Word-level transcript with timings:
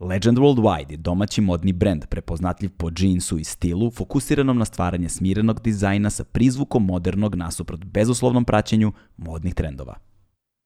Legend 0.00 0.38
Worldwide 0.38 0.90
je 0.90 0.96
domaći 0.96 1.40
modni 1.40 1.72
brend 1.72 2.06
prepoznatljiv 2.06 2.70
po 2.76 2.90
džinsu 2.90 3.38
i 3.38 3.44
stilu, 3.44 3.90
fokusiranom 3.90 4.58
na 4.58 4.64
stvaranje 4.64 5.08
smirenog 5.08 5.60
dizajna 5.60 6.10
sa 6.10 6.24
prizvukom 6.24 6.84
modernog 6.84 7.34
nasuprot 7.34 7.84
bezuslovnom 7.84 8.44
praćenju 8.44 8.92
modnih 9.16 9.54
trendova. 9.54 9.94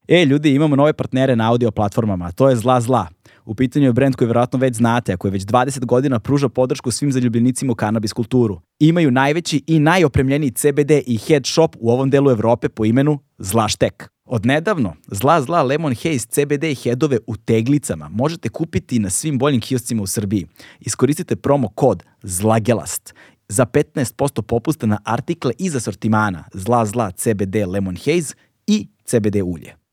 E, 0.09 0.25
ljudi, 0.25 0.55
imamo 0.55 0.77
nove 0.77 0.93
partnere 0.93 1.37
na 1.37 1.51
audio 1.51 1.70
platformama, 1.70 2.33
to 2.33 2.48
je 2.48 2.56
Zla 2.56 2.80
Zla. 2.80 3.06
U 3.48 3.55
pitanju 3.55 3.87
je 3.87 3.93
brend 3.93 4.16
koji 4.16 4.29
verovatno 4.29 4.59
već 4.59 4.77
znate, 4.77 5.12
a 5.12 5.16
koji 5.16 5.30
već 5.30 5.45
20 5.45 5.84
godina 5.84 6.19
pruža 6.19 6.48
podršku 6.48 6.91
svim 6.91 7.12
zaljubljenicima 7.12 7.73
u 7.73 7.75
kanabis 7.75 8.12
kulturu. 8.12 8.61
Imaju 8.79 9.11
najveći 9.11 9.62
i 9.66 9.79
najopremljeniji 9.79 10.51
CBD 10.51 10.91
i 11.06 11.16
head 11.16 11.47
shop 11.47 11.77
u 11.80 11.91
ovom 11.91 12.11
delu 12.11 12.30
Evrope 12.30 12.69
po 12.69 12.84
imenu 12.84 13.19
Zlaštek. 13.39 14.11
Od 14.25 14.47
nedavno, 14.47 14.95
zla 15.06 15.42
zla 15.42 15.62
Lemon 15.62 15.95
Haze 15.95 16.19
CBD 16.19 16.65
headove 16.84 17.19
u 17.27 17.37
teglicama 17.37 18.09
možete 18.09 18.48
kupiti 18.48 18.98
na 18.98 19.11
svim 19.11 19.39
boljim 19.39 19.61
kioscima 19.61 20.03
u 20.03 20.06
Srbiji. 20.06 20.47
Iskoristite 20.80 21.37
promo 21.37 21.69
kod 21.69 22.03
ZLAGELAST 22.23 23.15
za 23.48 23.67
15% 23.67 24.42
popusta 24.42 24.87
na 24.87 24.98
artikle 25.05 25.53
iz 25.58 25.77
asortimana 25.77 26.45
zla 26.55 26.86
zla 26.86 27.11
CBD 27.11 27.56
Lemon 27.67 27.97
Haze 27.97 28.34
i 28.67 28.89
CBD 29.05 29.36
ulje. 29.45 29.88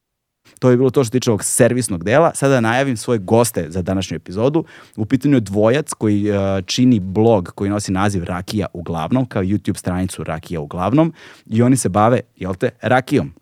To 0.59 0.69
je 0.69 0.77
bilo 0.77 0.89
to 0.89 1.03
što 1.03 1.11
tiče 1.11 1.31
ovog 1.31 1.43
servisnog 1.43 2.03
dela. 2.03 2.31
Sada 2.35 2.59
najavim 2.59 2.97
svoje 2.97 3.19
goste 3.19 3.65
za 3.69 3.81
današnju 3.81 4.15
epizodu. 4.15 4.63
U 4.95 5.05
pitanju 5.05 5.35
je 5.35 5.41
dvojac 5.41 5.93
koji 5.93 6.31
uh, 6.31 6.37
čini 6.65 6.99
blog 6.99 7.51
koji 7.55 7.69
nosi 7.69 7.91
naziv 7.91 8.23
Rakija 8.23 8.67
uglavnom, 8.73 9.25
kao 9.25 9.43
YouTube 9.43 9.77
stranicu 9.77 10.23
Rakija 10.23 10.59
uglavnom 10.59 11.13
i 11.45 11.61
oni 11.61 11.77
se 11.77 11.89
bave, 11.89 12.19
jel 12.35 12.55
te, 12.55 12.69
rakijom. 12.81 13.33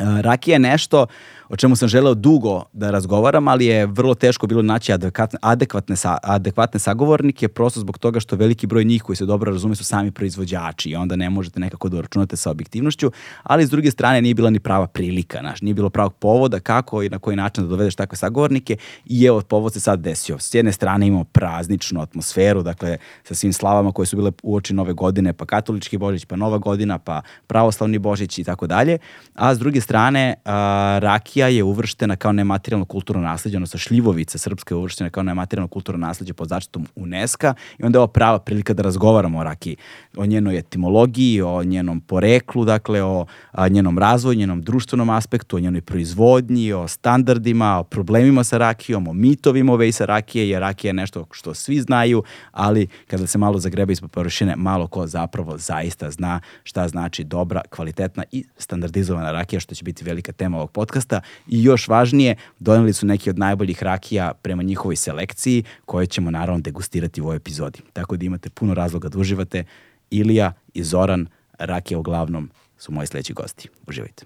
Uh, 0.00 0.20
rakija 0.20 0.54
je 0.54 0.58
nešto 0.58 1.06
o 1.48 1.56
čemu 1.56 1.76
sam 1.76 1.88
želeo 1.88 2.14
dugo 2.14 2.62
da 2.72 2.90
razgovaram, 2.90 3.48
ali 3.48 3.66
je 3.66 3.86
vrlo 3.86 4.14
teško 4.14 4.46
bilo 4.46 4.62
naći 4.62 4.92
adekvatne, 4.92 5.38
adekvatne, 5.42 5.96
adekvatne 6.22 6.80
sagovornike, 6.80 7.48
prosto 7.48 7.80
zbog 7.80 7.98
toga 7.98 8.20
što 8.20 8.36
veliki 8.36 8.66
broj 8.66 8.84
njih 8.84 9.02
koji 9.02 9.16
se 9.16 9.26
dobro 9.26 9.52
razume 9.52 9.74
su 9.74 9.84
sami 9.84 10.10
proizvođači 10.10 10.90
i 10.90 10.96
onda 10.96 11.16
ne 11.16 11.30
možete 11.30 11.60
nekako 11.60 11.88
da 11.88 12.00
računate 12.00 12.36
sa 12.36 12.50
objektivnošću, 12.50 13.10
ali 13.42 13.66
s 13.66 13.70
druge 13.70 13.90
strane 13.90 14.22
nije 14.22 14.34
bila 14.34 14.50
ni 14.50 14.60
prava 14.60 14.86
prilika, 14.86 15.42
naš, 15.42 15.62
nije 15.62 15.74
bilo 15.74 15.90
pravog 15.90 16.14
povoda 16.14 16.60
kako 16.60 17.02
i 17.02 17.08
na 17.08 17.18
koji 17.18 17.36
način 17.36 17.64
da 17.64 17.70
dovedeš 17.70 17.94
takve 17.94 18.16
sagovornike 18.16 18.76
i 19.06 19.24
evo 19.24 19.40
povod 19.40 19.72
se 19.72 19.80
sad 19.80 20.00
desio. 20.00 20.38
S 20.38 20.54
jedne 20.54 20.72
strane 20.72 21.06
imamo 21.06 21.24
prazničnu 21.24 22.00
atmosferu, 22.00 22.62
dakle 22.62 22.98
sa 23.24 23.34
svim 23.34 23.52
slavama 23.52 23.92
koje 23.92 24.06
su 24.06 24.16
bile 24.16 24.32
uoči 24.42 24.74
nove 24.74 24.92
godine, 24.92 25.32
pa 25.32 25.46
katolički 25.46 25.98
božić, 25.98 26.24
pa 26.24 26.36
nova 26.36 26.58
godina, 26.58 26.98
pa 26.98 27.22
pravoslavni 27.46 27.98
božić 27.98 28.38
i 28.38 28.44
tako 28.44 28.66
dalje, 28.66 28.98
a 29.34 29.54
s 29.54 29.58
druge 29.58 29.80
strane 29.80 30.34
a, 30.44 30.98
rakija 31.02 31.33
Rakija 31.34 31.48
je 31.48 31.62
uvrštena 31.62 32.16
kao 32.16 32.32
nematerijalno 32.32 32.84
kulturno 32.84 33.22
nasledđe, 33.22 33.56
odnosno 33.56 33.78
šljivovica 33.78 34.38
srpska 34.38 34.74
je 34.74 34.76
uvrštena 34.76 35.10
kao 35.10 35.22
nematerijalno 35.22 35.68
kulturno 35.68 36.06
nasledđe 36.06 36.32
pod 36.32 36.48
zaštitom 36.48 36.86
UNESCO 36.94 37.54
i 37.78 37.84
onda 37.84 37.96
je 37.96 38.00
ovo 38.00 38.06
prava 38.06 38.38
prilika 38.38 38.74
da 38.74 38.82
razgovaramo 38.82 39.38
o 39.38 39.44
rakiji, 39.44 39.76
o 40.16 40.26
njenoj 40.26 40.58
etimologiji, 40.58 41.42
o 41.42 41.64
njenom 41.64 42.00
poreklu, 42.00 42.64
dakle 42.64 43.02
o 43.02 43.26
a, 43.52 43.68
njenom 43.68 43.98
razvoju, 43.98 44.38
njenom 44.38 44.62
društvenom 44.62 45.10
aspektu, 45.10 45.56
o 45.56 45.60
njenoj 45.60 45.80
proizvodnji, 45.80 46.72
o 46.72 46.88
standardima, 46.88 47.78
o 47.78 47.84
problemima 47.84 48.44
sa 48.44 48.58
rakijom, 48.58 49.08
o 49.08 49.12
mitovima 49.12 49.72
ove 49.72 49.88
i 49.88 49.92
sa 49.92 50.04
rakije, 50.04 50.48
jer 50.48 50.60
rakija 50.60 50.88
je 50.88 50.94
nešto 50.94 51.26
što 51.30 51.54
svi 51.54 51.80
znaju, 51.80 52.22
ali 52.52 52.86
kada 53.06 53.26
se 53.26 53.38
malo 53.38 53.58
zagreba 53.58 53.92
ispod 53.92 54.10
površine, 54.10 54.56
malo 54.56 54.86
ko 54.86 55.06
zapravo 55.06 55.58
zaista 55.58 56.10
zna 56.10 56.40
šta 56.62 56.88
znači 56.88 57.24
dobra, 57.24 57.62
kvalitetna 57.70 58.24
i 58.32 58.44
standardizovana 58.56 59.32
rakija, 59.32 59.60
što 59.60 59.74
će 59.74 59.84
biti 59.84 60.04
velika 60.04 60.32
tema 60.32 60.56
ovog 60.56 60.70
podcasta 60.70 61.23
i 61.46 61.62
još 61.62 61.88
važnije, 61.88 62.36
doneli 62.58 62.92
su 62.92 63.06
neki 63.06 63.30
od 63.30 63.38
najboljih 63.38 63.82
rakija 63.82 64.32
prema 64.42 64.62
njihovoj 64.62 64.96
selekciji, 64.96 65.64
koje 65.84 66.06
ćemo 66.06 66.30
naravno 66.30 66.60
degustirati 66.60 67.20
u 67.20 67.24
ovoj 67.24 67.36
epizodi. 67.36 67.80
Tako 67.92 68.16
da 68.16 68.26
imate 68.26 68.50
puno 68.50 68.74
razloga 68.74 69.08
da 69.08 69.18
uživate. 69.18 69.64
Ilija 70.10 70.52
i 70.74 70.82
Zoran, 70.84 71.26
rakija 71.58 71.98
uglavnom, 71.98 72.50
su 72.78 72.92
moji 72.92 73.06
sledeći 73.06 73.32
gosti. 73.32 73.68
Uživajte. 73.86 74.24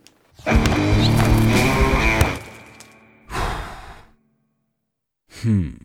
Hmm. 5.42 5.78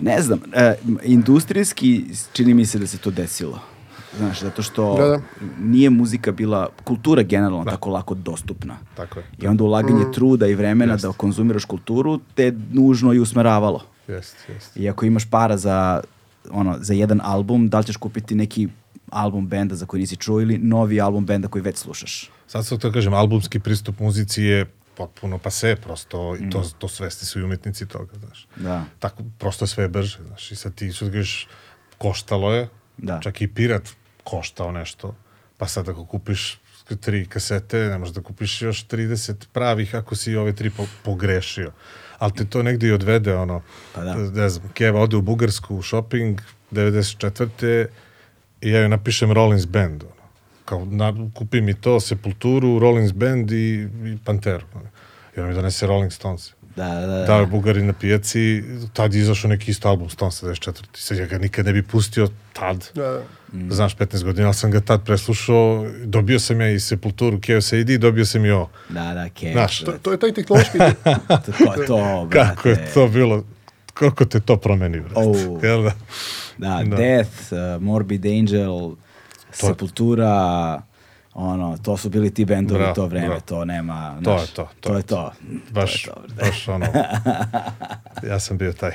Ne 0.00 0.22
znam, 0.22 0.38
e, 0.52 0.74
industrijski 1.04 2.04
čini 2.32 2.54
mi 2.54 2.66
se 2.66 2.78
da 2.78 2.86
se 2.86 2.98
to 2.98 3.10
desilo. 3.10 3.60
Znaš, 4.18 4.40
zato 4.40 4.62
što 4.62 4.96
Da, 4.96 5.06
da. 5.06 5.20
nije 5.60 5.90
muzika 5.90 6.32
bila, 6.32 6.68
kultura 6.84 7.22
generalno 7.22 7.64
Da. 7.64 7.70
tako 7.70 7.90
lako 7.90 8.14
dostupna. 8.14 8.76
Tako 8.96 9.18
je. 9.18 9.24
I 9.38 9.46
onda 9.46 9.64
ulaganje 9.64 10.04
truda 10.14 10.46
i 10.46 10.54
vremena 10.54 10.92
Jeste. 10.92 11.06
da 11.06 11.12
konzumiraš 11.12 11.64
kulturu 11.64 12.20
te 12.34 12.52
nužno 12.72 13.12
i 13.12 13.18
usmeravalo. 13.20 13.84
Jeste, 14.08 14.52
jeste. 14.52 14.80
I 14.80 14.88
ako 14.88 15.06
imaš 15.06 15.24
para 15.24 15.56
za, 15.56 16.00
ono, 16.50 16.76
za 16.80 16.94
jedan 16.94 17.20
album, 17.24 17.68
da 17.68 17.78
li 17.78 17.84
ćeš 17.84 17.96
kupiti 17.96 18.34
neki 18.34 18.68
album 19.10 19.46
benda 19.46 19.74
za 19.74 19.86
koji 19.86 20.00
nisi 20.00 20.16
čuo 20.16 20.40
ili 20.40 20.58
novi 20.58 21.00
album 21.00 21.26
benda 21.26 21.48
koji 21.48 21.62
već 21.62 21.76
slušaš? 21.76 22.30
Sad 22.46 22.66
sad 22.66 22.78
to 22.80 22.92
kažem, 22.92 23.14
albumski 23.14 23.58
pristup 23.60 24.00
muzici 24.00 24.42
je 24.42 24.66
potpuno 24.98 25.38
pase, 25.38 25.76
prosto, 25.76 26.36
i 26.36 26.50
to, 26.50 26.62
to 26.78 26.88
svesti 26.88 27.26
su 27.26 27.40
i 27.40 27.44
umetnici 27.44 27.86
toga, 27.86 28.18
znaš. 28.18 28.46
Da. 28.56 28.84
Tako, 28.98 29.22
prosto 29.38 29.66
sve 29.66 29.84
je 29.84 29.88
brže, 29.88 30.18
znaš. 30.26 30.50
I 30.52 30.56
sad 30.56 30.74
ti 30.74 30.92
što 30.92 31.06
kažeš, 31.06 31.48
koštalo 31.98 32.54
je, 32.54 32.68
Da. 32.98 33.20
čak 33.22 33.40
i 33.40 33.48
pirat 33.48 33.88
koštao 34.24 34.72
nešto, 34.72 35.14
pa 35.56 35.68
sad 35.68 35.88
ako 35.88 36.04
kupiš 36.06 36.58
tri 36.96 37.26
kasete, 37.26 37.78
ne 37.78 37.98
možeš 37.98 38.14
da 38.14 38.22
kupiš 38.22 38.62
još 38.62 38.86
30 38.86 39.46
pravih 39.52 39.94
ako 39.94 40.16
si 40.16 40.36
ove 40.36 40.52
tri 40.52 40.70
po, 40.70 40.86
pogrešio. 41.04 41.72
Ali 42.18 42.32
te 42.32 42.44
to 42.44 42.62
negde 42.62 42.88
i 42.88 42.92
odvede, 42.92 43.36
ono, 43.36 43.62
Pa 43.94 44.04
da. 44.04 44.14
ne 44.16 44.48
znam, 44.48 44.68
Keva 44.74 45.00
ode 45.00 45.16
u 45.16 45.22
Bugarsku 45.22 45.76
u 45.76 45.82
shopping, 45.82 46.40
94. 46.70 47.86
i 48.60 48.70
ja 48.70 48.80
joj 48.80 48.88
napišem 48.88 49.32
Rollins 49.32 49.66
Band, 49.66 50.02
ono. 50.02 50.17
Kao, 50.68 50.84
na, 50.84 51.14
kupi 51.34 51.60
mi 51.60 51.74
to, 51.74 52.00
Sepulturu, 52.00 52.78
Rollins 52.78 53.12
Band 53.12 53.50
i, 53.50 53.88
i 54.04 54.16
Panteru. 54.24 54.66
I 55.36 55.40
ona 55.40 55.48
mi 55.48 55.54
donese 55.54 55.86
Rolling 55.86 56.12
Stones. 56.12 56.52
Da, 56.76 56.88
da, 56.88 57.06
da. 57.06 57.24
Da, 57.24 57.46
Bugari 57.46 57.82
na 57.82 57.92
pijaci, 57.92 58.62
tad 58.92 59.14
je 59.14 59.20
izašao 59.20 59.48
neki 59.48 59.70
isto 59.70 59.88
album, 59.88 60.10
Stones 60.10 60.42
94. 60.42 60.82
Sad 60.94 61.18
ja 61.18 61.26
ga 61.26 61.38
nikad 61.38 61.66
ne 61.66 61.72
bi 61.72 61.82
pustio 61.82 62.28
tad. 62.52 62.90
Da, 62.94 63.22
Znaš, 63.70 63.96
15 63.96 64.24
godina, 64.24 64.46
ali 64.46 64.54
sam 64.54 64.70
ga 64.70 64.80
tad 64.80 65.04
preslušao, 65.04 65.86
dobio 66.04 66.38
sam 66.38 66.60
ja 66.60 66.70
i 66.70 66.80
Sepulturu, 66.80 67.40
Chaos 67.40 67.72
AD, 67.72 67.86
dobio 67.86 68.26
sam 68.26 68.44
i 68.44 68.50
ovo. 68.50 68.70
Da, 68.88 69.14
da, 69.14 69.28
Kev. 69.28 69.52
Znaš, 69.52 69.80
to, 69.80 69.92
to 70.02 70.12
je 70.12 70.18
taj 70.18 70.32
tehnološki... 70.32 70.78
to, 71.46 71.52
to, 71.58 71.86
to, 71.86 72.26
brate. 72.30 72.54
Kako 72.54 72.68
je 72.68 72.90
to 72.94 73.08
bilo, 73.08 73.44
kako 73.94 74.24
te 74.24 74.40
to 74.40 74.56
promeni, 74.56 75.00
brate. 75.00 75.20
Oh. 75.20 75.64
Jel 75.64 75.82
da? 75.82 75.92
Da, 76.58 76.82
Da. 76.84 76.96
Death, 76.96 77.52
uh, 77.52 77.82
Morbid 77.82 78.26
Angel, 78.26 78.94
Sepultura, 79.52 80.82
ono, 81.34 81.76
to 81.82 81.96
su 81.96 82.08
bili 82.10 82.34
ti 82.34 82.44
bendovi 82.44 82.84
to 82.94 83.06
vreme, 83.06 83.26
bravo. 83.26 83.40
to 83.40 83.64
nema, 83.64 84.16
To 84.24 84.40
je 84.40 84.46
to, 84.46 84.68
to 84.80 84.88
to 84.88 84.96
je 84.96 85.02
to. 85.02 85.32
Baš, 85.70 86.02
To 86.02 86.10
je 86.10 86.28
to. 86.28 86.44
baš 86.44 86.68
ono, 86.68 86.86
ja 88.30 88.40
sam 88.40 88.58
bio 88.58 88.72
taj. 88.72 88.90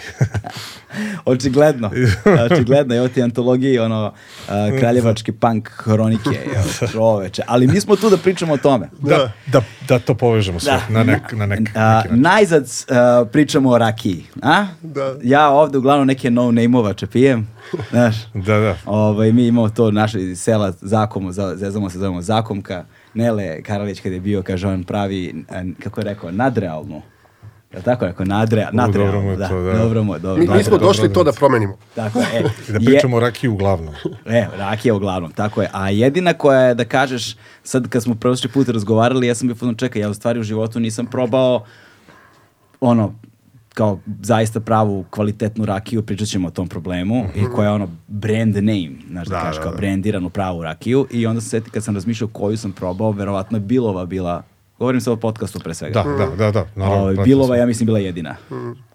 Očigledno, 1.26 1.92
očigledno, 2.52 2.96
evo 2.96 3.08
ti 3.08 3.24
antologiji, 3.24 3.80
ono, 3.80 4.14
uh, 4.48 4.80
kraljevački 4.80 5.32
punk 5.32 5.70
hronike, 5.70 6.30
evo, 6.56 6.92
čoveče, 6.92 7.42
ali 7.48 7.68
mi 7.68 7.80
smo 7.82 7.96
tu 7.96 8.10
da 8.10 8.18
pričamo 8.18 8.54
o 8.54 8.58
tome. 8.58 8.90
da, 9.00 9.32
da, 9.48 9.62
da 9.88 10.00
to 10.00 10.16
povežemo 10.16 10.60
sve, 10.60 10.80
na 10.90 11.04
nek, 11.04 11.32
na 11.32 11.46
nek, 11.46 11.60
neki 11.60 11.78
način. 11.78 12.22
najzad 12.22 12.64
uh, 12.64 13.28
pričamo 13.32 13.70
o 13.70 13.78
rakiji, 13.78 14.26
a? 14.42 14.66
Da. 14.82 15.16
Ja 15.24 15.50
ovde 15.50 15.78
uglavnom 15.78 16.08
neke 16.08 16.32
no-name-ovače 16.32 17.08
pijem, 17.08 17.48
znaš. 17.90 18.16
Da, 18.36 18.60
da. 18.60 18.78
Ovaj, 18.86 19.32
mi 19.32 19.48
imamo 19.48 19.70
to 19.70 19.92
naše 19.92 20.22
iz 20.22 20.42
sela 20.42 20.72
Zakomu, 20.74 21.32
za- 21.32 21.56
zezamo 21.56 21.90
se, 21.90 21.98
zovemo 21.98 22.22
Zakomka. 22.22 22.84
Nele 23.14 23.62
Karalić 23.62 24.00
kada 24.00 24.16
je 24.16 24.22
bio, 24.22 24.44
kaže 24.44 24.68
on 24.68 24.84
pravi, 24.84 25.46
kako 25.80 26.00
je 26.00 26.06
rekao, 26.06 26.32
nadrealnu 26.32 27.02
Je 27.72 27.78
li 27.78 27.84
tako? 27.84 28.06
Ako 28.06 28.26
nadre, 28.26 28.68
U, 28.72 28.76
nadre, 28.76 29.00
dobro 29.00 29.22
mu 29.22 29.32
je 29.32 29.38
da, 29.38 29.48
to, 29.50 29.62
da. 29.62 29.74
dobro 29.74 30.04
mu 30.04 30.14
je, 30.14 30.20
dobro. 30.20 30.44
Mi, 30.44 30.50
mi 30.50 30.64
smo 30.64 30.78
došli 30.78 31.02
dobro, 31.04 31.14
to 31.16 31.24
da 31.24 31.32
promenimo. 31.32 31.78
Tako 31.96 32.20
je. 32.20 32.26
E, 32.34 32.40
I 32.40 32.72
da 32.72 32.74
je- 32.74 32.86
pričamo 32.86 33.18
o 33.18 33.20
rakiji 33.20 33.50
uglavnom. 33.50 33.94
E, 34.26 34.48
rakija 34.58 34.96
uglavnom, 34.96 35.32
tako 35.32 35.62
je. 35.62 35.70
A 35.74 35.90
jedina 35.90 36.34
koja 36.34 36.60
je, 36.60 36.76
da 36.76 36.86
kažeš, 36.86 37.36
sad 37.64 37.88
kad 37.88 38.04
smo 38.04 38.16
prošli 38.16 38.50
put 38.50 38.70
razgovarali, 38.70 39.28
ja 39.28 39.36
sam 39.36 39.48
bio 39.48 39.56
fotno 39.56 39.74
čekaj, 39.74 40.02
ja 40.02 40.10
u 40.10 40.14
stvari 40.14 40.40
u 40.40 40.44
životu 40.44 40.80
nisam 40.80 41.06
probao 41.06 41.66
ono, 42.82 43.14
kao 43.74 44.00
zaista 44.22 44.60
pravu 44.60 45.06
kvalitetnu 45.10 45.66
rakiju, 45.66 46.02
pričat 46.04 46.28
ćemo 46.28 46.48
o 46.48 46.52
tom 46.52 46.68
problemu, 46.68 47.26
i 47.36 47.44
koja 47.46 47.68
je 47.68 47.74
ono 47.74 47.88
brand 48.08 48.56
name, 48.56 48.92
znaš 49.10 49.28
da, 49.28 49.36
Da, 49.36 49.42
kažeš, 49.42 49.58
da, 49.58 49.64
kao 49.64 49.72
da. 49.72 49.78
brandiranu 49.78 50.30
pravu 50.30 50.64
rakiju 50.64 51.08
i 51.12 51.26
onda 51.26 51.42
se 51.42 51.62
kad 51.72 51.84
sam 51.84 51.96
razmišljao 51.96 52.28
koju 52.28 52.58
sam 52.58 52.72
probao, 52.72 53.12
verovatno 53.12 53.58
je 53.58 53.62
Bilova 53.62 54.06
bila, 54.06 54.44
govorim 54.80 55.02
sad 55.02 55.14
o 55.14 55.18
podcastu 55.18 55.60
pre 55.60 55.74
svega. 55.74 56.04
Da, 56.04 56.26
da, 56.26 56.36
da, 56.36 56.52
da. 56.52 56.66
Naravno, 56.76 57.02
Ovaj, 57.02 57.16
pratio 57.16 57.30
Bilova, 57.30 57.48
sam. 57.48 57.58
ja 57.58 57.66
mislim, 57.66 57.86
bila 57.86 58.00
jedina. 58.00 58.36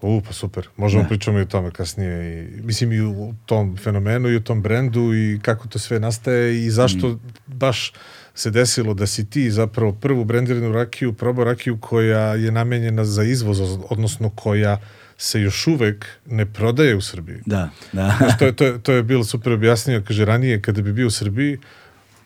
U, 0.01 0.21
pa 0.27 0.33
super. 0.33 0.67
Možemo 0.77 1.03
pričamo 1.03 1.39
i 1.39 1.41
o 1.41 1.45
tome 1.45 1.71
kasnije. 1.71 2.43
I, 2.43 2.61
mislim 2.61 2.91
i 2.91 3.01
u 3.01 3.33
tom 3.45 3.77
fenomenu 3.77 4.29
i 4.29 4.35
u 4.35 4.41
tom 4.43 4.61
brendu 4.61 5.13
i 5.13 5.39
kako 5.41 5.67
to 5.67 5.79
sve 5.79 5.99
nastaje 5.99 6.65
i 6.65 6.69
zašto 6.69 7.07
Mm. 7.07 7.19
baš 7.47 7.93
se 8.39 8.51
desilo 8.51 8.93
da 8.93 9.07
si 9.07 9.29
ti 9.29 9.51
zapravo 9.51 9.91
prvu 9.91 10.23
brendiranu 10.25 10.71
rakiju, 10.71 11.13
probao 11.13 11.45
rakiju 11.45 11.77
koja 11.81 12.35
je 12.35 12.51
namenjena 12.51 13.05
za 13.05 13.23
izvoz, 13.23 13.59
odnosno 13.89 14.29
koja 14.29 14.79
se 15.17 15.41
još 15.41 15.67
uvek 15.67 16.05
ne 16.25 16.45
prodaje 16.45 16.95
u 16.95 17.01
Srbiji. 17.01 17.41
Da, 17.45 17.69
da. 17.91 18.15
Znaš, 18.17 18.37
to, 18.37 18.45
je, 18.45 18.55
to, 18.55 18.65
je, 18.65 18.79
to 18.79 18.91
je 18.93 19.03
bilo 19.03 19.23
super 19.23 19.53
objasnio, 19.53 20.03
kaže, 20.07 20.25
ranije 20.25 20.61
kada 20.61 20.81
bi 20.81 20.93
bio 20.93 21.07
u 21.07 21.11
Srbiji, 21.11 21.57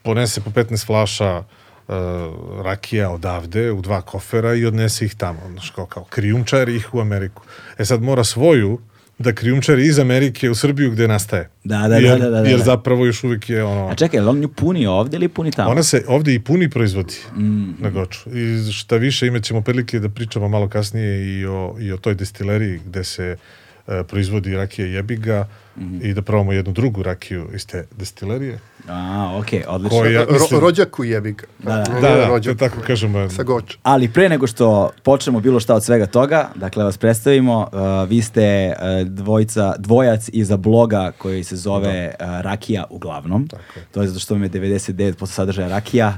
ponese 0.03 0.41
po 0.41 0.49
15 0.49 0.85
flaša 0.85 1.37
uh, 1.37 1.95
rakija 2.63 3.09
odavde 3.09 3.71
u 3.71 3.81
dva 3.81 4.01
kofera 4.01 4.53
i 4.53 4.65
odnese 4.65 5.05
ih 5.05 5.15
tamo, 5.15 5.39
znaš, 5.51 5.69
kao, 5.69 5.85
kao 5.85 6.03
krijumčari 6.03 6.75
ih 6.75 6.93
u 6.93 7.01
Ameriku. 7.01 7.43
E 7.77 7.85
sad 7.85 8.01
mora 8.01 8.23
svoju 8.23 8.79
da 9.23 9.33
krijumčari 9.33 9.85
iz 9.85 9.99
Amerike 9.99 10.49
u 10.49 10.55
Srbiju 10.55 10.91
gde 10.91 11.07
nastaje. 11.07 11.49
Da, 11.63 11.77
da, 11.77 11.87
da, 11.87 11.95
jer, 11.95 12.19
da, 12.19 12.29
da, 12.29 12.41
da. 12.41 12.49
Jer 12.49 12.59
zapravo 12.61 13.05
još 13.05 13.23
uvijek 13.23 13.49
je 13.49 13.63
ono... 13.63 13.87
A 13.87 13.95
čekaj, 13.95 14.19
je 14.19 14.27
on 14.27 14.39
nju 14.39 14.47
puni 14.47 14.85
ovdje 14.87 15.17
ili 15.17 15.27
puni 15.27 15.51
tamo? 15.51 15.69
Ona 15.71 15.83
se 15.83 16.03
ovdje 16.07 16.35
i 16.35 16.39
puni 16.39 16.69
proizvodi 16.69 17.13
Mm. 17.35 17.71
na 17.79 17.89
Goču. 17.89 18.29
I 18.29 18.71
šta 18.71 18.97
više, 18.97 19.27
imat 19.27 19.43
ćemo 19.43 19.61
prilike 19.61 19.99
da 19.99 20.09
pričamo 20.09 20.47
malo 20.47 20.69
kasnije 20.69 21.39
i 21.39 21.45
o, 21.45 21.75
i 21.79 21.91
o 21.91 21.97
toj 21.97 22.15
destileriji 22.15 22.79
gde 22.85 23.03
se 23.03 23.37
e, 23.87 24.03
proizvodi 24.03 24.55
rakija 24.55 24.87
jebiga 24.87 25.47
Mhm. 25.77 25.99
i 26.01 26.13
da 26.13 26.21
probamo 26.21 26.53
jednu 26.53 26.73
drugu 26.73 27.03
rakiju 27.03 27.47
iz 27.53 27.67
te 27.67 27.85
destilerije. 27.91 28.59
A, 28.89 29.37
okej, 29.37 29.63
odlično. 29.67 29.99
Koja- 29.99 30.23
Ro, 30.23 30.31
mislim- 30.33 30.59
rođaku 30.59 31.03
jebi 31.03 31.31
ga. 31.31 31.43
Da, 31.59 31.75
da. 31.75 31.99
Da, 32.01 32.15
da, 32.29 32.39
to 32.41 32.53
tako 32.53 32.77
kažemo. 32.81 33.29
Sa 33.29 33.43
goč. 33.43 33.77
Ali 33.83 34.09
pre 34.09 34.29
nego 34.29 34.47
što 34.47 34.91
počnemo 35.03 35.39
bilo 35.39 35.59
šta 35.59 35.75
od 35.75 35.83
svega 35.83 36.05
toga, 36.05 36.49
dakle 36.55 36.83
vas 36.83 36.97
predstavimo, 36.97 37.59
uh, 37.61 38.09
vi 38.09 38.21
ste 38.21 38.73
uh, 39.01 39.07
dvojica, 39.07 39.75
dvojac 39.77 40.29
iza 40.33 40.57
bloga 40.57 41.11
koji 41.17 41.43
se 41.43 41.55
zove 41.55 42.07
uh, 42.09 42.41
Rakija 42.41 42.83
uglavnom. 42.89 43.47
Tako 43.47 43.63
je. 43.75 43.85
To 43.91 44.01
je 44.01 44.07
zato 44.07 44.19
što 44.19 44.33
vam 44.33 44.43
je 44.43 44.49
99% 44.49 45.25
sadržaja 45.25 45.67
Rakija, 45.67 46.17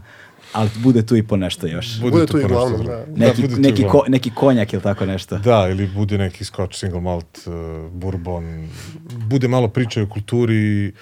ali 0.55 0.69
bude 0.77 1.05
tu 1.05 1.15
i 1.15 1.23
po 1.23 1.37
nešto 1.37 1.67
još. 1.67 1.99
Bude 1.99 2.25
tu 2.25 2.39
i 2.39 2.41
ponešto 2.41 2.47
glavno, 2.47 2.77
drugo. 2.77 2.91
da. 2.91 3.05
Neki, 3.15 3.41
bude 3.41 3.55
tu 3.55 3.61
neki, 3.61 3.83
ko, 3.83 4.03
neki 4.07 4.31
konjak 4.35 4.73
ili 4.73 4.81
tako 4.81 5.05
nešto. 5.05 5.37
Da, 5.37 5.67
ili 5.69 5.87
bude 5.87 6.17
neki 6.17 6.45
scotch, 6.45 6.79
single 6.79 7.01
malt, 7.01 7.37
uh, 7.45 7.53
bourbon, 7.91 8.69
bude 9.29 9.47
malo 9.47 9.67
priče 9.67 10.01
o 10.01 10.07
kulturi 10.07 10.93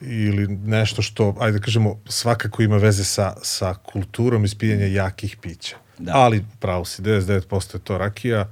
ili 0.00 0.46
nešto 0.48 1.02
što, 1.02 1.36
ajde 1.40 1.58
da 1.58 1.64
kažemo, 1.64 2.00
svakako 2.06 2.62
ima 2.62 2.76
veze 2.76 3.04
sa, 3.04 3.34
sa 3.42 3.74
kulturom 3.74 4.44
ispijanja 4.44 4.86
jakih 4.86 5.36
pića. 5.36 5.76
Da. 5.98 6.12
Ali, 6.14 6.44
pravo 6.58 6.84
si, 6.84 7.02
99% 7.02 7.74
je 7.74 7.80
to 7.80 7.98
rakija, 7.98 8.48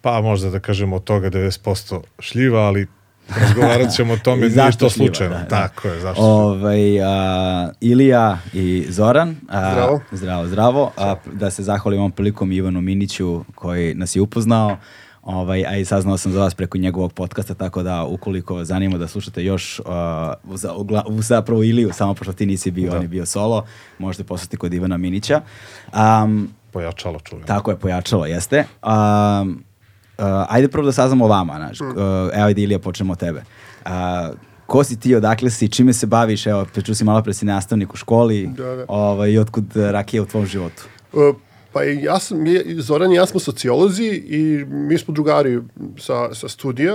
pa 0.00 0.20
možda 0.20 0.50
da 0.50 0.60
kažemo 0.60 0.96
od 0.96 1.04
toga 1.04 1.30
90% 1.30 2.00
šljiva, 2.18 2.60
ali 2.60 2.86
razgovarat 3.30 3.90
ćemo 3.90 4.12
o 4.12 4.18
tome, 4.18 4.46
I 4.46 4.50
nije 4.50 4.72
to 4.72 4.90
slučajno. 4.90 5.34
da, 5.34 5.40
da. 5.40 5.48
Tako 5.48 5.88
je, 5.88 6.00
zašto 6.00 6.22
Ovaj, 6.22 7.02
a, 7.02 7.70
Ilija 7.80 8.38
i 8.52 8.86
Zoran. 8.88 9.36
a, 9.48 9.70
Zdravo. 9.72 10.00
Zdravo, 10.12 10.46
zdravo. 10.46 10.92
A, 10.96 11.14
da 11.32 11.50
se 11.50 11.62
zahvalim 11.62 12.00
ovom 12.00 12.12
prilikom 12.12 12.52
Ivanu 12.52 12.80
Miniću 12.80 13.44
koji 13.54 13.94
nas 13.94 14.16
je 14.16 14.22
upoznao. 14.22 14.76
Ovaj, 15.22 15.66
a 15.66 15.76
i 15.76 15.84
saznao 15.84 16.16
sam 16.16 16.32
za 16.32 16.40
vas 16.40 16.54
preko 16.54 16.78
njegovog 16.78 17.12
podcasta, 17.12 17.54
tako 17.54 17.82
da 17.82 18.04
ukoliko 18.04 18.64
zanima 18.64 18.98
da 18.98 19.08
slušate 19.08 19.44
još 19.44 19.80
uh, 19.80 19.86
za, 20.54 20.72
ugla- 20.72 21.20
zapravo 21.20 21.62
Iliju, 21.62 21.90
samo 21.92 22.14
pošto 22.14 22.32
ti 22.32 22.46
nisi 22.46 22.70
bio, 22.70 22.96
on 22.96 23.02
je 23.02 23.08
bio 23.08 23.26
solo, 23.26 23.64
možete 23.98 24.24
poslati 24.24 24.56
kod 24.56 24.74
Ivana 24.74 24.96
Minića. 24.96 25.40
Um, 26.24 26.48
Pojačalo 26.72 27.20
čuveno. 27.20 27.46
tako 27.46 27.70
je, 27.70 27.76
pojačalo, 27.76 28.26
jeste. 28.26 28.64
Um, 28.82 29.64
uh, 30.18 30.24
ajde 30.48 30.68
prvo 30.68 30.86
da 30.86 30.92
saznamo 30.92 31.24
o 31.24 31.28
vama. 31.28 31.54
Znaš. 31.56 31.80
Uh, 31.80 31.88
evo, 32.32 32.46
ajde 32.46 32.62
Ilija, 32.62 32.78
počnemo 32.78 33.12
od 33.12 33.18
tebe. 33.18 33.42
Uh, 33.86 33.90
ko 34.66 34.84
si 34.84 35.00
ti, 35.00 35.14
odakle 35.14 35.50
si, 35.50 35.68
čime 35.68 35.92
se 35.92 36.06
baviš? 36.06 36.46
Evo, 36.46 36.66
priču 36.72 36.94
si 36.94 37.04
malo 37.04 37.22
pre 37.22 37.34
si 37.34 37.44
nastavnik 37.46 37.94
u 37.94 37.96
školi. 37.96 38.46
Da, 38.46 38.76
da. 38.76 38.84
Ovaj, 38.88 39.30
i 39.30 39.38
otkud 39.38 39.76
uh, 39.76 39.90
rakija 39.90 40.22
u 40.22 40.26
tvom 40.26 40.46
životu? 40.46 40.82
E, 41.14 41.32
Pa 41.72 41.82
ja 41.82 42.18
sam, 42.18 42.42
mi- 42.42 42.80
Zoran 42.80 43.12
i 43.12 43.14
ja 43.14 43.26
smo 43.26 43.40
sociolozi 43.40 44.04
i 44.26 44.64
mi 44.68 44.98
smo 44.98 45.14
drugari 45.14 45.60
sa, 45.98 46.34
sa 46.34 46.48
studija 46.48 46.94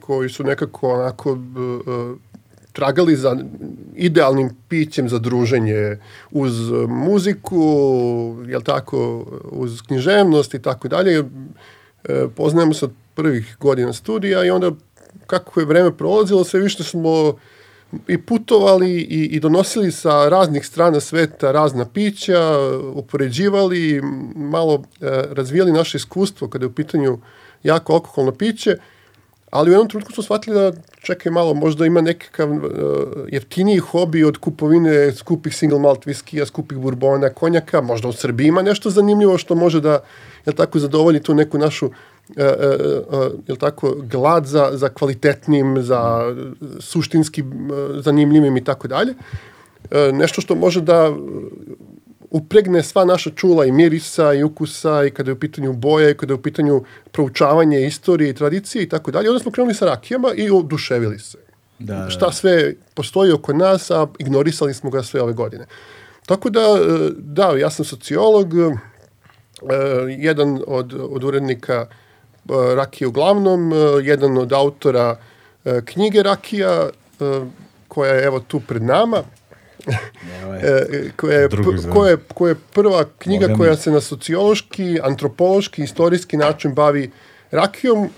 koji 0.00 0.28
su 0.28 0.44
nekako 0.44 0.88
onako 0.90 1.30
e, 1.30 1.34
e, 1.90 2.14
tragali 2.72 3.16
za 3.16 3.36
idealnim 3.94 4.50
pićem 4.68 5.08
za 5.08 5.18
druženje 5.18 5.98
uz 6.30 6.52
muziku, 6.88 7.62
jel 8.46 8.62
tako, 8.62 9.24
uz 9.44 9.82
književnost 9.82 10.54
i 10.54 10.62
tako 10.62 10.88
dalje. 10.88 11.24
E, 12.08 12.26
Poznajemo 12.36 12.74
se 12.74 12.84
od 12.84 12.92
prvih 13.14 13.56
godina 13.60 13.92
studija 13.92 14.44
i 14.44 14.50
onda 14.50 14.70
kako 15.26 15.60
je 15.60 15.66
vreme 15.66 15.96
prolazilo, 15.96 16.44
sve 16.44 16.60
više 16.60 16.84
smo 16.84 17.34
i 18.08 18.18
putovali 18.18 18.90
i, 18.90 19.24
i 19.24 19.40
donosili 19.40 19.92
sa 19.92 20.28
raznih 20.28 20.66
strana 20.66 21.00
sveta 21.00 21.52
razna 21.52 21.84
pića, 21.84 22.58
upoređivali, 22.94 24.02
malo 24.34 24.74
e, 24.74 25.24
razvijali 25.30 25.72
naše 25.72 25.96
iskustvo 25.96 26.48
kada 26.48 26.64
je 26.64 26.68
u 26.68 26.72
pitanju 26.72 27.18
jako 27.62 27.92
alkoholno 27.92 28.32
piće, 28.32 28.76
ali 29.50 29.70
u 29.70 29.72
jednom 29.72 29.88
trenutku 29.88 30.12
smo 30.12 30.22
shvatili 30.22 30.56
da 30.56 30.72
čekaj 31.02 31.32
malo, 31.32 31.54
možda 31.54 31.86
ima 31.86 32.00
nekakav 32.00 32.48
e, 32.52 32.58
jeftiniji 33.28 33.78
hobi 33.78 34.24
od 34.24 34.38
kupovine 34.38 35.12
skupih 35.12 35.56
single 35.56 35.78
malt 35.78 36.06
viskija, 36.06 36.46
skupih 36.46 36.78
burbona, 36.78 37.30
konjaka, 37.30 37.80
možda 37.80 38.08
u 38.08 38.12
Srbiji 38.12 38.48
ima 38.48 38.62
nešto 38.62 38.90
zanimljivo 38.90 39.38
što 39.38 39.54
može 39.54 39.80
da 39.80 40.00
jel 40.46 40.54
tako, 40.54 40.78
zadovolji 40.78 41.22
tu 41.22 41.34
neku 41.34 41.58
našu 41.58 41.90
e, 42.36 42.42
e, 42.42 42.46
e, 42.46 43.30
jel 43.46 43.56
tako, 43.56 43.96
glad 44.02 44.46
za, 44.46 44.70
za 44.72 44.88
kvalitetnim, 44.88 45.82
za 45.82 46.34
suštinski 46.80 47.40
e, 47.40 47.44
zanimljivim 48.00 48.56
i 48.56 48.64
tako 48.64 48.88
dalje. 48.88 49.14
E, 49.90 50.12
Nešto 50.12 50.40
što 50.40 50.54
može 50.54 50.80
da 50.80 50.94
e, 50.94 51.12
upregne 52.30 52.82
sva 52.82 53.04
naša 53.04 53.30
čula 53.30 53.66
i 53.66 53.72
mirisa 53.72 54.34
i 54.34 54.42
ukusa 54.42 55.04
i 55.04 55.10
kada 55.10 55.30
je 55.30 55.34
u 55.34 55.38
pitanju 55.38 55.72
boje 55.72 56.10
i 56.10 56.16
kada 56.16 56.32
je 56.32 56.38
u 56.38 56.42
pitanju 56.42 56.84
proučavanje 57.12 57.86
istorije 57.86 58.30
i 58.30 58.34
tradicije 58.34 58.82
i 58.82 58.88
tako 58.88 59.10
dalje. 59.10 59.30
Onda 59.30 59.42
smo 59.42 59.52
krenuli 59.52 59.74
sa 59.74 59.86
rakijama 59.86 60.32
i 60.36 60.50
oduševili 60.50 61.18
se. 61.18 61.38
Da, 61.78 62.10
Šta 62.10 62.32
sve 62.32 62.74
postoji 62.94 63.32
oko 63.32 63.52
nas, 63.52 63.90
a 63.90 64.06
ignorisali 64.18 64.74
smo 64.74 64.90
ga 64.90 65.02
sve 65.02 65.22
ove 65.22 65.32
godine. 65.32 65.66
Tako 66.26 66.50
da, 66.50 66.60
e, 66.60 67.10
da, 67.16 67.56
ja 67.58 67.70
sam 67.70 67.84
sociolog, 67.84 68.54
e, 68.54 68.76
jedan 70.18 70.62
od, 70.66 70.94
od 71.10 71.24
urednika 71.24 71.86
e, 71.86 71.88
Rakije 72.74 73.08
uglavnom, 73.08 73.72
e, 73.72 73.76
jedan 74.02 74.38
od 74.38 74.52
autora 74.52 75.16
e, 75.64 75.80
knjige 75.84 76.22
Rakija, 76.22 76.88
e, 77.20 77.40
koja 77.88 78.14
je 78.14 78.24
evo 78.24 78.40
tu 78.40 78.60
pred 78.60 78.82
nama, 78.82 79.22
e, 79.86 81.10
koja 81.16 81.38
je, 81.38 81.48
koja 81.92 82.10
je, 82.10 82.16
koja 82.34 82.50
je 82.50 82.56
prva 82.72 83.04
knjiga 83.18 83.48
mi. 83.48 83.56
koja 83.56 83.76
se 83.76 83.90
na 83.90 84.00
sociološki, 84.00 85.00
antropološki, 85.02 85.82
istorijski 85.82 86.36
način 86.36 86.74
bavi 86.74 87.10
rakijom, 87.50 88.08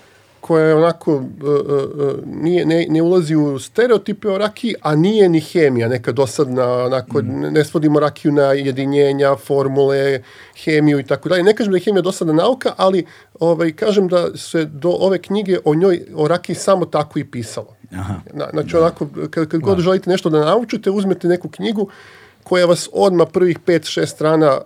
koja 0.43 0.65
je 0.65 0.75
onako, 0.75 1.13
e, 1.13 1.17
e, 1.17 2.13
nije, 2.27 2.67
ne, 2.67 2.87
ne 2.89 3.03
ulazi 3.03 3.37
u 3.37 3.59
stereotipe 3.59 4.29
o 4.29 4.39
rakiji, 4.39 4.75
a 4.83 4.95
nije 4.97 5.29
ni 5.29 5.41
hemija, 5.41 5.89
neka 5.89 6.13
dosadna, 6.13 6.73
onako, 6.73 7.23
ne- 7.23 7.51
ne 7.51 7.65
svodimo 7.65 8.01
rakiju 8.01 8.33
na 8.33 8.43
jedinjenja, 8.43 9.37
formule, 9.37 10.23
hemiju 10.65 10.99
i 11.01 11.05
tako 11.05 11.29
dalje. 11.29 11.43
Ne 11.43 11.55
kažem 11.57 11.73
da 11.73 11.77
je 11.77 11.85
hemija 11.85 12.03
dosadna 12.03 12.33
nauka, 12.33 12.73
ali 12.77 13.05
ovaj, 13.41 13.73
kažem 13.73 14.09
da 14.09 14.37
se 14.37 14.65
do 14.65 14.91
ove 14.91 15.19
knjige 15.19 15.59
o 15.65 15.75
njoj, 15.75 16.03
o 16.15 16.29
rakiji 16.29 16.57
samo 16.57 16.85
tako 16.85 17.19
i 17.19 17.25
pisalo. 17.25 17.77
Aha. 17.93 18.15
Na, 18.35 18.49
znači, 18.53 18.77
onako, 18.77 19.07
kad, 19.31 19.49
kad 19.49 19.61
god 19.61 19.79
želite 19.79 20.11
nešto 20.11 20.31
da 20.31 20.45
naučite, 20.45 20.91
uzmete 20.91 21.29
neku 21.29 21.49
knjigu 21.49 21.89
koja 22.45 22.67
vas 22.67 22.89
odmah 22.93 23.29
prvih 23.33 23.59
5-6 23.59 24.07
strana 24.07 24.59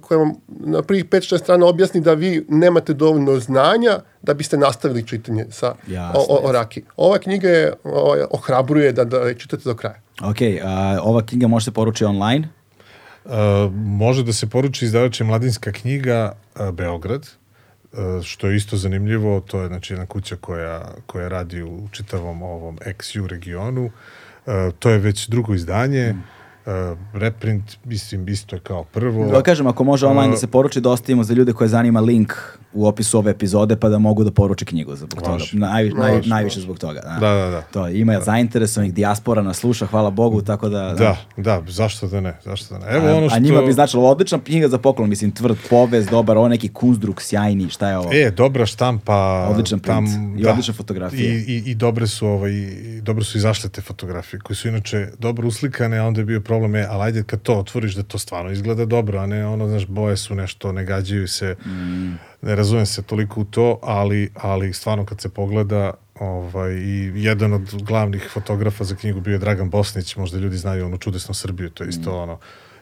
koja 0.00 0.18
vam 0.18 0.34
na 0.48 0.82
prvih 0.82 1.04
5-6 1.04 1.38
strana 1.38 1.66
objasni 1.66 2.00
da 2.00 2.14
vi 2.14 2.44
nemate 2.48 2.94
dovoljno 2.94 3.40
znanja 3.40 3.98
da 4.22 4.34
biste 4.34 4.56
nastavili 4.56 5.06
čitanje 5.06 5.46
sa, 5.50 5.74
Jasno, 5.88 6.20
o, 6.20 6.26
o, 6.28 6.48
o 6.48 6.52
raki. 6.52 6.82
Ova 6.96 7.18
knjiga 7.18 7.48
je, 7.48 7.72
ovaj, 7.84 8.20
ohrabruje 8.30 8.92
da, 8.92 9.04
da 9.04 9.34
čitate 9.34 9.62
do 9.64 9.74
kraja. 9.74 10.00
Ok, 10.22 10.36
a, 10.64 10.98
ova 11.02 11.26
knjiga 11.26 11.46
može 11.46 11.64
se 11.64 11.70
poručiti 11.70 12.04
online. 12.04 12.48
Uh, 13.24 13.32
može 13.74 14.24
da 14.24 14.32
se 14.32 14.46
poruči 14.46 14.84
izdavač 14.84 15.20
je 15.20 15.26
Mladinska 15.26 15.72
knjiga 15.72 16.32
uh, 16.54 16.70
Beograd. 16.70 17.26
E, 17.92 18.22
što 18.22 18.46
je 18.46 18.56
isto 18.56 18.76
zanimljivo, 18.76 19.40
to 19.40 19.60
je 19.60 19.68
znači 19.68 19.92
jedna 19.92 20.06
kuća 20.06 20.36
koja, 20.36 20.94
koja 21.06 21.28
radi 21.28 21.62
u 21.62 21.88
čitavom 21.92 22.42
ovom 22.42 22.78
XU 22.78 23.26
regionu. 23.26 23.90
To 24.78 24.90
je 24.90 24.98
već 24.98 25.28
drugo 25.28 25.54
izdanje. 25.54 26.12
Mm. 26.12 26.22
Uh, 26.66 26.98
reprint, 27.12 27.78
mislim, 27.84 28.28
isto 28.28 28.56
je 28.56 28.60
kao 28.60 28.84
prvo. 28.84 29.30
Da 29.30 29.42
kažem, 29.42 29.66
ako 29.66 29.84
može 29.84 30.06
online 30.06 30.28
uh, 30.28 30.34
da 30.34 30.36
se 30.36 30.46
poruči, 30.46 30.80
da 30.80 30.90
ostavimo 30.90 31.24
za 31.24 31.34
ljude 31.34 31.52
koje 31.52 31.68
zanima 31.68 32.00
link 32.00 32.32
u 32.72 32.86
opisu 32.86 33.18
ove 33.18 33.30
epizode 33.30 33.76
pa 33.76 33.88
da 33.88 33.98
mogu 33.98 34.24
da 34.24 34.30
poruče 34.30 34.64
knjigu 34.64 34.96
zbog 34.96 35.22
toga. 35.22 35.44
Naj, 35.52 35.88
naj, 35.88 36.20
najviše 36.26 36.60
zbog 36.60 36.78
toga. 36.78 37.00
Da. 37.00 37.16
Da, 37.20 37.34
da, 37.34 37.50
da. 37.50 37.62
To 37.62 37.88
ima 37.88 38.12
Da. 38.12 38.20
zainteresovanih 38.20 38.94
dijaspora 38.94 39.42
nas 39.42 39.56
sluša, 39.58 39.86
hvala 39.86 40.10
Bogu, 40.10 40.42
tako 40.42 40.68
da... 40.68 40.94
Da, 40.98 41.16
da, 41.36 41.62
zašto 41.68 42.08
da 42.08 42.20
ne, 42.20 42.38
zašto 42.44 42.74
da 42.78 42.86
ne. 42.86 42.92
Evo 42.96 43.08
A, 43.08 43.14
ono 43.16 43.28
što... 43.28 43.36
a 43.36 43.38
njima 43.38 43.62
bi 43.62 43.72
značilo 43.72 44.08
odlična 44.10 44.38
knjiga 44.44 44.68
za 44.68 44.78
poklon, 44.78 45.08
mislim, 45.08 45.30
tvrd 45.30 45.56
povez, 45.70 46.06
dobar, 46.06 46.36
ovo 46.36 46.48
neki 46.48 46.68
kunzdruk, 46.68 47.22
sjajni, 47.22 47.68
šta 47.70 47.88
je 47.90 47.98
ovo? 47.98 48.10
E, 48.12 48.30
dobra 48.30 48.66
štampa. 48.66 49.46
Odličan 49.50 49.80
print 49.80 50.08
i 50.38 50.46
odlične 50.46 50.74
fotografije. 50.74 51.34
I, 51.34 51.38
i, 51.38 51.62
i 51.70 51.74
dobre 51.74 52.06
su 52.06 52.26
ovaj, 52.26 52.50
i 52.52 53.00
dobro 53.02 53.24
su 53.24 53.38
izašle 53.38 53.70
te 53.70 53.80
fotografije, 53.80 54.40
koje 54.40 54.56
su 54.56 54.68
inače 54.68 55.08
dobro 55.18 55.48
uslikane, 55.48 55.98
a 55.98 56.06
onda 56.06 56.20
je 56.20 56.24
bio 56.24 56.40
problem, 56.40 56.74
je, 56.74 56.86
ali 56.90 57.02
ajde 57.02 57.22
kad 57.22 57.42
to 57.42 57.58
otvoriš 57.58 57.94
da 57.94 58.02
to 58.02 58.18
stvarno 58.18 58.50
izgleda 58.50 58.84
dobro, 58.84 59.18
a 59.18 59.26
ne 59.26 59.46
ono, 59.46 59.68
znaš, 59.68 59.86
boje 59.86 60.16
su 60.16 60.34
nešto, 60.34 60.72
ne 60.72 60.84
gađaju 60.84 61.28
se, 61.28 61.56
Mm. 61.66 62.29
Ne 62.42 62.54
razumem 62.56 62.86
se 62.86 63.02
toliko 63.02 63.40
u 63.40 63.44
to, 63.44 63.78
ali, 63.82 64.30
ali 64.34 64.72
stvarno 64.72 65.04
kad 65.04 65.20
se 65.20 65.28
pogleda, 65.28 65.94
ovaj, 66.20 66.72
i 66.72 67.12
jedan 67.14 67.52
od 67.52 67.82
glavnih 67.82 68.30
fotografa 68.32 68.84
za 68.84 68.94
knjigu 68.96 69.20
bio 69.20 69.32
je 69.32 69.38
Dragan 69.38 69.70
Bosnić, 69.70 70.16
možda 70.16 70.38
ljudi 70.38 70.56
znaju 70.56 70.86
onu 70.86 70.98
čudesnu 70.98 71.34
Srbiju, 71.34 71.70
to 71.70 71.84
je 71.84 71.88
isto 71.88 72.10
Mm. 72.10 72.14
ono, 72.14 72.38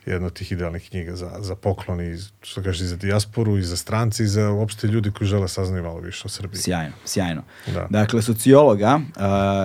jedna 0.09 0.27
od 0.27 0.33
tih 0.33 0.53
idealnih 0.53 0.88
knjiga 0.88 1.17
za, 1.17 1.31
za 1.38 1.55
poklon 1.55 2.00
i, 2.03 2.17
što 2.43 2.62
kažeš, 2.62 2.81
i 2.81 2.87
za 2.87 2.97
dijasporu, 2.97 3.59
i 3.59 3.62
za 3.62 3.77
stranci, 3.77 4.23
i 4.23 4.29
za 4.29 4.50
uopšte 4.50 4.87
ljudi 4.87 5.11
koji 5.11 5.29
žele 5.29 5.49
saznaju 5.49 5.83
malo 5.83 6.00
više 6.00 6.23
o 6.25 6.29
Srbiji. 6.29 6.61
Sjajno, 6.61 6.93
sjajno. 7.05 7.43
Da. 7.67 7.87
Dakle, 7.91 8.23
sociologa, 8.23 9.00
uh, 9.07 9.23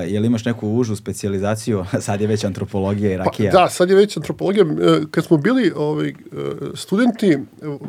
jel 0.08 0.26
imaš 0.26 0.46
neku 0.46 0.70
užu 0.70 0.96
specijalizaciju? 0.96 1.86
Sad 2.00 2.22
je 2.22 2.28
već 2.28 2.44
antropologija 2.44 3.14
i 3.14 3.18
Pa, 3.18 3.24
rakija. 3.24 3.52
da, 3.52 3.70
sad 3.70 3.90
je 3.90 3.96
već 3.96 4.18
antropologija. 4.18 4.66
E, 4.66 5.02
Kad 5.12 5.26
smo 5.26 5.38
bili 5.38 5.74
ovaj, 5.76 6.10
e, 6.10 6.14
studenti, 6.76 7.38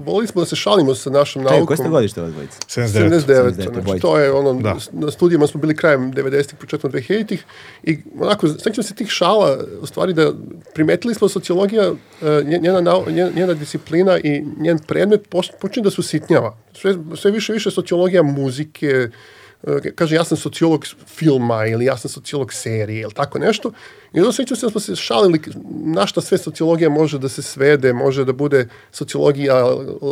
volili 0.04 0.26
smo 0.26 0.40
da 0.40 0.46
se 0.46 0.56
šalimo 0.56 0.94
sa 0.94 1.10
našom 1.10 1.42
Čekaj, 1.42 1.50
naukom. 1.50 1.66
koje 1.66 1.76
ste 1.76 1.88
godište 1.88 2.20
vas 2.20 2.32
dvojice? 2.32 2.58
79. 2.60 3.20
79. 3.20 3.52
79, 3.52 3.82
Znači, 3.84 4.00
to 4.00 4.18
je 4.18 4.32
ono, 4.32 4.52
Da. 4.54 4.76
na 4.92 5.10
studijama 5.10 5.46
smo 5.46 5.60
bili 5.60 5.76
krajem 5.76 6.12
90-ih, 6.12 6.54
početkom 6.54 6.92
2000-ih 6.92 7.44
i 7.82 7.98
onako, 8.20 8.48
sećam 8.48 8.84
se 8.84 8.94
tih 8.94 9.08
šala, 9.08 9.58
u 9.80 9.86
stvari 9.86 10.12
da 10.12 10.32
primetili 10.74 11.14
smo 11.14 11.28
sociologija, 11.28 11.82
e, 11.82 11.92
nje- 12.22 12.43
njena, 12.44 12.80
nau- 12.80 13.12
njena, 13.12 13.30
njena 13.36 13.54
disciplina 13.54 14.18
i 14.18 14.44
njen 14.60 14.78
predmet 14.78 15.20
poč- 15.30 15.52
počinje 15.60 15.84
da 15.84 15.90
se 15.90 16.00
usitnjava. 16.00 16.56
Sve, 16.74 16.94
sve 17.16 17.30
više 17.30 17.52
više 17.52 17.70
sociologija 17.70 18.22
muzike, 18.22 19.08
e, 19.66 19.90
kaže 19.94 20.14
ja 20.16 20.24
sam 20.24 20.36
sociolog 20.36 20.86
filma 21.06 21.66
ili 21.66 21.84
ja 21.84 21.96
sam 21.96 22.08
sociolog 22.10 22.52
serije 22.52 23.00
ili 23.00 23.12
tako 23.14 23.38
nešto. 23.38 23.72
I 24.12 24.20
onda 24.20 24.32
sećam 24.32 24.56
se 24.56 24.66
da 24.66 24.70
smo 24.70 24.80
se 24.80 24.96
šalili 24.96 25.40
na 25.84 26.06
šta 26.06 26.20
sve 26.20 26.38
sociologija 26.38 26.90
može 26.90 27.18
da 27.18 27.28
se 27.28 27.42
svede, 27.42 27.92
može 27.92 28.24
da 28.24 28.32
bude 28.32 28.68
sociologija 28.92 29.64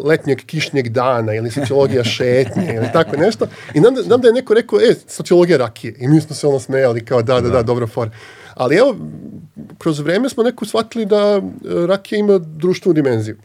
letnjeg 0.04 0.38
kišnjeg 0.46 0.88
dana 0.88 1.34
ili 1.34 1.50
sociologija 1.50 2.04
šetnje 2.16 2.74
ili 2.76 2.86
tako 2.92 3.16
nešto. 3.16 3.46
I 3.74 3.80
nam, 3.80 3.94
nam 4.06 4.20
da 4.20 4.28
je 4.28 4.34
neko 4.34 4.54
rekao, 4.54 4.80
e, 4.80 4.94
sociologija 5.06 5.58
rakije. 5.58 5.94
I 5.98 6.08
mi 6.08 6.20
smo 6.20 6.36
se 6.36 6.46
ono 6.46 6.60
smejali 6.60 7.04
kao 7.04 7.22
da, 7.22 7.40
da, 7.40 7.48
da, 7.48 7.62
dobra 7.62 7.86
for. 7.86 8.10
Ali 8.54 8.76
evo, 8.76 8.96
kroz 9.78 10.00
vreme 10.00 10.28
smo 10.28 10.42
neko 10.42 10.64
shvatili 10.64 11.06
da 11.06 11.16
e, 11.16 11.40
rakija 11.86 12.18
ima 12.18 12.38
društvenu 12.38 12.94
dimenziju. 12.94 13.36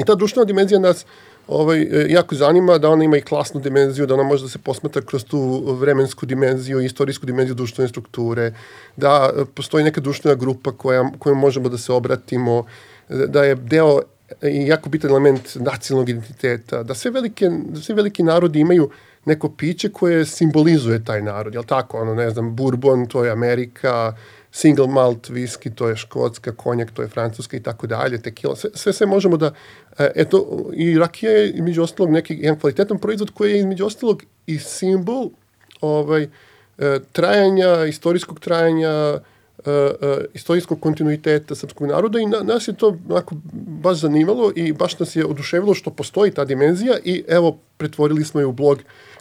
I 0.00 0.04
ta 0.06 0.14
društvena 0.14 0.44
dimenzija 0.44 0.80
nas 0.80 1.04
ovaj, 1.48 1.82
e, 1.82 2.06
jako 2.08 2.34
zanima, 2.34 2.78
da 2.78 2.90
ona 2.90 3.04
ima 3.04 3.16
i 3.16 3.20
klasnu 3.22 3.60
dimenziju, 3.60 4.06
da 4.06 4.14
ona 4.14 4.22
može 4.22 4.42
da 4.42 4.48
se 4.48 4.58
posmatra 4.58 5.02
kroz 5.02 5.24
tu 5.24 5.74
vremensku 5.74 6.26
dimenziju, 6.26 6.80
istorijsku 6.80 7.26
dimenziju 7.26 7.54
društvene 7.54 7.88
strukture, 7.88 8.54
da 8.96 9.30
postoji 9.54 9.84
neka 9.84 10.00
društvena 10.00 10.34
grupa 10.34 10.72
koja, 10.72 11.10
kojom 11.18 11.38
možemo 11.38 11.68
da 11.68 11.78
se 11.78 11.92
obratimo, 11.92 12.64
da 13.08 13.44
je 13.44 13.54
deo 13.54 14.00
i 14.42 14.66
jako 14.66 14.88
bitan 14.88 15.10
element 15.10 15.54
nacionalnog 15.54 16.08
identiteta, 16.08 16.82
da 16.82 16.94
sve 16.94 17.10
velike, 17.10 17.50
da 17.68 17.80
sve 17.80 17.94
veliki 17.94 18.22
narodi 18.22 18.60
imaju 18.60 18.90
neko 19.24 19.48
piće 19.48 19.88
koje 19.88 20.26
simbolizuje 20.26 21.04
taj 21.04 21.22
narod, 21.22 21.54
jel 21.54 21.64
tako? 21.64 21.98
Ono, 22.00 22.14
ne 22.14 22.30
znam, 22.30 22.56
bourbon, 22.56 23.06
to 23.06 23.24
je 23.24 23.30
Amerika, 23.30 24.14
single 24.52 24.86
malt 24.86 25.30
whisky, 25.30 25.74
to 25.74 25.88
je 25.88 25.96
škotska, 25.96 26.52
konjak, 26.52 26.90
to 26.90 27.02
je 27.02 27.08
francuska 27.08 27.56
i 27.56 27.62
tako 27.62 27.86
dalje, 27.86 28.22
tekila, 28.22 28.56
sve, 28.56 28.70
sve, 28.74 28.92
sve 28.92 29.06
možemo 29.06 29.36
da, 29.36 29.52
e, 29.98 30.10
eto, 30.14 30.70
i 30.74 30.98
rakija 30.98 31.32
je 31.32 31.50
između 31.50 31.82
ostalog 31.82 32.12
neki 32.12 32.34
jedan 32.40 32.60
kvalitetan 32.60 32.98
proizvod 32.98 33.30
koji 33.30 33.52
je 33.52 33.58
između 33.58 33.86
ostalog 33.86 34.22
i 34.46 34.58
simbol 34.58 35.30
ovaj, 35.80 36.22
e, 36.78 36.98
trajanja, 37.12 37.84
istorijskog 37.84 38.40
trajanja, 38.40 39.18
e, 39.66 39.90
istorijskog 40.34 40.80
kontinuiteta 40.80 41.54
srpskog 41.54 41.88
naroda 41.88 42.20
i 42.20 42.26
na, 42.26 42.38
nas 42.42 42.68
je 42.68 42.76
to 42.76 42.96
onako 43.08 43.34
baš 43.82 43.98
zanimalo 43.98 44.52
i 44.56 44.72
baš 44.72 44.98
nas 44.98 45.16
je 45.16 45.26
oduševilo 45.26 45.74
što 45.74 45.90
postoji 45.90 46.30
ta 46.30 46.44
dimenzija 46.44 46.98
i 47.04 47.24
evo 47.28 47.58
pretvorili 47.76 48.24
smo 48.24 48.40
je 48.40 48.46
u 48.46 48.52
blog 48.52 48.78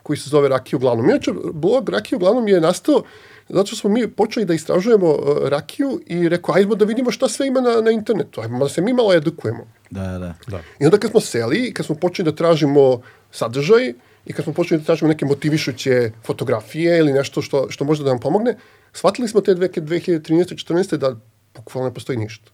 koji 0.10 0.18
se 0.18 0.30
zove 0.30 0.50
Rakija 0.50 0.78
uglavnom. 0.78 1.10
Inače, 1.10 1.32
blog 1.54 1.89
Rakija 1.89 2.18
uglavnom 2.18 2.48
je 2.48 2.62
nastao 2.62 3.04
zato 3.50 3.68
što 3.68 3.75
smo 3.75 3.89
mi 3.89 4.08
počeli 4.08 4.46
da 4.46 4.54
istražujemo 4.54 5.10
uh, 5.10 5.50
rakiju 5.50 6.00
i 6.06 6.30
rekao, 6.30 6.56
ajmo 6.56 6.75
da 6.75 6.86
vidimo 6.86 7.12
šta 7.12 7.30
sve 7.30 7.48
ima 7.48 7.62
na, 7.62 7.82
na 7.82 7.92
internetu, 7.92 8.42
ajmo 8.42 8.60
da 8.60 8.70
se 8.70 8.82
mi 8.82 8.94
malo 8.94 9.13
edukujemo. 9.13 9.68
Da, 9.89 10.18
da. 10.18 10.34
Da. 10.48 10.62
I 10.80 10.86
onda 10.86 10.98
kad 10.98 11.12
smo 11.12 11.20
seli 11.20 11.68
i 11.68 11.74
kad 11.74 11.86
smo 11.86 11.96
počeli 11.96 12.32
da 12.32 12.36
tražimo 12.36 13.01
sadržaj 13.32 13.94
i 14.25 14.34
kad 14.34 14.44
smo 14.46 14.54
počeli 14.54 14.82
da 14.82 14.86
tražimo 14.86 15.10
neke 15.10 15.25
motivišuće 15.25 16.12
fotografije 16.25 16.98
ili 16.98 17.13
nešto 17.13 17.42
što, 17.42 17.68
što 17.70 17.86
može 17.86 18.04
da 18.04 18.10
nam 18.10 18.20
pomogne, 18.20 18.58
shvatili 18.94 19.28
smo 19.28 19.42
te 19.42 19.56
2013. 19.56 20.58
14. 20.66 20.98
da 20.98 21.16
bukvalno 21.56 21.89
ne 21.89 21.94
postoji 21.94 22.18
ništa. 22.18 22.51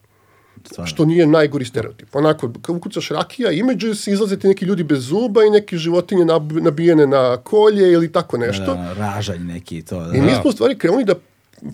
Stvarno. 0.64 0.88
Što 0.88 1.06
nije 1.06 1.28
najgori 1.28 1.66
stereotip. 1.66 2.16
Onako, 2.16 2.52
kad 2.62 2.76
ukucaš 2.76 3.10
rakija, 3.10 3.52
images, 3.52 4.08
izlaze 4.08 4.40
ti 4.40 4.48
neki 4.48 4.66
ljudi 4.66 4.84
bez 4.84 5.06
zuba 5.08 5.44
i 5.44 5.50
neke 5.50 5.78
životinje 5.78 6.24
nab- 6.26 6.62
nabijene 6.62 7.08
na 7.08 7.38
kolje 7.38 7.92
ili 7.92 8.12
tako 8.12 8.38
nešto. 8.38 8.66
Da, 8.66 8.74
da, 8.74 8.94
ražanj 8.94 9.44
neki, 9.44 9.82
to. 9.82 10.04
Da. 10.04 10.18
I 10.18 10.22
mi 10.22 10.32
smo 10.32 10.50
u 10.50 10.52
stvari 10.52 10.78
krenuli 10.78 11.04
da 11.06 11.16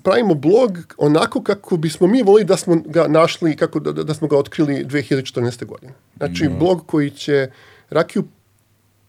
pravimo 0.04 0.34
blog 0.34 0.78
onako 0.98 1.44
kako 1.44 1.78
bismo 1.78 2.08
mi 2.08 2.24
volili 2.24 2.46
da 2.46 2.58
smo 2.58 2.76
ga 2.86 3.08
našli, 3.08 3.56
kako 3.56 3.80
da, 3.80 3.92
da, 3.92 4.04
da 4.04 4.14
smo 4.14 4.28
ga 4.28 4.38
otkrili 4.38 4.86
2014. 4.86 5.66
godine. 5.66 5.94
Znači, 6.18 6.50
blog 6.60 6.84
koji 6.88 7.10
će 7.10 7.48
rakiju 7.90 8.24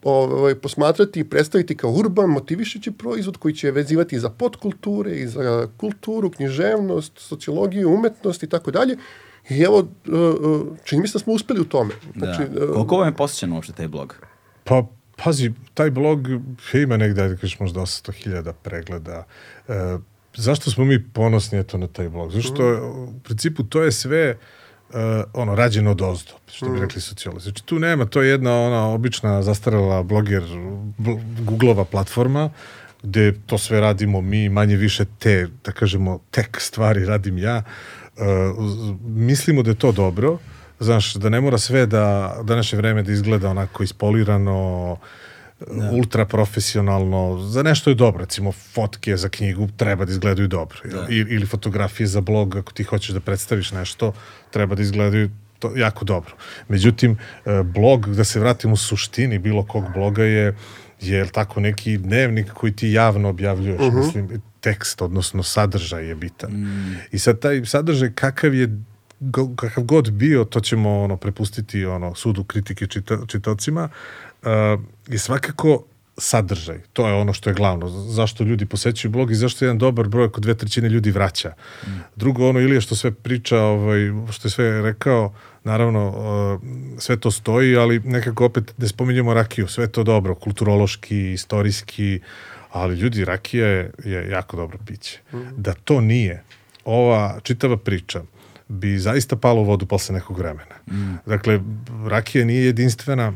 ovaj, 0.02 0.54
posmatrati 0.54 1.20
i 1.20 1.24
predstaviti 1.24 1.76
kao 1.76 1.90
urban, 1.90 2.30
motivišući 2.30 2.90
proizvod 2.90 3.36
koji 3.36 3.54
će 3.54 3.70
vezivati 3.70 4.18
za 4.18 4.30
podkulture, 4.30 5.16
i 5.16 5.26
za 5.26 5.68
kulturu, 5.76 6.30
književnost, 6.30 7.12
sociologiju, 7.16 7.94
umetnost 7.94 8.42
i 8.42 8.48
tako 8.48 8.70
dalje. 8.70 8.96
I 9.48 9.60
evo, 9.60 9.78
uh, 9.78 9.86
uh, 10.40 10.66
čini 10.84 11.02
mi 11.02 11.08
se 11.08 11.12
da 11.12 11.18
smo 11.18 11.32
uspeli 11.32 11.60
u 11.60 11.64
tome. 11.64 11.94
Znači, 12.16 12.42
da. 12.48 12.64
uh, 12.64 12.74
Koliko 12.74 12.96
vam 12.96 13.08
je 13.08 13.16
posjećan 13.16 13.52
uopšte 13.52 13.72
taj 13.72 13.88
blog? 13.88 14.16
Pa, 14.64 14.82
pazi, 15.24 15.52
taj 15.74 15.90
blog 15.90 16.28
ima 16.74 16.96
negde, 16.96 17.22
ajde 17.22 17.36
kažeš, 17.36 17.60
možda 17.60 17.80
800.000 17.80 18.52
pregleda. 18.62 19.24
E, 19.68 19.72
zašto 20.36 20.70
smo 20.70 20.84
mi 20.84 21.04
ponosni 21.08 21.58
eto 21.58 21.78
na 21.78 21.86
taj 21.86 22.08
blog? 22.08 22.30
Zato 22.30 22.42
što 22.42 22.68
je, 22.68 22.82
u 22.82 23.12
principu 23.24 23.62
to 23.62 23.82
je 23.82 23.92
sve 23.92 24.20
e, 24.28 24.36
ono, 25.32 25.54
rađeno 25.54 25.90
od 25.90 26.02
ozdo, 26.02 26.32
što 26.46 26.68
bi 26.68 26.80
rekli 26.80 27.00
sociolozi. 27.00 27.44
Znači, 27.44 27.64
tu 27.64 27.78
nema, 27.78 28.06
to 28.06 28.22
je 28.22 28.30
jedna 28.30 28.60
ona 28.60 28.88
obična 28.88 29.42
zastarela 29.42 30.02
bloger, 30.02 30.42
bl 30.98 31.10
Googlova 31.40 31.84
platforma, 31.84 32.50
gde 33.02 33.32
to 33.46 33.58
sve 33.58 33.80
radimo 33.80 34.20
mi, 34.20 34.48
manje 34.48 34.76
više 34.76 35.04
te, 35.18 35.48
da 35.64 35.72
kažemo, 35.72 36.18
tek 36.30 36.60
stvari 36.60 37.04
radim 37.04 37.38
ja. 37.38 37.56
E, 37.56 37.62
uz- 37.62 38.01
mislimo 39.04 39.62
da 39.62 39.70
je 39.70 39.78
to 39.78 39.92
dobro, 39.92 40.38
znaš, 40.80 41.14
da 41.14 41.28
ne 41.28 41.40
mora 41.40 41.58
sve 41.58 41.86
da 41.86 42.36
današnje 42.44 42.76
vreme 42.76 43.02
da 43.02 43.12
izgleda 43.12 43.50
onako 43.50 43.82
ispolirano, 43.82 44.96
ultra 45.92 46.24
profesionalno, 46.26 47.38
za 47.38 47.62
nešto 47.62 47.90
je 47.90 47.94
dobro, 47.94 48.20
recimo 48.20 48.52
fotke 48.52 49.16
za 49.16 49.28
knjigu 49.28 49.68
treba 49.76 50.04
da 50.04 50.12
izgledaju 50.12 50.48
dobro? 50.48 50.78
I, 51.10 51.16
ili 51.16 51.46
fotografije 51.46 52.06
za 52.06 52.20
blog, 52.20 52.56
ako 52.56 52.72
ti 52.72 52.84
hoćeš 52.84 53.10
da 53.10 53.20
predstaviš 53.20 53.72
nešto, 53.72 54.12
treba 54.50 54.74
da 54.74 54.82
izgledaju 54.82 55.30
to 55.58 55.72
jako 55.76 56.04
dobro. 56.04 56.34
Međutim, 56.68 57.18
e, 57.46 57.62
blog, 57.62 58.14
da 58.16 58.24
se 58.24 58.40
vratim 58.40 58.72
u 58.72 58.76
suštini 58.76 59.38
bilo 59.38 59.64
kog 59.64 59.84
bloga 59.94 60.24
je, 60.24 60.56
je 61.00 61.26
tako 61.26 61.60
neki 61.60 61.98
dnevnik 61.98 62.52
koji 62.52 62.72
ti 62.72 62.92
javno 62.92 63.28
objavljuješ, 63.28 63.80
mislim, 63.92 64.42
tekst, 64.62 65.02
odnosno 65.02 65.42
sadržaj 65.42 66.06
je 66.08 66.14
bitan. 66.14 66.50
I 67.12 67.18
sad 67.18 67.38
taj 67.38 67.64
sadržaj 67.64 68.12
kakav 68.14 68.54
je 68.54 68.68
kakav 69.56 69.84
god 69.84 70.10
bio, 70.10 70.44
to 70.44 70.60
ćemo 70.60 71.02
ono 71.02 71.16
prepustiti 71.16 71.84
ono 71.86 72.14
sudu 72.14 72.44
kritike 72.44 72.86
čita, 72.86 73.18
čitocima, 73.26 73.88
uh, 74.42 74.48
je 75.08 75.18
svakako 75.18 75.84
sadržaj. 76.18 76.80
To 76.92 77.08
je 77.08 77.14
ono 77.14 77.32
što 77.32 77.50
je 77.50 77.54
glavno. 77.54 77.88
Zašto 77.88 78.44
ljudi 78.44 78.66
posećuju 78.66 79.10
blog 79.10 79.30
i 79.30 79.34
zašto 79.34 79.64
jedan 79.64 79.78
dobar 79.78 80.08
broj 80.08 80.24
oko 80.24 80.40
dve 80.40 80.54
trećine 80.54 80.88
ljudi 80.88 81.10
vraća. 81.10 81.52
Mm. 81.86 81.90
Drugo, 82.16 82.48
ono 82.48 82.60
Ilija 82.60 82.80
što 82.80 82.96
sve 82.96 83.10
priča, 83.10 83.58
ovaj, 83.58 84.00
što 84.32 84.48
je 84.48 84.52
sve 84.52 84.82
rekao, 84.82 85.34
naravno, 85.64 86.08
uh, 86.08 86.60
sve 86.98 87.16
to 87.16 87.30
stoji, 87.30 87.76
ali 87.76 88.00
nekako 88.00 88.44
opet 88.44 88.74
ne 88.78 88.88
spominjemo 88.88 89.34
rakiju. 89.34 89.68
Sve 89.68 89.86
to 89.86 90.02
dobro, 90.02 90.34
kulturološki, 90.34 91.32
istorijski, 91.32 92.20
ali 92.72 92.94
ljudi, 92.94 93.24
rakija 93.24 93.66
je, 93.66 93.90
je 94.04 94.30
jako 94.30 94.56
dobro 94.56 94.78
piće. 94.86 95.20
Mm. 95.32 95.38
Da 95.56 95.74
to 95.74 96.00
nije, 96.00 96.42
ova 96.84 97.40
čitava 97.42 97.76
priča, 97.76 98.22
bi 98.68 98.98
zaista 98.98 99.36
palo 99.36 99.60
u 99.60 99.64
vodu 99.64 99.86
posle 99.86 100.14
nekog 100.14 100.38
vremena. 100.38 100.74
Mm. 100.90 101.14
Dakle, 101.26 101.60
rakija 102.08 102.44
nije 102.44 102.64
jedinstvena 102.64 103.32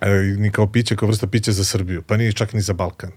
e, 0.00 0.08
ni 0.38 0.50
kao 0.50 0.66
piće, 0.66 0.96
kao 0.96 1.08
vrsta 1.08 1.26
pića 1.26 1.52
za 1.52 1.64
Srbiju, 1.64 2.02
pa 2.02 2.16
nije 2.16 2.32
čak 2.32 2.52
ni 2.52 2.60
za 2.60 2.72
Balkan. 2.72 3.10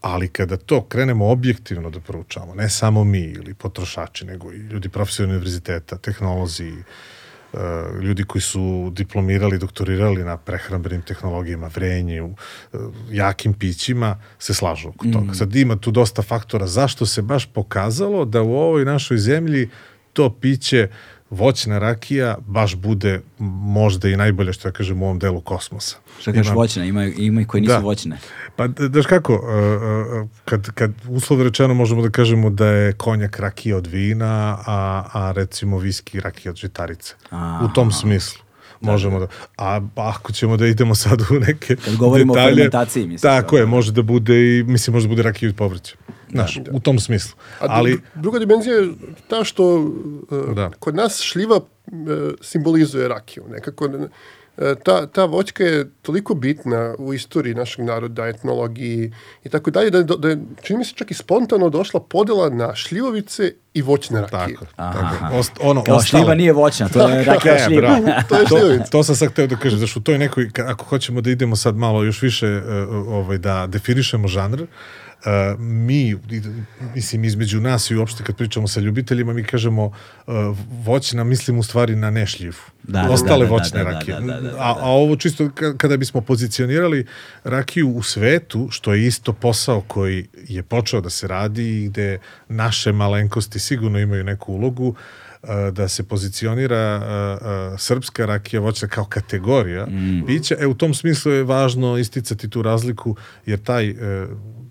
Ali 0.00 0.28
kada 0.28 0.56
to 0.56 0.84
krenemo 0.84 1.30
objektivno 1.30 1.90
da 1.90 2.00
proučavamo, 2.00 2.54
ne 2.54 2.70
samo 2.70 3.04
mi 3.04 3.20
ili 3.20 3.54
potrošači, 3.54 4.26
nego 4.26 4.52
i 4.52 4.56
ljudi 4.56 4.88
profesionalni 4.88 5.36
univerziteta, 5.36 5.98
tehnolozi, 5.98 6.72
ljudi 8.02 8.24
koji 8.24 8.42
su 8.42 8.92
diplomirali, 8.94 9.58
doktorirali 9.58 10.24
na 10.24 10.36
prehrambenim 10.36 11.02
tehnologijama, 11.02 11.70
vrenju, 11.74 12.34
e, 12.72 12.76
jakim 13.10 13.54
pićima, 13.54 14.20
se 14.38 14.54
slažu 14.54 14.88
oko 14.88 15.06
toga. 15.12 15.32
Mm. 15.32 15.34
Sad 15.34 15.56
ima 15.56 15.76
tu 15.76 15.90
dosta 15.90 16.22
faktora 16.22 16.66
zašto 16.66 17.06
se 17.06 17.22
baš 17.22 17.46
pokazalo 17.46 18.24
da 18.24 18.42
u 18.42 18.54
ovoj 18.54 18.84
našoj 18.84 19.18
zemlji 19.18 19.68
to 20.12 20.30
piće 20.40 20.88
voćna 21.32 21.78
rakija 21.78 22.36
baš 22.46 22.76
bude 22.76 23.20
možda 23.38 24.08
i 24.08 24.16
najbolje 24.16 24.52
što 24.52 24.68
ja 24.68 24.72
kažem 24.72 25.02
u 25.02 25.04
ovom 25.04 25.18
delu 25.18 25.40
kosmosa. 25.40 25.96
Šta 26.20 26.32
kažeš 26.32 26.52
voćna, 26.54 26.84
ima, 26.84 27.04
ima 27.04 27.40
i 27.40 27.44
koji 27.44 27.60
nisu 27.60 27.72
da. 27.72 27.78
voćne. 27.78 28.18
Pa 28.56 28.66
daš 28.66 29.06
kako, 29.06 29.40
kad, 30.44 30.70
kad 30.70 30.92
uslov 31.08 31.42
rečeno 31.42 31.74
možemo 31.74 32.02
da 32.02 32.10
kažemo 32.10 32.50
da 32.50 32.66
je 32.66 32.92
konjak 32.92 33.38
rakija 33.38 33.76
od 33.76 33.86
vina, 33.86 34.58
a, 34.66 35.04
a 35.12 35.32
recimo 35.32 35.78
viski 35.78 36.20
rakija 36.20 36.50
od 36.50 36.56
žitarice. 36.56 37.14
A, 37.30 37.60
u 37.64 37.74
tom 37.74 37.92
smislu. 37.92 38.42
Da, 38.80 38.90
možemo 38.90 39.18
da, 39.20 39.26
da. 39.26 39.32
A 39.56 39.80
ako 39.96 40.32
ćemo 40.32 40.56
da 40.56 40.66
idemo 40.66 40.94
sad 40.94 41.20
u 41.20 41.34
neke 41.46 41.76
Kad 41.76 41.96
govorimo 41.96 42.34
detalje, 42.34 42.52
o 42.52 42.56
fermentaciji, 42.56 43.06
mislim. 43.06 43.32
Tako 43.32 43.56
je, 43.56 43.66
može 43.66 43.92
da 43.92 44.02
bude 44.02 44.58
i, 44.58 44.62
mislim, 44.62 44.94
može 44.94 45.06
da 45.06 45.08
bude 45.08 45.22
rakija 45.22 45.48
od 45.48 45.56
povrća. 45.56 45.94
Znaš, 46.32 46.56
da. 46.56 46.70
u 46.72 46.80
tom 46.80 46.98
smislu. 46.98 47.36
A 47.60 47.66
Ali, 47.68 48.00
druga 48.14 48.38
dimenzija 48.38 48.76
je 48.76 48.88
ta 49.28 49.44
što 49.44 49.74
uh, 49.74 50.54
da. 50.54 50.70
kod 50.78 50.94
nas 50.94 51.20
šljiva 51.20 51.56
uh, 51.56 51.62
simbolizuje 52.40 53.08
rakiju. 53.08 53.44
Nekako 53.48 53.88
E, 54.56 54.74
ta, 54.84 55.06
ta 55.06 55.24
voćka 55.24 55.64
je 55.64 55.90
toliko 56.02 56.34
bitna 56.34 56.94
u 56.98 57.14
istoriji 57.14 57.54
našeg 57.54 57.84
naroda, 57.84 58.26
etnologiji 58.28 59.12
i 59.44 59.48
tako 59.48 59.70
dalje, 59.70 59.90
da, 59.90 60.02
da 60.02 60.28
je, 60.28 60.38
čini 60.62 60.78
mi 60.78 60.84
se 60.84 60.92
čak 60.94 61.10
i 61.10 61.14
spontano 61.14 61.70
došla 61.70 62.00
podela 62.00 62.50
na 62.50 62.74
šljivovice 62.74 63.52
i 63.74 63.82
voćne 63.82 64.20
rakije. 64.20 64.56
Tako, 64.76 64.98
tako. 64.98 65.36
Ost, 65.36 65.52
ono, 65.60 65.84
Kao 65.84 65.96
ostalo. 65.96 66.22
šljiva 66.22 66.34
nije 66.34 66.52
voćna, 66.52 66.88
to 66.88 67.08
je 67.08 67.24
rakija 67.24 67.54
e, 67.54 67.64
šljiva. 67.66 67.98
to 68.28 68.36
je. 68.36 68.78
To, 68.78 68.84
to 68.90 69.04
sam 69.04 69.16
sad 69.16 69.32
hteo 69.32 69.46
da 69.46 69.56
kažem, 69.56 69.78
zašto 69.78 70.00
u 70.00 70.02
toj 70.02 70.18
nekoj, 70.18 70.50
ako 70.66 70.84
hoćemo 70.84 71.20
da 71.20 71.30
idemo 71.30 71.56
sad 71.56 71.76
malo 71.76 72.04
još 72.04 72.22
više 72.22 72.56
uh, 72.56 72.62
ovaj, 73.08 73.38
da 73.38 73.66
definišemo 73.66 74.28
žanr, 74.28 74.62
uh, 74.62 74.68
Uh, 75.26 75.60
mi, 75.60 76.16
mislim, 76.94 77.24
između 77.24 77.60
nas 77.60 77.90
i 77.90 77.96
uopšte 77.96 78.24
kad 78.24 78.36
pričamo 78.36 78.68
sa 78.68 78.80
ljubiteljima, 78.80 79.32
mi 79.32 79.44
kažemo 79.44 79.84
uh, 79.84 80.34
voćna, 80.84 81.24
mislim 81.24 81.58
u 81.58 81.62
stvari 81.62 81.96
na 81.96 82.10
nešljiv. 82.10 82.56
Da, 82.82 83.08
Ostale 83.10 83.38
da, 83.38 83.44
da, 83.44 83.50
voćne 83.50 83.84
da, 83.84 83.90
da 83.90 83.90
rakije. 83.90 84.20
Da, 84.20 84.26
da, 84.26 84.40
da, 84.40 84.56
a, 84.58 84.76
a 84.80 84.90
ovo 84.90 85.16
čisto 85.16 85.50
kada 85.78 85.96
bismo 85.96 86.20
pozicionirali 86.20 87.06
rakiju 87.44 87.88
u 87.88 88.02
svetu, 88.02 88.68
što 88.70 88.94
je 88.94 89.06
isto 89.06 89.32
posao 89.32 89.80
koji 89.80 90.26
je 90.48 90.62
počeo 90.62 91.00
da 91.00 91.10
se 91.10 91.28
radi 91.28 91.82
i 91.82 91.88
gde 91.88 92.18
naše 92.48 92.92
malenkosti 92.92 93.58
sigurno 93.58 93.98
imaju 93.98 94.24
neku 94.24 94.52
ulogu, 94.52 94.88
uh, 94.88 95.48
da 95.72 95.88
se 95.88 96.02
pozicionira 96.02 96.96
uh, 96.96 97.72
uh, 97.72 97.80
srpska 97.80 98.26
rakija 98.26 98.60
voćna 98.60 98.88
kao 98.88 99.04
kategorija 99.04 99.86
mm. 99.86 100.26
pića. 100.26 100.56
E, 100.60 100.66
u 100.66 100.74
tom 100.74 100.94
smislu 100.94 101.32
je 101.32 101.44
važno 101.44 101.98
isticati 101.98 102.50
tu 102.50 102.62
razliku, 102.62 103.16
jer 103.46 103.58
taj 103.58 103.90
uh, 103.90 103.96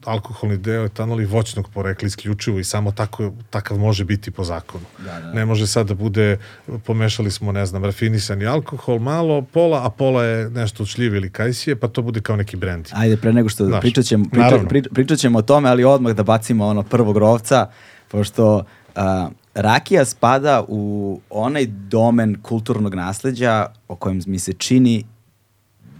alkoholni 0.05 0.57
deo 0.57 0.85
etanol 0.85 1.21
i 1.21 1.25
voćnog 1.25 1.69
porekla 1.73 2.07
isključivo 2.07 2.59
i 2.59 2.63
samo 2.63 2.91
tako, 2.91 3.33
takav 3.49 3.77
može 3.77 4.05
biti 4.05 4.31
po 4.31 4.43
zakonu. 4.43 4.85
Da, 4.97 5.19
da. 5.19 5.33
Ne 5.33 5.45
može 5.45 5.67
sad 5.67 5.87
da 5.87 5.93
bude, 5.93 6.37
pomešali 6.85 7.31
smo, 7.31 7.51
ne 7.51 7.65
znam, 7.65 7.85
rafinisani 7.85 8.45
alkohol, 8.45 8.99
malo, 8.99 9.41
pola, 9.41 9.85
a 9.85 9.89
pola 9.89 10.23
je 10.23 10.49
nešto 10.49 10.83
od 10.83 10.89
šljive 10.89 11.17
ili 11.17 11.29
kajsije, 11.29 11.75
pa 11.75 11.87
to 11.87 12.01
bude 12.01 12.21
kao 12.21 12.35
neki 12.35 12.57
brend. 12.57 12.87
Ajde, 12.91 13.17
pre 13.17 13.33
nego 13.33 13.49
što 13.49 13.65
Znaš, 13.65 13.81
pričat, 13.81 14.05
ćemo, 14.05 14.25
priča, 14.31 14.59
priča, 14.69 14.89
pričat 14.93 15.19
ćemo 15.19 15.39
o 15.39 15.41
tome, 15.41 15.69
ali 15.69 15.83
odmah 15.83 16.13
da 16.13 16.23
bacimo 16.23 16.65
ono 16.65 16.83
prvog 16.83 17.17
rovca, 17.17 17.69
pošto 18.07 18.63
a, 18.95 19.29
rakija 19.53 20.05
spada 20.05 20.63
u 20.67 21.19
onaj 21.29 21.65
domen 21.65 22.37
kulturnog 22.41 22.95
nasleđa 22.95 23.65
o 23.87 23.95
kojem 23.95 24.21
mi 24.25 24.39
se 24.39 24.53
čini 24.53 25.03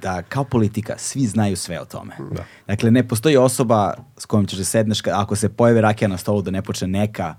da 0.02 0.22
kao 0.22 0.44
politika 0.44 0.98
svi 0.98 1.26
znaju 1.26 1.58
sve 1.58 1.82
o 1.82 1.86
tome. 1.86 2.14
Da. 2.32 2.44
Dakle, 2.68 2.92
ne 2.92 3.08
postoji 3.08 3.38
osoba 3.38 3.94
s 4.18 4.26
kojom 4.26 4.46
ćeš 4.46 4.58
da 4.58 4.64
sedneš, 4.64 5.02
ako 5.14 5.36
se 5.36 5.50
pojave 5.50 5.82
rakija 5.82 6.08
na 6.08 6.18
stolu 6.18 6.42
da 6.42 6.52
ne 6.52 6.62
počne 6.62 6.88
neka 6.88 7.36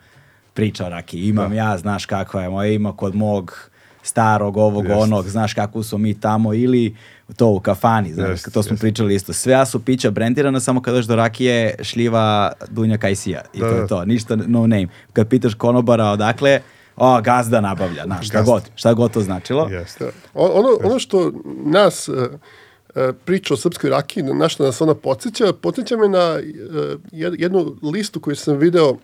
priča 0.55 0.87
o 0.87 0.89
rakiji. 0.89 1.29
Imam 1.29 1.51
da. 1.51 1.57
ja, 1.57 1.79
znaš 1.79 2.07
kakva 2.07 2.43
je 2.43 2.49
moja, 2.49 2.73
ima 2.73 2.97
kod 2.97 3.15
mog 3.15 3.71
starog, 4.03 4.57
ovog, 4.57 4.85
Just. 4.85 4.97
onog, 4.97 5.29
znaš 5.29 5.55
kako 5.55 5.83
smo 5.83 5.99
mi 5.99 6.21
tamo 6.21 6.55
ili 6.55 6.97
to 7.37 7.47
u 7.47 7.61
kafani, 7.61 8.15
znaš, 8.15 8.31
yes, 8.31 8.53
to 8.53 8.63
smo 8.63 8.77
yes. 8.77 8.81
pričali 8.81 9.15
isto. 9.15 9.33
Sve 9.33 9.67
su 9.67 9.85
pića 9.85 10.11
brendirana, 10.11 10.61
samo 10.61 10.83
kad 10.83 10.95
dođeš 10.95 11.07
do 11.07 11.17
rakije, 11.17 11.75
šljiva, 11.83 12.53
dunja, 12.71 12.99
kajsija. 12.99 13.43
I 13.55 13.61
da, 13.61 13.69
to 13.69 13.75
je 13.75 13.81
da. 13.81 13.87
to, 13.87 14.05
ništa 14.05 14.37
no 14.37 14.67
name. 14.67 14.89
Kad 15.13 15.29
pitaš 15.29 15.55
konobara 15.55 16.05
odakle, 16.05 16.61
o, 16.97 17.21
gazda 17.21 17.61
nabavlja, 17.61 18.05
znaš, 18.05 18.27
šta 18.27 18.43
god, 18.43 18.63
šta 18.75 18.95
god 18.95 19.13
to 19.13 19.21
značilo. 19.21 19.69
Jeste. 19.71 20.13
Ono, 20.35 20.69
ono 20.85 20.99
što 20.99 21.33
nas 21.65 22.09
uh, 22.09 22.17
priča 23.25 23.55
o 23.55 23.57
srpskoj 23.57 23.91
rakiji, 23.91 24.23
na 24.23 24.49
što 24.49 24.65
nas 24.65 24.81
ona 24.81 24.95
podsjeća, 24.95 25.53
podsjeća 25.53 25.97
me 25.97 26.09
na 26.09 26.39
uh, 26.39 27.01
jednu 27.13 27.77
listu 27.83 28.21
koju 28.21 28.37
sam 28.37 28.57
video 28.57 28.97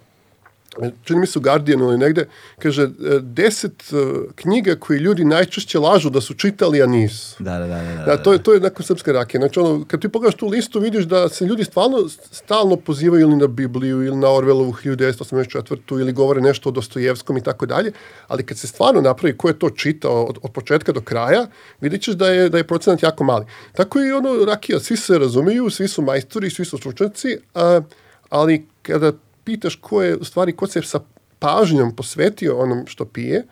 čini 1.04 1.20
mi 1.20 1.26
se 1.26 1.38
u 1.38 1.42
Guardianu 1.42 1.84
ili 1.84 1.98
negde, 1.98 2.26
kaže 2.58 2.82
e, 2.82 2.88
deset 3.20 3.92
uh, 3.92 3.98
knjiga 4.34 4.74
koji 4.74 4.98
ljudi 4.98 5.24
najčešće 5.24 5.78
lažu 5.78 6.10
da 6.10 6.20
su 6.20 6.34
čitali, 6.34 6.82
a 6.82 6.86
nisu. 6.86 7.42
Da, 7.42 7.58
da, 7.58 7.66
da. 7.66 7.82
da, 7.82 7.92
da, 7.92 8.04
da 8.04 8.22
to, 8.22 8.32
je, 8.32 8.42
to 8.42 8.54
je 8.54 8.60
nakon 8.60 8.86
srpske 8.86 9.12
rakije. 9.12 9.38
Znači, 9.38 9.60
ono, 9.60 9.84
kad 9.88 10.00
ti 10.00 10.08
pogledaš 10.08 10.34
tu 10.34 10.46
listu, 10.46 10.80
vidiš 10.80 11.04
da 11.04 11.28
se 11.28 11.44
ljudi 11.44 11.64
stvarno 11.64 12.08
stalno 12.30 12.76
pozivaju 12.76 13.22
ili 13.22 13.36
na 13.36 13.46
Bibliju, 13.46 14.02
ili 14.02 14.16
na 14.16 14.28
Orwellovu 14.28 14.72
1984. 14.84 16.00
ili 16.00 16.12
govore 16.12 16.40
nešto 16.40 16.68
o 16.68 16.72
Dostojevskom 16.72 17.36
i 17.36 17.42
tako 17.42 17.66
dalje, 17.66 17.92
ali 18.26 18.46
kad 18.46 18.58
se 18.58 18.66
stvarno 18.66 19.00
napravi 19.00 19.36
ko 19.36 19.48
je 19.48 19.58
to 19.58 19.70
čitao 19.70 20.24
od, 20.24 20.38
od 20.42 20.52
početka 20.52 20.92
do 20.92 21.00
kraja, 21.00 21.46
vidit 21.80 22.02
ćeš 22.02 22.14
da 22.14 22.28
je, 22.28 22.48
da 22.48 22.58
je 22.58 22.66
procenat 22.66 23.02
jako 23.02 23.24
mali. 23.24 23.46
Tako 23.72 24.00
i 24.00 24.12
ono 24.12 24.44
rakija, 24.44 24.80
svi 24.80 24.96
se 24.96 25.18
razumiju, 25.18 25.70
svi 25.70 25.88
su 25.88 26.02
majstori, 26.02 26.50
svi 26.50 26.64
su 26.64 26.78
stručnjaci, 26.78 27.38
a, 27.54 27.80
ali 28.28 28.66
kada 28.82 29.12
pitaš 29.48 29.76
ko 29.80 30.02
je, 30.02 30.16
u 30.16 30.24
stvari, 30.24 30.52
ko 30.52 30.66
se 30.66 30.82
sa 30.84 31.00
pažnjom 31.38 31.94
posvetio 31.96 32.58
onom 32.58 32.84
što 32.86 33.04
pije, 33.04 33.44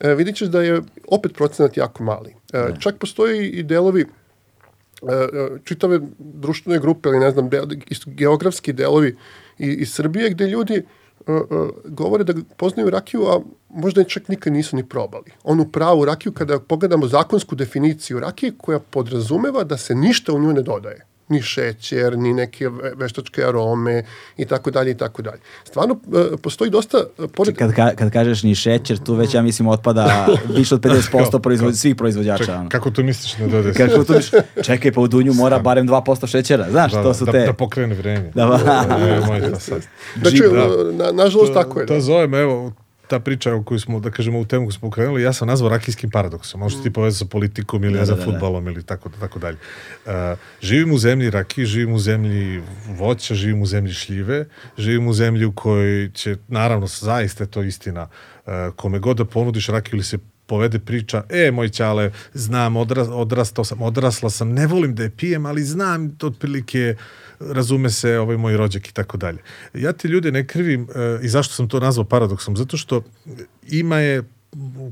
e, 0.00 0.14
vidit 0.14 0.36
ćeš 0.36 0.48
da 0.52 0.62
je 0.62 0.82
opet 1.08 1.32
procenat 1.34 1.76
jako 1.76 2.04
mali. 2.04 2.34
E, 2.52 2.74
čak 2.80 2.98
postoji 3.00 3.48
i 3.48 3.62
delovi 3.62 4.04
e, 4.04 5.14
e, 5.14 5.48
čitave 5.64 6.00
društvene 6.18 6.78
grupe 6.80 7.08
ili 7.08 7.24
ne 7.24 7.30
znam, 7.30 7.48
de, 7.48 7.62
geografski 8.06 8.72
delovi 8.72 9.16
iz, 9.58 9.80
iz 9.80 9.94
Srbije 9.94 10.30
gde 10.30 10.46
ljudi 10.46 10.82
uh, 11.26 11.68
govore 11.84 12.24
da 12.24 12.34
poznaju 12.56 12.90
rakiju, 12.90 13.24
a 13.24 13.40
možda 13.68 14.04
čak 14.04 14.28
nikad 14.28 14.52
nisu 14.52 14.76
ni 14.76 14.84
probali. 14.88 15.32
Onu 15.44 15.68
pravu 15.72 16.04
rakiju, 16.04 16.32
kada 16.32 16.58
pogledamo 16.60 17.08
zakonsku 17.08 17.56
definiciju 17.56 18.20
rakije, 18.20 18.52
koja 18.58 18.78
podrazumeva 18.80 19.64
da 19.64 19.76
se 19.76 19.94
ništa 19.94 20.32
u 20.32 20.38
nju 20.38 20.52
ne 20.52 20.62
dodaje 20.62 21.09
ni 21.30 21.42
šećer, 21.42 22.18
ni 22.18 22.34
neke 22.34 22.68
veštačke 22.96 23.44
arome 23.44 24.04
i 24.36 24.44
tako 24.44 24.70
dalje 24.70 24.90
i 24.90 24.96
tako 24.96 25.22
dalje. 25.22 25.40
Stvarno 25.64 25.96
e, 26.34 26.36
postoji 26.36 26.70
dosta 26.70 26.98
e, 26.98 27.26
pored 27.28 27.56
kad 27.56 27.74
ka, 27.74 27.94
kad 27.94 28.12
kažeš 28.12 28.42
ni 28.42 28.54
šećer, 28.54 28.98
tu 28.98 29.14
već 29.14 29.34
ja 29.34 29.42
mislim 29.42 29.68
otpada 29.68 30.26
više 30.56 30.74
od 30.74 30.80
50% 30.80 31.40
proizvod, 31.40 31.78
svih 31.78 31.96
proizvođača. 31.96 32.44
Ček, 32.44 32.68
kako 32.68 32.90
to 32.90 33.02
misliš 33.02 33.38
na 33.38 33.46
dodaj? 33.46 33.72
Kako 33.72 34.04
to 34.04 34.12
misliš? 34.12 34.42
Čekaj, 34.62 34.92
pa 34.92 35.00
u 35.00 35.08
dunju 35.08 35.32
mora 35.32 35.58
barem 35.58 35.88
2% 35.88 36.26
šećera, 36.26 36.70
znaš, 36.70 36.92
da, 36.92 37.02
to 37.02 37.14
su 37.14 37.24
da, 37.24 37.32
te 37.32 37.46
da 37.46 37.52
pokrene 37.52 37.94
vreme. 37.94 38.30
Da, 38.34 38.46
da, 38.46 39.48
da, 39.50 39.60
sad. 39.60 39.82
Znači, 40.20 40.42
da. 40.52 41.04
na, 41.04 41.12
nažalost 41.12 41.54
tako 41.54 41.80
je. 41.80 41.86
To 41.86 42.00
zovem, 42.00 42.34
evo, 42.34 42.72
ta 43.10 43.20
priča 43.20 43.54
u 43.54 43.64
koju 43.64 43.80
smo, 43.80 44.00
da 44.00 44.10
kažemo, 44.10 44.38
u 44.38 44.44
temu 44.44 44.66
koju 44.66 44.72
smo 44.72 44.88
ukrenuli, 44.88 45.22
ja 45.22 45.32
sam 45.32 45.48
nazvao 45.48 45.70
rakijskim 45.70 46.10
paradoksom. 46.10 46.60
Možete 46.60 46.82
ti 46.82 46.92
povezati 46.92 47.18
sa 47.18 47.30
politikom 47.30 47.84
ili 47.84 47.98
da, 47.98 48.04
za 48.04 48.14
da, 48.14 48.18
da, 48.18 48.24
futbalom 48.24 48.66
ili 48.66 48.82
tako, 48.82 49.10
tako 49.20 49.38
dalje. 49.38 49.56
Uh, 50.06 50.12
živim 50.62 50.92
u 50.92 50.98
zemlji 50.98 51.30
rakije, 51.30 51.66
živim 51.66 51.94
u 51.94 51.98
zemlji 51.98 52.62
voća, 52.88 53.34
živim 53.34 53.62
u 53.62 53.66
zemlji 53.66 53.92
šljive, 53.92 54.44
živim 54.78 55.08
u 55.08 55.12
zemlji 55.12 55.44
u 55.44 55.52
kojoj 55.52 56.10
će, 56.14 56.36
naravno, 56.48 56.86
zaista 56.86 57.44
je 57.44 57.50
to 57.50 57.62
istina, 57.62 58.08
uh, 58.46 58.52
kome 58.76 58.98
god 58.98 59.16
da 59.16 59.24
ponudiš 59.24 59.68
rakiju 59.68 59.96
ili 59.96 60.04
se 60.04 60.18
povede 60.46 60.78
priča, 60.78 61.22
e, 61.28 61.50
moj 61.50 61.68
ćale, 61.68 62.10
znam, 62.34 62.76
odra, 62.76 63.02
odrastao 63.02 63.64
sam, 63.64 63.82
odrasla 63.82 64.30
sam, 64.30 64.50
ne 64.52 64.66
volim 64.66 64.94
da 64.94 65.02
je 65.02 65.10
pijem, 65.10 65.46
ali 65.46 65.62
znam 65.62 66.16
to 66.18 66.26
otprilike, 66.26 66.96
razume 67.40 67.90
se 67.90 68.18
ovaj 68.18 68.36
moj 68.36 68.56
rođak 68.56 68.88
i 68.88 68.92
tako 68.94 69.16
dalje. 69.16 69.38
Ja 69.74 69.92
te 69.92 70.08
ljude 70.08 70.32
ne 70.32 70.46
krivim 70.46 70.82
e, 70.94 71.18
i 71.22 71.28
zašto 71.28 71.54
sam 71.54 71.68
to 71.68 71.80
nazvao 71.80 72.04
paradoksom? 72.04 72.56
Zato 72.56 72.76
što 72.76 73.02
ima 73.70 73.98
je 73.98 74.22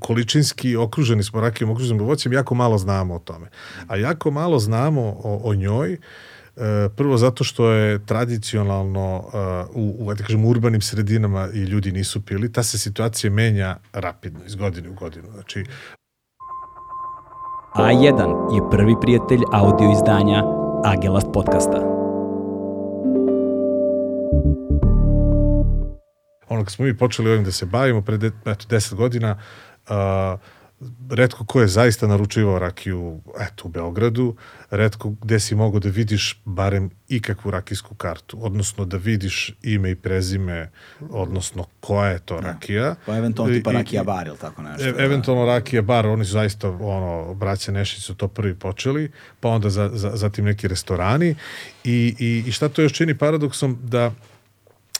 količinski 0.00 0.76
okruženi 0.76 1.22
smo 1.22 1.40
rakijom, 1.40 1.70
okruženim 1.70 2.06
voćem, 2.06 2.32
jako 2.32 2.54
malo 2.54 2.78
znamo 2.78 3.14
o 3.14 3.18
tome. 3.18 3.50
A 3.86 3.96
jako 3.96 4.30
malo 4.30 4.58
znamo 4.58 5.02
o, 5.02 5.40
o 5.44 5.54
njoj, 5.54 5.92
e, 5.92 5.98
prvo 6.96 7.16
zato 7.16 7.44
što 7.44 7.70
je 7.70 8.06
tradicionalno 8.06 9.24
e, 9.24 9.38
u, 9.74 9.96
u 9.98 10.14
da 10.14 10.22
kažem, 10.22 10.44
urbanim 10.44 10.80
sredinama 10.80 11.48
i 11.54 11.58
ljudi 11.58 11.92
nisu 11.92 12.20
pili, 12.20 12.52
ta 12.52 12.62
se 12.62 12.78
situacija 12.78 13.30
menja 13.30 13.76
rapidno, 13.92 14.40
iz 14.46 14.54
godine 14.54 14.88
u 14.88 14.94
godinu. 14.94 15.28
Znači, 15.32 15.64
A1 17.74 18.54
je 18.54 18.70
prvi 18.70 18.94
prijatelj 19.00 19.40
audio 19.52 19.92
izdanja 19.92 20.42
Agelast 20.84 21.28
podcasta. 21.32 21.97
Ono 26.48 26.64
kad 26.64 26.72
smo 26.72 26.84
mi 26.84 26.96
počeli 26.96 27.30
ovim 27.30 27.44
da 27.44 27.52
se 27.52 27.66
bavimo 27.66 28.02
pre 28.02 28.16
de, 28.16 28.26
eto, 28.26 28.66
10 28.68 28.94
godina, 28.94 29.38
uh, 29.88 30.40
redko 31.10 31.44
ko 31.44 31.60
je 31.60 31.68
zaista 31.68 32.06
naručivao 32.06 32.58
rakiju 32.58 33.20
eto, 33.40 33.64
u 33.64 33.68
Beogradu, 33.68 34.36
redko 34.70 35.10
gde 35.22 35.40
si 35.40 35.54
mogao 35.54 35.80
da 35.80 35.88
vidiš 35.88 36.40
barem 36.44 36.90
ikakvu 37.08 37.50
rakijsku 37.50 37.94
kartu, 37.94 38.38
odnosno 38.40 38.84
da 38.84 38.96
vidiš 38.96 39.54
ime 39.62 39.90
i 39.90 39.94
prezime, 39.94 40.70
odnosno 41.10 41.66
koja 41.80 42.10
je 42.10 42.18
to 42.18 42.40
Da. 42.40 42.52
rakija. 42.52 42.94
Pa 43.06 43.16
eventualno 43.16 43.54
tipa 43.54 43.72
rakija 43.72 44.04
bar 44.04 44.26
ili 44.26 44.38
tako 44.38 44.62
nešto. 44.62 44.84
E, 44.84 44.94
eventualno 44.98 45.46
rakija 45.46 45.82
bar, 45.82 46.06
oni 46.06 46.24
su 46.24 46.32
zaista, 46.32 46.68
ono, 46.68 47.34
braća 47.34 47.72
Nešić 47.72 48.04
su 48.04 48.14
to 48.14 48.28
prvi 48.28 48.54
počeli, 48.54 49.10
pa 49.40 49.48
onda 49.48 49.70
za, 49.70 49.90
za, 49.92 50.10
zatim 50.14 50.44
neki 50.44 50.68
restorani 50.68 51.34
i, 51.84 52.14
i, 52.18 52.44
i 52.46 52.52
šta 52.52 52.68
to 52.68 52.82
još 52.82 52.92
čini 52.92 53.18
paradoksom 53.18 53.78
da 53.82 54.12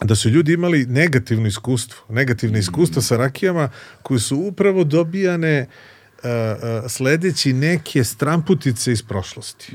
da 0.04 0.14
su 0.14 0.28
ljudi 0.28 0.52
imali 0.52 0.87
negativno 0.87 1.48
iskustvo, 1.48 1.98
negativne 2.08 2.58
iskustva 2.58 3.02
sa 3.02 3.16
rakijama 3.16 3.70
koje 4.02 4.20
su 4.20 4.37
upravo 4.37 4.84
dobijane 4.84 5.66
uh, 5.68 5.68
uh, 6.22 6.90
sledeći 6.90 7.52
neke 7.52 8.04
stramputice 8.04 8.92
iz 8.92 9.02
prošlosti. 9.02 9.72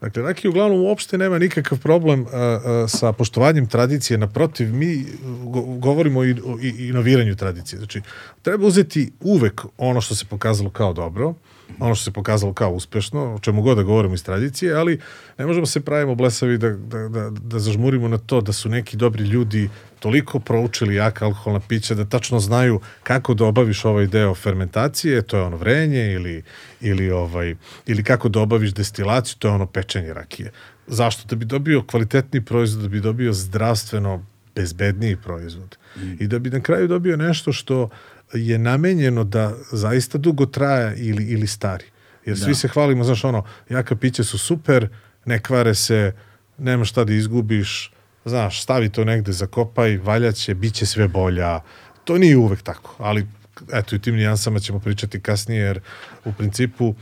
Dakle, 0.00 0.22
rakija 0.22 0.50
uglavnom 0.50 0.80
uopšte 0.80 1.18
nema 1.18 1.38
nikakav 1.38 1.78
problem 1.78 2.20
uh, 2.20 2.26
uh, 2.26 2.90
sa 2.90 3.12
poštovanjem 3.12 3.66
tradicije, 3.66 4.18
naprotiv, 4.18 4.74
mi 4.74 5.04
go 5.44 5.60
govorimo 5.60 6.24
i, 6.24 6.32
o 6.32 6.58
inoviranju 6.60 7.36
tradicije. 7.36 7.78
Znači, 7.78 8.00
treba 8.42 8.66
uzeti 8.66 9.12
uvek 9.20 9.60
ono 9.78 10.00
što 10.00 10.14
se 10.14 10.24
pokazalo 10.24 10.70
kao 10.70 10.92
dobro, 10.92 11.34
ono 11.78 11.94
što 11.94 12.04
se 12.04 12.10
pokazalo 12.10 12.52
kao 12.52 12.70
uspešno, 12.70 13.34
o 13.34 13.38
čemu 13.38 13.62
god 13.62 13.76
da 13.76 13.82
govorimo 13.82 14.14
iz 14.14 14.24
tradicije, 14.24 14.74
ali 14.74 15.00
ne 15.38 15.46
možemo 15.46 15.66
se 15.66 15.80
pravimo 15.80 16.14
blesavi 16.14 16.58
da, 16.58 16.70
da, 16.70 17.08
da, 17.08 17.30
da 17.30 17.58
zažmurimo 17.58 18.08
na 18.08 18.18
to 18.18 18.40
da 18.40 18.52
su 18.52 18.68
neki 18.68 18.96
dobri 18.96 19.24
ljudi 19.24 19.68
toliko 20.00 20.38
proučili 20.40 20.94
jaka 20.94 21.24
alkoholna 21.24 21.60
pića 21.60 21.94
da 21.94 22.04
tačno 22.04 22.40
znaju 22.40 22.80
kako 23.02 23.34
da 23.34 23.44
obaviš 23.44 23.84
ovaj 23.84 24.06
deo 24.06 24.34
fermentacije, 24.34 25.22
to 25.22 25.36
je 25.36 25.42
ono 25.42 25.56
vrenje 25.56 26.12
ili, 26.12 26.42
ili, 26.80 27.10
ovaj, 27.10 27.54
ili 27.86 28.04
kako 28.04 28.28
da 28.28 28.40
obaviš 28.40 28.74
destilaciju, 28.74 29.36
to 29.38 29.48
je 29.48 29.54
ono 29.54 29.66
pečenje 29.66 30.14
rakije. 30.14 30.52
Zašto? 30.86 31.28
Da 31.28 31.36
bi 31.36 31.44
dobio 31.44 31.82
kvalitetni 31.82 32.44
proizvod, 32.44 32.82
da 32.82 32.88
bi 32.88 33.00
dobio 33.00 33.32
zdravstveno 33.32 34.24
bezbedniji 34.54 35.16
proizvod. 35.16 35.76
I 36.20 36.26
da 36.26 36.38
bi 36.38 36.50
na 36.50 36.60
kraju 36.60 36.88
dobio 36.88 37.16
nešto 37.16 37.52
što 37.52 37.88
je 38.32 38.58
namenjeno 38.58 39.24
da 39.24 39.52
zaista 39.72 40.18
dugo 40.18 40.46
traje 40.46 40.96
ili, 40.96 41.24
ili 41.24 41.46
stari. 41.46 41.84
Jer 42.24 42.38
svi 42.38 42.54
se 42.54 42.68
hvalimo, 42.68 43.04
znaš, 43.04 43.24
ono, 43.24 43.44
jaka 43.68 43.96
pića 43.96 44.24
su 44.24 44.38
super, 44.38 44.88
ne 45.24 45.42
kvare 45.42 45.74
se, 45.74 46.12
nema 46.58 46.84
šta 46.84 47.04
da 47.04 47.12
izgubiš, 47.12 47.92
znaš, 48.24 48.62
stavi 48.62 48.88
to 48.88 49.04
negde, 49.04 49.32
zakopaj, 49.32 49.96
valjaće, 49.96 50.54
bit 50.54 50.74
će 50.74 50.86
sve 50.86 51.08
bolja. 51.08 51.60
To 52.04 52.18
nije 52.18 52.36
uvek 52.36 52.62
tako, 52.62 52.94
ali 52.98 53.26
eto 53.72 53.96
i 53.96 53.98
tim 53.98 54.14
nijansama 54.14 54.58
ćemo 54.58 54.80
pričati 54.80 55.20
kasnije, 55.20 55.62
jer 55.62 55.80
u 56.24 56.32
principu 56.32 56.86
uh, 56.86 56.96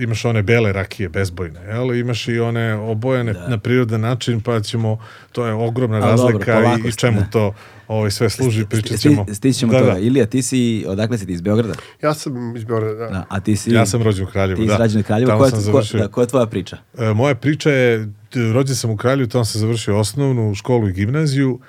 imaš 0.00 0.24
one 0.24 0.42
bele 0.42 0.72
rakije, 0.72 1.08
bezbojne, 1.08 1.60
jel? 1.60 1.94
imaš 1.94 2.28
i 2.28 2.40
one 2.40 2.74
obojene 2.74 3.32
na 3.48 3.58
prirodan 3.58 4.00
način, 4.00 4.40
pa 4.40 4.60
ćemo, 4.60 4.98
to 5.32 5.46
je 5.46 5.52
ogromna 5.52 6.00
dobro, 6.00 6.10
razlika 6.10 6.52
polako 6.52 6.86
i, 6.86 6.88
i 6.88 6.92
čemu 6.92 7.20
da. 7.20 7.26
to 7.26 7.54
ovaj, 7.90 8.10
sve 8.10 8.30
služi, 8.30 8.66
pričat 8.66 8.92
Sti- 8.98 9.02
ćemo. 9.02 9.26
Stićemo 9.32 9.72
da, 9.72 9.78
toga. 9.78 9.92
da. 9.92 9.98
Ilija, 9.98 10.26
ti 10.26 10.42
si, 10.42 10.84
odakle 10.88 11.18
si 11.18 11.26
ti 11.26 11.32
iz 11.32 11.40
Beograda? 11.40 11.74
Ja 12.02 12.14
sam 12.14 12.56
iz 12.56 12.64
Beograda, 12.64 12.94
da. 12.94 13.06
Da, 13.06 13.24
a 13.28 13.40
ti 13.40 13.56
si... 13.56 13.70
Ja 13.72 13.86
sam 13.86 14.02
rođen 14.02 14.24
u 14.24 14.30
Kraljevu, 14.30 14.56
Ti 14.56 14.62
si 14.88 14.96
da. 14.96 15.02
Kraljevu. 15.02 15.38
Koja, 15.38 15.50
ko, 15.50 15.98
da, 15.98 16.08
koja 16.08 16.22
je 16.22 16.28
tvoja 16.28 16.46
priča? 16.46 16.76
E, 16.98 17.12
moja 17.12 17.34
priča 17.34 17.70
je, 17.70 18.08
rođen 18.54 18.76
sam 18.76 18.90
u 18.90 18.96
Kralju, 18.96 19.28
tamo 19.28 19.44
sam 19.44 19.60
završio 19.60 19.98
osnovnu 19.98 20.54
školu 20.54 20.88
i 20.88 20.92
gimnaziju 20.92 21.60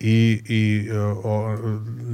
i, 0.00 0.42
i 0.48 0.88
e, 0.90 0.98
o, 1.24 1.56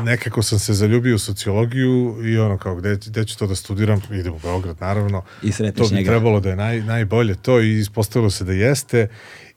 nekako 0.05 0.43
sam 0.43 0.59
se 0.59 0.75
zaljubio 0.75 1.15
u 1.15 1.19
sociologiju 1.19 2.17
i 2.25 2.39
ono 2.39 2.59
kao 2.59 2.75
gde, 2.77 2.97
gde 3.07 3.25
ću 3.25 3.39
to 3.39 3.47
da 3.47 3.55
studiram, 3.55 4.01
idem 4.13 4.33
u 4.35 4.39
Beograd 4.43 4.77
naravno. 4.81 5.23
I 5.43 5.53
To 5.53 5.89
bi 5.89 5.95
njega. 5.95 6.11
trebalo 6.11 6.41
da 6.41 6.49
je 6.51 6.57
naj, 6.57 6.81
najbolje 6.81 7.35
to 7.35 7.61
i 7.61 7.79
ispostavilo 7.79 8.31
se 8.31 8.45
da 8.45 8.53
jeste 8.53 9.09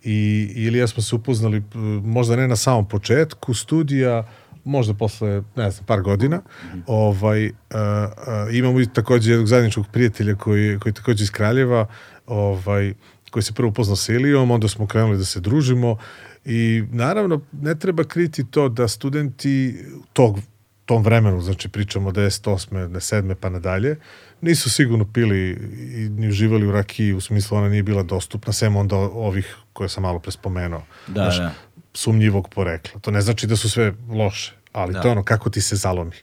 i 0.03 0.51
ili 0.55 0.77
ja 0.77 0.87
smo 0.87 1.03
se 1.03 1.15
upoznali 1.15 1.63
možda 2.03 2.35
ne 2.35 2.47
na 2.47 2.55
samom 2.55 2.87
početku 2.87 3.53
studija, 3.53 4.27
možda 4.63 4.93
posle, 4.93 5.43
ne 5.55 5.71
znam, 5.71 5.85
par 5.85 6.01
godina. 6.01 6.41
Ovaj, 6.87 7.45
uh, 7.45 7.51
uh, 7.51 8.55
imamo 8.55 8.81
i 8.81 8.87
takođe 8.93 9.31
jednog 9.31 9.47
zajedničkog 9.47 9.85
prijatelja 9.91 10.35
koji, 10.35 10.79
koji 10.79 10.91
je 10.91 10.95
takođe 10.95 11.23
iz 11.23 11.31
Kraljeva, 11.31 11.87
ovaj, 12.27 12.93
koji 13.31 13.43
se 13.43 13.53
prvo 13.53 13.69
upoznao 13.69 13.95
sa 13.95 14.13
Ilijom, 14.13 14.51
onda 14.51 14.67
smo 14.67 14.87
krenuli 14.87 15.17
da 15.17 15.25
se 15.25 15.39
družimo 15.39 15.97
i 16.45 16.83
naravno 16.91 17.41
ne 17.51 17.75
treba 17.75 18.03
kriti 18.03 18.43
to 18.51 18.69
da 18.69 18.87
studenti 18.87 19.85
tog 20.13 20.39
tom 20.85 21.03
vremenu, 21.03 21.41
znači 21.41 21.69
pričamo 21.69 22.11
98. 22.11 22.89
7. 22.89 23.35
pa 23.35 23.49
nadalje, 23.49 23.95
nisu 24.41 24.69
sigurno 24.69 25.05
pili 25.13 25.49
i 25.95 26.09
ni 26.09 26.27
uživali 26.29 26.67
u 26.67 26.71
rakiji, 26.71 27.13
u 27.13 27.21
smislu 27.21 27.57
ona 27.57 27.69
nije 27.69 27.83
bila 27.83 28.03
dostupna, 28.03 28.53
sem 28.53 28.75
onda 28.75 28.95
ovih 28.95 29.55
koje 29.73 29.89
sam 29.89 30.03
malo 30.03 30.19
pre 30.19 30.31
spomenuo. 30.31 30.83
Da, 31.07 31.13
Znaš, 31.13 31.37
da. 31.37 31.51
sumnjivog 31.93 32.49
porekla. 32.49 32.99
To 33.01 33.11
ne 33.11 33.21
znači 33.21 33.47
da 33.47 33.55
su 33.55 33.69
sve 33.69 33.93
loše, 34.09 34.53
ali 34.71 34.93
Da. 34.93 35.01
to 35.01 35.07
je 35.07 35.11
ono 35.11 35.23
kako 35.23 35.49
ti 35.49 35.61
se 35.61 35.75
zalomi. 35.75 36.15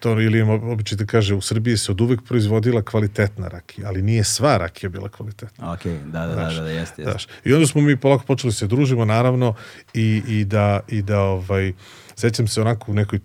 To 0.00 0.12
ono, 0.12 0.20
ili 0.20 0.42
običaj 0.42 0.96
da 0.98 1.06
kaže, 1.06 1.34
u 1.34 1.40
Srbiji 1.40 1.76
se 1.76 1.92
od 1.92 2.00
uvek 2.00 2.20
proizvodila 2.22 2.82
kvalitetna 2.82 3.48
rakija, 3.48 3.88
ali 3.88 4.02
nije 4.02 4.24
sva 4.24 4.56
rakija 4.56 4.90
bila 4.90 5.08
kvalitetna. 5.08 5.72
Ok, 5.72 5.84
da, 5.84 6.20
da, 6.20 6.26
da, 6.26 6.34
Znaš, 6.34 6.54
da, 6.54 6.62
da, 6.62 6.70
jeste, 6.70 7.02
jeste. 7.02 7.10
Znaš, 7.10 7.26
I 7.44 7.52
onda 7.52 7.66
smo 7.66 7.80
mi 7.80 7.96
polako 7.96 8.24
počeli 8.24 8.52
se 8.52 8.66
družimo, 8.66 9.04
naravno, 9.04 9.54
i, 9.94 10.22
i 10.28 10.44
da, 10.44 10.80
i 10.88 11.02
da 11.02 11.20
ovaj, 11.20 11.72
sećam 12.14 12.48
se 12.48 12.60
onako 12.60 12.92
u 12.92 12.94
nekoj 12.94 13.20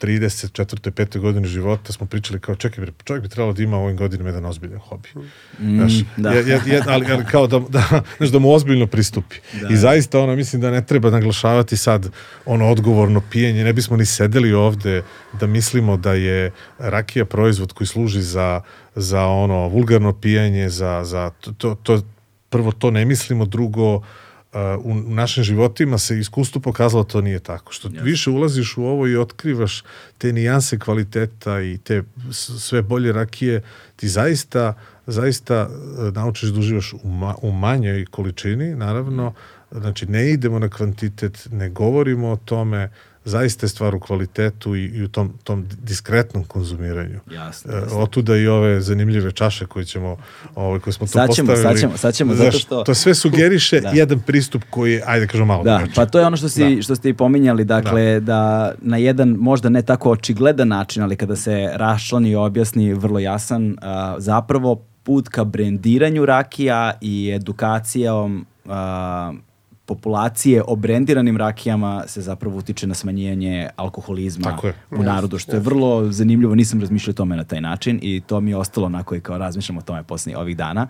34. 0.00 0.90
5. 0.90 1.18
godine 1.18 1.48
života 1.48 1.92
smo 1.92 2.06
pričali 2.06 2.40
kao 2.40 2.54
čekaj 2.54 2.84
bre, 2.84 2.92
čovjek 3.04 3.22
bi 3.22 3.28
trebalo 3.28 3.52
da 3.52 3.62
ima 3.62 3.78
u 3.78 3.82
ovim 3.82 3.96
godinama 3.96 4.28
jedan 4.28 4.44
ozbiljan 4.44 4.78
hobi. 4.78 5.08
Znaš, 5.58 5.92
da. 6.16 6.30
je- 6.30 6.60
je- 6.66 6.82
ali, 6.86 7.06
ali 7.12 7.24
kao 7.24 7.46
da, 7.46 7.58
da, 7.58 7.82
znaš, 8.16 8.30
da 8.30 8.38
mu 8.38 8.52
ozbiljno 8.52 8.86
pristupi. 8.86 9.36
I 9.70 9.76
zaista 9.76 10.20
ono, 10.20 10.36
mislim 10.36 10.62
da 10.62 10.70
ne 10.70 10.86
treba 10.86 11.10
naglašavati 11.10 11.76
sad 11.76 12.10
ono 12.46 12.70
odgovorno 12.70 13.22
pijenje. 13.30 13.64
Ne 13.64 13.72
bismo 13.72 13.96
ni 13.96 14.06
sedeli 14.06 14.52
ovde 14.52 15.02
da 15.40 15.46
mislimo 15.46 15.96
da 15.96 16.12
je 16.12 16.50
rakija 16.78 17.24
proizvod 17.24 17.72
koji 17.72 17.86
služi 17.88 18.22
za, 18.22 18.60
za 18.94 19.26
ono 19.26 19.68
vulgarno 19.68 20.12
pijenje, 20.12 20.68
za, 20.68 21.00
za 21.04 21.30
to, 21.30 21.52
to, 21.52 21.74
to, 21.74 22.02
prvo 22.50 22.72
to 22.72 22.90
ne 22.90 23.04
mislimo, 23.04 23.44
drugo 23.44 23.94
Uh, 23.96 24.02
u, 24.84 24.90
u 24.90 25.14
našim 25.14 25.44
životima 25.44 25.98
se 25.98 26.18
iskustvo 26.18 26.60
pokazalo 26.60 27.04
to 27.04 27.20
nije 27.20 27.38
tako. 27.38 27.72
Što 27.72 27.88
više 27.88 28.30
ulaziš 28.30 28.76
u 28.76 28.84
ovo 28.84 29.06
i 29.06 29.16
otkrivaš 29.16 29.82
te 30.18 30.32
nijanse 30.32 30.78
kvaliteta 30.78 31.60
i 31.60 31.78
te 31.78 32.02
sve 32.58 32.82
bolje 32.82 33.12
rakije, 33.12 33.62
ti 33.96 34.08
zaista 34.08 34.74
zaista 35.06 35.68
uh, 35.68 36.14
naučiš 36.14 36.48
da 36.48 36.58
uživaš 36.58 36.92
u, 36.92 37.08
ma, 37.08 37.34
u 37.42 37.52
manjoj 37.52 38.06
količini, 38.06 38.74
naravno, 38.74 39.32
znači 39.70 40.06
ne 40.06 40.30
idemo 40.30 40.58
na 40.58 40.68
kvantitet, 40.68 41.48
ne 41.52 41.70
govorimo 41.70 42.28
o 42.28 42.36
tome, 42.36 42.90
zaista 43.26 43.66
je 43.66 43.70
stvar 43.70 43.94
u 43.94 44.00
kvalitetu 44.00 44.76
i, 44.76 44.84
i 44.84 45.02
u 45.02 45.08
tom, 45.08 45.32
tom 45.44 45.66
diskretnom 45.82 46.44
konzumiranju. 46.44 47.20
Jasno, 47.30 47.72
E, 47.72 47.76
jasno. 47.76 47.98
Otuda 47.98 48.36
i 48.36 48.46
ove 48.46 48.80
zanimljive 48.80 49.32
čaše 49.32 49.66
koje 49.66 49.84
ćemo, 49.84 50.16
ovaj, 50.54 50.80
koje 50.80 50.92
smo 50.94 51.06
tu 51.06 51.12
Sad 51.12 51.30
ćemo, 51.30 51.48
postavili. 51.48 51.74
sad 51.74 51.80
ćemo, 51.80 51.96
sad 51.96 52.14
ćemo, 52.14 52.34
zato 52.34 52.58
što... 52.58 52.82
To 52.82 52.94
sve 52.94 53.14
sugeriše 53.14 53.80
Da. 53.86 53.88
jedan 53.88 54.20
pristup 54.20 54.62
koji 54.70 54.92
je, 54.92 55.02
ajde 55.06 55.26
da 55.26 55.32
kažemo 55.32 55.46
malo 55.46 55.64
Da, 55.64 55.70
drugačiji. 55.70 55.94
pa 55.94 56.06
to 56.06 56.18
je 56.18 56.26
ono 56.26 56.36
što, 56.36 56.48
si, 56.48 56.76
Da. 56.76 56.82
što 56.82 56.94
ste 56.96 57.08
i 57.08 57.14
pominjali, 57.14 57.64
dakle, 57.64 58.20
da. 58.20 58.74
na 58.80 58.96
jedan 58.96 59.28
možda 59.30 59.68
ne 59.68 59.82
tako 59.82 60.10
očigledan 60.10 60.68
način, 60.68 61.02
ali 61.02 61.16
kada 61.16 61.36
se 61.36 61.70
raščlani 61.74 62.30
i 62.30 62.36
objasni 62.36 62.94
vrlo 62.94 63.18
jasan, 63.18 63.76
a, 63.82 64.14
zapravo 64.18 64.74
put 65.02 65.28
ka 65.28 65.44
brendiranju 65.44 66.26
rakija 66.26 66.92
i 67.00 67.30
edukacijom 67.30 68.46
a, 68.66 69.32
populacije 69.86 70.62
o 70.66 70.76
brendiranim 70.76 71.36
rakijama 71.36 72.04
se 72.06 72.20
zapravo 72.20 72.58
utiče 72.58 72.86
na 72.86 72.94
smanjenje 72.94 73.68
alkoholizma 73.76 74.50
Tako 74.50 74.66
je. 74.66 74.74
u 74.90 75.02
narodu, 75.02 75.38
što 75.38 75.52
je 75.52 75.60
vrlo 75.60 76.12
zanimljivo, 76.12 76.54
nisam 76.54 76.80
razmišljao 76.80 77.10
o 77.10 77.14
tome 77.14 77.36
na 77.36 77.44
taj 77.44 77.60
način 77.60 77.98
i 78.02 78.22
to 78.26 78.40
mi 78.40 78.50
je 78.50 78.56
ostalo 78.56 78.86
onako 78.86 79.14
i 79.14 79.20
kao 79.20 79.38
razmišljam 79.38 79.78
o 79.78 79.82
tome 79.82 80.02
posljednjih 80.02 80.38
ovih 80.38 80.56
dana. 80.56 80.86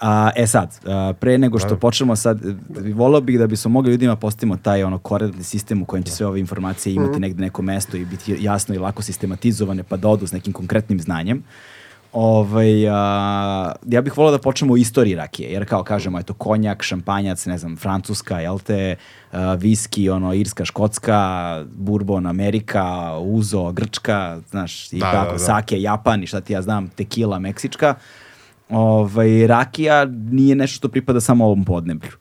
A, 0.00 0.30
e 0.36 0.46
sad, 0.46 0.80
a, 0.86 1.12
pre 1.20 1.38
nego 1.38 1.58
što 1.58 1.76
počnemo 1.76 2.16
sad, 2.16 2.40
volao 2.94 3.20
bih 3.20 3.38
da 3.38 3.46
bismo 3.46 3.70
mogli 3.70 3.90
ljudima 3.90 4.16
postavimo 4.16 4.56
taj 4.56 4.84
ono 4.84 4.98
koordinatni 4.98 5.44
sistem 5.44 5.82
u 5.82 5.84
kojem 5.84 6.02
će 6.02 6.12
sve 6.12 6.26
ove 6.26 6.40
informacije 6.40 6.94
imati 6.94 7.20
negde 7.20 7.42
neko 7.42 7.62
mesto 7.62 7.96
i 7.96 8.04
biti 8.04 8.36
jasno 8.40 8.74
i 8.74 8.78
lako 8.78 9.02
sistematizovane 9.02 9.82
pa 9.82 9.96
da 9.96 10.08
odu 10.08 10.26
s 10.26 10.32
nekim 10.32 10.52
konkretnim 10.52 11.00
znanjem. 11.00 11.42
Ovaj, 12.14 12.88
a, 12.88 13.72
ja 13.86 14.00
bih 14.02 14.16
volao 14.16 14.32
da 14.32 14.38
počnemo 14.38 14.72
u 14.74 14.76
istoriji 14.76 15.14
rakije, 15.14 15.50
jer 15.52 15.68
kao 15.68 15.82
kažemo, 15.82 16.18
eto, 16.18 16.34
konjak, 16.34 16.82
šampanjac, 16.82 17.46
ne 17.46 17.58
znam, 17.58 17.76
francuska, 17.76 18.40
jel 18.40 18.58
te, 18.58 18.96
a, 19.32 19.54
viski, 19.54 20.10
ono, 20.10 20.34
irska, 20.34 20.64
škotska, 20.64 21.64
bourbon, 21.74 22.26
Amerika, 22.26 23.18
uzo, 23.18 23.72
grčka, 23.72 24.40
znaš, 24.50 24.92
i 24.92 24.98
Da, 24.98 25.12
tako, 25.12 25.26
da, 25.26 25.32
da. 25.32 25.38
sake, 25.38 25.80
Japan 25.80 26.22
i 26.22 26.26
šta 26.26 26.40
ti 26.40 26.52
ja 26.52 26.62
znam, 26.62 26.88
tekila, 26.88 27.38
meksička. 27.38 27.94
Ovaj, 28.68 29.46
rakija 29.46 30.04
nije 30.04 30.56
nešto 30.56 30.76
što 30.76 30.88
pripada 30.88 31.20
samo 31.20 31.44
ovom 31.44 31.64
podneblju. 31.64 32.12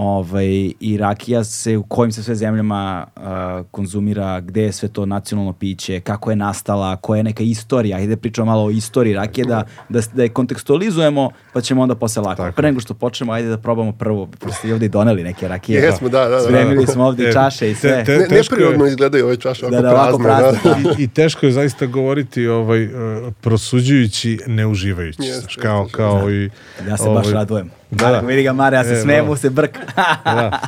Ovaj, 0.00 0.46
I 0.80 0.96
rakija 0.98 1.44
se 1.44 1.76
u 1.76 1.82
kojim 1.82 2.12
se 2.12 2.22
sve 2.22 2.34
zemljama 2.34 3.06
a, 3.16 3.62
konzumira, 3.70 4.40
gde 4.40 4.62
je 4.62 4.72
sve 4.72 4.88
to 4.88 5.06
nacionalno 5.06 5.52
piće, 5.52 6.00
kako 6.00 6.30
je 6.30 6.36
nastala, 6.36 6.96
koja 6.96 7.16
je 7.16 7.24
neka 7.24 7.42
istorija. 7.42 7.96
Ajde 7.96 8.16
pričamo 8.16 8.46
malo 8.46 8.64
o 8.64 8.70
istoriji 8.70 9.14
rakije, 9.14 9.44
da, 9.44 9.64
da, 9.88 10.00
da 10.14 10.22
je 10.22 10.28
kontekstualizujemo, 10.28 11.30
pa 11.52 11.60
ćemo 11.60 11.82
onda 11.82 11.94
posle 11.94 12.22
lako. 12.22 12.36
Tako. 12.36 12.56
Pre 12.56 12.68
nego 12.68 12.80
što 12.80 12.94
počnemo, 12.94 13.32
ajde 13.32 13.48
da 13.48 13.58
probamo 13.58 13.92
prvo, 13.92 14.26
pošto 14.28 14.52
ste 14.54 14.68
i 14.76 14.88
doneli 14.88 15.22
neke 15.22 15.48
rakije. 15.48 15.80
Jesmo, 15.80 16.08
da, 16.08 16.20
da, 16.20 16.28
da. 16.28 16.40
Spremili 16.40 16.86
smo 16.86 17.04
ovdje 17.04 17.26
i 17.26 17.28
E, 17.28 17.32
čaše 17.32 17.70
i 17.70 17.74
te- 17.74 17.80
sve. 17.80 18.04
te- 18.04 18.16
Ne, 18.18 18.26
teško 18.28 18.54
je- 18.54 18.58
neprirodno 18.58 18.86
izgledaju 18.86 19.24
ove 19.24 19.36
čaše 19.36 19.66
ovako 19.66 19.82
Da, 19.82 19.88
da, 19.88 19.94
prazne. 19.94 20.24
prazne, 20.24 20.60
da. 20.64 20.90
da. 20.90 20.90
I, 20.92 21.04
I 21.04 21.08
teško 21.08 21.46
je 21.46 21.52
zaista 21.52 21.86
govoriti 21.86 22.46
ovaj, 22.46 22.84
uh, 22.84 22.92
prosuđujući, 23.40 24.38
ne 24.46 24.66
uživajući. 24.66 25.22
Jeste, 25.22 25.60
kao, 25.60 25.88
kao 25.92 26.30
i... 26.30 26.50
Ja 26.88 26.96
se 26.96 27.04
baš 27.06 27.26
ovaj, 27.26 27.32
radujem. 27.32 27.70
Da, 27.90 28.06
Marko, 28.06 28.26
vidi 28.26 28.42
ga 28.42 28.52
Mare, 28.52 28.76
ja 28.76 28.84
se 28.84 28.90
E, 28.92 29.04
bravo. 29.04 29.26
mu 29.26 29.36
se 29.36 29.50
brk. 29.50 29.78
Da. 30.24 30.60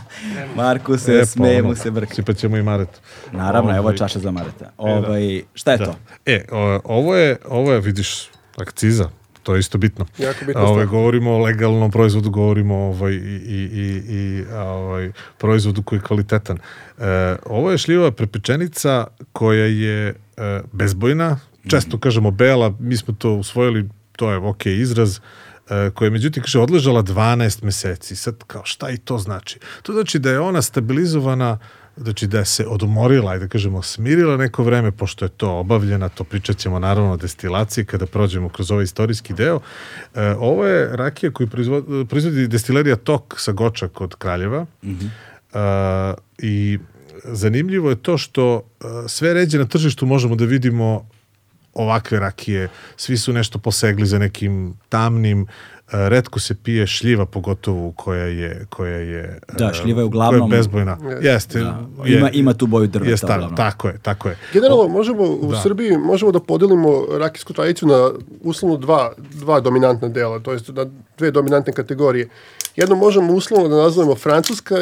Marku 0.56 0.98
se, 0.98 1.12
E, 1.14 1.22
pa 1.38 1.44
ono, 1.58 1.74
se 1.74 1.90
brk. 1.90 2.14
Sipat 2.14 2.36
ćemo 2.36 2.56
i 2.56 2.62
Maretu. 2.62 2.98
Naravno, 3.32 3.70
evo 3.70 3.76
je 3.76 3.80
Ovaj, 3.80 3.96
čaša 3.96 4.18
za 4.18 4.30
Mareta. 4.30 4.70
Ovaj, 4.78 5.42
šta 5.54 5.72
je 5.72 5.78
da. 5.78 5.84
to? 5.84 5.94
E, 6.26 6.44
o, 6.50 6.80
ovo 6.84 7.16
je, 7.16 7.36
ovo 7.48 7.72
je, 7.72 7.80
vidiš, 7.80 8.28
akciza. 8.56 9.08
To 9.42 9.54
je 9.54 9.60
isto 9.60 9.78
bitno. 9.78 10.06
Jako 10.18 10.44
bitna 10.46 10.62
Ovaj, 10.62 10.72
stvar. 10.74 10.86
govorimo 10.86 11.30
o 11.30 11.38
legalnom 11.38 11.90
proizvodu, 11.90 12.30
govorimo 12.30 12.74
ovaj, 12.76 13.12
i, 13.12 13.16
i, 13.72 14.02
i, 14.08 14.44
ovaj, 14.54 15.10
proizvodu 15.38 15.82
koji 15.82 15.98
je 15.98 16.02
kvalitetan. 16.02 16.58
E, 16.98 17.02
ovo 17.46 17.70
je 17.70 17.78
šljiva 17.78 18.10
prepečenica 18.10 19.06
koja 19.32 19.64
je 19.64 20.08
e, 20.08 20.14
bezbojna, 20.72 21.38
često 21.68 21.98
kažemo 21.98 22.30
bela, 22.30 22.74
mi 22.78 22.96
smo 22.96 23.14
to 23.14 23.32
usvojili, 23.32 23.88
to 24.16 24.30
je 24.30 24.36
ok 24.36 24.66
izraz, 24.66 25.16
e, 25.16 25.20
koja 25.94 26.06
je 26.06 26.10
međutim 26.10 26.42
kaže 26.42 26.58
odležala 26.58 27.02
12 27.02 27.64
meseci. 27.64 28.16
Sad 28.16 28.34
kao 28.46 28.62
šta 28.64 28.90
i 28.90 28.96
to 28.96 29.18
znači? 29.18 29.58
To 29.82 29.92
znači 29.92 30.18
da 30.18 30.30
je 30.30 30.40
ona 30.40 30.62
stabilizovana 30.62 31.58
znači 31.96 32.26
da 32.26 32.44
se 32.44 32.66
odmorila 32.66 33.36
i 33.36 33.38
da 33.38 33.48
kažemo 33.48 33.82
smirila 33.82 34.36
neko 34.36 34.62
vreme 34.62 34.92
pošto 34.92 35.24
je 35.24 35.28
to 35.28 35.50
obavljena, 35.50 36.08
to 36.08 36.24
pričat 36.24 36.56
ćemo 36.56 36.78
naravno 36.78 37.12
o 37.12 37.16
destilaciji 37.16 37.84
kada 37.84 38.06
prođemo 38.06 38.48
kroz 38.48 38.70
ovaj 38.70 38.84
istorijski 38.84 39.34
deo. 39.34 39.60
E, 40.14 40.34
ovo 40.38 40.66
je 40.66 40.96
rakija 40.96 41.32
koju 41.32 41.46
proizvodi, 41.46 42.06
proizvodi 42.08 42.48
destilerija 42.48 42.96
Tok 42.96 43.34
sa 43.38 43.52
Goča 43.52 43.88
kod 43.88 44.14
Kraljeva 44.14 44.66
E, 45.54 46.14
i 46.38 46.78
zanimljivo 47.24 47.90
je 47.90 47.96
to 47.96 48.18
što 48.18 48.62
e, 48.80 48.84
sve 49.08 49.34
ređe 49.34 49.58
na 49.58 49.66
tržištu 49.66 50.06
možemo 50.06 50.36
da 50.36 50.44
vidimo 50.44 51.08
ovakve 51.74 52.18
rakije, 52.18 52.68
svi 52.96 53.16
su 53.16 53.32
nešto 53.32 53.58
posegli 53.58 54.06
za 54.06 54.18
nekim 54.18 54.74
tamnim, 54.88 55.42
e, 55.42 55.46
retko 56.08 56.40
se 56.40 56.54
pije 56.54 56.86
šljiva 56.86 57.26
pogotovo 57.26 57.92
koja 57.92 58.24
je 58.24 58.66
koja 58.68 58.96
je 58.96 59.38
Da, 59.52 59.66
e, 59.66 59.74
šljiva 59.74 60.00
je 60.00 60.04
uglavnom- 60.04 60.40
koja 60.40 60.46
je 60.48 60.58
bezbojna. 60.58 60.98
Jeste. 61.22 61.58
Da. 61.60 61.80
je- 62.04 62.18
Ima- 62.18 62.30
ima 62.30 62.54
tu 62.54 62.66
boju 62.66 62.86
drveta 62.86 63.10
Je 63.10 63.16
stara, 63.16 63.34
uglavnom. 63.34 63.56
tako 63.58 63.88
je, 63.88 63.98
tako 63.98 64.28
je. 64.28 64.36
Generalno, 64.52 64.88
možemo 64.88 65.22
u 65.22 65.50
Da. 65.50 65.60
Srbiji 65.60 65.96
možemo 65.98 66.32
da 66.32 66.40
podelimo 66.40 66.88
rakijsku 67.10 67.52
tradiciju 67.52 67.88
na 67.88 68.10
uslovno 68.42 68.76
dva, 68.76 69.12
dva 69.18 69.60
dominantna 69.60 70.08
dela, 70.08 70.38
to 70.38 70.52
jest 70.52 70.68
na 70.68 70.86
dve 71.18 71.30
dominantne 71.30 71.72
kategorije. 71.72 72.28
Jedno 72.76 72.96
možemo 72.96 73.32
uslovno 73.32 73.68
da 73.68 73.76
nazovemo 73.76 74.14
francuska 74.14 74.74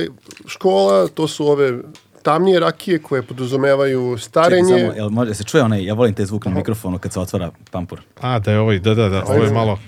škola, 0.47 1.09
to 1.09 1.29
su 1.29 1.47
ove 1.47 1.79
tamnije 2.23 2.61
rakije 2.61 2.99
koje 2.99 3.23
podrazumevaju 3.23 4.17
Čekaj, 4.17 4.29
starenje. 4.29 4.79
samo, 4.79 4.93
jel 4.97 5.11
može, 5.11 5.35
se 5.35 5.45
čuje 5.45 5.63
onaj, 5.63 5.85
ja 5.85 5.95
volim 5.95 6.15
taj 6.15 6.27
zvuk 6.27 6.45
na 6.45 6.51
mikrofonu 6.51 6.99
kad 6.99 7.13
se 7.13 7.21
otvara 7.21 7.51
pampur. 7.71 8.01
A, 8.21 8.39
da 8.39 8.53
je 8.53 8.59
ovaj, 8.61 8.79
da, 8.79 8.95
da, 8.95 9.09
da, 9.09 9.25
ovo 9.25 9.45
je 9.45 9.51
malo... 9.51 9.79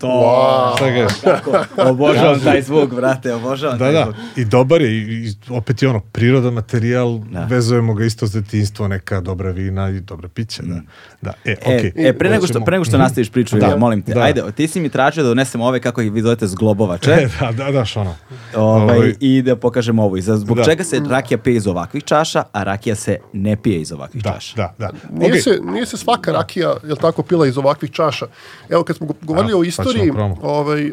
To, 0.00 0.06
Wow. 0.06 0.76
Šta 1.10 1.52
obožavam 1.80 2.40
taj 2.40 2.62
zvuk, 2.62 2.90
brate, 2.90 3.34
obožavam 3.34 3.78
Da, 3.78 3.84
taj 3.84 3.92
da, 3.94 4.02
zvuk. 4.04 4.16
i 4.36 4.44
dobar 4.44 4.82
je, 4.82 4.90
i, 4.90 4.98
i 4.98 5.32
opet 5.50 5.82
je 5.82 5.88
ono, 5.88 6.00
prirodan 6.02 6.54
materijal, 6.54 7.18
Da. 7.20 7.44
vezujemo 7.44 7.94
ga 7.94 8.04
isto 8.04 8.26
za 8.26 8.40
detinjstvo, 8.40 8.88
neka 8.88 9.20
dobra 9.20 9.50
vina 9.50 9.90
i 9.90 10.00
dobra 10.00 10.28
pića, 10.28 10.62
da. 10.62 10.80
Da, 11.22 11.32
e, 11.44 11.50
E, 11.52 11.56
okej. 11.66 11.92
e, 11.98 12.12
pre 12.12 12.30
nego 12.30 12.46
što, 12.46 12.60
pre 12.60 12.72
nego 12.72 12.84
što 12.84 12.92
Mhm. 12.92 13.02
nastaviš 13.02 13.30
priču, 13.30 13.56
Da, 13.56 13.66
ja, 13.66 13.76
molim 13.76 14.02
te, 14.02 14.14
da. 14.14 14.20
ajde, 14.20 14.42
ti 14.52 14.68
si 14.68 14.80
mi 14.80 14.88
tražio 14.88 15.22
da 15.22 15.28
donesem 15.28 15.60
ove, 15.60 15.80
kako 15.80 16.00
ih 16.00 16.12
vi 16.12 16.22
zovete, 16.22 16.46
zglobovače, 16.46 17.10
E, 17.12 17.28
da, 17.40 17.52
da, 17.54 17.70
daš 17.70 17.96
ono. 17.96 18.14
ovaj, 18.56 18.96
Ovaj, 18.96 19.14
i 19.20 19.42
da 19.42 19.56
pokažemo 19.56 20.04
ovo. 20.04 20.16
I 20.16 20.22
za, 20.22 20.36
zbog 20.36 20.56
Da. 20.56 20.64
čega 20.64 20.84
se 20.84 21.00
rakija 21.00 21.38
pije 21.38 21.56
iz 21.56 21.66
ovakvih 21.66 22.04
čaša, 22.04 22.44
a 22.52 22.62
rakija 22.62 22.94
se 22.94 23.18
ne 23.32 23.56
pije 23.56 23.80
iz 23.80 23.92
ovakvih 23.92 24.22
Da, 24.22 24.32
čaša. 24.32 24.56
da, 24.56 24.74
da. 24.78 24.90
Nije, 25.10 25.28
Okej. 25.28 25.40
se, 25.40 25.58
nije 25.64 25.86
se 25.86 25.96
svaka 25.96 26.32
rakija, 26.32 26.74
jel 26.84 26.96
tako, 26.96 27.22
pila 27.22 27.46
iz 27.46 27.58
ovakvih 27.58 27.90
čaša. 27.92 28.26
Evo, 28.68 28.82
kad 28.82 28.96
smo 28.96 29.06
go- 29.06 29.14
govorili 29.22 29.52
A, 29.52 29.56
o 29.56 29.60
pa 29.60 29.66
istoriji, 29.90 30.12
ovaj, 30.42 30.86
e, 30.86 30.92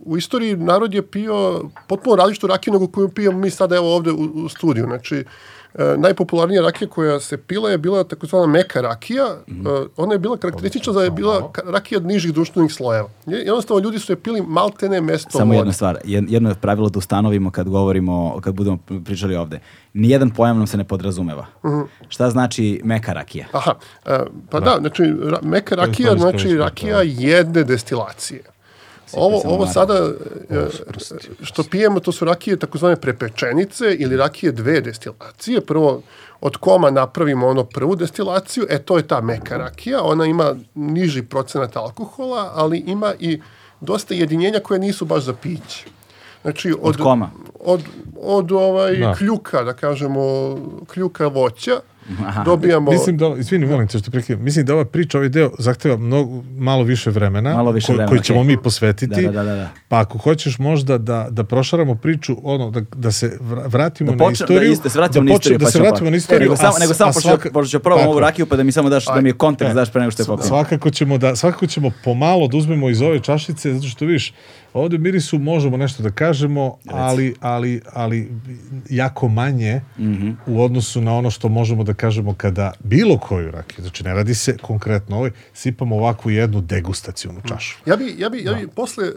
u 0.00 0.16
istoriji 0.16 0.56
narod 0.56 0.94
je 0.94 1.10
pio 1.10 1.64
potpuno 1.88 2.16
različitu 2.16 2.46
rakiju 2.46 2.72
nego 2.72 2.86
koju 2.86 3.08
pijemo 3.08 3.38
mi 3.38 3.50
sada 3.50 3.76
evo 3.76 3.96
ovde 3.96 4.12
u, 4.12 4.24
u 4.34 4.48
studiju. 4.48 4.84
Znači, 4.84 5.24
e, 5.74 5.94
najpopularnija 5.96 6.62
rakija 6.62 6.88
koja 6.88 7.20
se 7.20 7.36
pila 7.38 7.70
je 7.70 7.78
bila 7.78 8.04
takozvana 8.04 8.46
meka 8.48 8.80
rakija. 8.80 9.24
Mhm. 9.48 9.66
E, 9.66 9.70
ona 9.96 10.12
je 10.12 10.18
bila 10.18 10.36
karakteristična 10.36 10.92
da 10.92 11.02
je 11.02 11.10
bila 11.10 11.34
rakija 11.66 11.98
od 11.98 12.04
nižih 12.04 12.32
društvenih 12.32 12.72
slojeva. 12.72 13.08
Je- 13.26 13.38
Jednostavno, 13.38 13.82
ljudi 13.82 13.98
su 13.98 14.12
je 14.12 14.16
pili 14.16 14.42
maltene 14.42 15.00
mesto 15.00 15.30
Samo 15.30 15.44
vode. 15.44 15.58
jedna 15.58 15.72
stvar, 15.72 15.98
jed- 16.04 16.26
jedno 16.28 16.48
je 16.48 16.54
pravilo 16.54 16.88
da 16.88 16.98
ustanovimo 16.98 17.50
kad 17.50 17.68
govorimo, 17.68 18.14
kad 18.40 18.54
budemo 18.54 18.78
pričali 19.04 19.36
ovde. 19.36 19.60
Nijedan 19.94 20.30
pojam 20.30 20.58
nam 20.58 20.66
se 20.66 20.76
ne 20.76 20.84
podrazumeva. 20.84 21.46
Mhm. 21.64 21.80
Šta 22.08 22.30
znači 22.30 22.80
meka 22.84 23.12
rakija? 23.12 23.46
Aha, 23.52 23.74
e, 24.06 24.18
pa 24.50 24.60
da, 24.60 24.76
znači 24.80 25.02
ra, 25.22 25.38
meka 25.42 25.74
rakija 25.74 26.16
znači 26.16 26.56
rakija 26.56 26.98
jedne 27.02 27.64
destilacije. 27.64 28.42
Ovo, 29.12 29.40
ovo 29.44 29.66
sada 29.66 29.94
e, 30.50 30.66
što 31.42 31.62
pijemo 31.62 32.00
to 32.00 32.12
su 32.12 32.24
rakije 32.24 32.56
takozvane 32.56 32.96
prepečenice 32.96 33.94
ili 33.98 34.16
rakije 34.16 34.52
dve 34.52 34.80
destilacije. 34.80 35.60
Prvo 35.60 36.02
od 36.40 36.56
koma 36.56 36.90
napravimo 36.90 37.46
ono 37.46 37.64
prvu 37.64 37.96
destilaciju, 37.96 38.66
e 38.70 38.78
to 38.78 38.96
je 38.96 39.08
ta 39.08 39.20
meka 39.20 39.56
rakija, 39.56 40.02
ona 40.02 40.24
ima 40.26 40.54
niži 40.74 41.22
procenat 41.22 41.76
alkohola, 41.76 42.50
ali 42.54 42.78
ima 42.78 43.14
i 43.18 43.40
dosta 43.80 44.14
jedinjenja 44.14 44.60
koje 44.60 44.80
nisu 44.80 45.04
baš 45.04 45.22
za 45.22 45.32
piće. 45.32 45.84
Znači, 46.42 46.72
od, 46.72 46.78
Od 46.82 46.96
koma? 46.96 47.30
Od, 47.60 47.80
od 48.22 48.52
ovaj 48.52 48.96
Da. 48.96 49.14
kljuka, 49.14 49.62
da 49.62 49.72
kažemo, 49.72 50.22
kljuka 50.92 51.26
voća, 51.26 51.80
dobijamo... 52.44 52.90
Mislim 52.90 53.16
da, 53.16 53.34
izvini, 53.38 53.66
molim 53.66 53.88
te 53.88 53.98
što 53.98 54.10
prekidam, 54.10 54.42
mislim 54.42 54.66
da 54.66 54.74
ova 54.74 54.84
priča, 54.84 55.18
ovaj 55.18 55.28
deo 55.28 55.50
zahteva 55.58 55.96
mnogo, 55.98 56.42
malo 56.48 56.82
više 56.84 57.10
vremena, 57.10 57.54
Malo 57.54 57.70
više 57.70 57.86
ko- 57.86 57.92
vremena, 57.92 58.08
koji 58.08 58.20
ćemo 58.20 58.40
okej. 58.40 58.46
mi 58.48 58.62
posvetiti. 58.62 59.22
Da, 59.22 59.32
da, 59.32 59.42
da, 59.44 59.54
da. 59.54 59.68
Pa 59.88 60.00
ako 60.00 60.18
hoćeš 60.18 60.58
možda 60.58 60.98
da, 60.98 61.26
da 61.30 61.44
prošaramo 61.44 61.94
priču, 61.94 62.36
ono, 62.42 62.70
da, 62.70 62.80
da 62.92 63.12
se 63.12 63.38
vra- 63.40 63.66
vratimo 63.66 64.06
Da 64.06 64.14
na 64.14 64.18
počne, 64.20 64.32
istoriju. 64.34 64.60
da, 64.60 64.66
isto, 64.66 64.88
se 64.88 64.98
vratimo 64.98 65.20
da, 65.20 65.24
na 65.24 65.34
počne- 65.34 65.38
istoriju, 65.40 65.58
da 65.58 65.64
pa 65.64 65.70
se 65.70 65.78
vratimo 65.80 66.06
pa- 66.06 66.10
na 66.10 66.16
istoriju. 66.16 66.42
Nego 66.42 66.56
samo, 66.56 66.78
nego 66.80 66.94
samo 66.94 67.12
pošto, 67.12 67.28
svaka- 67.28 67.52
pošto 67.52 67.70
ću 67.70 67.80
probam 67.80 68.08
ovu 68.08 68.20
rakiju 68.20 68.46
pa 68.46 68.56
da 68.56 68.62
mi 68.62 68.72
samo 68.72 68.88
daš, 68.88 69.04
da 69.06 69.20
mi 69.20 69.28
je 69.28 69.32
kontekst 69.34 69.70
E, 69.70 69.74
daš 69.74 69.92
pre 69.92 70.00
nego 70.00 70.10
što 70.10 70.22
je 70.22 70.26
popijem. 70.26 70.48
Svakako 70.48 70.90
ćemo 70.90 71.18
da 71.18 71.36
svakako 71.36 71.66
ćemo 71.66 71.90
pomalo 72.04 72.48
da 72.48 72.56
uzmemo 72.56 72.90
iz 72.90 73.02
ove 73.02 73.20
čašice 73.20 73.74
zato 73.74 73.86
što 73.88 74.04
vidiš 74.04 74.34
ovde 74.74 74.96
u 74.96 75.00
mirisu 75.00 75.38
možemo 75.38 75.76
nešto 75.76 76.02
da 76.02 76.10
kažemo, 76.10 76.76
ali 76.86 77.34
ali 77.40 77.80
ali 77.92 78.32
jako 78.90 79.28
manje 79.28 79.80
Mhm. 79.98 80.30
u 80.46 80.62
odnosu 80.62 81.00
na 81.00 81.14
ono 81.14 81.30
što 81.30 81.48
možemo 81.48 81.64
da 81.78 81.94
da 81.94 81.96
kažemo 81.96 82.34
kada 82.34 82.72
bilo 82.80 83.18
koju 83.18 83.50
rakiju, 83.50 83.80
znači 83.80 84.04
ne 84.04 84.14
radi 84.14 84.34
se 84.34 84.56
konkretno 84.58 85.16
ovoj, 85.16 85.30
sipamo 85.52 85.96
ovakvu 85.96 86.30
jednu 86.30 86.60
degustacijonu 86.60 87.40
čašu. 87.44 87.78
Ja 87.86 87.96
bi, 87.96 88.14
ja 88.18 88.28
bi, 88.28 88.38
ja 88.40 88.54
bi 88.54 88.66
posle 88.68 89.04
uh, 89.04 89.14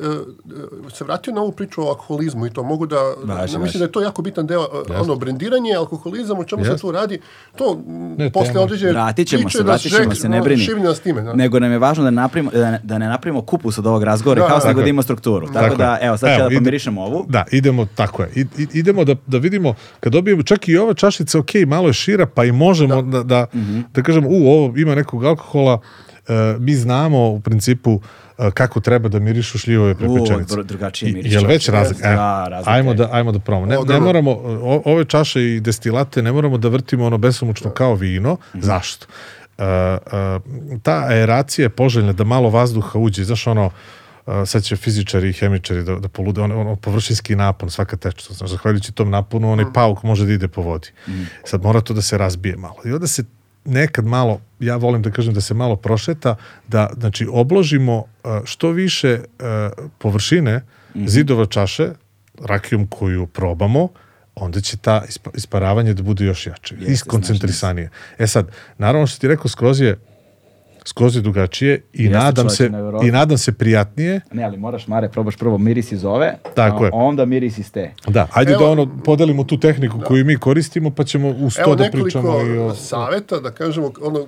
se 0.89 1.03
vratio 1.03 1.33
na 1.33 1.41
ovu 1.41 1.51
priču 1.51 1.81
o 1.81 1.87
alkoholizmu 1.87 2.45
i 2.45 2.49
to 2.49 2.63
mogu 2.63 2.85
da, 2.85 2.95
Važi, 2.95 3.29
ja 3.29 3.35
mislim 3.35 3.61
važi. 3.61 3.77
da 3.77 3.83
je 3.83 3.91
to 3.91 4.01
jako 4.01 4.21
bitan 4.21 4.47
deo, 4.47 4.61
uh, 4.61 4.67
ono, 5.01 5.15
brendiranje, 5.15 5.73
alkoholizam, 5.73 6.39
o 6.39 6.43
čemu 6.43 6.63
se 6.63 6.69
Jeste. 6.69 6.81
tu 6.81 6.91
radi, 6.91 7.19
to 7.55 7.81
Ne, 8.17 8.31
posle 8.31 8.47
tema. 8.47 8.61
određene 8.61 8.91
Vratit 8.91 9.27
ćemo 9.27 9.41
priče 9.41 9.57
se, 9.57 9.63
da 9.63 9.67
vratit 9.67 9.91
ćemo 9.91 10.03
žek- 10.05 10.15
se, 10.15 10.29
ne 10.29 10.41
brini. 10.41 10.67
nas 10.77 10.99
time. 10.99 11.21
Da. 11.21 11.33
Nego 11.33 11.59
nam 11.59 11.71
je 11.71 11.79
važno 11.79 12.03
da 12.03 12.09
ne 12.09 12.15
napravimo, 12.17 12.51
da 12.51 12.71
ne, 12.71 12.79
da 12.83 12.97
ne 12.97 13.07
napravimo 13.07 13.41
kupus 13.41 13.77
od 13.77 13.85
ovog 13.87 14.03
razgovora, 14.03 14.41
Da, 14.41 14.47
kao 14.47 14.59
da, 14.59 14.67
nego 14.67 14.81
da 14.81 14.87
ima 14.87 15.01
strukturu. 15.01 15.46
Tako, 15.49 15.75
da, 15.75 15.97
evo, 16.01 16.17
sad 16.17 16.29
ću 16.29 16.33
ja 16.33 16.39
da 16.39 16.45
ide- 16.45 16.55
pomirišem 16.55 16.97
ovu. 16.97 17.25
Da, 17.29 17.45
idemo, 17.51 17.85
tako 17.87 18.23
je. 18.23 18.29
I, 18.35 18.45
idemo 18.73 19.03
da, 19.03 19.15
da 19.27 19.37
vidimo, 19.37 19.73
kad 19.99 20.13
dobijemo, 20.13 20.43
čak 20.43 20.67
i 20.67 20.77
ova 20.77 20.93
čašica, 20.93 21.39
ok, 21.39 21.49
malo 21.67 21.87
je 21.87 21.93
šira, 21.93 22.25
pa 22.25 22.45
i 22.45 22.51
možemo 22.51 23.01
da, 23.01 23.23
da, 23.23 23.45
da, 23.93 24.01
kažemo, 24.01 24.27
u, 24.29 24.47
ovo 24.47 24.77
ima 24.77 24.95
nekog 24.95 25.25
alkohola, 25.25 25.79
e, 26.27 26.33
mi 26.59 26.73
znamo 26.73 27.27
u 27.27 27.39
principu 27.39 28.01
e, 28.37 28.51
kako 28.51 28.79
treba 28.79 29.09
da 29.09 29.19
mirišu 29.19 29.57
šljivove 29.57 29.95
prepečenice. 29.95 30.55
dru- 30.55 30.63
drugačije 30.63 31.09
I- 31.09 31.13
miriše. 31.13 31.35
Jel 31.35 31.45
već 31.45 31.69
razlika? 31.69 32.01
Da, 32.05 32.43
E, 32.47 32.49
razlika 32.49 32.71
ajmo 32.71 32.91
je. 32.91 32.95
da, 32.95 33.09
ajmo 33.11 33.31
da 33.31 33.39
probamo. 33.39 33.65
Ne, 33.65 33.77
O, 33.77 33.83
ne 33.83 33.99
moramo, 33.99 34.31
o, 34.31 34.81
ove 34.85 35.05
čaše 35.05 35.45
i 35.45 35.59
destilate 35.59 36.21
ne 36.21 36.31
moramo 36.31 36.57
da 36.57 36.67
vrtimo 36.67 37.05
ono 37.05 37.17
besomučno 37.17 37.69
kao 37.71 37.95
vino. 37.95 38.37
Zašto? 38.53 39.05
E, 39.57 39.63
e, 39.63 39.97
ta 40.79 41.05
aeracija 41.05 41.65
je 41.65 41.69
poželjna 41.69 42.13
da 42.13 42.23
malo 42.25 42.49
vazduha 42.49 42.99
uđe, 42.99 43.23
znaš 43.23 43.47
ono, 43.47 43.65
Uh, 43.65 43.71
sad 44.45 44.63
će 44.63 44.75
fizičari 44.75 45.29
i 45.29 45.33
hemičari 45.33 45.83
da, 45.83 45.95
da 45.95 46.07
polude, 46.07 46.41
ono, 46.41 46.59
ono 46.61 46.75
površinski 46.75 47.35
napon, 47.35 47.69
svaka 47.69 47.97
tečnost, 47.97 48.37
znaš, 48.37 48.49
zahvaljujući 48.49 48.91
tom 48.91 49.09
naponu, 49.09 49.51
onaj 49.51 49.65
pauk 49.73 50.03
može 50.03 50.25
da 50.25 50.33
ide 50.33 50.47
po 50.47 50.61
vodi. 50.61 50.89
Sad 51.45 51.63
mora 51.63 51.81
to 51.81 51.93
da 51.93 52.01
se 52.01 52.17
razbije 52.17 52.57
malo. 52.57 52.75
I 52.85 52.91
onda 52.91 53.07
se 53.07 53.23
nekad 53.65 54.05
malo, 54.05 54.41
ja 54.59 54.75
volim 54.75 55.01
da 55.01 55.11
kažem 55.11 55.33
da 55.33 55.41
se 55.41 55.53
malo 55.53 55.75
prošeta, 55.75 56.35
da 56.67 56.89
znači 56.97 57.27
obložimo 57.31 58.03
što 58.45 58.69
više 58.71 59.19
površine 59.97 60.61
zidova 60.95 61.45
čaše 61.45 61.89
rakijom 62.45 62.87
koju 62.87 63.27
probamo, 63.27 63.87
onda 64.35 64.61
će 64.61 64.77
ta 64.77 65.03
ispa- 65.09 65.31
isparavanje 65.33 65.93
da 65.93 66.03
bude 66.03 66.25
još 66.25 66.47
jače, 66.47 66.75
iskoncentrisanije. 66.87 67.89
E 68.17 68.27
sad, 68.27 68.51
naravno 68.77 69.07
što 69.07 69.19
ti 69.19 69.27
rekao, 69.27 69.47
skroz 69.47 69.81
je 69.81 69.99
skroz 70.87 71.15
je 71.15 71.21
drugačije 71.21 71.81
i 71.93 72.03
Jeste, 72.03 72.17
nadam 72.17 72.49
se 72.49 72.71
i 73.03 73.11
nadam 73.11 73.37
se 73.37 73.51
prijatnije. 73.51 74.21
Ne, 74.31 74.43
ali 74.43 74.57
moraš, 74.57 74.87
Mare, 74.87 75.09
probaš 75.09 75.37
prvo 75.37 75.57
miris 75.57 75.91
iz 75.91 76.05
ove, 76.05 76.33
Tako 76.55 76.83
a 76.83 76.85
je. 76.85 76.91
onda 76.93 77.25
miris 77.25 77.57
iz 77.57 77.71
te. 77.71 77.91
Da, 78.07 78.27
ajde 78.33 78.51
Evo- 78.51 78.59
da 78.65 78.69
ono 78.71 78.97
podelimo 79.05 79.43
tu 79.43 79.59
tehniku 79.59 79.99
koju 80.05 80.25
mi 80.25 80.37
koristimo, 80.37 80.91
pa 80.91 81.03
ćemo 81.03 81.29
uz 81.29 81.55
to 81.55 81.61
Evo 81.61 81.75
da 81.75 81.89
pričamo 81.91 82.39
i 82.45 82.57
o... 82.57 82.75
saveta, 82.75 83.39
da 83.39 83.51
kažemo, 83.51 83.91
ono, 84.01 84.27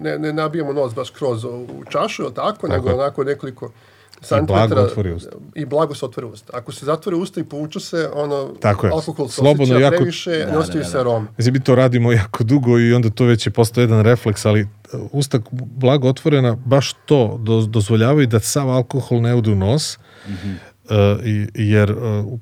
ne, 0.00 0.18
ne 0.18 0.32
nabijemo 0.32 0.72
nos 0.72 0.94
baš 0.94 1.10
kroz 1.10 1.44
u 1.44 1.66
čašu, 1.90 2.22
ili 2.22 2.34
tako, 2.34 2.68
nego 2.68 2.88
je. 2.88 2.94
onako 2.94 3.24
nekoliko 3.24 3.72
blago 4.20 4.46
santimetara. 4.48 4.80
otvori 4.82 5.12
usta. 5.12 5.30
I 5.54 5.64
blago 5.64 5.94
se 5.94 6.04
otvori 6.04 6.26
usta. 6.28 6.52
Ako 6.54 6.72
se 6.72 6.86
zatvore 6.86 7.16
usta 7.16 7.40
i 7.40 7.44
povuču 7.44 7.80
se, 7.80 8.08
ono, 8.14 8.48
Tako 8.60 8.86
je. 8.86 8.92
alkohol 8.92 9.28
se 9.28 9.34
Slobodno, 9.34 9.62
osjeća 9.64 9.80
jako- 9.80 9.96
previše, 9.96 10.30
Da, 10.32 10.46
ne 10.46 10.58
ostavi 10.58 10.78
da, 10.78 10.84
da, 10.84 10.86
se 10.86 10.92
da. 10.92 11.00
aroma. 11.00 11.26
Mislim, 11.38 11.52
mi 11.52 11.60
to 11.60 11.74
radimo 11.74 12.12
jako 12.12 12.44
dugo 12.44 12.78
i 12.78 12.92
onda 12.92 13.10
to 13.10 13.24
već 13.24 13.46
je 13.46 13.50
postao 13.50 13.82
jedan 13.82 14.02
refleks, 14.02 14.46
ali 14.46 14.62
uh, 14.62 14.68
usta 15.12 15.38
blago 15.52 16.08
otvorena 16.08 16.56
baš 16.56 16.92
to 17.04 17.38
do, 17.38 17.60
dozvoljavaju 17.62 18.26
da 18.26 18.40
sav 18.40 18.70
alkohol 18.70 19.20
ne 19.20 19.34
ude 19.34 19.50
u 19.50 19.56
nos, 19.56 19.98
Mhm. 20.26 20.50
uh, 20.50 20.90
i, 21.24 21.46
jer 21.54 21.92
uh, 21.92 22.38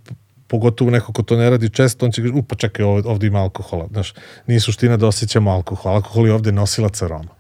pogotovo 0.47 0.91
neko 0.91 1.13
ko 1.13 1.23
to 1.23 1.37
ne 1.37 1.51
radi 1.51 1.69
često, 1.69 2.07
on 2.07 2.13
će 2.13 2.23
gaži, 2.23 2.35
u 2.35 2.43
pa 2.43 2.55
čekaj, 2.55 2.85
ovde, 2.85 3.09
ovde 3.09 3.27
ima 3.27 3.39
alkohola. 3.39 3.89
Znaš, 3.89 4.15
nije 4.47 4.61
suština 4.61 4.97
da 4.97 5.07
osjećamo 5.07 5.51
alkohol. 5.51 5.93
Alkohol 5.93 6.27
je 6.27 6.33
ovde 6.33 6.53
nosilac 6.53 7.03
aroma. 7.03 7.36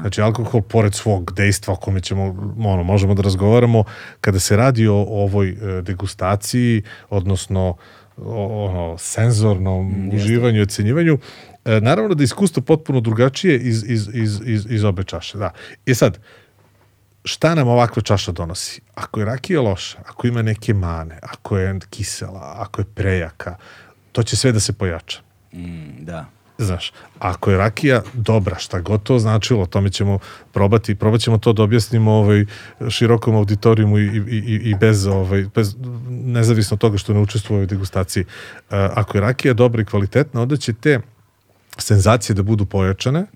Znači, 0.00 0.20
alkohol, 0.20 0.62
pored 0.62 0.94
svog 0.94 1.32
dejstva 1.32 1.74
o 1.74 1.76
kome 1.76 2.00
ćemo, 2.00 2.24
ono, 2.58 2.82
možemo 2.82 3.14
da 3.14 3.22
razgovaramo, 3.22 3.84
kada 4.20 4.40
se 4.40 4.56
radi 4.56 4.86
o, 4.88 4.94
ovoj 4.94 5.48
e, 5.48 5.82
degustaciji, 5.82 6.82
odnosno 7.10 7.76
o, 8.16 8.66
ono, 8.66 8.98
senzornom 8.98 10.10
uživanju 10.12 10.58
i 10.58 10.62
ocenjivanju, 10.62 11.18
e, 11.64 11.80
naravno 11.80 12.14
da 12.14 12.22
je 12.22 12.24
iskustvo 12.24 12.62
potpuno 12.62 13.00
drugačije 13.00 13.58
iz, 13.58 13.84
iz, 13.88 14.08
iz, 14.14 14.40
iz, 14.44 14.66
iz 14.70 14.84
obe 14.84 15.04
čaše. 15.04 15.38
Da. 15.38 15.50
I 15.86 15.94
sad, 15.94 16.18
šta 17.24 17.54
nam 17.54 17.68
ovakva 17.68 18.02
čaša 18.02 18.32
donosi? 18.32 18.80
Ako 18.94 19.20
je 19.20 19.26
rakija 19.26 19.60
loša, 19.60 19.98
ako 20.06 20.26
ima 20.26 20.42
neke 20.42 20.74
mane, 20.74 21.18
ako 21.22 21.58
je 21.58 21.78
kisela, 21.90 22.54
ako 22.58 22.80
je 22.80 22.84
prejaka, 22.94 23.56
to 24.12 24.22
će 24.22 24.36
sve 24.36 24.52
da 24.52 24.60
se 24.60 24.72
pojača. 24.72 25.20
Mm, 25.52 26.04
da. 26.04 26.26
Znaš, 26.60 26.92
ako 27.18 27.50
je 27.50 27.56
rakija 27.56 28.02
dobra, 28.14 28.58
šta 28.58 28.80
god 28.80 29.02
to 29.02 29.18
značilo, 29.18 29.62
o 29.62 29.66
tome 29.66 29.90
ćemo 29.90 30.18
probati, 30.52 30.94
probat 30.94 31.20
ćemo 31.20 31.38
to 31.38 31.52
da 31.52 31.62
objasnimo 31.62 32.12
ovaj, 32.12 32.44
širokom 32.88 33.36
auditorijumu 33.36 33.98
i, 33.98 34.06
i, 34.06 34.36
i, 34.36 34.70
i 34.70 34.74
bez, 34.74 35.06
ovaj, 35.06 35.44
bez, 35.54 35.76
nezavisno 36.08 36.74
od 36.74 36.80
toga 36.80 36.98
što 36.98 37.12
ne 37.14 37.20
učestvuje 37.20 37.56
u 37.56 37.58
ovoj 37.58 37.66
degustaciji. 37.66 38.24
Uh, 38.24 38.28
ako 38.70 39.16
je 39.16 39.20
rakija 39.20 39.54
dobra 39.54 39.82
i 39.82 39.84
kvalitetna, 39.84 40.42
onda 40.42 40.56
će 40.56 40.72
te 40.72 41.00
senzacije 41.78 42.34
da 42.34 42.42
budu 42.42 42.66
pojačane, 42.66 43.26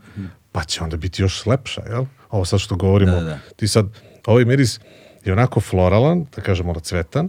pa 0.53 0.65
će 0.65 0.85
onda 0.85 0.97
biti 0.97 1.23
još 1.23 1.47
lepša, 1.47 1.83
jel? 1.91 2.05
Ovo 2.31 2.45
sad 2.45 2.61
što 2.61 2.77
govorimo, 2.77 3.13
Da, 3.13 3.21
da. 3.21 3.39
ti 3.57 3.69
sad, 3.69 3.87
ovaj 4.27 4.45
miris 4.45 4.81
je 5.25 5.33
onako 5.33 5.61
floralan, 5.61 6.27
da 6.37 6.43
kažemo 6.43 6.73
racvetan, 6.73 7.29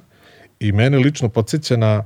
i 0.59 0.71
mene 0.71 0.97
lično 0.97 1.29
podsjeća 1.29 1.77
na 1.77 2.03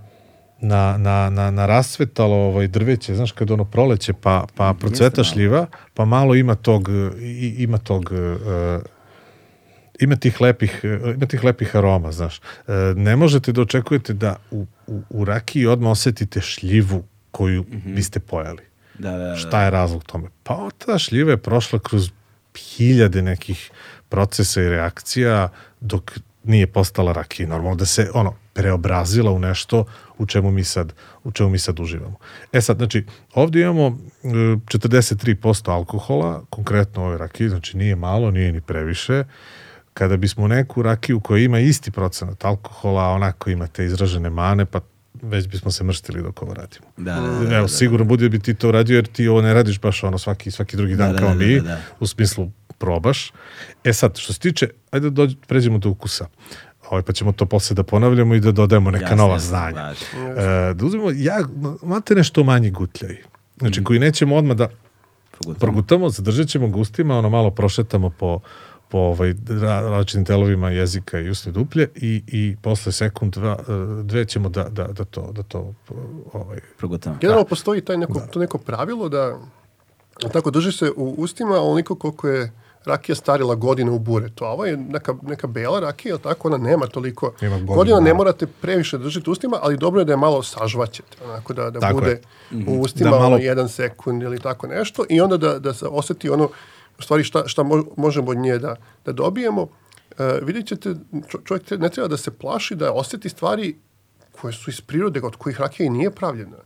na, 0.62 0.98
na, 0.98 1.30
na, 1.30 1.52
na 1.52 1.66
rasvetalo 1.66 2.36
ovaj 2.36 2.68
drveće, 2.68 3.16
znaš, 3.16 3.32
kad 3.32 3.52
ono 3.52 3.66
proleće, 3.66 4.14
pa, 4.14 4.46
pa 4.56 4.74
procveta 4.80 5.22
malo. 5.22 5.34
šljiva, 5.34 5.68
pa 5.94 6.06
malo 6.06 6.36
ima 6.36 6.56
tog, 6.56 6.90
i, 7.22 7.56
ima 7.58 7.78
tog, 7.78 8.12
uh, 8.12 8.82
ima 10.00 10.16
tih 10.16 10.42
lepih, 10.42 10.82
uh, 10.84 11.16
ima 11.16 11.26
tih 11.26 11.44
lepih 11.44 11.76
aroma, 11.76 12.12
znaš. 12.12 12.40
Uh, 12.40 12.74
ne 12.96 13.16
možete 13.16 13.52
da 13.52 13.62
očekujete 13.62 14.14
da 14.14 14.36
u, 14.52 14.66
u, 14.88 15.02
u 15.10 15.26
rakiji 15.26 15.66
odmah 15.66 15.92
osetite 15.92 16.42
šljivu 16.42 17.04
koju 17.32 17.66
biste 17.86 18.20
pojeli. 18.20 18.64
Da, 18.98 19.12
da, 19.12 19.18
da. 19.18 19.36
Šta 19.36 19.64
je 19.64 19.70
razlog 19.70 20.04
tome? 20.04 20.30
Pa 20.44 20.70
ta 20.78 21.00
šljiva 21.00 21.32
je 21.32 21.38
prošla 21.38 21.80
kroz 21.80 22.10
hiljade 22.58 23.22
nekih 23.22 23.72
procesa 24.10 24.62
i 24.62 24.70
reakcija 24.70 25.50
dok 25.80 26.20
nije 26.44 26.68
postala 26.68 27.14
rakija. 27.14 27.48
Normalno 27.48 27.76
da 27.76 27.86
se 27.86 28.12
ono 28.14 28.36
preobrazila 28.60 29.32
u 29.32 29.40
nešto 29.40 29.86
u 30.18 30.26
čemu 30.26 30.52
mi 30.52 30.64
sad, 30.64 30.94
u 31.24 31.32
čemu 31.32 31.50
mi 31.50 31.60
sad 31.60 31.80
uživamo. 31.80 32.16
E 32.54 32.62
sad, 32.62 32.78
znači, 32.78 33.06
ovdje 33.34 33.62
imamo 33.62 33.88
e, 33.88 34.28
43% 34.28 35.72
alkohola, 35.72 36.44
konkretno 36.50 37.06
ove 37.06 37.18
rakije, 37.18 37.50
znači 37.50 37.78
nije 37.78 37.96
malo, 37.96 38.32
nije 38.32 38.52
ni 38.52 38.62
previše. 38.62 39.24
Kada 39.94 40.18
bismo 40.18 40.48
neku 40.48 40.82
rakiju 40.82 41.20
koja 41.20 41.44
ima 41.44 41.60
isti 41.60 41.92
procenat 41.92 42.46
alkohola, 42.46 43.04
a 43.04 43.14
onako 43.14 43.50
imate 43.50 43.86
izražene 43.86 44.30
mane, 44.30 44.66
pa 44.66 44.80
već 45.22 45.48
bismo 45.48 45.72
se 45.72 45.84
mrštili 45.84 46.22
dok 46.22 46.42
ovo 46.42 46.54
radimo. 46.54 46.86
Da, 46.98 47.16
da, 47.16 47.40
da, 47.40 47.50
da, 47.50 47.56
Evo, 47.56 47.68
sigurno 47.68 48.06
bude 48.06 48.24
da 48.24 48.30
bi 48.30 48.40
ti 48.40 48.54
to 48.54 48.72
radio, 48.72 48.96
jer 48.96 49.08
ti 49.08 49.28
ovo 49.28 49.42
ne 49.42 49.54
radiš 49.54 49.80
baš 49.80 50.04
ono 50.04 50.18
svaki, 50.18 50.52
svaki 50.52 50.78
drugi 50.78 50.96
dan 50.96 51.08
Da, 51.08 51.14
da, 51.14 51.20
kao 51.20 51.30
da, 51.30 51.36
mi, 51.36 51.56
da, 51.56 51.62
da. 51.62 51.80
u 52.00 52.08
smislu 52.08 52.52
probaš. 52.78 53.32
E 53.84 53.94
sad, 53.94 54.18
što 54.18 54.34
se 54.34 54.40
tiče, 54.40 54.70
ajde 54.92 55.10
da 55.10 55.14
dođe, 55.14 55.36
pređemo 55.48 55.78
do 55.78 55.90
ukusa. 55.90 56.28
Ovaj, 56.90 57.04
pa 57.04 57.14
ćemo 57.14 57.32
to 57.32 57.46
posle 57.46 57.74
da 57.74 57.84
ponavljamo 57.84 58.36
i 58.36 58.40
da 58.40 58.52
dodajemo 58.52 58.92
neka 58.92 59.04
Jasno, 59.06 59.18
nova 59.18 59.40
znanja. 59.40 59.82
važi. 59.82 60.06
E, 60.38 60.74
da 60.74 60.86
uzmemo, 60.86 61.12
ja, 61.16 61.38
mate 61.84 62.16
nešto 62.16 62.44
manji 62.44 62.72
gutljaj. 62.72 63.18
Znači, 63.60 63.84
koji 63.84 64.00
nećemo 64.00 64.36
odmah 64.36 64.58
da 64.58 64.68
Progutamo. 65.32 65.60
progutamo, 65.60 66.10
zadržat 66.10 66.48
ćemo 66.48 66.68
gustima, 66.68 67.18
ono 67.18 67.30
malo 67.30 67.52
prošetamo 67.52 68.10
po 68.10 68.40
po 68.92 68.98
ovaj, 68.98 69.34
ra, 69.62 69.82
različitim 69.82 70.24
delovima 70.24 70.70
jezika 70.70 71.20
i 71.20 71.30
usne 71.30 71.52
duplje 71.52 71.90
i, 71.96 72.24
i 72.28 72.56
posle 72.62 72.92
sekund 72.92 73.34
dva, 73.34 73.58
e, 73.60 73.64
dve 74.04 74.26
ćemo 74.26 74.50
da, 74.50 74.64
da, 74.64 74.84
da 74.88 75.06
to, 75.06 75.32
da 75.32 75.44
to 75.44 75.74
ovaj, 76.34 76.60
Progutamo. 76.78 77.18
Generalno 77.22 77.46
postoji 77.46 77.82
taj 77.82 77.98
neko, 77.98 78.22
to 78.34 78.40
neko 78.40 78.58
pravilo 78.58 79.10
da 79.10 79.38
tako 80.34 80.52
drži 80.52 80.72
se 80.72 80.92
u 80.96 81.16
ustima 81.18 81.56
onoliko 81.62 81.96
koliko 81.96 82.28
je 82.28 82.52
rakija 82.86 83.16
starila 83.16 83.56
godine 83.56 83.92
u 83.92 84.00
buretu. 84.00 84.46
A 84.46 84.50
ovo 84.50 84.66
je 84.66 84.78
neka, 84.78 85.16
neka 85.22 85.48
bela 85.48 85.80
rakija, 85.80 86.18
tako, 86.18 86.48
ona 86.48 86.58
nema 86.60 86.88
toliko 86.88 87.34
Ima 87.42 87.50
godinu 87.52 87.76
godina, 87.76 88.00
ne 88.00 88.14
morate 88.14 88.48
previše 88.48 88.98
držati 88.98 89.30
u 89.30 89.34
ustima, 89.34 89.60
ali 89.62 89.78
dobro 89.78 90.02
je 90.02 90.06
da 90.06 90.14
je 90.14 90.18
malo 90.18 90.44
sažvaćete, 90.44 91.18
onako 91.26 91.54
da, 91.54 91.70
da 91.70 91.80
Tako 91.80 91.94
bude 91.94 92.12
je. 92.12 92.22
u 92.68 92.82
ustima 92.82 93.10
Da 93.10 93.16
malo- 93.16 93.26
ono 93.28 93.38
jedan 93.38 93.70
sekund 93.70 94.24
ili 94.24 94.40
tako 94.40 94.68
nešto 94.68 95.06
i 95.10 95.22
onda 95.22 95.38
da, 95.38 95.60
da 95.60 95.74
se 95.74 95.86
osjeti 95.88 96.30
ono, 96.30 96.50
u 97.00 97.02
stvari 97.02 97.24
šta, 97.24 97.48
šta 97.48 97.64
mo- 97.64 97.88
možemo 97.98 98.32
od 98.32 98.38
nje 98.38 98.58
da, 98.58 98.76
da 99.06 99.12
dobijemo. 99.14 99.68
E, 100.20 100.40
vidjet 100.42 100.68
ćete, 100.68 100.96
čo- 101.28 101.40
čovjek 101.40 101.72
ne 101.72 101.90
treba 101.90 102.08
da 102.08 102.18
se 102.18 102.32
plaši 102.32 102.76
da 102.76 102.92
osjeti 102.92 103.30
stvari 103.30 103.76
koje 104.32 104.54
su 104.54 104.70
iz 104.70 104.82
prirode, 104.82 105.22
od 105.24 105.36
kojih 105.36 105.60
rakija 105.60 105.86
i 105.86 105.92
nije 105.92 106.12
pravljena. 106.12 106.58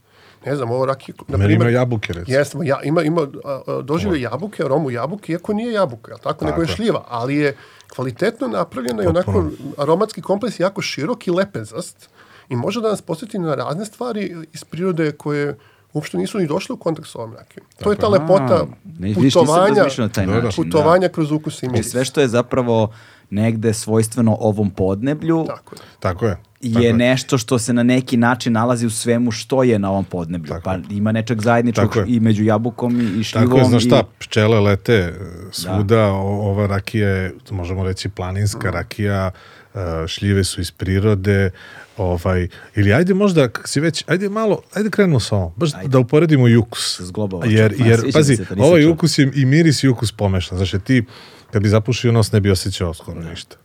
Ne 0.46 0.56
znam, 0.56 0.72
ovo 0.72 0.86
rakija, 0.86 1.16
na 1.28 1.38
Meni 1.38 1.54
ima 1.54 1.60
primjer, 1.60 1.74
jabuke, 1.82 2.14
recimo. 2.14 2.38
Jeste, 2.38 2.58
ja, 2.64 2.82
ima, 2.84 3.02
ima 3.04 3.22
a, 3.44 3.62
a, 3.68 3.82
doživlje 3.82 4.22
jabuke, 4.22 4.64
aromu 4.64 4.92
jabuke, 4.92 5.32
iako 5.32 5.54
nije 5.54 5.74
jabuka, 5.74 6.12
jel 6.12 6.20
tako, 6.20 6.46
nego 6.46 6.62
je 6.62 6.68
Tako 6.68 6.76
šljiva, 6.76 7.04
ali 7.08 7.36
je 7.36 7.56
kvalitetno 7.96 8.48
napravljena 8.48 9.04
i 9.04 9.08
onako 9.08 9.46
aromatski 9.78 10.22
kompleks 10.22 10.60
jako 10.60 10.82
širok 10.82 11.28
i 11.28 11.32
lepezast 11.32 12.10
i 12.50 12.56
može 12.56 12.82
da 12.82 12.90
nas 12.90 13.02
posjeti 13.02 13.40
na 13.40 13.56
razne 13.56 13.86
stvari 13.86 14.36
iz 14.54 14.64
prirode 14.64 15.12
koje, 15.12 15.58
uopšte 15.94 16.18
nisu 16.18 16.38
ni 16.38 16.48
došli 16.48 16.74
u 16.74 16.78
kontakt 16.78 17.08
sa 17.10 17.20
ovom 17.20 17.34
rakijom. 17.34 17.66
To 17.84 17.92
je 17.92 17.98
ta 17.98 18.08
lepota 18.08 18.66
nisam 19.00 19.24
putovanja, 19.24 19.86
na 19.98 20.10
taj 20.10 20.26
Da, 20.26 20.32
da. 20.34 20.42
način. 20.42 20.64
putovanja 20.64 21.10
kroz 21.10 21.32
ukus 21.32 21.54
i 21.54 21.60
Znači, 21.60 21.72
miris. 21.74 21.92
sve 21.92 22.06
što 22.06 22.22
je 22.22 22.28
zapravo 22.28 22.94
negde 23.30 23.74
svojstveno 23.74 24.38
ovom 24.40 24.70
podneblju 24.70 25.46
Tako 25.48 25.76
je. 25.76 25.82
Tako 26.00 26.26
je. 26.26 26.38
Je 26.64 26.74
tako 26.84 26.98
nešto 26.98 27.38
što 27.38 27.60
se 27.60 27.74
na 27.74 27.84
neki 27.84 28.18
način 28.18 28.54
nalazi 28.54 28.86
u 28.86 28.92
svemu 28.92 29.32
što 29.32 29.64
je 29.64 29.80
na 29.80 29.90
ovom 29.90 30.06
podneblju. 30.06 30.50
Tako 30.50 30.64
pa 30.64 30.78
ima 30.90 31.12
nečeg 31.12 31.42
zajedničkog 31.42 31.98
i 32.08 32.20
među 32.20 32.44
jabukom 32.44 33.02
i, 33.02 33.20
i 33.20 33.24
šljivom. 33.24 33.48
Tako 33.48 33.60
je, 33.60 33.66
znaš 33.66 33.84
i- 33.84 33.88
šta, 33.88 34.04
pčele 34.20 34.60
lete 34.60 34.94
e, 34.94 35.14
svuda, 35.52 36.06
o- 36.06 36.18
ova 36.44 36.68
rakija 36.68 37.10
je, 37.10 37.34
možemo 37.52 37.84
reći, 37.84 38.10
planinska 38.10 38.72
rakija, 38.72 39.32
e, 39.76 39.80
šljive 40.08 40.44
su 40.44 40.62
iz 40.62 40.72
prirode, 40.72 41.52
ovaj, 41.98 42.48
ili 42.76 42.94
ajde 42.94 43.14
možda, 43.14 43.48
kak 43.48 43.68
si 43.68 43.80
već, 43.80 44.04
ajde 44.08 44.30
malo, 44.30 44.62
ajde 44.74 44.90
krenemo 44.90 45.20
sa 45.20 45.36
ovom, 45.36 45.52
baš 45.56 45.74
Ajde. 45.74 45.88
da 45.88 46.00
uporedimo 46.00 46.48
i 46.48 46.56
ukus. 46.58 47.02
Zglobovača. 47.02 47.52
Jer, 47.52 47.76
Ma, 47.80 47.86
jer 47.86 48.00
mi 48.06 48.12
pazi, 48.12 48.38
ovaj 48.58 48.82
čuo. 48.82 48.92
ukus 48.92 49.18
je 49.18 49.32
i 49.36 49.46
miris 49.46 49.84
i 49.84 49.88
ukus 49.88 50.12
pomešan, 50.12 50.58
znači 50.58 50.80
ti, 50.80 51.04
kad 51.52 51.62
bi 51.62 51.70
zapušio 51.70 52.12
nos, 52.12 52.32
ne 52.32 52.40
bi 52.40 52.52
osjećao 52.52 52.94
skoro 52.94 53.22
ništa. 53.22 53.56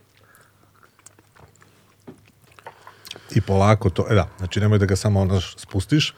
I 3.31 3.41
polako 3.41 3.91
to, 3.91 4.07
e 4.11 4.15
da, 4.15 4.29
znači 4.39 4.61
nemoj 4.61 4.79
da 4.79 4.87
ga 4.87 4.97
samo 4.97 5.21
ono 5.21 5.41
spustiš, 5.41 6.15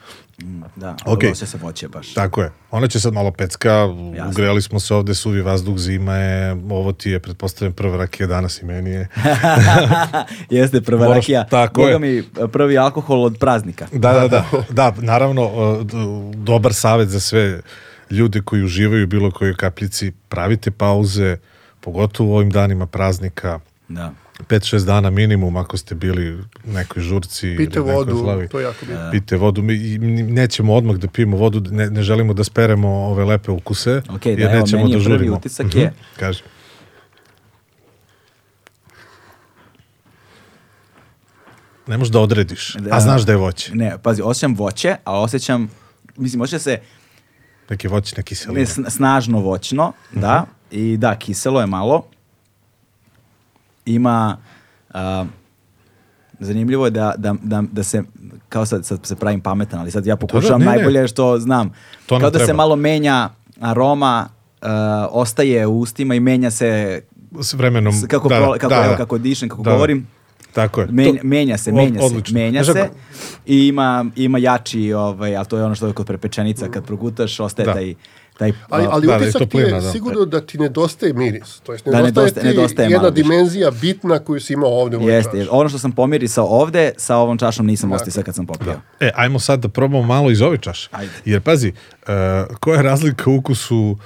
Da, 0.75 0.95
okay. 1.05 1.35
se 1.35 1.57
voće 1.57 1.87
baš. 1.87 2.13
Tako 2.13 2.41
je. 2.41 2.51
Ona 2.71 2.87
će 2.87 2.99
sad 2.99 3.13
malo 3.13 3.31
pecka, 3.31 3.69
Jasno. 3.69 4.29
ugreli 4.29 4.61
smo 4.61 4.79
se 4.79 4.95
ovde, 4.95 5.13
suvi 5.15 5.41
vazduh, 5.41 5.77
zima 5.77 6.15
je, 6.15 6.51
ovo 6.69 6.91
ti 6.91 7.09
je, 7.09 7.19
pretpostavljam, 7.19 7.73
prva 7.73 7.97
rakija 7.97 8.27
danas 8.27 8.61
i 8.61 8.65
meni 8.65 8.89
je. 8.89 9.07
Jeste 10.49 10.81
prva 10.81 10.99
Moraš- 10.99 11.15
rakija. 11.15 11.43
tako 11.43 11.81
Boga 11.81 11.91
je. 11.91 11.99
mi 11.99 12.23
prvi 12.49 12.77
alkohol 12.77 13.23
od 13.23 13.37
praznika. 13.39 13.87
Da, 13.91 14.13
da, 14.13 14.27
da. 14.27 14.45
Da, 14.69 14.93
naravno, 14.97 15.49
dobar 16.33 16.73
savjet 16.73 17.09
za 17.09 17.19
sve 17.19 17.61
ljude 18.09 18.41
koji 18.41 18.63
uživaju 18.63 19.07
bilo 19.07 19.31
kojoj 19.31 19.55
kapljici, 19.55 20.11
pravite 20.29 20.71
pauze, 20.71 21.37
pogotovo 21.79 22.31
u 22.31 22.35
ovim 22.35 22.49
danima 22.49 22.85
praznika, 22.85 23.59
Da. 23.87 24.11
5-6 24.41 24.85
dana 24.85 25.09
minimum 25.11 25.57
ako 25.57 25.77
ste 25.77 25.95
bili 25.95 26.33
u 26.33 26.43
nekoj 26.65 27.03
žurci 27.03 27.41
Pite 27.49 27.79
ili 27.79 27.85
nekoj 27.85 27.93
vodu, 27.93 28.17
slavi. 28.17 28.47
to 28.47 28.59
je 28.59 28.63
jako 28.63 28.77
bitno. 28.81 29.09
Pite 29.11 29.37
vodu. 29.37 29.61
Mi 29.61 29.73
i 29.75 29.97
nećemo 30.23 30.73
odmah 30.73 30.95
da 30.95 31.07
pijemo 31.07 31.37
vodu, 31.37 31.61
ne, 31.71 31.89
ne 31.89 32.03
želimo 32.03 32.33
da 32.33 32.43
speremo 32.43 32.87
ove 32.89 33.25
lepe 33.25 33.51
ukuse, 33.51 34.01
Ok, 34.09 34.23
da, 34.23 34.29
jer 34.29 34.41
evo, 34.43 34.53
nećemo 34.55 34.81
meni 34.81 34.91
je 34.91 34.97
da 34.97 35.03
prvi 35.03 35.17
žurimo. 35.17 35.35
utisak 35.35 35.65
Mhm, 35.65 35.79
je- 35.79 35.93
Kaži. 36.17 36.43
Ne 41.87 41.97
možeš 41.97 42.11
da 42.11 42.19
odrediš, 42.19 42.75
Da. 42.75 42.95
a 42.95 42.99
znaš 42.99 43.21
da 43.21 43.31
je 43.31 43.37
voće. 43.37 43.75
Ne, 43.75 43.97
pazi, 43.99 44.21
osjećam 44.21 44.55
voće, 44.55 44.95
a 45.03 45.19
osjećam, 45.19 45.69
mislim, 46.17 46.41
osjeća 46.41 46.59
se 46.59 46.79
Neki 47.69 47.87
voćna 47.87 48.17
ne, 48.17 48.23
kiselina. 48.23 48.65
sn- 48.65 48.89
snažno 48.89 49.39
voćno, 49.39 49.93
da, 50.11 50.45
i 50.71 50.97
da, 50.97 51.15
kiselo 51.15 51.61
je 51.61 51.67
malo. 51.67 52.03
Ima, 53.85 54.37
a, 54.89 55.25
zanimljivo 56.39 56.85
je 56.85 56.91
da, 56.91 57.13
da, 57.17 57.35
da, 57.43 57.63
da 57.71 57.83
se, 57.83 58.03
kao 58.49 58.65
sad, 58.65 58.85
sad 58.85 58.99
se 59.03 59.15
pravim 59.15 59.41
pametan, 59.41 59.79
ali 59.79 59.91
sad 59.91 60.05
ja 60.05 60.15
pokušavam 60.15 60.59
ne, 60.59 60.65
ne. 60.65 60.71
najbolje 60.71 61.07
što 61.07 61.39
znam. 61.39 61.71
To 62.05 62.19
kao 62.19 62.29
da 62.29 62.39
se 62.39 62.45
treba. 62.45 62.57
malo 62.57 62.75
menja 62.75 63.29
aroma, 63.59 64.27
a, 64.61 65.07
ostaje 65.11 65.67
u 65.67 65.79
ustima 65.79 66.15
i 66.15 66.19
menja 66.19 66.51
se 66.51 67.01
S 67.41 67.53
vremenom. 67.53 67.93
s- 67.93 68.05
kako, 68.07 68.29
da, 68.29 68.35
pro- 68.37 68.51
kako, 68.53 68.69
da, 68.69 68.75
evo, 68.77 68.87
da. 68.87 68.97
kako 68.97 69.17
dišem, 69.17 69.49
kako 69.49 69.63
Da, 69.63 69.69
da. 69.69 69.75
govorim. 69.75 70.07
Tako 70.53 70.81
je. 70.81 70.87
Men, 70.87 71.19
menja 71.23 71.57
se, 71.57 71.69
od- 71.69 71.75
menja 71.75 71.99
se, 71.99 72.05
odlično. 72.05 72.33
menja 72.35 72.63
Znaš, 72.63 72.75
se 72.75 72.81
ako- 72.81 72.95
i 73.45 73.57
ima, 73.59 74.05
ima 74.15 74.37
jači, 74.37 74.93
ovaj, 74.93 75.35
ali 75.35 75.45
to 75.45 75.57
je 75.57 75.63
ono 75.63 75.75
što 75.75 75.87
je 75.87 75.93
kod 75.93 76.05
prepečenica, 76.07 76.67
kad 76.67 76.85
progutaš, 76.85 77.39
ostaje 77.39 77.65
Da. 77.65 77.73
taj, 77.73 77.95
taj 78.41 78.51
Ali, 78.69 78.87
ali 78.89 79.07
Da, 79.07 79.13
da, 79.13 79.19
utisak 79.19 79.49
ti 79.49 79.57
je 79.57 79.67
da. 79.67 79.81
sigurno 79.83 80.25
da 80.25 80.41
ti 80.41 80.57
nedostaje 80.57 81.13
miris. 81.13 81.59
To 81.59 81.71
jest, 81.71 81.85
Da, 81.85 81.91
nedostaje, 81.93 82.25
nedostaje- 82.25 82.41
ti 82.43 82.47
nedostaje 82.49 82.85
jedna 82.85 82.97
malo 82.97 83.09
više. 83.09 83.23
dimenzija 83.23 83.71
bitna 83.71 84.19
koju 84.19 84.39
si 84.39 84.53
imao 84.53 84.69
ovde 84.71 84.97
u 84.97 85.09
Jeste, 85.09 85.31
čaši. 85.33 85.47
ono 85.51 85.69
što 85.69 85.79
sam 85.79 85.91
pomirisao 85.91 86.45
ovde, 86.47 86.91
sa 86.97 87.15
ovom 87.17 87.37
čašom 87.37 87.65
nisam 87.65 87.91
ostisao 87.91 88.23
kad 88.23 88.35
sam 88.35 88.45
popio. 88.45 88.73
E, 88.99 89.11
ajmo 89.15 89.39
sad 89.39 89.59
da 89.59 89.69
probamo 89.69 90.03
malo 90.03 90.31
iz 90.31 90.41
ove 90.41 90.57
čaše. 90.57 90.89
Ajde. 90.91 91.11
Jer 91.25 91.41
pazi, 91.41 91.69
uh, 91.69 92.07
koja 92.55 92.77
je 92.77 92.83
razlika 92.83 93.29
u 93.29 93.35
ukusu, 93.35 93.97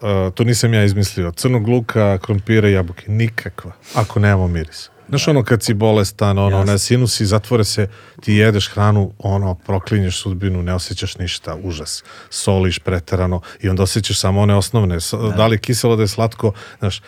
uh, 0.00 0.08
to 0.34 0.44
nisam 0.44 0.74
ja 0.74 0.84
izmislio, 0.84 1.30
crnog 1.32 1.68
luka, 1.68 2.18
krompira 2.18 2.68
i 2.68 2.72
jabuke? 2.72 3.04
Nikakva, 3.08 3.72
ako 3.94 4.20
nemamo 4.20 4.48
miris. 4.48 4.90
Znaš 5.08 5.28
ono 5.28 5.44
kad 5.44 5.62
si 5.62 5.74
bolestan, 5.74 6.38
ono, 6.38 6.50
Jasno. 6.50 6.72
na 6.72 6.78
sinusi, 6.78 7.26
zatvore 7.26 7.64
se, 7.64 7.88
ti 8.20 8.34
jedeš 8.34 8.68
hranu, 8.68 9.12
ono, 9.18 9.54
proklinješ 9.56 10.18
sudbinu, 10.18 10.62
ne 10.62 10.74
osjećaš 10.74 11.16
ništa, 11.16 11.56
užas. 11.56 12.04
Soliš 12.30 12.78
preterano 12.78 13.40
i 13.60 13.68
onda 13.68 13.82
osjećaš 13.82 14.18
samo 14.18 14.40
one 14.40 14.54
osnovne, 14.56 15.00
s- 15.00 15.14
da 15.36 15.46
li 15.46 15.54
je 15.54 15.60
kiselo, 15.60 15.96
da 15.96 16.02
je 16.02 16.08
slatko, 16.08 16.52
znaš, 16.78 16.98
e, 16.98 17.02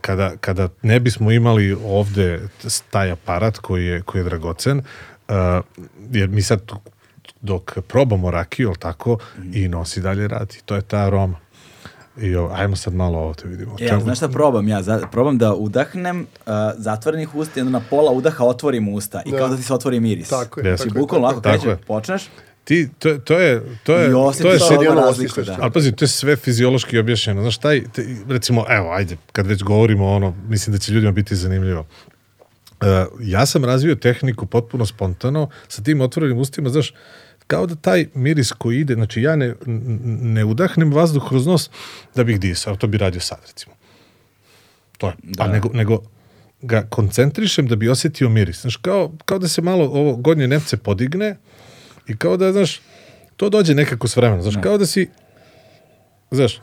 kada, 0.00 0.36
kada 0.36 0.68
ne 0.82 1.00
bismo 1.00 1.30
imali 1.30 1.76
ovde 1.84 2.48
taj 2.90 3.10
aparat 3.10 3.58
koji 3.58 3.86
je, 3.86 4.02
koji 4.02 4.20
je 4.20 4.24
dragocen, 4.24 4.78
e, 4.78 5.32
jer 6.10 6.28
mi 6.28 6.42
sad 6.42 6.60
dok 7.40 7.78
probamo 7.80 8.30
rakiju, 8.30 8.72
tako, 8.74 9.18
i 9.52 9.68
nosi 9.68 10.00
dalje 10.00 10.28
radi. 10.28 10.58
To 10.64 10.74
je 10.74 10.82
ta 10.82 10.98
aroma. 10.98 11.43
I 12.20 12.36
ovo, 12.36 12.50
ajmo 12.54 12.76
sad 12.76 12.94
malo 12.94 13.18
ovo 13.18 13.34
da 13.42 13.48
vidimo. 13.48 13.76
E, 13.80 13.88
ali 13.92 14.02
znaš 14.02 14.18
šta 14.18 14.28
probam 14.28 14.68
ja? 14.68 14.82
Za, 14.82 15.08
probam 15.12 15.38
da 15.38 15.54
udahnem 15.54 16.20
uh, 16.20 16.52
zatvorenih 16.76 17.34
usta 17.34 17.52
i 17.56 17.62
onda 17.62 17.78
na 17.78 17.84
pola 17.90 18.12
udaha 18.12 18.44
otvorim 18.44 18.88
usta 18.88 19.22
i 19.26 19.30
Da. 19.30 19.38
kao 19.38 19.48
da 19.48 19.56
ti 19.56 19.62
se 19.62 19.74
otvori 19.74 20.00
miris. 20.00 20.28
Tako 20.28 20.60
je. 20.60 20.64
Znači, 20.64 20.82
tako 20.84 20.98
je, 20.98 21.00
bukvalno. 21.00 21.28
Tako 21.28 21.40
kreće, 21.40 21.76
počneš 21.86 22.22
Ti, 22.64 22.88
to, 22.98 23.08
je- 23.08 23.20
to 23.20 23.38
je, 23.38 23.62
to 23.84 23.96
je, 23.96 24.08
i 24.08 24.42
to 24.42 24.52
je 24.52 24.58
sad 24.58 24.82
razliku. 24.82 25.42
Da. 25.42 25.56
Ali 25.60 25.72
pazi, 25.72 25.92
to 25.92 26.04
je 26.04 26.08
sve 26.08 26.36
fiziološki 26.36 26.98
objašnjeno. 26.98 27.42
Znaš, 27.42 27.58
taj, 27.58 27.82
te, 27.92 28.06
recimo, 28.28 28.64
evo, 28.68 28.90
ajde, 28.92 29.16
kad 29.32 29.46
već 29.46 29.62
govorimo 29.62 30.06
ono, 30.12 30.34
mislim 30.48 30.72
da 30.72 30.78
će 30.78 30.92
ljudima 30.92 31.12
biti 31.12 31.36
zanimljivo. 31.36 31.80
Uh, 31.80 32.88
ja 33.20 33.46
sam 33.46 33.64
razvio 33.64 33.94
tehniku 33.94 34.46
potpuno 34.46 34.86
spontano, 34.86 35.48
sa 35.68 35.82
tim 35.82 36.00
otvorenim 36.00 36.38
ustima, 36.38 36.68
znaš, 36.68 36.94
kao 37.46 37.66
da 37.66 37.74
taj 37.74 38.06
miris 38.14 38.52
koji 38.52 38.80
ide, 38.80 38.94
znači 38.94 39.22
ja 39.22 39.36
ne, 39.36 39.54
ne 40.22 40.44
udahnem 40.44 40.92
vazduh 40.92 41.28
kroz 41.28 41.46
nos 41.46 41.70
da 42.14 42.24
bih 42.24 42.40
disao, 42.40 42.76
to 42.76 42.86
bi 42.86 42.98
radio 42.98 43.20
sad, 43.20 43.38
recimo. 43.46 43.74
To 44.98 45.06
je. 45.06 45.14
A 45.38 45.48
nego, 45.48 45.68
nego 45.72 46.02
ga 46.62 46.82
koncentrišem 46.82 47.66
da 47.66 47.76
bi 47.76 47.88
osjetio 47.88 48.28
miris. 48.28 48.60
Znaš, 48.60 48.76
kao, 48.76 49.12
kao 49.24 49.38
da 49.38 49.48
se 49.48 49.62
malo 49.62 49.84
ovo 49.84 50.16
gornje 50.16 50.48
nepce 50.48 50.76
podigne 50.76 51.36
i 52.06 52.16
kao 52.16 52.36
da, 52.36 52.52
znaš, 52.52 52.80
to 53.36 53.50
dođe 53.50 53.74
nekako 53.74 54.08
s 54.08 54.16
vremenom. 54.16 54.42
Znaš, 54.42 54.54
kao 54.62 54.78
da 54.78 54.86
si 54.86 55.08
Znaš, 56.34 56.60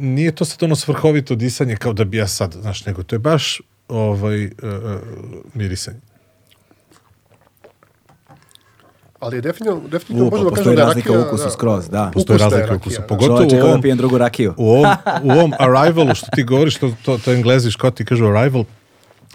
nije 0.00 0.34
to 0.34 0.44
sad 0.44 0.62
ono 0.62 0.76
svrhovito 0.76 1.34
disanje 1.34 1.76
kao 1.76 1.92
da 1.92 2.04
bi 2.04 2.16
ja 2.16 2.26
sad, 2.26 2.52
znaš, 2.52 2.86
nego 2.86 3.02
to 3.02 3.14
je 3.16 3.18
baš 3.18 3.60
ovaj, 3.88 4.44
uh, 4.44 4.50
mirisanje. 5.54 6.00
Ali 9.20 9.36
je 9.36 9.40
definitivno, 9.40 9.88
definitivno 9.88 10.26
U, 10.26 10.30
pa 10.30 10.36
možemo 10.36 10.50
postoji 10.50 10.64
kažemo 10.64 10.76
da 10.76 10.82
je 10.82 10.86
razlika 10.86 11.12
u 11.12 11.14
rakija... 11.14 11.28
ukusu 11.28 11.50
skroz, 11.50 11.88
da. 11.88 12.10
Postoji 12.14 12.38
razlika 12.38 12.74
u 12.74 12.90
da. 12.90 13.06
Pogotovo 13.06 13.38
Čovječe, 13.38 13.56
u 13.56 13.58
kao 13.58 13.66
da 13.66 13.70
ovom, 13.70 13.82
pijem 13.82 13.98
drugu 13.98 14.18
rakiju. 14.18 14.54
u 14.56 14.70
ovom, 14.70 14.86
u 15.24 15.30
ovom 15.30 15.52
arrivalu 15.58 16.14
što 16.14 16.26
ti 16.34 16.42
govoriš, 16.42 16.76
to, 16.78 16.92
to, 17.04 17.18
to 17.18 17.32
englezi 17.32 17.70
škoti 17.70 18.04
kažu 18.04 18.26
arrival, 18.26 18.64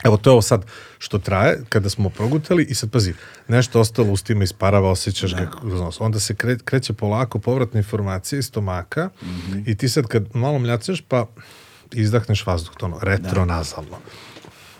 Evo, 0.03 0.17
to 0.17 0.29
je 0.29 0.31
ovo 0.31 0.41
sad 0.41 0.65
što 0.99 1.17
traje, 1.19 1.63
kada 1.69 1.89
smo 1.89 2.09
progutali 2.09 2.63
i 2.63 2.75
sad 2.75 2.91
pazi, 2.91 3.13
nešto 3.47 3.79
ostalo 3.79 4.11
u 4.11 4.17
stima 4.17 4.43
isparava, 4.43 4.89
osjećaš 4.89 5.35
ga 5.35 5.51
kroz 5.61 5.81
nos. 5.81 6.01
Onda 6.01 6.19
se 6.19 6.35
kre, 6.35 6.57
kreće 6.65 6.93
polako 6.93 7.39
povratna 7.39 7.77
informacija 7.77 8.39
iz 8.39 8.45
stomaka 8.45 9.09
i 9.65 9.77
ti 9.77 9.89
sad 9.89 10.07
kad 10.07 10.35
malo 10.35 10.59
mljacaš 10.59 11.01
pa 11.01 11.25
izdahneš 11.91 12.45
vazduh, 12.45 12.75
to 12.77 12.85
ono, 12.85 12.99
retronazalno. 13.01 13.97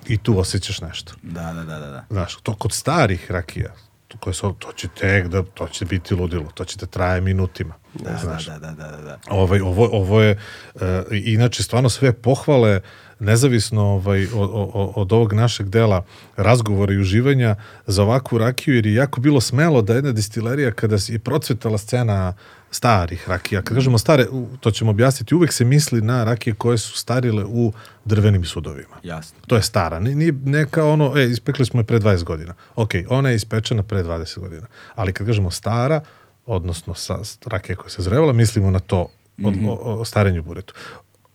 I 0.07 0.17
tu 0.17 0.39
osjećaš 0.39 0.81
nešto. 0.81 1.13
Da, 1.21 1.53
da, 1.53 1.63
da, 1.63 1.79
da. 1.79 1.87
da. 1.87 2.05
Znaš, 2.09 2.35
to 2.35 2.55
kod 2.55 2.71
starih 2.71 3.31
rakija, 3.31 3.73
koje 4.19 4.33
su, 4.33 4.55
to 4.59 4.71
će 4.71 4.87
tek 4.87 5.27
da, 5.27 5.43
to 5.43 5.67
će 5.67 5.85
biti 5.85 6.15
ludilo, 6.15 6.45
to 6.53 6.65
će 6.65 6.77
da 6.77 6.85
traje 6.85 7.21
minutima. 7.21 7.73
Da, 7.93 8.17
znaš. 8.23 8.45
da, 8.45 8.59
da, 8.59 8.71
da, 8.71 8.87
da, 8.87 9.01
da. 9.01 9.19
Ovaj, 9.29 9.59
ovo, 9.59 9.89
ovo 9.91 10.21
je, 10.21 10.37
e, 10.81 11.03
inače, 11.11 11.63
stvarno 11.63 11.89
sve 11.89 12.13
pohvale, 12.13 12.81
nezavisno 13.19 13.83
ovaj, 13.83 14.23
od, 14.23 14.49
od, 14.53 14.91
od 14.95 15.13
ovog 15.13 15.33
našeg 15.33 15.69
dela 15.69 16.03
razgovora 16.37 16.93
i 16.93 16.97
uživanja 16.97 17.55
za 17.87 18.03
ovakvu 18.03 18.37
rakiju, 18.37 18.75
jer 18.75 18.85
je 18.85 18.93
jako 18.93 19.21
bilo 19.21 19.41
smelo 19.41 19.81
da 19.81 19.93
jedna 19.95 20.11
distilerija, 20.11 20.71
kada 20.71 20.97
je 21.07 21.19
procvetala 21.19 21.77
scena 21.77 22.33
starih 22.73 23.29
rakija, 23.29 23.61
kad 23.61 23.77
kažemo 23.77 23.97
stare, 23.97 24.25
to 24.59 24.71
ćemo 24.71 24.91
objasniti, 24.91 25.35
uvek 25.35 25.53
se 25.53 25.65
misli 25.65 26.01
na 26.01 26.23
rakije 26.23 26.53
koje 26.53 26.77
su 26.77 26.97
starile 26.97 27.45
u 27.45 27.73
drvenim 28.05 28.45
sudovima. 28.45 28.95
Jasno. 29.03 29.39
To 29.47 29.55
je 29.55 29.61
stara. 29.61 29.99
Nije, 29.99 30.33
ne 30.45 30.65
kao 30.65 30.91
ono, 30.91 31.17
e, 31.17 31.25
ispekli 31.25 31.65
smo 31.65 31.79
je 31.79 31.83
pre 31.83 31.99
20 31.99 32.23
godina. 32.23 32.53
Ok, 32.75 32.89
ona 33.09 33.29
je 33.29 33.35
ispečena 33.35 33.83
pre 33.83 34.03
20 34.03 34.39
godina. 34.39 34.67
Ali 34.95 35.13
kad 35.13 35.27
kažemo 35.27 35.51
stara, 35.51 36.01
odnosno 36.45 36.93
sa 36.93 37.19
rakija 37.45 37.75
koja 37.75 37.89
se 37.89 38.01
zrevala, 38.01 38.33
mislimo 38.33 38.71
na 38.71 38.79
to 38.79 39.07
od, 39.43 39.53
o, 39.67 39.73
o 39.73 40.05
starenju 40.05 40.43
buretu. 40.43 40.73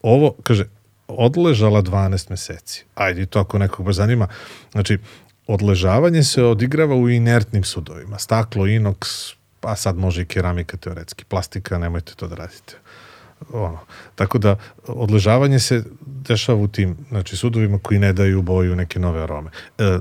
Ovo, 0.03 0.34
kaže, 0.43 0.64
odležala 1.09 1.82
12 1.82 2.30
meseci. 2.30 2.84
Ajde, 2.95 3.26
to 3.26 3.41
ako 3.41 3.59
nekog 3.59 3.86
baš 3.86 3.95
zanima. 3.95 4.28
Znači, 4.72 4.99
odležavanje 5.47 6.22
se 6.22 6.45
odigrava 6.45 6.95
u 6.95 7.09
inertnim 7.09 7.64
sudovima. 7.64 8.18
Staklo, 8.18 8.66
inoks, 8.66 9.38
pa 9.61 9.76
sad 9.76 9.96
može 9.96 10.22
i 10.22 10.24
keramika 10.24 10.76
teoretski, 10.76 11.24
plastika, 11.24 11.78
nemojte 11.78 12.14
to 12.14 12.28
da 12.28 12.34
radite. 12.34 12.76
Ono. 13.52 13.78
Tako 14.14 14.38
da 14.38 14.56
odležavanje 14.86 15.59
se 15.59 15.84
dešava 16.06 16.59
u 16.59 16.68
tim 16.68 16.96
znači, 17.09 17.36
sudovima 17.36 17.78
koji 17.78 17.98
ne 17.98 18.12
daju 18.12 18.42
boju 18.42 18.76
neke 18.76 18.98
nove 18.98 19.22
arome. 19.22 19.50
E, 19.78 19.98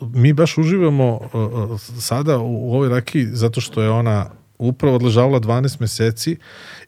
mi 0.00 0.32
baš 0.32 0.58
uživamo 0.58 1.20
e, 1.22 1.38
e, 1.38 2.00
sada 2.00 2.38
u, 2.38 2.70
u 2.70 2.74
ovoj 2.74 2.88
rakiji 2.88 3.26
zato 3.26 3.60
što 3.60 3.82
je 3.82 3.90
ona 3.90 4.30
upravo 4.60 4.96
odležavala 4.96 5.40
12 5.40 5.80
meseci 5.80 6.36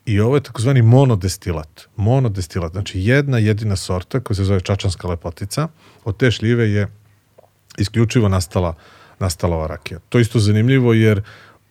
i 0.07 0.21
ovo 0.21 0.37
je 0.37 0.43
takozvani 0.43 0.83
monodestilat. 0.83 1.89
Monodestilat, 1.97 2.73
znači 2.73 3.01
jedna 3.01 3.39
jedina 3.39 3.77
sorta 3.77 4.21
koja 4.21 4.35
se 4.35 4.45
zove 4.45 4.61
čačanska 4.61 5.09
lepotica, 5.09 5.69
od 6.05 6.17
te 6.17 6.31
šljive 6.31 6.71
je 6.71 6.89
isključivo 7.79 8.29
nastala, 8.29 8.75
nastala 9.19 9.57
ova 9.57 9.67
rakija. 9.67 10.01
To 10.09 10.19
isto 10.19 10.39
zanimljivo 10.39 10.93
jer 10.93 11.23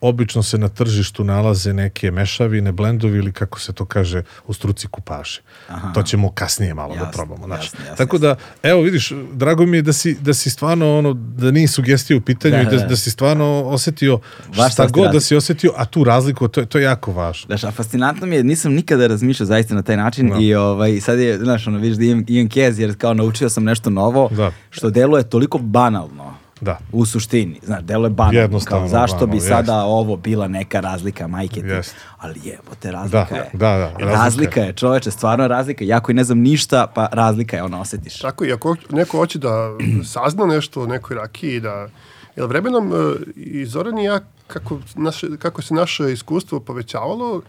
obično 0.02 0.44
se 0.44 0.58
na 0.58 0.68
tržištu 0.68 1.24
nalaze 1.24 1.74
neke 1.74 2.12
mešavine, 2.12 2.72
blendovi 2.72 3.18
ili 3.18 3.32
kako 3.32 3.60
se 3.60 3.74
to 3.74 3.86
kaže 3.86 4.24
u 4.48 4.54
struci 4.54 4.88
kupaže. 4.88 5.42
Aha. 5.68 5.94
To 5.94 6.04
ćemo 6.04 6.32
kasnije 6.32 6.74
malo 6.74 6.94
jasne, 6.94 7.06
da 7.06 7.12
probamo. 7.12 7.46
Znači. 7.46 7.66
Jasne, 7.66 7.80
jasne, 7.80 7.96
Tako 7.96 8.18
da, 8.18 8.36
evo 8.64 8.82
vidiš, 8.82 9.12
drago 9.34 9.66
mi 9.66 9.78
je 9.78 9.82
da 9.82 9.94
si, 9.94 10.14
da 10.14 10.34
si 10.34 10.50
stvarno, 10.50 10.98
ono, 10.98 11.14
da 11.14 11.52
nije 11.52 11.68
sugestija 11.68 12.18
u 12.18 12.22
pitanju 12.22 12.56
da, 12.56 12.62
i 12.62 12.66
da, 12.66 12.78
da, 12.78 12.86
da 12.86 12.96
si 12.96 13.12
stvarno 13.12 13.64
osetio 13.66 14.20
Vaš 14.58 14.74
šta 14.74 14.88
god 14.88 15.12
da 15.12 15.20
si 15.20 15.36
osetio, 15.36 15.74
a 15.78 15.86
tu 15.86 16.04
razliku, 16.04 16.48
to, 16.48 16.66
to 16.66 16.78
je 16.78 16.84
jako 16.84 17.12
važno. 17.12 17.46
Znaš, 17.46 17.64
a 17.64 17.72
fascinantno 17.72 18.28
mi 18.28 18.36
je, 18.36 18.44
nisam 18.44 18.74
nikada 18.74 19.08
razmišljao 19.08 19.48
zaista 19.48 19.76
na 19.76 19.82
taj 19.82 19.98
način 19.98 20.28
no. 20.28 20.36
Da. 20.36 20.42
i 20.42 20.56
ovaj, 20.56 21.00
sad 21.00 21.20
je, 21.20 21.38
znaš, 21.38 21.68
ono, 21.68 21.78
vidiš 21.78 21.98
da 21.98 22.04
imam, 22.04 22.26
imam 22.28 22.50
kez, 22.50 22.80
jer 22.80 22.98
kao 22.98 23.14
naučio 23.14 23.50
sam 23.50 23.64
nešto 23.64 23.90
novo, 23.90 24.30
da. 24.32 24.52
što 24.70 24.90
deluje 24.90 25.30
toliko 25.30 25.58
banalno 25.58 26.41
Da. 26.62 26.78
U 26.92 27.06
suštini, 27.06 27.60
znaš, 27.64 27.84
delo 27.84 28.06
je 28.06 28.10
banalno, 28.10 28.60
kao 28.60 28.88
zašto 28.88 29.16
banalno, 29.16 29.34
bi 29.34 29.40
sada 29.40 29.74
jest. 29.74 29.86
ovo 29.86 30.18
bila 30.18 30.48
neka 30.48 30.80
razlika 30.80 31.28
majke 31.28 31.62
ti, 31.62 31.68
jest. 31.68 31.96
ali 32.18 32.40
evo 32.50 32.76
te 32.80 32.92
razlika 32.92 33.28
da, 33.30 33.36
je. 33.36 33.50
Da, 33.54 33.78
da, 33.78 33.88
razlika, 33.88 34.12
razlika 34.12 34.62
je, 34.62 34.74
čoveče, 34.74 35.12
stvarno 35.12 35.44
je 35.44 35.48
razlika, 35.48 35.84
jako 35.86 36.12
i 36.12 36.16
ne 36.16 36.24
znam 36.24 36.40
ništa, 36.40 36.88
pa 36.96 37.08
razlika 37.12 37.58
je, 37.58 37.64
ono 37.64 37.82
osetiš. 37.82 38.20
Tako 38.20 38.46
i 38.46 38.54
ako 38.54 38.76
neko 38.90 39.18
hoće 39.18 39.40
da 39.40 39.70
sazna 40.14 40.46
nešto 40.46 40.82
o 40.82 40.88
nekoj 40.88 41.16
rakiji, 41.16 41.60
da, 41.60 41.90
jel 42.36 42.48
vremenom 42.48 42.94
e, 42.94 43.16
i 43.36 43.66
Zoran 43.66 43.98
i 43.98 44.04
ja, 44.04 44.20
kako, 44.48 44.80
naše, 44.96 45.28
kako 45.38 45.62
se 45.62 45.74
naše 45.74 46.12
iskustvo 46.14 46.60
povećavalo, 46.60 47.42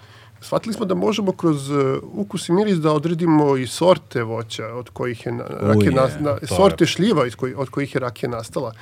shvatili 0.42 0.74
smo 0.74 0.86
da 0.86 0.94
možemo 0.94 1.32
kroz 1.32 1.70
uh, 1.70 1.98
ukus 2.12 2.48
i 2.48 2.52
miris 2.52 2.76
da 2.76 2.92
odredimo 2.92 3.56
i 3.56 3.66
sorte 3.66 4.22
voća 4.22 4.66
od 4.66 4.90
kojih 4.90 5.26
je 5.26 5.32
na, 5.32 5.44
rakija 5.44 5.90
na, 5.90 6.08
na, 6.20 6.38
sorte 6.56 6.86
šljiva 6.86 7.26
iz 7.26 7.36
koji, 7.36 7.54
od 7.54 7.70
kojih 7.70 7.94
je 7.94 8.00
rakija 8.00 8.30
nastala. 8.30 8.72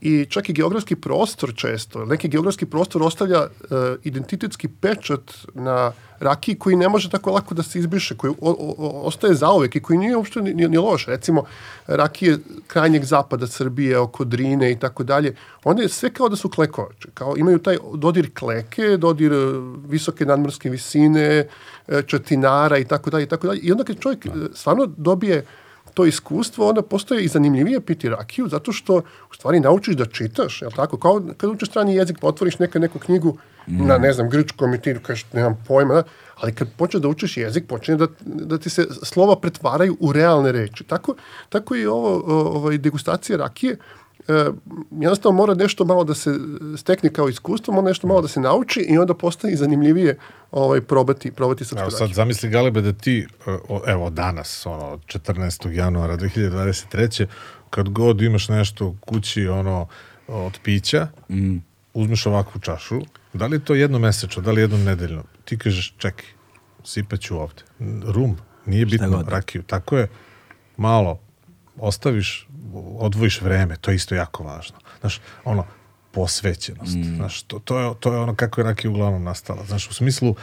I 0.00 0.26
čak 0.28 0.48
i 0.48 0.52
geografski 0.52 0.96
prostor 0.96 1.52
često, 1.56 2.04
neki 2.04 2.28
geografski 2.28 2.66
prostor 2.66 3.02
ostavlja 3.02 3.40
uh, 3.42 3.48
identitetski 4.04 4.68
pečat 4.68 5.34
na 5.54 5.92
rakiji 6.20 6.58
koji 6.58 6.76
ne 6.76 6.88
može 6.88 7.10
tako 7.10 7.30
lako 7.30 7.54
da 7.54 7.62
se 7.62 7.78
izbriše, 7.78 8.16
koji 8.16 8.30
o, 8.40 8.50
o, 8.50 9.00
ostaje 9.04 9.34
zaovek 9.34 9.76
i 9.76 9.80
koji 9.80 9.98
nije 9.98 10.16
uopšte 10.16 10.40
ni, 10.40 10.54
ni, 10.54 10.68
ni 10.68 10.78
loš. 10.78 11.06
Recimo, 11.06 11.44
rakije 11.86 12.38
krajnjeg 12.66 13.04
zapada 13.04 13.46
Srbije, 13.46 13.98
oko 13.98 14.24
Drine 14.24 14.72
i 14.72 14.78
tako 14.78 15.04
dalje, 15.04 15.36
one 15.64 15.88
sve 15.88 16.10
kao 16.10 16.28
da 16.28 16.36
su 16.36 16.50
klekovače. 16.50 17.08
Kao 17.14 17.34
imaju 17.36 17.58
taj 17.58 17.76
dodir 17.94 18.30
kleke, 18.38 18.96
dodir 18.96 19.32
e, 19.32 19.36
visoke 19.88 20.26
nadmorske 20.26 20.70
visine, 20.70 21.46
e, 21.88 22.02
četinara 22.06 22.78
i 22.78 22.84
tako 22.84 23.10
dalje 23.10 23.24
i 23.24 23.28
tako 23.28 23.46
dalje. 23.46 23.60
I 23.60 23.72
onda 23.72 23.84
kad 23.84 23.98
čovjek 23.98 24.26
da. 24.26 24.54
stvarno 24.54 24.86
dobije 24.86 25.44
to 25.96 26.04
iskustvo, 26.06 26.68
onda 26.68 26.82
postoje 26.82 27.24
i 27.24 27.28
zanimljivije 27.28 27.80
piti 27.80 28.08
rakiju, 28.08 28.48
zato 28.48 28.72
što 28.72 28.96
u 29.30 29.34
stvari 29.34 29.60
naučiš 29.60 29.96
da 29.96 30.04
čitaš, 30.04 30.62
je 30.62 30.68
tako? 30.76 30.98
Kao 30.98 31.22
kad 31.36 31.50
učiš 31.50 31.68
strani 31.68 31.94
jezik, 31.94 32.18
pa 32.20 32.28
otvoriš 32.28 32.58
neka, 32.58 32.78
neku 32.78 32.98
knjigu 32.98 33.38
mm. 33.66 33.86
na, 33.86 33.98
ne 33.98 34.12
znam, 34.12 34.28
grčkom 34.30 34.74
i 34.74 34.80
ti 34.80 34.94
kažeš, 35.02 35.26
nemam 35.32 35.56
pojma, 35.68 35.94
da? 35.94 36.02
ali 36.36 36.52
kad 36.52 36.68
počneš 36.76 37.02
da 37.02 37.08
učiš 37.08 37.36
jezik, 37.36 37.64
počne 37.68 37.96
da, 37.96 38.06
da 38.20 38.58
ti 38.58 38.70
se 38.70 38.86
slova 39.02 39.40
pretvaraju 39.40 39.96
u 40.00 40.12
realne 40.12 40.52
reči. 40.52 40.84
Tako, 40.84 41.14
tako 41.48 41.76
i 41.76 41.86
ovo, 41.86 42.22
ovaj, 42.26 42.78
degustacija 42.78 43.38
rakije, 43.38 43.76
e, 44.28 44.50
jednostavno 44.90 45.36
mora 45.36 45.54
nešto 45.54 45.84
malo 45.84 46.04
da 46.04 46.14
se 46.14 46.30
stekne 46.76 47.12
kao 47.12 47.28
iskustvo, 47.28 47.74
mora 47.74 47.88
nešto 47.88 48.06
malo 48.06 48.22
da 48.22 48.28
se 48.28 48.40
nauči 48.40 48.80
i 48.80 48.98
onda 48.98 49.14
postane 49.14 49.56
zanimljivije 49.56 50.18
ovaj, 50.50 50.80
probati, 50.80 51.30
probati 51.30 51.64
srpsku 51.64 51.82
Evo 51.82 51.90
sad 51.90 52.12
zamisli 52.12 52.50
Galebe 52.50 52.80
da 52.80 52.92
ti, 52.92 53.26
e, 53.46 53.58
evo 53.86 54.10
danas, 54.10 54.66
ono, 54.66 54.98
14. 55.06 55.70
januara 55.70 56.16
2023. 56.16 57.26
kad 57.70 57.88
god 57.88 58.22
imaš 58.22 58.48
nešto 58.48 58.86
u 58.86 58.96
kući, 59.00 59.48
ono, 59.48 59.88
od 60.28 60.58
pića, 60.62 61.08
mm. 61.30 61.56
uzmeš 61.94 62.26
ovakvu 62.26 62.60
čašu, 62.60 63.00
da 63.32 63.46
li 63.46 63.56
je 63.56 63.64
to 63.64 63.74
jednomesečno, 63.74 64.42
da 64.42 64.50
li 64.50 64.60
jednom 64.60 64.84
nedeljno, 64.84 65.22
ti 65.44 65.58
kažeš, 65.58 65.94
čekaj, 65.98 66.26
sipaću 66.84 67.38
ovde. 67.38 67.62
Rum, 68.12 68.36
nije 68.66 68.86
bitno, 68.86 69.24
rakiju. 69.28 69.62
Tako 69.62 69.96
je, 69.96 70.08
malo 70.76 71.20
ostaviš, 71.78 72.45
odvojiš 72.98 73.40
vreme, 73.40 73.76
to 73.76 73.90
je 73.90 73.94
isto 73.94 74.14
jako 74.14 74.44
važno. 74.44 74.76
Znaš, 75.00 75.20
ono, 75.44 75.66
posvećenost. 76.12 76.96
Mm. 76.96 77.16
Znaš, 77.16 77.42
to, 77.42 77.58
to, 77.58 77.78
je, 77.78 77.94
to 78.00 78.12
je 78.12 78.18
ono 78.18 78.34
kako 78.34 78.60
je 78.60 78.64
rakija 78.64 78.90
uglavnom 78.90 79.24
nastala. 79.24 79.64
Znaš, 79.64 79.90
u 79.90 79.94
smislu, 79.94 80.34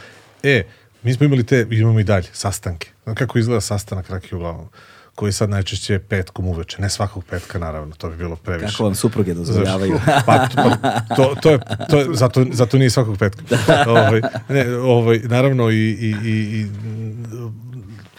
e, 0.42 0.62
mi 1.02 1.14
smo 1.14 1.26
imali 1.26 1.46
te, 1.46 1.66
imamo 1.70 2.00
i 2.00 2.04
dalje, 2.04 2.28
sastanke. 2.32 2.90
Znaš, 3.04 3.18
kako 3.18 3.38
izgleda 3.38 3.60
sastanak 3.60 4.10
rakije 4.10 4.36
uglavnom 4.36 4.68
koji 5.14 5.32
sad 5.32 5.50
najčešće 5.50 5.98
petkom 5.98 6.46
uveče. 6.46 6.82
Ne 6.82 6.90
svakog 6.90 7.24
petka, 7.24 7.58
naravno, 7.58 7.94
to 7.94 8.10
bi 8.10 8.16
bilo 8.16 8.36
previše. 8.36 8.72
Kako 8.72 8.84
vam 8.84 8.94
supruge 8.94 9.34
dozvoljavaju? 9.34 10.00
pa, 10.26 10.48
pa 10.56 11.00
to, 11.16 11.34
to 11.42 11.50
je, 11.50 11.58
to 11.90 11.98
je 11.98 12.06
zato, 12.12 12.46
zato 12.52 12.78
nije 12.78 12.90
svakog 12.90 13.18
petka. 13.18 13.42
ovaj, 13.88 14.20
ne, 14.48 14.76
ovaj, 14.76 15.18
naravno 15.18 15.70
i, 15.70 15.74
i, 15.76 16.14
i, 16.24 16.60
i 16.60 16.66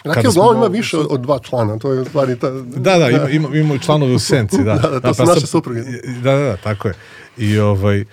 Rakija 0.06 0.30
uglavnom 0.30 0.56
ima 0.56 0.66
više 0.66 0.96
od, 0.98 1.20
dva 1.20 1.38
člana, 1.38 1.78
to 1.78 1.92
je 1.92 2.04
stvari 2.04 2.38
ta... 2.38 2.50
Da, 2.50 2.98
da, 2.98 3.10
ima, 3.10 3.30
ima, 3.30 3.56
ima 3.56 3.78
članovi 3.78 4.14
u 4.14 4.18
senci, 4.18 4.64
da. 4.64 4.74
da, 4.82 4.88
da 4.88 5.00
to 5.00 5.14
su 5.14 5.22
pa 5.24 5.34
naše 5.34 5.46
supruge. 5.46 5.80
Da, 6.22 6.32
da, 6.32 6.44
da, 6.44 6.56
tako 6.56 6.88
je. 6.88 6.94
I 7.36 7.58
ovaj, 7.58 8.00
uh, 8.00 8.06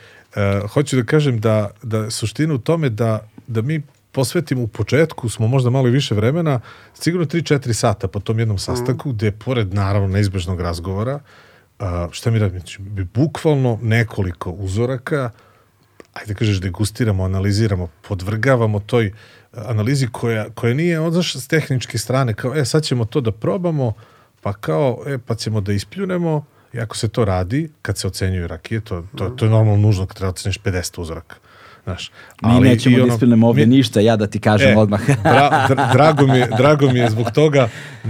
hoću 0.70 0.96
da 0.96 1.04
kažem 1.04 1.40
da, 1.40 1.70
da 1.84 2.10
suština 2.10 2.54
u 2.54 2.58
tome 2.58 2.90
da, 2.90 3.28
da 3.48 3.62
mi 3.62 3.82
posvetimo 4.12 4.64
u 4.64 4.68
početku, 4.68 5.30
smo 5.30 5.48
možda 5.48 5.70
malo 5.70 5.90
više 5.90 6.16
vremena, 6.16 6.60
sigurno 6.94 7.26
3-4 7.26 7.74
sata 7.74 8.08
po 8.08 8.20
tom 8.20 8.40
jednom 8.40 8.58
sastanku, 8.58 9.10
mm. 9.10 9.14
gde 9.14 9.32
pored 9.32 9.74
naravno 9.74 10.08
neizbežnog 10.08 10.62
razgovora, 10.62 11.20
uh, 11.80 11.86
šta 12.12 12.32
mi 12.32 12.40
radimo? 12.40 12.60
Znači, 12.60 12.80
bukvalno 13.14 13.80
nekoliko 13.82 14.52
uzoraka, 14.52 15.32
ajde 16.14 16.34
da 16.34 16.40
kažeš, 16.40 16.62
degustiramo, 16.62 17.24
analiziramo, 17.24 17.90
podvrgavamo 18.08 18.80
toj 18.80 19.14
analizi 19.56 20.08
koja, 20.08 20.50
koja 20.50 20.74
nije 20.74 21.00
odzaš 21.00 21.36
s 21.36 21.48
tehničke 21.48 21.98
strane, 21.98 22.34
kao, 22.34 22.56
e, 22.56 22.66
sad 22.66 22.84
ćemo 22.84 23.06
to 23.06 23.22
da 23.22 23.32
probamo, 23.32 23.94
pa 24.42 24.54
kao, 24.54 25.04
e, 25.08 25.18
pa 25.18 25.36
ćemo 25.36 25.62
da 25.62 25.74
ispljunemo, 25.74 26.46
i 26.74 26.80
ako 26.80 26.98
se 26.98 27.08
to 27.08 27.26
radi, 27.26 27.70
kad 27.82 27.98
se 27.98 28.08
ocenjuju 28.08 28.48
rakije, 28.48 28.82
to, 28.82 29.04
to, 29.16 29.30
to 29.30 29.46
je 29.46 29.52
normalno 29.52 29.82
nužno 29.82 30.06
kad 30.06 30.18
treba 30.18 30.28
da 30.28 30.34
oceniš 30.34 30.60
50 30.60 31.02
uzoraka. 31.02 31.36
Znaš, 31.84 32.12
ali 32.42 32.62
mi 32.62 32.70
nećemo 32.70 32.98
da 32.98 33.14
ispilnemo 33.14 33.48
ovdje 33.48 33.66
mi, 33.66 33.76
ništa, 33.76 34.00
ja 34.00 34.16
da 34.16 34.28
ti 34.28 34.40
kažem 34.40 34.72
e, 34.72 34.78
odmah. 34.78 35.02
dra, 35.24 35.66
dra, 35.68 35.90
drago, 35.94 36.28
mi 36.28 36.44
drago 36.58 36.90
mi 36.92 37.00
je 37.00 37.10
zbog 37.10 37.32
toga, 37.32 37.70
e, 38.06 38.08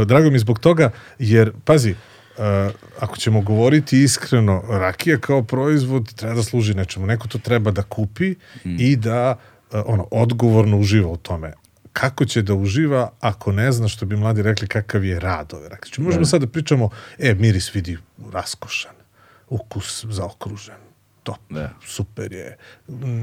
e, 0.00 0.04
drago 0.04 0.28
mi 0.28 0.34
je 0.34 0.38
zbog 0.38 0.58
toga, 0.58 0.90
jer, 1.18 1.52
pazi, 1.64 1.94
Uh, 2.36 2.72
ako 3.00 3.16
ćemo 3.16 3.40
govoriti 3.40 4.02
iskreno, 4.02 4.62
rakija 4.68 5.18
kao 5.18 5.42
proizvod 5.42 6.14
treba 6.14 6.34
da 6.34 6.42
služi 6.42 6.74
nečemu. 6.74 7.06
Neko 7.06 7.28
to 7.28 7.38
treba 7.38 7.70
da 7.70 7.82
kupi 7.82 8.34
mm. 8.64 8.76
i 8.78 8.96
da 8.96 9.36
uh, 9.36 9.51
ono 9.86 10.08
odgovorno 10.10 10.78
uživa 10.78 11.08
u 11.08 11.16
tome. 11.16 11.52
Kako 11.92 12.24
će 12.24 12.42
da 12.42 12.54
uživa 12.54 13.10
ako 13.20 13.52
ne 13.52 13.72
zna 13.72 13.88
što 13.88 14.06
bi 14.06 14.16
mladi 14.16 14.42
rekli 14.42 14.68
kakav 14.68 15.04
je 15.04 15.20
rad 15.20 15.54
ove 15.54 15.68
rakije. 15.68 16.04
Možemo 16.04 16.22
da. 16.22 16.26
sad 16.26 16.40
da 16.40 16.46
pričamo, 16.46 16.90
e, 17.18 17.34
miris 17.34 17.74
vidi 17.74 17.98
raskošan, 18.32 18.94
ukus 19.48 20.04
zaokružen, 20.04 20.80
top, 21.22 21.38
da. 21.50 21.70
super 21.86 22.32
je, 22.32 22.56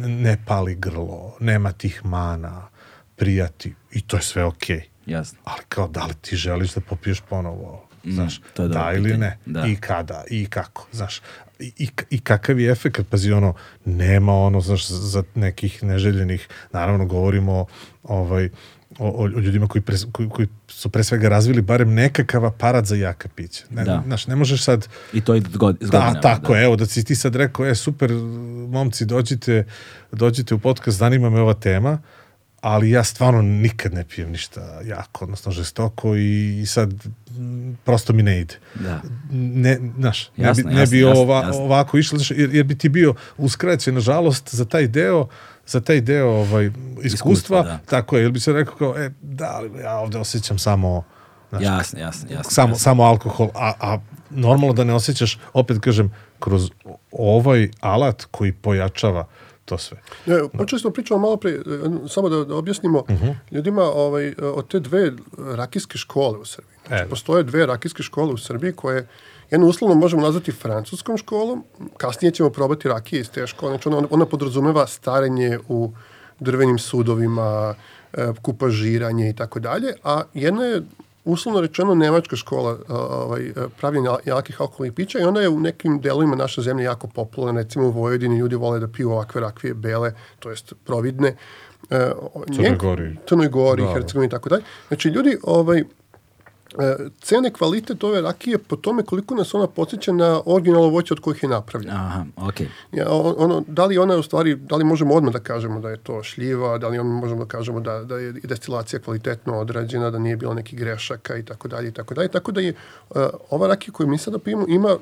ne 0.05 0.37
pali 0.45 0.75
grlo, 0.75 1.37
nema 1.39 1.71
tih 1.71 2.05
mana, 2.05 2.67
prijati 3.15 3.75
i 3.91 4.01
to 4.01 4.17
je 4.17 4.21
sve 4.21 4.43
okej. 4.43 4.77
Okay. 4.77 4.83
Jasno. 5.05 5.39
Ali 5.43 5.61
kao, 5.69 5.87
da 5.87 6.05
li 6.05 6.13
ti 6.21 6.35
želiš 6.35 6.73
da 6.73 6.81
popiješ 6.81 7.21
ponovo 7.29 7.87
mm, 8.03 8.11
znaš, 8.11 8.41
to 8.53 8.63
je 8.63 8.69
da 8.69 8.93
ili 8.95 9.17
ne, 9.17 9.37
da. 9.45 9.65
i 9.67 9.75
kada, 9.75 10.23
i 10.29 10.45
kako, 10.45 10.87
znaš, 10.91 11.21
i, 11.59 11.89
i 12.09 12.19
kakav 12.19 12.59
je 12.59 12.71
efekt, 12.71 13.01
pazi, 13.09 13.31
ono, 13.31 13.53
nema 13.85 14.33
ono, 14.33 14.61
znaš, 14.61 14.87
za 14.87 15.23
nekih 15.35 15.83
neželjenih, 15.83 16.47
naravno 16.71 17.05
govorimo 17.05 17.65
ovaj, 18.03 18.49
o, 18.99 19.23
o 19.23 19.27
ljudima 19.27 19.67
koji, 19.67 19.81
pre, 19.81 19.97
koji, 20.11 20.29
koji 20.29 20.47
su 20.67 20.89
pre 20.89 21.03
svega 21.03 21.29
razvili 21.29 21.61
barem 21.61 21.93
nekakav 21.93 22.45
aparat 22.45 22.85
za 22.85 22.95
jaka 22.95 23.29
pića. 23.35 23.63
Ne, 23.69 23.83
da. 23.83 24.03
Znaš, 24.05 24.27
ne 24.27 24.35
možeš 24.35 24.63
sad... 24.63 24.87
I 25.13 25.21
to 25.21 25.33
je 25.33 25.41
god, 25.53 25.77
Da, 25.79 26.21
tako, 26.21 26.53
da. 26.53 26.61
evo, 26.61 26.75
da 26.75 26.85
si 26.85 27.03
ti 27.03 27.15
sad 27.15 27.35
rekao, 27.35 27.65
e, 27.65 27.75
super, 27.75 28.11
momci, 28.69 29.05
dođite, 29.05 29.65
dođite 30.11 30.55
u 30.55 30.59
podcast, 30.59 30.97
zanima 30.97 31.29
me 31.29 31.41
ova 31.41 31.53
tema, 31.53 31.99
ali 32.61 32.89
ja 32.89 33.03
stvarno 33.03 33.41
nikad 33.41 33.93
ne 33.93 34.03
pijem 34.03 34.31
ništa 34.31 34.81
jako, 34.85 35.25
odnosno 35.25 35.51
žestoko 35.51 36.15
i, 36.15 36.59
i 36.61 36.65
sad 36.65 36.93
prosto 37.85 38.13
mi 38.13 38.23
ne 38.23 38.39
ide. 38.39 38.55
Da. 38.75 39.01
Ne, 39.31 39.79
znaš, 39.97 40.31
ne 40.37 40.53
bi, 40.53 40.63
ne 40.63 40.85
bi 40.85 40.99
jasno, 40.99 41.21
ova, 41.21 41.43
jasno. 41.43 41.63
ovako 41.63 41.97
išlo, 41.97 42.17
znaš, 42.17 42.31
jer, 42.31 42.55
jer 42.55 42.63
bi 42.63 42.77
ti 42.77 42.89
bio 42.89 43.13
uskraćen, 43.37 43.93
nažalost, 43.93 44.55
za 44.55 44.65
taj 44.65 44.87
deo 44.87 45.27
za 45.69 45.81
taj 45.81 46.01
deo 46.01 46.27
ovaj, 46.27 46.65
iskustva, 46.65 47.03
Iskustva, 47.03 47.63
da. 47.63 47.79
tako 47.85 48.17
je, 48.17 48.23
jer 48.23 48.31
bi 48.31 48.39
se 48.39 48.53
rekao 48.53 48.75
kao, 48.75 48.97
e, 48.97 49.11
da, 49.21 49.51
ali 49.55 49.79
ja 49.79 49.97
ovde 49.97 50.17
osjećam 50.17 50.59
samo, 50.59 51.03
znaš, 51.49 51.63
Jasno, 51.63 51.99
jasno, 51.99 52.29
jasno. 52.31 52.51
samo, 52.51 52.69
jasno. 52.69 52.83
samo 52.83 53.03
alkohol, 53.03 53.49
a, 53.55 53.73
a 53.79 53.99
normalno 54.29 54.73
da 54.73 54.83
ne 54.83 54.93
osjećaš, 54.93 55.39
opet 55.53 55.77
kažem, 55.79 56.11
kroz 56.39 56.69
ovaj 57.11 57.69
alat 57.79 58.25
koji 58.31 58.51
pojačava 58.51 59.27
to 59.69 59.77
sve. 59.77 59.97
Ne, 60.25 60.35
počeli 60.49 60.79
smo 60.79 60.91
pričamo 60.91 61.19
malo 61.19 61.37
pre, 61.37 61.59
samo 62.09 62.29
da, 62.29 62.43
da 62.43 62.55
objasnimo 62.55 63.03
Mhm. 63.09 63.29
ljudima 63.51 63.83
ovaj, 63.83 64.33
od 64.39 64.67
te 64.67 64.79
dve 64.79 65.11
rakijske 65.37 65.97
škole 65.97 66.37
u 66.37 66.45
Srbiji. 66.45 66.75
Znači, 66.79 66.95
E, 66.95 67.03
da. 67.03 67.09
postoje 67.09 67.43
dve 67.43 67.65
rakijske 67.65 68.03
škole 68.03 68.33
u 68.33 68.37
Srbiji 68.37 68.71
koje 68.73 69.07
jednu 69.51 69.67
uslovno 69.67 69.95
možemo 69.95 70.21
nazvati 70.21 70.51
francuskom 70.53 71.17
školom, 71.17 71.63
kasnije 71.97 72.31
ćemo 72.31 72.49
probati 72.49 72.87
rakije 72.87 73.19
iz 73.19 73.29
te 73.29 73.47
škole, 73.47 73.71
znači 73.71 73.89
ona, 73.89 74.07
ona 74.09 74.25
podrazumeva 74.25 74.87
starenje 74.87 75.59
u 75.67 75.91
drvenim 76.39 76.79
sudovima, 76.79 77.75
e, 78.13 78.27
kupažiranje 78.41 79.29
i 79.29 79.35
tako 79.35 79.59
dalje, 79.59 79.93
a 80.03 80.21
jedna 80.33 80.63
je 80.63 80.81
uslovno 81.31 81.61
rečeno 81.61 81.95
nemačka 81.95 82.35
škola 82.35 82.77
ovaj, 82.89 83.53
pravljenja 83.79 84.11
jakih 84.25 84.61
alkoholnih 84.61 84.93
pića 84.93 85.19
i 85.19 85.23
ona 85.23 85.41
je 85.41 85.49
u 85.49 85.59
nekim 85.59 86.01
delovima 86.01 86.35
naše 86.35 86.61
zemlje 86.61 86.83
jako 86.83 87.07
popularna, 87.07 87.61
recimo 87.61 87.87
u 87.87 87.91
Vojvodini 87.91 88.37
ljudi 88.37 88.55
vole 88.55 88.79
da 88.79 88.87
piju 88.87 89.11
ovakve 89.11 89.41
rakije 89.41 89.73
bele, 89.73 90.13
to 90.39 90.49
jest 90.49 90.73
providne. 90.85 91.35
O- 91.89 92.43
Crnoj 92.55 92.77
Gori. 92.77 93.15
Crnoj 93.29 93.47
Gori, 93.49 93.83
Da. 93.83 93.93
Hercegovini 93.93 94.27
i 94.27 94.31
tako 94.31 94.49
dalje. 94.49 94.63
Znači 94.87 95.09
ljudi 95.09 95.37
ovaj, 95.43 95.83
cene 97.21 97.53
kvalitet 97.53 98.03
ove 98.03 98.21
rakije 98.21 98.57
po 98.57 98.75
tome 98.75 99.03
koliko 99.03 99.35
nas 99.35 99.53
ona 99.53 99.67
podsjeća 99.67 100.11
na 100.11 100.41
originalno 100.45 100.87
voće 100.87 101.13
od 101.13 101.19
kojih 101.19 101.43
je 101.43 101.49
napravljena. 101.49 101.95
Aha, 101.95 102.25
okej. 102.47 102.67
Ja, 102.91 103.05
on- 103.11 103.35
ono, 103.37 103.63
da 103.67 103.85
li 103.85 103.97
ona 103.97 104.15
u 104.17 104.23
stvari, 104.23 104.55
da 104.55 104.75
li 104.75 104.83
možemo 104.83 105.13
odmah 105.13 105.33
da 105.33 105.39
kažemo 105.39 105.79
da 105.79 105.89
je 105.89 105.97
to 105.97 106.23
šljiva, 106.23 106.77
da 106.77 106.87
li 106.87 106.99
on 106.99 107.07
možemo 107.07 107.45
da 107.45 107.49
kažemo 107.49 107.79
da, 107.79 108.03
da 108.03 108.17
je 108.17 108.31
destilacija 108.31 108.99
kvalitetno 108.99 109.59
odrađena, 109.59 110.09
da 110.11 110.19
nije 110.19 110.37
bilo 110.37 110.53
nekih 110.53 110.79
grešaka 110.79 111.37
i 111.37 111.45
tako 111.45 111.67
dalje 111.67 111.89
i 111.89 111.91
tako 111.91 112.13
dalje. 112.13 112.27
Tako 112.27 112.51
da 112.51 112.61
je 112.61 112.73
uh, 113.09 113.21
ova 113.49 113.67
rakija 113.67 113.93
koju 113.93 114.07
mi 114.07 114.17
sada 114.17 114.39
pijemo 114.39 114.65
ima 114.67 114.97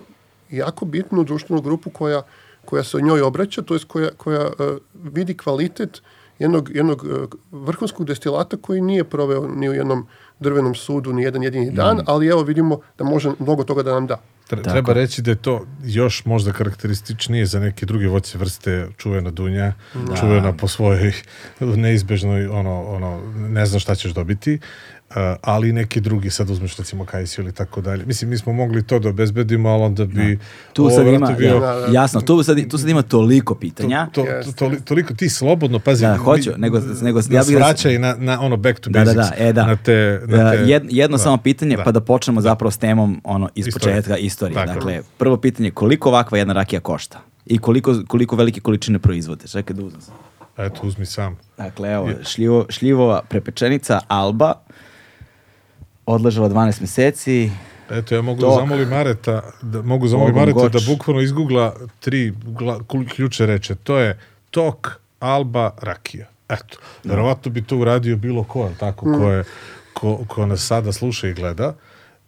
jako 0.51 0.85
bitnu 0.85 1.23
društvenu 1.23 1.61
grupu 1.61 1.89
koja, 1.89 2.21
koja 2.65 2.83
se 2.83 2.97
o 2.97 2.99
njoj 2.99 3.21
obraća, 3.21 3.61
to 3.61 3.73
jest 3.73 3.85
koja, 3.85 4.09
koja 4.17 4.47
uh, 4.47 4.53
vidi 4.93 5.37
kvalitet 5.37 6.01
jednog, 6.39 6.75
jednog 6.75 7.03
uh, 7.03 7.27
vrhunskog 7.51 8.05
destilata 8.05 8.57
koji 8.57 8.81
nije 8.81 9.03
proveo 9.03 9.47
ni 9.47 9.69
u 9.69 9.73
jednom 9.73 10.07
drvenom 10.39 10.75
sudu 10.75 11.13
ni 11.13 11.23
jedan 11.23 11.43
jedini 11.43 11.71
dan, 11.71 12.01
ali 12.05 12.27
evo 12.27 12.41
vidimo 12.43 12.79
da 12.97 13.03
može 13.03 13.31
mnogo 13.39 13.63
toga 13.63 13.83
da 13.83 13.93
nam 13.93 14.07
da. 14.07 14.21
Tre- 14.49 14.63
Tako. 14.63 14.69
Treba 14.69 14.93
reći 14.93 15.21
da 15.21 15.31
je 15.31 15.35
to 15.35 15.65
još 15.83 16.25
možda 16.25 16.51
karakterističnije 16.53 17.45
za 17.45 17.59
neke 17.59 17.85
druge 17.85 18.07
voće 18.07 18.37
vrste 18.37 18.87
čuvena 18.97 19.31
dunja, 19.31 19.73
čuvena 20.19 20.53
po 20.53 20.67
svojoj 20.67 21.13
neizbežnoj, 21.59 22.47
ono, 22.47 22.83
ono, 22.83 23.21
ne 23.35 23.65
znam 23.65 23.79
šta 23.79 23.95
ćeš 23.95 24.11
dobiti, 24.11 24.53
uh, 24.53 24.61
ali 25.41 25.69
i 25.69 25.73
neki 25.73 26.01
drugi, 26.01 26.29
sad 26.29 26.49
uzmeš 26.49 26.77
recimo 26.77 27.05
kajsiju 27.05 27.43
ili 27.43 27.53
tako 27.53 27.81
dalje. 27.81 28.05
Mislim, 28.05 28.29
mi 28.29 28.37
smo 28.37 28.53
mogli 28.53 28.83
to 28.83 28.99
da 28.99 29.09
obezbedimo, 29.09 29.69
ali 29.69 29.83
onda 29.83 30.05
bi... 30.05 30.39
Tu 30.73 30.81
ovo 30.83 30.91
sad 30.91 31.07
ima, 31.07 31.27
bio- 31.29 31.59
da, 31.59 31.85
jasno, 31.91 32.21
tu 32.21 32.43
sad, 32.43 32.69
tu 32.69 32.77
sad 32.77 32.89
ima 32.89 33.01
toliko 33.01 33.55
pitanja. 33.55 34.07
To, 34.07 34.23
to, 34.45 34.51
toli- 34.55 34.81
toliko 34.81 35.13
ti 35.13 35.29
slobodno, 35.29 35.79
pazi, 35.79 36.01
Da, 36.01 36.17
hoću, 36.17 36.49
mi- 36.49 36.57
nego- 36.57 36.79
nego- 37.01 37.19
ja 37.21 37.43
bih 37.43 37.53
da- 37.53 37.57
vraćaj 37.57 37.99
na, 37.99 38.15
na 38.15 38.41
ono 38.41 38.57
back 38.57 38.79
to 38.79 38.89
Da, 38.89 38.99
da, 38.99 39.13
basics. 39.13 39.37
da, 39.37 39.45
e, 39.45 39.53
da. 39.53 39.65
Na 39.65 39.75
te, 39.75 40.21
na 40.25 40.37
Da, 40.37 40.51
te, 40.51 40.57
jed, 40.57 40.83
jedno 40.89 41.17
da. 41.17 41.23
samo 41.23 41.37
pitanje, 41.37 41.77
Da. 41.77 41.83
pa 41.83 41.91
da 41.91 42.01
počnemo 42.01 42.41
zapravo 42.41 42.71
s 42.71 42.77
temom 42.77 43.21
ono, 43.23 43.49
iz 43.55 43.67
Istorije. 43.67 43.95
početka 43.95 44.17
istorije. 44.17 44.55
Tako. 44.55 44.73
Dakle, 44.73 45.01
prvo 45.17 45.37
pitanje, 45.37 45.71
koliko 45.71 46.09
ovakva 46.09 46.37
jedna 46.37 46.53
rakija 46.53 46.79
košta? 46.79 47.19
I 47.45 47.57
koliko, 47.57 47.95
koliko 48.07 48.35
velike 48.35 48.59
količine 48.61 48.99
proizvode? 48.99 49.47
Čekaj 49.47 49.75
da 49.75 49.83
uzmem. 49.83 50.01
sam. 50.01 50.13
Eto, 50.57 50.79
uzmi 50.83 51.05
sam. 51.05 51.37
Dakle, 51.57 51.91
evo, 51.91 52.09
šljivo, 52.23 52.65
šljivova 52.69 53.21
prepečenica 53.21 53.99
Alba, 54.07 54.53
odležala 56.07 56.49
12 56.49 56.81
meseci, 56.81 57.51
Eto, 57.89 58.15
ja 58.15 58.21
mogu 58.21 58.41
da 58.41 58.49
zamolim 58.51 58.89
Mareta, 58.89 59.41
da, 59.61 59.81
mogu 59.81 60.07
zamolim 60.07 60.33
Bogom 60.33 60.49
Mareta 60.49 60.69
da 60.69 60.79
goč. 60.79 60.87
bukvalno 60.87 61.21
izgoogla 61.21 61.75
tri 61.99 62.33
gla, 62.45 62.79
kl- 62.79 63.09
ključe 63.09 63.45
reče. 63.45 63.75
To 63.75 63.97
je 63.97 64.19
tok, 64.51 64.87
alba, 65.19 65.71
rakija. 65.81 66.25
Eto, 66.49 66.77
verovatno 67.03 67.51
bi 67.51 67.61
to 67.61 67.77
uradio 67.77 68.17
bilo 68.17 68.43
ko, 68.43 68.59
jel 68.59 68.73
tako, 68.79 69.05
ko, 69.13 69.31
je, 69.31 69.43
ko, 69.93 70.25
ko 70.27 70.45
nas 70.45 70.61
sada 70.61 70.91
sluša 70.91 71.27
i 71.27 71.33
gleda. 71.33 71.73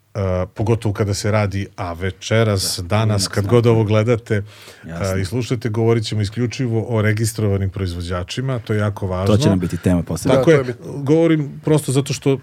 Uh, 0.09 0.21
pogotovo 0.49 0.93
kada 0.93 1.13
se 1.13 1.31
radi, 1.31 1.67
a 1.75 1.93
večeras, 1.93 2.79
danas, 2.83 3.27
kad 3.27 3.47
god 3.47 3.65
ovo 3.67 3.83
gledate 3.83 4.43
Jasno. 4.85 5.15
uh, 5.15 5.21
i 5.21 5.25
slušate, 5.25 5.69
govorit 5.69 6.05
ćemo 6.05 6.21
isključivo 6.21 6.85
o 6.89 7.01
registrovanim 7.01 7.69
proizvođačima, 7.69 8.59
to 8.59 8.73
je 8.73 8.79
jako 8.79 9.07
važno. 9.07 9.35
to 9.35 9.43
će 9.43 9.49
nam 9.49 9.59
biti 9.59 9.77
tema 9.77 10.03
posebno. 10.03 10.35
Tako 10.35 10.51
Da, 10.51 10.57
je, 10.57 10.63
to 10.63 10.69
je 10.69 10.75
govorim 10.95 11.61
prosto 11.65 11.91
zato 11.91 12.13
što 12.13 12.37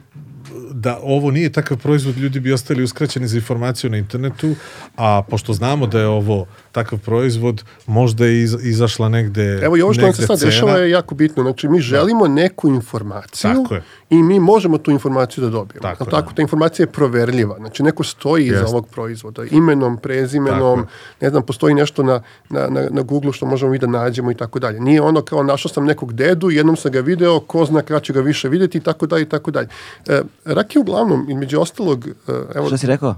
da 0.77 0.99
ovo 1.03 1.31
nije 1.31 1.53
takav 1.53 1.79
proizvod, 1.79 2.19
ljudi 2.19 2.41
bi 2.41 2.53
ostali 2.53 2.83
uskraćeni 2.83 3.29
za 3.29 3.37
informaciju 3.37 3.91
na 3.91 3.97
internetu, 3.97 4.55
a 4.97 5.23
pošto 5.31 5.53
znamo 5.53 5.87
da 5.87 6.01
je 6.01 6.07
ovo 6.07 6.47
takav 6.77 6.99
proizvod, 6.99 7.65
možda 7.87 8.27
je 8.27 8.43
iz, 8.43 8.57
izašla 8.63 9.09
negde 9.09 9.61
Evo 9.63 9.77
i 9.77 9.83
ovo 9.83 9.93
što 9.95 10.03
nam 10.03 10.13
se 10.13 10.27
sad 10.27 10.39
cena. 10.39 10.51
dešava 10.51 10.73
je 10.79 10.91
jako 10.91 11.15
bitno. 11.15 11.43
Znači, 11.43 11.69
mi 11.69 11.81
želimo 11.81 12.29
neku 12.29 12.69
informaciju 12.69 13.51
Tako 13.55 13.75
je. 13.75 13.83
i 14.11 14.23
mi 14.23 14.41
možemo 14.41 14.79
tu 14.79 14.91
informaciju 14.91 15.45
da 15.45 15.51
dobijemo. 15.51 15.83
Tako 15.83 16.05
Tako, 16.05 16.11
je, 16.11 16.11
tako 16.11 16.33
ta 16.33 16.43
informacija 16.43 16.85
je 16.85 16.93
proverljiva. 16.93 17.57
Znači, 17.59 17.83
neko 17.83 18.05
stoji 18.05 18.47
iza 18.47 18.55
Jeste. 18.57 18.71
ovog 18.71 18.89
proizvoda. 18.89 19.45
Imenom, 19.51 19.97
prezimenom, 19.97 20.79
Tako 20.81 20.93
ne 21.21 21.31
znam, 21.31 21.43
postoji 21.43 21.75
nešto 21.75 22.03
na, 22.03 22.21
na, 22.51 22.69
na, 22.69 22.89
na 22.91 23.03
Google 23.03 23.33
što 23.33 23.47
možemo 23.47 23.71
mi 23.73 23.79
da 23.79 23.87
nađemo 23.87 24.31
i 24.31 24.35
tako 24.35 24.59
dalje. 24.59 24.81
Nije 24.81 25.01
ono 25.01 25.23
kao 25.23 25.43
našao 25.43 25.69
sam 25.69 25.85
nekog 25.85 26.13
dedu, 26.13 26.51
jednom 26.51 26.77
sam 26.77 26.93
ga 26.93 27.01
video, 27.01 27.41
ko 27.41 27.65
zna 27.65 27.83
kada 27.83 28.01
ću 28.01 28.13
ga 28.13 28.21
više 28.21 28.49
vidjeti 28.49 28.79
i 28.79 28.81
tako 28.81 29.07
dalje 29.07 29.23
i 29.23 29.29
tako 29.29 29.51
dalje. 29.51 29.69
E, 30.09 30.23
rakija 30.45 30.81
uglavnom, 30.81 31.27
između 31.31 31.61
ostalog, 31.61 32.07
e, 32.07 32.33
evo, 32.55 32.67
Šta 32.67 32.77
si 32.77 32.87
rekao? 32.87 33.15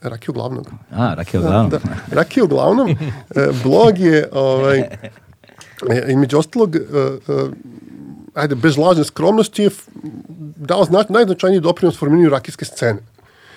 Rakija 0.00 0.32
uglavnom. 0.32 0.64
A, 0.90 1.14
rakija 1.14 1.40
uglavnom. 1.40 1.70
Da, 1.70 1.78
Rakija 2.12 2.44
uglavnom, 2.44 2.90
e, 2.90 2.96
blog 3.64 3.98
je, 3.98 4.28
ovaj, 4.32 4.78
e, 4.78 4.88
između 6.08 6.38
ostalog, 6.38 6.76
e, 6.76 6.80
ajde, 8.34 8.54
bez 8.54 8.76
lažne 8.78 9.04
skromnosti 9.04 9.62
je 9.62 9.70
dao 10.56 10.84
zna, 10.84 11.04
najznačajniji 11.08 11.60
doprinos 11.60 11.98
formiranju 11.98 12.30
rakijske 12.30 12.64
scene. 12.64 12.98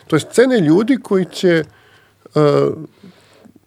To 0.08 0.16
je 0.16 0.20
scene 0.20 0.60
ljudi 0.60 0.98
koji 1.02 1.26
će 1.26 1.64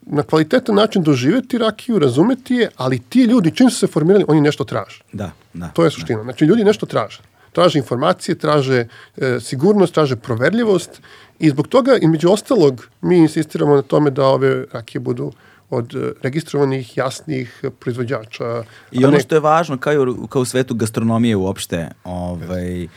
na 0.06 0.22
kvalitetan 0.22 0.74
način 0.74 1.02
doživjeti 1.02 1.58
rakiju, 1.58 1.98
razumeti 1.98 2.54
je, 2.54 2.70
ali 2.76 2.98
ti 2.98 3.22
ljudi, 3.22 3.50
čim 3.50 3.70
su 3.70 3.78
se 3.78 3.86
formirali, 3.86 4.24
oni 4.28 4.40
nešto 4.40 4.64
traže. 4.64 5.02
Da, 5.12 5.30
da. 5.54 5.68
To 5.68 5.84
je 5.84 5.90
suština. 5.90 6.22
Znači, 6.22 6.44
ljudi 6.44 6.64
nešto 6.64 6.86
traže. 6.86 7.20
Traže 7.52 7.78
informacije, 7.78 8.38
traže 8.38 8.86
e, 9.16 9.40
sigurnost, 9.40 9.94
traže 9.94 10.16
proverljivost 10.16 11.00
i 11.38 11.50
zbog 11.50 11.68
toga, 11.68 11.96
između 11.96 12.30
ostalog, 12.30 12.88
mi 13.02 13.16
insistiramo 13.18 13.74
na 13.74 13.82
tome 13.82 14.10
da 14.10 14.24
ove 14.24 14.64
rakije 14.72 15.00
budu 15.00 15.32
od 15.70 15.94
e, 15.94 16.12
registrovanih, 16.22 16.96
jasnih 16.96 17.60
e, 17.62 17.70
proizvođača. 17.70 18.62
I 18.92 19.04
ono 19.04 19.12
ne- 19.12 19.20
što 19.20 19.34
je 19.34 19.40
važno, 19.40 19.78
kao, 19.78 19.92
i 19.92 19.98
u- 19.98 20.26
kao 20.26 20.42
u 20.42 20.46
svetu 20.46 20.74
gastronomije 20.74 21.36
uopšte, 21.36 21.88
ovaj, 22.04 22.88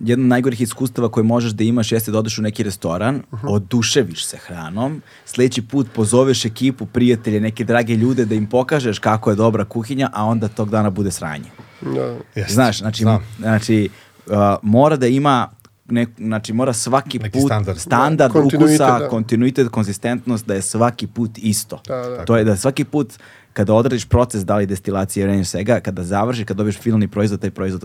jedno 0.00 0.24
od 0.24 0.28
najgorih 0.28 0.60
iskustava 0.60 1.08
koje 1.08 1.24
možeš 1.24 1.52
da 1.52 1.64
imaš 1.64 1.92
jeste 1.92 2.10
da 2.10 2.18
odeš 2.18 2.38
u 2.38 2.42
neki 2.42 2.62
restoran, 2.62 3.22
Mhm. 3.32 3.48
oduševiš 3.48 4.26
se 4.26 4.36
hranom, 4.38 5.02
sledeći 5.24 5.62
put 5.62 5.86
pozoveš 5.92 6.44
ekipu, 6.44 6.86
prijatelje, 6.86 7.40
neke 7.40 7.64
drage 7.64 7.94
ljude 7.94 8.24
da 8.24 8.34
im 8.34 8.46
pokažeš 8.46 8.98
kako 8.98 9.30
je 9.30 9.36
dobra 9.36 9.64
kuhinja, 9.64 10.10
a 10.12 10.24
onda 10.24 10.48
tog 10.48 10.70
dana 10.70 10.90
bude 10.90 11.10
sranje. 11.10 11.50
Da. 11.82 12.14
Jeste. 12.34 12.52
Znaš, 12.52 12.78
znači, 12.78 13.02
Znam. 13.02 13.26
znači 13.38 13.88
uh, 14.26 14.32
mora 14.62 14.96
da 14.96 15.06
ima 15.06 15.48
nek, 15.86 16.08
znači 16.18 16.52
mora 16.52 16.72
svaki 16.72 17.18
Neki 17.18 17.32
put 17.32 17.46
standard. 17.46 17.78
standard 17.78 18.32
Da, 18.32 18.40
kontinuitet, 18.40 18.80
ukusa, 18.80 18.98
da. 18.98 19.08
kontinuitet, 19.08 19.68
konzistentnost 19.68 20.46
da 20.46 20.54
je 20.54 20.62
svaki 20.62 21.06
put 21.06 21.30
isto. 21.36 21.80
Da, 21.86 21.96
da. 21.96 22.24
To 22.24 22.36
je 22.36 22.44
da 22.44 22.56
svaki 22.56 22.84
put 22.84 23.12
kada 23.52 23.74
odradiš 23.74 24.04
proces 24.04 24.44
da 24.44 24.56
li 24.56 24.66
destilacije 24.66 25.40
i 25.40 25.44
svega, 25.44 25.80
kada 25.80 26.04
završi, 26.04 26.44
kada 26.44 26.58
dobiješ 26.58 26.78
finalni 26.78 27.08
proizvod, 27.08 27.40
taj 27.40 27.50
proizvod 27.50 27.84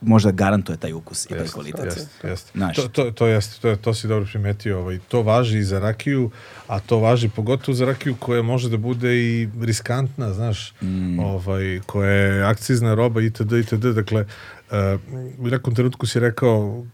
možda 0.00 0.30
garantuje 0.30 0.76
taj 0.76 0.92
ukus 0.92 1.24
i 1.24 1.28
taj 1.28 1.46
kvalitet. 1.46 2.08
jeste. 2.24 2.50
Znaš. 2.54 2.76
To, 2.76 2.88
to, 2.88 3.10
to, 3.10 3.26
jeste, 3.26 3.60
to, 3.60 3.68
je- 3.68 3.76
to 3.76 3.94
si 3.94 4.08
dobro 4.08 4.26
primetio. 4.26 4.78
Ovaj. 4.78 4.98
To 5.08 5.22
važi 5.22 5.58
i 5.58 5.64
za 5.64 5.78
rakiju, 5.78 6.30
a 6.66 6.80
to 6.80 6.98
važi 6.98 7.28
pogotovo 7.28 7.74
za 7.74 7.84
rakiju 7.84 8.16
koja 8.18 8.42
može 8.42 8.70
da 8.70 8.76
bude 8.76 9.16
i 9.16 9.48
riskantna, 9.60 10.32
znaš, 10.32 10.74
Mm. 10.80 11.18
ovaj, 11.18 11.80
koja 11.86 12.10
je 12.10 12.44
akcizna 12.44 12.94
roba 12.94 13.20
itd. 13.22 13.52
itd. 13.52 13.84
Dakle, 13.84 14.24
uh, 14.70 14.76
u 15.38 15.48
nekom 15.48 15.74
trenutku 15.74 16.06
si 16.06 16.20
rekao, 16.20 16.84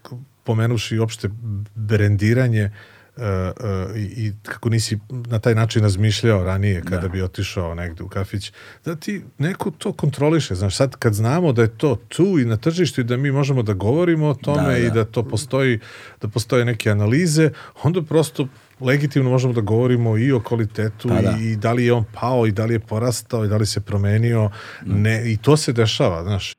pomenuši 0.45 0.99
opšte 0.99 1.29
brendiranje, 1.75 2.71
uh, 3.17 3.97
i, 3.97 4.01
i 4.01 4.33
kako 4.43 4.69
nisi 4.69 4.99
na 5.09 5.39
taj 5.39 5.55
način 5.55 5.83
razmišljao 5.83 6.45
ranije 6.45 6.83
kada 6.83 7.09
bi 7.09 7.23
otišao 7.23 7.75
negde 7.75 8.03
u 8.03 8.09
kafić, 8.09 8.53
da 8.85 8.97
ti 8.97 9.23
neko 9.39 9.71
to 9.71 9.93
kontroliše. 9.93 10.55
Znaš, 10.55 10.77
sad 10.77 10.97
kad 10.97 11.15
znamo 11.15 11.53
da 11.53 11.63
je 11.63 11.79
to 11.79 11.97
tu 12.09 12.39
i 12.39 12.45
na 12.45 12.57
tržištu 12.57 13.01
i 13.01 13.05
da 13.05 13.17
mi 13.17 13.31
možemo 13.31 13.63
da 13.63 13.73
govorimo 13.73 14.27
o 14.29 14.35
tome 14.35 14.63
Da, 14.73 14.79
i 14.79 14.83
da. 14.83 14.91
da 14.91 15.05
to 15.05 15.23
postoji, 15.23 15.81
da 16.21 16.29
postoje 16.29 16.65
neke 16.65 16.91
analize, 16.91 17.51
onda 17.83 18.03
prosto 18.03 18.49
legitimno 18.81 19.31
možemo 19.31 19.53
da 19.53 19.61
govorimo 19.61 20.19
i 20.19 20.33
o 20.33 20.41
kvalitetu 20.41 21.09
Pa 21.09 21.23
da. 21.23 21.37
i, 21.41 21.51
i 21.51 21.57
da 21.57 21.73
li 21.73 21.85
je 21.85 21.93
on 21.93 22.05
pao 22.21 22.47
i 22.47 22.53
da 22.53 22.65
li 22.65 22.75
je 22.75 22.81
porastao 22.81 23.45
i 23.45 23.49
da 23.49 23.57
li 23.57 23.67
se 23.67 23.81
promenio. 23.81 24.51
Mm. 24.87 25.03
Ne, 25.03 25.33
I 25.33 25.37
to 25.37 25.57
se 25.57 25.73
dešava, 25.73 26.23
znaš. 26.23 26.55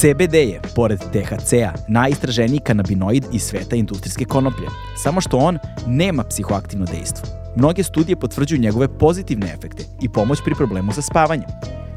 CBD 0.00 0.34
je, 0.34 0.60
pored 0.74 0.98
THC-a, 0.98 1.72
najistraženiji 1.88 2.60
kanabinoid 2.60 3.24
iz 3.32 3.42
sveta 3.42 3.76
industrijske 3.76 4.24
konoplje. 4.24 4.66
Samo 5.02 5.20
što 5.20 5.36
on 5.36 5.58
nema 5.86 6.24
psihoaktivno 6.24 6.86
dejstvo. 6.86 7.28
Mnoge 7.56 7.82
studije 7.82 8.16
potvrđuju 8.16 8.60
njegove 8.60 8.98
pozitivne 8.98 9.52
efekte 9.52 9.84
i 10.02 10.08
pomoć 10.08 10.38
pri 10.44 10.54
problemu 10.54 10.92
sa 10.92 11.02
spavanjem. 11.02 11.48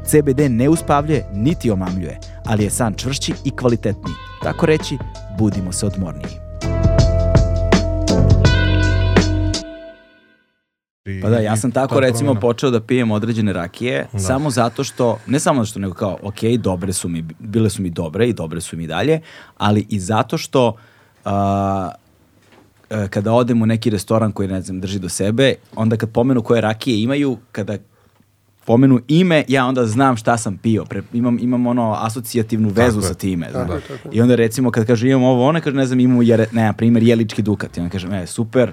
CBD 0.06 0.40
ne 0.50 0.68
uspavljuje 0.68 1.26
niti 1.34 1.70
omamljuje, 1.70 2.18
ali 2.44 2.64
je 2.64 2.70
san 2.70 2.94
čvršći 2.94 3.32
i 3.44 3.50
kvalitetniji. 3.50 4.14
Tako 4.42 4.66
reći, 4.66 4.98
budimo 5.38 5.72
se 5.72 5.86
odmorniji. 5.86 6.43
I, 11.06 11.20
Pa 11.20 11.28
da, 11.28 11.38
ja 11.38 11.56
sam 11.56 11.70
tako 11.70 11.94
ta 11.94 12.00
recimo 12.00 12.18
promena. 12.24 12.40
počeo 12.40 12.70
da 12.70 12.80
pijem 12.80 13.10
određene 13.10 13.52
rakije, 13.52 14.06
Da. 14.12 14.18
samo 14.18 14.50
zato 14.50 14.84
što, 14.84 15.18
ne 15.26 15.40
samo 15.40 15.60
zato 15.60 15.70
što 15.70 15.78
nego 15.80 15.94
kao, 15.94 16.18
ok, 16.22 16.42
dobre 16.58 16.92
su 16.92 17.08
mi, 17.08 17.22
bile 17.38 17.70
su 17.70 17.82
mi 17.82 17.90
dobre 17.90 18.28
i 18.28 18.32
dobre 18.32 18.60
su 18.60 18.76
mi 18.76 18.86
dalje, 18.86 19.20
ali 19.56 19.86
i 19.88 20.00
zato 20.00 20.38
što 20.38 20.76
e, 22.90 23.08
kada 23.08 23.32
odem 23.32 23.62
u 23.62 23.66
neki 23.66 23.90
restoran 23.90 24.32
koji, 24.32 24.48
ne 24.48 24.60
znam, 24.60 24.80
drži 24.80 24.98
do 24.98 25.08
sebe, 25.08 25.54
onda 25.76 25.96
kad 25.96 26.10
pomenu 26.10 26.42
koje 26.42 26.60
rakije 26.60 27.02
imaju, 27.02 27.38
kada 27.52 27.78
pomenu 28.64 29.00
ime, 29.08 29.44
ja 29.48 29.66
onda 29.66 29.86
znam 29.86 30.16
šta 30.16 30.36
sam 30.38 30.56
pio. 30.56 30.84
Pre, 30.84 31.02
imam, 31.12 31.38
imam 31.40 31.66
ono 31.66 31.92
asocijativnu 31.92 32.68
vezu 32.68 33.00
Tako 33.00 33.08
sa 33.08 33.14
time. 33.14 33.52
Tako 33.52 33.72
je, 33.72 33.80
tako. 33.80 34.08
I 34.12 34.20
onda 34.20 34.34
recimo 34.34 34.70
kad 34.70 34.86
kaže 34.86 35.08
imam 35.08 35.22
ovo, 35.22 35.46
ona 35.46 35.60
kaže 35.60 35.76
ne 35.76 35.86
znam 35.86 36.00
imamo, 36.00 36.22
jere, 36.22 36.46
ne, 36.52 36.62
na 36.62 36.72
primjer, 36.72 37.02
jelički 37.02 37.42
dukat. 37.42 37.76
I 37.76 37.80
onda 37.80 37.92
kažem, 37.92 38.12
e, 38.12 38.26
super, 38.26 38.72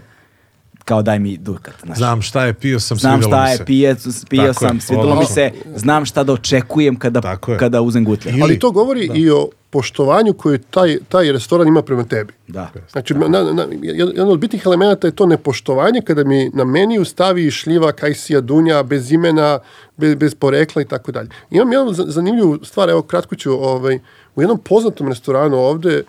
kao 0.92 1.02
daj 1.02 1.20
mi 1.20 1.38
dukat. 1.38 1.74
Znaš. 1.84 1.98
Znam 1.98 2.22
šta 2.22 2.46
je, 2.46 2.54
pio 2.54 2.80
sam, 2.80 2.98
Znam 2.98 3.22
šta 3.22 3.44
mi 3.44 3.50
je, 3.50 3.58
se. 3.58 3.66
pije, 3.66 3.96
pio 4.30 4.42
Tako 4.44 4.66
je, 4.66 4.70
sam, 4.70 4.80
svidelo 4.82 5.16
mi 5.16 5.26
se, 5.26 5.52
znam 5.76 6.06
šta 6.06 6.24
da 6.24 6.34
očekujem 6.34 6.96
kada, 6.96 7.22
Tako 7.22 7.52
je. 7.52 7.58
kada 7.58 7.82
uzem 7.82 8.06
gutlja. 8.06 8.32
Ili- 8.32 8.42
Ali 8.42 8.60
to 8.60 8.72
govori 8.72 9.10
i 9.14 9.30
o 9.30 9.50
poštovanju 9.70 10.34
koje 10.34 10.58
taj, 10.60 10.98
taj 11.10 11.32
restoran 11.32 11.68
ima 11.68 11.82
prema 11.82 12.04
tebi. 12.04 12.34
Da. 12.48 12.70
Znači, 12.92 13.14
na, 13.14 13.28
na, 13.44 13.66
jedan 13.84 14.30
od 14.30 14.40
bitnih 14.40 14.62
elemenata 14.66 15.08
je 15.08 15.12
to 15.12 15.26
nepoštovanje 15.26 16.02
kada 16.02 16.24
mi 16.24 16.50
na 16.50 16.64
meniju 16.66 17.06
stavi 17.06 17.52
šljiva, 17.52 17.92
kajsija, 17.92 18.42
dunja, 18.42 18.84
bez 18.84 19.12
imena, 19.12 19.60
bez, 19.98 20.16
bez 20.16 20.36
porekla 20.36 20.82
i 20.82 20.86
tako 20.86 21.12
dalje. 21.12 21.30
Imam 21.52 21.72
jednu 21.72 21.94
za- 21.94 22.06
zanimljivu 22.08 22.60
stvar, 22.64 22.90
evo 22.90 23.02
kratko 23.02 23.36
ću, 23.36 23.52
ovaj, 23.54 24.00
u 24.36 24.42
jednom 24.42 24.60
poznatom 24.60 25.08
restoranu 25.08 25.58
ovde 25.58 26.04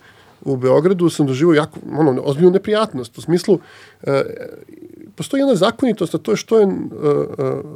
u 0.44 0.56
Beogradu 0.56 1.10
sam 1.10 1.26
doživio 1.26 1.54
jako, 1.54 1.80
ono, 1.98 2.22
ozbiljnu 2.24 2.50
neprijatnost. 2.50 3.18
U 3.18 3.20
smislu, 3.20 3.58
e, 4.02 4.22
postoji 5.16 5.40
jedna 5.40 5.54
zakonitost, 5.54 6.14
a 6.14 6.18
to 6.18 6.30
je 6.30 6.36
što 6.36 6.58
je 6.58 6.64
e, 6.64 6.68
e, 6.68 6.74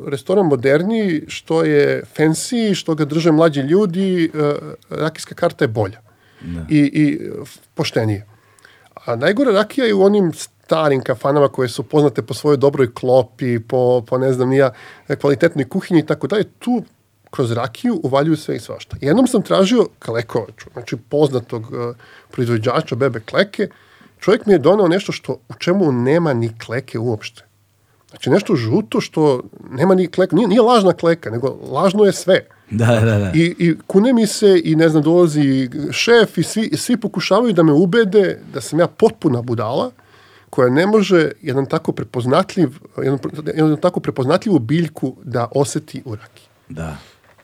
restoran 0.07 0.47
moderniji, 0.47 1.25
što 1.29 1.63
je 1.65 2.03
fancy, 2.17 2.75
što 2.75 2.95
ga 2.95 3.05
drže 3.05 3.33
mlađi 3.33 3.61
ljudi, 3.61 4.25
e, 4.25 4.53
rakijska 4.91 5.35
karta 5.35 5.65
je 5.65 5.69
bolja 5.69 6.01
i, 6.71 6.79
i 6.79 7.21
f- 7.43 7.59
poštenije. 7.75 8.27
A 9.05 9.17
najgore 9.17 9.53
rakija 9.53 9.87
je 9.87 9.95
u 9.95 10.03
onim 10.03 10.33
starim 10.33 11.01
kafanama 11.01 11.49
koje 11.49 11.69
su 11.69 11.83
poznate 11.83 12.23
po 12.23 12.35
svojoj 12.35 12.57
dobroj 12.57 12.95
klopi, 12.95 13.59
po, 13.61 14.05
po 14.07 14.19
ne 14.19 14.33
znam 14.33 14.49
nija, 14.49 14.71
kvalitetnoj 15.21 15.69
kuhinji 15.69 16.01
i 16.01 16.07
tako 16.07 16.27
dalje. 16.27 16.45
Tu 16.59 16.83
kroz 17.37 17.53
rakiju 17.53 18.01
uvaljuju 18.03 18.37
sve 18.37 18.57
i 18.57 18.61
svašta. 18.61 18.97
Jednom 19.01 19.27
sam 19.27 19.43
tražio 19.43 19.87
Klekovaču, 19.99 20.71
znači 20.73 20.97
poznatog 20.97 21.63
uh, 21.63 21.97
proizvođača 22.31 22.95
bebe 22.95 23.21
kleke. 23.21 23.69
Čovjek 24.21 24.47
mi 24.47 24.53
je 24.53 24.59
donao 24.59 24.89
nešto 24.89 25.13
što 25.13 25.33
u 25.49 25.55
čemu 25.59 25.93
nema 25.93 26.33
ni 26.33 26.59
kleke 26.59 26.99
uopšte. 26.99 27.43
Znači 28.11 28.31
nešto 28.31 28.57
žuto 28.57 29.01
što 29.01 29.43
nema 29.71 29.95
ni 29.95 30.07
kleka, 30.07 30.37
nije, 30.37 30.49
nije 30.49 30.61
lažna 30.61 30.93
kleka, 30.93 31.31
nego 31.31 31.59
lažno 31.73 32.05
je 32.05 32.13
sve. 32.13 32.41
Da, 32.71 32.87
da, 32.87 33.19
da. 33.19 33.33
I, 33.35 33.55
I 33.59 33.75
kune 33.87 34.13
mi 34.13 34.27
se 34.27 34.61
i 34.65 34.77
ne 34.77 34.89
znam, 34.89 35.03
dolazi 35.03 35.71
šef 35.93 36.39
i 36.39 36.43
svi, 36.43 36.71
svi 36.77 36.97
pokušavaju 36.97 37.53
da 37.53 37.63
me 37.63 37.73
ubede 37.73 38.41
da 38.55 38.61
sam 38.61 38.81
ja 38.81 38.87
potpuna 38.87 39.43
budala 39.43 39.91
koja 40.51 40.71
ne 40.71 40.87
može 40.87 41.31
jedan 41.43 41.67
tako 41.67 41.93
prepoznatljiv, 41.93 42.69
jedan, 42.97 43.19
jedan 43.47 43.77
tako 43.77 44.01
prepoznatljivu 44.01 44.59
biljku 44.59 45.17
da 45.25 45.49
oseti 45.55 46.03
u 46.05 46.15
raki. 46.15 46.43
da. 46.69 46.97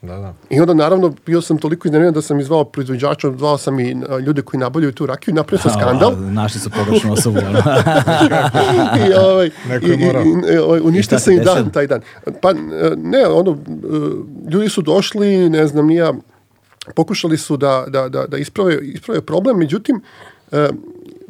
Da, 0.03 0.17
da. 0.17 0.35
I 0.51 0.61
onda 0.61 0.75
naravno 0.75 1.15
bio 1.27 1.41
sam 1.41 1.59
toliko 1.59 1.89
iznerviran 1.89 2.15
da 2.15 2.23
sam 2.23 2.41
izvao 2.41 2.65
proizvođača, 2.65 3.31
zvao 3.31 3.59
sam 3.59 3.81
i 3.81 3.97
a, 4.09 4.19
ljude 4.19 4.43
koji 4.43 4.61
nabavljaju 4.61 4.93
tu 4.93 5.07
rakiju 5.07 5.33
i 5.33 5.35
napravio 5.35 5.63
sam 5.63 5.71
skandal. 5.71 6.13
A, 6.13 6.17
našli 6.43 6.61
su 6.61 6.71
pogrešnu 6.71 7.13
osobu. 7.13 7.39
I, 9.09 9.15
ovaj, 9.15 9.51
Neko 9.69 9.87
i, 9.87 9.89
je 9.89 9.95
i, 9.95 10.05
morao. 10.05 10.23
i, 10.55 10.59
ovaj, 10.59 10.79
I 10.79 10.83
uništio 10.83 11.19
sam 11.19 11.35
i 11.35 11.41
dan, 11.41 11.71
taj 11.71 11.87
dan. 11.87 12.01
Pa 12.41 12.51
e, 12.51 12.55
ne, 12.97 13.27
ono, 13.27 13.51
e, 13.51 13.57
ljudi 14.51 14.69
su 14.69 14.83
došli, 14.83 15.51
ne 15.51 15.67
znam, 15.67 15.87
nija, 15.87 16.13
pokušali 16.95 17.39
su 17.39 17.57
da, 17.57 17.85
da, 17.89 18.09
da, 18.09 18.27
da 18.27 18.39
isprave, 18.39 18.79
isprave 18.83 19.21
problem, 19.21 19.59
međutim, 19.59 20.03
e, 20.53 20.69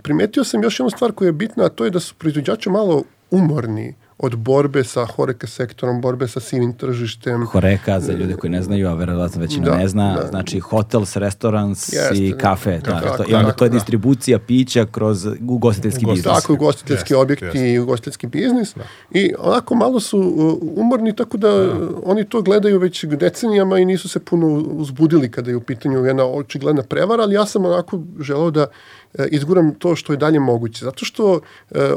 primetio 0.03 0.45
sam 0.45 0.62
još 0.62 0.81
jednu 0.81 0.91
stvar 0.91 1.12
koja 1.12 1.27
je 1.27 1.33
bitna, 1.33 1.64
a 1.64 1.68
to 1.68 1.85
je 1.85 1.91
da 1.91 2.01
su 2.01 2.14
proizvođači 2.14 2.70
malo 2.70 3.03
umorni 3.31 3.95
od 4.23 4.37
borbe 4.37 4.85
sa 4.85 5.05
horeka 5.05 5.47
sektorom, 5.47 6.01
borbe 6.01 6.29
sa 6.29 6.41
sivim 6.41 6.73
tržištem. 6.73 7.47
Horeka, 7.47 8.01
za 8.01 8.12
ljude 8.12 8.35
koji 8.35 8.51
ne 8.51 8.62
znaju, 8.62 8.89
a 8.89 8.95
verovatno 8.95 9.41
većina 9.41 9.64
Da, 9.70 9.77
ne 9.77 9.89
zna, 9.89 10.14
da. 10.16 10.27
znači 10.27 10.61
hotels, 10.61 11.16
restorans 11.16 11.93
Jeste, 11.93 12.14
i 12.16 12.31
da. 12.31 12.39
kafe. 12.39 12.79
Da, 12.79 13.01
Tako, 13.01 13.16
to, 13.16 13.25
I 13.31 13.35
onda 13.35 13.43
to 13.45 13.49
je 13.49 13.53
tako, 13.53 13.64
da. 13.68 13.75
distribucija 13.75 14.39
pića 14.39 14.87
kroz 14.91 15.27
ugostiteljski 15.49 16.07
biznis. 16.07 16.27
Ugostiteljski. 16.27 16.43
Tako, 16.43 16.53
ugostiteljski 16.53 17.12
Jeste, 17.12 17.16
objekti 17.16 17.45
jeste. 17.47 17.73
i 17.73 17.79
ugostiteljski 17.79 18.27
biznis. 18.27 18.75
I 19.11 19.33
onako 19.39 19.75
malo 19.75 20.01
su 20.01 20.18
uh, 20.18 20.59
umorni, 20.77 21.16
tako 21.16 21.37
da 21.37 21.62
uh, 21.62 21.73
oni 22.05 22.25
to 22.25 22.43
gledaju 22.43 22.79
već 22.79 23.05
decenijama 23.05 23.79
i 23.79 23.85
nisu 23.85 24.09
se 24.09 24.20
puno 24.20 24.47
uzbudili 24.57 25.31
kada 25.31 25.51
je 25.51 25.57
u 25.57 25.61
pitanju 25.61 26.05
jedna 26.05 26.25
očigledna 26.25 26.83
prevara, 26.83 27.23
ali 27.23 27.35
ja 27.35 27.47
sam 27.47 27.64
onako 27.64 28.01
želeo 28.20 28.51
da 28.51 28.66
izguram 29.30 29.74
to 29.74 29.96
što 29.96 30.12
je 30.12 30.16
dalje 30.16 30.40
moguće. 30.40 30.84
Zato 30.84 31.04
što 31.04 31.32
uh, 31.32 31.40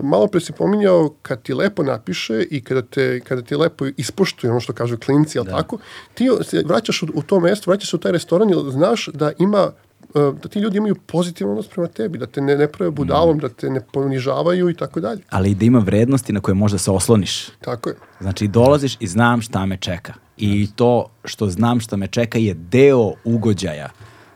malo 0.04 0.28
pre 0.28 0.42
si 0.42 0.52
pominjao 0.52 1.14
kad 1.22 1.42
ti 1.42 1.54
lepo 1.54 1.84
napiše 1.84 2.44
i 2.52 2.62
kada, 2.62 2.82
te, 2.82 3.20
kada 3.20 3.42
ti 3.42 3.56
lepo 3.56 3.86
ispoštuje 3.98 4.52
ono 4.52 4.60
što 4.60 4.74
kažu 4.74 4.98
klinci, 4.98 5.38
jel 5.38 5.46
tako, 5.46 5.78
ti 6.14 6.30
se 6.42 6.64
vraćaš 6.66 7.04
u, 7.04 7.08
u 7.14 7.22
to 7.22 7.40
mesto, 7.40 7.72
vraćaš 7.72 7.90
se 7.90 7.96
u 7.96 8.00
taj 8.00 8.12
restoran 8.12 8.50
jer 8.50 8.58
znaš 8.72 9.10
da 9.14 9.32
ima 9.40 9.72
uh, 10.14 10.40
da 10.44 10.50
ti 10.50 10.60
ljudi 10.60 10.78
imaju 10.78 10.96
pozitivan 10.96 11.52
odnos 11.52 11.68
prema 11.68 11.88
tebi, 11.88 12.18
da 12.18 12.26
te 12.26 12.42
ne, 12.42 12.58
ne 12.58 12.68
prave 12.68 12.92
budalom, 12.92 13.40
da 13.40 13.50
te 13.50 13.70
ne 13.70 13.82
ponižavaju 13.94 14.70
i 14.70 14.74
tako 14.74 15.00
dalje. 15.00 15.22
Ali 15.30 15.52
i 15.52 15.56
da 15.56 15.66
ima 15.66 15.80
vrednosti 15.80 16.34
na 16.34 16.40
koje 16.40 16.56
možda 16.56 16.78
se 16.78 16.92
osloniš. 16.92 17.50
Tako 17.62 17.90
je. 17.90 17.96
Znači, 18.20 18.48
dolaziš 18.48 18.98
i 19.00 19.08
znam 19.08 19.42
šta 19.42 19.66
me 19.66 19.78
čeka. 19.78 20.14
I 20.38 20.68
to 20.76 21.10
što 21.24 21.50
znam 21.50 21.80
šta 21.80 21.96
me 21.96 22.08
čeka 22.08 22.38
je 22.38 22.54
deo 22.54 23.14
ugođaja. 23.24 23.90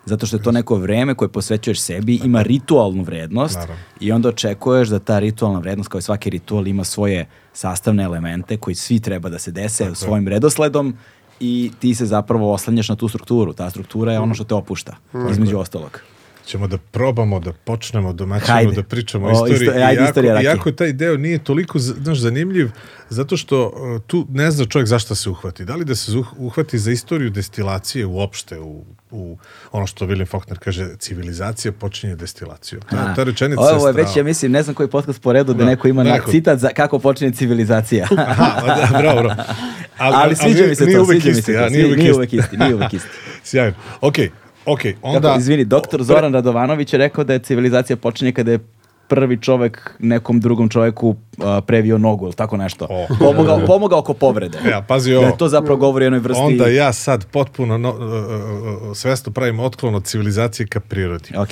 Zato 0.09 0.25
što 0.25 0.37
je 0.37 0.43
to 0.43 0.51
neko 0.51 0.75
vreme 0.75 1.15
koje 1.15 1.29
posvećuješ 1.29 1.79
sebi, 1.79 2.19
ima 2.23 2.41
ritualnu 2.41 3.03
vrednost 3.03 3.55
Naravno. 3.55 3.75
i 3.99 4.11
onda 4.11 4.29
očekuješ 4.29 4.87
da 4.87 4.99
ta 4.99 5.19
ritualna 5.19 5.59
vrednost, 5.59 5.89
kao 5.89 5.99
i 5.99 6.01
svaki 6.01 6.29
ritual, 6.29 6.67
ima 6.67 6.83
svoje 6.83 7.27
sastavne 7.53 8.03
elemente 8.03 8.57
koji 8.57 8.75
svi 8.75 8.99
treba 8.99 9.29
da 9.29 9.39
se 9.39 9.51
dese 9.51 9.95
svojim 9.95 10.27
redosledom 10.27 10.93
i 11.39 11.71
ti 11.79 11.95
se 11.95 12.05
zapravo 12.05 12.53
oslanjaš 12.53 12.89
na 12.89 12.95
tu 12.95 13.07
strukturu. 13.07 13.53
Ta 13.53 13.69
struktura 13.69 14.13
je 14.13 14.19
ono 14.19 14.33
što 14.33 14.43
te 14.43 14.55
opušta, 14.55 14.95
između 15.31 15.57
ostalog. 15.57 16.01
Ćemo 16.49 16.67
da 16.67 16.77
probamo 16.79 17.39
da 17.39 17.53
počnemo 17.53 18.13
domaćinu 18.13 18.47
Hajde. 18.47 18.71
da 18.71 18.83
pričamo 18.83 19.27
o 19.27 19.31
istoriji. 19.33 19.55
isto- 19.59 19.71
ajde, 19.73 19.93
iako, 19.93 20.03
istorija 20.03 20.33
rakije. 20.33 20.47
iako 20.47 20.71
taj 20.71 20.93
deo 20.93 21.17
nije 21.17 21.39
toliko 21.39 21.79
znaš, 21.79 22.17
zanimljiv, 22.19 22.69
zato 23.09 23.37
što 23.37 23.67
uh, 23.67 24.01
tu 24.01 24.27
ne 24.29 24.51
zna 24.51 24.65
čovjek 24.65 24.87
zašto 24.87 25.15
se 25.15 25.29
uhvati. 25.29 25.65
Da 25.65 25.75
li 25.75 25.85
da 25.85 25.95
se 25.95 26.11
uh- 26.11 26.25
uhvati 26.37 26.79
za 26.79 26.91
istoriju 26.91 27.29
destilacije 27.29 28.05
uopšte 28.05 28.59
u, 28.59 28.81
u 29.11 29.37
ono 29.71 29.87
što 29.87 30.05
William 30.05 30.27
Faulkner 30.27 30.59
kaže, 30.59 30.95
civilizacija 30.97 31.71
počinje 31.71 32.15
destilacijom. 32.15 32.81
Ta, 32.81 33.13
ta 33.15 33.23
rečenica 33.23 33.61
Ovo 33.61 33.87
je 33.87 33.93
već, 33.93 34.15
ja 34.15 34.23
mislim, 34.23 34.51
ne 34.51 34.63
znam 34.63 34.75
koji 34.75 34.89
podcast 34.89 35.21
po 35.21 35.33
redu 35.33 35.53
da, 35.53 35.59
Da, 35.59 35.65
neko 35.65 35.87
ima 35.87 36.03
na 36.03 36.11
neko. 36.11 36.31
citat 36.31 36.59
za 36.59 36.69
kako 36.69 36.99
počinje 36.99 37.31
civilizacija. 37.31 38.07
Aha, 38.17 38.61
da, 38.67 38.99
bravo, 38.99 39.21
bravo. 39.21 39.43
Ali, 39.97 40.35
sviđa 40.35 40.63
mi 40.63 40.75
se 40.75 40.85
to, 40.87 41.05
sviđa 41.05 41.29
mi 41.29 41.35
se 41.35 41.53
to. 41.53 41.69
nije 41.69 41.85
uvek 41.85 41.97
Nije 41.97 42.05
isti. 42.05 42.13
uvek 42.13 42.33
isti, 42.33 42.57
nije 42.57 42.75
uvek 42.75 42.93
isti. 42.93 43.09
Sjajno. 43.43 43.75
Okej, 44.01 44.29
okej, 44.65 44.95
onda... 45.01 45.27
Kako, 45.27 45.39
izvini, 45.39 45.65
doktor 45.65 46.03
Zoran 46.03 46.33
Radovanović 46.33 46.93
je 46.93 46.97
rekao 46.97 47.23
da 47.23 47.33
je 47.33 47.39
civilizacija 47.39 47.97
počinje 47.97 48.31
kada 48.31 48.51
je 48.51 48.59
prvi 49.09 49.37
čovek 49.41 49.95
nekom 49.99 50.39
drugom 50.39 50.69
čoveku 50.69 51.09
uh, 51.09 51.15
previo 51.67 51.97
nogu 51.97 52.25
ili 52.25 52.33
tako 52.33 52.57
nešto. 52.57 52.87
O. 52.89 53.07
Pomogao, 53.19 53.65
pomogao 53.65 53.99
oko 53.99 54.13
povrede. 54.13 54.57
Ja, 54.69 54.81
pazi 54.81 55.11
Da 55.11 55.17
ovo. 55.17 55.27
je 55.27 55.37
to 55.37 55.47
zapravo 55.47 55.77
govori 55.77 56.05
o 56.05 56.07
jednoj 56.07 56.19
vrsti... 56.19 56.43
Onda 56.43 56.67
ja 56.67 56.93
sad 56.93 57.25
potpuno 57.25 57.77
no, 57.77 57.89
uh, 57.89 57.99
uh, 57.99 58.97
svesno 58.97 59.31
pravim 59.31 59.59
otklon 59.59 59.95
od 59.95 60.05
civilizacije 60.05 60.67
ka 60.67 60.79
prirodi. 60.79 61.29
Ok. 61.37 61.49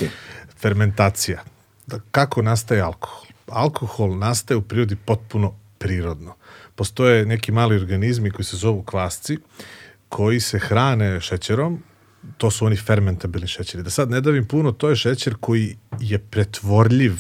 Fermentacija. 0.62 1.44
da 1.88 2.00
kako 2.12 2.42
nastaje 2.42 2.82
alkohol. 2.82 3.26
Alkohol 3.48 4.18
nastaje 4.18 4.58
u 4.58 4.62
prirodi 4.62 4.96
potpuno 4.96 5.54
prirodno. 5.78 6.34
Postoje 6.76 7.26
neki 7.26 7.52
mali 7.52 7.76
organizmi 7.76 8.32
koji 8.32 8.46
se 8.46 8.58
zovu 8.58 8.84
kvasci, 8.84 9.38
koji 10.10 10.40
se 10.40 10.60
hrane 10.60 11.22
šećerom, 11.22 11.84
to 12.38 12.52
su 12.52 12.66
oni 12.66 12.76
fermentabilni 12.76 13.48
šećeri. 13.48 13.84
Da 13.84 13.90
sad 13.90 14.10
ne 14.10 14.22
davim 14.22 14.46
puno, 14.48 14.72
to 14.72 14.90
je 14.90 14.96
šećer 14.96 15.36
koji 15.40 15.78
je 16.00 16.20
pretvorljiv 16.20 17.14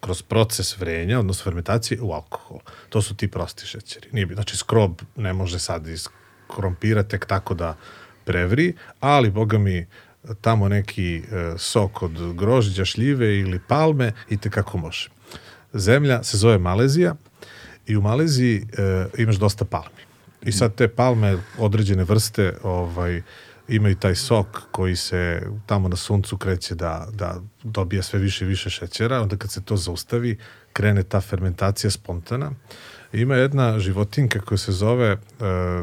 kroz 0.00 0.22
proces 0.22 0.78
vrenja, 0.78 1.18
odnosno 1.18 1.44
fermentacije, 1.44 2.00
u 2.00 2.12
alkohol. 2.12 2.58
To 2.88 3.02
su 3.02 3.14
ti 3.14 3.28
prosti 3.28 3.66
šećeri. 3.66 4.08
Nije, 4.12 4.26
bi- 4.26 4.34
znači, 4.34 4.56
skrob 4.56 5.00
ne 5.16 5.32
može 5.32 5.58
sad 5.58 5.86
iz 5.86 6.08
krompira 6.54 7.02
tek 7.02 7.26
tako 7.26 7.54
da 7.54 7.76
prevri, 8.24 8.74
ali, 9.00 9.30
boga 9.30 9.58
mi, 9.58 9.86
tamo 10.40 10.68
neki 10.68 11.16
e, 11.16 11.22
sok 11.58 12.02
od 12.02 12.34
grožđa, 12.34 12.84
šljive 12.84 13.38
ili 13.38 13.60
palme 13.68 14.12
i 14.30 14.36
te 14.36 14.50
kako 14.50 14.78
može. 14.78 15.08
Zemlja 15.72 16.22
se 16.22 16.36
zove 16.36 16.58
Malezija 16.58 17.14
i 17.86 17.96
u 17.96 18.02
Maleziji 18.02 18.56
e, 18.56 19.06
imaš 19.18 19.36
dosta 19.36 19.64
palmi. 19.64 20.02
I 20.42 20.52
sad 20.52 20.74
te 20.74 20.88
palme, 20.88 21.38
određene 21.58 22.04
vrste, 22.04 22.56
ovaj, 22.62 23.22
imaju 23.68 23.96
taj 23.96 24.14
sok 24.14 24.62
koji 24.70 24.96
se 24.96 25.42
tamo 25.66 25.88
na 25.88 25.96
suncu 25.96 26.36
kreće 26.36 26.74
da, 26.74 27.08
da 27.12 27.40
dobija 27.62 28.02
sve 28.02 28.18
više 28.18 28.44
i 28.44 28.48
više 28.48 28.70
šećera, 28.70 29.22
onda 29.22 29.36
kad 29.36 29.50
se 29.50 29.62
to 29.62 29.76
zaustavi, 29.76 30.38
krene 30.72 31.02
ta 31.02 31.20
fermentacija 31.20 31.90
spontana. 31.90 32.50
Ima 33.12 33.36
jedna 33.36 33.78
životinka 33.78 34.40
koja 34.40 34.58
se 34.58 34.72
zove, 34.72 35.08
e, 35.08 35.18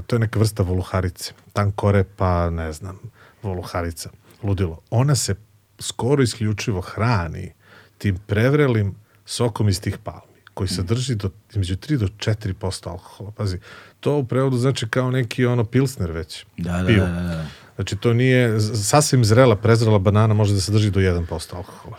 to 0.07 0.15
je 0.15 0.19
neka 0.19 0.39
vrsta 0.39 0.63
voluharice, 0.63 1.33
tankore 1.53 2.03
pa 2.17 2.49
ne 2.49 2.73
znam, 2.73 2.99
voluharica, 3.43 4.09
ludilo. 4.43 4.81
Ona 4.89 5.15
se 5.15 5.35
skoro 5.79 6.23
isključivo 6.23 6.81
hrani 6.81 7.53
tim 7.97 8.17
prevrelim 8.27 8.95
sokom 9.25 9.69
iz 9.69 9.81
tih 9.81 9.97
palmi 10.03 10.29
koji 10.53 10.67
sadrži 10.67 11.15
do, 11.15 11.29
između 11.49 11.75
3 11.75 11.97
do 11.97 12.07
4% 12.07 12.89
alkohola. 12.89 13.31
Pazi, 13.31 13.59
to 13.99 14.17
u 14.17 14.25
prevodu 14.25 14.57
znači 14.57 14.89
kao 14.89 15.11
neki 15.11 15.45
ono 15.45 15.63
pilsner 15.65 16.11
već. 16.11 16.45
Da, 16.57 16.81
da, 16.81 16.87
Pivo. 16.87 17.05
da, 17.05 17.11
da, 17.11 17.21
da. 17.21 17.45
Znači, 17.79 17.95
to 17.95 18.13
nije, 18.13 18.59
sasvim 18.59 19.25
zrela, 19.25 19.55
prezrela 19.55 19.99
banana 19.99 20.33
može 20.33 20.53
da 20.53 20.61
sadrži 20.61 20.91
do 20.91 20.99
1% 20.99 21.55
alkohola. 21.55 21.97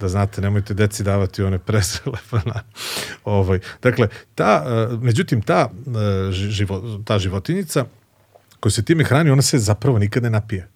Da 0.00 0.08
znate, 0.08 0.40
nemojte 0.40 0.74
deci 0.74 1.02
davati 1.02 1.42
one 1.42 1.58
prezrele 1.66 2.18
banane. 2.30 2.62
ovaj, 3.24 3.60
dakle, 3.82 4.08
ta, 4.34 4.64
e, 4.66 4.96
međutim, 4.96 5.42
ta, 5.42 5.70
e, 5.86 5.90
ži- 6.30 6.50
živo, 6.50 7.00
ta 7.04 7.18
životinjica 7.18 7.84
koja 8.60 8.70
se 8.70 8.84
time 8.84 9.04
hrani, 9.04 9.30
ona 9.30 9.42
se 9.42 9.58
zapravo 9.58 9.98
nikad 9.98 10.22
ne 10.22 10.30
napije. 10.30 10.68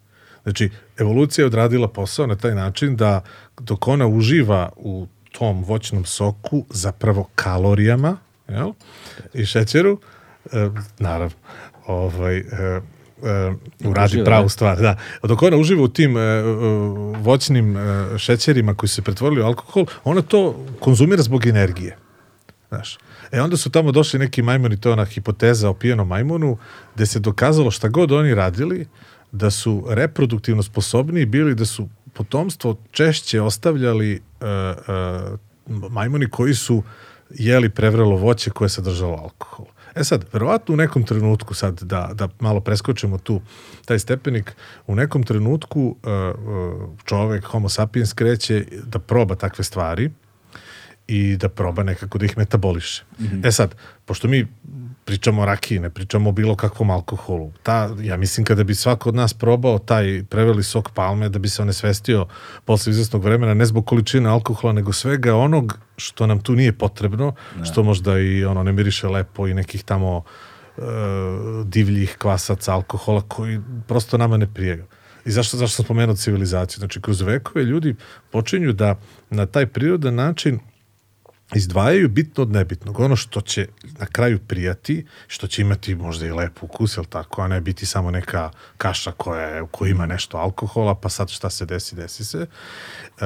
Znači, 0.43 0.71
evolucija 0.99 1.43
je 1.43 1.47
odradila 1.47 1.89
posao 1.89 2.27
na 2.27 2.37
taj 2.37 2.55
način 2.55 2.97
da 2.97 3.23
dok 3.61 3.89
ona 3.89 4.07
uživa 4.07 4.73
u 4.77 5.07
tom 5.33 5.65
voćnom 5.65 6.05
soku 6.05 6.65
zapravo 6.71 7.29
kalorijama 7.35 8.17
jel? 8.49 8.73
i 9.35 9.47
šećeru, 9.47 10.01
e, 10.53 10.71
naravno, 10.99 11.37
ovaj, 11.87 12.39
e, 12.39 12.81
e, 13.25 13.53
uradi 13.89 14.07
uživa, 14.07 14.25
pravu 14.25 14.45
da. 14.45 14.49
stvar. 14.49 14.79
Da. 14.79 14.97
Dok 15.23 15.43
ona 15.43 15.57
uživa 15.57 15.83
u 15.83 15.89
tim 15.89 16.17
e, 16.17 16.43
voćnim 17.19 17.77
e, 17.77 18.19
šećerima 18.19 18.75
koji 18.75 18.91
se 18.91 19.03
pretvorili 19.03 19.43
u 19.43 19.45
alkohol, 19.45 19.87
ona 20.05 20.23
to 20.23 20.67
konzumira 20.81 21.23
zbog 21.23 21.47
energije. 21.47 21.97
Znaš. 22.69 22.99
E 23.33 23.41
onda 23.41 23.57
su 23.57 23.71
tamo 23.71 23.93
došli 23.93 24.19
neki 24.19 24.43
majmuni, 24.43 24.81
to 24.81 24.89
je 24.89 24.93
ona 24.93 25.05
hipoteza 25.05 25.69
o 25.69 25.75
pijenom 25.75 26.09
majmunu, 26.09 26.59
gde 26.95 27.07
se 27.07 27.19
dokazalo 27.19 27.71
šta 27.71 27.89
god 27.89 28.13
oni 28.13 28.35
radili, 28.35 28.87
da 29.33 29.51
su 29.51 29.85
reproduktivno 29.89 30.63
sposobniji 30.63 31.27
bili, 31.27 31.55
da 31.55 31.65
su 31.65 31.89
potomstvo 32.13 32.77
češće 32.91 33.41
ostavljali 33.41 34.21
uh, 34.41 34.49
uh, 35.67 35.91
majmuni 35.91 36.31
koji 36.31 36.55
su 36.55 36.83
jeli 37.31 37.69
prevrelo 37.69 38.17
voće 38.17 38.51
koje 38.51 38.67
je 38.67 38.71
sadržalo 38.71 39.17
alkohol. 39.17 39.67
E 39.95 40.05
sad, 40.05 40.25
verovatno 40.33 40.75
u 40.75 40.77
nekom 40.77 41.05
trenutku, 41.05 41.55
sad 41.55 41.83
da, 41.83 42.11
da 42.15 42.29
malo 42.41 42.61
preskočimo 42.61 43.19
tu 43.19 43.41
taj 43.85 43.99
stepenik, 43.99 44.53
u 44.87 44.95
nekom 44.95 45.23
trenutku 45.23 45.81
uh, 45.83 46.11
uh, 46.47 46.89
čovek, 47.05 47.45
homo 47.45 47.69
sapiens, 47.69 48.13
kreće 48.13 48.65
da 48.85 48.99
proba 48.99 49.35
takve 49.35 49.65
stvari, 49.65 50.11
i 51.07 51.37
da 51.37 51.49
proba 51.49 51.83
nekako 51.83 52.19
da 52.19 52.25
ih 52.25 52.39
metaboliše. 52.39 53.05
Mm 53.19 53.25
-hmm. 53.25 53.49
E 53.49 53.53
sad, 53.53 53.75
pošto 54.05 54.29
mi 54.29 54.47
pričamo 55.11 55.43
o 55.43 55.45
rakiji, 55.45 55.79
ne 55.79 55.91
pričamo 55.91 56.31
o 56.31 56.33
bilo 56.33 56.55
kakvom 56.57 56.91
alkoholu, 56.91 57.53
ta, 57.63 57.91
ja 58.01 58.17
mislim 58.17 58.45
kada 58.47 58.65
bi 58.65 58.75
svako 58.75 59.09
od 59.09 59.15
nas 59.15 59.35
probao 59.35 59.79
taj 59.79 60.23
preveli 60.31 60.63
sok 60.63 60.91
palme, 60.95 61.29
da 61.29 61.39
bi 61.39 61.49
se 61.49 61.63
onesvestio 61.63 62.27
posle 62.65 62.91
izvesnog 62.91 63.25
vremena, 63.25 63.55
ne 63.55 63.67
zbog 63.67 63.87
količine 63.87 64.29
alkohola, 64.29 64.73
nego 64.73 64.93
svega 64.93 65.35
onog 65.35 65.79
što 65.97 66.27
nam 66.27 66.41
tu 66.41 66.53
nije 66.53 66.73
potrebno, 66.73 67.35
ne. 67.59 67.65
što 67.65 67.83
možda 67.83 68.19
i 68.19 68.45
ono 68.45 68.63
ne 68.63 68.73
miriše 68.73 69.09
lepo 69.09 69.49
i 69.49 69.55
nekih 69.55 69.83
tamo 69.83 70.23
e, 70.23 70.81
divljih 71.65 72.17
kvasaca 72.19 72.75
alkohola 72.75 73.23
koji 73.29 73.61
prosto 73.89 74.19
nama 74.19 74.37
ne 74.37 74.47
prijaju. 74.55 74.85
I 75.25 75.31
zašto, 75.31 75.57
zašto 75.57 75.77
sam 75.77 75.85
spomenuo 75.85 76.17
civilizaciju? 76.17 76.79
Znači, 76.79 77.01
kroz 77.01 77.21
vekove 77.21 77.65
ljudi 77.65 77.95
počinju 78.31 78.73
da 78.73 78.95
na 79.31 79.47
taj 79.47 79.67
prirodan 79.67 80.15
način 80.15 80.61
izdvajaju 81.55 82.09
bitno 82.09 82.43
od 82.43 82.51
nebitnog. 82.51 83.01
Ono 83.01 83.17
što 83.17 83.41
će 83.41 83.67
na 83.99 84.07
kraju 84.07 84.39
prijati, 84.39 85.07
što 85.27 85.47
će 85.47 85.63
imati 85.63 85.95
možda 85.95 86.27
i 86.27 86.33
lep 86.33 86.63
ukus, 86.63 86.97
jel 86.97 87.05
tako, 87.05 87.43
a 87.43 87.49
ne 87.49 87.61
biti 87.61 87.87
samo 87.87 88.11
neka 88.11 88.51
kaša 88.77 89.13
koja, 89.13 89.47
je, 89.47 89.63
u 89.63 89.67
kojoj 89.67 89.91
ima 89.91 90.07
nešto 90.07 90.37
alkohola, 90.37 90.95
pa 90.95 91.09
sad 91.09 91.31
šta 91.31 91.51
se 91.51 91.67
desi, 91.67 91.97
desi 91.97 92.25
se. 92.25 92.39
E, 92.39 93.25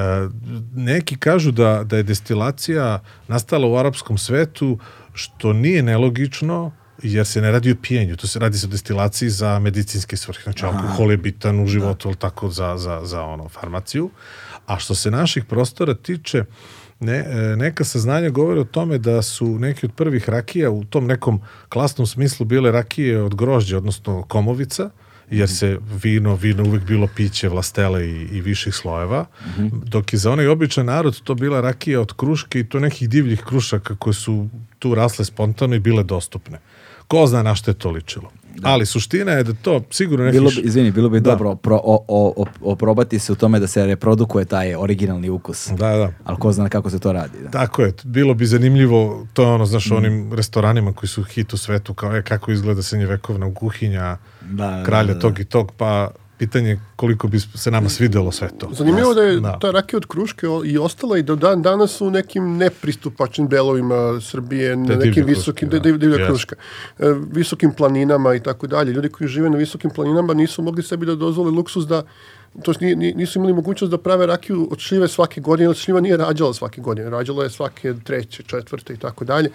neki 0.75 1.17
kažu 1.17 1.51
da, 1.51 1.83
da 1.83 1.97
je 1.97 2.03
destilacija 2.03 2.99
nastala 3.27 3.67
u 3.67 3.77
arapskom 3.77 4.17
svetu, 4.17 4.79
što 5.13 5.53
nije 5.53 5.83
nelogično, 5.83 6.71
jer 7.03 7.25
se 7.25 7.41
ne 7.41 7.51
radi 7.51 7.71
o 7.71 7.75
pijenju, 7.81 8.15
to 8.15 8.27
se 8.27 8.39
radi 8.39 8.57
se 8.57 8.67
o 8.67 8.69
destilaciji 8.69 9.29
za 9.29 9.59
medicinske 9.59 10.17
svrhe. 10.17 10.43
Znači, 10.43 10.65
alkohol 10.65 11.11
je 11.11 11.17
bitan 11.17 11.59
u 11.63 11.67
životu, 11.67 12.09
da. 12.09 12.15
tako, 12.15 12.49
za, 12.49 12.77
za, 12.77 13.01
za 13.03 13.21
ono, 13.21 13.49
farmaciju. 13.49 14.09
A 14.65 14.79
što 14.79 14.95
se 14.95 15.11
naših 15.11 15.45
prostora 15.45 15.95
tiče, 15.95 16.43
ne, 16.99 17.17
e, 17.17 17.55
neka 17.55 17.83
saznanja 17.83 18.29
govore 18.29 18.59
o 18.59 18.63
tome 18.63 18.97
da 18.97 19.21
su 19.21 19.59
neki 19.59 19.85
od 19.85 19.91
prvih 19.95 20.29
rakija 20.29 20.69
u 20.69 20.83
tom 20.83 21.05
nekom 21.05 21.41
klasnom 21.69 22.07
smislu 22.07 22.45
bile 22.45 22.71
rakije 22.71 23.21
od 23.21 23.35
grožđa, 23.35 23.77
odnosno 23.77 24.23
komovica, 24.23 24.89
jer 25.31 25.49
se 25.49 25.79
vino, 26.03 26.35
vino 26.35 26.63
uvek 26.63 26.83
bilo 26.83 27.07
piće 27.15 27.49
vlastele 27.49 28.07
i, 28.07 28.27
i 28.31 28.41
viših 28.41 28.75
slojeva, 28.75 29.21
mm 29.21 29.61
-hmm. 29.61 29.69
dok 29.83 30.13
je 30.13 30.19
za 30.19 30.31
onaj 30.31 30.47
običan 30.47 30.85
narod 30.85 31.21
to 31.23 31.35
bila 31.35 31.61
rakija 31.61 32.01
od 32.01 32.13
kruške 32.13 32.59
i 32.59 32.69
to 32.69 32.79
nekih 32.79 33.09
divljih 33.09 33.41
krušaka 33.41 33.95
koje 33.95 34.13
su 34.13 34.47
tu 34.79 34.95
rasle 34.95 35.25
spontano 35.25 35.75
i 35.75 35.79
bile 35.79 36.03
dostupne. 36.03 36.59
Ko 37.07 37.27
zna 37.27 37.43
na 37.43 37.55
što 37.55 37.71
je 37.71 37.75
to 37.75 37.91
ličilo. 37.91 38.31
Da. 38.55 38.69
Ali 38.69 38.85
suština 38.85 39.31
je 39.31 39.43
da 39.43 39.53
to 39.53 39.81
sigurno 39.91 40.25
neki... 40.25 40.37
Bilo 40.37 40.49
bi, 40.49 40.61
izvini, 40.63 40.91
bilo 40.91 41.09
bi 41.09 41.19
da. 41.19 41.31
dobro 41.31 41.55
pro, 41.55 41.81
o, 41.83 42.05
o, 42.07 42.45
oprobati 42.61 43.19
se 43.19 43.31
u 43.31 43.35
tome 43.35 43.59
da 43.59 43.67
se 43.67 43.85
reprodukuje 43.85 44.45
taj 44.45 44.75
originalni 44.75 45.29
ukus. 45.29 45.67
Da, 45.67 45.95
da. 45.95 46.11
Ali 46.23 46.37
ko 46.39 46.51
zna 46.51 46.69
kako 46.69 46.89
se 46.89 46.99
to 46.99 47.13
radi. 47.13 47.37
Da. 47.43 47.51
Tako 47.51 47.81
je, 47.81 47.93
bilo 48.03 48.33
bi 48.33 48.45
zanimljivo, 48.45 49.27
to 49.33 49.43
je 49.43 49.47
ono, 49.47 49.65
znaš, 49.65 49.89
mm. 49.89 49.95
onim 49.95 50.33
restoranima 50.33 50.93
koji 50.93 51.09
su 51.09 51.23
hit 51.23 51.53
u 51.53 51.57
svetu, 51.57 51.93
kao 51.93 52.15
je 52.15 52.23
kako 52.23 52.51
izgleda 52.51 52.83
srednjevekovna 52.83 53.53
kuhinja 53.53 54.17
da, 54.41 54.83
kralja 54.85 55.07
da, 55.07 55.13
da, 55.13 55.19
tog 55.19 55.39
i 55.39 55.45
tog, 55.45 55.71
pa 55.77 56.11
pitanje 56.37 56.79
koliko 56.95 57.27
bi 57.27 57.39
se 57.39 57.71
nama 57.71 57.89
svidelo 57.89 58.31
sve 58.31 58.49
to. 58.57 58.69
Zanimljivo 58.73 59.13
da 59.13 59.21
je 59.21 59.39
da. 59.39 59.59
ta 59.59 59.71
rakija 59.71 59.97
od 59.97 60.05
Kruške 60.05 60.47
i 60.65 60.77
ostala 60.77 61.17
i 61.17 61.23
do 61.23 61.35
dan 61.35 61.61
danas 61.61 62.01
u 62.01 62.09
nekim 62.09 62.57
nepristupačnim 62.57 63.47
delovima 63.47 64.21
Srbije, 64.21 64.75
na 64.75 64.95
nekim 64.95 65.25
visokim, 65.25 65.69
da. 65.69 65.79
divlja, 65.79 65.97
divlja 65.97 66.17
yes. 66.17 66.27
kruška, 66.27 66.55
visokim 67.31 67.73
planinama 67.73 68.35
i 68.35 68.39
tako 68.39 68.67
dalje. 68.67 68.91
Ljudi 68.91 69.09
koji 69.09 69.27
žive 69.27 69.49
na 69.49 69.57
visokim 69.57 69.89
planinama 69.89 70.33
nisu 70.33 70.61
mogli 70.61 70.83
sebi 70.83 71.05
da 71.05 71.15
dozvole 71.15 71.51
luksus 71.51 71.87
da 71.87 72.03
to 72.63 72.73
nisu 73.15 73.39
imali 73.39 73.53
mogućnost 73.53 73.91
da 73.91 73.97
prave 73.97 74.25
rakiju 74.25 74.67
od 74.71 74.79
šljive 74.79 75.07
svake 75.07 75.41
godine, 75.41 75.69
jer 75.69 75.75
šljiva 75.75 75.99
nije 75.99 76.17
rađala 76.17 76.53
svake 76.53 76.81
godine, 76.81 77.09
rađala 77.09 77.43
je 77.43 77.49
svake 77.49 77.93
treće, 78.03 78.43
četvrte 78.43 78.93
i 78.93 78.97
tako 78.97 79.25
dalje 79.25 79.49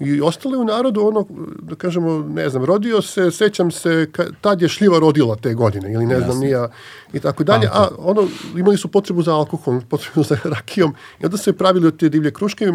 i 0.00 0.20
ostale 0.20 0.58
u 0.58 0.64
narodu 0.64 1.06
ono, 1.06 1.26
da 1.62 1.74
kažemo, 1.74 2.18
ne 2.34 2.48
znam, 2.48 2.64
rodio 2.64 3.02
se, 3.02 3.30
sećam 3.30 3.70
se, 3.70 4.08
ka, 4.12 4.24
tad 4.40 4.62
je 4.62 4.68
šljiva 4.68 4.98
rodila 4.98 5.36
te 5.36 5.54
godine, 5.54 5.92
ili 5.92 6.06
ne 6.06 6.14
Jasne. 6.14 6.26
znam, 6.26 6.40
nija, 6.40 6.68
i 7.12 7.20
tako 7.20 7.44
dalje, 7.44 7.68
a 7.72 7.88
ono, 7.98 8.28
imali 8.56 8.76
su 8.76 8.88
potrebu 8.88 9.22
za 9.22 9.34
alkoholom, 9.34 9.82
potrebu 9.90 10.22
za 10.22 10.36
rakijom, 10.44 10.94
i 11.20 11.24
onda 11.24 11.36
se 11.36 11.52
pravili 11.52 11.86
od 11.86 11.96
te 11.96 12.08
divlje 12.08 12.30
kruške, 12.30 12.72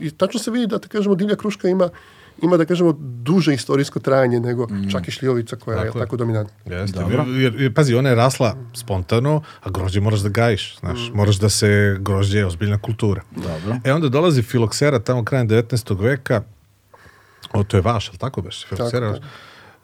i 0.00 0.10
tačno 0.10 0.40
se 0.40 0.50
vidi 0.50 0.66
da, 0.66 0.78
da 0.78 0.88
kažemo, 0.88 1.14
divlja 1.14 1.36
kruška 1.36 1.68
ima 1.68 1.88
ima, 2.42 2.56
da 2.56 2.64
kažemo, 2.64 2.92
duže 2.98 3.54
istorijsko 3.54 4.00
trajanje 4.00 4.40
nego 4.40 4.66
mm. 4.66 4.90
čak 4.90 5.08
i 5.08 5.10
šljivovica 5.10 5.56
koja 5.56 5.76
tako 5.76 5.98
je 5.98 6.04
tako 6.04 6.16
dominantna. 6.16 6.76
Jeste, 6.76 7.00
jer, 7.10 7.60
jer, 7.60 7.74
pazi, 7.74 7.94
ona 7.94 8.08
je 8.08 8.14
rasla 8.14 8.56
spontano, 8.74 9.42
a 9.62 9.70
grožđe 9.70 10.00
moraš 10.00 10.20
da 10.20 10.28
gajiš, 10.28 10.78
znaš, 10.80 10.98
mm. 10.98 11.16
moraš 11.16 11.36
da 11.36 11.48
se, 11.48 11.96
grožđe 12.00 12.38
je 12.38 12.46
ozbiljna 12.46 12.78
kultura. 12.78 13.22
Dobro. 13.36 13.76
E 13.84 13.92
onda 13.92 14.08
dolazi 14.08 14.42
filoksera 14.42 14.98
tamo 14.98 15.24
krajem 15.24 15.48
19. 15.48 16.00
veka, 16.02 16.42
O, 17.52 17.64
to 17.64 17.76
je 17.76 17.80
vaš, 17.80 18.08
ali 18.08 18.18
tako 18.18 18.42
beš? 18.42 18.66
Filoksera, 18.66 19.12
tako, 19.12 19.26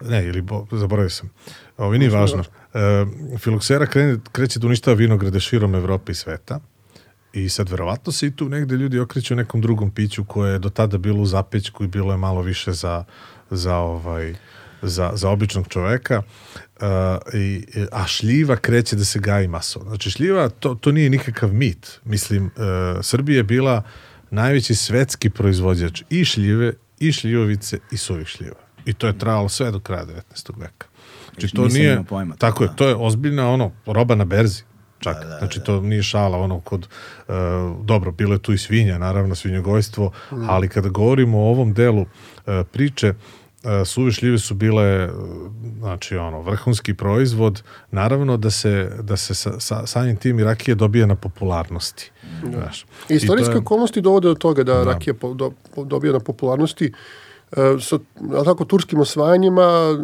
ne, 0.01 0.27
ili 0.27 0.43
bo, 0.43 0.67
zaboravio 0.73 1.11
sam. 1.11 1.31
Ovo 1.77 1.93
nije 1.93 2.11
važno. 2.11 2.45
E, 2.75 3.07
filoksera 3.39 3.87
krene, 3.87 4.19
kreće 4.33 4.59
da 4.59 4.67
uništava 4.67 4.95
vinograde 4.95 5.41
širom 5.41 5.75
Evrope 5.75 6.13
i 6.13 6.15
sveta 6.15 6.61
I 7.33 7.49
sad 7.49 7.69
verovatno 7.69 8.13
se 8.13 8.27
i 8.27 8.31
tu 8.31 8.49
negde 8.49 8.77
ljudi 8.77 8.99
okreću 8.99 9.35
nekom 9.35 9.61
drugom 9.61 9.91
piću 9.91 10.25
koje 10.25 10.53
je 10.53 10.59
do 10.59 10.71
tada 10.71 10.99
bilo 10.99 11.21
u 11.21 11.27
zapećku 11.27 11.85
i 11.85 11.89
bilo 11.89 12.13
je 12.13 12.17
malo 12.17 12.43
više 12.43 12.73
za, 12.73 13.05
za 13.51 13.77
ovaj 13.77 14.35
za, 14.83 15.11
za 15.15 15.31
običnog 15.31 15.69
čoveka 15.69 16.23
uh, 16.23 16.85
i, 17.35 17.65
a 17.93 18.07
šljiva 18.07 18.57
kreće 18.57 18.97
da 18.97 19.05
se 19.05 19.19
gaji 19.19 19.49
masovno. 19.49 19.89
Znači 19.89 20.11
šljiva, 20.11 20.49
to, 20.49 20.75
to 20.75 20.93
nije 20.93 21.11
nikakav 21.11 21.53
mit. 21.53 22.01
Mislim, 22.05 22.45
uh, 22.45 22.53
Srbija 23.03 23.37
je 23.37 23.43
bila 23.43 23.83
najveći 24.31 24.75
svetski 24.75 25.31
proizvođač 25.31 26.03
i 26.11 26.25
šljive, 26.25 26.73
i 27.01 27.13
šljivovice, 27.13 27.79
i 27.91 27.97
suvih 27.97 28.27
šljiva. 28.27 28.61
I 28.85 28.93
to 28.93 29.07
je 29.07 29.19
trajalo 29.19 29.49
sve 29.49 29.71
do 29.71 29.81
kraja 29.81 30.07
19. 30.07 30.61
veka. 30.61 30.87
Znači 31.33 31.55
to 31.55 31.65
Nisam 31.65 31.81
nije, 31.81 32.05
pojma, 32.09 32.37
tako 32.37 32.65
je, 32.65 32.69
da. 32.69 32.75
to 32.75 32.89
je 32.89 32.95
ozbiljna 32.95 33.51
ono, 33.51 33.73
roba 33.87 34.15
na 34.15 34.25
berzi 34.25 34.63
čak. 34.99 35.17
Da, 35.17 35.25
da, 35.25 35.39
znači 35.39 35.61
to 35.61 35.81
nije 35.81 36.03
šala 36.03 36.39
ono 36.39 36.61
kod, 36.61 36.89
uh, 37.29 37.35
dobro, 37.85 38.13
bilo 38.13 38.35
je 38.35 38.39
tu 38.39 38.53
i 38.53 38.59
svinja, 38.59 38.99
naravno 38.99 39.35
svinjogojstvo, 39.35 40.13
ali 40.31 40.69
kada 40.69 40.89
govorimo 40.89 41.39
o 41.39 41.51
ovom 41.51 41.75
delu 41.75 42.01
uh, 42.01 42.07
priče, 42.73 43.15
uh, 43.65 43.71
suve 43.87 44.13
šljive 44.13 44.39
su 44.39 44.55
bile 44.55 45.05
uh, 45.05 45.13
znači 45.79 46.17
ono 46.17 46.41
vrhunski 46.43 46.95
proizvod. 46.95 47.63
Naravno 47.91 48.37
da 48.37 48.51
se 48.51 48.91
da 49.03 49.17
se 49.17 49.35
sa, 49.35 49.61
sa 49.61 49.87
samim 49.87 50.17
tim 50.17 50.39
i 50.39 50.45
rakija 50.45 50.75
dobija 50.75 51.07
na 51.07 51.15
popularnosti 51.15 52.11
znaš. 52.53 52.87
I 53.09 53.15
istorijske 53.15 53.53
to 53.53 53.59
je- 53.59 53.63
okolnosti 53.63 54.01
dovode 54.01 54.29
do 54.29 54.35
toga 54.35 54.63
da, 54.63 54.85
rakija 54.85 55.15
po, 55.15 55.35
do, 55.35 55.53
dobija 55.77 56.13
na 56.13 56.21
popularnosti. 56.21 56.85
e, 56.85 57.28
sa 57.81 57.99
jel 58.33 58.45
tako, 58.45 58.65
turskim 58.65 59.01
osvajanjima, 59.01 59.99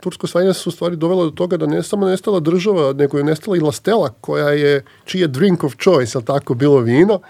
tursko 0.00 0.24
osvajanje 0.24 0.54
su 0.54 0.68
u 0.68 0.72
stvari 0.72 0.96
dovelo 0.96 1.24
do 1.24 1.30
toga 1.30 1.56
da 1.56 1.66
ne 1.66 1.82
samo 1.82 2.06
nestala 2.06 2.40
država, 2.40 2.92
nego 2.92 3.18
je 3.18 3.24
nestala 3.24 3.56
i 3.56 3.60
lastela 3.60 4.08
koja 4.20 4.48
je, 4.48 4.84
čiji 5.04 5.20
je 5.20 5.28
drink 5.28 5.64
of 5.64 5.74
choice, 5.82 6.18
jel 6.18 6.22
tako, 6.22 6.54
bilo 6.54 6.78
vino, 6.78 7.20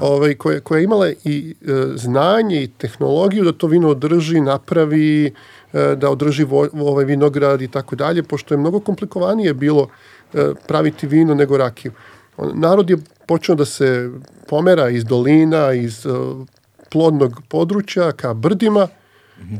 ovaj, 0.00 0.34
koja, 0.34 0.60
koja 0.60 0.78
je 0.78 0.84
imala 0.84 1.08
i 1.24 1.54
e, 1.60 1.72
znanje 1.94 2.62
i 2.62 2.68
tehnologiju 2.78 3.44
da 3.44 3.52
to 3.52 3.66
vino 3.66 3.88
održi, 3.88 4.40
napravi, 4.40 5.26
e, 5.72 5.94
da 5.96 6.10
održi 6.10 6.44
vo, 6.44 6.68
ovaj 6.72 7.04
vinograd 7.04 7.62
i 7.62 7.68
tako 7.68 7.96
dalje, 7.96 8.22
pošto 8.22 8.54
je 8.54 8.58
mnogo 8.58 8.80
komplikovanije 8.80 9.54
bilo 9.54 9.88
e, 10.34 10.50
praviti 10.68 11.06
vino 11.06 11.34
nego 11.34 11.56
rakiju. 11.56 11.92
Narod 12.54 12.90
je 12.90 12.96
počeo 13.26 13.54
da 13.54 13.64
se 13.64 14.10
pomera 14.48 14.88
iz 14.90 15.04
dolina, 15.04 15.72
iz 15.72 16.06
uh, 16.06 16.46
plodnog 16.92 17.42
područja 17.48 18.12
ka 18.12 18.34
brdima, 18.34 18.88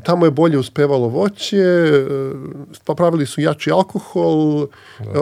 tamo 0.05 0.27
je 0.27 0.31
bolje 0.31 0.59
uspevalo 0.59 1.09
voće, 1.09 1.63
uh, 1.63 2.41
pa 2.85 2.95
pravili 2.95 3.27
su 3.27 3.41
jači 3.41 3.71
alkohol, 3.71 4.63
uh, 4.63 4.69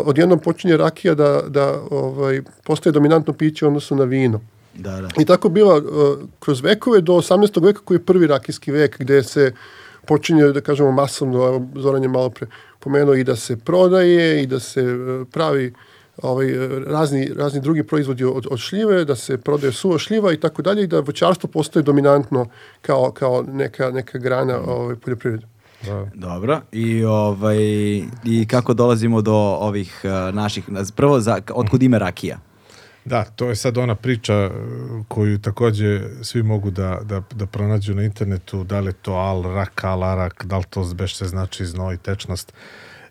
odjednom 0.04 0.38
počinje 0.38 0.76
rakija 0.76 1.14
da, 1.14 1.42
da 1.48 1.80
ovaj, 1.90 2.42
postaje 2.64 2.92
dominantno 2.92 3.32
piće 3.32 3.66
odnosu 3.66 3.96
na 3.96 4.04
vino. 4.04 4.40
Da, 4.74 5.00
da. 5.00 5.08
I 5.18 5.24
tako 5.24 5.48
biva 5.48 5.76
uh, 5.76 5.84
kroz 6.40 6.60
vekove 6.60 7.00
do 7.00 7.12
18. 7.12 7.64
veka 7.64 7.80
koji 7.84 7.96
je 7.96 8.04
prvi 8.04 8.26
rakijski 8.26 8.72
vek 8.72 8.98
gde 8.98 9.22
se 9.22 9.52
počinje, 10.06 10.44
da 10.44 10.60
kažemo, 10.60 10.92
masovno, 10.92 11.46
evo, 11.46 11.66
Zoran 11.76 12.02
je 12.02 12.08
malo 12.08 12.30
pre 12.30 12.46
pomenuo 12.80 13.14
i 13.14 13.24
da 13.24 13.36
se 13.36 13.56
prodaje 13.56 14.42
i 14.42 14.46
da 14.46 14.60
se 14.60 14.82
uh, 14.82 15.26
pravi 15.32 15.72
ovaj, 16.22 16.46
razni, 16.86 17.30
razni 17.36 17.60
drugi 17.60 17.82
proizvodi 17.82 18.24
od, 18.24 18.46
od 18.50 18.58
šljive, 18.58 19.04
da 19.04 19.16
se 19.16 19.38
prodaje 19.38 19.72
suva 19.72 19.98
šljiva 19.98 20.32
i 20.32 20.40
tako 20.40 20.62
dalje 20.62 20.82
i 20.82 20.86
da 20.86 21.00
voćarstvo 21.00 21.48
postaje 21.48 21.82
dominantno 21.82 22.46
kao, 22.82 23.10
kao 23.12 23.42
neka, 23.42 23.90
neka 23.90 24.18
grana 24.18 24.60
ovaj, 24.66 24.96
poljoprivrede. 24.96 25.46
Da. 25.86 26.06
Dobro, 26.14 26.60
i 26.72 27.04
ovaj 27.04 27.56
i 28.24 28.46
kako 28.50 28.74
dolazimo 28.74 29.22
do 29.22 29.34
ovih 29.36 30.00
uh, 30.04 30.34
naših 30.34 30.64
prvo 30.96 31.20
za 31.20 31.40
otkud 31.54 31.82
ime 31.82 31.98
rakija? 31.98 32.38
Da, 33.04 33.24
to 33.24 33.48
je 33.48 33.56
sad 33.56 33.78
ona 33.78 33.94
priča 33.94 34.34
e, 34.34 34.50
koju 35.08 35.38
takođe 35.38 36.00
svi 36.22 36.42
mogu 36.42 36.70
da, 36.70 37.00
da, 37.04 37.22
da 37.34 37.46
pronađu 37.46 37.94
na 37.94 38.02
internetu, 38.02 38.64
da 38.64 38.80
li 38.80 38.88
je 38.88 38.92
to 38.92 39.12
al, 39.12 39.42
rak, 39.42 39.84
al, 39.84 40.04
arak, 40.04 40.44
da 40.44 40.58
li 40.58 40.64
to 40.70 40.84
beš 40.94 41.16
se 41.16 41.26
znači 41.26 41.66
znoj, 41.66 41.96
tečnost. 41.96 42.52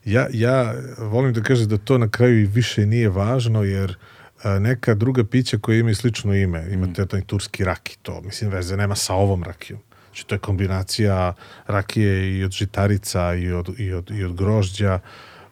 Ja, 0.09 0.27
ja 0.33 0.73
volim 0.97 1.33
da 1.33 1.41
kažem 1.41 1.67
da 1.67 1.77
to 1.77 1.97
na 1.97 2.09
kraju 2.09 2.39
i 2.39 2.45
više 2.45 2.85
nije 2.85 3.09
važno, 3.09 3.63
jer 3.63 3.95
a, 4.43 4.59
neka 4.59 4.95
druga 4.95 5.23
pića 5.23 5.57
koja 5.57 5.79
ima 5.79 5.91
i 5.91 5.95
slično 5.95 6.35
ime, 6.35 6.67
imate 6.71 7.05
taj 7.05 7.21
turski 7.21 7.63
raki, 7.63 7.97
to 8.01 8.21
mislim 8.21 8.49
veze 8.49 8.77
nema 8.77 8.95
sa 8.95 9.13
ovom 9.13 9.43
rakijom. 9.43 9.79
Znači 10.05 10.27
to 10.27 10.35
je 10.35 10.39
kombinacija 10.39 11.33
rakije 11.67 12.37
i 12.37 12.43
od 12.43 12.51
žitarica 12.51 13.33
i 13.33 13.51
od, 13.51 13.79
i 13.79 13.93
od, 13.93 14.11
i 14.11 14.23
od 14.23 14.35
grožđa, 14.35 14.99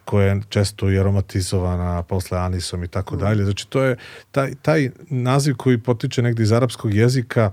koja 0.06 0.28
je 0.28 0.42
često 0.50 0.90
i 0.92 1.00
aromatizovana 1.00 2.04
posle 2.04 2.38
anisom 2.38 2.84
i 2.84 2.88
tako 2.88 3.16
dalje. 3.16 3.44
Znači 3.44 3.68
to 3.70 3.84
je 3.84 3.98
taj, 4.32 4.56
taj 4.62 4.90
naziv 5.10 5.56
koji 5.56 5.78
potiče 5.78 6.22
negde 6.22 6.44
iz 6.44 6.52
arapskog 6.52 6.94
jezika, 6.94 7.52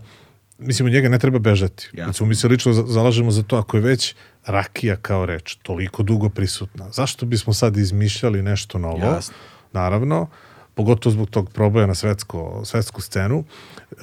mislim, 0.59 0.87
od 0.87 0.93
njega 0.93 1.09
ne 1.09 1.19
treba 1.19 1.39
bežati. 1.39 1.91
Jasno. 1.93 2.05
Znači, 2.05 2.25
mi 2.25 2.35
se 2.35 2.49
lično 2.49 2.73
za- 2.73 2.85
zalažemo 2.87 3.31
za 3.31 3.43
to, 3.43 3.57
ako 3.57 3.77
je 3.77 3.81
već 3.81 4.15
rakija 4.47 4.97
kao 4.97 5.27
reč 5.27 5.55
toliko 5.55 6.03
dugo 6.03 6.29
prisutna, 6.29 6.91
zašto 6.91 7.27
bismo 7.27 7.53
sad 7.53 7.77
izmišljali 7.77 8.43
nešto 8.43 8.79
novo? 8.79 9.07
Jasno. 9.07 9.35
Naravno, 9.73 10.27
pogotovo 10.75 11.13
zbog 11.13 11.31
tog 11.31 11.51
proboja 11.51 11.87
na 11.87 11.95
svetsko, 11.95 12.63
svetsku 12.65 13.01
scenu, 13.01 13.45
e, 13.93 13.95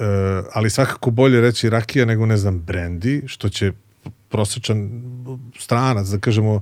ali 0.52 0.70
svakako 0.70 1.10
bolje 1.10 1.40
reći 1.40 1.70
rakija 1.70 2.04
nego, 2.04 2.26
ne 2.26 2.36
znam, 2.36 2.58
brendi, 2.60 3.22
što 3.26 3.48
će 3.48 3.72
prosječan 4.28 4.90
stranac, 5.58 6.06
da 6.06 6.18
kažemo, 6.18 6.60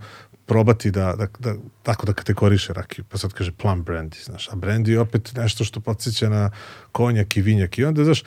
probati 0.51 0.91
da, 0.91 1.15
da, 1.15 1.27
da 1.39 1.55
tako 1.83 2.07
da 2.07 2.13
kategoriše 2.13 2.73
rakiju, 2.73 3.05
pa 3.09 3.19
sad 3.19 3.33
kaže 3.33 3.53
plum 3.53 3.85
brandy, 3.85 4.25
znaš, 4.25 4.49
a 4.49 4.57
brandy 4.57 4.89
je 4.91 5.01
opet 5.01 5.33
nešto 5.37 5.65
što 5.65 5.81
podsjeća 5.81 6.29
na 6.29 6.51
konjak 6.93 7.37
i 7.37 7.43
vinjak. 7.43 7.79
I 7.79 7.85
onda, 7.85 8.05
znaš, 8.05 8.21
e, 8.21 8.25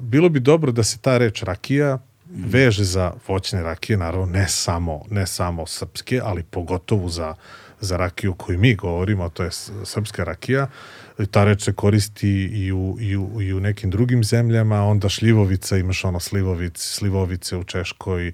bilo 0.00 0.28
bi 0.28 0.40
dobro 0.40 0.72
da 0.72 0.82
se 0.82 0.98
ta 0.98 1.18
reč 1.18 1.42
rakija 1.42 1.98
veže 2.30 2.84
za 2.84 3.12
voćne 3.28 3.62
rakije, 3.62 3.96
naravno 3.96 4.26
ne 4.26 4.48
samo, 4.48 5.04
ne 5.10 5.26
samo 5.26 5.66
srpske, 5.66 6.20
ali 6.24 6.42
pogotovo 6.42 7.08
za, 7.08 7.34
za 7.80 7.96
rakiju 7.96 8.34
koju 8.34 8.58
mi 8.58 8.74
govorimo, 8.74 9.24
a 9.24 9.28
to 9.28 9.44
je 9.44 9.50
srpska 9.84 10.24
rakija. 10.24 10.68
E, 11.18 11.26
Ta 11.26 11.44
reč 11.44 11.64
se 11.64 11.72
koristi 11.72 12.30
i 12.30 12.72
u, 12.72 12.96
i 13.00 13.16
u, 13.16 13.42
i 13.42 13.52
u 13.52 13.60
nekim 13.60 13.90
drugim 13.90 14.24
zemljama, 14.24 14.84
onda 14.84 15.08
šljivovica, 15.08 15.76
imaš 15.76 16.04
ono 16.04 16.20
slivovic, 16.20 16.78
slivovice 16.78 17.56
u 17.56 17.64
Češkoj, 17.64 18.28
e, 18.28 18.32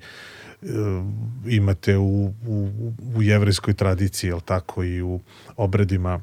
imate 1.46 1.96
u, 1.96 2.32
u, 2.46 2.70
u 3.16 3.22
jevrejskoj 3.22 3.74
tradiciji, 3.74 4.28
jel 4.28 4.40
tako, 4.40 4.84
i 4.84 5.02
u 5.02 5.20
obredima 5.56 6.20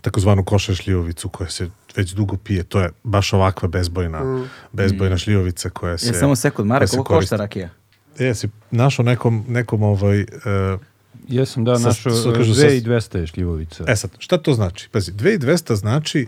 takozvanu 0.00 0.44
košar 0.44 0.74
šljivovicu 0.74 1.28
koja 1.28 1.50
se 1.50 1.70
već 1.96 2.12
dugo 2.12 2.36
pije. 2.36 2.62
To 2.62 2.80
je 2.80 2.90
baš 3.02 3.32
ovakva 3.32 3.68
bezbojna, 3.68 4.46
bezbojna 4.72 5.18
šljivovica 5.18 5.70
koja 5.70 5.98
se... 5.98 6.06
Je, 6.06 6.14
samo 6.14 6.36
sekund, 6.36 6.70
se 6.86 6.96
koliko 6.96 7.14
košta 7.14 7.36
rakija? 7.36 7.68
E, 8.18 8.24
jesi 8.24 8.48
našao 8.70 9.04
nekom, 9.04 9.44
nekom 9.48 9.82
ovaj... 9.82 10.20
Uh, 10.20 10.80
Jesam, 11.28 11.64
da, 11.64 11.78
Sa- 11.78 11.92
sa- 11.92 12.10
2200 12.10 13.18
je 13.18 13.26
šljivovica. 13.26 13.84
E 13.88 13.96
sad, 13.96 14.10
šta 14.18 14.38
to 14.38 14.54
znači? 14.54 14.88
Pazi, 14.92 15.12
2200 15.12 15.74
znači 15.74 16.26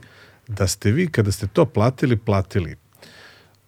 da 0.49 0.67
ste 0.67 0.91
vi, 0.91 1.07
kada 1.07 1.33
ste 1.33 1.47
to 1.47 1.65
platili, 1.65 2.17
platili 2.17 2.77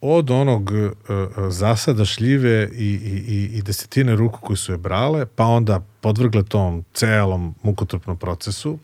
od 0.06 0.30
onog 0.30 0.70
uh, 0.70 0.78
uh, 0.78 1.26
zasada 1.48 2.04
šljive 2.04 2.68
i, 2.72 2.86
i, 3.28 3.58
i, 3.58 3.62
desetine 3.62 4.16
ruku 4.16 4.38
koji 4.40 4.56
su 4.56 4.72
je 4.72 4.78
brale, 4.78 5.26
pa 5.26 5.44
onda 5.44 5.80
podvrgle 6.00 6.42
tom 6.42 6.84
celom 6.94 7.54
mukotrpnom 7.62 8.16
procesu, 8.16 8.78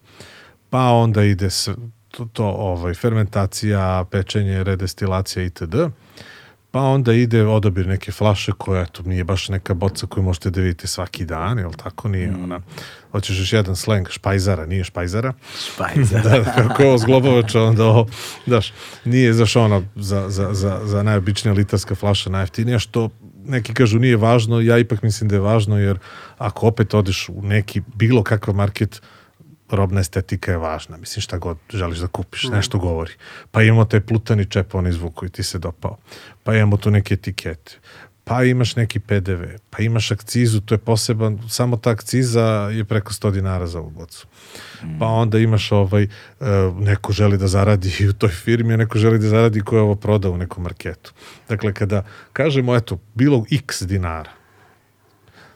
pa 0.71 0.81
onda 0.81 1.25
ide 1.25 1.49
to, 2.09 2.29
to 2.33 2.45
ovaj, 2.45 2.95
fermentacija, 2.95 4.05
pečenje, 4.11 4.65
redestilacija 4.65 5.45
itd., 5.45 5.75
Pa 6.71 6.81
onda 6.81 7.13
ide 7.13 7.47
odabir 7.47 7.87
neke 7.87 8.13
flaše 8.13 8.53
koja 8.53 8.83
eto, 8.83 9.03
nije 9.03 9.25
baš 9.25 9.49
neka 9.49 9.75
boca 9.75 10.07
koju 10.07 10.25
možete 10.25 10.51
da 10.51 10.61
vidite 10.61 10.87
svaki 10.87 11.25
dan, 11.25 11.59
jel 11.59 11.73
tako? 11.73 12.09
Nije 12.09 12.35
ona. 12.45 12.61
Hoćeš 13.13 13.39
još 13.39 13.53
jedan 13.53 13.77
sleng 13.77 14.09
špajzara, 14.09 14.67
nije 14.67 14.85
špajzara. 14.85 15.33
Špajza. 15.67 16.19
da, 16.25 16.45
kako 16.45 16.83
je 16.83 16.89
ovo 16.89 16.99
zglobovača, 16.99 17.63
onda 17.63 17.85
ovo, 17.85 18.07
daš, 18.47 18.73
nije 19.05 19.33
zaš 19.33 19.57
ona 19.57 19.83
za, 19.97 20.31
za, 20.31 20.55
za, 20.55 20.81
za 20.85 21.03
najobičnija 21.03 21.55
litarska 21.55 21.95
flaša 21.95 22.31
najjeftinija, 22.31 22.79
što 22.79 23.09
neki 23.45 23.75
kažu 23.75 23.99
nije 23.99 24.17
važno, 24.17 24.61
ja 24.61 24.79
ipak 24.79 25.03
mislim 25.03 25.29
da 25.29 25.37
je 25.37 25.41
važno, 25.41 25.79
jer 25.79 25.99
ako 26.39 26.67
opet 26.67 26.95
odeš 26.95 27.29
u 27.29 27.43
neki 27.43 27.83
bilo 27.95 28.23
kakav 28.23 28.55
market, 28.55 29.03
robna 29.71 30.01
estetika 30.01 30.51
je 30.51 30.59
važna. 30.59 30.97
Mislim, 30.97 31.23
šta 31.23 31.39
god 31.39 31.59
želiš 31.73 31.99
da 31.99 32.07
kupiš, 32.07 32.49
nešto 32.49 32.79
govori. 32.79 33.13
Pa 33.51 33.63
imamo 33.63 33.85
taj 33.85 34.01
plutani 34.01 34.47
čep, 34.47 34.75
onaj 34.75 34.93
zvuk 34.93 35.15
koji 35.15 35.31
ti 35.31 35.43
se 35.43 35.59
dopao. 35.59 35.97
Pa 36.43 36.55
imamo 36.55 36.77
tu 36.77 36.91
neke 36.91 37.15
etikete. 37.15 37.79
Pa 38.25 38.45
imaš 38.45 38.77
neki 38.77 39.01
PDV. 39.01 39.43
Pa 39.71 39.83
imaš 39.83 40.11
akcizu, 40.11 40.61
to 40.61 40.75
je 40.75 40.79
poseban, 40.79 41.39
samo 41.49 41.77
ta 41.77 41.91
akciza 41.91 42.71
je 42.73 42.85
preko 42.85 43.13
100 43.13 43.33
dinara 43.33 43.67
za 43.67 43.79
ovu 43.79 43.91
bocu. 43.91 44.27
Pa 44.99 45.07
onda 45.07 45.39
imaš 45.39 45.73
ovaj, 45.73 46.05
uh, 46.41 46.47
neko 46.81 47.13
želi 47.13 47.39
da 47.39 47.49
zaradi 47.49 47.91
u 48.11 48.13
toj 48.13 48.29
firmi, 48.29 48.75
a 48.75 48.77
neko 48.77 48.99
želi 48.99 49.19
da 49.19 49.29
zaradi 49.29 49.61
ko 49.61 49.77
je 49.77 49.83
ovo 49.83 49.95
prodao 49.95 50.33
u 50.33 50.37
nekom 50.37 50.63
marketu. 50.63 51.13
Dakle, 51.49 51.75
kada 51.75 52.05
kažemo, 52.33 52.77
eto, 52.77 52.99
bilo 53.15 53.45
x 53.51 53.83
dinara, 53.83 54.31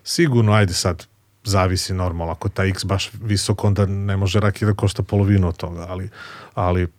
sigurno, 0.04 0.52
ajde 0.52 0.74
sad, 0.74 1.06
zavisi 1.44 1.94
normalno, 1.94 2.32
ako 2.32 2.48
taj 2.48 2.68
x 2.68 2.84
baš 2.84 3.10
visok, 3.22 3.64
onda 3.64 3.86
ne 3.86 4.16
može 4.16 4.40
rakija 4.40 4.68
da 4.68 4.74
košta 4.74 5.02
polovinu 5.02 5.48
od 5.48 5.56
toga, 5.56 5.86
ali, 5.88 6.08
ali 6.54 6.84
uh, 6.84 6.90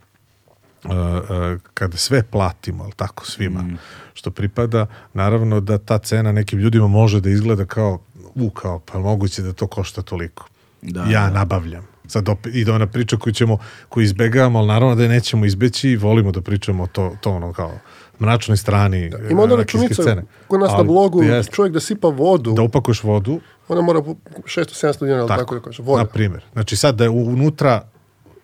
uh, 0.91 1.61
kada 1.73 1.97
sve 1.97 2.23
platimo, 2.23 2.83
ali 2.83 2.93
tako 2.95 3.25
svima, 3.25 3.65
što 4.13 4.31
pripada, 4.31 4.85
naravno 5.13 5.59
da 5.59 5.77
ta 5.77 5.97
cena 5.97 6.31
nekim 6.31 6.59
ljudima 6.59 6.87
može 6.87 7.21
da 7.21 7.29
izgleda 7.29 7.65
kao, 7.65 7.99
u, 8.35 8.49
kao, 8.49 8.79
pa 8.79 8.99
moguće 8.99 9.41
da 9.41 9.53
to 9.53 9.67
košta 9.67 10.01
toliko. 10.01 10.47
Da, 10.81 11.03
ja 11.03 11.21
da. 11.21 11.29
nabavljam. 11.29 11.87
Sad 12.07 12.29
opet 12.29 12.55
ide 12.55 12.71
ona 12.71 12.87
priča 12.87 13.17
koju 13.17 13.33
ćemo, 13.33 13.57
koju 13.89 14.03
izbegavamo, 14.03 14.59
ali 14.59 14.67
naravno 14.67 14.95
da 14.95 15.03
je 15.03 15.09
nećemo 15.09 15.45
izbeći 15.45 15.89
i 15.89 15.97
volimo 15.97 16.31
da 16.31 16.41
pričamo 16.41 16.83
o 16.83 16.87
to, 16.87 17.15
to 17.21 17.31
ono 17.31 17.53
kao 17.53 17.79
mračnoj 18.19 18.57
strani 18.57 19.09
da, 19.09 19.17
Ima 19.29 19.41
onda 19.41 19.55
računica 19.55 20.23
kod 20.47 20.59
nas 20.59 20.71
na 20.77 20.83
blogu, 20.83 21.23
jest, 21.23 21.51
čovjek 21.51 21.73
da 21.73 21.79
sipa 21.79 22.07
vodu, 22.07 22.53
da 22.53 22.61
upakuješ 22.61 23.03
vodu, 23.03 23.39
ona 23.67 23.81
mora 23.81 23.99
600-700 23.99 24.99
dinara, 25.05 25.21
ali 25.21 25.29
tako 25.29 25.55
da 25.55 25.61
kaže, 25.61 25.83
voda. 25.83 26.03
na 26.03 26.09
primjer. 26.09 26.43
Znači 26.53 26.75
sad 26.75 26.95
da 26.95 27.03
je 27.03 27.09
unutra 27.09 27.81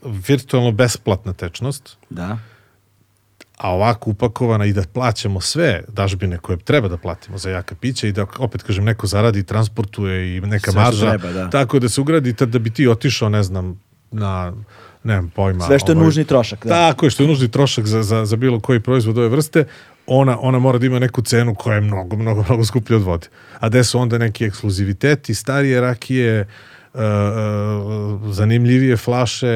virtualno 0.04 0.72
besplatna 0.72 1.34
tečnost, 1.34 1.98
Da. 2.10 2.38
a 3.58 3.70
ovako 3.74 4.10
upakovana 4.10 4.66
i 4.66 4.74
da 4.74 4.84
plaćamo 4.94 5.42
sve 5.42 5.84
dažbine 5.88 6.38
koje 6.38 6.58
treba 6.58 6.88
da 6.88 6.98
platimo 6.98 7.38
za 7.38 7.50
jaka 7.50 7.76
pića 7.76 8.08
i 8.08 8.12
da, 8.12 8.26
opet 8.38 8.64
kažem, 8.64 8.84
neko 8.86 9.08
zaradi, 9.08 9.44
transportuje 9.44 10.38
i 10.38 10.42
neka 10.42 10.72
Sve 10.72 10.82
marža, 10.82 11.10
treba, 11.10 11.32
da. 11.34 11.50
tako 11.50 11.80
da 11.80 11.90
se 11.90 12.02
ugradi 12.02 12.34
tad 12.36 12.50
da 12.50 12.60
bi 12.60 12.70
ti 12.74 12.88
otišao, 12.88 13.30
ne 13.30 13.44
znam, 13.44 13.80
na, 14.12 14.54
nemam 15.04 15.30
pojma. 15.36 15.66
Sve 15.66 15.80
što 15.80 15.92
je 15.92 15.96
ovaj, 15.96 16.06
nužni 16.06 16.26
trošak. 16.26 16.66
Da. 16.66 16.70
Tako 16.70 17.06
je, 17.06 17.10
što 17.10 17.24
je 17.24 17.28
nužni 17.30 17.48
trošak 17.52 17.86
za, 17.86 18.04
za, 18.04 18.26
za 18.26 18.36
bilo 18.36 18.60
koji 18.60 18.80
proizvod 18.80 19.18
ove 19.18 19.28
vrste, 19.28 19.66
ona, 20.20 20.38
ona 20.42 20.60
mora 20.60 20.78
da 20.78 20.86
ima 20.86 21.00
neku 21.00 21.22
cenu 21.22 21.56
koja 21.56 21.76
je 21.76 21.82
mnogo, 21.82 22.16
mnogo, 22.16 22.44
mnogo 22.48 22.66
skuplja 22.66 22.98
od 22.98 23.04
vode. 23.04 23.28
A 23.60 23.70
gde 23.70 23.84
su 23.84 24.00
onda 24.00 24.18
neki 24.18 24.46
ekskluziviteti, 24.46 25.34
starije 25.34 25.82
rakije, 25.82 26.42
uh, 26.42 26.48
uh, 26.94 28.34
zanimljivije 28.34 28.98
flaše, 28.98 29.48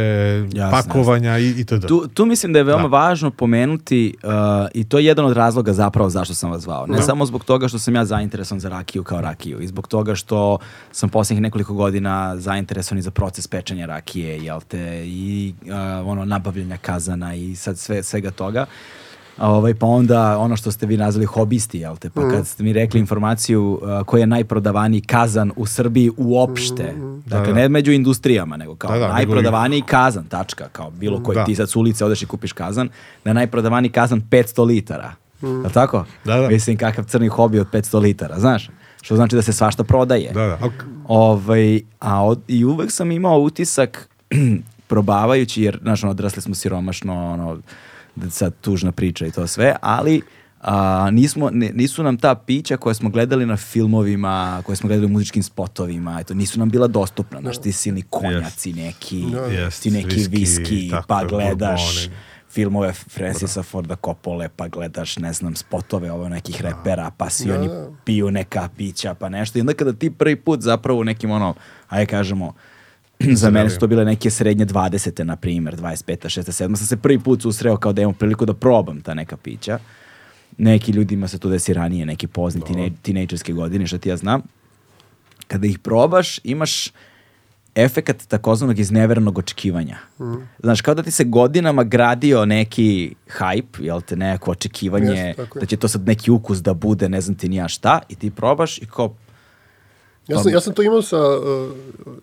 Jasno, 0.53 0.71
pakovanja 0.71 1.37
i, 1.37 1.49
i 1.49 1.65
to 1.65 1.79
Tu, 1.79 2.07
tu 2.13 2.25
mislim 2.25 2.53
da 2.53 2.59
je 2.59 2.63
veoma 2.63 2.87
Da. 2.87 2.97
važno 2.97 3.31
pomenuti 3.31 4.15
uh, 4.23 4.31
i 4.73 4.83
to 4.83 4.97
je 4.99 5.05
jedan 5.05 5.25
od 5.25 5.33
razloga 5.33 5.73
zapravo 5.73 6.09
zašto 6.09 6.33
sam 6.33 6.51
vas 6.51 6.61
zvao. 6.61 6.87
Ne 6.87 6.95
Da. 6.97 7.01
samo 7.01 7.25
zbog 7.25 7.43
toga 7.43 7.67
što 7.67 7.79
sam 7.79 7.95
ja 7.95 8.05
zainteresovan 8.05 8.59
za 8.59 8.69
rakiju 8.69 9.03
kao 9.03 9.21
rakiju 9.21 9.61
i 9.61 9.67
zbog 9.67 9.87
toga 9.87 10.15
što 10.15 10.57
sam 10.91 11.09
posljednjih 11.09 11.41
nekoliko 11.41 11.73
godina 11.73 12.37
zainteresovan 12.37 12.99
i 12.99 13.01
za 13.01 13.11
proces 13.11 13.47
pečenja 13.47 13.85
rakije, 13.85 14.43
jel 14.43 14.61
te, 14.67 15.03
i 15.05 15.53
uh, 15.61 16.07
ono, 16.09 16.25
nabavljanja 16.25 16.77
kazana 16.77 17.35
i 17.35 17.55
sad 17.55 17.77
sve, 17.77 18.03
svega 18.03 18.31
toga. 18.31 18.61
A 18.61 18.65
Ovaj, 19.39 19.73
pa 19.73 19.85
onda 19.87 20.37
ono 20.37 20.55
što 20.55 20.71
ste 20.71 20.85
vi 20.85 20.97
nazvali 20.97 21.25
hobisti, 21.25 21.79
jel 21.79 21.97
te? 21.97 22.09
Pa 22.09 22.21
Mhm. 22.21 22.29
kad 22.29 22.47
ste 22.47 22.63
mi 22.63 22.73
rekli 22.73 22.99
informaciju 22.99 23.79
uh, 23.81 24.05
koji 24.05 24.21
je 24.21 24.27
najprodavaniji 24.27 25.01
kazan 25.01 25.51
u 25.55 25.65
Srbiji 25.65 26.11
uopšte, 26.17 26.93
dakle 27.25 27.39
Da, 27.43 27.53
da. 27.53 27.53
ne 27.53 27.69
među 27.69 27.91
industrijama, 27.91 28.57
nego 28.57 28.75
kao 28.75 28.87
Da, 28.87 28.97
da, 28.97 29.03
nego 29.03 29.13
najprodavaniji 29.13 29.81
kazan, 29.81 30.25
tačka, 30.25 30.67
kao 30.67 30.91
bilo 30.91 31.23
koji 31.23 31.35
Da. 31.35 31.45
ti 31.45 31.55
sad 31.55 31.69
s 31.69 31.75
ulice 31.75 32.05
odeš 32.05 32.21
i 32.21 32.27
kupiš 32.27 32.51
kazan, 32.53 32.89
da 33.23 33.29
je 33.29 33.33
najprodavaniji 33.33 33.91
kazan 33.91 34.21
500 34.21 34.63
litara. 34.63 35.11
Mm. 35.41 35.63
Je 35.63 35.69
tako? 35.69 36.05
Da, 36.25 36.35
da. 36.35 36.47
Mislim 36.47 36.77
kakav 36.77 37.03
crni 37.03 37.27
hobi 37.27 37.59
od 37.59 37.67
500 37.67 37.99
litara, 37.99 38.39
znaš? 38.39 38.69
Što 39.01 39.15
znači 39.15 39.35
da 39.35 39.41
se 39.41 39.53
svašta 39.53 39.83
prodaje. 39.83 40.31
Da, 40.33 40.41
da. 40.41 40.57
Al- 40.57 40.69
Ovaj, 41.07 41.81
a 41.99 42.25
od, 42.25 42.39
I 42.47 42.65
uvek 42.65 42.91
sam 42.91 43.11
imao 43.11 43.39
utisak, 43.39 44.09
probavajući, 44.87 45.63
jer, 45.63 45.79
znaš, 45.81 46.03
ono, 46.03 46.11
odrasli 46.11 46.41
smo 46.41 46.55
siromašno, 46.55 47.31
ono, 47.31 47.57
sad 48.29 48.53
tužna 48.61 48.91
priča 48.91 49.25
i 49.25 49.31
to 49.31 49.47
sve, 49.47 49.75
ali 49.81 50.21
a, 50.61 51.09
nismo, 51.11 51.49
ne- 51.49 51.71
nisu 51.73 52.03
nam 52.03 52.17
ta 52.17 52.35
pića 52.35 52.77
koje 52.77 52.95
smo 52.95 53.09
gledali 53.09 53.45
na 53.45 53.57
filmovima, 53.57 54.61
koje 54.65 54.75
smo 54.75 54.87
gledali 54.87 55.05
u 55.05 55.09
muzičkim 55.09 55.43
spotovima, 55.43 56.17
eto, 56.19 56.33
nisu 56.33 56.59
nam 56.59 56.69
bila 56.69 56.87
dostupna, 56.87 57.41
znaš, 57.41 57.57
ti 57.57 57.71
silni 57.71 58.01
konjaci 58.01 58.73
neki, 58.73 59.23
Jest, 59.51 59.83
ti 59.83 59.91
neki 59.91 60.15
viski, 60.15 60.35
viski, 60.35 60.87
tako 60.91 61.07
pa 61.07 61.23
gledaš 61.25 61.81
bourboni. 61.95 62.21
filmove 62.49 62.93
Francisa 62.93 63.63
Forda 63.63 63.95
Coppole, 63.95 64.49
pa 64.49 64.67
gledaš, 64.67 65.17
ne 65.17 65.33
znam, 65.33 65.55
spotove 65.55 66.11
ovo 66.11 66.29
nekih 66.29 66.61
repera, 66.61 67.11
pa 67.17 67.29
si 67.29 67.51
oni 67.51 67.69
piju 68.05 68.31
neka 68.31 68.69
pića, 68.77 69.13
pa 69.13 69.29
nešto. 69.29 69.57
I 69.57 69.61
onda 69.61 69.73
kada 69.73 69.93
ti 69.93 70.09
prvi 70.09 70.35
put 70.35 70.61
zapravo 70.61 70.99
u 70.99 71.03
nekim 71.03 71.31
ono, 71.31 71.53
ajde 71.89 72.05
kažemo, 72.05 72.53
za 73.41 73.49
mene 73.49 73.69
su 73.69 73.79
to 73.79 73.87
bile 73.87 74.05
neke 74.05 74.29
srednje 74.29 74.65
20. 74.65 75.23
na 75.23 75.35
primjer, 75.35 75.75
25. 75.75 76.39
6. 76.39 76.63
7. 76.63 76.75
sam 76.75 76.87
se 76.87 76.97
prvi 76.97 77.19
put 77.19 77.41
susreo 77.41 77.77
kao 77.77 77.93
da 77.93 78.01
imam 78.01 78.13
priliku 78.13 78.45
da 78.45 78.53
probam 78.53 79.01
ta 79.01 79.13
neka 79.13 79.37
pića. 79.37 79.79
Neki 80.57 80.91
ljudima 80.91 81.27
se 81.27 81.39
to 81.39 81.49
desi 81.49 81.73
ranije, 81.73 82.05
neki 82.05 82.27
pozni 82.27 82.61
tine, 82.61 82.91
tinejdžerske 83.01 83.53
godine, 83.53 83.87
što 83.87 83.97
ti 83.97 84.09
ja 84.09 84.17
znam. 84.17 84.41
Kada 85.47 85.67
ih 85.67 85.79
probaš, 85.79 86.39
imaš 86.43 86.91
efekat 87.75 88.27
takozvanog 88.27 88.79
izneverenog 88.79 89.37
očekivanja. 89.37 89.97
Znaš, 90.59 90.81
kao 90.81 90.93
da 90.93 91.03
ti 91.03 91.11
se 91.11 91.23
godinama 91.23 91.83
gradio 91.83 92.45
neki 92.45 93.15
hype, 93.39 93.83
jel 93.83 94.01
te, 94.01 94.15
neko 94.15 94.51
očekivanje, 94.51 95.11
je. 95.11 95.35
da 95.55 95.65
će 95.65 95.77
to 95.77 95.87
sad 95.87 96.07
neki 96.07 96.31
ukus 96.31 96.57
da 96.57 96.73
bude, 96.73 97.09
ne 97.09 97.21
znam 97.21 97.37
ti 97.37 97.49
ni 97.49 97.55
ja 97.55 97.67
šta, 97.67 97.99
i 98.09 98.15
ti 98.15 98.31
probaš 98.31 98.77
i 98.77 98.85
kao, 98.85 99.15
Ja 100.27 100.39
sam, 100.39 100.51
ja 100.51 100.59
sam 100.59 100.73
to 100.73 100.81
imao 100.81 101.01
sa 101.01 101.17
uh, 101.17 101.71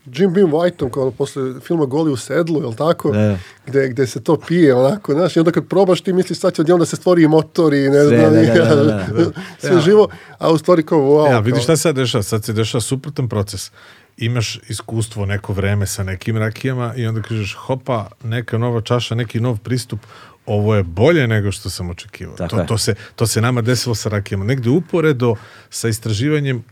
Jim 0.06 0.32
Beam 0.32 0.50
Whiteom, 0.50 0.90
kao 0.90 1.02
ono, 1.02 1.10
posle 1.10 1.60
filma 1.60 1.84
Goli 1.84 2.12
u 2.12 2.16
sedlu, 2.16 2.60
jel 2.62 2.74
tako? 2.74 3.10
Da. 3.10 3.38
Gde, 3.66 3.88
gde 3.88 4.06
se 4.06 4.22
to 4.22 4.36
pije, 4.36 4.74
onako, 4.74 5.12
znaš, 5.12 5.36
i 5.36 5.38
onda 5.38 5.50
kad 5.50 5.68
probaš 5.68 6.00
ti 6.00 6.12
misliš 6.12 6.38
sad 6.38 6.54
će 6.54 6.62
odjednom 6.62 6.80
da 6.80 6.86
se 6.86 6.96
stvori 6.96 7.22
i 7.22 7.28
motor 7.28 7.74
i 7.74 7.88
ne 7.88 8.04
znam, 8.04 8.20
da, 8.20 8.30
da, 8.30 8.74
da, 8.74 8.84
da. 8.84 9.30
sve 9.68 9.80
živo, 9.80 10.08
a 10.38 10.50
u 10.50 10.58
stvari 10.58 10.82
kao, 10.82 10.98
wow. 10.98 11.30
Ja, 11.30 11.38
vidiš 11.38 11.62
šta 11.62 11.76
se 11.76 11.82
sad 11.82 11.96
dešava? 11.96 12.22
Sad 12.22 12.44
se 12.44 12.52
dešava 12.52 12.80
suprotan 12.80 13.28
proces. 13.28 13.70
Imaš 14.16 14.60
iskustvo 14.68 15.26
neko 15.26 15.52
vreme 15.52 15.86
sa 15.86 16.02
nekim 16.02 16.36
rakijama 16.36 16.94
i 16.96 17.06
onda 17.06 17.22
kažeš, 17.22 17.54
hopa, 17.54 18.08
neka 18.24 18.58
nova 18.58 18.80
čaša, 18.80 19.14
neki 19.14 19.40
nov 19.40 19.58
pristup, 19.58 20.00
ovo 20.46 20.74
je 20.74 20.82
bolje 20.82 21.26
nego 21.26 21.52
što 21.52 21.70
sam 21.70 21.90
očekivao. 21.90 22.36
Tako 22.36 22.56
To, 22.56 22.64
to, 22.64 22.78
se, 22.78 22.94
to 23.16 23.26
se 23.26 23.40
nama 23.40 23.60
desilo 23.60 23.94
sa 23.94 24.08
rakijama. 24.08 24.44
Negde 24.44 24.70
uporedo 24.70 25.34
sa 25.70 25.88
istraživanjem 25.88 26.64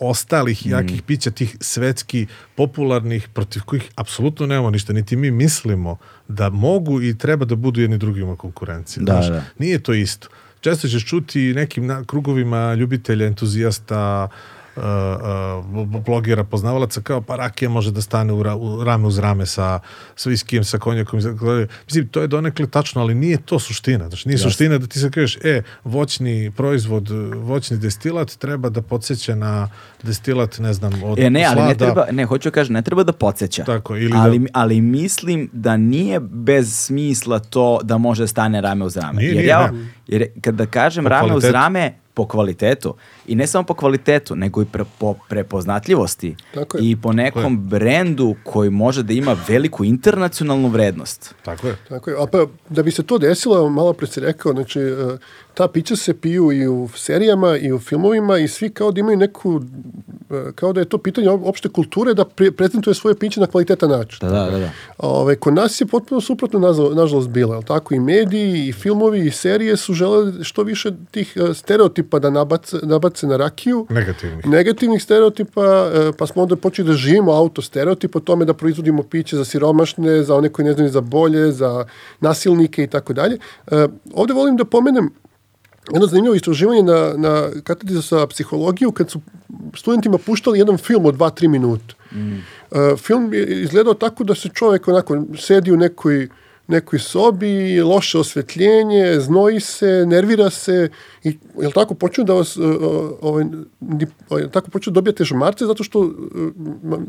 ostalih 0.00 0.66
Mm. 0.66 0.70
jakih 0.70 1.02
pića, 1.02 1.30
tih 1.30 1.56
svetski 1.60 2.26
popularnih, 2.54 3.28
protiv 3.34 3.62
kojih 3.62 3.90
apsolutno 3.96 4.46
nemamo 4.46 4.70
ništa, 4.70 4.92
niti 4.92 5.16
mi 5.16 5.30
mislimo 5.30 5.96
da 6.28 6.50
mogu 6.50 7.02
i 7.02 7.18
treba 7.18 7.44
da 7.44 7.54
budu 7.54 7.80
jedni 7.80 7.98
drugima 7.98 8.36
konkurencija. 8.36 9.02
Da, 9.04 9.12
da. 9.12 9.44
Nije 9.58 9.78
to 9.78 9.94
isto. 9.94 10.28
Često 10.60 10.88
ćeš 10.88 11.06
čuti 11.06 11.54
nekim 11.54 11.86
na, 11.86 12.04
krugovima 12.04 12.74
ljubitelja, 12.74 13.26
entuzijasta, 13.26 14.28
uh, 14.30 14.59
uh, 14.76 14.82
blogera, 16.00 16.44
poznavalaca, 16.44 17.00
kao 17.00 17.20
pa 17.20 17.36
rakija 17.36 17.68
može 17.68 17.90
da 17.90 18.00
stane 18.00 18.32
u, 18.32 18.42
ra, 18.42 18.56
u 18.56 18.84
rame 18.84 19.06
uz 19.06 19.18
rame 19.18 19.46
sa, 19.46 19.80
sa 20.16 20.30
viskijem, 20.30 20.64
sa 20.64 20.78
konjakom. 20.78 21.20
Mislim, 21.86 22.08
to 22.08 22.20
je 22.20 22.26
donekle 22.26 22.66
tačno, 22.66 23.00
ali 23.00 23.14
nije 23.14 23.38
to 23.38 23.58
suština. 23.58 24.08
Znači, 24.08 24.28
nije 24.28 24.38
suština 24.38 24.78
da 24.78 24.86
ti 24.86 24.98
se 24.98 25.10
kažeš, 25.10 25.36
e, 25.36 25.62
voćni 25.84 26.50
proizvod, 26.50 27.08
voćni 27.34 27.76
destilat 27.76 28.30
treba 28.30 28.68
da 28.68 28.82
podsjeća 28.82 29.34
na 29.34 29.68
destilat, 30.02 30.58
ne 30.58 30.72
znam, 30.72 31.02
od 31.02 31.18
E 31.18 31.30
ne, 31.30 31.44
ali 31.44 31.56
ne 31.56 31.66
slada. 31.68 31.74
treba, 31.74 32.06
ne, 32.12 32.24
hoću 32.24 32.48
da 32.48 32.54
kažem, 32.54 32.72
ne 32.74 32.82
treba 32.82 33.02
da 33.02 33.12
podsjeća. 33.12 33.64
Tako, 33.64 33.96
ili 33.96 34.12
ali, 34.16 34.38
da- 34.38 34.46
ali 34.52 34.80
mislim 34.80 35.50
da 35.52 35.76
nije 35.76 36.20
bez 36.20 36.72
smisla 36.76 37.38
to 37.38 37.80
da 37.82 37.98
može 37.98 38.22
da 38.22 38.26
stane 38.26 38.60
rame 38.60 38.84
uz 38.84 38.96
rame. 38.96 39.16
Nije, 39.16 39.28
jer 39.28 39.36
nije, 39.36 39.46
ja, 39.46 39.70
ne. 39.70 39.86
jer 40.06 40.26
kada 40.40 40.66
kažem 40.66 41.04
Po 41.04 41.08
rame 41.08 41.24
uz 41.24 41.30
kvalitetu. 41.30 41.52
rame, 41.52 41.94
po 42.20 42.26
kvalitetu, 42.26 42.94
i 43.26 43.34
ne 43.34 43.46
samo 43.46 43.64
po 43.64 43.74
kvalitetu, 43.74 44.36
nego 44.36 44.62
i 44.62 44.64
pre, 44.64 44.84
po 44.98 45.14
prepoznatljivosti 45.28 46.36
Tako 46.54 46.78
je. 46.78 46.90
i 46.90 46.96
po 46.96 47.12
nekom 47.12 47.68
brendu 47.68 48.34
koji 48.44 48.70
može 48.70 49.02
da 49.02 49.12
ima 49.12 49.36
veliku 49.48 49.84
internacionalnu 49.84 50.68
vrednost. 50.68 51.34
Tako 51.42 51.66
je. 51.66 51.76
Tako 51.88 52.10
je, 52.10 52.16
a 52.22 52.26
pa 52.26 52.46
da 52.68 52.82
bi 52.82 52.90
se 52.90 53.02
to 53.02 53.18
desilo, 53.18 53.70
malo 53.70 53.92
pre 53.92 54.06
si 54.06 54.20
rekao, 54.20 54.52
znači, 54.52 54.80
e, 54.80 55.18
ta 55.54 55.68
pića 55.68 55.96
se 55.96 56.14
piju 56.14 56.52
i 56.52 56.68
u 56.68 56.88
serijama 56.96 57.56
i 57.56 57.72
u 57.72 57.78
filmovima 57.78 58.38
i 58.38 58.48
svi 58.48 58.70
kao 58.70 58.92
da 58.92 59.00
imaju 59.00 59.16
neku, 59.16 59.60
e, 60.30 60.52
kao 60.54 60.72
da 60.72 60.80
je 60.80 60.84
to 60.84 60.98
pitanje 60.98 61.28
op- 61.28 61.48
opšte 61.48 61.68
kulture 61.68 62.14
da 62.14 62.24
pre, 62.24 62.50
prezentuje 62.52 62.94
svoje 62.94 63.14
piće 63.14 63.40
na 63.40 63.46
kvalitetan 63.46 63.90
način. 63.90 64.18
Da, 64.28 64.28
da, 64.28 64.50
da. 64.50 64.58
da. 64.58 64.70
Ove, 64.98 65.36
kod 65.36 65.54
nas 65.54 65.80
je 65.80 65.86
potpuno 65.86 66.20
suprotno 66.20 66.58
nažalost 66.94 67.28
bilo, 67.28 67.54
jel 67.54 67.62
tako? 67.62 67.94
I 67.94 68.00
mediji, 68.00 68.68
i 68.68 68.72
filmovi, 68.72 69.26
i 69.26 69.30
serije 69.30 69.76
su 69.76 69.94
želeli 69.94 70.44
što 70.44 70.62
više 70.62 70.90
tih 71.10 71.36
e, 71.36 71.54
stereotipa 71.54 72.18
da 72.18 72.30
nabace, 72.30 72.76
nabace 72.82 73.26
na 73.26 73.36
rakiju. 73.36 73.86
Negativnih. 73.90 74.46
Negativnih 74.46 75.02
stereotipa, 75.02 75.90
e, 75.94 76.12
pa 76.18 76.26
smo 76.26 76.42
onda 76.42 76.56
počeli 76.56 76.88
da 76.88 76.94
živimo 76.94 77.32
auto 77.32 77.62
stereotip 77.62 78.16
o 78.16 78.20
tome 78.20 78.44
da 78.44 78.54
proizvodimo 78.54 79.02
piće 79.02 79.36
za 79.36 79.44
siromašne, 79.44 80.22
za 80.22 80.36
one 80.36 80.48
koji 80.48 80.66
ne 80.66 80.72
znaju 80.72 80.90
za 80.90 81.00
bolje, 81.00 81.52
za 81.52 81.84
nasilnike 82.20 82.82
i 82.82 82.86
tako 82.86 83.12
dalje. 83.12 83.38
Ovde 84.14 84.32
volim 84.32 84.56
da 84.56 84.64
pomenem 84.64 85.10
jedno 85.92 86.06
zanimljivo 86.06 86.34
istraživanje 86.34 86.82
na, 86.82 87.14
na 87.16 87.50
katedri 87.64 87.94
za 87.94 88.26
psihologiju 88.26 88.92
kad 88.92 89.10
su 89.10 89.20
studentima 89.76 90.18
puštali 90.18 90.58
jedan 90.58 90.78
film 90.78 91.06
od 91.06 91.16
2-3 91.16 91.48
minuta. 91.48 91.94
E, 92.12 92.96
film 92.96 93.34
je 93.34 93.62
izgledao 93.62 93.94
tako 93.94 94.24
da 94.24 94.34
se 94.34 94.48
čovjek 94.48 94.88
onako 94.88 95.22
sedi 95.38 95.72
u 95.72 95.76
nekoj 95.76 96.28
nekoj 96.70 96.98
sobi, 96.98 97.80
loše 97.80 98.18
osvetljenje, 98.18 99.20
znoji 99.20 99.60
se, 99.60 100.04
nervira 100.06 100.50
se 100.50 100.88
i 101.24 101.38
jel 101.60 101.72
tako 101.72 101.94
počnu 101.94 102.24
da 102.24 102.34
vas 102.34 102.56
uh, 102.56 102.64
ovaj, 103.20 103.44
ni- 103.80 104.06
jel 104.30 104.48
tako 104.48 104.70
počnu 104.70 104.90
da 104.90 104.94
dobijate 104.94 105.24
žmarce 105.24 105.66
zato 105.66 105.84
što 105.84 105.98
uh, 106.00 106.12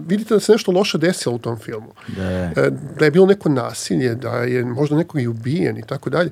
vidite 0.07 0.33
da 0.33 0.39
se 0.39 0.51
nešto 0.51 0.71
loše 0.71 0.97
desilo 0.97 1.35
u 1.35 1.39
tom 1.39 1.57
filmu. 1.59 1.93
Da 2.17 2.23
je. 2.23 2.53
E, 2.57 2.69
da 2.99 3.05
je 3.05 3.11
bilo 3.11 3.25
neko 3.25 3.49
nasilje, 3.49 4.15
da 4.15 4.29
je 4.29 4.65
možda 4.65 4.95
neko 4.95 5.19
i 5.19 5.27
ubijen 5.27 5.77
i 5.77 5.83
tako 5.87 6.09
dalje. 6.09 6.31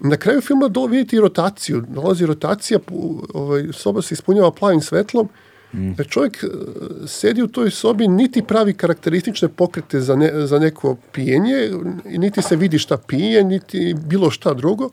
Na 0.00 0.16
kraju 0.16 0.40
filma 0.40 0.68
do, 0.68 0.86
vidite 0.86 1.16
i 1.16 1.20
rotaciju. 1.20 1.84
Dolazi 1.88 2.26
rotacija, 2.26 2.78
ovaj, 3.34 3.68
soba 3.72 4.02
se 4.02 4.14
ispunjava 4.14 4.50
plavim 4.50 4.80
svetlom, 4.80 5.28
da 5.72 6.04
čovjek 6.04 6.44
e, 6.44 6.46
sedi 7.06 7.42
u 7.42 7.48
toj 7.48 7.70
sobi, 7.70 8.08
niti 8.08 8.42
pravi 8.42 8.74
karakteristične 8.74 9.48
pokrete 9.48 10.00
za, 10.00 10.16
ne, 10.16 10.46
za 10.46 10.58
neko 10.58 10.96
pijenje, 11.12 11.70
niti 12.04 12.42
se 12.42 12.56
vidi 12.56 12.78
šta 12.78 12.96
pije, 12.96 13.44
niti 13.44 13.94
bilo 14.06 14.30
šta 14.30 14.54
drugo. 14.54 14.90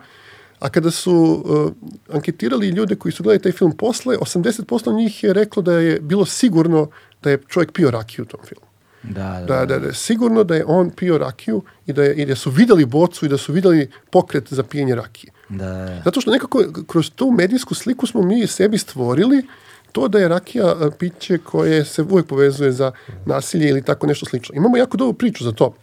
A 0.59 0.69
kada 0.69 0.91
su 0.91 1.43
e, 1.45 2.13
anketirali 2.13 2.69
ljude 2.69 2.95
koji 2.95 3.11
su 3.11 3.23
gledali 3.23 3.41
taj 3.41 3.51
film 3.51 3.71
posle, 3.71 4.17
80% 4.17 4.95
njih 4.95 5.23
je 5.23 5.33
reklo 5.33 5.61
da 5.61 5.73
je 5.73 5.99
bilo 5.99 6.25
sigurno 6.25 6.89
da 7.23 7.29
je 7.29 7.41
čovjek 7.47 7.71
pio 7.71 7.91
rakiju 7.91 8.23
u 8.23 8.27
tom 8.27 8.39
filmu 8.47 8.74
Da, 9.09 9.45
da, 9.47 9.59
da, 9.59 9.65
da, 9.65 9.79
da 9.79 9.87
je 9.87 9.93
sigurno 9.93 10.43
da 10.43 10.55
je 10.55 10.65
on 10.67 10.89
pio 10.89 11.17
rakiju 11.17 11.61
i 11.85 11.93
da, 11.93 12.03
je, 12.03 12.15
i 12.15 12.25
da 12.25 12.35
su 12.35 12.49
videli 12.49 12.85
bocu 12.85 13.25
i 13.25 13.29
da 13.29 13.37
su 13.37 13.53
videli 13.53 13.89
pokret 14.09 14.53
za 14.53 14.63
pijenje 14.63 14.95
rakije. 14.95 15.31
da, 15.49 15.65
da. 15.65 16.01
Zato 16.05 16.21
što 16.21 16.31
nekako 16.31 16.63
kroz 16.87 17.11
tu 17.11 17.31
medijsku 17.31 17.75
sliku 17.75 18.07
smo 18.07 18.21
mi 18.21 18.47
sebi 18.47 18.77
stvorili 18.77 19.45
to 19.91 20.07
da 20.07 20.19
je 20.19 20.27
rakija 20.27 20.67
a, 20.67 20.91
piće 20.99 21.37
koje 21.37 21.85
se 21.85 22.01
uvijek 22.01 22.27
povezuje 22.27 22.71
za 22.71 22.91
nasilje 23.25 23.69
ili 23.69 23.81
tako 23.81 24.07
nešto 24.07 24.25
slično. 24.25 24.55
Imamo 24.55 24.77
jako 24.77 24.97
dobru 24.97 25.13
priču 25.13 25.43
za 25.43 25.51
to. 25.51 25.73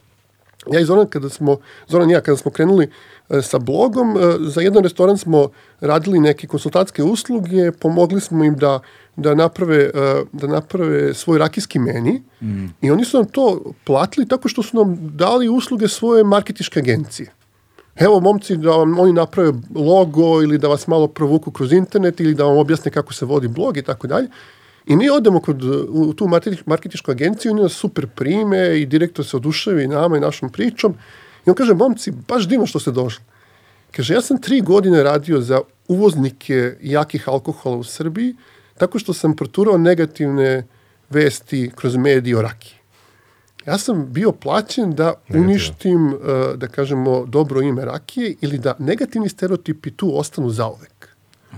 Ja 0.72 0.80
i 0.80 0.84
Zoran, 0.84 1.06
kada 1.06 1.28
smo, 1.28 1.56
Zoran 1.88 2.10
i 2.10 2.12
ja, 2.12 2.20
kada 2.20 2.36
smo 2.36 2.50
krenuli 2.50 2.90
e, 3.30 3.42
sa 3.42 3.58
blogom, 3.58 4.16
e, 4.16 4.20
za 4.40 4.60
jedan 4.60 4.82
restoran 4.82 5.18
smo 5.18 5.48
radili 5.80 6.20
neke 6.20 6.46
konsultatske 6.46 7.02
usluge, 7.02 7.72
pomogli 7.72 8.20
smo 8.20 8.44
im 8.44 8.56
da, 8.56 8.80
da, 9.16 9.34
naprave, 9.34 9.76
e, 9.76 9.90
da 10.32 10.46
naprave 10.46 11.14
svoj 11.14 11.38
rakijski 11.38 11.78
meni 11.78 12.22
i 12.82 12.90
oni 12.90 13.04
su 13.04 13.16
nam 13.16 13.26
to 13.26 13.72
platili 13.84 14.28
tako 14.28 14.48
što 14.48 14.62
su 14.62 14.76
nam 14.76 14.98
dali 15.14 15.48
usluge 15.48 15.88
svoje 15.88 16.24
marketiške 16.24 16.80
agencije. 16.80 17.32
Evo, 17.96 18.20
momci, 18.20 18.56
da 18.56 18.70
vam 18.70 18.98
oni 18.98 19.12
naprave 19.12 19.52
logo 19.74 20.42
ili 20.42 20.58
da 20.58 20.68
vas 20.68 20.86
malo 20.86 21.08
provuku 21.08 21.50
kroz 21.50 21.72
internet 21.72 22.20
ili 22.20 22.34
da 22.34 22.44
vam 22.44 22.56
objasne 22.56 22.90
kako 22.90 23.12
se 23.12 23.26
vodi 23.26 23.48
blog 23.48 23.76
i 23.76 23.82
tako 23.82 24.06
dalje. 24.06 24.28
I 24.86 24.96
mi 24.96 25.10
odemo 25.10 25.40
kod, 25.40 25.64
u 25.88 26.12
tu 26.12 26.28
marketičku 26.66 27.10
agenciju, 27.10 27.52
oni 27.52 27.62
nas 27.62 27.72
super 27.72 28.06
prime 28.06 28.80
i 28.80 28.86
direktor 28.86 29.26
se 29.26 29.36
oduševi 29.36 29.86
nama 29.86 30.16
i 30.16 30.20
našom 30.20 30.50
pričom. 30.50 30.94
I 31.46 31.50
on 31.50 31.54
kaže, 31.54 31.74
momci, 31.74 32.12
baš 32.28 32.48
divno 32.48 32.66
što 32.66 32.80
ste 32.80 32.90
došli. 32.90 33.24
Kaže, 33.90 34.14
ja 34.14 34.20
sam 34.20 34.40
tri 34.40 34.60
godine 34.60 35.02
radio 35.02 35.40
za 35.40 35.60
uvoznike 35.88 36.76
jakih 36.80 37.28
alkohola 37.28 37.76
u 37.76 37.84
Srbiji, 37.84 38.34
tako 38.82 38.98
što 38.98 39.12
sam 39.12 39.36
proturao 39.36 39.78
negativne 39.78 40.66
vesti 41.10 41.70
kroz 41.76 41.96
medije 41.96 42.38
o 42.38 42.42
rakiji. 42.42 42.74
Ja 43.66 43.78
sam 43.78 44.12
bio 44.12 44.32
plaćen 44.32 44.94
da 44.94 45.14
uništim, 45.28 46.06
uh, 46.06 46.18
da 46.56 46.66
kažemo, 46.66 47.26
dobro 47.26 47.60
ime 47.60 47.84
rakije 47.84 48.34
ili 48.40 48.58
da 48.58 48.74
negativni 48.78 49.28
stereotipi 49.28 49.90
tu 49.90 50.18
ostanu 50.18 50.50
zauvek. 50.50 51.08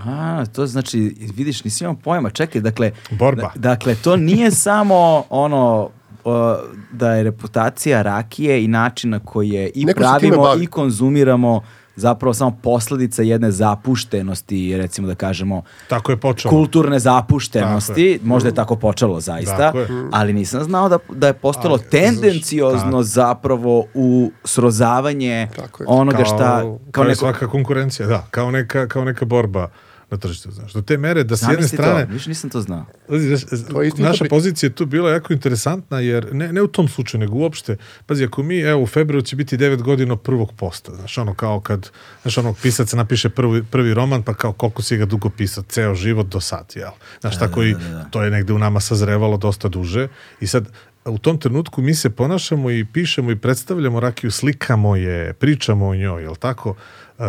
A, 0.03 0.45
to 0.55 0.67
znači, 0.67 1.15
vidiš, 1.35 1.63
nisi 1.63 1.83
imao 1.83 1.95
pojma, 2.03 2.29
čekaj, 2.29 2.61
dakle... 2.61 2.91
Borba. 3.11 3.41
da- 3.41 3.69
dakle, 3.69 3.95
to 3.95 4.15
nije 4.17 4.51
samo 4.67 5.23
ono 5.29 5.89
o, 6.23 6.57
da 6.91 7.13
je 7.13 7.23
reputacija 7.23 8.01
rakije 8.01 8.63
i 8.63 8.67
način 8.67 9.09
na 9.09 9.19
koji 9.19 9.49
je 9.49 9.71
i 9.75 9.85
Neko 9.85 9.99
pravimo 9.99 10.55
i 10.61 10.67
konzumiramo 10.67 11.61
zapravo 11.95 12.33
samo 12.33 12.51
posledica 12.53 13.21
jedne 13.21 13.51
zapuštenosti, 13.51 14.45
recimo 14.77 15.07
da 15.07 15.15
kažemo, 15.15 15.61
Tako 15.87 16.11
je 16.11 16.17
počelo. 16.17 16.49
kulturne 16.49 16.99
zapuštenosti, 16.99 18.13
Tako 18.13 18.27
možda 18.27 18.49
je 18.49 18.55
tako 18.55 18.75
počelo 18.75 19.19
zaista, 19.19 19.57
Tako 19.57 19.79
je. 19.79 19.87
ali 20.11 20.33
nisam 20.33 20.63
znao 20.63 20.89
da, 20.89 20.97
da 21.09 21.27
je 21.27 21.33
postalo 21.33 21.73
Ali, 21.73 21.89
tendenciozno 21.91 22.91
znaš, 22.93 23.05
zapravo 23.05 23.85
u 23.93 24.31
srozavanje 24.43 25.47
Tako 25.55 25.83
je. 25.83 25.87
onoga 25.89 26.17
kao, 26.17 26.25
šta... 26.27 26.61
kao, 26.91 27.03
neko- 27.05 27.15
svaka 27.15 27.47
konkurencija, 27.47 28.07
da, 28.07 28.25
kao 28.31 28.51
neka, 28.51 28.87
kao 28.87 29.05
neka 29.05 29.25
borba 29.25 29.69
na 30.11 30.17
tržištu, 30.17 30.51
znaš. 30.51 30.73
Do 30.73 30.81
te 30.81 30.97
mere 30.97 31.23
da 31.23 31.37
s 31.37 31.43
jedne 31.49 31.67
strane, 31.67 32.05
to, 32.05 32.13
više 32.13 32.29
nisam 32.29 32.49
to 32.49 32.61
znao. 32.61 32.85
Pazi, 33.07 33.27
znaš, 33.27 33.41
To 33.71 33.81
je 33.81 33.87
istinita 33.87 34.09
naša 34.09 34.25
pozicija 34.29 34.67
je 34.67 34.75
tu 34.75 34.85
bila 34.85 35.11
jako 35.11 35.33
interesantna, 35.33 35.99
jer 35.99 36.33
ne, 36.33 36.53
ne 36.53 36.61
u 36.61 36.67
tom 36.67 36.87
slučaju, 36.87 37.19
nego 37.19 37.35
uopšte, 37.35 37.77
pazi, 38.05 38.23
ako 38.23 38.43
mi, 38.43 38.59
evo, 38.59 38.83
u 38.83 38.87
februaru 38.87 39.21
će 39.21 39.35
biti 39.35 39.57
9 39.57 39.81
godina 39.81 40.13
od 40.13 40.21
prvog 40.21 40.53
posta, 40.57 40.95
znaš, 40.95 41.17
ono 41.17 41.33
kao 41.33 41.59
kad, 41.59 41.89
znaš, 42.21 42.37
onog 42.37 42.57
pisac 42.61 42.93
napiše 42.93 43.29
prvi, 43.29 43.63
prvi 43.63 43.93
roman, 43.93 44.23
pa 44.23 44.33
kao 44.33 44.53
koliko 44.53 44.81
si 44.81 44.97
ga 44.97 45.05
dugo 45.05 45.29
pisao, 45.29 45.63
ceo 45.63 45.95
život 45.95 46.27
do 46.27 46.39
sad, 46.39 46.73
jel? 46.75 46.91
Znaš, 47.21 47.39
tako 47.39 47.63
i 47.63 47.75
to 48.11 48.23
je 48.23 48.31
negde 48.31 48.53
u 48.53 48.57
nama 48.57 48.79
sazrevalo 48.79 49.37
dosta 49.37 49.67
duže 49.67 50.07
i 50.41 50.47
sad, 50.47 50.67
u 51.05 51.17
tom 51.17 51.37
trenutku 51.37 51.81
mi 51.81 51.95
se 51.95 52.09
ponašamo 52.09 52.71
i 52.71 52.85
pišemo 52.85 53.31
i 53.31 53.35
predstavljamo 53.35 53.99
rakiju, 53.99 54.31
slikamo 54.31 54.95
je, 54.95 55.33
pričamo 55.33 55.87
o 55.87 55.95
njoj, 55.95 56.23
jel 56.23 56.35
tako? 56.35 56.75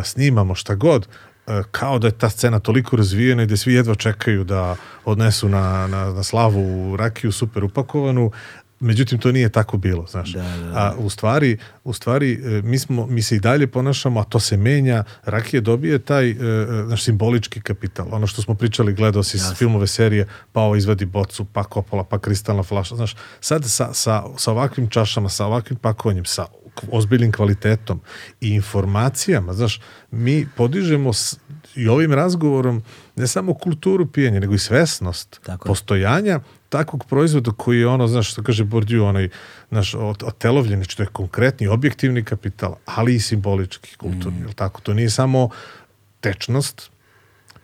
Snimamo 0.04 0.54
šta 0.54 0.74
god, 0.74 1.08
kao 1.70 1.98
da 1.98 2.06
je 2.06 2.18
ta 2.18 2.30
scena 2.30 2.58
toliko 2.58 2.96
razvijena 2.96 3.42
i 3.42 3.46
da 3.46 3.56
svi 3.56 3.74
jedva 3.74 3.94
čekaju 3.94 4.44
da 4.44 4.76
odnesu 5.04 5.48
na, 5.48 5.86
na, 5.86 6.12
na 6.12 6.22
slavu 6.22 6.96
rakiju 6.96 7.32
super 7.32 7.64
upakovanu, 7.64 8.30
Međutim, 8.80 9.18
to 9.18 9.32
nije 9.32 9.48
tako 9.48 9.76
bilo, 9.76 10.06
znaš. 10.06 10.32
Da, 10.32 10.42
da, 10.42 10.56
da. 10.56 10.78
A 10.78 10.94
u 10.98 11.10
stvari, 11.10 11.58
u 11.84 11.92
stvari 11.92 12.32
e, 12.32 12.62
mi, 12.62 12.78
smo, 12.78 13.06
mi 13.06 13.22
se 13.22 13.36
i 13.36 13.40
dalje 13.40 13.66
ponašamo, 13.66 14.20
a 14.20 14.24
to 14.24 14.40
se 14.40 14.56
menja. 14.56 15.04
Rakija 15.24 15.60
dobije 15.60 15.98
taj 15.98 16.30
e, 16.30 16.34
e, 16.34 16.36
naš 16.88 17.04
simbolički 17.04 17.60
kapital. 17.60 18.06
Ono 18.10 18.26
što 18.26 18.42
smo 18.42 18.54
pričali, 18.54 18.94
gledao 18.94 19.22
si 19.22 19.38
s 19.38 19.54
filmove 19.54 19.86
serije, 19.86 20.26
pa 20.52 20.60
ovo 20.60 20.76
izvadi 20.76 21.04
bocu, 21.04 21.44
pa 21.44 21.64
kopola, 21.64 22.04
pa 22.04 22.18
kristalna 22.18 22.62
flaša. 22.62 22.96
Znaš, 22.96 23.16
sad 23.40 23.64
sa, 23.64 23.94
sa, 23.94 24.22
sa 24.36 24.52
ovakvim 24.52 24.88
čašama, 24.88 25.28
sa 25.28 25.46
ovakvim 25.46 25.78
pakovanjem, 25.78 26.24
sa 26.24 26.46
ozbiljnim 26.90 27.32
kvalitetom 27.32 28.00
i 28.40 28.48
informacijama, 28.48 29.52
znaš, 29.52 29.80
mi 30.10 30.46
podižemo 30.56 31.12
s, 31.12 31.38
i 31.74 31.88
ovim 31.88 32.12
razgovorom 32.12 32.82
ne 33.16 33.26
samo 33.26 33.54
kulturu 33.54 34.06
pijenja, 34.06 34.40
nego 34.40 34.54
i 34.54 34.58
svesnost 34.58 35.40
Tako 35.42 35.66
je. 35.66 35.70
postojanja 35.70 36.40
takvog 36.68 37.04
proizvoda 37.04 37.50
koji 37.56 37.78
je 37.78 37.86
ono, 37.86 38.06
znaš, 38.06 38.32
što 38.32 38.42
kaže 38.42 38.64
Bourdieu, 38.64 39.04
onaj, 39.04 39.28
naš, 39.70 39.94
otelovljen, 39.94 40.78
znači 40.78 40.96
to 40.96 41.02
je 41.02 41.06
konkretni, 41.12 41.68
objektivni 41.68 42.24
kapital, 42.24 42.74
ali 42.84 43.14
i 43.14 43.20
simbolički, 43.20 43.96
kulturni, 43.96 44.40
mm. 44.40 44.52
tako? 44.54 44.80
To 44.80 44.94
nije 44.94 45.10
samo 45.10 45.48
tečnost, 46.20 46.90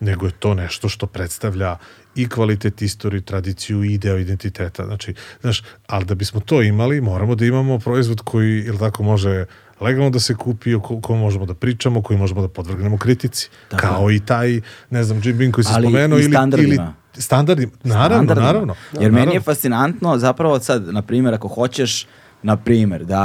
nego 0.01 0.27
je 0.27 0.33
to 0.33 0.55
nešto 0.55 0.89
što 0.89 1.07
predstavlja 1.07 1.77
i 2.15 2.29
kvalitet 2.29 2.83
istoriju, 2.83 3.21
tradiciju 3.23 3.85
i 3.85 3.99
deo 3.99 4.19
identiteta. 4.19 4.85
Znači, 4.85 5.15
znaš, 5.41 5.63
ali 5.87 6.05
da 6.05 6.15
bismo 6.15 6.41
to 6.41 6.63
imali, 6.63 7.01
moramo 7.01 7.35
da 7.35 7.45
imamo 7.45 7.79
proizvod 7.79 8.21
koji, 8.21 8.59
ili 8.59 8.79
tako, 8.79 9.03
može 9.03 9.45
legalno 9.81 10.11
da 10.11 10.21
se 10.21 10.35
kupi, 10.35 10.75
o 10.75 10.81
ko- 10.81 11.01
kojem 11.01 11.21
možemo 11.21 11.47
da 11.47 11.55
pričamo, 11.55 12.03
koji 12.03 12.19
možemo 12.19 12.41
da 12.41 12.49
podvrgnemo 12.49 12.99
kritici. 12.99 13.49
Tako 13.69 13.83
Kao 13.83 14.11
i 14.11 14.21
taj, 14.21 14.61
ne 14.91 15.05
znam, 15.05 15.21
Jim 15.25 15.39
Beam 15.39 15.53
koji 15.53 15.65
se 15.65 15.73
Ali 15.75 15.87
spomenuo. 15.87 16.19
i 16.19 16.23
ili, 16.23 16.31
standardima. 16.31 16.93
ili 17.15 17.23
standardima. 17.23 17.73
Naravno, 17.85 18.07
standardima. 18.17 18.47
naravno. 18.47 18.75
Jer 18.93 19.03
meni 19.03 19.17
je 19.17 19.27
naravno. 19.27 19.41
fascinantno 19.43 20.19
zapravo 20.19 20.61
sad, 20.61 20.89
na 20.89 21.03
primjer, 21.03 21.35
ako 21.35 21.49
hoćeš 21.49 22.07
na 22.43 22.57
primjer, 22.57 23.05
da 23.05 23.25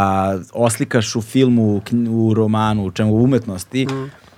oslikaš 0.53 1.15
u 1.15 1.21
filmu, 1.21 1.81
u 2.09 2.33
romanu, 2.33 2.85
u 2.85 2.91
čemu 2.91 3.13
u 3.13 3.23
umetnosti, 3.23 3.87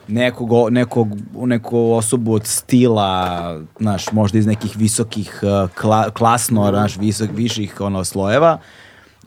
nekog, 0.10 0.72
nekog, 0.72 1.07
neku 1.45 1.91
osobu 1.91 2.34
od 2.34 2.45
stila, 2.45 3.61
znaš, 3.80 4.11
možda 4.11 4.38
iz 4.38 4.45
nekih 4.45 4.77
visokih, 4.77 5.40
uh, 5.44 5.69
kla, 5.69 6.10
klasno, 6.10 6.69
znaš, 6.69 6.98
visok, 6.98 7.30
viših 7.36 7.81
ono, 7.81 8.03
slojeva, 8.03 8.60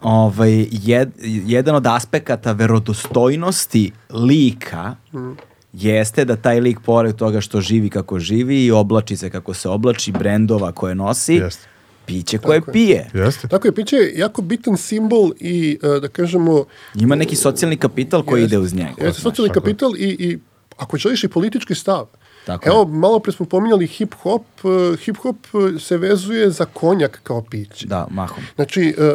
ovaj, 0.02 0.66
jed, 0.70 1.10
jedan 1.46 1.74
od 1.74 1.86
aspekata 1.86 2.52
verodostojnosti 2.52 3.92
lika 4.10 4.94
jeste 5.72 6.24
da 6.24 6.36
taj 6.36 6.60
lik 6.60 6.80
pored 6.80 7.16
toga 7.16 7.40
što 7.40 7.60
živi 7.60 7.90
kako 7.90 8.18
živi 8.18 8.64
i 8.64 8.70
oblači 8.70 9.16
se 9.16 9.30
kako 9.30 9.54
se 9.54 9.68
oblači, 9.68 10.12
brendova 10.12 10.72
koje 10.72 10.94
nosi, 10.94 11.34
Jeste. 11.34 11.68
piće 12.06 12.38
koje 12.38 12.60
Tako 12.60 12.70
je. 12.70 12.72
pije. 12.72 13.10
Jeste. 13.14 13.48
Tako 13.48 13.68
je, 13.68 13.74
piće 13.74 13.96
je 13.96 14.18
jako 14.18 14.42
bitan 14.42 14.76
simbol 14.76 15.32
i, 15.40 15.78
e, 15.82 16.00
da 16.00 16.09
kažemo... 16.09 16.64
Ima 16.94 17.14
neki 17.14 17.36
socijalni 17.36 17.76
kapital 17.76 18.22
koji 18.22 18.40
Jeste. 18.40 18.54
ide 18.54 18.64
uz 18.64 18.74
njega. 18.74 19.04
Jeste, 19.04 19.22
socijalni 19.22 19.48
tako 19.48 19.68
je. 19.68 19.72
kapital 19.72 19.96
i, 19.96 20.16
i 20.18 20.38
ako 20.82 20.96
želiš 20.96 21.24
i 21.24 21.28
politički 21.28 21.74
stav. 21.74 22.06
Tako 22.46 22.68
Evo, 22.68 22.84
malo 22.84 23.18
pre 23.18 23.32
smo 23.32 23.46
pominjali 23.46 23.86
hip-hop. 23.86 24.42
e, 24.64 24.96
Hip-hop 24.96 25.36
e, 25.76 25.78
se 25.78 25.96
vezuje 25.96 26.50
za 26.50 26.64
konjak 26.64 27.20
kao 27.22 27.42
piće. 27.42 27.86
Da, 27.86 28.06
mahom. 28.10 28.44
Znači, 28.54 28.94
e, 28.98 29.02
e, 29.02 29.14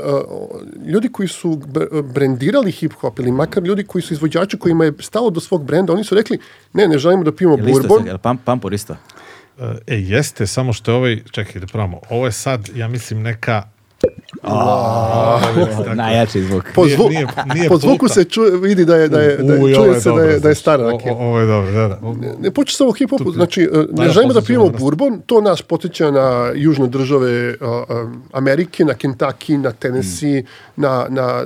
ljudi 0.92 1.10
koji 1.12 1.28
su 1.28 1.50
br- 1.50 2.02
brendirali 2.14 2.72
hip-hop 2.72 3.20
ili 3.20 3.32
makar 3.32 3.64
ljudi 3.64 3.84
koji 3.84 4.02
su 4.02 4.14
izvođači 4.14 4.58
kojima 4.60 4.86
je 4.86 4.94
stalo 5.00 5.30
do 5.30 5.40
svog 5.40 5.64
brenda, 5.66 5.94
oni 5.94 6.04
su 6.04 6.16
rekli, 6.16 6.40
ne, 6.74 6.88
ne 6.88 6.98
želimo 6.98 7.24
da 7.24 7.32
pijemo 7.32 7.58
isto 7.58 7.68
bourbon. 7.72 8.08
jel 8.08 8.18
pam, 8.18 8.38
pampor 8.38 8.74
isto? 8.74 8.96
E, 9.88 9.96
jeste, 9.96 10.48
samo 10.48 10.74
što 10.74 10.92
je 10.92 10.98
ovaj, 10.98 11.24
čekaj 11.32 11.62
da 11.62 11.68
pravimo, 11.68 12.00
ovo 12.10 12.26
je 12.26 12.32
sad, 12.32 12.70
ja 12.76 12.88
mislim, 12.88 13.22
neka 13.22 13.64
Najjači 15.96 16.42
zvuk. 16.42 16.66
Po, 16.76 16.88
zvu, 16.88 17.10
nije- 17.10 17.28
nije 17.56 17.70
po 17.70 17.78
zvuku 17.78 17.98
puta. 17.98 18.14
se 18.14 18.24
čuje, 18.24 18.58
vidi 18.58 18.86
da 18.86 18.96
je, 18.96 19.08
da 19.08 19.22
je, 19.22 19.38
da 19.38 19.54
je, 19.54 19.64
Uj, 19.64 19.74
čuje 19.74 20.02
se 20.02 20.12
da 20.12 20.16
je, 20.16 20.28
da 20.28 20.34
je 20.34 20.40
znači. 20.40 20.60
stara 20.60 20.84
rakija. 20.84 21.14
Ovo 21.14 21.40
je 21.40 21.48
dobro, 21.48 21.72
da, 21.72 21.88
da. 21.88 22.00
Ne 22.40 22.52
počne 22.52 22.76
samo 22.76 22.92
hip-hopu, 22.92 23.34
znači 23.34 23.62
e, 23.64 23.86
ne 23.92 24.10
želimo 24.10 24.34
da 24.34 24.42
pijemo 24.42 24.70
bourbon, 24.70 25.22
to 25.26 25.42
nas 25.42 25.62
potiče 25.62 26.12
na 26.12 26.52
južne 26.56 26.88
države 26.88 27.56
a, 27.62 27.84
a, 27.90 28.06
Amerike, 28.32 28.86
na 28.86 28.94
Kentucky, 28.94 29.58
na 29.58 29.72
Tennessee, 29.72 30.44
na, 30.76 31.06
na 31.10 31.24
a, 31.24 31.46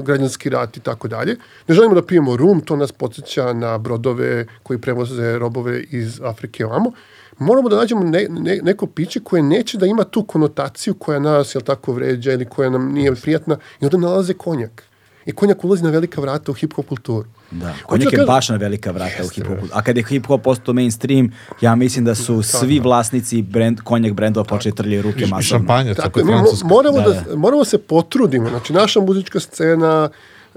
građanski 0.00 0.48
rat 0.48 0.76
i 0.76 0.80
tako 0.80 1.08
dalje. 1.08 1.36
Ne 1.68 1.74
želimo 1.74 1.94
da 1.94 2.02
pijemo 2.02 2.36
rum, 2.36 2.60
to 2.60 2.76
nas 2.76 2.92
podsjeća 2.92 3.52
na 3.52 3.78
brodove 3.78 4.46
koji 4.62 4.78
prevoze 4.78 5.38
robove 5.38 5.82
iz 5.82 6.20
Afrike 6.22 6.66
ovamo. 6.66 6.92
Moramo 7.38 7.68
da 7.68 7.76
nađemo 7.76 8.00
ne, 8.02 8.26
ne- 8.30 8.60
neko 8.62 8.86
piće 8.86 9.20
koje 9.20 9.42
neće 9.42 9.78
da 9.78 9.86
ima 9.86 10.04
tu 10.04 10.22
konotaciju 10.22 10.94
koja 10.94 11.18
nas, 11.18 11.54
jel 11.54 11.62
tako, 11.62 11.92
vređa 11.92 12.32
ili 12.32 12.44
koja 12.44 12.70
nam 12.70 12.92
nije 12.92 13.14
prijatna 13.14 13.56
i 13.80 13.84
onda 13.84 13.96
nalaze 13.98 14.34
konjak. 14.34 14.82
I 15.26 15.32
konjak 15.32 15.64
ulazi 15.64 15.82
na 15.82 15.90
velika 15.90 16.20
vrata 16.20 16.52
u 16.52 16.54
hip-hop 16.54 16.82
kulturu. 16.84 17.28
Da, 17.50 17.66
Hoću 17.66 17.84
konjak 17.84 18.04
da 18.04 18.10
je 18.10 18.16
kažem- 18.16 18.26
baš 18.26 18.48
na 18.48 18.56
velika 18.56 18.90
vrata 18.90 19.12
u 19.20 19.28
hip-hopu. 19.28 19.66
A 19.72 19.82
kad 19.82 19.96
je 19.96 20.02
hip-hop 20.04 20.38
postao 20.38 20.74
mainstream, 20.74 21.30
ja 21.60 21.74
mislim 21.74 22.04
da 22.04 22.14
su 22.14 22.42
svi 22.42 22.80
vlasnici 22.80 23.42
brand, 23.42 23.80
konjak 23.80 24.12
brendova 24.12 24.44
počeli 24.44 24.74
trljaju 24.74 25.02
ruke 25.02 25.18
I 25.18 25.22
masovno. 25.22 25.42
šampanjac, 25.42 25.96
Tako 25.96 26.20
mi 26.20 26.32
moramo, 26.64 27.00
da, 27.00 27.22
Da, 27.22 27.36
moramo 27.36 27.64
se 27.64 27.78
potrudimo. 27.78 28.48
Znači, 28.48 28.72
naša 28.72 29.00
muzička 29.00 29.40
scena, 29.40 30.08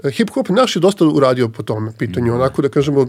e, 0.04 0.10
hip-hop 0.10 0.50
naš 0.50 0.76
je 0.76 0.80
dosta 0.80 1.04
uradio 1.04 1.48
po 1.48 1.62
tome 1.62 1.92
pitanju. 1.98 2.34
Onako 2.34 2.62
da 2.62 2.68
kažemo, 2.68 3.02
e, 3.02 3.06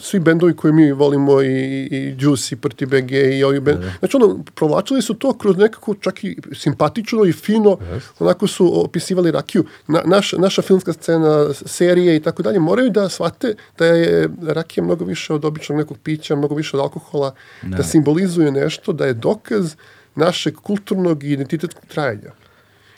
svi 0.00 0.20
bendovi 0.20 0.56
koje 0.56 0.72
mi 0.72 0.92
volimo 0.92 1.42
i, 1.42 1.88
i 1.90 2.16
Juice, 2.18 2.54
i 2.54 2.58
Prti 2.58 2.86
BG 2.86 3.12
i 3.12 3.44
ovi 3.44 3.60
bend, 3.60 3.78
znači 3.98 4.16
ono, 4.16 4.38
provlačili 4.54 5.02
su 5.02 5.14
to 5.14 5.32
kroz 5.32 5.56
nekako 5.56 5.94
čak 5.94 6.24
i 6.24 6.36
simpatično 6.52 7.24
i 7.24 7.32
fino, 7.32 7.78
onako 8.18 8.46
su 8.46 8.84
opisivali 8.84 9.30
rakiju. 9.30 9.64
Na, 9.86 10.02
naš, 10.04 10.32
naša 10.32 10.62
filmska 10.62 10.92
scena, 10.92 11.46
serije 11.52 12.16
i 12.16 12.20
tako 12.20 12.42
dalje, 12.42 12.58
moraju 12.58 12.90
da 12.90 13.08
shvate 13.08 13.54
da 13.78 13.86
je 13.86 14.28
rakija 14.42 14.84
mnogo 14.84 15.04
više 15.04 15.34
od 15.34 15.44
običnog 15.44 15.78
nekog 15.78 15.98
pića, 15.98 16.36
mnogo 16.36 16.54
više 16.54 16.76
od 16.76 16.80
alkohola, 16.80 17.34
da 17.62 17.82
simbolizuje 17.82 18.52
nešto, 18.52 18.92
da 18.92 19.06
je 19.06 19.14
dokaz 19.14 19.74
našeg 20.14 20.54
kulturnog 20.54 21.24
i 21.24 21.32
identitetskog 21.32 21.84
trajanja. 21.88 22.32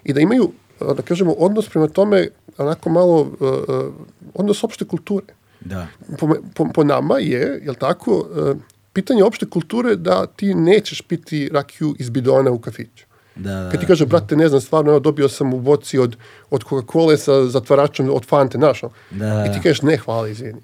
I 0.05 0.13
da 0.13 0.21
imaju, 0.21 0.53
da 0.97 1.03
kažemo, 1.03 1.33
odnos 1.33 1.69
prema 1.69 1.89
tome, 1.89 2.29
onako 2.61 2.91
malo, 2.91 3.21
uh, 3.21 3.29
uh, 3.41 3.95
odnos 4.35 4.65
opšte 4.65 4.85
kulture. 4.85 5.27
Da. 5.61 5.87
Po, 6.19 6.35
po, 6.55 6.67
po 6.75 6.85
nama 6.85 7.19
je, 7.19 7.61
jel 7.65 7.75
tako, 7.75 8.19
uh, 8.19 8.57
pitanje 8.93 9.25
opšte 9.25 9.47
kulture 9.47 9.97
da 9.97 10.27
ti 10.27 10.55
nećeš 10.55 11.03
piti 11.03 11.49
rakiju 11.53 11.95
iz 11.99 12.11
bidona 12.11 12.51
u 12.51 12.59
kafiću. 12.59 13.10
Da, 13.41 13.55
da, 13.55 13.71
Kad 13.71 13.81
ti 13.81 13.87
kaže, 13.87 14.07
brate, 14.07 14.37
ne 14.37 14.49
znam, 14.49 14.61
stvarno, 14.61 14.91
evo, 14.91 15.01
dobio 15.01 15.29
sam 15.29 15.55
u 15.55 15.61
boci 15.61 15.99
od, 15.99 16.17
od 16.51 16.65
Coca-Cola 16.65 17.17
sa 17.17 17.47
zatvaračem 17.47 18.11
od 18.11 18.27
Fante, 18.27 18.59
znaš, 18.59 18.83
ono. 18.83 18.93
Da. 19.11 19.47
I 19.47 19.53
ti 19.53 19.61
kažeš, 19.63 19.83
ne, 19.83 19.97
hvala, 19.97 20.29
izvini. 20.29 20.61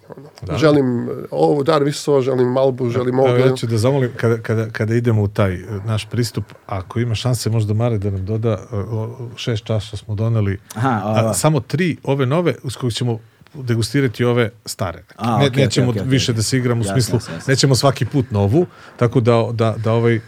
Ono. 0.49 0.59
Želim 0.59 1.09
uh, 1.09 1.15
ovo, 1.31 1.63
dar 1.63 1.83
viso, 1.83 2.21
želim 2.21 2.49
Malbu, 2.49 2.89
želim 2.91 3.19
ovo. 3.19 3.29
Evo, 3.29 3.39
ja 3.39 3.57
ću 3.57 3.67
da 3.67 3.79
zamolim, 3.79 4.11
kada, 4.17 4.37
kada, 4.43 4.71
kada 4.71 4.95
idemo 4.95 5.23
u 5.23 5.29
taj 5.29 5.55
e, 5.55 5.65
naš 5.85 6.07
pristup, 6.11 6.45
ako 6.67 7.01
ima 7.01 7.15
šanse 7.15 7.51
možda 7.51 7.75
Mare 7.75 7.99
da 7.99 8.11
nam 8.11 8.25
doda, 8.27 8.59
e, 8.73 8.77
o, 8.77 9.29
šest 9.37 9.65
čaša 9.65 9.97
smo 9.97 10.15
doneli, 10.15 10.59
Aha, 10.75 11.03
a, 11.05 11.35
samo 11.35 11.61
tri 11.61 11.97
ove 12.03 12.27
nove, 12.27 12.55
uz 12.63 12.77
kojih 12.77 12.95
ćemo 12.95 13.19
degustirati 13.55 14.25
ove 14.25 14.51
stare. 14.65 15.05
A, 15.17 15.39
ne, 15.39 15.47
okej, 15.47 15.65
nećemo 15.65 15.91
okej, 15.91 16.01
okej, 16.01 16.11
više 16.11 16.33
da 16.33 16.43
se 16.43 16.57
igramo 16.59 16.81
u 16.81 16.85
Jasno, 16.85 16.93
smislu, 16.95 17.17
jasno, 17.17 17.35
jasno. 17.35 17.51
nećemo 17.53 17.75
svaki 17.75 18.05
put 18.05 18.31
novu, 18.31 18.67
tako 18.97 19.21
da, 19.21 19.49
da, 19.53 19.75
da 19.85 19.93
ovaj, 19.93 20.21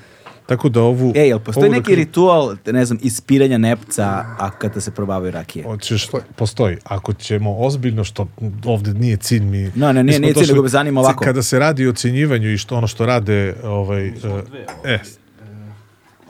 tako 0.49 0.69
da 0.69 0.83
ovu... 0.83 1.13
E, 1.17 1.21
jel 1.21 1.39
postoji 1.39 1.65
ovu 1.65 1.73
neki 1.73 1.85
kažem- 1.85 1.97
ritual, 1.97 2.57
ne 2.67 2.85
znam, 2.85 2.99
ispiranja 3.03 3.59
nepca 3.59 4.05
a 4.39 4.51
kada 4.59 4.81
se 4.81 4.91
probavaju 4.91 5.31
rakije? 5.31 5.65
Hoćeš, 5.65 6.09
postoji. 6.37 6.77
Ako 6.85 7.13
ćemo 7.13 7.57
ozbiljno, 7.59 8.05
što 8.05 8.29
ovde 8.65 8.95
nije 8.95 9.17
cilj 9.17 9.43
mi... 9.45 9.71
No, 9.75 9.93
ne, 9.93 10.05
nije- 10.05 10.21
nije 10.21 10.35
cilj, 10.35 10.49
nego 10.49 10.63
me 10.63 10.69
zanima 10.69 11.01
ovako. 11.01 11.25
Kada 11.25 11.43
se 11.43 11.59
radi 11.59 11.87
o 11.87 11.91
ocjenjivanju 11.91 12.53
i 12.53 12.59
što 12.59 12.77
ono 12.77 12.87
što 12.87 13.07
rade, 13.07 13.55
ovaj, 13.65 14.07
e, 14.07 14.13
e, 14.85 14.99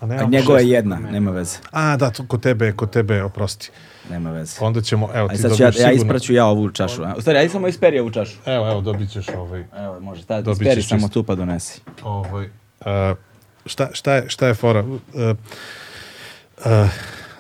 a 0.01 0.07
ne, 0.07 0.19
A 0.19 0.25
njegova 0.25 0.61
je 0.61 0.69
jedna, 0.69 0.99
nema 0.99 1.31
veze. 1.31 1.59
A, 1.71 1.97
da, 1.97 2.11
to 2.11 2.27
kod 2.27 2.43
tebe, 2.43 2.73
kod 2.73 2.91
tebe, 2.91 3.23
oprosti. 3.23 3.71
Nema 4.11 4.31
veze. 4.31 4.57
Onda 4.61 4.81
ćemo, 4.81 5.11
evo, 5.15 5.29
Aj 5.31 5.37
ti 5.37 5.43
ja, 5.43 5.49
dobiješ 5.49 5.61
ja 5.61 5.73
sigurno... 5.73 5.93
ispraću 5.95 6.33
ja 6.33 6.47
ovu 6.47 6.71
čašu. 6.71 7.03
a? 7.03 7.15
U 7.17 7.21
stvari, 7.21 7.39
ajde 7.39 7.53
samo 7.53 7.69
isperi 7.69 7.99
ovu 7.99 8.11
čašu. 8.11 8.37
Evo, 8.47 8.71
evo, 8.71 8.81
dobit 8.81 9.11
ćeš 9.11 9.29
ovaj... 9.29 9.65
Evo, 9.77 10.01
može, 10.01 10.25
ta, 10.25 10.41
Dobit 10.43 10.61
isperi 10.63 10.83
samo 10.83 11.09
tu 11.09 11.23
pa 11.23 11.35
donesi. 11.35 11.81
ovaj 12.03 12.45
e, 12.45 13.15
šta, 13.69 13.89
šta, 13.93 14.15
je, 14.15 14.25
šta 14.29 14.47
je 14.47 14.55
fora? 14.55 14.85
E, 15.15 15.35
e, 16.65 16.89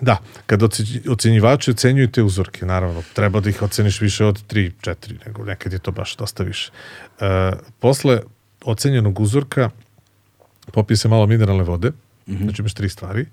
da, 0.00 0.16
kad 0.46 0.62
ocjenjivači 1.10 1.70
ocenjuju 1.70 2.10
te 2.10 2.22
uzorke, 2.22 2.66
naravno, 2.66 3.02
treba 3.14 3.40
da 3.40 3.50
ih 3.50 3.62
oceniš 3.62 4.00
više 4.00 4.24
od 4.24 4.42
3, 4.46 4.72
4, 4.80 5.26
nego 5.26 5.44
nekad 5.44 5.72
je 5.72 5.78
to 5.78 5.92
baš 5.92 6.16
dosta 6.16 6.42
više. 6.42 6.70
E, 7.20 7.52
posle 7.78 8.20
ocenjenog 8.64 9.20
uzorka 9.20 9.70
popije 10.72 10.96
se 10.96 11.08
malo 11.08 11.26
mineralne 11.26 11.64
vode, 11.64 11.92
znači 12.26 12.62
imaš 12.62 12.74
tri 12.74 12.88
stvari. 12.88 13.26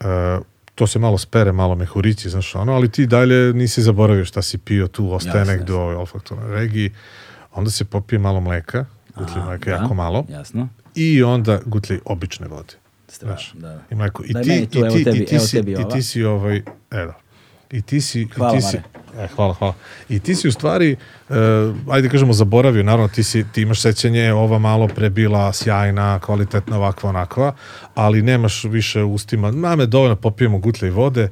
E, 0.00 0.38
to 0.74 0.86
se 0.86 0.98
malo 0.98 1.18
spere, 1.18 1.52
malo 1.52 1.74
mehurići, 1.74 2.30
znaš 2.30 2.54
ono, 2.54 2.72
ali 2.72 2.88
ti 2.88 3.06
dalje 3.06 3.52
nisi 3.52 3.82
zaboravio 3.82 4.24
šta 4.24 4.42
si 4.42 4.58
pio, 4.58 4.88
tu 4.88 5.12
ostaje 5.12 5.40
Jasno, 5.40 5.52
negde 5.52 5.72
u 5.72 5.76
ovoj 5.76 5.94
olfaktornoj 5.94 6.54
regiji. 6.54 6.92
Onda 7.52 7.70
se 7.70 7.84
popije 7.84 8.18
malo 8.18 8.40
mleka, 8.40 8.84
gutli 9.16 9.42
mleka 9.42 9.70
Da, 9.70 9.76
jako 9.76 9.94
malo, 9.94 10.24
Jasno. 10.28 10.68
I 10.94 11.22
onda 11.22 11.60
gutli 11.66 12.00
obične 12.04 12.48
vode. 12.48 12.74
Znaš, 13.18 13.52
da. 13.54 13.80
i 13.90 13.94
mleko. 13.94 14.24
I 14.24 14.32
ti, 14.32 14.40
i 14.40 14.66
ti, 14.66 14.78
i 15.14 15.24
ti 15.26 15.38
si, 15.38 15.58
i 15.58 15.88
ti 15.92 16.02
si 16.02 16.24
ovaj, 16.24 16.62
evo, 16.90 17.14
i 17.70 17.82
ti 17.82 18.00
si, 18.00 18.28
Hvala, 18.34 18.52
i 18.52 18.60
ti 18.60 18.66
si, 18.66 18.76
e, 19.18 19.28
hvala, 19.36 19.54
hvala. 19.54 19.74
I 20.08 20.20
ti 20.20 20.34
si 20.34 20.48
u 20.48 20.52
stvari, 20.52 20.96
uh, 21.28 21.36
ajde 21.90 22.08
kažemo, 22.08 22.32
zaboravio, 22.32 22.82
naravno 22.82 23.08
ti, 23.08 23.22
si, 23.22 23.44
ti 23.52 23.62
imaš 23.62 23.80
sećanje, 23.80 24.32
ova 24.32 24.58
malo 24.58 24.88
pre 24.88 25.10
bila 25.10 25.52
sjajna, 25.52 26.18
kvalitetna, 26.18 26.76
ovakva, 26.76 27.10
onakva, 27.10 27.54
ali 27.94 28.22
nemaš 28.22 28.64
više 28.64 29.02
u 29.02 29.12
ustima, 29.12 29.50
mame, 29.50 29.86
dovoljno 29.86 30.16
popijemo 30.16 30.58
gutlje 30.58 30.88
i 30.88 30.90
vode, 30.90 31.30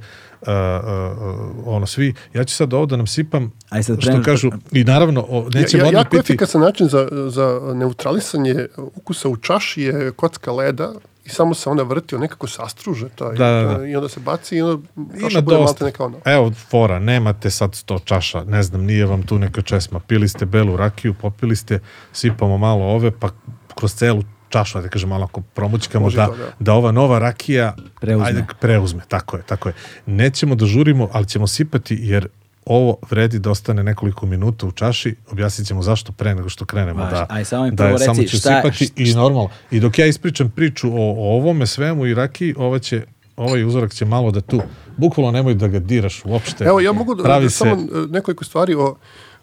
ono 1.67 1.87
svi. 1.87 2.15
Ja 2.35 2.45
ću 2.45 2.55
sad 2.55 2.75
ovo 2.75 2.87
da 2.87 2.97
nam 2.97 3.07
sipam, 3.07 3.53
Aj 3.69 3.83
sad 3.83 4.01
što 4.01 4.23
kažu, 4.25 4.51
i 4.73 4.85
naravno, 4.85 5.27
o, 5.29 5.49
nećemo 5.55 5.83
ja, 5.83 5.89
odmah 5.89 6.01
jako 6.01 6.11
piti... 6.11 6.21
efikasan 6.21 6.61
način 6.61 6.89
za, 6.89 7.09
za 7.29 7.61
neutralisanje 7.75 8.67
ukusa 8.77 9.29
u 9.29 9.37
čaši 9.37 9.83
je 9.83 10.13
kocka 10.13 10.53
leda 10.53 10.93
i 11.25 11.29
samo 11.29 11.55
se 11.55 11.71
onda 11.71 11.83
vrti, 11.83 12.15
on 12.15 12.21
nekako 12.21 12.47
sastruže 12.47 13.09
taj, 13.09 13.37
Da, 13.37 13.51
da, 13.51 13.79
da. 13.79 13.87
i 13.87 13.97
onda 13.97 14.09
se 14.09 14.21
baci 14.21 14.57
i 14.57 14.63
onda 14.63 14.87
Ima 14.97 15.21
čaša 15.21 15.41
bude 15.41 15.57
malte 15.57 15.85
neka 15.85 16.05
ono. 16.05 16.19
Evo, 16.25 16.53
fora, 16.71 16.99
nemate 16.99 17.51
sad 17.51 17.75
sto 17.75 17.99
čaša, 17.99 18.45
ne 18.45 18.63
znam, 18.63 18.85
nije 18.85 19.07
vam 19.07 19.23
tu 19.23 19.39
neka 19.39 19.63
česma. 19.63 20.01
Pili 20.01 20.29
ste 20.29 20.47
belu 20.47 20.77
rakiju, 20.77 21.15
popili 21.15 21.57
ste, 21.57 21.81
sipamo 22.13 22.59
malo 22.59 22.85
ove, 22.85 23.11
pa 23.11 23.29
kroz 23.75 23.95
celu 23.95 24.23
čašu, 24.51 24.79
ajde 24.79 24.89
kažem, 24.89 25.09
malo 25.09 25.25
ako 25.25 25.41
promućkamo 25.43 26.05
Može 26.05 26.17
da, 26.17 26.27
to, 26.27 26.37
da. 26.37 26.45
da 26.59 26.73
ova 26.73 26.93
nova 26.93 27.19
rakija 27.19 27.75
Preuzme. 28.01 28.27
Ajde, 28.27 28.45
preuzme, 28.61 29.03
tako 29.09 29.37
je, 29.37 29.43
tako 29.43 29.69
je. 29.69 29.75
Nećemo 30.07 30.55
da 30.55 30.67
žurimo, 30.67 31.09
ali 31.13 31.27
ćemo 31.27 31.47
sipati, 31.47 31.99
jer 32.01 32.29
ovo 32.67 32.97
vredi 33.11 33.39
da 33.39 33.51
ostane 33.51 33.83
nekoliko 33.83 34.27
minuta 34.27 34.67
u 34.67 34.73
čaši, 34.73 35.17
objasnit 35.31 35.67
ćemo 35.67 35.83
zašto 35.83 36.13
pre 36.13 36.35
nego 36.35 36.49
što 36.49 36.65
krenemo 36.65 37.01
Važi. 37.01 37.13
da, 37.13 37.27
Aj, 37.31 37.45
samo 37.45 37.65
mi 37.65 37.71
da 37.71 37.87
je- 37.87 37.99
samo 37.99 38.13
reci 38.13 38.29
ću 38.29 38.37
šta- 38.39 38.63
sipati 38.63 38.91
i 38.99 39.15
normalno. 39.15 39.49
I 39.71 39.81
dok 39.81 39.99
ja 39.99 40.07
ispričam 40.07 40.51
priču 40.51 40.89
o, 40.91 41.11
o 41.13 41.37
ovome 41.37 41.67
svemu 41.67 42.07
i 42.07 42.15
rakiji, 42.15 42.55
ova 42.59 42.79
će, 42.79 43.05
ovaj 43.37 43.65
uzorak 43.65 43.93
će 43.93 44.05
malo 44.05 44.31
da 44.31 44.41
tu, 44.41 44.63
bukvalno 44.97 45.33
nemoj 45.33 45.55
da 45.55 45.69
ga 45.69 45.79
diraš 45.81 46.23
uopšte. 46.25 46.65
Evo, 46.65 46.81
ja 46.81 46.93
mogu 46.93 47.15
da, 47.15 47.23
Pravi 47.23 47.45
da 47.45 47.51
se- 47.51 47.57
samo 47.57 47.73
e, 47.75 47.77
nekoliko 48.09 48.45
stvari 48.45 48.75
o, 48.75 48.97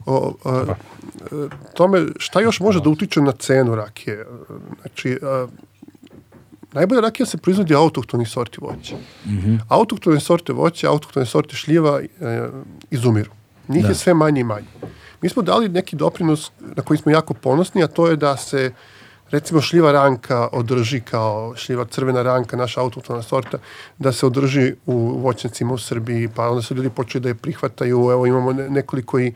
o, 0.05 0.33
o 0.43 0.51
e, 0.61 0.75
tome 1.73 2.05
šta 2.17 2.39
još 2.41 2.59
može 2.59 2.81
da 2.81 2.89
utiče 2.89 3.21
na 3.21 3.31
cenu 3.31 3.75
rakije. 3.75 4.25
Znači, 4.81 5.09
e, 5.11 5.17
najbolja 6.73 7.01
rakija 7.01 7.25
se 7.25 7.37
proizvodi 7.37 7.75
autohtonih 7.75 8.29
sorti 8.29 8.57
voća. 8.61 8.95
Autohtone 9.69 10.19
sorte 10.19 10.53
voća, 10.53 10.89
autohtone 10.89 11.25
sorte 11.25 11.55
šljiva 11.55 12.01
e, 12.01 12.49
izumiru. 12.91 13.31
Njih 13.67 13.85
je 13.89 13.95
sve 13.95 14.13
manje 14.13 14.41
i 14.41 14.43
manje. 14.43 14.67
Mi 15.21 15.29
smo 15.29 15.41
dali 15.43 15.69
neki 15.69 15.95
doprinos 15.95 16.51
na 16.75 16.83
koji 16.83 16.97
smo 16.97 17.11
jako 17.11 17.33
ponosni, 17.33 17.83
a 17.83 17.87
to 17.87 18.07
je 18.07 18.15
da 18.15 18.37
se 18.37 18.71
recimo 19.29 19.61
šljiva 19.61 19.91
ranka 19.91 20.49
održi 20.51 20.99
kao 21.01 21.53
šljiva 21.55 21.85
crvena 21.85 22.21
ranka, 22.21 22.57
naša 22.57 22.81
autohtona 22.81 23.21
sorta, 23.21 23.57
da 23.97 24.11
se 24.11 24.25
održi 24.25 24.73
u 24.85 24.97
voćnjacima 24.97 25.73
u 25.73 25.77
Srbiji, 25.77 26.29
pa 26.35 26.49
onda 26.49 26.61
su 26.61 26.75
ljudi 26.75 26.89
počeli 26.89 27.21
da 27.21 27.29
je 27.29 27.35
prihvataju, 27.35 28.09
evo 28.11 28.25
imamo 28.25 28.53
ne- 28.53 28.69
nekoliko 28.69 29.19
i 29.19 29.33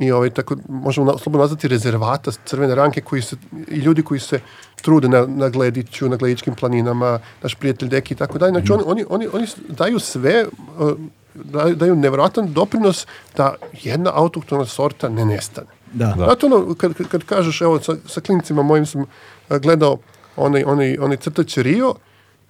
i 0.00 0.12
ovaj, 0.12 0.30
tako, 0.30 0.56
možemo 0.68 1.12
na, 1.12 1.18
slobodno 1.18 1.44
nazvati 1.44 1.68
rezervata 1.68 2.30
crvene 2.44 2.74
ranke 2.74 3.00
koji 3.00 3.22
se, 3.22 3.36
i 3.68 3.76
ljudi 3.76 4.02
koji 4.02 4.20
se 4.20 4.40
trude 4.82 5.08
na, 5.08 5.26
na 5.26 5.48
Glediću, 5.48 6.08
na 6.08 6.16
Gledičkim 6.16 6.54
planinama, 6.54 7.18
naš 7.42 7.54
prijatelj 7.54 7.88
Deki 7.88 8.14
i 8.14 8.16
tako 8.16 8.38
dalje. 8.38 8.50
Znači 8.50 8.72
oni, 8.72 8.82
oni, 8.86 9.04
oni, 9.08 9.28
oni 9.32 9.46
daju 9.68 9.98
sve, 9.98 10.46
uh, 10.78 10.92
daju, 11.34 11.76
daju 11.76 11.96
nevjerojatan 11.96 12.52
doprinos 12.52 13.06
da 13.36 13.54
jedna 13.82 14.10
autohtona 14.14 14.64
sorta 14.64 15.08
ne 15.08 15.24
nestane. 15.24 15.68
Da. 15.92 16.06
Da. 16.06 16.24
Znate 16.24 16.46
ono, 16.46 16.74
kad, 16.74 16.94
kad, 17.08 17.24
kažeš, 17.24 17.60
evo, 17.60 17.80
sa, 17.80 17.96
sa 18.06 18.20
klincima 18.20 18.62
mojim 18.62 18.86
sam 18.86 19.04
a, 19.48 19.58
gledao 19.58 19.98
onaj, 20.36 20.64
onaj, 20.66 20.96
onaj 21.00 21.16
crtač 21.16 21.56
Rio 21.56 21.94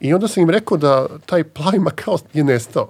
I 0.03 0.15
onda 0.15 0.29
sam 0.29 0.43
im 0.43 0.51
rekao 0.51 0.77
da 0.77 1.07
taj 1.27 1.45
plavi 1.45 1.79
makao 1.79 2.19
je 2.33 2.45
nestao. 2.45 2.89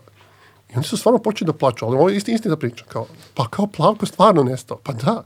I 0.72 0.76
oni 0.76 0.84
su 0.84 0.96
stvarno 0.96 1.18
počeli 1.18 1.46
da 1.46 1.58
plaču, 1.58 1.86
ali 1.86 1.96
ovo 1.96 2.08
je 2.08 2.16
isti, 2.16 2.32
istina 2.32 2.56
priča. 2.56 2.84
Kao, 2.88 3.06
pa 3.34 3.48
kao 3.48 3.66
plavko 3.66 4.06
stvarno 4.06 4.42
nestao. 4.42 4.78
Pa 4.82 4.92
da. 4.92 5.22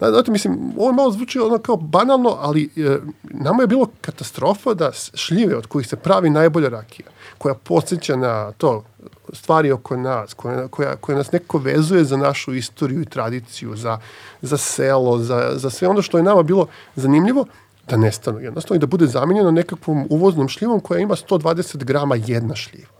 Da, 0.00 0.10
znate, 0.10 0.30
mislim, 0.30 0.72
ovo 0.78 0.92
malo 0.92 1.10
zvuči 1.10 1.38
ono 1.38 1.58
kao 1.58 1.76
banalno, 1.76 2.36
ali 2.40 2.70
e, 2.76 2.96
nama 3.22 3.62
je 3.62 3.66
bilo 3.66 3.88
katastrofa 4.00 4.74
da 4.74 4.92
šljive 5.14 5.56
od 5.56 5.66
kojih 5.66 5.88
se 5.88 5.96
pravi 5.96 6.30
najbolja 6.30 6.68
rakija, 6.68 7.08
koja 7.38 7.54
podsjeća 7.54 8.16
na 8.16 8.52
to, 8.52 8.84
stvari 9.32 9.72
oko 9.72 9.96
nas, 9.96 10.34
koja, 10.34 10.68
koja, 10.68 10.96
koja 10.96 11.18
nas 11.18 11.32
neko 11.32 11.58
vezuje 11.58 12.04
za 12.04 12.16
našu 12.16 12.54
istoriju 12.54 13.02
i 13.02 13.04
tradiciju, 13.06 13.76
za, 13.76 13.98
za 14.42 14.56
selo, 14.56 15.18
za, 15.18 15.52
za 15.54 15.70
sve 15.70 15.88
ono 15.88 16.02
što 16.02 16.18
je 16.18 16.24
nama 16.24 16.42
bilo 16.42 16.66
zanimljivo, 16.96 17.46
da 17.88 17.96
nestanu 17.96 18.40
jednostavno 18.40 18.76
i 18.76 18.78
da 18.78 18.86
bude 18.86 19.06
zamenjeno 19.06 19.50
nekakvom 19.50 20.06
uvoznom 20.10 20.48
šljivom 20.48 20.80
koja 20.80 21.00
ima 21.00 21.14
120 21.14 21.84
grama 21.84 22.16
jedna 22.16 22.54
šljiva. 22.54 22.95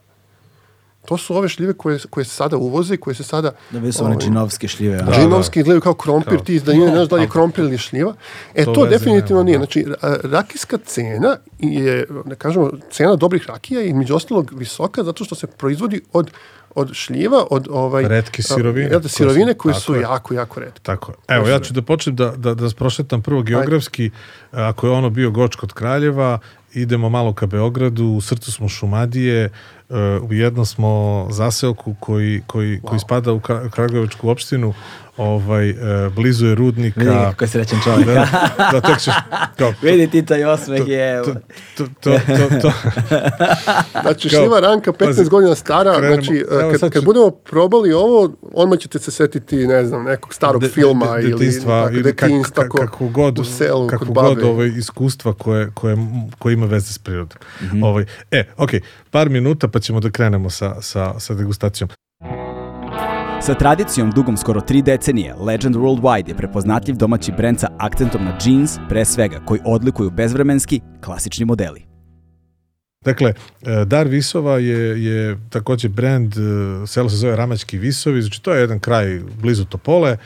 To 1.07 1.17
su 1.17 1.37
ove 1.37 1.49
šljive 1.49 1.73
koje, 1.73 1.99
koje 2.11 2.25
se 2.25 2.31
sada 2.33 2.57
uvoze 2.57 2.95
i 2.95 2.99
koje 2.99 3.15
se 3.15 3.23
sada... 3.23 3.53
Da 3.71 3.81
bi 3.81 3.93
su 3.93 4.05
one 4.05 4.15
ovaj, 4.15 4.25
džinovske 4.25 4.69
šljive. 4.69 4.99
ono. 4.99 5.13
Džinovski 5.13 5.59
izgledaju 5.59 5.81
kao 5.81 5.95
krompir, 5.95 6.41
ti 6.41 6.61
da 6.61 6.73
ne 6.75 6.89
znaš 6.89 7.09
da 7.09 7.17
li 7.17 7.23
je 7.23 7.29
krompir 7.29 7.65
ili 7.65 7.79
šljiva. 7.79 8.15
E, 8.55 8.65
To 8.65 8.73
to, 8.73 8.87
definitivno 8.87 9.43
nije. 9.43 9.59
da. 9.59 9.59
Znači, 9.59 9.85
ra- 9.85 10.19
rakijska 10.25 10.79
cena 10.79 11.37
je, 11.59 12.07
da 12.25 12.35
kažemo, 12.35 12.71
cena 12.91 13.17
dobrih 13.17 13.47
rakija 13.47 13.81
je 13.81 13.89
između 13.89 14.15
ostalog 14.15 14.53
visoka 14.55 15.05
zato 15.05 15.25
što 15.25 15.35
se 15.35 15.47
proizvodi 15.47 16.01
od 16.13 16.31
od 16.75 16.93
šljiva, 16.93 17.45
od 17.51 17.69
ovaj... 17.71 18.09
Retke 18.09 18.43
sirovine. 18.43 18.89
Jel 18.91 19.01
da, 19.01 19.09
sirovine 19.09 19.45
Koje 19.47 19.57
koje 19.57 19.75
su- 19.75 19.81
su 19.81 19.87
tako 19.87 19.97
je. 19.97 20.03
jako, 20.03 20.35
jako 20.35 20.61
retke. 20.61 20.81
Tako 20.83 21.13
je. 21.13 21.37
Evo, 21.37 21.49
ja 21.49 21.61
ću 21.61 21.73
da 21.73 21.83
počnem 21.83 22.17
da, 22.17 22.31
da, 22.31 22.55
da 22.55 22.69
prošetam 22.71 23.23
prvo 23.23 23.43
geografski. 23.43 24.11
Ako 24.53 24.87
je 24.87 24.93
ono 24.93 25.11
bio 25.11 25.31
Goč 25.31 25.57
kod 25.57 25.73
Kraljeva, 25.73 26.39
idemo 26.75 27.09
malo 27.09 27.33
ka 27.33 27.47
Beogradu, 27.47 28.05
u 28.05 28.21
srcu 28.21 28.53
smo 28.53 28.69
Šumadije, 28.69 29.49
u 30.23 30.33
jednom 30.33 30.67
smo 30.67 30.91
zaseoku 31.31 31.95
koji, 32.01 32.43
koji, 32.47 32.81
koji 32.81 33.01
spada 33.01 33.33
u 33.33 33.41
Kra- 33.41 33.71
Kragujevačku 33.71 34.29
opštinu, 34.29 34.75
ovaj, 35.17 35.71
e, 35.71 35.75
blizu 36.11 36.47
je 36.47 36.55
rudnika. 36.55 37.01
Vidi 37.01 37.13
kako 37.13 37.45
je 37.45 37.49
srećan 37.49 37.79
čovjek. 37.85 38.07
Da, 38.07 38.27
da, 38.73 38.81
tek 38.81 38.99
ćeš, 38.99 39.15
kao, 39.57 39.73
to, 39.73 39.75
Vidi 39.83 40.11
ti 40.11 40.25
taj 40.25 40.45
osmeh 40.45 40.83
je... 40.87 41.23
to, 41.25 41.35
to, 41.77 41.87
to, 42.01 42.19
to, 42.29 42.61
to, 42.61 42.73
Znači, 44.03 44.29
Kao, 44.29 44.41
šljiva 44.41 44.61
ranka 44.61 44.93
15 44.93 45.07
pazi, 45.07 45.25
godina 45.25 45.55
stara, 45.55 45.93
krenemo, 45.93 46.15
znači, 46.15 46.45
evo 46.53 46.71
kad, 46.71 46.81
sad 46.81 46.93
kad 46.93 47.03
ću- 47.03 47.07
budemo 47.07 47.31
probali 47.31 47.93
ovo, 47.93 48.31
odmah 48.45 48.79
ćete 48.79 48.99
se 48.99 49.11
setiti, 49.11 49.57
ne 49.59 49.85
znam, 49.85 50.05
nekog 50.05 50.35
starog 50.35 50.63
de- 50.63 50.69
filma 50.69 51.07
de- 51.07 51.23
ili 51.23 51.33
detinjstva, 51.33 51.83
tako, 51.83 51.95
ili 51.95 52.03
detinjstva 52.03 52.65
kak- 52.65 52.69
ko- 52.69 52.79
kako 52.79 53.09
god, 53.09 53.39
u 53.39 53.45
selu, 53.45 53.87
kako 53.87 54.05
kod 54.05 54.15
god 54.15 54.35
babe. 54.35 54.47
ovaj, 54.47 54.69
iskustva 54.69 55.33
koje, 55.33 55.71
koje, 55.71 55.97
koje 56.39 56.53
ima 56.53 56.67
veze 56.67 56.93
s 56.93 56.99
prirodom. 56.99 57.39
Mhm. 57.63 57.83
ovaj, 57.83 58.05
e, 58.31 58.45
ok, 58.57 58.71
par 59.11 59.29
minuta 59.31 59.69
pa 59.77 59.81
ćemo 59.81 60.01
da 60.01 60.11
krenemo 60.11 60.51
sa, 60.51 60.83
sa, 60.83 61.21
sa 61.21 61.35
degustacijom. 61.35 61.91
Sa 63.43 63.55
tradicijom 63.55 64.11
dugom 64.11 64.37
skoro 64.37 64.61
tri 64.61 64.83
decenije, 64.83 65.35
Legend 65.35 65.77
Worldwide 65.77 66.29
je 66.29 66.37
prepoznatljiv 66.37 66.97
domaći 66.97 67.33
brend 67.33 67.61
sa 67.61 67.69
akcentom 67.79 68.25
na 68.25 68.39
jeans, 68.45 68.79
pre 68.89 69.05
svega, 69.05 69.41
koji 69.45 69.61
odlikuju 69.65 70.11
bezvremenski, 70.11 70.81
klasični 71.05 71.45
modeli. 71.45 71.83
Dakle, 73.05 73.33
e, 73.63 73.85
Dar 73.85 74.09
Visova 74.09 74.59
je, 74.59 75.05
je 75.05 75.39
takođe 75.51 75.89
brend, 75.89 76.33
e, 76.33 76.87
selo 76.87 77.09
se 77.09 77.17
zove 77.17 77.37
Ramački 77.37 77.79
Visovi, 77.79 78.23
znači 78.23 78.43
to 78.43 78.55
je 78.55 78.61
jedan 78.61 78.81
kraj 78.81 79.21
blizu 79.41 79.65
Topole. 79.65 80.17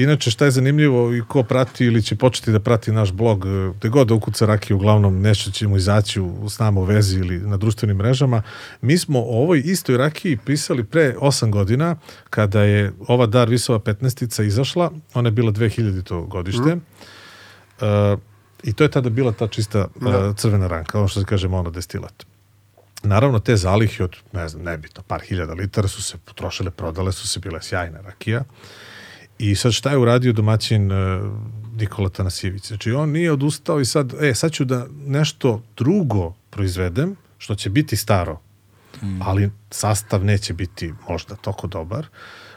Uh, 0.00 0.04
inače, 0.04 0.30
šta 0.30 0.44
je 0.44 0.50
zanimljivo 0.50 1.14
i 1.14 1.22
ko 1.28 1.42
prati 1.42 1.84
ili 1.84 2.02
će 2.02 2.16
početi 2.16 2.52
da 2.52 2.60
prati 2.60 2.92
naš 2.92 3.12
blog, 3.12 3.46
e, 3.46 3.72
gde 3.78 3.88
god 3.88 4.08
da 4.08 4.14
ukuca 4.14 4.46
rakiju, 4.46 4.76
uglavnom 4.76 5.20
nešto 5.20 5.50
će 5.50 5.68
mu 5.68 5.76
izaći 5.76 6.20
u, 6.20 6.48
s 6.48 6.58
nama 6.58 6.80
u 6.80 6.84
vezi 6.84 7.18
ili 7.18 7.38
na 7.38 7.56
društvenim 7.56 7.96
mrežama. 7.96 8.42
Mi 8.80 8.98
smo 8.98 9.18
o 9.20 9.42
ovoj 9.42 9.62
istoj 9.64 9.96
rakiji 9.96 10.36
pisali 10.36 10.84
pre 10.84 11.14
8 11.20 11.50
godina, 11.50 11.96
kada 12.30 12.62
je 12.62 12.92
ova 13.08 13.26
Dar 13.26 13.48
Visova 13.48 13.78
15 13.78 14.42
izašla, 14.42 14.90
ona 15.14 15.28
je 15.28 15.32
bila 15.32 15.52
2000. 15.52 16.28
godište. 16.28 16.76
Uh, 17.80 18.18
I 18.62 18.72
to 18.72 18.84
je 18.84 18.90
tada 18.90 19.10
bila 19.10 19.32
ta 19.32 19.48
čista 19.48 19.88
uh, 19.94 20.36
crvena 20.36 20.66
ranka, 20.66 20.98
ono 20.98 21.08
što 21.08 21.20
se 21.20 21.26
kaže 21.26 21.48
monodestilat. 21.48 22.26
Naravno, 23.02 23.38
te 23.38 23.56
zalihe 23.56 24.04
od, 24.04 24.16
ne 24.32 24.48
znam, 24.48 24.64
nebitno, 24.64 25.02
par 25.06 25.20
hiljada 25.20 25.52
litara 25.52 25.88
su 25.88 26.02
se 26.02 26.18
potrošile, 26.24 26.70
prodale 26.70 27.12
su 27.12 27.28
se, 27.28 27.40
bile 27.40 27.62
sjajna 27.62 28.00
rakija. 28.00 28.44
I 29.40 29.54
sad 29.54 29.72
šta 29.72 29.90
je 29.90 29.98
uradio 29.98 30.32
domaćin 30.32 30.92
uh, 30.92 30.98
Nikola 31.76 32.08
Tanasijević? 32.08 32.66
Znači, 32.66 32.92
on 32.92 33.10
nije 33.10 33.32
odustao 33.32 33.80
i 33.80 33.84
sad, 33.84 34.14
e, 34.20 34.34
sad 34.34 34.52
ću 34.52 34.64
da 34.64 34.86
nešto 35.06 35.62
drugo 35.76 36.34
proizvedem, 36.50 37.16
što 37.38 37.54
će 37.54 37.70
biti 37.70 37.96
staro, 37.96 38.40
ali 39.22 39.50
sastav 39.70 40.24
neće 40.24 40.54
biti 40.54 40.92
možda 41.08 41.34
toko 41.34 41.66
dobar. 41.66 42.06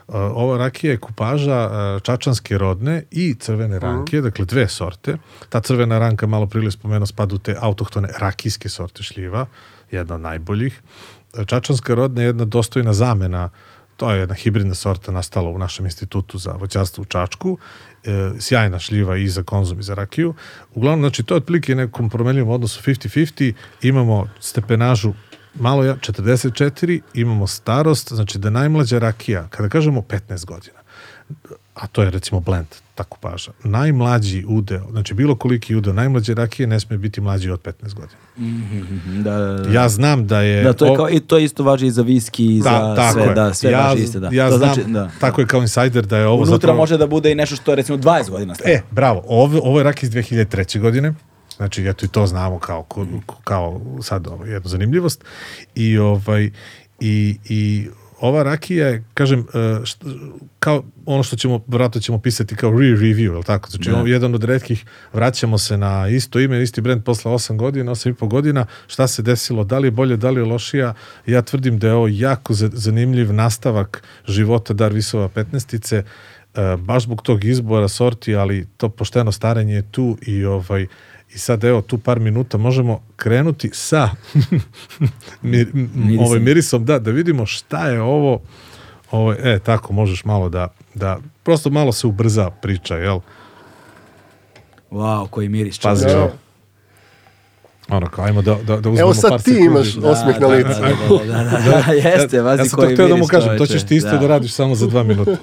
Uh, 0.08 0.16
ova 0.16 0.58
rakija 0.58 0.92
je 0.92 0.98
kupaža 0.98 1.70
uh, 1.70 2.02
čačanske 2.02 2.58
rodne 2.58 3.04
i 3.12 3.36
crvene 3.36 3.80
ranke, 3.80 4.22
dakle 4.22 4.46
dve 4.46 4.68
sorte. 4.68 5.18
Ta 5.50 5.62
crvena 5.62 6.00
ranka, 6.00 6.28
malo 6.28 6.48
prije 6.48 6.72
spomenuo, 6.72 7.06
spada 7.06 7.36
u 7.36 7.38
te 7.38 7.56
autohtone 7.60 8.10
rakijske 8.20 8.70
sorte 8.70 9.04
šljiva, 9.04 9.46
jedna 9.92 10.16
od 10.16 10.22
najboljih. 10.22 10.82
Čačanska 11.46 11.96
rodna 11.96 12.22
je 12.22 12.26
jedna 12.26 12.46
dostojna 12.46 12.94
zamena 12.94 13.50
to 13.98 14.12
je 14.12 14.20
jedna 14.20 14.36
hibridna 14.36 14.76
sorta 14.76 15.12
nastala 15.12 15.50
u 15.50 15.58
našem 15.58 15.86
institutu 15.86 16.38
za 16.38 16.52
voćarstvo 16.52 17.02
u 17.02 17.06
Čačku, 17.06 17.58
e, 18.04 18.32
sjajna 18.40 18.80
šljiva 18.80 19.18
i 19.18 19.28
za 19.28 19.44
konzum 19.44 19.80
i 19.80 19.84
za 19.84 19.94
rakiju. 19.94 20.34
Uglavnom, 20.76 21.02
znači, 21.02 21.24
to 21.24 21.34
je 21.34 21.38
otprilike 21.38 21.76
nekom 21.76 22.10
promenljivom 22.10 22.50
odnosu 22.50 22.82
50-50, 22.82 23.54
imamo 23.82 24.28
stepenažu 24.40 25.14
malo 25.56 25.84
ja, 25.84 25.96
44, 25.96 27.02
imamo 27.14 27.48
starost, 27.48 28.14
znači 28.14 28.40
da 28.40 28.50
najmlađa 28.50 29.00
rakija, 29.00 29.48
kada 29.50 29.70
kažemo 29.70 30.02
15 30.02 30.46
godina, 30.46 30.80
a 31.74 31.88
to 31.88 32.04
je 32.04 32.10
recimo 32.10 32.40
blend, 32.40 32.68
ta 32.96 33.04
kupaža, 33.04 33.52
najmlađi 33.64 34.46
udeo, 34.48 34.88
znači 34.92 35.14
bilo 35.14 35.36
koliki 35.36 35.76
udeo, 35.76 35.94
najmlađe 35.94 36.34
rakije 36.34 36.68
ne 36.68 36.80
sme 36.80 36.98
biti 36.98 37.22
mlađi 37.22 37.50
od 37.50 37.62
15 37.62 37.94
godina. 37.94 38.20
Da, 39.24 39.38
da, 39.38 39.54
da. 39.54 39.74
Ja 39.74 39.90
znam 39.90 40.28
da 40.28 40.42
je... 40.42 40.64
Da, 40.64 40.74
to 40.74 40.86
je 40.86 40.96
kao, 40.96 41.10
i 41.10 41.20
to 41.20 41.38
isto 41.38 41.64
važi 41.64 41.88
i 41.88 41.92
za 41.92 42.02
viski 42.02 42.46
i 42.46 42.62
za 42.62 42.96
sve, 43.14 43.24
je. 43.24 43.34
da, 43.34 43.54
sve 43.54 43.72
ja, 43.72 43.88
važi 43.88 44.04
isto, 44.04 44.20
da. 44.20 44.30
Ja 44.32 44.50
to 44.50 44.58
znam, 44.58 44.74
znači, 44.74 44.92
da. 44.92 45.10
tako 45.20 45.42
je 45.42 45.48
kao 45.48 45.62
insider 45.62 46.06
da 46.06 46.18
je 46.18 46.28
ovo 46.28 46.36
Unutra 46.36 46.56
zapravo... 46.56 46.78
može 46.78 46.98
da 46.98 47.08
bude 47.08 47.32
i 47.32 47.36
nešto 47.36 47.56
što 47.56 47.72
je 47.72 47.76
recimo 47.76 47.98
20 47.98 48.30
godina 48.30 48.56
staro. 48.56 48.72
E, 48.72 48.82
bravo, 48.92 49.24
ovo, 49.28 49.60
ovo 49.64 49.80
je 49.80 49.84
rak 49.84 50.04
iz 50.04 50.10
2003. 50.10 50.80
godine, 50.80 51.14
znači 51.58 51.88
eto 51.88 52.06
i 52.06 52.10
to 52.10 52.28
znamo 52.28 52.60
kao, 52.60 52.84
ko- 52.84 53.08
kao 53.44 53.82
sad 54.02 54.28
ovo, 54.28 54.46
jednu 54.46 54.70
zanimljivost 54.70 55.24
i 55.76 55.98
ovaj 55.98 56.50
i, 57.00 57.38
i 57.50 57.88
ova 58.24 58.44
rakija 58.44 58.88
je, 58.88 59.04
kažem, 59.14 59.40
e, 59.40 59.44
št- 59.60 60.30
kao 60.60 60.84
ono 61.06 61.24
što 61.24 61.36
ćemo, 61.36 61.60
vratno 61.68 62.02
ćemo 62.02 62.20
pisati 62.20 62.56
kao 62.56 62.72
re-review, 62.72 63.20
je 63.24 63.32
li 63.32 63.44
tako? 63.44 63.70
Znači, 63.70 63.92
ovo 63.92 64.08
je 64.08 64.12
jedan 64.12 64.36
od 64.36 64.44
redkih, 64.44 64.86
vraćamo 65.14 65.58
se 65.58 65.78
na 65.78 66.08
isto 66.08 66.40
ime, 66.40 66.64
isti 66.64 66.82
brend 66.82 67.04
posle 67.04 67.32
8 67.32 67.58
godina, 67.58 67.92
8 67.92 68.10
i 68.10 68.14
po 68.14 68.28
godina, 68.28 68.66
šta 68.88 69.08
se 69.08 69.22
desilo, 69.22 69.64
da 69.64 69.80
li 69.80 69.88
je 69.88 69.92
bolje, 69.92 70.18
da 70.18 70.30
li 70.30 70.40
je 70.40 70.46
lošija, 70.46 70.94
ja 71.26 71.42
tvrdim 71.42 71.80
da 71.80 71.88
je 71.88 71.94
ovo 71.94 72.08
jako 72.08 72.54
za- 72.54 72.70
zanimljiv 72.74 73.34
nastavak 73.34 74.04
života 74.28 74.74
Darvisova 74.74 75.30
15-ice, 75.30 75.96
e, 75.96 76.04
baš 76.78 77.04
zbog 77.04 77.22
tog 77.22 77.44
izbora 77.46 77.88
sorti, 77.88 78.36
ali 78.36 78.68
to 78.78 78.90
pošteno 78.90 79.32
starenje 79.32 79.74
je 79.74 79.92
tu 79.92 80.18
i 80.22 80.46
ovaj 80.46 80.88
i 81.34 81.38
sad 81.38 81.64
evo 81.64 81.82
tu 81.82 81.98
par 81.98 82.20
minuta 82.20 82.58
možemo 82.58 83.04
krenuti 83.16 83.70
sa 83.74 84.10
mir, 85.42 85.68
Mirisom. 85.74 86.20
ovaj 86.20 86.40
mirisom 86.40 86.86
da 86.86 87.00
da 87.00 87.12
vidimo 87.12 87.46
šta 87.46 87.88
je 87.88 88.02
ovo 88.02 88.42
ovo 89.12 89.34
e 89.34 89.60
tako 89.60 89.94
možeš 89.94 90.26
malo 90.26 90.50
da 90.50 90.68
da 90.94 91.18
prosto 91.44 91.70
malo 91.70 91.92
se 91.92 92.08
ubrza 92.08 92.50
priča 92.50 92.96
jel 92.96 93.20
Wow, 94.92 95.28
koji 95.30 95.50
miris. 95.50 95.80
pazi. 95.80 96.06
Da. 96.06 96.32
ono 97.90 98.08
kao 98.08 98.26
ajmo 98.26 98.42
da 98.42 98.56
da 98.56 98.78
da 98.78 98.90
uzmemo 98.90 99.00
Evo 99.00 99.10
par 99.12 99.16
sad 99.22 99.38
ti 99.38 99.52
sekundi. 99.52 99.66
imaš 99.66 99.88
osmeh 99.98 100.40
na 100.40 100.48
da, 100.48 100.48
licu. 100.48 100.70
Da, 100.70 101.34
da, 101.34 101.44
da, 101.44 101.60
da, 101.60 101.84
da, 101.88 101.92
jeste, 101.94 102.42
vazi 102.48 102.62
ja 102.62 102.66
sam 102.66 102.78
koji 102.78 102.88
to 102.88 102.94
htio 102.96 103.08
da 103.08 103.16
mu 103.16 103.26
kažem, 103.28 103.58
to 103.58 103.66
ćeš 103.66 103.84
ti 103.84 103.96
isto 103.96 104.18
da, 104.18 104.28
radiš 104.28 104.54
samo 104.54 104.76
za 104.76 104.88
dva 104.88 105.04
minuta. 105.04 105.36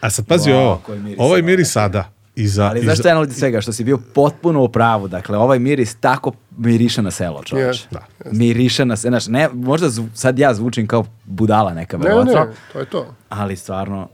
A 0.00 0.10
sad 0.10 0.26
pazi 0.26 0.50
Wow, 0.50 0.54
ovo, 0.54 0.76
koji 0.76 0.98
miris 1.00 1.18
ovo 1.20 1.36
je 1.36 1.40
ovo, 1.40 1.46
miris 1.46 1.72
sada. 1.72 2.10
I 2.38 2.48
za, 2.48 2.64
Ali 2.64 2.80
znaš 2.80 2.98
šta 2.98 3.08
je 3.08 3.14
najluđe 3.14 3.34
svega? 3.34 3.60
Što 3.60 3.72
si 3.72 3.84
bio 3.84 3.98
potpuno 4.14 4.62
u 4.62 4.68
pravu. 4.68 5.08
Dakle, 5.08 5.38
ovaj 5.38 5.58
miris 5.58 5.94
tako 5.94 6.32
miriše 6.58 7.02
na 7.02 7.10
selo, 7.10 7.42
čovječe. 7.42 7.70
Yes, 7.82 7.92
da. 7.92 8.06
Miriše 8.32 8.84
na 8.84 8.96
selo. 8.96 9.10
Znaš, 9.10 9.26
ne, 9.26 9.48
možda 9.48 9.88
zvu- 9.88 10.08
sad 10.14 10.38
ja 10.38 10.54
zvučim 10.54 10.86
kao 10.86 11.04
budala 11.24 11.74
neka, 11.74 11.96
Ne, 11.96 12.04
verovatno. 12.04 12.32
ne, 12.34 12.46
to 12.72 12.78
je 12.78 12.84
to. 12.86 13.14
Ali 13.28 13.56
stvarno, 13.56 14.08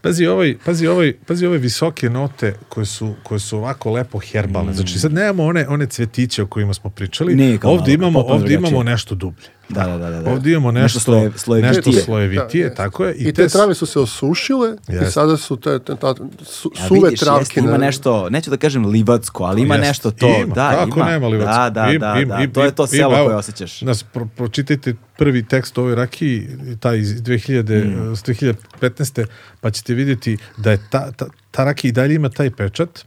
Pazi 0.00 0.26
ovaj, 0.26 0.56
pazi 0.64 0.86
ovaj, 0.86 1.14
pazi 1.26 1.46
ove 1.46 1.58
visoke 1.58 2.10
note 2.10 2.54
koje 2.68 2.86
su, 2.86 3.14
koje 3.22 3.40
su 3.40 3.58
ovako 3.58 3.90
lepo 3.90 4.18
herbalne. 4.20 4.72
Znači 4.72 4.98
sad 4.98 5.12
nemamo 5.12 5.44
one 5.44 5.68
one 5.68 5.86
cvetiće 5.86 6.42
o 6.42 6.46
kojima 6.46 6.74
smo 6.74 6.90
pričali. 6.90 7.34
Nije 7.34 7.58
ovdje 7.62 7.96
malo, 7.96 8.08
imamo 8.08 8.18
ovdje 8.20 8.38
drugačije. 8.38 8.68
imamo 8.70 8.82
nešto 8.82 9.14
dublje. 9.14 9.46
Da, 9.72 9.82
da, 9.82 9.98
da, 9.98 10.10
da, 10.10 10.22
da. 10.22 10.30
Ovdje 10.30 10.52
imamo 10.52 10.70
nešto, 10.72 11.00
sloje- 11.00 11.30
slojevitije. 11.36 11.76
nešto 11.76 11.90
Te- 11.92 12.00
slojevitije, 12.00 12.68
da, 12.68 12.74
tako 12.74 13.04
je. 13.04 13.14
I, 13.14 13.32
te, 13.32 13.48
trave 13.48 13.74
su 13.74 13.86
se 13.86 14.00
osušile 14.00 14.68
i 14.88 14.92
Jeste. 14.92 15.10
sada 15.10 15.36
su 15.36 15.56
te, 15.56 15.78
te 15.78 15.96
ta, 15.96 16.14
su, 16.42 16.72
Ja, 16.76 16.88
suve 16.88 17.00
vidiš, 17.00 17.20
travke. 17.20 17.40
jeste, 17.42 17.60
ima 17.60 17.78
nešto, 17.78 18.30
neću 18.30 18.50
da 18.50 18.56
kažem 18.56 18.86
livacko, 18.86 19.44
ali 19.44 19.62
ima 19.62 19.74
Jeste. 19.74 19.88
nešto 19.88 20.10
to. 20.10 20.26
Ima, 20.36 20.54
da, 20.54 20.70
kako 20.70 20.98
ima. 20.98 21.06
nema 21.06 21.28
livac? 21.28 21.46
Da, 21.46 21.70
da, 21.72 21.86
Im- 21.86 22.00
da, 22.00 22.14
im- 22.16 22.28
da. 22.28 22.36
im- 22.36 22.52
to 22.52 22.64
je 22.64 22.70
to 22.72 22.86
selo 22.86 23.14
koje 23.16 23.36
osjećaš. 23.36 23.82
Nas, 23.82 24.02
pro, 24.04 24.26
pročitajte 24.26 24.94
prvi 25.18 25.42
tekst 25.44 25.78
o 25.78 25.82
ovoj 25.82 25.94
rakiji, 25.94 26.48
taj 26.80 26.98
iz 26.98 27.14
2000, 27.14 27.84
Mm. 27.84 28.16
s 28.16 28.22
2015. 28.22 29.26
pa 29.60 29.70
ćete 29.70 29.94
vidjeti 29.94 30.36
da 30.56 30.70
je 30.70 30.78
ta, 30.90 31.10
ta, 31.12 31.24
ta 31.50 31.64
rakija 31.64 31.88
i 31.88 31.92
dalje 31.92 32.14
ima 32.14 32.28
taj 32.28 32.50
pečat 32.50 33.04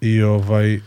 i 0.00 0.22
ovaj, 0.22 0.80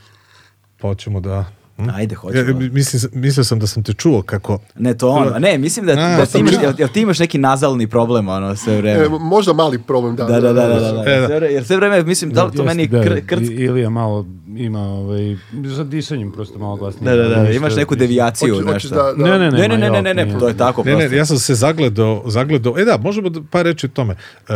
pa 0.78 0.88
hoćemo 0.88 1.20
da... 1.20 1.46
hm? 1.78 1.90
Ajde, 1.90 2.16
hoćemo. 2.16 2.50
Ja, 2.62 2.70
mislim, 2.70 3.02
mislio 3.14 3.44
sam 3.44 3.60
da 3.60 3.68
sam 3.68 3.84
te 3.84 3.94
čuo 3.94 4.22
kako... 4.22 4.60
Ne, 4.76 4.94
to 4.94 5.10
ono. 5.10 5.40
Ne, 5.40 5.58
mislim 5.58 5.86
da, 5.86 5.92
A, 5.94 6.18
da 6.18 6.26
ti 6.26 6.40
imaš, 6.40 6.54
jel, 6.54 6.74
jel 6.78 6.90
ti 6.90 7.02
imaš 7.02 7.20
neki 7.20 7.38
nazalni 7.38 7.88
problem, 7.88 8.28
ono, 8.28 8.56
sve 8.56 8.78
vreme? 8.78 9.06
E, 9.06 9.10
možda 9.12 9.54
mali 9.54 9.80
problem, 9.80 10.16
da. 10.16 10.24
Da, 10.26 10.40
da, 10.42 10.54
da, 10.54 10.68
da, 10.68 10.80
da, 10.82 10.92
da. 10.94 11.04
E, 11.08 11.20
da. 11.20 11.28
Sve 11.28 11.36
vreme- 11.38 11.54
Jer 11.54 11.66
sve 11.66 11.76
vreme, 11.78 12.04
mislim, 12.04 12.32
da 12.32 12.44
li 12.44 12.52
to 12.52 12.64
Jeste, 12.64 12.68
meni 12.68 12.88
da, 12.88 13.04
kr, 13.04 13.26
krc... 13.28 13.42
I- 13.42 13.54
Ilija 13.54 13.90
malo 13.90 14.26
ima, 14.50 14.80
ovaj, 14.82 15.36
za 15.66 15.84
disanjem 15.84 16.32
prosto 16.32 16.60
malo 16.60 16.76
glasnije. 16.76 17.16
Da, 17.18 17.24
da, 17.24 17.36
da, 17.36 17.50
imaš 17.50 17.76
neku 17.76 17.96
devijaciju, 17.96 18.56
hoćeš 18.58 18.74
nešto. 18.74 18.96
da- 18.96 19.14
da- 19.14 19.24
Ne, 19.26 19.40
ne, 19.40 19.52
ne, 19.52 19.58
Ne, 19.60 19.68
ne, 19.70 19.78
ne, 19.80 20.02
ne, 20.02 20.14
ne, 20.14 20.26
ne, 20.26 20.40
to 20.40 20.48
je 20.48 20.58
tako 20.58 20.84
Ne, 20.84 20.92
prosto. 20.92 21.10
ne, 21.10 21.18
ja 21.18 21.26
sam 21.26 21.38
se 21.38 21.56
zagledao, 21.56 22.24
zagledao, 22.26 22.78
e 22.78 22.86
da, 22.86 22.98
možemo 22.98 23.30
da 23.30 23.42
par 23.44 23.66
reći 23.66 23.86
o 23.86 23.90
tome. 23.90 24.16
E, 24.50 24.54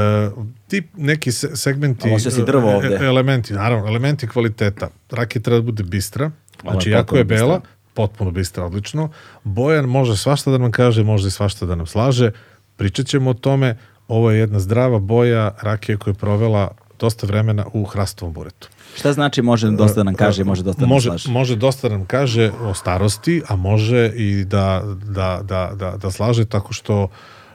ti 0.67 0.83
neki 0.97 1.31
se- 1.31 1.55
segmenti, 1.55 2.09
osjeća 2.09 2.31
se 2.31 2.41
e, 2.41 2.45
drvo 2.45 2.71
e, 2.71 2.75
ovde. 2.75 2.95
elementi, 2.97 3.53
naravno, 3.53 3.87
elementi 3.87 4.27
kvaliteta. 4.27 4.89
Rakija 5.11 5.41
treba 5.41 5.57
da 5.57 5.65
bude 5.65 5.83
bistra, 5.83 6.31
znači 6.61 6.89
je 6.89 6.93
jako 6.93 7.17
je 7.17 7.23
bela, 7.23 7.59
bistra. 7.59 7.71
potpuno 7.93 8.31
bistra, 8.31 8.65
odlično. 8.65 9.09
Bojan 9.43 9.85
može 9.85 10.17
svašta 10.17 10.51
da 10.51 10.57
nam 10.57 10.71
kaže, 10.71 11.03
može 11.03 11.27
i 11.27 11.31
svašta 11.31 11.65
da 11.65 11.75
nam 11.75 11.85
slaže. 11.85 12.31
Pričat 12.75 13.05
ćemo 13.05 13.29
o 13.29 13.33
tome. 13.33 13.77
Ovo 14.07 14.31
je 14.31 14.39
jedna 14.39 14.59
zdrava 14.59 14.99
boja 14.99 15.55
rakije 15.61 15.97
koja 15.97 16.11
je 16.11 16.15
provela 16.15 16.71
dosta 16.99 17.27
vremena 17.27 17.65
u 17.73 17.83
hrastovom 17.83 18.33
buretu. 18.33 18.69
Šta 18.95 19.13
znači 19.13 19.41
može 19.41 19.71
dosta 19.71 19.95
da 19.95 20.03
nam 20.03 20.15
kaže, 20.15 20.43
može 20.43 20.63
dosta 20.63 20.79
da 20.79 20.85
nam 20.85 20.89
može, 20.89 21.09
slaže? 21.09 21.31
Može 21.31 21.55
dosta 21.55 21.89
da 21.89 21.97
nam 21.97 22.05
kaže 22.05 22.51
o 22.61 22.73
starosti, 22.73 23.41
a 23.47 23.55
može 23.55 24.11
i 24.15 24.45
da, 24.45 24.83
da, 25.05 25.39
da, 25.43 25.71
da, 25.75 25.97
da 25.97 26.11
slaže 26.11 26.45
tako 26.45 26.73
što 26.73 27.07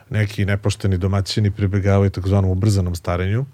neki 0.09 0.45
nepošteni 0.45 0.97
domaćini 0.97 1.51
pribegavaju 1.51 2.09
takozvanom 2.09 2.51
ubrzanom 2.51 2.95
starenju, 2.95 3.45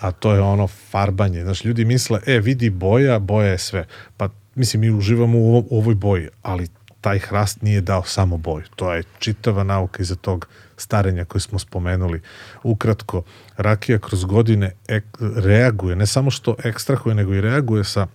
a 0.00 0.12
to 0.12 0.32
je 0.32 0.40
ono 0.40 0.66
farbanje. 0.66 1.42
Znaš, 1.42 1.64
ljudi 1.64 1.84
misle, 1.84 2.20
e, 2.26 2.38
vidi 2.38 2.70
boja, 2.70 3.18
boja 3.18 3.48
je 3.48 3.58
sve. 3.58 3.86
Pa, 4.16 4.28
mislim, 4.56 4.80
mi 4.80 4.90
uživamo 4.90 5.38
u, 5.38 5.48
ovo- 5.48 5.66
u 5.70 5.78
ovoj 5.78 5.94
boji, 5.94 6.28
ali 6.42 6.68
taj 7.00 7.18
hrast 7.18 7.62
nije 7.62 7.80
dao 7.80 8.02
samo 8.04 8.36
boju. 8.36 8.64
To 8.76 8.94
je 8.94 9.02
čitava 9.18 9.64
nauka 9.64 10.02
iza 10.02 10.14
tog 10.14 10.48
starenja 10.76 11.24
koje 11.24 11.40
smo 11.40 11.58
spomenuli. 11.58 12.20
Ukratko, 12.62 13.22
rakija 13.56 13.98
kroz 13.98 14.24
godine 14.24 14.72
ek, 14.88 15.04
reaguje, 15.36 15.96
ne 15.96 16.06
samo 16.06 16.30
što 16.30 16.56
ekstrahuje, 16.64 17.14
nego 17.14 17.34
i 17.34 17.40
reaguje 17.40 17.84
sa 17.84 18.06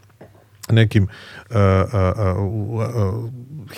nekim 0.70 1.04
uh, 1.04 1.56
uh, 1.56 2.38
uh, 2.38 3.24
uh, 3.24 3.30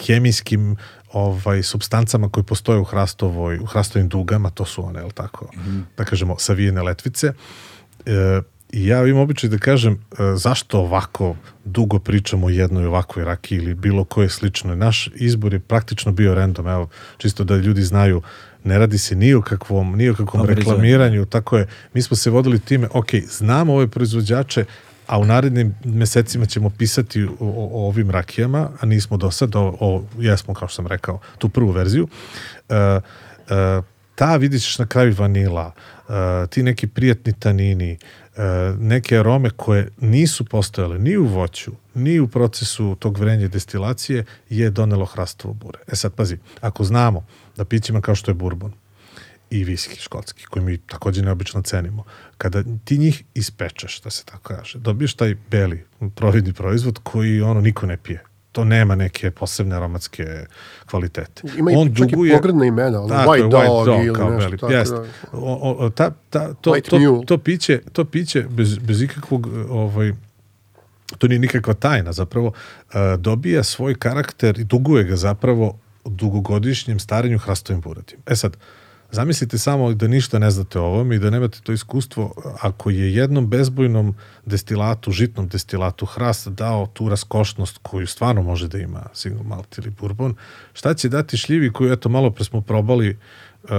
hemijskim 0.05 0.75
ovaj 1.13 1.63
substancama 1.63 2.29
koje 2.29 2.43
postoje 2.43 2.79
u 2.79 2.83
hrastovoj 2.83 3.59
u 3.59 3.65
hrastovim 3.65 4.09
dugama, 4.09 4.49
to 4.49 4.65
su 4.65 4.85
one, 4.85 4.99
jel 4.99 5.11
tako, 5.11 5.51
da 5.97 6.05
kažemo, 6.05 6.35
savijene 6.39 6.81
letvice. 6.81 7.33
E, 8.05 8.41
I 8.73 8.87
ja 8.87 9.07
imam 9.07 9.21
običaj 9.21 9.49
da 9.49 9.57
kažem 9.57 9.93
e, 9.93 9.97
zašto 10.35 10.79
ovako 10.79 11.35
dugo 11.65 11.99
pričamo 11.99 12.47
o 12.47 12.49
jednoj 12.49 12.85
ovakvoj 12.85 13.25
rakiji 13.25 13.57
ili 13.57 13.73
bilo 13.73 14.03
koje 14.03 14.29
sličnoj. 14.29 14.75
Naš 14.75 15.09
izbor 15.15 15.53
je 15.53 15.59
praktično 15.59 16.11
bio 16.11 16.35
random, 16.35 16.67
evo, 16.67 16.89
čisto 17.17 17.43
da 17.43 17.55
ljudi 17.55 17.81
znaju 17.81 18.21
ne 18.63 18.79
radi 18.79 18.97
se 18.97 19.15
ni 19.15 19.33
o 19.33 19.41
kakvom, 19.41 19.95
ni 19.97 20.09
o 20.09 20.15
kakvom 20.15 20.45
reklamiranju, 20.45 21.25
tako 21.25 21.57
je. 21.57 21.67
Mi 21.93 22.01
smo 22.01 22.17
se 22.17 22.29
vodili 22.29 22.59
time, 22.59 22.87
ok, 22.93 23.09
znamo 23.27 23.73
ove 23.73 23.87
proizvođače, 23.87 24.65
a 25.07 25.19
u 25.19 25.25
narednim 25.25 25.75
mesecima 25.85 26.45
ćemo 26.45 26.69
pisati 26.69 27.23
o, 27.23 27.29
o, 27.39 27.87
ovim 27.87 28.11
rakijama, 28.11 28.69
a 28.79 28.85
nismo 28.85 29.17
do 29.17 29.31
sad, 29.31 29.55
o, 29.55 29.75
o, 29.79 30.03
jesmo, 30.19 30.53
kao 30.53 30.67
što 30.67 30.75
sam 30.75 30.87
rekao, 30.87 31.19
tu 31.37 31.49
prvu 31.49 31.71
verziju. 31.71 32.07
E, 32.69 32.75
e, 32.75 32.99
ta 34.15 34.39
ćeš 34.51 34.79
na 34.79 34.85
kraju 34.85 35.15
vanila, 35.17 35.71
e, 36.09 36.47
ti 36.47 36.63
neki 36.63 36.87
prijatni 36.87 37.33
tanini, 37.39 37.97
neke 38.79 39.17
arome 39.17 39.49
koje 39.49 39.89
nisu 40.01 40.45
postojale 40.45 40.99
ni 40.99 41.17
u 41.17 41.25
voću, 41.25 41.71
ni 41.93 42.19
u 42.19 42.27
procesu 42.27 42.95
tog 42.99 43.17
vrenja 43.17 43.47
destilacije, 43.47 44.25
je 44.49 44.69
donelo 44.69 45.05
hrastovo 45.05 45.53
bure. 45.53 45.79
E 45.87 45.95
sad, 45.95 46.13
pazi, 46.13 46.37
ako 46.61 46.83
znamo 46.83 47.25
da 47.57 47.65
pićima 47.65 48.01
kao 48.01 48.15
što 48.15 48.31
je 48.31 48.35
bourbon, 48.35 48.73
i 49.53 49.63
viski 49.63 50.01
škotski, 50.01 50.45
koji 50.45 50.65
mi 50.65 50.77
takođe 50.77 51.21
neobično 51.21 51.61
cenimo. 51.61 52.03
Kada 52.37 52.63
ti 52.85 52.97
njih 52.97 53.23
ispečeš, 53.33 54.01
da 54.01 54.09
se 54.09 54.25
tako 54.25 54.43
kaže, 54.43 54.79
dobiješ 54.79 55.13
taj 55.13 55.35
beli 55.51 55.85
providni 56.15 56.53
proizvod 56.53 56.99
koji 57.03 57.41
ono 57.41 57.61
niko 57.61 57.85
ne 57.85 57.97
pije. 57.97 58.23
To 58.53 58.63
nema 58.65 58.95
neke 58.95 59.31
posebne 59.31 59.75
aromatske 59.75 60.25
kvalitete. 60.85 61.41
Ima 61.57 61.71
i 61.71 61.95
čak 61.95 62.11
i 62.11 62.31
pogrdna 62.33 62.65
imena, 62.65 63.01
ono, 63.01 63.09
Tako 63.09 63.35
je, 63.35 63.43
White 63.43 63.85
Dog 63.85 64.05
ili 64.05 64.15
kao 64.15 64.29
nešto 64.29 64.57
tako 64.57 64.73
jeste. 64.73 64.95
da. 64.95 65.03
O, 65.31 65.75
o, 65.79 65.89
ta, 65.89 66.11
ta, 66.29 66.53
to, 66.53 66.71
White 66.71 66.89
to, 66.89 66.99
Mule. 66.99 67.25
to, 67.25 67.37
piće, 67.37 67.81
to 67.93 68.05
piće 68.05 68.41
bez, 68.49 68.77
bez 68.77 69.01
ikakvog 69.01 69.47
ovaj, 69.69 70.13
to 71.17 71.27
nije 71.27 71.39
nikakva 71.39 71.73
tajna 71.73 72.13
zapravo, 72.13 72.47
uh, 72.47 72.93
dobija 73.17 73.63
svoj 73.63 73.95
karakter 73.95 74.59
i 74.59 74.63
duguje 74.63 75.03
ga 75.03 75.15
zapravo 75.15 75.77
dugogodišnjem 76.05 76.99
starenju 76.99 77.37
hrastovim 77.37 77.81
buretim. 77.81 78.19
E 78.27 78.35
sad, 78.35 78.57
zamislite 79.13 79.57
samo 79.57 79.93
da 79.93 80.07
ništa 80.07 80.39
ne 80.39 80.51
znate 80.51 80.79
o 80.79 80.85
ovom 80.85 81.11
i 81.11 81.19
da 81.19 81.29
nemate 81.29 81.59
to 81.63 81.71
iskustvo, 81.71 82.33
ako 82.61 82.89
je 82.89 83.15
jednom 83.15 83.47
bezbojnom 83.47 84.15
destilatu, 84.45 85.11
žitnom 85.11 85.47
destilatu 85.47 86.05
hrast 86.05 86.47
dao 86.47 86.87
tu 86.93 87.09
raskošnost 87.09 87.79
koju 87.81 88.07
stvarno 88.07 88.41
može 88.41 88.67
da 88.67 88.77
ima 88.77 89.03
single 89.13 89.43
malt 89.43 89.77
ili 89.77 89.89
bourbon, 89.89 90.35
šta 90.73 90.93
će 90.93 91.09
dati 91.09 91.37
šljivi 91.37 91.73
koju, 91.73 91.93
eto, 91.93 92.09
malo 92.09 92.31
pre 92.31 92.43
smo 92.43 92.61
probali 92.61 93.17
uh, 93.63 93.69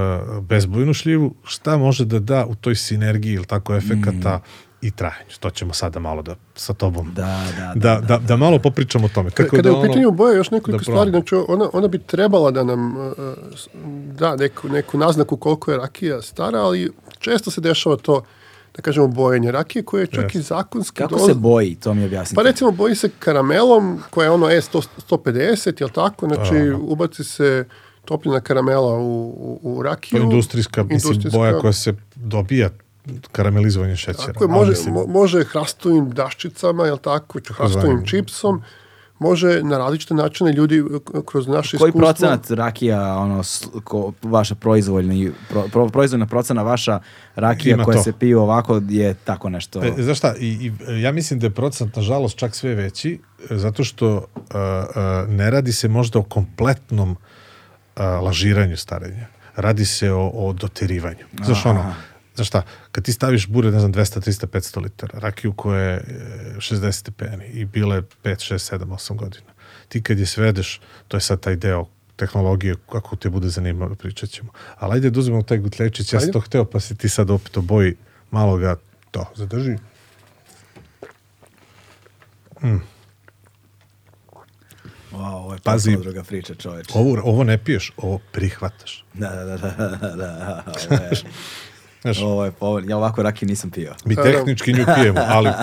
bezbojnu 0.42 0.94
šljivu, 0.94 1.34
šta 1.44 1.76
može 1.76 2.04
da 2.04 2.18
da 2.18 2.46
u 2.46 2.54
toj 2.54 2.74
sinergiji 2.74 3.32
ili 3.32 3.46
tako 3.46 3.76
efekata 3.76 4.40
i 4.84 4.90
trajanju. 4.90 5.30
To 5.40 5.50
ćemo 5.50 5.72
sada 5.74 6.00
malo 6.00 6.22
da 6.22 6.34
sa 6.54 6.74
tobom 6.74 7.12
Da, 7.14 7.42
da, 7.56 7.94
da, 7.94 8.00
da, 8.00 8.18
da, 8.18 8.36
malo 8.36 8.58
popričamo 8.58 9.06
o 9.06 9.10
tome. 9.10 9.30
Kada, 9.30 9.36
Tako 9.38 9.56
kada 9.56 9.62
da 9.62 9.68
je 9.68 9.72
u 9.72 9.76
ono- 9.76 9.86
pitanju 9.86 10.10
boje 10.12 10.36
još 10.36 10.50
nekoliko 10.50 10.78
da 10.78 10.84
stvari, 10.84 11.10
znači 11.10 11.34
ona, 11.38 11.70
ona 11.72 11.88
bi 11.88 11.98
trebala 12.00 12.50
da 12.50 12.64
nam 12.64 12.96
uh, 12.98 13.12
s- 13.56 13.68
da 14.12 14.36
neku, 14.36 14.68
neku 14.68 14.98
naznaku 14.98 15.36
koliko 15.36 15.70
je 15.70 15.78
rakija 15.78 16.22
stara, 16.22 16.58
ali 16.58 16.90
često 17.18 17.50
se 17.50 17.60
dešava 17.60 17.96
to, 17.96 18.22
da 18.76 18.82
kažemo, 18.82 19.08
bojenje 19.08 19.52
rakije 19.52 19.82
koje 19.82 20.02
je 20.02 20.06
čak 20.06 20.24
Jeste. 20.24 20.38
i 20.38 20.42
zakonski 20.42 20.96
Kako 20.96 21.14
doz- 21.14 21.26
se 21.26 21.34
boji, 21.34 21.74
to 21.74 21.94
mi 21.94 22.04
objasnite. 22.04 22.34
Pa 22.34 22.42
recimo 22.42 22.70
boji 22.72 22.94
se 22.94 23.10
karamelom 23.18 23.98
koja 24.10 24.24
je 24.24 24.30
ono 24.30 24.46
E 24.48 24.56
E100, 24.56 24.86
150, 25.00 25.80
jel 25.80 25.90
tako? 25.90 26.26
Znači 26.26 26.54
ubaci 26.80 27.24
se 27.24 27.64
topljena 28.04 28.40
karamela 28.40 28.94
u, 28.94 29.24
u, 29.28 29.60
u 29.64 29.76
To 29.76 29.82
rakiju. 29.82 30.18
je 30.18 30.22
industrijska, 30.24 30.82
mislim, 30.82 30.96
Industrijska. 31.12 31.38
boja 31.38 31.58
koja 31.58 31.72
se 31.72 31.94
dobija 32.14 32.70
karamelizovanjem 33.32 33.96
šećera. 33.96 34.32
Tako 34.32 34.44
je, 34.44 34.48
može, 34.48 34.70
mislim, 34.70 34.94
mo- 34.94 35.06
može 35.06 35.44
hrastovim 35.44 36.10
daščicama, 36.10 36.86
jel 36.86 36.98
tako, 36.98 37.38
hrastovim 37.56 38.06
čipsom, 38.06 38.62
može 39.18 39.62
na 39.62 39.78
različite 39.78 40.14
načine 40.14 40.52
ljudi 40.52 40.84
kroz 41.26 41.46
naše 41.46 41.78
Koji 41.78 41.88
iskustvo... 41.88 42.06
procenat 42.06 42.50
rakija, 42.50 43.16
ono, 43.18 43.42
ko, 43.84 44.12
vaša 44.22 44.54
proizvoljna, 44.54 45.32
pro, 45.48 45.62
pro, 45.72 45.88
proizvoljna 45.88 46.26
procena 46.26 46.62
vaša 46.62 47.00
rakija 47.34 47.74
Ima 47.74 47.84
koja 47.84 47.96
to. 47.96 48.02
se 48.02 48.12
pije 48.12 48.36
ovako 48.36 48.80
je 48.88 49.14
tako 49.14 49.50
nešto... 49.50 49.82
E, 49.84 50.02
znaš 50.02 50.18
šta, 50.18 50.34
i, 50.40 50.46
i, 50.48 50.72
ja 51.02 51.12
mislim 51.12 51.40
da 51.40 51.46
je 51.46 51.50
procent, 51.50 51.96
nažalost, 51.96 52.36
čak 52.36 52.54
sve 52.54 52.74
veći, 52.74 53.20
e, 53.50 53.56
zato 53.56 53.84
što 53.84 54.16
uh, 54.16 54.22
uh, 54.24 55.28
ne 55.28 55.50
radi 55.50 55.72
se 55.72 55.88
možda 55.88 56.18
o 56.18 56.22
kompletnom 56.22 57.10
uh, 57.10 58.02
lažiranju 58.22 58.76
starenja. 58.76 59.26
Radi 59.56 59.84
se 59.84 60.12
o, 60.12 60.28
o 60.34 60.52
doterivanju. 60.52 61.24
Znaš 61.44 61.66
ono, 61.66 61.94
znaš 62.34 62.48
šta, 62.48 62.62
kad 62.92 63.04
ti 63.04 63.12
staviš 63.12 63.48
bure, 63.48 63.70
ne 63.70 63.80
znam, 63.80 63.92
200, 63.92 64.20
300, 64.20 64.46
500 64.46 64.82
litara, 64.82 65.18
rakiju 65.18 65.52
koja 65.52 65.80
je 65.80 65.96
e, 65.96 66.54
60 66.58 66.92
stepeni 66.92 67.46
i 67.46 67.64
bile 67.64 68.02
5, 68.02 68.04
6, 68.24 68.76
7, 68.78 68.84
8 68.84 69.16
godina, 69.16 69.52
ti 69.88 70.02
kad 70.02 70.18
je 70.18 70.26
svedeš, 70.26 70.80
to 71.08 71.16
je 71.16 71.20
sad 71.20 71.40
taj 71.40 71.56
deo 71.56 71.86
tehnologije, 72.16 72.74
ako 72.88 73.16
te 73.16 73.30
bude 73.30 73.48
zanimljivo, 73.48 73.94
pričat 73.94 74.30
ćemo. 74.30 74.52
Ali 74.76 74.94
ajde 74.94 75.10
da 75.10 75.20
uzmemo 75.20 75.42
taj 75.42 75.58
gutlječić, 75.58 76.12
ja 76.12 76.20
sam 76.20 76.32
to 76.32 76.40
hteo, 76.40 76.64
pa 76.64 76.80
si 76.80 76.96
ti 76.96 77.08
sad 77.08 77.30
opet 77.30 77.56
oboji, 77.56 77.96
malo 78.30 78.56
ga 78.56 78.76
to 79.10 79.26
zadrži. 79.36 79.76
Wow, 85.12 85.34
ovo 85.34 85.52
je 85.52 85.60
Pazi. 85.64 85.96
druga 85.96 86.24
priča, 86.24 86.54
čoveč. 86.54 86.88
Ovo, 86.94 87.20
ovo 87.24 87.44
ne 87.44 87.58
piješ, 87.58 87.92
ovo 87.96 88.20
prihvataš. 88.32 89.04
Da, 89.14 89.30
da, 89.30 89.44
da, 89.44 89.56
da, 89.56 89.88
da, 89.88 90.16
da. 90.16 90.64
Ovo 90.90 91.04
je, 91.04 91.10
Znaš, 92.04 92.18
ovo 92.20 92.44
je 92.44 92.50
povoljno. 92.50 92.90
Ja 92.90 92.96
ovako 92.96 93.22
rakije 93.22 93.48
nisam 93.48 93.70
pio. 93.70 93.94
mi 94.04 94.16
tehnički 94.16 94.72
nju 94.72 94.84
pijemo, 94.94 95.20
ali... 95.22 95.50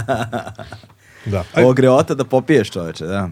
Da. 1.25 1.43
Aj, 1.53 1.63
Ovo 1.63 1.73
greota 1.73 2.15
da 2.15 2.25
popiješ, 2.25 2.71
čoveče, 2.71 3.05
da. 3.05 3.29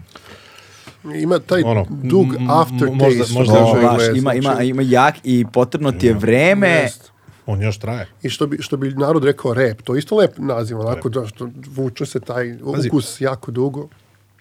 Ima 1.14 1.38
taj 1.38 1.62
Ono, 1.62 1.86
dug 1.90 2.26
aftertaste. 2.40 2.94
možda- 2.94 3.24
možda- 3.30 3.54
kažu 3.54 3.66
O, 3.66 3.74
baš, 3.74 3.82
Englezi, 3.82 4.18
ima, 4.18 4.34
ima, 4.34 4.42
znači, 4.44 4.66
ima 4.66 4.82
jak 4.82 5.14
i 5.24 5.46
potrebno 5.46 5.92
ti 5.92 6.06
je 6.06 6.14
vreme. 6.14 6.68
jest. 6.68 7.10
On 7.46 7.62
još 7.62 7.78
traje. 7.78 8.08
I 8.22 8.30
što 8.30 8.46
bi, 8.46 8.58
što 8.60 8.76
bi 8.76 8.90
narod 8.90 9.24
rekao 9.24 9.54
rep, 9.54 9.82
to 9.82 9.94
je 9.94 9.98
isto 9.98 10.16
lep 10.16 10.38
naziv, 10.38 10.80
onako 10.80 11.08
da 11.08 11.26
što 11.26 11.48
vuče 11.66 12.06
se 12.06 12.20
taj 12.20 12.56
Pazi. 12.66 12.88
ukus 12.88 13.20
jako 13.20 13.50
dugo. 13.50 13.88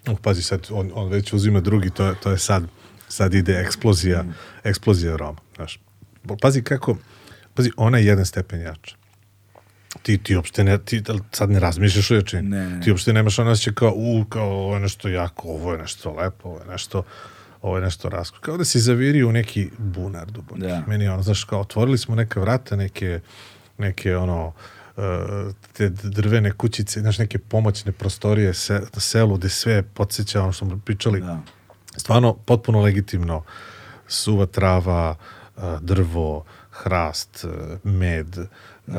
Uh, 0.08 0.20
pazi 0.20 0.41
sad, 0.44 0.68
on, 0.72 0.91
on 0.96 1.10
već 1.10 1.34
uzima 1.34 1.60
drugi, 1.60 1.90
to 1.90 2.06
je, 2.06 2.16
to 2.16 2.32
je 2.32 2.38
sad, 2.38 2.64
sad 3.08 3.34
ide 3.34 3.54
eksplozija, 3.56 4.24
Mm. 4.24 4.34
eksplozija 4.64 5.16
Roma. 5.16 5.38
Znaš. 5.56 5.80
Pazi 6.41 6.62
kako, 6.62 6.96
pazi, 7.60 7.72
ona 7.77 7.98
je 7.98 8.06
jedan 8.06 8.26
stepen 8.26 8.61
jača. 8.61 8.95
Ti, 10.02 10.18
ti 10.18 10.36
uopšte 10.36 10.64
ne, 10.64 10.77
ti 10.77 11.03
sad 11.31 11.49
ne 11.49 11.60
razmišljaš 11.60 12.11
o 12.11 12.15
jačini. 12.15 12.41
Ne, 12.41 12.69
ne. 12.69 12.81
Ti 12.81 12.91
uopšte 12.91 13.14
nemaš 13.14 13.40
ono 13.40 13.52
osjećaj 13.52 13.73
kao, 13.73 13.94
u, 13.95 14.26
kao, 14.30 14.49
ovo 14.49 14.73
je 14.76 14.80
nešto 14.80 15.10
jako, 15.10 15.48
ovo 15.48 15.72
je 15.72 15.77
nešto 15.77 16.14
lepo, 16.14 16.49
ovo 16.49 16.60
je 16.60 16.65
nešto, 16.65 17.03
ovo 17.61 17.77
je 17.77 17.84
nešto 17.84 18.10
rasko. 18.10 18.38
Kao 18.41 18.57
da 18.57 18.65
si 18.65 18.80
zavirio 18.80 19.27
u 19.30 19.31
neki 19.31 19.69
bunar 19.77 20.31
duboki. 20.31 20.61
Da. 20.61 20.84
Meni 20.88 21.03
je 21.03 21.11
ono, 21.11 21.23
znaš, 21.23 21.44
kao, 21.44 21.60
otvorili 21.61 21.98
smo 21.98 22.15
neka 22.15 22.40
vrata, 22.40 22.76
neke, 22.76 23.19
neke 23.77 24.18
ono, 24.18 24.48
uh, 24.48 25.03
te 25.73 25.90
drvene 25.90 26.52
kućice, 26.52 26.99
znaš, 26.99 27.18
neke 27.18 27.40
pomoćne 27.40 27.91
prostorije 27.91 28.53
se, 28.53 28.73
na 28.73 28.99
selu 28.99 29.38
gde 29.38 29.49
sve 29.49 29.84
podsjeća 29.84 30.44
ono 30.44 30.52
što 30.52 30.65
smo 30.65 30.80
pričali. 30.86 31.22
Da. 31.22 31.41
Stvarno, 31.98 32.34
potpuno 32.34 32.81
legitimno. 32.81 33.44
Suva 34.07 34.45
trava, 34.45 35.15
uh, 35.57 35.64
drvo, 35.81 36.45
hrast, 36.84 37.45
uh, 37.45 37.51
med, 37.91 38.38
uh, 38.38 38.93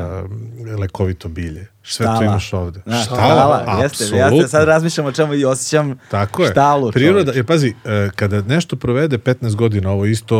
lekovito 0.79 1.29
bilje. 1.29 1.67
Sve 1.83 2.07
to 2.07 2.13
Štala. 2.13 2.25
imaš 2.25 2.53
ovde. 2.53 2.81
Da, 2.87 2.97
štala, 2.97 3.79
jeste. 3.83 4.05
Ja 4.17 4.25
apsolutno. 4.25 4.43
se 4.43 4.49
sad 4.49 4.69
razmišljam 4.69 5.07
o 5.07 5.13
čemu 5.13 5.35
i 5.35 5.45
osjećam 5.45 5.99
Tako 6.11 6.43
je. 6.43 6.51
štalu. 6.51 6.93
Priroda, 6.93 7.33
jer 7.33 7.47
pazi, 7.47 7.75
e, 7.85 8.11
kada 8.17 8.43
nešto 8.43 8.77
provede 8.77 9.19
15 9.19 9.55
godina, 9.55 9.91
ovo 9.91 10.05
je 10.05 10.13
isto 10.13 10.37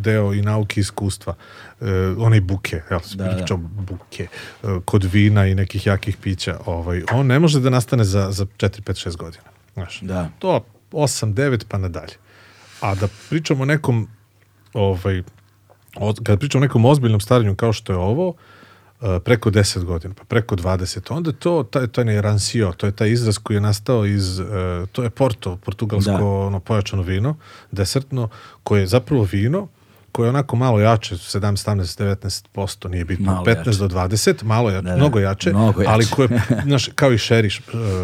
deo 0.00 0.32
i 0.34 0.42
nauke 0.42 0.80
i 0.80 0.82
iskustva, 0.82 1.34
e, 1.80 1.84
onaj 2.18 2.40
buke, 2.40 2.82
jel, 2.90 3.00
Da, 3.14 3.24
da, 3.24 3.30
da. 3.30 3.36
pričao 3.36 3.56
buke, 3.56 4.26
e, 4.62 4.66
kod 4.84 5.04
vina 5.04 5.46
i 5.46 5.54
nekih 5.54 5.86
jakih 5.86 6.16
pića, 6.16 6.58
ovaj, 6.66 7.02
on 7.12 7.26
ne 7.26 7.38
može 7.38 7.60
da 7.60 7.70
nastane 7.70 8.04
za, 8.04 8.30
za 8.30 8.44
4, 8.44 8.80
5, 8.80 9.08
6 9.08 9.16
godina. 9.16 9.44
Znaš, 9.74 10.00
Da. 10.00 10.28
To 10.38 10.64
8, 10.92 11.34
9 11.34 11.64
pa 11.68 11.78
nadalje. 11.78 12.14
A 12.80 12.94
da 12.94 13.08
pričamo 13.30 13.62
o 13.62 13.66
nekom 13.66 14.08
ovaj, 14.72 15.22
od, 15.96 16.20
kada 16.24 16.38
pričamo 16.38 16.62
o 16.62 16.66
nekom 16.66 16.84
ozbiljnom 16.84 17.20
staranju 17.20 17.54
kao 17.54 17.72
što 17.72 17.92
je 17.92 17.98
ovo, 17.98 18.34
e, 19.02 19.20
preko 19.20 19.50
10 19.50 19.84
godina, 19.84 20.14
pa 20.14 20.24
preko 20.24 20.56
20, 20.56 21.14
onda 21.14 21.32
to, 21.32 21.62
taj, 21.62 21.86
to 21.86 22.00
je 22.00 22.04
ne 22.04 22.22
rancio, 22.22 22.72
to 22.76 22.86
je 22.86 22.92
taj 22.92 23.10
izraz 23.10 23.38
koji 23.38 23.56
je 23.56 23.60
nastao 23.60 24.06
iz, 24.06 24.40
e, 24.40 24.44
to 24.92 25.02
je 25.02 25.10
Porto, 25.10 25.56
portugalsko 25.56 26.10
Da. 26.12 26.24
ono, 26.24 26.60
pojačano 26.60 27.02
vino, 27.02 27.36
desertno, 27.72 28.28
koje 28.62 28.80
je 28.80 28.86
zapravo 28.86 29.28
vino, 29.32 29.68
koje 30.14 30.26
je 30.26 30.30
onako 30.30 30.56
malo 30.56 30.80
jače, 30.80 31.14
17, 31.14 31.40
17, 31.66 32.04
19%, 32.54 32.88
nije 32.88 33.04
bitno, 33.04 33.24
Malo 33.26 33.44
15 33.44 33.56
jače. 33.58 33.70
do 33.70 33.88
20, 33.88 34.44
malo 34.44 34.70
jače, 34.70 34.82
Da, 34.82 34.90
da. 34.90 34.96
mnogo 34.96 35.18
jače, 35.18 35.50
Mnogo 35.50 35.80
jače. 35.80 35.92
ali 35.92 36.06
koje, 36.06 36.28
znaš, 36.66 36.88
kao 36.88 37.12
i 37.12 37.18
šeri 37.18 37.48
e, 37.48 37.50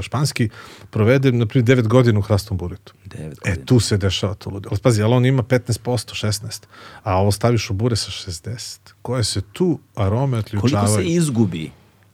španski, 0.03 0.49
provede, 0.91 1.33
na 1.33 1.47
primjer, 1.47 1.79
9 1.79 1.89
godina 1.89 2.19
u 2.19 2.23
hrastom 2.23 2.57
buretu. 2.57 2.95
Devet 3.07 3.39
E, 3.39 3.41
godina. 3.43 3.67
tu 3.67 3.81
se 3.81 3.97
dešava 3.97 4.35
to 4.35 4.51
ludilo. 4.51 4.71
Ali 4.73 4.81
pazi, 4.81 5.03
ali 5.03 5.15
on 5.15 5.27
ima 5.27 5.43
15%, 5.43 5.79
16%, 6.27 6.65
a 7.03 7.17
ovo 7.17 7.33
staviš 7.33 7.71
u 7.71 7.75
bure 7.75 7.97
sa 7.97 8.11
60%. 8.11 8.79
Koje 9.03 9.25
se 9.25 9.41
tu 9.43 9.79
arome 9.97 10.39
otključavaju? 10.39 10.87
Koliko 10.87 11.03
se 11.03 11.09
izgubi 11.09 11.71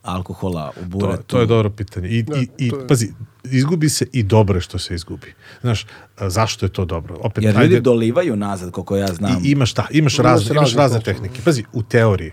alkohola 0.07 0.73
u 0.77 0.81
To, 0.81 0.87
buretu? 0.89 1.23
to 1.23 1.41
je 1.41 1.47
dobro 1.47 1.71
pitanje. 1.71 2.09
I, 2.09 2.23
Da, 2.23 2.37
i, 2.37 2.49
i 2.59 2.71
to 2.71 2.77
je- 2.77 2.87
pazi, 2.87 3.09
izgubi 3.45 3.89
se 3.89 4.07
i 4.13 4.23
dobro 4.23 4.57
je 4.57 4.61
što 4.61 4.79
se 4.79 4.95
izgubi. 4.95 5.35
Znaš, 5.61 5.87
zašto 6.19 6.67
je 6.67 6.71
to 6.71 6.85
dobro? 6.85 7.17
Opet, 7.17 7.45
Jer 7.45 7.55
ljudi 7.55 7.65
ajde, 7.65 7.81
dolivaju 7.81 8.37
nazad, 8.37 8.71
koliko 8.71 8.97
ja 8.97 9.07
znam. 9.09 9.43
i, 9.45 9.51
imaš, 9.51 9.71
šta, 9.71 9.87
imaš, 9.91 10.19
Ima 10.19 10.23
razne, 10.25 10.47
imaš 10.47 10.63
razne 10.63 10.79
razne 10.79 10.99
postupke. 10.99 11.13
tehnike. 11.15 11.43
Pazi, 11.45 11.65
u 11.73 11.83
teoriji, 11.83 12.33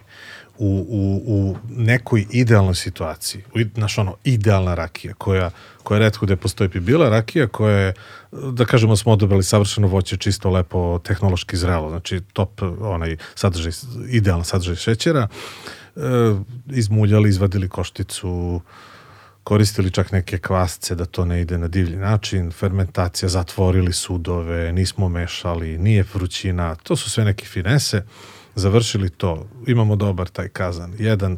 u, 0.57 0.85
u, 0.89 0.99
u 1.27 1.55
nekoj 1.69 2.25
idealnoj 2.31 2.75
situaciji, 2.75 3.41
u, 3.47 3.59
znaš 3.75 3.97
ono, 3.97 4.15
idealna 4.23 4.75
rakija, 4.75 5.13
koja, 5.13 5.51
koja 5.83 5.99
redko 5.99 6.25
da 6.25 6.35
postoji 6.35 6.67
bi 6.67 6.79
bila 6.79 7.09
rakija 7.09 7.47
koja 7.47 7.77
je, 7.77 7.93
da 8.51 8.65
kažemo, 8.65 8.95
smo 8.95 9.11
odobrali 9.11 9.43
savršeno 9.43 9.87
voće, 9.87 10.17
čisto, 10.17 10.49
lepo, 10.49 10.99
tehnološki 10.99 11.57
zrelo, 11.57 11.89
znači 11.89 12.21
top, 12.33 12.49
onaj 12.81 13.17
sadržaj, 13.35 13.71
idealan 14.09 14.45
sadržaj 14.45 14.75
šećera, 14.75 15.27
e, 15.27 15.67
izmuljali, 16.69 17.29
izvadili 17.29 17.69
košticu, 17.69 18.61
koristili 19.43 19.91
čak 19.91 20.11
neke 20.11 20.37
kvasce 20.37 20.95
da 20.95 21.05
to 21.05 21.25
ne 21.25 21.41
ide 21.41 21.57
na 21.57 21.67
divlji 21.67 21.97
način, 21.97 22.51
fermentacija, 22.51 23.29
zatvorili 23.29 23.93
sudove, 23.93 24.71
nismo 24.71 25.09
mešali, 25.09 25.77
nije 25.77 26.05
vrućina, 26.13 26.75
to 26.75 26.95
su 26.95 27.09
sve 27.09 27.25
neke 27.25 27.45
finese, 27.45 28.03
završili 28.55 29.09
to, 29.09 29.47
imamo 29.67 29.95
dobar 29.95 30.27
taj 30.27 30.49
kazan, 30.49 30.93
jedan, 30.99 31.37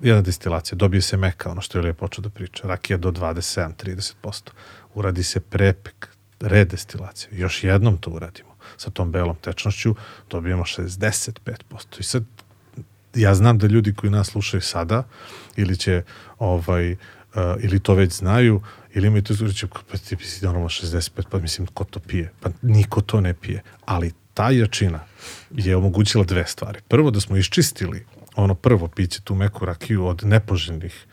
jedna 0.00 0.22
destilacija, 0.22 0.76
dobije 0.76 1.00
se 1.00 1.16
meka, 1.16 1.50
ono 1.50 1.60
što 1.60 1.78
je 1.78 1.80
Ilija 1.80 1.94
počeo 1.94 2.22
da 2.22 2.30
priča, 2.30 2.68
rakija 2.68 2.96
do 2.96 3.10
27-30%, 3.10 4.50
uradi 4.94 5.22
se 5.22 5.40
prepek, 5.40 6.08
redestilacija, 6.40 7.28
još 7.32 7.64
jednom 7.64 7.98
to 7.98 8.10
uradimo, 8.10 8.54
sa 8.76 8.90
tom 8.90 9.12
belom 9.12 9.36
tečnošću 9.36 9.94
dobijemo 10.30 10.64
65%. 10.64 12.00
I 12.00 12.02
sad 12.02 12.24
ja 13.14 13.34
znam 13.34 13.58
da 13.58 13.66
ljudi 13.66 13.94
koji 13.94 14.10
nas 14.10 14.26
slušaju 14.26 14.60
sada 14.60 15.04
ili 15.56 15.76
će 15.76 16.02
ovaj 16.38 16.92
uh, 16.92 16.98
ili 17.60 17.80
to 17.80 17.94
već 17.94 18.12
znaju 18.12 18.62
ili 18.94 19.06
imaju 19.06 19.22
to 19.22 19.32
izgledaće 19.32 19.66
pa 19.90 19.98
ti 19.98 20.16
si 20.16 20.44
normalno 20.44 20.68
65 20.68 21.22
pa 21.30 21.38
mislim 21.38 21.66
ko 21.66 21.84
to 21.84 22.00
pije? 22.00 22.32
Pa 22.40 22.50
niko 22.62 23.00
to 23.00 23.20
ne 23.20 23.34
pije. 23.34 23.62
Ali 23.84 24.12
ta 24.34 24.50
jačina 24.50 25.00
je 25.50 25.76
omogućila 25.76 26.24
dve 26.24 26.46
stvari. 26.46 26.80
Prvo 26.88 27.10
da 27.10 27.20
smo 27.20 27.36
iščistili 27.36 28.06
ono 28.34 28.54
prvo 28.54 28.88
piće 28.88 29.22
tu 29.22 29.34
meku 29.34 29.64
rakiju 29.64 30.06
od 30.06 30.24
nepoželjnih 30.24 31.06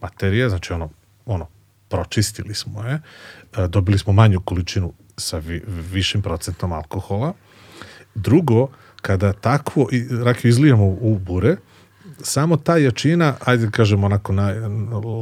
materija 0.00 0.48
znači 0.48 0.72
ono 0.72 0.90
ono 1.26 1.48
pročistili 1.88 2.54
smo 2.54 2.84
je 2.84 2.94
e, 3.56 3.68
dobili 3.68 3.98
smo 3.98 4.12
manju 4.12 4.40
količinu 4.40 4.92
sa 5.16 5.38
vi, 5.38 5.62
višim 5.66 6.22
procentom 6.22 6.72
alkohola. 6.72 7.32
Drugo, 8.14 8.68
kada 9.02 9.32
takvo 9.32 9.86
rakiju 10.24 10.48
izlijemo 10.48 10.84
u 10.86 11.18
bure, 11.18 11.56
samo 12.22 12.56
ta 12.56 12.76
jačina, 12.76 13.34
ajde 13.44 13.64
da 13.64 13.70
kažemo 13.70 14.06
onako 14.06 14.32
na, 14.32 14.52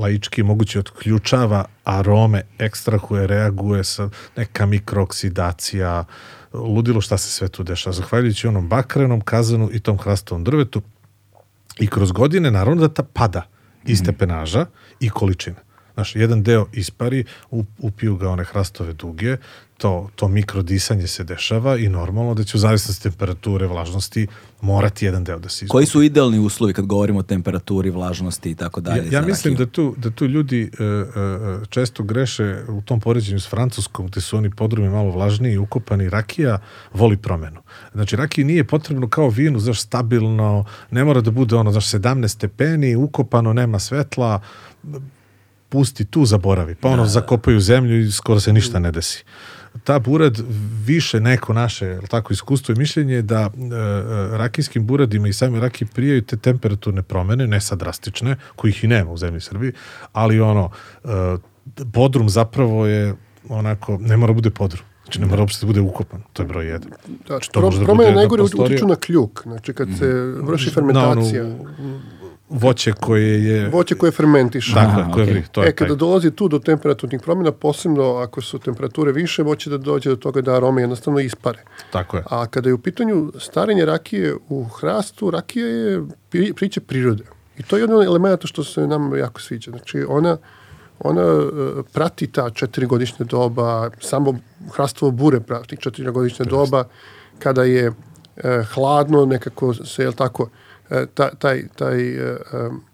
laički 0.01 0.43
moguće 0.43 0.79
otključava 0.79 1.65
arome, 1.85 2.43
ekstrahuje, 2.59 3.27
reaguje 3.27 3.85
sa 3.85 4.11
neka 4.37 4.67
mikrooksidacija, 4.67 6.05
ludilo 6.53 7.01
šta 7.01 7.19
se 7.19 7.31
sve 7.31 7.49
tu 7.49 7.63
dešava. 7.63 7.95
Zahvaljujući 7.95 8.49
onom 8.49 8.69
bakrenom 8.69 9.21
kazanu 9.21 9.71
i 9.73 9.81
tom 9.81 9.99
hrastovom 9.99 10.45
drvetu 10.45 10.83
i 11.79 11.87
kroz 11.87 12.13
godine 12.13 12.51
naravno 12.51 12.81
da 12.81 12.95
ta 12.95 13.03
pada 13.03 13.43
i 13.85 13.97
stepenaža 13.97 14.67
i 15.01 15.11
količina. 15.11 15.57
Znaš, 15.95 16.17
jedan 16.17 16.43
deo 16.43 16.67
ispari, 16.73 17.25
up, 17.51 17.67
upiju 17.79 18.17
ga 18.17 18.29
one 18.31 18.45
hrastove 18.45 18.93
duge, 18.93 19.37
to, 19.79 20.09
to 20.17 20.29
mikrodisanje 20.29 21.07
se 21.07 21.25
dešava 21.25 21.77
i 21.77 21.89
normalno 21.89 22.35
da 22.35 22.45
će 22.45 22.57
u 22.57 22.61
zavisnosti 22.61 23.03
temperature, 23.03 23.67
vlažnosti 23.67 24.27
morati 24.61 25.05
jedan 25.05 25.25
deo 25.25 25.39
da 25.39 25.49
se 25.49 25.65
izgubi. 25.65 25.71
Koji 25.71 25.87
su 25.87 26.03
idealni 26.03 26.39
uslovi 26.39 26.73
kad 26.73 26.87
govorimo 26.87 27.19
o 27.19 27.23
temperaturi, 27.23 27.91
vlažnosti 27.91 28.51
i 28.51 28.55
tako 28.55 28.81
dalje? 28.81 29.07
Ja, 29.07 29.21
ja 29.21 29.27
mislim 29.27 29.55
rakiju? 29.55 29.67
da 29.67 29.73
tu, 29.73 29.95
da 29.97 30.11
tu 30.11 30.27
ljudi 30.27 30.63
e, 30.79 30.85
e, 30.85 31.07
često 31.69 32.03
greše 32.03 32.65
u 32.69 32.83
tom 32.83 33.01
poređenju 33.01 33.41
s 33.41 33.49
francuskom, 33.49 34.07
gde 34.07 34.21
su 34.21 34.37
oni 34.37 34.51
podrumi 34.51 34.89
malo 34.89 35.11
vlažniji 35.11 35.53
i 35.53 35.59
ukopani. 35.59 36.11
Rakija 36.11 36.59
voli 36.93 37.17
promenu. 37.17 37.61
Znači, 37.95 38.17
rakiji 38.17 38.45
nije 38.45 38.65
potrebno 38.65 39.09
kao 39.09 39.29
vinu, 39.29 39.59
znaš, 39.59 39.81
stabilno, 39.81 40.65
ne 40.91 41.05
mora 41.05 41.21
da 41.21 41.31
bude 41.31 41.57
ono, 41.57 41.73
znaš, 41.73 41.87
17 41.87 42.29
stepeni, 42.29 42.97
ukopano, 42.97 43.53
nema 43.53 43.79
svetla, 43.79 44.41
pusti 45.69 46.05
tu, 46.05 46.25
zaboravi. 46.25 46.75
Pa 46.75 46.89
ono, 46.89 47.07
zakopaju 47.07 47.61
zemlju 47.61 48.01
i 48.01 48.13
skoro 48.13 48.41
se 48.41 48.53
ništa 48.53 48.79
ne 48.79 48.93
desi. 48.93 49.25
Ta 49.85 49.99
burad 49.99 50.39
više 50.85 51.21
neko 51.21 51.53
naše, 51.53 51.99
tako, 52.09 52.33
iskustvo 52.33 52.73
i 52.73 52.79
mišljenje 52.79 53.15
je 53.15 53.23
da 53.23 53.41
e, 53.41 53.47
e, 53.47 54.39
rakijskim 54.39 54.87
buradima 54.87 55.29
i 55.29 55.33
same 55.33 55.61
raki 55.61 55.87
prijaju 55.87 56.23
te 56.23 56.37
temperaturne 56.37 57.03
promene, 57.03 57.47
ne 57.47 57.61
sad 57.61 57.79
drastične, 57.79 58.37
kojih 58.57 58.85
i 58.85 58.87
nema 58.87 59.11
u 59.11 59.17
zemlji 59.17 59.41
Srbiji, 59.41 59.73
ali 60.13 60.41
ono, 60.41 60.71
e, 61.05 61.09
podrum 61.93 62.29
zapravo 62.29 62.87
je 62.87 63.15
onako, 63.49 63.99
ne 64.01 64.17
mora 64.17 64.33
bude 64.33 64.51
podrum. 64.51 64.83
Znači 65.05 65.21
ne 65.21 65.27
mora 65.27 65.43
uopšte 65.43 65.67
da 65.67 65.67
bude 65.67 65.81
ukopan, 65.81 66.23
to 66.33 66.43
je 66.43 66.47
broj 66.47 66.67
jedan. 66.67 66.91
Da, 66.91 66.97
Znači, 67.27 67.51
to 67.51 67.61
pro, 67.61 67.67
može 67.67 67.79
da 67.79 67.85
promene 67.85 68.11
bude 68.11 68.17
najgore 68.17 68.43
utiču 68.43 68.87
na 68.87 68.97
kljuk, 68.97 69.43
znači 69.43 69.73
kad 69.73 69.89
se 69.99 70.07
vrši 70.43 70.67
Na 70.67 70.73
fermentacija, 70.73 71.45
onu 71.45 72.01
voće 72.51 72.93
koje 72.93 73.45
je... 73.45 73.69
voće 73.69 73.95
koje 73.95 74.13
fermentiše. 74.13 74.75
Dakle, 74.75 75.03
Aha, 75.03 75.13
koje 75.13 75.27
vri, 75.27 75.45
to 75.53 75.63
je 75.63 75.69
e, 75.69 75.73
kada 75.73 75.89
taj. 75.89 75.97
dolazi 75.97 76.31
tu 76.31 76.49
do 76.49 76.59
temperaturnih 76.59 77.21
promjena, 77.21 77.53
posebno 77.53 78.17
ako 78.17 78.41
su 78.41 78.59
temperature 78.59 79.13
više, 79.13 79.45
moće 79.45 79.71
da 79.71 79.79
dođe 79.79 80.11
do 80.11 80.17
toga 80.17 80.41
da 80.41 80.55
arome 80.57 80.83
jednostavno 80.83 81.21
ispare. 81.21 81.63
Tako 81.91 82.17
je. 82.17 82.23
A 82.31 82.47
kada 82.47 82.69
je 82.69 82.75
u 82.75 82.79
pitanju 82.79 83.33
starenje 83.39 83.85
rakije 83.85 84.35
u 84.49 84.65
hrastu, 84.65 85.31
rakija 85.31 85.67
je 85.67 86.01
pri- 86.31 86.53
priče 86.53 86.81
prirode. 86.81 87.25
I 87.59 87.63
to 87.63 87.77
je 87.77 87.81
jedan 87.81 87.97
od 87.97 88.05
elementa 88.05 88.47
što 88.47 88.65
se 88.65 88.87
nam 88.87 89.17
jako 89.17 89.41
sviđa. 89.41 89.71
Znači, 89.71 90.05
ona 90.09 90.37
ona 91.01 91.23
e, 91.23 91.83
prati 91.93 92.27
ta 92.27 92.51
četiri-godišnja 92.51 93.27
doba, 93.27 93.91
samo 94.01 94.35
hrastovo 94.73 95.11
bure 95.11 95.41
prati 95.41 95.77
četiri-godišnja 95.77 96.45
doba, 96.45 96.85
kada 97.39 97.65
je 97.65 97.93
e, 98.37 98.63
hladno, 98.75 99.27
nekako 99.27 99.75
se, 99.75 100.03
jel 100.03 100.13
tako, 100.13 100.49
e, 100.91 101.07
ta- 101.15 101.31
taj, 101.39 101.63
taj 101.77 102.09
e, 102.09 102.15
e, 102.17 102.37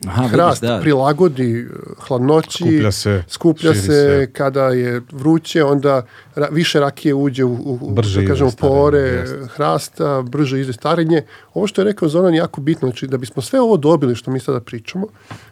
Aha, 0.07 0.23
vidiš, 0.23 0.35
hrast 0.35 0.63
da. 0.63 0.79
prilagodi 0.83 1.67
hladnoći, 1.99 2.59
Skuplja 2.65 2.93
se, 2.93 3.25
skuplja 3.29 3.75
se, 3.75 3.81
se. 3.83 4.31
kada 4.33 4.65
je 4.69 5.01
vruće, 5.13 5.65
onda 5.65 6.03
ra- 6.37 6.49
više 6.51 6.81
rakije 6.81 7.15
uđe 7.15 7.45
u, 7.45 7.53
u, 7.55 7.79
u 7.83 7.91
Brže 7.91 8.23
da 8.23 8.29
kažemo, 8.29 8.51
starenje, 8.51 8.75
pore 8.77 8.99
jeste. 8.99 9.39
hrasta, 9.47 10.23
brže 10.23 10.61
ide 10.61 10.73
starenje. 10.73 11.23
Ovo 11.55 11.67
što 11.67 11.81
je 11.81 11.85
rekao 11.85 12.09
Zoran 12.09 12.35
je 12.35 12.39
jako 12.39 12.61
bitno, 12.61 12.89
znači 12.89 13.07
da 13.07 13.17
bismo 13.17 13.43
sve 13.43 13.61
ovo 13.61 13.77
dobili 13.77 14.15
što 14.15 14.31
mi 14.31 14.41
sada 14.41 14.61
pričamo, 14.61 15.07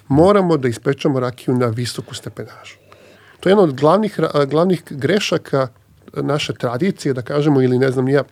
moramo 0.09 0.57
da 0.57 0.69
ispečemo 0.69 1.21
rakiju 1.21 1.55
na 1.55 1.67
visoku 1.67 2.15
stepenažu. 2.15 2.75
To 3.41 3.49
je 3.49 3.51
jedna 3.51 3.63
od 3.63 3.75
glavnih, 3.75 4.21
glavnih 4.47 4.83
grešaka 4.91 5.69
naše 6.17 6.55
tradicije, 6.55 7.15
da 7.15 7.23
kažemo, 7.23 7.63
ili 7.63 7.79
ne 7.79 7.91
znam 7.91 8.09
ja, 8.09 8.23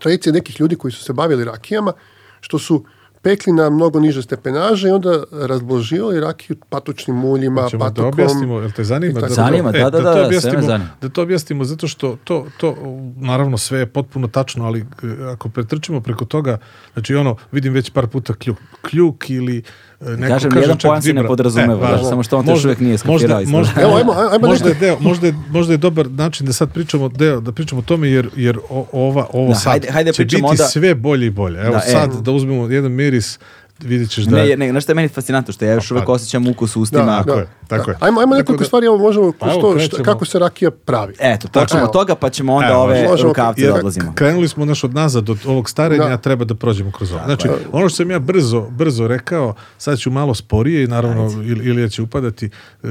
tradicije 0.00 0.32
nekih 0.32 0.60
ljudi 0.60 0.76
koji 0.76 0.92
su 0.92 1.04
se 1.04 1.12
bavili 1.12 1.44
rakijama, 1.44 1.92
što 2.40 2.58
su 2.58 2.84
pekli 3.22 3.52
na 3.52 3.70
mnogo 3.70 4.00
niže 4.00 4.22
stepenaže 4.22 4.88
i 4.88 4.90
onda 4.90 5.24
razbloživali 5.32 6.20
rakiju 6.20 6.56
patučnim 6.68 7.24
uljima, 7.24 7.68
da 7.72 7.78
patokom. 7.78 8.08
objasnimo, 8.08 8.60
jel 8.60 8.70
te 8.72 8.84
zanima? 8.84 9.18
i 9.18 9.22
tako 9.22 9.32
Zanima, 9.32 9.72
da, 9.72 9.90
da, 9.90 9.90
to 9.90 10.02
da, 10.02 10.12
sve 10.12 10.20
me 10.20 10.26
objasnimo, 10.26 10.62
zanima. 10.62 10.90
Da 11.00 11.08
to 11.08 11.22
objasnimo, 11.22 11.64
zato 11.64 11.88
što 11.88 12.16
to, 12.24 12.46
to, 12.58 12.76
naravno, 13.16 13.58
sve 13.58 13.78
je 13.78 13.86
potpuno 13.86 14.28
tačno, 14.28 14.64
ali 14.64 14.80
e, 14.80 14.84
ako 15.32 15.48
pretrčimo 15.48 16.00
preko 16.00 16.24
toga, 16.24 16.58
znači 16.92 17.14
ono, 17.14 17.36
vidim 17.52 17.72
već 17.72 17.90
par 17.90 18.06
puta 18.06 18.34
kljuk, 18.34 18.58
kljuk 18.90 19.30
ili 19.30 19.62
neko 20.00 20.28
Kažem, 20.28 20.50
kaže 20.50 20.56
nijedan 20.56 20.78
čak 20.78 20.88
pojam 20.88 21.02
se 21.02 21.12
ne 21.12 21.26
podrazumeva, 21.26 21.88
E, 21.88 21.92
da, 21.92 22.04
samo 22.04 22.22
što 22.22 22.38
on 22.38 22.44
Možda- 22.44 22.68
uvijek 22.68 22.80
nije 22.80 22.98
skapirao 22.98 23.36
možda- 23.38 23.50
možda- 23.50 23.80
Evo, 23.82 23.96
ajmo, 23.96 24.12
ajmo 24.12 24.46
možda, 24.46 24.64
je 24.64 24.70
nešto. 24.70 24.80
deo, 24.80 24.96
možda, 25.00 25.26
je, 25.26 25.34
možda 25.50 25.72
je 25.72 25.78
dobar 25.78 26.10
način 26.10 26.46
da 26.46 26.52
sad 26.52 26.72
pričamo 26.72 27.08
deo, 27.08 27.40
da 27.40 27.52
pričamo 27.52 27.78
o 27.78 27.84
tome 27.84 28.08
jer, 28.08 28.28
jer 28.36 28.58
o- 28.70 28.86
ova, 28.92 29.26
ovo 29.32 29.48
Da, 29.48 29.54
sad 29.54 29.70
hajde- 29.72 29.90
hajde 29.90 30.12
će 30.12 30.16
pričamo 30.16 30.42
biti 30.42 30.52
onda- 30.52 30.64
sve 30.66 30.94
bolje 30.94 31.26
i 31.26 31.30
bolje. 31.30 31.60
Evo 31.60 31.70
Da, 31.70 31.78
e. 31.78 31.90
sad 31.92 32.14
da 32.14 32.30
uzmemo 32.32 32.66
jedan 32.66 32.92
miris, 32.92 33.38
vidjet 33.80 34.10
ćeš 34.10 34.24
da... 34.24 34.36
Ne, 34.36 34.56
ne, 34.56 34.70
znaš 34.70 34.82
što 34.82 34.92
je 34.92 34.96
meni 34.96 35.08
fascinantno, 35.08 35.52
što 35.52 35.64
ja 35.64 35.72
još 35.72 35.88
Pa, 35.88 35.94
uvek 35.94 36.06
pa. 36.06 36.12
osjećam 36.12 36.46
ukus 36.46 36.76
u 36.76 36.80
ustima. 36.80 37.04
Tako 37.18 37.30
je, 37.32 37.46
tako 37.68 37.90
je. 37.90 37.96
Ajmo, 38.00 38.20
ajmo 38.20 38.26
Tako 38.26 38.38
nekoliko 38.38 38.62
da- 38.62 38.66
stvari, 38.66 38.86
evo 38.86 38.98
možemo, 38.98 39.32
Pa 39.32 39.46
evo, 39.46 39.52
što, 39.52 39.70
šta- 39.70 39.78
krećemo. 39.80 40.04
kako 40.04 40.24
se 40.24 40.38
rakija 40.38 40.70
pravi. 40.70 41.14
Eto, 41.20 41.48
počnemo 41.50 41.84
od 41.84 41.92
toga, 41.92 42.14
pa 42.14 42.30
ćemo 42.30 42.54
onda 42.54 42.68
Evo, 42.68 42.80
ove 42.80 43.02
možemo. 43.04 43.28
rukavce 43.28 43.62
Jer 43.62 43.72
da 43.72 43.78
odlazimo. 43.78 44.12
Krenuli 44.14 44.48
smo 44.48 44.64
naš 44.64 44.84
od 44.84 44.94
nazad 44.94 45.30
od 45.30 45.38
ovog 45.46 45.70
starenja, 45.70 46.04
Da. 46.04 46.16
treba 46.16 46.44
da 46.44 46.54
prođemo 46.54 46.90
kroz 46.90 47.12
ovo. 47.12 47.20
Znači, 47.24 47.48
ono 47.72 47.88
što 47.88 47.96
sam 47.96 48.10
ja 48.10 48.18
brzo, 48.18 48.60
brzo 48.62 49.08
rekao, 49.08 49.54
sad 49.78 49.98
ću 49.98 50.10
malo 50.10 50.34
sporije 50.34 50.84
i 50.84 50.88
naravno 50.88 51.30
ili, 51.34 51.64
ili 51.64 51.90
će 51.90 52.02
upadati 52.02 52.46
e, 52.46 52.86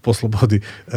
po 0.00 0.14
slobodi. 0.14 0.60
E, 0.86 0.90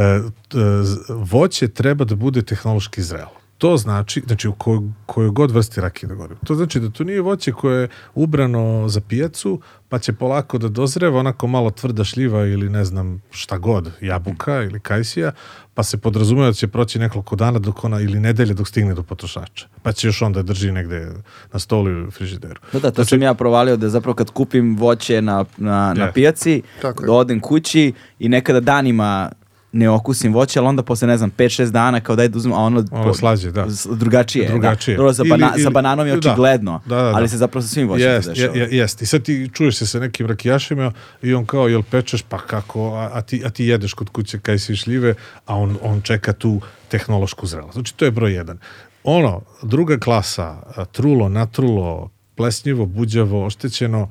z- 0.83 0.97
voće 1.09 1.67
treba 1.67 2.05
da 2.05 2.15
bude 2.15 2.41
tehnološki 2.41 3.01
zrelo. 3.01 3.44
To 3.57 3.77
znači, 3.77 4.23
znači 4.27 4.47
u 4.47 4.53
koj, 4.53 4.79
kojoj 5.05 5.29
god 5.29 5.51
vrsti 5.51 5.81
rakije 5.81 6.07
da 6.07 6.15
govorim. 6.15 6.37
To 6.43 6.55
znači 6.55 6.79
da 6.79 6.89
to 6.89 7.03
nije 7.03 7.21
voće 7.21 7.51
koje 7.51 7.81
je 7.81 7.87
ubrano 8.15 8.89
za 8.89 9.01
pijacu, 9.01 9.61
pa 9.89 9.99
će 9.99 10.13
polako 10.13 10.57
da 10.57 10.69
dozreva, 10.69 11.19
onako 11.19 11.47
malo 11.47 11.71
tvrda 11.71 12.03
šljiva 12.03 12.45
ili 12.45 12.69
ne 12.69 12.85
znam 12.85 13.21
šta 13.31 13.57
god, 13.57 13.91
jabuka 14.01 14.63
ili 14.63 14.79
kajsija, 14.79 15.31
pa 15.73 15.83
se 15.83 15.97
podrazumeva 15.97 16.47
da 16.47 16.53
će 16.53 16.67
proći 16.67 16.99
nekoliko 16.99 17.35
dana 17.35 17.59
dok 17.59 17.83
ona, 17.83 17.99
ili 18.01 18.19
nedelje 18.19 18.53
dok 18.53 18.67
stigne 18.67 18.93
do 18.93 19.03
potrošača. 19.03 19.67
Pa 19.83 19.91
će 19.91 20.07
još 20.07 20.21
onda 20.21 20.41
drži 20.41 20.71
negde 20.71 21.11
na 21.53 21.59
stolu 21.59 21.89
ili 21.89 22.07
u 22.07 22.11
frižideru. 22.11 22.61
Da, 22.73 22.79
da, 22.79 22.91
to 22.91 23.05
sam 23.05 23.21
ja 23.21 23.33
provalio 23.33 23.77
da 23.77 23.89
zapravo 23.89 24.15
kad 24.15 24.29
kupim 24.29 24.77
voće 24.77 25.21
na, 25.21 25.45
na, 25.57 25.93
na 25.93 26.11
pijaci, 26.11 26.61
Tako 26.81 27.03
je. 27.03 27.07
da 27.07 27.13
odem 27.13 27.39
kući 27.39 27.93
i 28.19 28.29
nekada 28.29 28.59
danima 28.59 29.31
ne 29.75 29.89
okusim 29.89 30.33
voće, 30.33 30.59
ali 30.59 30.67
onda 30.67 30.83
posle, 30.83 31.07
ne 31.07 31.17
znam, 31.17 31.31
5-6 31.31 31.71
dana 31.71 31.99
kao 31.99 32.15
daj 32.15 32.27
da 32.27 32.37
uzmem, 32.37 32.53
a 32.53 32.59
ono, 32.59 32.83
Ono 32.91 33.13
slađe, 33.13 33.51
da. 33.51 33.65
drugačije. 33.91 34.43
je, 34.43 34.49
Drugačije. 34.49 34.93
Da. 34.93 34.97
Dobro, 34.97 35.13
sa, 35.13 35.21
Ili- 35.21 35.29
bana- 35.29 35.51
ili- 35.53 35.63
sa 35.63 35.69
bananom 35.69 36.07
je 36.07 36.13
da. 36.13 36.19
očigledno, 36.19 36.81
Da, 36.85 36.95
da, 36.95 37.01
da. 37.01 37.07
ali 37.09 37.29
se 37.29 37.37
zapravo 37.37 37.61
sa 37.61 37.67
svim 37.67 37.87
voćima 37.87 38.09
Jest, 38.09 38.27
dešava. 38.29 38.55
je, 38.55 38.61
je, 38.61 38.67
jest. 38.71 39.01
I 39.01 39.05
sad 39.05 39.23
ti 39.23 39.49
čuješ 39.53 39.75
se 39.75 39.87
sa 39.87 39.99
nekim 39.99 40.27
rakijašima 40.27 40.91
i 41.21 41.33
on 41.33 41.45
kao, 41.45 41.67
jel 41.67 41.83
pečeš, 41.83 42.21
pa 42.21 42.37
kako, 42.39 42.89
a, 42.89 43.09
a, 43.13 43.21
ti, 43.21 43.41
a 43.45 43.49
ti 43.49 43.65
jedeš 43.65 43.93
kod 43.93 44.09
kuće 44.09 44.39
kaj 44.39 44.59
si 44.59 44.75
šljive, 44.75 45.13
a 45.45 45.55
on, 45.55 45.77
on 45.81 46.01
čeka 46.01 46.33
tu 46.33 46.61
tehnološku 46.87 47.47
zrelost. 47.47 47.73
Znači, 47.73 47.95
to 47.95 48.05
je 48.05 48.11
broj 48.11 48.33
jedan. 48.33 48.57
Ono, 49.03 49.41
druga 49.63 49.97
klasa, 49.97 50.57
trulo, 50.85 51.29
natrulo, 51.29 52.09
plesnjivo, 52.35 52.85
buđavo, 52.85 53.45
oštećeno, 53.45 54.09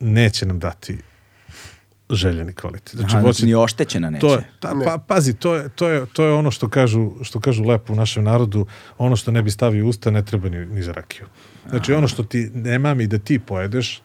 neće 0.00 0.46
nam 0.46 0.58
dati 0.58 0.98
željeni 2.10 2.52
kvalitet. 2.52 2.96
Znači, 2.96 3.16
Aha, 3.16 3.24
voće- 3.24 3.32
znači, 3.32 3.46
ni 3.46 3.54
oštećena 3.54 4.10
neće. 4.10 4.20
to 4.20 4.34
je, 4.34 4.44
ta, 4.60 4.74
pa, 4.84 4.98
pazi, 4.98 5.34
to 5.34 5.54
je, 5.54 5.68
to, 5.68 5.88
je, 5.88 6.06
to 6.12 6.24
je 6.24 6.32
ono 6.32 6.50
što 6.50 6.68
kažu, 6.68 7.10
što 7.22 7.40
kažu 7.40 7.64
lepo 7.64 7.92
u 7.92 7.96
našem 7.96 8.24
narodu, 8.24 8.66
ono 8.98 9.16
što 9.16 9.30
ne 9.30 9.42
bi 9.42 9.50
stavio 9.50 9.86
usta 9.86 10.10
ne 10.10 10.24
treba 10.24 10.48
ni, 10.48 10.66
ni 10.66 10.82
za 10.82 10.92
rakiju. 10.92 11.26
Znači 11.70 11.92
ono 11.92 12.08
što 12.08 12.22
ti 12.22 12.50
nema 12.54 12.94
mi 12.94 13.06
da 13.06 13.18
ti 13.18 13.38
pojedeš, 13.38 14.02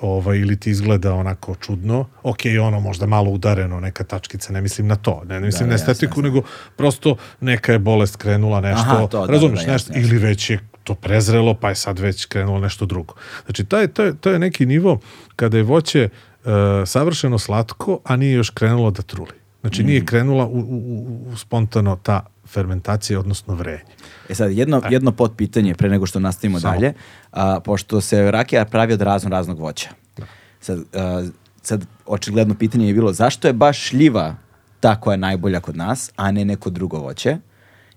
ovaj, 0.00 0.38
ili 0.38 0.56
ti 0.60 0.70
izgleda 0.70 1.14
onako 1.14 1.54
čudno, 1.54 2.06
ok, 2.22 2.38
ono 2.62 2.80
možda 2.80 3.06
malo 3.06 3.30
udareno, 3.30 3.80
neka 3.80 4.04
tačkica, 4.04 4.52
ne 4.52 4.60
mislim 4.60 4.86
na 4.86 4.96
to, 4.96 5.22
ne, 5.26 5.40
ne 5.40 5.46
mislim 5.46 5.60
Da, 5.60 5.66
na 5.66 5.74
jasno, 5.74 5.92
estetiku, 5.92 6.22
nego 6.22 6.42
prosto 6.76 7.16
neka 7.40 7.72
je 7.72 7.78
bolest 7.78 8.16
krenula 8.16 8.60
nešto, 8.60 8.86
Aha, 8.86 9.06
to, 9.06 9.26
da, 9.26 9.32
razumiješ, 9.32 9.60
da, 9.60 9.66
da, 9.66 9.72
nešto, 9.72 9.92
ili 9.96 10.18
već 10.18 10.50
je 10.50 10.58
to 10.84 10.94
prezrelo, 10.94 11.54
pa 11.54 11.68
je 11.68 11.74
sad 11.74 11.98
već 11.98 12.24
krenulo 12.24 12.60
nešto 12.60 12.86
drugo. 12.86 13.14
Znači, 13.44 13.64
to 13.64 13.78
je, 13.78 13.88
to 13.88 14.02
je, 14.02 14.14
to 14.16 14.30
je 14.30 14.38
neki 14.38 14.66
nivo 14.66 15.00
kada 15.36 15.56
je 15.56 15.62
voće 15.62 16.08
savršeno 16.86 17.38
slatko, 17.38 17.98
a 18.04 18.16
nije 18.16 18.32
još 18.32 18.50
krenulo 18.50 18.90
da 18.90 19.02
truli. 19.02 19.32
Znači, 19.60 19.82
Mm. 19.82 19.86
nije 19.86 20.04
krenula 20.04 20.46
u, 20.46 20.50
u, 20.50 20.60
u- 20.60 21.28
u 21.28 21.36
spontano 21.36 21.96
ta 21.96 22.20
fermentacija, 22.46 23.20
odnosno 23.20 23.54
vrenje. 23.54 23.80
E 24.28 24.34
sad, 24.34 24.52
jedno, 24.52 24.82
jedno 24.90 25.12
potpitanje 25.12 25.74
pre 25.74 25.88
nego 25.88 26.06
što 26.06 26.20
nastavimo 26.20 26.60
Samo. 26.60 26.74
dalje, 26.74 26.92
a, 27.32 27.60
pošto 27.60 28.00
se 28.00 28.30
rakija 28.30 28.64
pravi 28.64 28.92
od 28.92 29.02
razno 29.02 29.30
raznog 29.30 29.58
voća. 29.58 29.88
Sad, 30.60 30.78
a, 30.94 31.26
sad, 31.62 31.84
očigledno 32.06 32.54
pitanje 32.54 32.86
je 32.86 32.94
bilo 32.94 33.12
zašto 33.12 33.48
je 33.48 33.52
baš 33.52 33.78
šljiva 33.80 34.34
ta 34.80 35.00
koja 35.00 35.12
je 35.12 35.18
najbolja 35.18 35.60
kod 35.60 35.76
nas, 35.76 36.10
a 36.16 36.30
ne 36.30 36.44
neko 36.44 36.70
drugo 36.70 36.98
voće? 36.98 37.36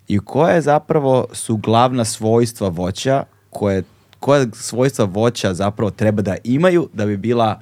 I 0.07 0.19
koje 0.19 0.61
zapravo 0.61 1.28
su 1.34 1.57
glavna 1.57 2.06
svojstva 2.06 2.69
voća 2.69 3.24
koje, 3.49 3.84
koje 4.19 4.48
svojstva 4.53 5.06
voća 5.06 5.53
zapravo 5.53 5.91
treba 5.91 6.22
da 6.22 6.36
imaju 6.44 6.90
da 6.94 7.06
bi 7.06 7.18
bila 7.18 7.61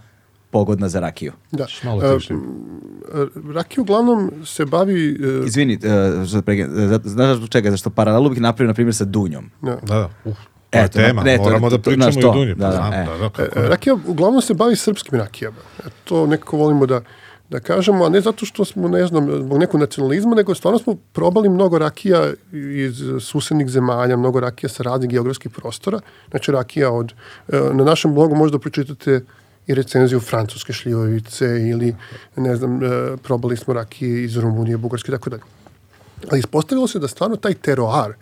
pogodna 0.56 0.90
za 0.90 1.00
rakiju? 1.00 1.32
Da. 1.52 1.66
Malo 1.84 2.02
E. 2.04 2.18
Rakija 3.54 3.82
uglavnom 3.82 4.32
se 4.46 4.66
bavi... 4.68 5.18
e, 5.42 5.46
Izvini, 5.46 5.76
uh, 5.76 5.82
znaš 7.06 7.38
zbog 7.38 7.50
čega? 7.50 7.72
Zašto 7.72 7.90
paralelu 7.92 8.30
bih 8.30 8.42
napravio, 8.42 8.68
na 8.68 8.74
primjer, 8.74 8.96
sa 8.96 9.06
dunjom. 9.06 9.50
da. 9.62 9.76
Da, 9.76 9.86
da, 9.86 10.10
uh, 10.26 10.34
to 10.70 10.78
je 10.78 10.84
Eto, 10.84 10.94
tema, 10.96 11.24
ne, 11.24 11.38
to- 11.38 11.44
moramo 11.44 11.70
da 11.70 11.80
pričamo 11.80 12.12
i 12.12 12.18
o 12.18 12.22
to. 12.22 12.34
dunju. 12.34 12.56
Da, 12.56 12.66
Pa 12.66 12.70
da, 12.70 12.76
znam, 12.78 12.94
e. 12.94 13.06
da, 13.06 13.30
da, 13.30 13.44
E. 13.58 13.70
Rakija 13.70 13.98
uglavnom 14.08 14.42
se 14.42 14.54
bavi 14.56 14.76
srpskim 14.78 15.20
rakijama. 15.20 15.58
E, 15.80 15.90
To 16.04 16.28
nekako 16.28 16.58
volimo 16.58 16.86
da, 16.86 17.02
da 17.50 17.60
kažemo, 17.60 18.06
a 18.06 18.10
ne 18.10 18.22
zato 18.22 18.46
što 18.46 18.66
smo, 18.66 18.88
ne 18.90 19.06
znam, 19.06 19.28
zbog 19.38 19.60
nekog 19.60 19.80
nacionalizma, 19.80 20.36
nego 20.36 20.56
stvarno 20.56 20.80
smo 20.80 20.96
probali 21.14 21.50
mnogo 21.50 21.80
rakija 21.80 22.34
iz 22.76 22.96
susednih 23.22 23.70
zemalja, 23.70 24.18
mnogo 24.18 24.40
rakija 24.40 24.70
sa 24.70 24.84
raznih 24.84 25.10
geografskih 25.10 25.52
prostora. 25.52 26.00
Znači 26.32 26.52
rakija 26.52 26.92
od, 26.92 27.14
e, 27.48 27.60
na 27.72 27.84
našem 27.84 28.14
blogu 28.14 28.36
možda 28.36 28.60
pročitate 28.60 29.22
i 29.68 29.76
recenziju 29.76 30.20
francuske 30.20 30.74
šljivovice 30.74 31.46
ili, 31.46 31.96
ne 32.36 32.56
znam, 32.56 32.84
e, 32.84 32.88
probali 33.24 33.58
smo 33.58 33.74
rakije 33.74 34.24
iz 34.24 34.38
Rumunije, 34.38 34.78
Bugarske 34.78 35.12
tako 35.12 35.30
dalje. 35.30 35.44
Ali 36.32 36.40
ispostavilo 36.40 36.88
se 36.88 37.00
da 37.00 37.08
stvarno 37.08 37.36
taj 37.36 37.54
teroar 37.54 38.14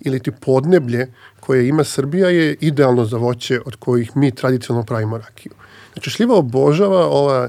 ili 0.00 0.20
ti 0.20 0.30
podneblje 0.30 1.06
koje 1.40 1.68
ima 1.68 1.84
Srbija 1.84 2.28
je 2.28 2.56
idealno 2.60 3.04
za 3.04 3.16
voće 3.16 3.60
od 3.66 3.76
kojih 3.76 4.16
mi 4.16 4.30
tradicionalno 4.30 4.86
pravimo 4.86 5.18
rakiju. 5.18 5.52
Znači 5.92 6.10
šljiva 6.10 6.36
obožava 6.36 7.06
ova, 7.06 7.48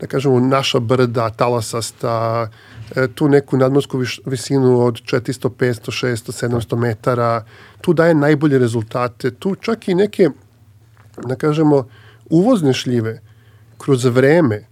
da 0.00 0.06
kažemo, 0.06 0.40
naša 0.40 0.80
brda, 0.80 1.30
talasasta, 1.30 2.48
e, 2.96 3.08
tu 3.14 3.28
neku 3.28 3.56
nadmorsku 3.56 3.98
visinu 4.26 4.80
od 4.80 4.94
400, 4.94 5.48
500, 5.48 6.06
600, 6.06 6.48
700 6.48 6.76
metara. 6.76 7.44
Tu 7.80 7.92
daje 7.92 8.14
najbolje 8.14 8.58
rezultate. 8.58 9.30
Tu 9.30 9.54
čak 9.54 9.88
i 9.88 9.94
neke, 9.94 10.30
da 11.26 11.36
kažemo, 11.36 11.86
uvozne 12.26 12.72
šljive 12.72 13.20
kroz 13.78 14.04
vreme 14.04 14.56
e, 14.56 14.64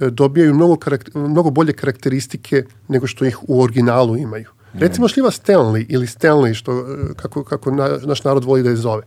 dobijaju 0.00 0.54
mnogo, 0.54 0.76
karakter, 0.76 1.16
mnogo 1.16 1.50
bolje 1.50 1.72
karakteristike 1.72 2.64
nego 2.88 3.06
što 3.06 3.24
ih 3.24 3.38
u 3.42 3.62
originalu 3.62 4.16
imaju. 4.16 4.48
Recimo 4.74 5.08
šljiva 5.08 5.30
Stanley 5.30 5.86
ili 5.88 6.06
Stanley, 6.06 6.54
što, 6.54 6.72
e, 6.72 6.84
kako, 7.16 7.44
kako 7.44 7.70
na, 7.70 7.98
naš 8.02 8.24
narod 8.24 8.44
voli 8.44 8.62
da 8.62 8.70
je 8.70 8.76
zove. 8.76 9.02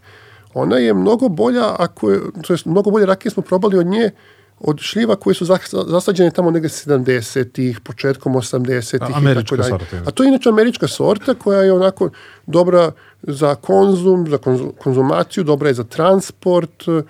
Ona 0.54 0.78
je 0.78 0.94
mnogo 0.94 1.30
bolja, 1.30 1.76
ako 1.80 2.12
je, 2.12 2.20
to 2.42 2.54
jest 2.54 2.66
mnogo 2.66 2.92
bolje 2.92 3.06
rakije 3.06 3.32
smo 3.32 3.44
probali 3.44 3.78
od 3.78 3.86
nje 3.86 4.12
od 4.60 4.80
šljiva 4.80 5.16
koje 5.16 5.34
su 5.34 5.46
zas- 5.46 5.88
zasađene 5.88 6.32
tamo 6.32 6.52
negde 6.52 6.68
70-ih, 6.70 7.80
početkom 7.80 8.34
80-ih 8.34 9.02
A, 9.02 9.22
i 9.22 9.36
tako 9.36 9.56
dalje. 9.58 9.70
sorta 9.70 9.96
je. 9.96 10.04
A 10.06 10.12
to 10.12 10.24
je 10.24 10.30
inače 10.30 10.50
američka 10.50 10.88
sorta 10.88 11.34
koja 11.34 11.60
je 11.60 11.74
onako 11.74 12.10
dobra 12.48 12.92
za 13.22 13.56
konzum, 13.56 14.28
za 14.30 14.38
konzu- 14.38 14.72
konzumaciju, 14.74 15.44
dobra 15.44 15.68
je 15.68 15.74
za 15.74 15.84
transport, 15.84 16.88
e, 16.88 17.02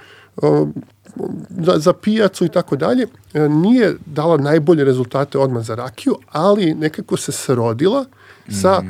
za, 1.49 1.79
za 1.79 1.93
pijacu 1.93 2.45
i 2.45 2.49
tako 2.49 2.75
dalje, 2.75 3.07
nije 3.49 3.95
dala 4.05 4.37
najbolje 4.37 4.83
rezultate 4.83 5.37
odmah 5.37 5.63
za 5.63 5.75
rakiju, 5.75 6.15
ali 6.31 6.73
nekako 6.73 7.17
se 7.17 7.31
srodila 7.31 8.05
sa 8.61 8.83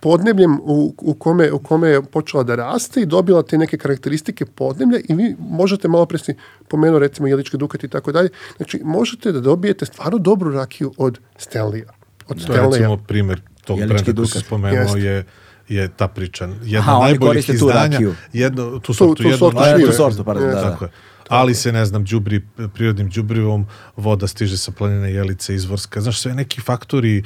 podnebljem 0.00 0.58
u, 0.62 0.94
u, 0.98 1.14
kome, 1.14 1.52
u 1.52 1.58
kome 1.58 1.88
je 1.88 2.02
počela 2.02 2.42
da 2.42 2.54
raste 2.54 3.00
i 3.00 3.06
dobila 3.06 3.42
te 3.42 3.58
neke 3.58 3.78
karakteristike 3.78 4.46
podneblja 4.46 5.00
i 5.08 5.14
vi 5.14 5.36
možete 5.38 5.88
malo 5.88 6.06
pre 6.06 6.18
si 6.18 6.34
pomenuo 6.68 6.98
recimo 6.98 7.28
Jelički 7.28 7.56
dukat 7.56 7.84
i 7.84 7.88
tako 7.88 8.12
dalje. 8.12 8.28
Znači 8.56 8.80
možete 8.84 9.32
da 9.32 9.40
dobijete 9.40 9.86
stvarno 9.86 10.18
dobru 10.18 10.50
rakiju 10.52 10.92
od 10.96 11.18
Stanleya. 11.38 11.90
Od 12.28 12.46
To 12.46 12.54
je 12.54 12.62
recimo 12.62 12.96
primjer 12.96 13.40
tog 13.64 13.78
Jelički 13.78 13.94
brenda 13.94 14.22
koji 14.22 14.26
Dukat. 14.26 14.44
spomenuo 14.44 14.80
Jeste. 14.80 15.00
je 15.00 15.24
je 15.70 15.88
ta 15.88 16.08
priča. 16.08 16.44
Jedna 16.62 16.78
Aha, 16.80 16.92
oni 16.94 17.00
najboljih 17.02 17.30
koriste 17.30 17.52
tu 17.54 17.66
izdanja, 17.66 17.92
rakiju. 17.92 18.14
jedno, 18.32 18.78
tu 18.78 18.94
sortu, 18.94 19.14
tu 19.14 19.22
jedno 19.22 19.34
od 19.36 19.38
sortu 19.40 19.60
najboljih- 19.60 19.86
tu 19.86 19.92
sortu, 19.92 20.24
pardon, 20.24 20.44
da, 20.44 20.54
da. 20.54 20.62
Tako 20.62 20.84
je. 20.84 20.90
Ali 21.28 21.54
se, 21.54 21.72
ne 21.72 21.84
znam, 21.84 22.04
đubri, 22.04 22.40
prirodnim 22.74 23.08
đubrivom, 23.08 23.66
voda 23.96 24.26
stiže 24.26 24.58
sa 24.58 24.72
planine 24.72 25.12
Jelice, 25.12 25.54
izvorska. 25.54 26.00
Znaš, 26.00 26.20
sve 26.20 26.34
neki 26.34 26.60
faktori 26.60 27.22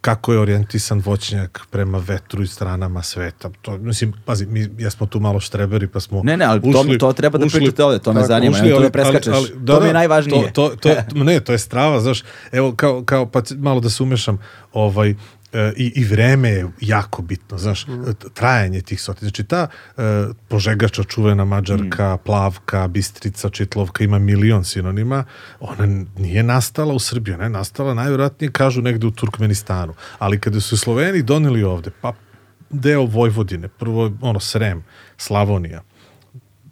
kako 0.00 0.32
je 0.32 0.38
orijentisan 0.38 1.00
voćnjak 1.00 1.60
prema 1.70 1.98
vetru 1.98 2.42
i 2.42 2.46
stranama 2.46 3.02
sveta. 3.02 3.50
To, 3.62 3.78
mislim, 3.78 4.12
pazi, 4.24 4.46
mi 4.46 4.68
jesmo 4.78 5.06
tu 5.06 5.20
malo 5.20 5.40
štreberi, 5.40 5.86
pa 5.86 6.00
smo 6.00 6.20
Ne, 6.24 6.36
ne, 6.36 6.44
ali 6.44 6.60
to, 6.62 6.68
ušli- 6.70 6.98
to 6.98 7.12
treba 7.12 7.38
da 7.38 7.46
ušli- 7.46 7.58
pričate 7.58 7.84
ovde, 7.84 7.98
to 7.98 8.12
me 8.12 8.16
tako, 8.16 8.26
zanima, 8.28 8.50
ušli, 8.50 8.62
nemoj 8.62 8.72
to 8.72 8.76
ali- 8.76 8.86
da 8.86 8.92
preskačeš. 8.92 9.26
ali- 9.28 9.48
ali- 9.50 9.60
da, 9.60 9.74
to 9.74 9.80
mi 9.80 9.86
je 9.86 9.92
da, 9.92 9.98
najvažnije. 9.98 10.52
To, 10.52 10.68
to, 10.70 10.74
to, 11.10 11.14
ne, 11.14 11.40
to 11.40 11.52
je 11.52 11.58
strava, 11.58 12.00
znaš, 12.00 12.22
evo, 12.52 12.72
kao, 12.72 13.02
kao 13.04 13.26
pa 13.26 13.42
malo 13.56 13.80
da 13.80 13.90
se 13.90 14.02
umešam, 14.02 14.38
ovaj, 14.72 15.14
i, 15.76 15.92
i 15.96 16.04
vreme 16.04 16.48
je 16.48 16.68
jako 16.80 17.22
bitno, 17.22 17.58
znaš, 17.58 17.84
t- 17.84 18.28
trajanje 18.34 18.80
tih 18.80 19.00
sorti. 19.00 19.24
Znači, 19.24 19.44
ta 19.44 19.66
e, 19.96 20.02
požegača 20.48 21.04
čuvena 21.04 21.44
mađarka, 21.44 22.16
plavka, 22.24 22.88
bistrica, 22.88 23.50
čitlovka, 23.50 24.04
ima 24.04 24.18
milion 24.18 24.64
sinonima, 24.64 25.24
ona 25.60 26.04
nije 26.18 26.42
nastala 26.42 26.94
u 26.94 26.98
Srbiji, 26.98 27.34
ona 27.34 27.44
je 27.44 27.50
nastala 27.50 27.94
najvjerojatnije, 27.94 28.52
kažu, 28.52 28.82
negde 28.82 29.06
u 29.06 29.10
Turkmenistanu. 29.10 29.94
Ali 30.18 30.40
kada 30.40 30.60
su 30.60 30.76
Sloveni 30.76 31.22
doneli 31.22 31.62
ovde, 31.62 31.90
pa 32.00 32.12
deo 32.70 33.04
Vojvodine, 33.04 33.68
prvo 33.68 34.12
ono 34.20 34.40
Srem, 34.40 34.84
Slavonija, 35.16 35.82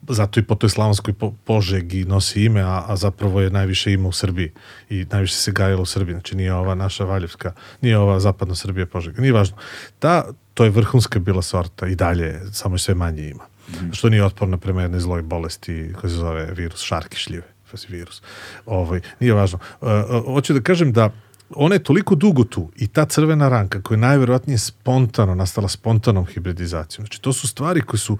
zato 0.09 0.41
i 0.41 0.43
po 0.43 0.55
toj 0.55 0.70
slavonskoj 0.70 1.15
po, 1.15 1.33
požegi 1.45 2.05
nosi 2.05 2.45
ime, 2.45 2.61
a, 2.61 2.85
a 2.87 2.97
zapravo 2.97 3.41
je 3.41 3.51
najviše 3.51 3.93
ima 3.93 4.09
u 4.09 4.12
Srbiji 4.12 4.53
i 4.91 5.07
najviše 5.11 5.35
se 5.35 5.53
gajilo 5.53 5.83
u 5.83 5.87
Srbiji, 5.87 6.15
znači 6.15 6.37
nije 6.37 6.55
ova 6.55 6.74
naša 6.74 7.05
Valjevska, 7.05 7.53
nije 7.81 7.99
ova 7.99 8.20
zapadna 8.20 8.55
Srbija 8.55 8.87
požega, 8.87 9.20
nije 9.20 9.33
važno. 9.33 9.57
Ta, 9.99 10.24
to 10.55 10.65
je 10.65 10.70
vrhunska 10.70 11.19
bila 11.19 11.43
sorta 11.43 11.87
i 11.87 11.95
dalje, 11.95 12.41
samo 12.53 12.74
je 12.74 12.78
sve 12.78 12.95
manje 12.95 13.28
ima. 13.28 13.45
Što 13.93 14.09
nije 14.09 14.24
otporna 14.24 14.57
prema 14.57 14.83
jednoj 14.83 15.01
zloj 15.01 15.23
bolesti 15.23 15.93
koja 16.01 16.11
se 16.11 16.16
zove 16.16 16.53
virus 16.57 16.83
šarki 16.83 17.16
šljive, 17.16 17.47
virus. 17.89 18.23
Ovaj, 18.66 19.01
nije 19.20 19.33
važno. 19.33 19.59
E, 19.83 19.87
e, 19.87 20.23
hoću 20.27 20.55
da 20.55 20.61
kažem 20.61 20.93
da 20.93 21.11
ona 21.51 21.74
je 21.74 21.83
toliko 21.83 22.15
dugo 22.15 22.45
tu 22.45 22.70
i 22.77 22.87
ta 22.87 23.05
crvena 23.05 23.49
ranka 23.49 23.83
koja 23.83 23.97
je 23.97 24.01
najverovatnije 24.01 24.59
spontano 24.59 25.35
nastala 25.35 25.69
spontanom 25.69 26.27
hibridizacijom. 26.27 27.07
Znači 27.07 27.23
to 27.23 27.33
su 27.33 27.49
stvari 27.49 27.81
koje 27.81 28.01
su 28.01 28.19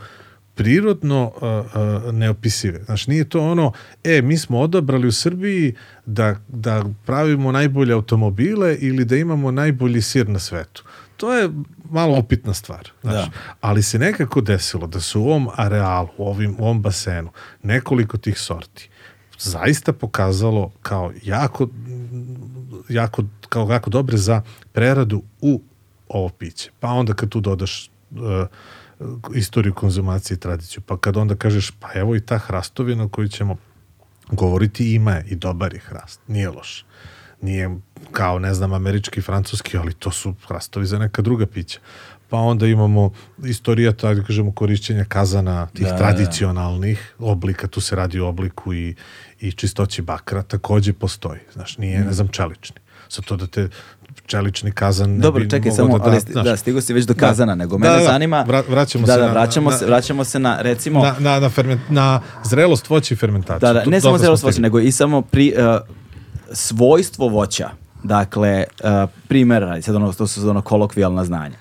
prirodno 0.56 1.32
uh, 1.36 1.42
uh, 1.42 2.14
neopisive. 2.14 2.84
Znači, 2.84 3.10
nije 3.10 3.28
to 3.28 3.40
ono, 3.40 3.72
e, 4.04 4.22
mi 4.22 4.38
smo 4.38 4.60
odabrali 4.60 5.08
u 5.08 5.12
Srbiji 5.12 5.74
da, 6.06 6.36
da 6.48 6.84
pravimo 7.06 7.52
najbolje 7.52 7.92
automobile 7.92 8.76
ili 8.80 9.04
da 9.04 9.16
imamo 9.16 9.50
najbolji 9.50 10.02
sir 10.02 10.28
na 10.28 10.38
svetu. 10.38 10.84
To 11.16 11.34
je 11.34 11.50
malo 11.90 12.18
opitna 12.18 12.54
stvar. 12.54 12.90
Znači, 13.02 13.30
Ali 13.60 13.82
se 13.82 13.98
nekako 13.98 14.40
desilo 14.40 14.86
da 14.86 15.00
su 15.00 15.20
u 15.20 15.24
ovom 15.24 15.48
arealu, 15.56 16.08
u, 16.18 16.28
ovim, 16.28 16.56
u 16.58 16.64
ovom 16.64 16.82
basenu, 16.82 17.30
nekoliko 17.62 18.18
tih 18.18 18.38
sorti 18.38 18.90
zaista 19.38 19.92
pokazalo 19.92 20.72
kao 20.82 21.12
jako, 21.22 21.68
jako, 22.88 23.22
kao 23.48 23.68
jako 23.70 23.90
dobre 23.90 24.16
za 24.16 24.42
preradu 24.72 25.22
u 25.40 25.62
ovo 26.08 26.28
piće. 26.28 26.70
Pa 26.80 26.88
onda 26.88 27.14
kad 27.14 27.28
tu 27.28 27.40
dodaš 27.40 27.90
uh, 28.10 28.46
istoriju 29.35 29.74
konzumacije 29.74 30.35
i 30.35 30.40
tradiciju, 30.40 30.82
pa 30.86 30.98
kad 30.98 31.16
onda 31.16 31.36
kažeš, 31.36 31.70
pa 31.70 31.89
evo 31.94 32.16
i 32.16 32.20
ta 32.20 32.39
hrastovina 32.39 33.05
o 33.05 33.09
kojoj 33.09 33.28
ćemo 33.28 33.56
govoriti 34.31 34.94
ima 34.94 35.12
je 35.12 35.24
i 35.28 35.35
dobar 35.36 35.74
je 35.74 35.81
hrast, 35.81 36.20
nije 36.28 36.51
loš. 36.51 36.85
Nije 37.43 37.77
kao, 38.12 38.39
ne 38.39 38.55
znam, 38.55 38.73
američki, 38.73 39.20
francuski, 39.20 39.78
ali 39.78 39.94
to 39.94 40.10
su 40.10 40.35
hrastovi 40.47 40.86
za 40.86 40.98
neka 40.98 41.23
druga 41.23 41.47
pića. 41.47 41.78
Pa 42.28 42.36
onda 42.36 42.66
imamo 42.66 43.12
istorija, 43.44 43.93
tako 43.93 44.14
da 44.14 44.27
kažemo, 44.27 44.52
korišćenja 44.52 45.05
kazana 45.05 45.66
tih 45.66 45.86
Da, 45.86 45.93
da. 45.93 45.98
tradicionalnih 45.98 47.14
oblika, 47.18 47.66
tu 47.66 47.81
se 47.81 47.97
radi 47.97 48.20
o 48.20 48.28
obliku 48.28 48.74
i, 48.74 48.94
i 49.40 49.52
čistoći 49.52 50.02
bakra, 50.02 50.43
takođe 50.43 50.93
postoji. 50.93 51.40
Znaš, 51.52 51.78
nije, 51.78 52.05
ne 52.05 52.12
znam, 52.12 52.28
čelični. 52.28 52.77
Sa 53.09 53.23
to 53.23 53.36
da 53.36 53.47
te 53.47 53.68
čelični 54.26 54.72
kazan 54.72 55.10
ne 55.10 55.18
Dobro, 55.18 55.44
bi 55.44 55.50
čekaj 55.50 55.72
samo, 55.72 55.98
da, 55.98 56.04
ali 56.04 56.18
da, 56.34 56.42
da, 56.42 56.56
stigo 56.56 56.80
si 56.80 56.92
već 56.92 57.04
do 57.04 57.14
kazana, 57.14 57.54
nego 57.54 57.76
Da, 57.76 57.80
mene 57.80 57.92
da, 57.92 57.98
da. 57.98 58.04
zanima... 58.06 58.44
Vra- 58.48 58.70
vraćamo 58.70 59.06
da, 59.06 59.12
se 59.12 59.20
da, 59.20 59.26
na- 59.26 59.32
vraćamo, 59.32 59.70
na- 59.70 59.76
se, 59.76 59.86
vraćamo 59.86 60.24
se 60.24 60.38
na, 60.38 60.62
recimo... 60.62 61.02
na, 61.02 61.14
na, 61.18 61.40
na, 61.40 61.48
ferment, 61.48 61.80
na 61.88 62.20
zrelost 62.44 62.90
voća 62.90 63.14
i 63.14 63.16
fermentaciju. 63.16 63.66
Da, 63.66 63.72
da, 63.72 63.84
ne 63.84 64.00
samo 64.00 64.18
zrelost 64.18 64.42
voća, 64.42 64.60
nego 64.60 64.80
i 64.80 64.92
samo 64.92 65.22
pri, 65.22 65.54
uh, 65.58 65.80
svojstvo 66.52 67.28
voća. 67.28 67.70
Dakle, 68.04 68.64
uh, 68.84 69.10
primjer, 69.28 69.62
radi, 69.62 69.82
sad 69.82 69.94
ono, 69.94 70.12
to 70.12 70.26
su 70.26 70.50
ono 70.50 70.62
kolokvijalna 70.62 71.24
znanja. 71.24 71.56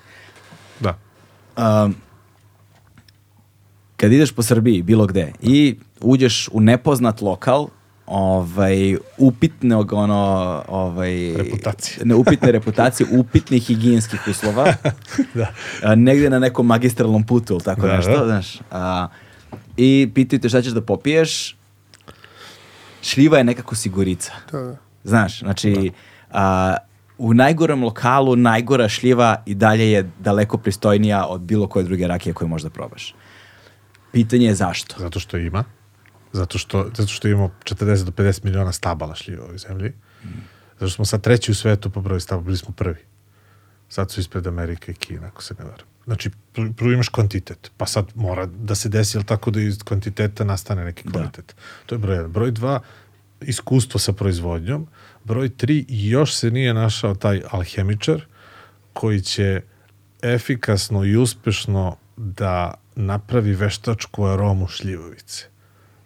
Da. 0.80 0.98
Um, 1.58 1.96
kad 3.98 4.12
ideš 4.12 4.32
po 4.32 4.44
Srbiji, 4.44 4.82
bilo 4.82 5.06
gde, 5.06 5.32
i 5.42 5.78
uđeš 6.02 6.50
u 6.52 6.62
nepoznat 6.62 7.22
lokal, 7.22 7.68
ovaj, 8.06 8.98
upitnog 9.18 9.94
ono, 9.94 10.64
ovaj, 10.68 11.34
Reputacije. 11.38 12.06
Ne, 12.06 12.16
upitne 12.16 12.52
reputacije, 12.52 13.08
upitnih 13.12 13.64
higijenskih 13.64 14.20
uslova, 14.28 14.74
Da. 15.34 15.48
a, 15.84 15.96
negde 15.96 16.30
na 16.30 16.40
nekom 16.40 16.66
magistralnom 16.68 17.24
putu 17.24 17.54
ili 17.54 17.64
tako 17.64 17.82
Da, 17.88 17.96
nešto, 17.96 18.18
da. 18.20 18.26
znaš. 18.26 18.60
A, 18.72 19.08
I 19.78 20.12
pitaju 20.16 20.40
te 20.40 20.50
šta 20.50 20.62
ćeš 20.62 20.72
da 20.72 20.82
popiješ, 20.82 21.58
šljiva 23.02 23.38
je 23.38 23.44
nekako 23.44 23.76
sigurica. 23.76 24.32
Da, 24.52 24.60
da. 24.60 24.78
Znaš, 25.04 25.40
znači, 25.40 25.92
a, 26.32 26.76
u 27.18 27.34
najgorem 27.34 27.84
lokalu 27.84 28.36
najgora 28.36 28.90
šljiva 28.90 29.44
i 29.46 29.56
dalje 29.56 29.92
je 29.92 30.10
daleko 30.20 30.58
pristojnija 30.58 31.26
od 31.26 31.42
bilo 31.42 31.68
koje 31.68 31.84
druge 31.84 32.08
rakije 32.08 32.34
koje 32.34 32.48
možda 32.48 32.70
probaš. 32.70 33.16
Pitanje 34.12 34.46
je 34.46 34.56
zašto. 34.56 34.96
Zato 35.00 35.20
što 35.20 35.38
ima. 35.38 35.64
Zato 36.36 36.58
što, 36.58 36.90
zato 36.98 37.08
što 37.08 37.28
imamo 37.28 37.52
40 37.64 38.04
do 38.04 38.12
50 38.12 38.44
miliona 38.44 38.72
stabala 38.72 39.16
šljiva 39.16 39.44
u 39.44 39.46
ovoj 39.46 39.58
zemlji. 39.58 39.94
Zato 40.74 40.90
što 40.90 40.96
smo 40.96 41.06
sad 41.06 41.22
treći 41.22 41.52
u 41.52 41.56
svetu 41.56 41.90
po 41.90 42.02
broju 42.02 42.20
stabala, 42.20 42.46
bili 42.46 42.58
smo 42.58 42.74
prvi. 42.74 43.00
Sad 43.90 44.12
su 44.12 44.20
ispred 44.20 44.48
Amerike 44.48 44.92
i 44.92 44.96
Kina, 44.96 45.28
ako 45.28 45.44
se 45.44 45.56
ne 45.60 45.66
varam. 45.66 45.88
Znači, 46.06 46.30
pr- 46.56 46.74
prvo 46.74 46.92
imaš 46.92 47.10
kvantitet, 47.10 47.72
pa 47.78 47.86
sad 47.86 48.06
mora 48.16 48.46
da 48.46 48.76
se 48.76 48.90
desi, 48.90 49.18
jel 49.18 49.24
tako 49.24 49.52
da 49.52 49.62
iz 49.62 49.84
kvantiteta 49.84 50.44
nastane 50.44 50.86
neki 50.86 51.04
kvalitet. 51.12 51.56
To 51.86 51.96
je 51.96 52.00
broj 52.00 52.16
jedan. 52.16 52.32
Broj 52.32 52.52
dva, 52.52 52.80
iskustvo 53.42 54.00
sa 54.00 54.14
proizvodnjom. 54.14 54.88
Broj 55.24 55.50
tri, 55.50 55.86
još 55.90 56.36
se 56.36 56.52
nije 56.52 56.74
našao 56.74 57.16
taj 57.16 57.42
alhemičar 57.52 58.26
koji 58.94 59.22
će 59.22 59.62
efikasno 60.22 61.06
i 61.06 61.18
uspešno 61.18 61.98
da 62.18 62.74
napravi 62.96 63.54
veštačku 63.54 64.26
aromu 64.26 64.68
šljivovice 64.68 65.55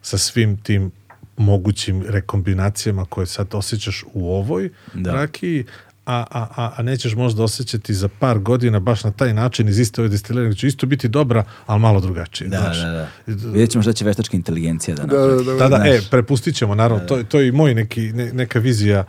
sa 0.10 0.18
svim 0.18 0.58
tim 0.58 0.92
mogućim 1.38 2.04
rekombinacijama 2.08 3.06
koje 3.06 3.28
sad 3.28 3.48
osjećaš 3.56 4.04
u 4.14 4.32
ovoj 4.34 4.70
Da. 4.94 5.12
rakiji, 5.14 5.66
a, 6.06 6.26
a, 6.32 6.48
a, 6.56 6.72
a 6.78 6.84
nećeš 6.84 7.16
možda 7.16 7.44
osjećati 7.44 7.94
za 7.94 8.10
par 8.20 8.40
godina 8.40 8.80
baš 8.80 9.04
na 9.04 9.12
taj 9.12 9.34
način 9.34 9.68
iz 9.68 9.80
iste 9.80 10.02
ove 10.02 10.10
destilirane, 10.10 10.56
će 10.56 10.68
isto 10.68 10.86
biti 10.88 11.08
dobra, 11.08 11.44
ali 11.66 11.80
malo 11.80 12.00
drugačije. 12.02 12.50
Da, 12.50 12.58
znaš. 12.58 12.78
da, 12.78 12.92
da. 12.92 13.50
Vidjet 13.50 13.70
ćemo 13.70 13.82
šta 13.82 13.94
će 13.94 14.06
veštačka 14.06 14.38
inteligencija 14.38 14.96
da 14.96 15.04
Da, 15.04 15.18
napravi. 15.18 15.46
da, 15.46 15.54
da. 15.54 15.58
Da, 15.60 15.78
da, 15.78 15.88
e, 15.88 15.98
Znaš. 15.98 16.10
prepustit 16.10 16.56
ćemo, 16.56 16.76
naravno, 16.76 17.06
to, 17.06 17.24
to 17.24 17.40
je 17.40 17.48
i 17.48 17.52
moj 17.52 17.76
neki, 17.76 18.02
ne, 18.14 18.34
neka 18.34 18.60
vizija, 18.60 19.04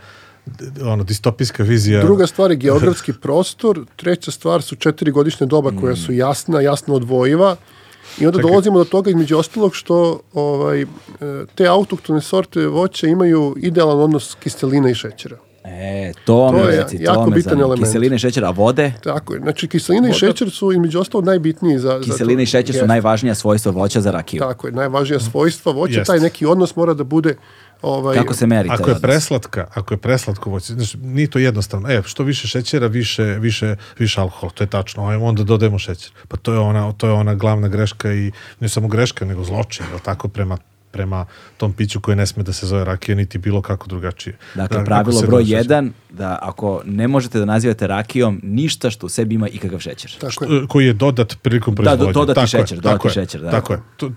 ono, 0.82 1.05
distopijska 1.05 1.62
vizija. 1.62 2.02
Druga 2.02 2.27
stvar 2.27 2.51
je 2.51 2.56
geografski 2.66 3.12
prostor, 3.12 3.85
treća 3.97 4.31
stvar 4.31 4.62
su 4.62 4.77
četiri 4.77 5.10
godišnje 5.10 5.47
doba 5.47 5.70
koja 5.81 5.97
su 5.97 6.12
jasna, 6.12 6.60
jasno 6.60 6.94
odvojiva 6.94 7.56
i 8.21 8.27
onda 8.27 8.39
Čekaj. 8.39 8.51
dolazimo 8.51 8.79
do 8.79 8.85
toga 8.85 9.11
između 9.11 9.39
ostalog 9.39 9.75
što 9.75 10.21
ovaj, 10.35 10.83
e, 10.83 10.87
te 11.55 11.67
autoktone 11.67 12.21
sorte 12.21 12.67
voća 12.67 13.07
imaju 13.07 13.55
idealan 13.59 14.01
odnos 14.01 14.37
kiseline 14.43 14.91
i 14.91 14.95
šećera. 14.95 15.37
E, 15.65 16.13
to, 16.25 16.49
To 16.51 16.53
me 16.53 16.61
je 16.61 16.83
reci, 16.83 16.97
to 17.05 17.13
jako 17.13 17.31
me 17.31 17.37
bitan 17.37 17.61
element. 17.61 17.83
Kiseline 17.89 18.17
i 18.17 18.19
šećer, 18.19 18.45
a 18.45 18.51
vode? 18.51 18.93
Tako 19.05 19.35
je. 19.35 19.41
Znači, 19.41 19.69
kiselina 19.69 20.09
i 20.09 20.13
šećer 20.13 20.51
su 20.51 20.73
između 20.73 21.01
ostalog 21.01 21.25
najbitniji 21.25 21.79
za... 21.79 21.89
za 21.89 22.13
Kiseline 22.13 22.39
to. 22.39 22.43
i 22.43 22.47
šećer 22.47 22.75
su 22.75 22.79
Jeste. 22.79 22.87
najvažnija 22.87 23.35
svojstva 23.35 23.73
voća 23.73 24.01
za 24.01 24.11
rakiju. 24.11 24.41
Tako 24.41 24.67
je, 24.67 24.73
najvažnija 24.73 25.21
svojstva 25.21 25.73
voća, 25.73 25.99
Jeste. 25.99 26.13
taj 26.13 26.21
neki 26.21 26.47
odnos 26.47 26.77
mora 26.77 26.95
da 26.95 27.05
bude 27.05 27.35
ovaj, 27.82 28.16
Kako 28.16 28.35
se 28.35 28.47
meri 28.47 28.69
Ako 28.73 28.82
je 28.82 28.94
odnos? 28.94 29.02
preslatka, 29.02 29.66
ako 29.74 29.94
je 29.94 29.98
preslatko 29.98 30.51
voće, 30.51 30.73
znači 30.73 30.98
nije 30.98 31.31
to 31.31 31.39
jednostavno. 31.39 31.90
E, 31.90 32.02
što 32.05 32.23
više 32.23 32.48
šećera, 32.48 32.86
više 32.86 33.24
više 33.24 33.77
više 33.98 34.20
alkohola, 34.20 34.52
to 34.52 34.65
je 34.65 34.69
tačno. 34.69 35.07
Ajmo 35.09 35.27
onda 35.27 35.43
dodajemo 35.43 35.78
šećer. 35.78 36.12
Pa 36.28 36.36
to 36.36 36.52
je 36.52 36.59
ona 36.59 36.93
to 36.93 37.07
je 37.07 37.12
ona 37.12 37.35
glavna 37.35 37.69
greška 37.69 38.12
i 38.12 38.32
ne 38.61 38.69
samo 38.69 38.89
greška, 38.89 39.24
nego 39.24 39.44
zločin, 39.44 39.86
je 39.86 39.98
tako 40.05 40.28
prema 40.28 40.59
prema 40.91 41.27
tom 41.57 41.73
piću 41.73 42.01
koje 42.01 42.17
ne 42.17 42.27
sme 42.27 42.43
da 42.43 42.53
se 42.53 42.67
zove 42.67 42.85
rakija, 42.85 43.15
niti 43.15 43.39
bilo 43.39 43.62
kako 43.62 43.87
drugačije. 43.89 44.37
Dakle, 44.55 44.79
Da, 44.79 44.85
pravilo 44.85 45.21
broj 45.21 45.43
dođe- 45.43 45.57
1, 45.57 45.91
da 46.11 46.39
ako 46.43 46.83
ne 46.85 47.09
možete 47.09 47.39
da 47.39 47.45
nazivate 47.45 47.87
rakijom 47.87 48.41
ništa 48.43 48.91
što 48.91 49.07
u 49.07 49.11
sebi 49.11 49.35
ima 49.35 49.49
ikakav 49.49 49.79
šećer. 49.81 50.17
Tako 50.21 50.45
je. 50.45 50.57
E, 50.57 50.67
koji 50.69 50.87
je 50.87 50.93
dodat 50.93 51.37
prilikom 51.43 51.75
Da, 51.75 51.77
proizvodnje. 51.77 52.07
do- 52.07 52.21
dodati 52.21 52.35
Tako 52.37 52.57
je, 52.57 52.61
šećer, 52.61 52.79
dodati 52.79 52.95
tako 52.95 53.09
šećer, 53.11 53.41
da. 53.41 53.51
Tako 53.51 53.73
je. 53.73 53.79
To, 53.97 54.11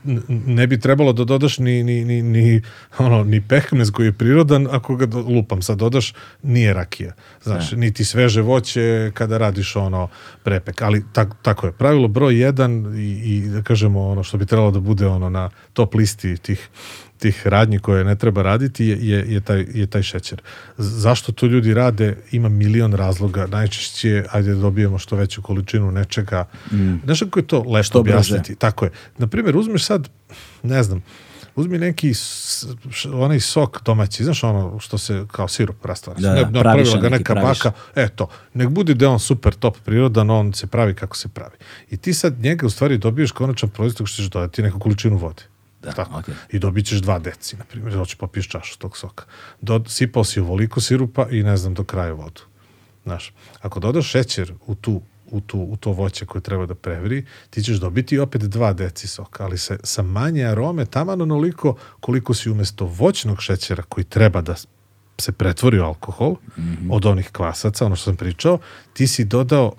ne 0.45 0.67
bi 0.67 0.79
trebalo 0.79 1.13
da 1.13 1.23
dodaš 1.25 1.57
ni, 1.57 1.83
ni, 1.83 2.05
ni, 2.05 2.21
ni, 2.23 2.61
ono, 2.97 3.23
ni 3.23 3.41
pehmez 3.41 3.91
koji 3.91 4.05
je 4.05 4.13
prirodan, 4.13 4.67
ako 4.71 4.95
ga 4.95 5.05
do- 5.07 5.19
lupam 5.19 5.61
sad 5.61 5.77
dodaš, 5.77 6.13
nije 6.43 6.73
rakija. 6.73 7.13
Znaš, 7.43 7.71
niti 7.73 8.05
sveže 8.05 8.41
voće 8.41 8.83
kada 9.13 9.37
radiš 9.37 9.75
ono 9.75 10.07
prepek. 10.43 10.81
Ali 10.81 11.03
tak, 11.13 11.29
tako 11.41 11.67
je. 11.67 11.71
Pravilo 11.73 12.07
broj 12.07 12.39
jedan 12.39 12.71
i, 12.95 13.11
i 13.25 13.41
da 13.43 13.61
kažemo 13.63 14.01
ono 14.03 14.23
što 14.23 14.37
bi 14.37 14.45
trebalo 14.45 14.71
da 14.71 14.79
bude 14.79 15.07
ono 15.07 15.29
na 15.29 15.49
top 15.73 15.95
listi 15.95 16.37
tih 16.37 16.62
tih 17.23 17.47
radnji 17.47 17.79
koje 17.79 18.03
ne 18.03 18.15
treba 18.15 18.41
raditi 18.41 18.85
je, 18.85 18.97
je, 19.01 19.25
je, 19.33 19.41
taj, 19.41 19.65
je 19.73 19.87
taj 19.87 20.03
šećer. 20.03 20.41
Zašto 20.77 21.31
to 21.31 21.45
ljudi 21.45 21.73
rade? 21.73 22.17
Ima 22.31 22.49
milion 22.49 22.93
razloga. 22.93 23.47
Najčešće 23.47 24.09
je, 24.09 24.25
ajde 24.31 24.55
da 24.55 24.61
dobijemo 24.61 24.97
što 24.99 25.15
veću 25.15 25.41
količinu 25.41 25.91
nečega. 25.91 26.45
Mm. 26.71 26.95
Znaš 27.05 27.19
kako 27.19 27.39
je 27.39 27.47
to 27.47 27.59
lepo 27.59 27.83
Što 27.83 28.03
brže. 28.03 28.13
objasniti? 28.13 28.55
Tako 28.55 28.85
je. 28.85 28.91
Naprimjer, 29.17 29.57
uzmeš 29.57 29.85
sad, 29.85 30.09
ne 30.63 30.83
znam, 30.83 31.03
uzmi 31.55 31.77
neki 31.77 32.13
onaj 33.13 33.39
sok 33.39 33.83
domaći, 33.85 34.23
znaš 34.23 34.43
ono 34.43 34.79
što 34.79 34.97
se 34.97 35.25
kao 35.31 35.47
sirup 35.47 35.85
rastvara. 35.85 36.19
Da, 36.19 36.27
da, 36.27 36.35
ne, 36.35 36.41
napravila 36.41 36.73
praviša 36.73 36.97
ga 36.97 37.09
neka 37.09 37.33
praviša. 37.33 37.69
baka, 37.69 37.79
eto, 37.95 38.27
nek 38.53 38.69
bude 38.69 38.93
da 38.93 39.09
on 39.09 39.19
super 39.19 39.53
top 39.53 39.77
prirodan, 39.85 40.29
on 40.29 40.53
se 40.53 40.67
pravi 40.67 40.93
kako 40.93 41.17
se 41.17 41.27
pravi. 41.27 41.55
I 41.89 41.97
ti 41.97 42.13
sad 42.13 42.39
njega 42.39 42.65
u 42.65 42.69
stvari 42.69 42.97
dobiješ 42.97 43.31
konačan 43.31 43.69
proizvod 43.69 44.07
što 44.07 44.21
ćeš 44.21 44.29
dodati 44.29 44.61
neku 44.61 44.79
količinu 44.79 45.17
vode. 45.17 45.52
Da, 45.83 45.91
Tako. 45.91 46.19
okej. 46.19 46.35
I 46.51 46.59
dobit 46.59 46.85
ćeš 46.85 46.99
dva 46.99 47.19
deci, 47.19 47.57
na 47.57 47.63
primjer, 47.63 47.97
hoćeš 47.97 48.15
popiješ 48.15 48.47
čašu 48.47 48.77
tog 48.77 48.97
soka. 48.97 49.25
Do, 49.61 49.83
sipao 49.87 50.23
si 50.23 50.39
ovoliko 50.39 50.81
sirupa 50.81 51.27
i 51.31 51.43
ne 51.43 51.57
znam, 51.57 51.73
do 51.73 51.83
kraja 51.83 52.13
vodu. 52.13 52.41
Znaš, 53.03 53.33
ako 53.61 53.79
dodaš 53.79 54.07
šećer 54.07 54.53
u 54.65 54.75
tu 54.75 55.01
u, 55.33 55.41
tu, 55.41 55.59
u 55.59 55.77
to 55.77 55.91
voće 55.91 56.25
koje 56.25 56.41
treba 56.41 56.65
da 56.65 56.75
prevri, 56.75 57.25
ti 57.49 57.63
ćeš 57.63 57.77
dobiti 57.77 58.19
opet 58.19 58.41
dva 58.41 58.73
deci 58.73 59.07
soka, 59.07 59.43
ali 59.43 59.57
se, 59.57 59.77
sa 59.83 60.01
manje 60.01 60.45
arome, 60.45 60.85
taman 60.85 61.21
onoliko 61.21 61.75
koliko 61.99 62.33
si 62.33 62.49
umesto 62.49 62.85
voćnog 62.85 63.41
šećera 63.41 63.83
koji 63.83 64.03
treba 64.03 64.41
da 64.41 64.55
se 65.17 65.31
pretvori 65.31 65.79
u 65.79 65.83
alkohol, 65.83 66.35
od 66.89 67.05
onih 67.05 67.29
kvasaca, 67.31 67.85
ono 67.85 67.95
što 67.95 68.03
sam 68.03 68.15
pričao, 68.15 68.59
ti 68.93 69.07
si 69.07 69.25
dodao 69.25 69.73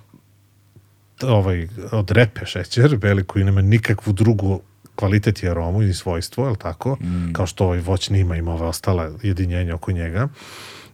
ovaj, 1.23 1.69
od 1.93 2.11
repe 2.11 2.47
šećer, 2.47 2.97
beli 2.97 3.25
koji 3.25 3.45
nema 3.45 3.63
nikakvu 3.63 4.13
drugu 4.13 4.61
kvalitet 4.95 5.43
i 5.43 5.49
aromu 5.49 5.83
i 5.83 5.95
svojstvo, 5.95 6.49
je 6.49 6.57
tako? 6.57 6.97
Kao 7.33 7.47
što 7.47 7.65
ovaj 7.65 7.81
voćni 7.81 8.21
ima, 8.21 8.37
ima 8.37 8.53
ove 8.53 8.67
ostale 8.67 9.11
jedinjenja 9.23 9.75
oko 9.75 9.93
njega. 9.93 10.29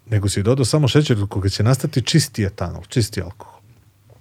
Nego 0.07 0.29
si 0.29 0.43
dodao 0.43 0.65
samo 0.65 0.89
šećer 0.89 1.27
koga 1.29 1.49
će 1.49 1.63
nastati 1.63 2.03
čisti 2.03 2.45
etanol, 2.45 2.83
čisti 2.89 3.23
alkohol. 3.23 3.61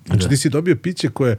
Znači 0.05 0.29
ti 0.29 0.37
si 0.37 0.49
dobio 0.49 0.75
piće 0.75 1.09
koje 1.09 1.37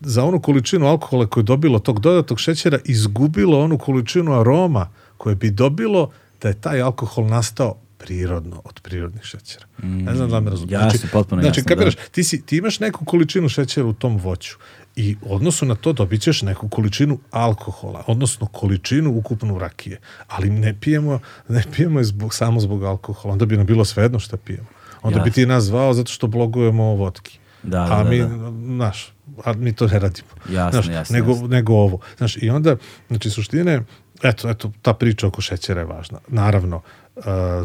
za 0.00 0.24
onu 0.24 0.40
količinu 0.40 0.86
alkohola 0.86 1.26
koju 1.26 1.42
je 1.42 1.44
dobilo 1.44 1.78
tog 1.78 2.00
dodatog 2.00 2.40
šećera 2.40 2.78
izgubilo 2.84 3.60
onu 3.60 3.78
količinu 3.78 4.40
aroma 4.40 4.88
koje 5.16 5.34
bi 5.34 5.50
dobilo 5.50 6.10
da 6.42 6.48
je 6.48 6.60
taj 6.60 6.82
alkohol 6.82 7.26
nastao 7.26 7.76
prirodno 7.98 8.62
od 8.64 8.80
prirodnih 8.80 9.22
šećera. 9.22 9.66
Ne 9.82 10.14
znam 10.14 10.30
da 10.30 10.40
me 10.40 10.50
razumiješ. 10.50 10.82
Jasno, 10.82 11.08
potpuno 11.12 11.42
znači, 11.42 11.60
jasno, 11.60 11.68
kapiraš, 11.68 11.96
da. 11.96 12.02
ti, 12.02 12.24
si, 12.24 12.42
ti 12.42 12.56
imaš 12.56 12.80
neku 12.80 13.04
količinu 13.04 13.48
šećera 13.48 13.86
u 13.86 13.92
tom 13.92 14.16
voću 14.16 14.56
i 14.96 15.16
u 15.22 15.34
odnosu 15.34 15.66
na 15.66 15.74
to 15.74 15.92
dobit 15.92 16.22
ćeš 16.22 16.42
neku 16.42 16.68
količinu 16.68 17.18
alkohola, 17.30 18.04
odnosno 18.06 18.46
količinu 18.46 19.18
ukupnu 19.18 19.58
rakije. 19.58 20.00
Ali 20.28 20.50
ne 20.50 20.80
pijemo, 20.80 21.20
ne 21.48 21.64
pijemo 21.76 22.00
je 22.00 22.04
zbog, 22.04 22.34
samo 22.34 22.60
zbog 22.60 22.84
alkohola. 22.84 23.32
Onda 23.32 23.46
bi 23.46 23.56
nam 23.56 23.66
bilo 23.66 23.84
svejedno 23.84 24.18
šta 24.18 24.36
pijemo. 24.36 24.66
Onda 25.02 25.18
bi 25.18 25.28
Jasno. 25.28 25.34
ti 25.34 25.46
nas 25.46 25.64
zvao 25.64 25.94
zato 25.94 26.12
što 26.12 26.26
blogujemo 26.26 26.84
o 26.84 26.94
vodki. 26.94 27.38
Da, 27.62 27.82
a 27.82 28.02
da, 28.02 28.10
mi, 28.10 28.18
da. 28.18 28.52
znaš, 28.74 29.12
a 29.44 29.52
mi 29.52 29.72
to 29.72 29.86
ne 29.86 29.98
radimo. 29.98 30.28
Jasno, 30.50 30.82
znaš, 30.82 30.94
jasno, 30.94 31.14
nego, 31.14 31.30
jasno. 31.30 31.48
nego 31.48 31.72
ovo. 31.72 31.98
Znaš, 32.16 32.36
i 32.42 32.50
onda, 32.50 32.76
znači, 33.08 33.30
suštine, 33.30 33.80
eto, 34.22 34.50
eto, 34.50 34.72
ta 34.82 34.94
priča 34.94 35.26
oko 35.26 35.40
šećera 35.40 35.80
je 35.80 35.86
važna. 35.86 36.18
Naravno, 36.28 36.80
uh, 37.16 37.24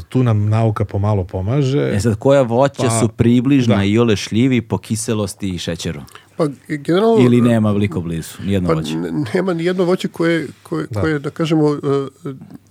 tu 0.10 0.24
nam 0.24 0.50
nauka 0.50 0.86
pomalo 0.86 1.24
pomaže. 1.24 1.92
E 1.94 2.00
sad, 2.00 2.16
koja 2.16 2.42
voća 2.42 2.84
Pa, 2.84 3.00
su 3.00 3.08
približna 3.08 3.76
da. 3.76 3.84
i 3.84 3.98
ole 3.98 4.16
šljivi 4.16 4.62
po 4.62 4.78
kiselosti 4.78 5.50
i 5.50 5.58
šećeru? 5.58 6.02
Pa 6.40 6.48
generalno... 6.68 7.26
Ili 7.26 7.42
nema 7.42 7.72
veliko 7.72 8.02
blizu, 8.02 8.34
nijedno 8.44 8.70
Pa 8.70 8.76
voće? 8.76 8.96
nema 9.34 9.54
ni 9.54 9.66
jedno 9.66 9.84
voće 9.84 10.08
koje, 10.08 10.48
koje, 10.64 10.88
Da. 10.90 11.02
koje 11.02 11.20
da 11.20 11.30
kažemo, 11.30 11.74
e, 11.74 11.78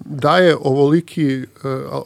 daje 0.01 0.57
ovoliki, 0.61 1.27
e, 1.39 1.47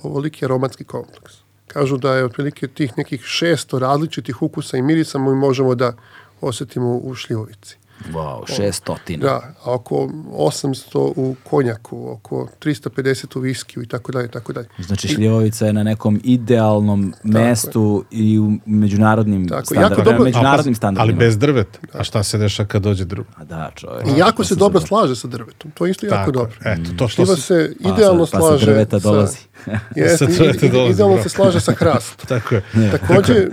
ovoliki 0.02 0.44
aromatski 0.44 0.84
kompleks. 0.84 1.32
Kažu 1.66 1.96
da 1.96 2.14
je 2.14 2.24
otprilike 2.24 2.68
tih 2.68 2.92
nekih 2.96 3.20
600 3.20 3.78
različitih 3.78 4.42
ukusa 4.42 4.76
i 4.76 4.82
mirisa 4.82 5.18
mi 5.18 5.34
možemo 5.34 5.74
da 5.74 5.92
osetimo 6.40 6.96
u 6.96 7.14
šljivovici. 7.14 7.76
Wow, 8.04 8.56
šestotina. 8.56 9.22
Da, 9.22 9.34
a 9.64 9.72
oko 9.72 9.94
800 10.28 11.12
u 11.16 11.36
konjaku, 11.44 12.10
oko 12.10 12.48
350 12.60 13.36
u 13.36 13.40
viskiju 13.40 13.82
i 13.82 13.86
tako 13.86 14.12
dalje, 14.12 14.28
tako 14.28 14.52
dalje. 14.52 14.68
Znači 14.78 15.08
šljivovica 15.08 15.66
je 15.66 15.72
na 15.72 15.82
nekom 15.82 16.20
idealnom 16.24 17.14
mestu 17.24 18.04
i 18.10 18.38
u 18.38 18.52
međunarodnim 18.66 19.48
Tako, 19.48 19.64
standardima. 19.64 19.90
jako 19.92 20.02
dobro- 20.02 20.24
međunarodnim 20.24 20.60
A, 20.64 20.64
pazi, 20.66 20.74
standardima. 20.74 21.02
Ali 21.14 21.26
bez 21.26 21.38
drveta. 21.38 21.78
A 21.92 22.04
šta 22.04 22.22
se 22.22 22.38
deša 22.38 22.64
kad 22.64 22.82
dođe 22.82 23.04
drvo? 23.04 23.24
A 23.36 23.44
da, 23.44 23.70
čovjek. 23.74 24.06
I 24.06 24.18
jako 24.18 24.44
se 24.44 24.54
dobro 24.54 24.80
slaže 24.80 25.16
sa 25.16 25.28
drvetom. 25.28 25.70
To 25.70 25.86
je 25.86 25.90
isto 25.90 26.06
jako 26.06 26.16
Tako 26.16 26.30
je. 26.30 26.32
dobro. 26.32 26.56
Eto, 26.64 26.90
to 26.92 27.08
što 27.08 27.24
Šljiva 27.24 27.36
se 27.36 27.74
Pa 27.82 27.88
idealno 27.88 28.26
sa- 28.26 28.32
pa 28.32 28.40
sa 28.40 28.48
slaže 28.48 28.66
drveta 28.66 28.98
dolazi. 28.98 29.38
Sa 30.18 30.26
drveta 30.26 30.66
i- 30.66 30.68
i- 30.68 30.72
dolazi, 30.72 30.92
idealno 30.92 31.14
bro. 31.14 31.22
se 31.22 31.28
slaže 31.28 31.60
sa 31.60 31.72
hrastom. 31.72 32.26
Tako 32.28 32.54
je. 32.54 32.62
Takođe, 32.90 33.46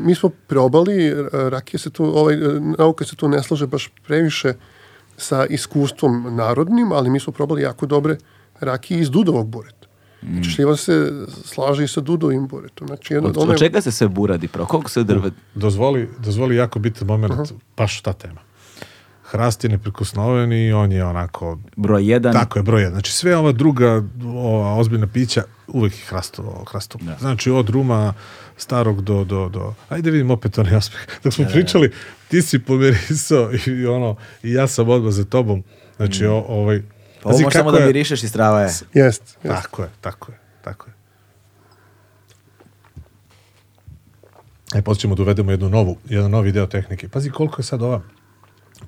mi 0.00 0.14
smo 0.14 0.28
probali, 0.46 1.06
e, 1.06 1.14
rakija 1.32 1.78
se 1.78 1.90
tu, 1.90 2.04
ovaj, 2.04 2.34
e, 2.34 2.38
nauka 2.78 3.04
se 3.04 3.16
tu 3.16 3.28
ne 3.28 3.42
slaže 3.42 3.66
baš 3.66 3.90
previše 4.06 4.54
sa 5.16 5.46
iskustvom 5.46 6.36
narodnim, 6.36 6.92
ali 6.92 7.10
mi 7.10 7.20
smo 7.20 7.32
probali 7.32 7.62
jako 7.62 7.86
dobre 7.86 8.16
rakije 8.60 9.00
iz 9.00 9.10
dudovog 9.10 9.48
bureta. 9.48 9.80
Znači, 10.32 10.50
šljiva 10.50 10.76
se 10.76 11.12
slaže 11.44 11.84
i 11.84 11.88
sa 11.88 12.00
dudovim 12.00 12.46
buretom. 12.46 12.86
Znači, 12.88 13.14
jedno, 13.14 13.28
Od, 13.28 13.36
one- 13.38 13.52
od 13.52 13.58
čega 13.58 13.80
se 13.80 13.92
sve 13.92 14.08
buradi? 14.08 14.48
Pro 14.48 14.66
koliko 14.66 14.90
se 14.90 15.04
drve? 15.04 15.30
Dozvoli, 15.54 16.08
dozvoli 16.18 16.56
jako 16.56 16.78
bitan 16.78 17.06
moment, 17.08 17.34
baš 17.76 18.00
ta 18.00 18.12
tema. 18.12 18.40
Hrast 19.24 19.64
je 19.64 19.70
neprikosnoven 19.70 20.52
i 20.52 20.72
on 20.72 20.92
je 20.92 21.04
onako 21.04 21.58
Broj 21.76 22.10
jedan. 22.10 22.32
Tako 22.32 22.58
je, 22.58 22.62
broj 22.62 22.80
jedan. 22.80 22.92
Znači 22.92 23.12
sve 23.12 23.36
ova 23.36 23.52
druga 23.52 24.02
ova 24.24 24.74
ozbiljna 24.74 25.06
pića 25.06 25.42
uvek 25.68 25.92
je 25.92 26.04
hrastovo. 26.08 26.64
hrastovo. 26.70 27.04
Znači 27.20 27.50
od 27.50 27.68
ruma 27.68 28.14
starog 28.60 29.02
do, 29.02 29.24
do, 29.24 29.48
do... 29.48 29.74
Ajde 29.88 30.10
vidim 30.10 30.30
opet 30.30 30.58
onaj 30.58 30.74
aspekt. 30.74 31.10
Dok 31.24 31.32
smo 31.32 31.44
pričali, 31.46 31.92
ti 32.28 32.42
si 32.42 32.58
pomirisao 32.58 33.50
i 33.66 33.86
ono, 33.86 34.10
i 34.42 34.52
ja 34.52 34.66
sam 34.66 34.88
odmah 34.88 35.12
za 35.12 35.24
tobom. 35.24 35.64
Znači, 35.96 36.26
o, 36.26 36.36
ovaj... 36.38 36.82
Pa 37.22 37.28
ovo 37.28 37.38
možeš 37.38 37.52
samo 37.52 37.64
kako 37.64 37.72
da 37.72 37.78
je- 37.78 37.86
mirišeš 37.86 38.22
i 38.22 38.28
strava 38.28 38.60
je. 38.60 38.64
Jest, 38.64 38.84
jest. 38.94 39.38
Tako 39.42 39.82
je, 39.82 39.88
tako 40.00 40.32
je, 40.32 40.38
tako 40.62 40.86
je. 40.86 40.94
E, 44.74 44.82
poslije 44.82 45.00
ćemo 45.00 45.14
da 45.14 45.22
uvedemo 45.22 45.50
jednu 45.50 45.68
novu, 45.68 45.98
jedan 46.06 46.30
novi 46.30 46.52
deo 46.52 46.66
tehnike. 46.66 47.08
Pazi 47.08 47.30
koliko 47.30 47.60
je 47.60 47.64
sad 47.64 47.82
ova 47.82 48.00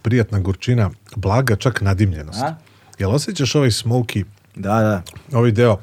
prijatna 0.03 0.39
gorčina, 0.39 0.91
blaga, 1.17 1.57
čak 1.57 1.81
nadimljenost. 1.81 2.43
A? 2.43 2.55
Jel 2.99 3.11
osjećaš 3.11 3.55
ovaj 3.55 3.71
smoky, 3.71 4.25
Da, 4.55 4.81
da. 4.81 5.03
ovaj 5.33 5.51
deo, 5.53 5.79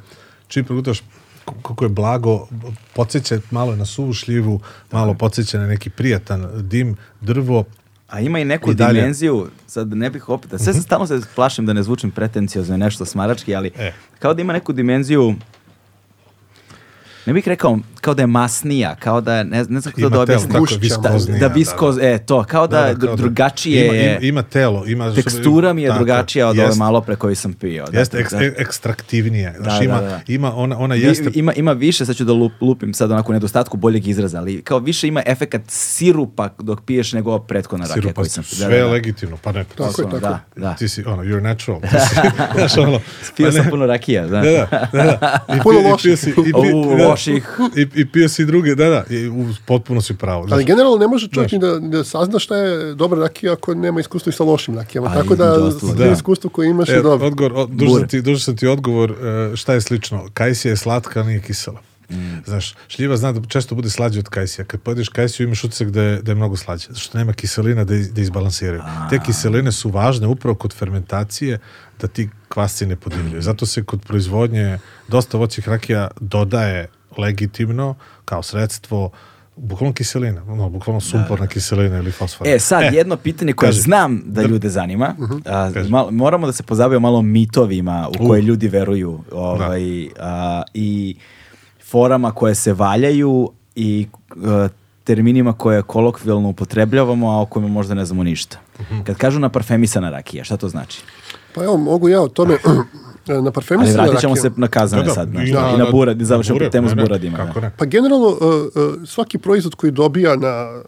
čim 0.48 0.66
progutaš 0.66 1.02
koliko 1.62 1.86
je 1.86 1.90
blago, 1.90 2.48
podsjeća 2.96 3.40
malo 3.52 3.76
na 3.76 3.86
suvu 3.86 4.14
šljivu, 4.14 4.60
malo 4.92 5.14
podsjeća 5.14 5.60
na 5.60 5.68
neki 5.68 5.90
prijatan 5.90 6.50
dim, 6.70 6.98
drvo, 7.22 7.66
A 8.10 8.20
ima 8.20 8.40
i 8.40 8.46
neku 8.46 8.72
I 8.72 8.76
dimenziju, 8.76 9.50
sad 9.68 9.94
ne 9.94 10.10
bih 10.10 10.30
opet, 10.30 10.62
sve 10.62 10.74
se 10.74 10.82
stalno 10.82 11.08
se 11.08 11.22
plašim 11.36 11.66
da 11.66 11.74
ne 11.74 11.84
zvučim 11.84 12.12
pretenciozno 12.12 12.76
i 12.76 12.78
nešto 12.78 13.06
smarački, 13.06 13.56
ali 13.56 13.72
E. 13.78 13.94
kao 14.20 14.34
da 14.34 14.42
ima 14.42 14.54
neku 14.54 14.74
dimenziju, 14.74 15.36
ne 17.26 17.34
bih 17.34 17.48
rekao 17.48 17.80
kao 17.96 18.14
da 18.14 18.24
je 18.24 18.28
masnija, 18.28 18.96
kao 18.96 19.22
da 19.22 19.36
je, 19.36 19.44
ne, 19.44 19.58
ne 19.60 19.64
znam 19.64 19.82
kako 19.84 19.92
to 19.94 20.00
ima 20.00 20.10
da 20.10 20.16
telo, 20.16 20.24
objasnim. 20.24 20.48
tako 20.48 20.58
je, 20.58 20.60
Gušća. 20.62 20.78
viskoznija. 20.78 21.40
Da, 21.40 21.48
viskoz, 21.48 21.98
e, 21.98 22.18
to, 22.20 22.44
kao 22.44 22.68
da, 22.68 22.82
Da, 22.82 22.94
da, 22.94 23.00
kao 23.00 23.10
da- 23.10 23.16
drugačije 23.16 23.86
ima, 23.86 23.96
je, 23.96 24.12
ima, 24.12 24.20
ima 24.22 24.44
telo, 24.44 24.86
ima... 24.88 25.16
tekstura 25.16 25.74
mi 25.74 25.82
je 25.82 25.88
Tako 25.88 25.98
drugačija 25.98 26.48
od 26.48 26.58
ove 26.58 26.68
jest. 26.68 26.78
malo 26.78 27.02
pre 27.02 27.16
koju 27.16 27.36
sam 27.36 27.54
pio. 27.54 27.86
Jeste, 27.94 28.18
Dakle, 28.18 28.38
eks, 28.40 28.56
da. 28.56 28.62
ekstraktivnije. 28.62 29.56
Znaš, 29.58 29.78
Da, 29.78 29.86
ima, 29.86 29.96
da, 29.96 30.08
da. 30.08 30.20
ima, 30.28 30.56
ona, 30.56 30.80
ona 30.80 30.96
jeste... 30.96 31.32
Ima, 31.34 31.54
ima 31.54 31.72
više, 31.74 32.06
sad 32.06 32.16
ću 32.16 32.24
da 32.24 32.34
lup- 32.34 32.62
lupim 32.62 32.94
sad 32.94 33.12
onako 33.12 33.32
u 33.32 33.34
nedostatku 33.34 33.78
boljeg 33.78 34.08
izraza, 34.08 34.38
ali 34.38 34.62
kao 34.62 34.80
više 34.80 35.08
ima 35.08 35.24
efekat 35.26 35.62
sirupa 35.68 36.50
dok 36.60 36.82
piješ 36.82 37.14
nego 37.14 37.30
ova 37.30 37.40
prethodna 37.42 37.86
rakija 37.86 37.94
sirupa, 37.96 38.14
koju 38.16 38.30
sam 38.30 38.44
sve 38.44 38.58
da, 38.60 38.70
da, 38.70 38.76
je 38.76 38.82
da. 38.82 38.88
legitimno, 38.88 39.38
pa 39.38 39.52
ne. 39.52 39.64
Tako 39.66 40.02
je, 40.02 40.06
Ono, 40.06 40.12
tako 40.12 40.34
da, 40.34 40.40
da. 40.58 40.74
Ti 40.74 40.88
si, 40.88 41.04
ono, 41.04 41.24
you're 41.24 41.42
natural. 41.42 41.82
Ti 41.84 41.88
si, 42.00 42.16
znaš, 42.56 42.78
ono, 42.78 43.00
Pio 43.38 43.46
pa 43.46 43.52
sam 43.52 43.66
puno 43.70 43.86
rakija, 43.86 44.22
da. 44.24 44.42
Da, 44.42 44.52
da, 44.52 44.88
da, 44.94 45.04
da. 45.04 45.40
I 45.56 45.60
Puno 45.60 45.80
pio- 45.80 45.82
pio 45.82 45.92
loših. 45.92 46.34
Loših. 47.10 47.48
I 47.76 47.88
i 47.96 48.06
pio 48.06 48.30
si 48.30 48.46
druge, 48.46 48.76
da, 48.76 48.86
da, 48.88 49.04
i 49.10 49.28
u, 49.28 49.46
potpuno 49.66 50.02
si 50.02 50.14
pravo. 50.14 50.40
Ali 50.42 50.48
Znaš, 50.48 50.66
generalno 50.66 50.98
ne 50.98 51.08
može 51.08 51.28
čovjek 51.28 51.52
ni 51.52 51.60
da, 51.60 51.80
da 51.80 52.04
sazna 52.04 52.40
šta 52.40 52.58
je 52.58 52.94
dobra 52.96 53.20
rakija 53.20 53.54
ako 53.54 53.74
nema 53.74 54.00
iskustva 54.00 54.30
i 54.30 54.34
sa 54.34 54.44
lošim 54.44 54.76
rakijama. 54.76 55.08
A, 55.08 55.14
Tako 55.14 55.36
da, 55.36 55.58
da. 55.96 56.12
iskustvo 56.12 56.50
koje 56.50 56.70
imaš 56.70 56.90
je 56.90 56.96
E, 56.96 57.02
dobro. 57.02 57.28
odgovor, 57.28 57.54
od, 57.56 57.70
dužan, 57.70 58.08
ti, 58.08 58.22
dužan 58.22 58.40
sam 58.40 58.58
ti 58.58 58.68
odgovor 58.68 59.12
e, 59.12 59.56
šta 59.56 59.74
je 59.74 59.82
slično. 59.82 60.30
Kajsija 60.34 60.70
je 60.70 60.78
slatka, 60.78 61.20
a 61.20 61.24
nije 61.24 61.42
kisela. 61.42 61.82
Znaš, 62.46 62.76
šljiva 62.88 63.18
zna 63.18 63.32
da 63.32 63.42
često 63.42 63.76
bude 63.76 63.90
slađe 63.90 64.20
od 64.20 64.30
kajsija. 64.30 64.66
Kad 64.66 64.82
pojedeš 64.82 65.10
kajsiju 65.10 65.46
imaš 65.46 65.64
utisak 65.64 65.90
da 65.90 66.02
je, 66.02 66.22
da 66.22 66.32
je 66.32 66.36
mnogo 66.36 66.58
slađe, 66.58 66.88
zato 66.88 67.00
što 67.00 67.18
nema 67.18 67.34
kiselina 67.34 67.84
da, 67.84 67.96
iz- 67.96 68.14
da 68.14 68.22
izbalansiraju. 68.22 68.82
Te 69.10 69.20
kiseline 69.20 69.72
su 69.72 69.90
važne 69.90 70.28
upravo 70.28 70.56
kod 70.56 70.74
fermentacije 70.74 71.60
da 72.02 72.08
ti 72.08 72.30
kvasci 72.48 72.86
ne 72.86 72.96
podivljaju. 72.96 73.42
Zato 73.42 73.66
se 73.66 73.84
kod 73.84 74.02
proizvodnje 74.02 74.80
dosta 75.08 75.38
voćih 75.38 75.70
rakija 75.70 76.08
dodaje 76.20 76.88
legitimno 77.18 77.96
kao 78.26 78.44
sredstvo 78.44 79.10
bukvalno 79.56 79.94
kiselina, 79.94 80.44
no, 80.46 80.70
bukvalno 80.70 81.02
sumporna 81.02 81.48
kiselina 81.48 81.98
ili 81.98 82.12
fosfor. 82.12 82.48
E, 82.48 82.60
sad, 82.60 82.94
jedno 82.94 83.16
pitanje 83.18 83.54
koje 83.54 83.68
kaži. 83.68 83.82
znam 83.82 84.22
da 84.26 84.42
ljude 84.44 84.70
zanima. 84.70 85.16
A, 85.46 85.72
Kaži. 85.74 85.90
mal- 85.90 86.12
moramo 86.12 86.48
da 86.48 86.54
se 86.54 86.64
pozabavimo 86.64 87.00
malo 87.00 87.22
mitovima 87.22 88.10
u 88.10 88.28
koje 88.28 88.42
ljudi 88.42 88.68
veruju. 88.68 89.20
Ovaj, 89.32 90.08
a, 90.20 90.62
I 90.74 91.16
forama 91.84 92.32
koje 92.32 92.56
se 92.56 92.74
valjaju 92.74 93.52
i 93.76 94.08
a, 94.38 94.68
terminima 95.04 95.54
koje 95.54 95.82
kolokvijalno 95.82 96.50
upotrebljavamo, 96.50 97.30
a 97.30 97.42
o 97.42 97.46
kojima 97.46 97.68
možda 97.70 97.94
ne 97.94 98.06
znamo 98.06 98.24
ništa. 98.24 98.58
Kad 99.04 99.16
kažu 99.16 99.40
na 99.40 99.50
parfemisana 99.50 100.10
rakija, 100.10 100.44
šta 100.44 100.58
to 100.58 100.70
znači? 100.70 101.02
Pa 101.56 101.64
evo, 101.64 101.78
mogu 101.78 102.10
ja 102.10 102.22
o 102.22 102.28
tome 102.28 102.58
na 103.30 103.36
Ali 103.38 103.52
parfemisane 103.52 103.98
vratit 103.98 104.20
ćemo 104.20 104.36
se 104.36 104.52
na 104.56 104.68
kazane 104.68 105.02
Da, 105.02 105.08
da, 105.08 105.14
sad. 105.14 105.30
i 105.30 105.32
znaš, 105.32 105.50
na- 105.52 105.76
I 105.76 105.78
na 105.78 105.92
burad, 105.92 106.22
završimo 106.22 106.56
bure, 106.56 106.70
temu 106.70 106.90
s 106.90 106.94
buradima. 106.94 107.38
kako 107.38 107.60
da. 107.60 107.66
ne. 107.68 107.72
Pa 107.78 107.86
generalno 107.86 108.28
uh, 108.28 108.38
uh, 108.38 109.08
svaki 109.08 109.38
proizvod 109.38 109.76
koji 109.76 109.92
dobija 109.92 110.36
na, 110.36 110.82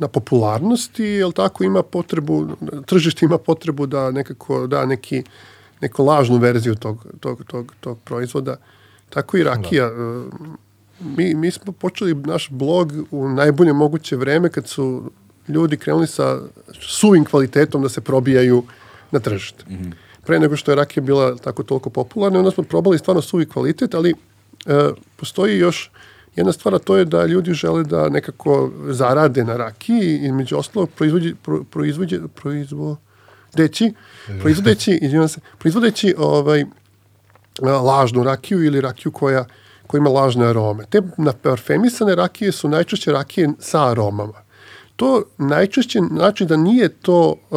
na 0.00 0.08
popularnosti, 0.08 1.04
jel 1.04 1.32
tako, 1.32 1.64
ima 1.64 1.82
potrebu, 1.82 2.48
tržište 2.86 3.26
ima 3.26 3.38
potrebu 3.38 3.86
da 3.86 4.10
nekako 4.10 4.66
da 4.66 4.86
neki, 4.86 5.22
neku 5.80 6.04
lažnu 6.04 6.36
verziju 6.36 6.74
tog, 6.74 7.06
tog, 7.20 7.44
tog, 7.44 7.72
tog 7.80 7.98
proizvoda. 8.00 8.56
Tako 9.08 9.36
i 9.36 9.42
rakija. 9.42 9.86
Uh, 9.86 10.32
Mi, 11.00 11.34
mi 11.34 11.50
smo 11.50 11.72
počeli 11.72 12.14
naš 12.14 12.48
blog 12.50 12.92
u 13.10 13.28
najbolje 13.28 13.72
moguće 13.72 14.16
vreme 14.16 14.48
kad 14.48 14.68
su 14.68 15.10
ljudi 15.48 15.76
krenuli 15.76 16.06
sa 16.06 16.38
suvim 16.80 17.24
kvalitetom 17.24 17.82
da 17.82 17.88
se 17.88 18.00
probijaju 18.00 18.62
na 19.10 19.18
tržište. 19.18 19.64
Pre 20.26 20.40
nego 20.40 20.56
što 20.56 20.72
je 20.72 20.76
rakija 20.76 21.02
bila 21.02 21.36
tako 21.36 21.62
toliko 21.62 21.90
popularna, 21.90 22.38
onda 22.38 22.50
smo 22.50 22.64
probali 22.64 22.98
stvarno 22.98 23.22
suvi 23.22 23.46
kvalitet, 23.46 23.94
ali 23.94 24.10
e, 24.10 24.14
postoji 25.16 25.58
još 25.58 25.90
jedna 26.36 26.52
stvar, 26.52 26.74
a 26.74 26.78
to 26.78 26.96
je 26.96 27.04
da 27.04 27.26
ljudi 27.26 27.52
žele 27.52 27.84
da 27.84 28.08
nekako 28.08 28.70
zarade 28.88 29.44
na 29.44 29.56
rakiji 29.56 30.18
i 30.18 30.32
među 30.32 30.56
ostalog 30.56 30.90
proizvođe, 30.90 31.34
pro, 31.42 31.64
proizvođe, 31.70 32.20
proizvodeći, 32.34 33.92
proizvodeći, 34.40 34.98
izvinjam 35.02 35.28
se, 35.28 35.40
proizvodeći 35.58 36.14
ovaj, 36.18 36.64
lažnu 37.62 38.22
rakiju 38.22 38.64
ili 38.64 38.80
rakiju 38.80 39.12
koja, 39.12 39.44
koja 39.86 39.98
ima 39.98 40.10
lažne 40.10 40.46
arome. 40.46 40.84
Te 40.90 41.02
na 41.18 41.32
parfemisane 41.32 42.14
rakije 42.14 42.52
su 42.52 42.68
najčešće 42.68 43.12
rakije 43.12 43.48
sa 43.58 43.90
aromama. 43.90 44.45
To 44.96 45.22
najčešće 45.38 46.00
znači 46.10 46.44
da 46.44 46.56
nije 46.56 46.88
to 46.88 47.34
a, 47.50 47.56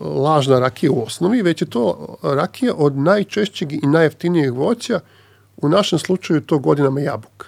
lažna 0.00 0.58
rakija 0.58 0.92
u 0.92 1.02
osnovi, 1.02 1.42
već 1.42 1.62
je 1.62 1.66
to 1.66 2.16
rakija 2.22 2.74
od 2.76 2.96
najčešćeg 2.96 3.72
i 3.72 3.80
najjeftinijeg 3.82 4.54
voća, 4.54 5.00
u 5.56 5.68
našem 5.68 5.98
slučaju 5.98 6.40
to 6.40 6.58
godinama 6.58 7.00
jabuka. 7.00 7.46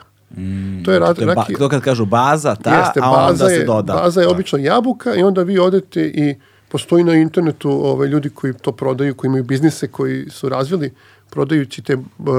to 0.85 0.93
je, 0.93 1.01
ra- 1.01 1.15
To, 1.15 1.23
je 1.23 1.27
ba, 1.27 1.35
rakija- 1.35 1.59
to 1.59 1.69
kad 1.69 1.82
kažu 1.82 2.05
baza, 2.06 2.55
ta, 2.55 2.74
Jeste, 2.74 3.01
a 3.02 3.10
baza 3.10 3.27
onda 3.44 3.52
je, 3.52 3.59
se 3.60 3.65
doda. 3.65 3.93
Baza 3.94 4.20
je 4.20 4.28
obično 4.28 4.59
jabuka 4.59 5.15
i 5.15 5.23
onda 5.23 5.43
vi 5.43 5.59
odete 5.59 6.02
i 6.05 6.35
postoji 6.69 7.05
na 7.05 7.15
internetu 7.15 7.70
ovaj, 7.70 8.09
ljudi 8.09 8.31
koji 8.31 8.52
to 8.55 8.73
prodaju, 8.73 9.15
koji 9.15 9.28
imaju 9.28 9.44
biznise, 9.44 9.89
koji 9.89 10.31
su 10.31 10.48
razvili 10.48 10.93
prodajući 11.31 11.82
te 11.82 11.97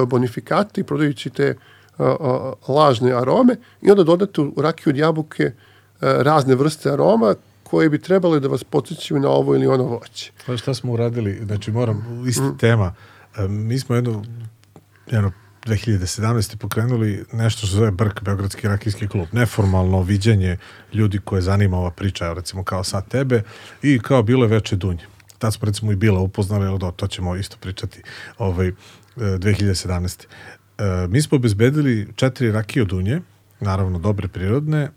bonifikate 0.08 0.82
i 0.82 0.84
prodajući 0.84 1.30
te 1.30 1.56
a, 1.98 2.16
a, 2.20 2.54
lažne 2.68 3.14
arome 3.14 3.56
i 3.82 3.92
onda 3.92 4.04
dodate 4.04 4.42
u 4.42 4.62
rakiju 4.62 4.92
od 4.92 4.98
jabuke 4.98 5.46
a, 5.46 5.69
razne 6.02 6.56
vrste 6.56 6.92
aroma 6.92 7.36
koje 7.64 7.90
bi 7.90 8.02
trebale 8.02 8.40
da 8.40 8.48
vas 8.48 8.64
podsjećaju 8.64 9.20
na 9.20 9.30
ovo 9.30 9.56
ili 9.56 9.68
ono 9.68 9.84
voće. 9.84 10.32
Znaš 10.46 10.62
šta 10.62 10.74
smo 10.74 10.92
uradili? 10.92 11.42
Znači, 11.46 11.72
moram, 11.72 12.24
isti 12.28 12.42
Mm. 12.44 12.58
tema. 12.58 12.94
E, 13.38 13.48
Mi 13.48 13.80
smo 13.80 13.96
jedno, 13.96 14.24
jedno 15.12 15.32
2017. 15.66 16.56
pokrenuli 16.58 17.26
nešto 17.34 17.68
što 17.68 17.76
zove 17.78 17.92
Brk, 17.92 18.22
Beogradski 18.22 18.68
rakijski 18.68 19.08
klub. 19.08 19.28
Neformalno 19.32 20.02
viđenje 20.02 20.58
ljudi 20.94 21.20
koje 21.20 21.42
zanima 21.42 21.78
ova 21.78 21.92
priča, 21.92 22.34
recimo 22.34 22.64
kao 22.64 22.84
sad 22.84 23.08
tebe, 23.08 23.44
i 23.84 24.00
kao 24.00 24.24
bilo 24.24 24.44
je 24.46 24.50
veče 24.50 24.76
dunje. 24.76 25.06
Tad 25.38 25.54
smo 25.54 25.66
recimo 25.66 25.92
i 25.92 25.96
bila 25.96 26.20
upoznali, 26.20 26.66
ali 26.68 26.80
da, 26.80 26.92
to 26.92 27.08
ćemo 27.08 27.36
isto 27.36 27.58
pričati 27.60 28.02
ovaj, 28.38 28.68
e, 28.68 28.74
2017. 29.18 30.26
E, 30.78 31.08
mi 31.08 31.22
smo 31.22 31.36
obezbedili 31.36 32.08
četiri 32.16 32.52
rakije 32.52 32.86
dunje, 32.86 33.22
naravno 33.60 34.00
dobre 34.00 34.28
prirodne, 34.28 34.90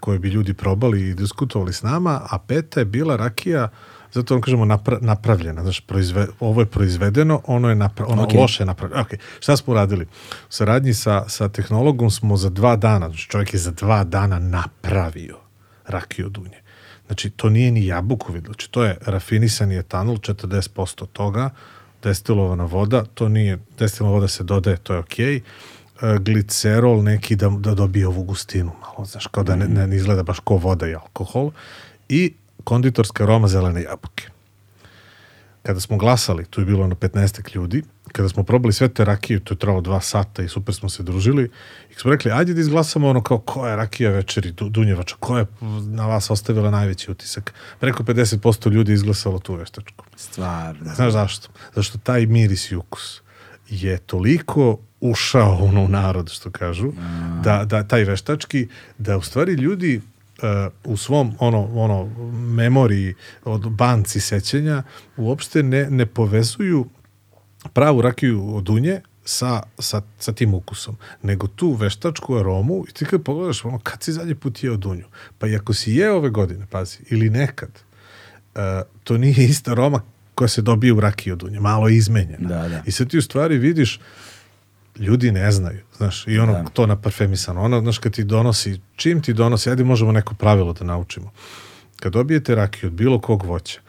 koje 0.00 0.18
bi 0.18 0.28
ljudi 0.28 0.54
probali 0.54 1.08
i 1.08 1.14
diskutovali 1.14 1.72
s 1.72 1.82
nama, 1.82 2.20
a 2.30 2.38
peta 2.38 2.80
je 2.80 2.84
bila 2.84 3.16
rakija 3.16 3.68
zato 4.12 4.34
vam 4.34 4.40
kažemo 4.40 4.64
napra, 4.64 4.98
napravljena, 5.00 5.62
znači 5.62 5.82
proizve, 5.86 6.26
ovo 6.40 6.60
je 6.60 6.66
proizvedeno, 6.66 7.40
ono 7.44 7.68
je 7.68 7.74
napra, 7.74 8.06
ono 8.06 8.22
Ok. 8.22 8.32
loše 8.34 8.62
je 8.62 8.66
napravljeno. 8.66 9.04
Okay. 9.04 9.16
Šta 9.40 9.56
smo 9.56 9.72
uradili? 9.72 10.04
U 10.04 10.52
saradnji 10.52 10.94
sa, 10.94 11.28
sa 11.28 11.48
tehnologom 11.48 12.10
smo 12.10 12.36
za 12.36 12.50
dva 12.50 12.76
dana, 12.76 13.08
znači 13.08 13.28
čovjek 13.28 13.54
je 13.54 13.58
za 13.58 13.70
dva 13.70 14.04
dana 14.04 14.38
napravio 14.38 15.36
rakiju 15.86 16.28
dunje. 16.28 16.62
Znači, 17.06 17.30
to 17.30 17.50
nije 17.50 17.72
ni 17.72 17.86
jabuku 17.86 18.32
videlo, 18.32 18.52
znači 18.52 18.70
to 18.70 18.84
je 18.84 18.98
rafinisani 19.00 19.78
etanol, 19.78 20.16
40% 20.16 21.06
toga, 21.06 21.50
destilovana 22.02 22.64
voda, 22.64 23.04
to 23.14 23.28
nije, 23.28 23.58
destilovana 23.78 24.14
voda 24.14 24.28
se 24.28 24.44
dodaje, 24.44 24.76
to 24.76 24.92
je 24.92 24.98
okej, 24.98 25.36
e, 25.36 25.40
glicerol 26.20 27.02
neki 27.02 27.36
da, 27.36 27.48
da 27.48 27.74
dobije 27.74 28.06
ovu 28.06 28.22
gustinu 28.22 28.72
malo, 28.80 29.04
znaš, 29.04 29.26
kao 29.26 29.44
da 29.44 29.56
ne, 29.56 29.86
ne 29.86 29.96
izgleda 29.96 30.22
baš 30.22 30.38
ko 30.38 30.56
voda 30.56 30.88
i 30.88 30.94
alkohol, 30.94 31.50
i 32.08 32.34
konditorska 32.64 33.24
aroma 33.24 33.48
zelene 33.48 33.82
jabuke. 33.82 34.28
Kada 35.62 35.80
smo 35.80 35.96
glasali, 35.96 36.44
tu 36.44 36.60
je 36.60 36.64
bilo 36.64 36.86
na 36.86 36.94
15 36.94 37.54
ljudi, 37.54 37.82
kada 38.12 38.28
smo 38.28 38.42
probali 38.42 38.72
sve 38.72 38.88
te 38.88 39.04
rakije, 39.04 39.40
to 39.40 39.54
je 39.54 39.58
trajalo 39.58 39.80
dva 39.80 40.00
sata 40.00 40.42
i 40.42 40.48
super 40.48 40.74
smo 40.74 40.88
se 40.88 41.02
družili, 41.02 41.50
i 41.90 41.94
smo 41.94 42.10
rekli, 42.10 42.30
ajde 42.30 42.54
da 42.54 42.60
izglasamo 42.60 43.08
ono 43.08 43.22
kao 43.22 43.38
ko 43.38 43.66
je 43.66 43.76
rakija 43.76 44.10
večeri 44.10 44.52
du, 44.52 44.68
Dunjevača, 44.68 45.16
ko 45.20 45.38
je 45.38 45.46
na 45.90 46.06
vas 46.06 46.30
ostavila 46.30 46.70
najveći 46.70 47.10
utisak. 47.10 47.54
Preko 47.80 48.02
50% 48.02 48.70
ljudi 48.70 48.92
je 48.92 48.94
izglasalo 48.94 49.38
tu 49.38 49.54
veštačku. 49.54 50.04
Stvarno. 50.16 50.94
Znaš 50.94 51.12
zašto? 51.12 51.48
Zašto 51.74 51.98
taj 51.98 52.26
miris 52.26 52.70
i 52.70 52.76
ukus 52.76 53.20
je 53.68 53.98
toliko 53.98 54.78
ušao 55.00 55.64
ono, 55.64 55.84
u 55.84 55.88
narod, 55.88 56.30
što 56.30 56.50
kažu, 56.50 56.92
da, 57.44 57.64
da 57.64 57.82
taj 57.88 58.04
veštački, 58.04 58.68
da 58.98 59.16
u 59.16 59.22
stvari 59.22 59.52
ljudi 59.52 60.00
uh, 60.42 60.92
u 60.92 60.96
svom 60.96 61.34
ono, 61.38 61.68
ono 61.74 62.10
memoriji 62.32 63.14
od 63.44 63.70
banci 63.70 64.20
sećanja 64.20 64.82
uopšte 65.16 65.62
ne, 65.62 65.90
ne 65.90 66.06
povezuju 66.06 66.86
pravu 67.72 68.02
rakiju 68.02 68.56
od 68.56 68.64
dunje 68.64 69.00
sa, 69.24 69.62
sa, 69.78 70.02
sa 70.18 70.32
tim 70.32 70.54
ukusom, 70.54 70.96
nego 71.22 71.46
tu 71.46 71.72
veštačku 71.72 72.36
aromu 72.36 72.84
i 72.88 72.92
ti 72.92 73.04
kad 73.04 73.22
pogledaš, 73.22 73.64
ono, 73.64 73.78
kad 73.78 74.02
si 74.02 74.12
zadnji 74.12 74.34
put 74.34 74.64
jeo 74.64 74.76
dunju? 74.76 75.04
Pa 75.38 75.46
i 75.46 75.56
ako 75.56 75.74
si 75.74 75.92
jeo 75.92 76.16
ove 76.16 76.30
godine, 76.30 76.66
pazi, 76.70 76.98
ili 77.10 77.30
nekad, 77.30 77.70
uh, 78.54 78.60
to 79.04 79.18
nije 79.18 79.44
ista 79.44 79.72
aroma 79.72 80.00
koja 80.34 80.48
se 80.48 80.62
dobije 80.62 80.92
u 80.92 81.00
rakiji 81.00 81.32
od 81.32 81.38
dunje, 81.38 81.60
malo 81.60 81.88
je 81.88 81.96
izmenjena. 81.96 82.48
Da, 82.48 82.68
da. 82.68 82.82
I 82.86 82.90
sad 82.90 83.10
ti 83.10 83.18
u 83.18 83.22
stvari 83.22 83.58
vidiš, 83.58 84.00
ljudi 84.98 85.32
ne 85.32 85.52
znaju, 85.52 85.80
znaš, 85.96 86.24
i 86.26 86.38
ono, 86.38 86.52
Da. 86.52 86.64
to 86.64 86.86
na 86.86 86.96
parfemisano, 86.96 87.62
ono, 87.62 87.80
znaš, 87.80 87.98
kad 87.98 88.12
ti 88.12 88.24
donosi, 88.24 88.80
čim 88.96 89.22
ti 89.22 89.32
donosi, 89.32 89.70
ajde 89.70 89.84
možemo 89.84 90.12
neko 90.12 90.34
pravilo 90.34 90.72
da 90.72 90.84
naučimo. 90.84 91.30
Kad 91.96 92.12
dobijete 92.12 92.54
rakiju 92.54 92.86
od 92.88 92.92
bilo 92.92 93.20
kog 93.20 93.44
voća, 93.44 93.80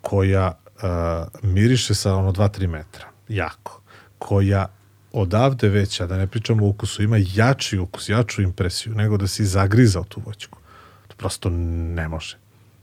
koja 0.00 0.58
uh, 0.76 0.82
miriše 1.50 1.94
sa 1.94 2.14
ono 2.14 2.32
2-3 2.32 2.66
metra, 2.66 3.06
jako, 3.28 3.80
koja 4.18 4.66
odavde 5.12 5.68
veća, 5.68 6.06
da 6.06 6.16
ne 6.16 6.26
pričamo 6.26 6.64
o 6.66 6.68
ukusu, 6.68 7.02
ima 7.02 7.16
jači 7.34 7.78
ukus, 7.78 8.08
jaču 8.08 8.42
impresiju, 8.42 8.94
nego 8.94 9.16
da 9.16 9.26
si 9.26 9.44
zagrizao 9.44 10.04
tu 10.04 10.20
voćku. 10.26 10.58
To 11.08 11.14
prosto 11.16 11.50
ne 11.50 12.08
može 12.08 12.36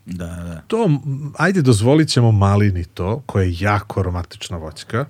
Da, 0.06 0.26
da, 0.26 0.42
da. 0.42 0.60
to, 0.66 0.90
ajde 1.38 1.62
dozvolit 1.62 2.08
ćemo 2.08 2.32
malini 2.32 2.84
to, 2.84 3.22
koja 3.26 3.44
je 3.44 3.56
jako 3.58 4.00
aromatična 4.00 4.56
voćka, 4.56 5.04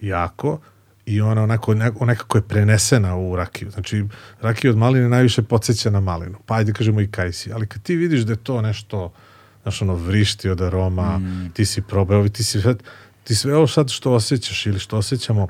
jako, 0.00 0.58
i 1.10 1.20
ona 1.20 1.42
onako, 1.42 1.74
ne- 1.74 1.92
nekako 2.00 2.38
je 2.38 2.42
prenesena 2.42 3.16
u 3.16 3.36
rakiju. 3.36 3.70
Znači, 3.70 4.04
rakija 4.40 4.70
od 4.70 4.76
maline 4.76 5.08
najviše 5.08 5.42
podsjeća 5.42 5.90
na 5.90 6.00
malinu. 6.00 6.38
Pa 6.46 6.54
ajde 6.54 6.72
kažemo 6.72 7.00
i 7.00 7.08
kajsi. 7.08 7.52
Ali 7.52 7.66
kad 7.66 7.82
ti 7.82 7.96
vidiš 7.96 8.20
da 8.20 8.32
je 8.32 8.36
to 8.38 8.62
nešto, 8.62 9.12
znaš, 9.62 9.82
ono, 9.82 9.94
vrišti 9.94 10.50
od 10.50 10.60
aroma, 10.60 11.20
ti 11.52 11.66
si 11.66 11.82
probao, 11.82 12.28
ti 12.28 12.44
si 12.44 12.60
sad, 12.60 12.82
ti 13.24 13.34
sve 13.34 13.56
ovo 13.56 13.66
sad 13.66 13.90
što 13.90 14.12
osjećaš 14.12 14.66
ili 14.66 14.78
što 14.78 14.98
osjećamo, 14.98 15.48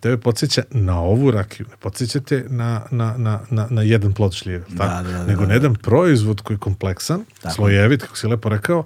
tebe 0.00 0.16
podsjeća 0.16 0.62
na 0.70 1.00
ovu 1.00 1.30
rakiju, 1.30 1.66
ne 1.70 1.76
podsjećate 1.76 2.44
na, 2.48 2.82
na, 2.90 3.14
na, 3.16 3.40
na, 3.50 3.66
na 3.70 3.82
jedan 3.82 4.12
plod 4.12 4.32
šljive, 4.32 4.64
Da, 4.68 4.76
tako? 4.78 5.02
da, 5.02 5.12
da, 5.12 5.24
nego 5.24 5.40
da. 5.40 5.46
na 5.46 5.54
jedan 5.54 5.74
proizvod 5.74 6.40
koji 6.40 6.54
je 6.54 6.58
kompleksan, 6.58 7.24
Tako. 7.42 7.54
slojevit, 7.54 8.02
kako 8.02 8.16
si 8.16 8.26
lepo 8.26 8.48
rekao, 8.48 8.84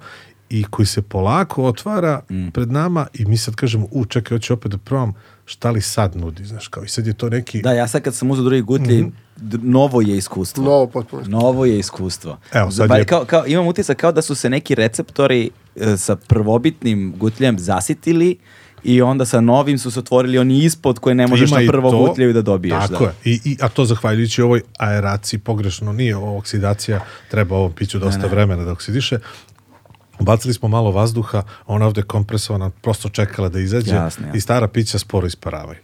i 0.49 0.63
koji 0.63 0.85
se 0.85 1.01
polako 1.01 1.63
otvara 1.63 2.21
Mm. 2.29 2.47
pred 2.49 2.71
nama 2.71 3.07
i 3.13 3.25
mi 3.25 3.37
sad 3.37 3.55
kažemo, 3.55 3.87
u, 3.91 4.05
čekaj, 4.05 4.35
hoću 4.35 4.53
opet 4.53 4.71
da 4.71 4.77
probam 4.77 5.13
šta 5.45 5.71
li 5.71 5.81
sad 5.81 6.15
nudi, 6.15 6.45
znaš, 6.45 6.67
kao 6.67 6.83
i 6.83 6.87
sad 6.87 7.07
je 7.07 7.13
to 7.13 7.29
neki... 7.29 7.61
Da, 7.61 7.71
ja 7.71 7.87
sad 7.87 8.01
kad 8.01 8.15
sam 8.15 8.31
uzeo 8.31 8.43
drugi 8.43 8.61
gutlji, 8.61 8.97
Mhm. 8.97 9.09
d- 9.37 9.57
novo 9.59 10.01
je 10.01 10.17
iskustvo. 10.17 10.63
Novo 10.63 10.87
potpuno. 10.87 11.23
Novo 11.27 11.65
je 11.65 11.79
iskustvo. 11.79 12.37
Evo, 12.51 12.71
sad 12.71 12.89
Ba- 12.89 12.97
je- 12.97 13.05
kao, 13.05 13.25
kao, 13.25 13.45
imam 13.47 13.67
utisak 13.67 13.97
kao 13.97 14.11
da 14.11 14.21
su 14.21 14.35
se 14.35 14.49
neki 14.49 14.75
receptori 14.75 15.49
e, 15.75 15.97
sa 15.97 16.15
prvobitnim 16.17 17.13
gutljem 17.17 17.59
zasitili 17.59 18.37
i 18.83 19.01
onda 19.01 19.25
sa 19.25 19.41
novim 19.41 19.77
su 19.77 19.91
se 19.91 19.99
otvorili 19.99 20.37
oni 20.37 20.57
ispod 20.59 20.99
koje 20.99 21.15
ne 21.15 21.27
možeš 21.27 21.49
Ima 21.49 21.59
na 21.59 21.67
prvo 21.67 21.91
to. 21.91 21.97
gutljaju 21.99 22.33
da 22.33 22.41
dobiješ. 22.41 22.81
Tako 22.81 23.03
da. 23.03 23.09
je. 23.25 23.33
I, 23.33 23.39
i, 23.45 23.57
a 23.61 23.69
to 23.69 23.85
zahvaljujući 23.85 24.41
ovoj 24.41 24.61
aeraciji 24.79 25.39
pogrešno, 25.39 25.93
nije 25.93 26.15
ovo 26.15 26.37
oksidacija, 26.37 26.99
treba 27.31 27.55
ovom 27.55 27.73
piću 27.73 27.99
dosta 27.99 28.27
vremena 28.27 28.63
da 28.63 28.71
oksidiše. 28.71 29.19
Bacili 30.19 30.53
smo 30.53 30.67
malo 30.67 30.91
vazduha, 30.91 31.43
ona 31.67 31.85
ovde 31.85 32.01
kompresovana, 32.03 32.69
prosto 32.69 33.09
čekala 33.09 33.49
da 33.49 33.59
izađe 33.59 33.95
Jasno, 33.95 34.25
jasno. 34.25 34.37
i 34.37 34.41
stara 34.41 34.67
pića 34.67 34.99
sporo 34.99 35.27
isparavaju. 35.27 35.79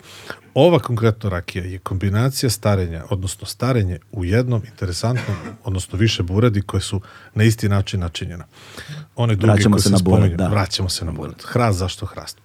Ova 0.54 0.80
konkretno 0.80 1.30
rakija 1.30 1.64
je 1.64 1.78
kombinacija 1.80 2.50
starenja, 2.50 3.04
odnosno 3.10 3.46
starenje 3.48 4.00
u 4.12 4.26
jednom 4.26 4.62
interesantnom, 4.66 5.38
odnosno 5.64 6.00
više 6.00 6.24
buradi 6.24 6.62
koje 6.62 6.82
su 6.82 7.02
na 7.36 7.44
isti 7.44 7.70
način 7.70 8.00
načinjena. 8.00 8.46
One 9.16 9.36
duge 9.36 9.52
Vraćamo 9.52 9.76
koje 9.76 9.82
se 9.82 9.90
sam 9.90 9.98
na 9.98 10.00
burad, 10.04 10.32
da. 10.32 10.48
vraćamo 10.48 10.90
se 10.90 11.06
na 11.06 11.12
burad. 11.12 11.44
Hrast, 11.46 11.80
zašto 11.80 12.06
hrast? 12.06 12.38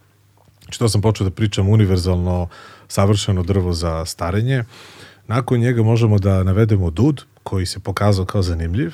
Znači, 0.62 0.78
to 0.78 0.88
sam 0.88 1.00
počeo 1.00 1.24
da 1.24 1.30
pričam 1.30 1.68
univerzalno 1.68 2.48
savršeno 2.88 3.42
drvo 3.42 3.72
za 3.72 4.04
starenje. 4.06 4.64
Nakon 5.26 5.60
njega 5.60 5.82
možemo 5.82 6.18
da 6.18 6.42
navedemo 6.42 6.90
dud, 6.90 7.24
koji 7.42 7.66
se 7.66 7.80
pokazao 7.80 8.24
kao 8.24 8.42
zanimljiv, 8.42 8.92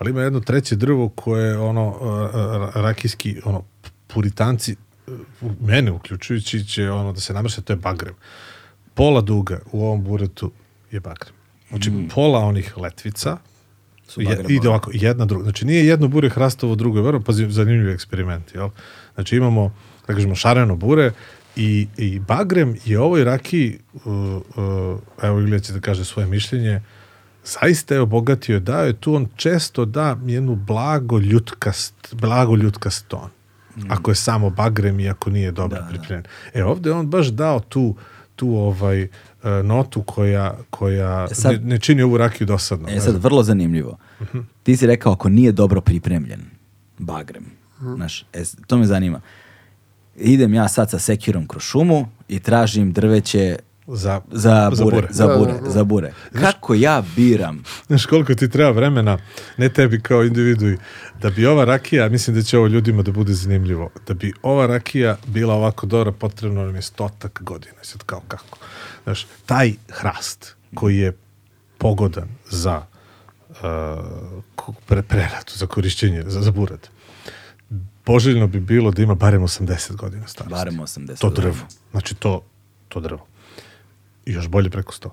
ali 0.00 0.10
ima 0.10 0.22
jedno 0.22 0.40
treće 0.40 0.76
drvo 0.76 1.08
koje 1.08 1.48
je 1.48 1.58
ono 1.58 1.96
a, 2.00 2.30
a, 2.74 2.80
rakijski, 2.80 3.40
ono, 3.44 3.64
puritanci, 4.06 4.72
e, 4.72 5.10
mene 5.60 5.92
uključujući 5.92 6.64
će 6.64 6.90
ono 6.90 7.12
da 7.12 7.20
se 7.20 7.34
namrše, 7.34 7.62
to 7.62 7.72
je 7.72 7.76
bagrem. 7.76 8.14
Pola 8.94 9.20
duga 9.20 9.58
u 9.72 9.84
ovom 9.84 10.04
buretu 10.04 10.52
je 10.90 11.00
bagrem. 11.00 11.34
Znači, 11.68 11.92
pola 12.14 12.38
onih 12.38 12.78
letvica 12.78 13.36
Su 14.08 14.20
je, 14.20 14.44
ide 14.48 14.68
ovako, 14.68 14.90
jedna 14.94 15.24
druga. 15.24 15.42
Znači, 15.42 15.64
nije 15.64 15.86
jedno 15.86 16.08
bure 16.08 16.28
hrastovo, 16.28 16.74
drugo 16.74 16.98
je 16.98 17.02
vrlo, 17.02 17.20
pazi, 17.20 17.50
zanimljiv 17.50 17.90
eksperiment, 17.90 18.54
jel? 18.54 18.68
Znači, 19.14 19.36
imamo, 19.36 19.74
da 20.06 20.14
kažemo, 20.14 20.34
šareno 20.34 20.76
bure 20.76 21.12
i, 21.56 21.86
i 21.96 22.18
bagrem 22.18 22.76
je 22.84 23.00
ovoj 23.00 23.24
rakiji, 23.24 23.78
uh, 23.94 24.02
uh, 24.04 24.98
evo 25.22 25.40
Ilija 25.40 25.60
će 25.60 25.72
da 25.72 25.80
kaže 25.80 26.04
svoje 26.04 26.26
mišljenje, 26.26 26.80
zaista 27.52 27.94
je 27.94 28.00
obogatio, 28.00 28.60
dao 28.60 28.84
je 28.84 28.92
tu, 28.92 29.14
on 29.14 29.26
često 29.36 29.84
da 29.84 30.16
jednu 30.24 30.54
blago 30.56 31.18
ljutkast, 31.18 31.94
blago 32.14 32.56
ljutkast 32.56 33.08
ton. 33.08 33.28
Ako 33.88 34.10
je 34.10 34.14
samo 34.14 34.50
bagrem 34.50 35.00
i 35.00 35.08
ako 35.08 35.30
nije 35.30 35.52
dobro 35.52 35.78
Da, 35.78 35.82
da. 35.82 35.88
pripremljen. 35.88 36.24
E, 36.54 36.64
ovde 36.64 36.92
on 36.92 37.06
baš 37.06 37.26
dao 37.26 37.60
tu, 37.60 37.96
tu 38.36 38.48
ovaj, 38.50 39.02
uh, 39.02 39.08
notu 39.64 40.02
koja, 40.02 40.58
koja 40.70 41.26
E 41.30 41.34
sad- 41.34 41.52
ne, 41.54 41.58
ne 41.64 41.78
čini 41.78 42.02
ovu 42.02 42.16
rakiju 42.16 42.46
dosadno. 42.46 42.88
E 42.88 43.00
sad, 43.00 43.22
vrlo 43.22 43.42
zanimljivo. 43.42 43.98
Ti 44.62 44.76
si 44.76 44.86
rekao 44.86 45.12
ako 45.12 45.28
nije 45.28 45.52
dobro 45.52 45.80
pripremljen 45.80 46.40
bagrem. 46.98 47.44
Znaš, 47.80 48.24
e, 48.32 48.42
to 48.66 48.78
me 48.78 48.86
zanima. 48.86 49.20
Idem 50.16 50.54
ja 50.54 50.68
sad 50.68 50.90
sa 50.90 50.98
sekirom 50.98 51.46
kroz 51.46 51.62
šumu 51.62 52.08
i 52.28 52.38
tražim 52.38 52.92
drveće 52.92 53.56
za, 53.96 54.20
za 54.30 54.70
za 54.72 54.84
bure. 54.84 54.96
bure. 54.96 55.08
Za 55.10 55.26
Da, 55.26 55.36
bure, 55.36 55.52
da, 55.52 55.60
da. 55.60 55.70
za 55.70 55.84
bure. 55.84 56.12
Kako 56.40 56.74
ja 56.74 57.02
biram? 57.16 57.62
Znaš 57.86 58.06
koliko 58.06 58.34
ti 58.34 58.48
treba 58.48 58.70
vremena, 58.70 59.18
ne 59.56 59.68
tebi 59.68 60.00
kao 60.00 60.24
individui, 60.24 60.78
da 61.22 61.30
bi 61.30 61.46
ova 61.46 61.64
rakija, 61.64 62.08
mislim 62.08 62.36
da 62.36 62.42
će 62.42 62.58
ovo 62.58 62.66
ljudima 62.66 63.02
da 63.02 63.12
bude 63.12 63.32
zanimljivo, 63.32 63.90
da 64.06 64.14
bi 64.14 64.32
ova 64.42 64.66
rakija 64.66 65.16
bila 65.26 65.54
ovako 65.54 65.86
dobra, 65.86 66.12
potrebno 66.12 66.64
nam 66.64 66.76
je 66.76 66.82
stotak 66.82 67.42
godina. 67.42 67.76
Sad 67.82 68.02
kao 68.02 68.22
kako? 68.28 68.58
Znaš, 69.04 69.26
taj 69.46 69.72
hrast 69.88 70.56
koji 70.74 70.98
je 70.98 71.12
pogodan 71.78 72.28
za 72.50 72.82
uh, 73.50 73.56
pre, 74.86 75.02
preradu, 75.02 75.52
za 75.54 75.66
korišćenje, 75.66 76.22
za, 76.26 76.40
za 76.40 76.50
burad, 76.50 76.88
poželjno 78.04 78.46
bi 78.46 78.60
bilo 78.60 78.90
da 78.90 79.02
ima 79.02 79.14
barem 79.14 79.42
80 79.42 79.96
godina 79.96 80.26
starosti. 80.26 80.54
Barem 80.54 80.74
80 80.74 81.20
To 81.20 81.30
drvo. 81.30 81.56
Znači 81.90 82.14
to, 82.14 82.42
to 82.88 83.00
drvo. 83.00 83.26
I 84.30 84.34
još 84.34 84.48
bolje 84.48 84.70
preko 84.70 84.92
100. 84.92 85.08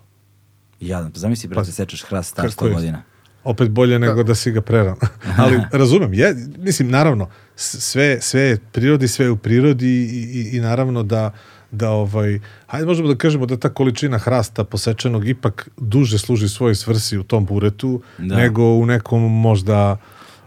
Jadan, 0.79 1.11
pa 1.11 1.19
zamisli 1.19 1.49
brate, 1.49 1.71
sečeš 1.71 2.03
hrast 2.03 2.29
star 2.29 2.49
Kako 2.49 2.65
100 2.65 2.67
je? 2.67 2.73
godina. 2.73 3.03
Opet 3.43 3.69
bolje 3.69 3.99
nego 3.99 4.23
da 4.23 4.35
si 4.35 4.51
ga 4.51 4.61
preran. 4.61 4.95
Ali 5.37 5.61
razumem, 5.71 6.13
je, 6.13 6.35
mislim, 6.57 6.89
naravno, 6.89 7.29
sve, 7.55 8.21
sve 8.21 8.41
je 8.41 8.57
prirodi, 8.71 9.07
sve 9.07 9.25
je 9.25 9.31
u 9.31 9.37
prirodi 9.37 9.87
i, 9.87 10.21
i, 10.33 10.57
i 10.57 10.59
naravno 10.59 11.03
da, 11.03 11.31
da 11.71 11.89
ovaj, 11.91 12.39
hajde 12.67 12.85
možemo 12.85 13.07
da 13.07 13.15
kažemo 13.15 13.45
da 13.45 13.57
ta 13.57 13.69
količina 13.69 14.17
hrasta 14.17 14.63
posečenog 14.63 15.27
ipak 15.27 15.69
duže 15.77 16.17
služi 16.17 16.49
svojoj 16.49 16.75
svrsi 16.75 17.17
u 17.17 17.23
tom 17.23 17.45
buretu 17.45 18.01
Da. 18.17 18.35
nego 18.35 18.63
u 18.63 18.85
nekom 18.85 19.39
možda 19.41 19.97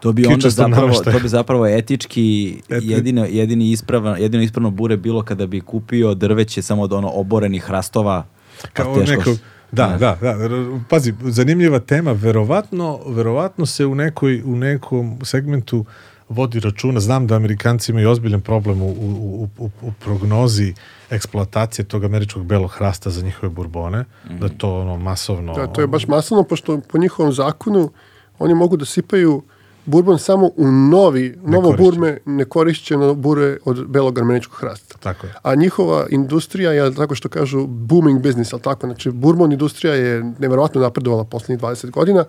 To 0.01 0.13
bi 0.13 0.27
onda 0.27 0.51
zapravo, 0.51 0.95
to 0.95 1.21
bi 1.23 1.29
zapravo 1.29 1.67
etički 1.69 2.57
Eti- 2.69 2.87
jedino, 2.87 3.25
jedini 3.25 3.71
ispravan, 3.71 4.21
jedino 4.21 4.43
ispravno 4.43 4.71
bure 4.71 4.97
bilo 4.97 5.23
kada 5.23 5.47
bi 5.47 5.61
kupio 5.61 6.15
drveće 6.15 6.63
samo 6.63 6.83
od 6.83 6.93
ono 6.93 7.09
oborenih 7.09 7.63
hrastova. 7.63 8.27
Pa 8.63 8.69
kao 8.69 8.95
s- 8.97 9.41
da, 9.73 9.87
znaš. 9.87 10.01
da, 10.01 10.19
da, 10.23 10.45
r- 10.45 10.51
pazi, 10.89 11.15
zanimljiva 11.23 11.79
tema, 11.79 12.13
verovatno, 12.13 13.01
verovatno 13.07 13.67
se 13.67 13.87
u, 13.87 13.95
nekoj, 13.95 14.43
u 14.45 14.57
nekom 14.57 15.19
segmentu 15.25 15.85
vodi 16.29 16.61
računa, 16.61 17.01
znam 17.01 17.27
da 17.27 17.37
Amerikanci 17.37 17.93
imaju 17.93 18.11
ozbiljan 18.11 18.41
problem 18.41 18.83
u, 18.83 18.87
u, 18.89 19.49
u, 19.59 19.71
u, 19.83 19.93
prognozi 19.93 20.75
eksploatacije 21.11 21.85
tog 21.85 22.05
američkog 22.05 22.45
belog 22.45 22.71
hrasta 22.71 23.11
za 23.11 23.23
njihove 23.23 23.51
burbone, 23.51 24.05
da 24.31 24.47
je 24.47 24.59
to 24.59 24.81
ono 24.81 24.97
masovno... 24.97 25.55
Da, 25.55 25.67
to 25.67 25.81
je 25.81 25.87
baš 25.87 26.07
masovno, 26.07 26.45
pošto 26.45 26.81
po 26.81 26.99
njihovom 26.99 27.33
zakonu 27.33 27.91
oni 28.39 28.55
mogu 28.55 28.77
da 28.77 28.85
sipaju 28.85 29.43
bourbon 29.91 30.19
samo 30.19 30.51
u 30.57 30.73
novi, 30.73 31.39
novo 31.45 31.75
burme, 31.79 32.19
nekorišćeno 32.25 33.15
bure 33.15 33.59
od 33.65 33.87
belog 33.89 34.19
armeničkog 34.19 34.59
hrasta. 34.61 34.99
Tako 34.99 35.27
je. 35.27 35.35
A 35.43 35.55
njihova 35.55 36.07
industrija 36.11 36.73
je, 36.73 36.95
tako 36.95 37.15
što 37.15 37.29
kažu, 37.29 37.67
booming 37.67 38.23
business, 38.23 38.53
ali 38.53 38.63
tako, 38.63 38.87
znači 38.87 39.11
bourbon 39.11 39.53
industrija 39.53 39.95
je 39.95 40.25
neverovatno 40.39 40.81
napredovala 40.81 41.25
poslednjih 41.25 41.61
20 41.61 41.91
godina, 41.91 42.25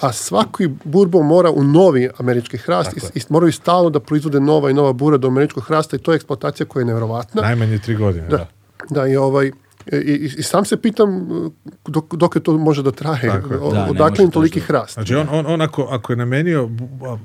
a 0.00 0.12
svaki 0.12 0.68
bourbon 0.84 1.26
mora 1.26 1.50
u 1.50 1.64
novi 1.64 2.08
američki 2.18 2.58
hrast 2.58 2.96
i, 2.96 3.18
i 3.18 3.22
moraju 3.28 3.52
stalno 3.52 3.90
da 3.90 4.00
proizvode 4.00 4.40
nova 4.40 4.70
i 4.70 4.74
nova 4.74 4.92
bura 4.92 5.16
do 5.16 5.28
američkog 5.28 5.64
hrasta 5.64 5.96
i 5.96 5.98
to 5.98 6.12
je 6.12 6.16
eksploatacija 6.16 6.66
koja 6.66 6.80
je 6.80 6.84
neverovatna. 6.84 7.42
Najmanje 7.42 7.78
tri 7.78 7.96
godine, 7.96 8.28
da. 8.28 8.36
Da, 8.36 8.46
da 8.90 9.06
i 9.06 9.16
ovaj 9.16 9.50
i, 9.86 9.96
i, 9.96 10.34
i 10.38 10.42
sam 10.42 10.64
se 10.64 10.76
pitam 10.78 11.10
uh, 11.32 11.52
dok, 11.86 12.14
dok 12.14 12.34
je 12.34 12.42
to 12.42 12.52
može 12.54 12.82
da 12.82 12.90
traje, 12.92 13.20
Tako 13.22 13.54
je. 13.54 13.60
o- 13.60 13.72
Da, 13.72 13.86
odakle 13.86 14.24
im 14.24 14.30
to 14.30 14.34
toliki 14.34 14.60
hrast. 14.60 14.94
Znači 14.94 15.14
on, 15.14 15.26
on, 15.30 15.46
on 15.46 15.60
ako, 15.60 15.82
ako 15.84 16.12
je 16.12 16.16
namenio, 16.16 16.70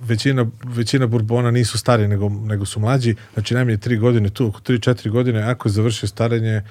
većina, 0.01 0.45
većina 0.63 1.07
burbona 1.07 1.51
nisu 1.51 1.77
stari 1.77 2.07
nego, 2.07 2.29
nego 2.29 2.65
su 2.65 2.79
mlađi, 2.79 3.15
znači 3.33 3.53
najmanje 3.53 3.77
tri 3.77 3.97
godine 3.97 4.29
tu, 4.29 4.47
oko 4.47 4.59
tri, 4.59 4.79
četiri 4.79 5.09
godine, 5.09 5.41
ako 5.41 5.67
je 5.67 5.73
završio 5.73 6.07
starenje, 6.07 6.61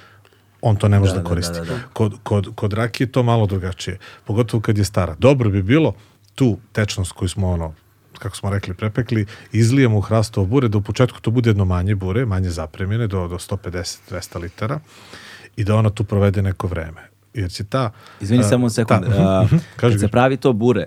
on 0.61 0.77
to 0.77 0.89
ne 0.89 0.99
može 0.99 1.13
da, 1.13 1.17
Da, 1.17 1.23
da, 1.23 1.29
koristi. 1.29 1.53
da, 1.55 1.61
da, 1.61 1.65
da. 1.67 1.79
Kod, 1.93 2.15
kod, 2.23 2.49
kod 2.55 2.73
rakije 2.73 3.05
je 3.05 3.13
to 3.13 3.23
malo 3.23 3.47
drugačije, 3.47 3.99
pogotovo 4.25 4.61
kad 4.61 4.79
je 4.79 4.85
stara. 4.85 5.17
Dobro 5.19 5.51
bi 5.51 5.63
bilo 5.63 5.95
tu 6.35 6.59
tečnost 6.73 7.13
koju 7.13 7.29
smo 7.29 7.51
ono, 7.51 7.75
kako 8.15 8.37
smo 8.37 8.51
rekli, 8.51 8.75
prepekli, 8.75 9.27
izlijemo 9.53 9.99
u 9.99 10.03
hrastovo 10.03 10.47
bure, 10.47 10.69
da 10.69 10.79
u 10.79 10.83
početku 10.83 11.21
to 11.21 11.31
bude 11.31 11.51
jedno 11.51 11.65
manje 11.65 11.95
bure, 11.95 12.27
manje 12.27 12.51
zapremljene, 12.51 13.07
do, 13.07 13.29
do 13.29 13.35
150-200 13.37 14.41
litara 14.41 14.81
i 15.57 15.65
da 15.65 15.77
ona 15.77 15.91
tu 15.91 16.05
provede 16.05 16.43
neko 16.43 16.67
vreme. 16.67 17.01
Jer 17.35 17.51
će 17.51 17.65
ta... 17.65 17.91
Izvini 18.21 18.45
a, 18.45 18.49
samo 18.49 18.71
sekund. 18.71 19.05
ta- 19.05 19.11
a, 19.11 19.47
kaži, 19.77 19.95
kad 19.95 20.01
se 20.01 20.09
pravi 20.09 20.37
to 20.37 20.53
bure, 20.53 20.85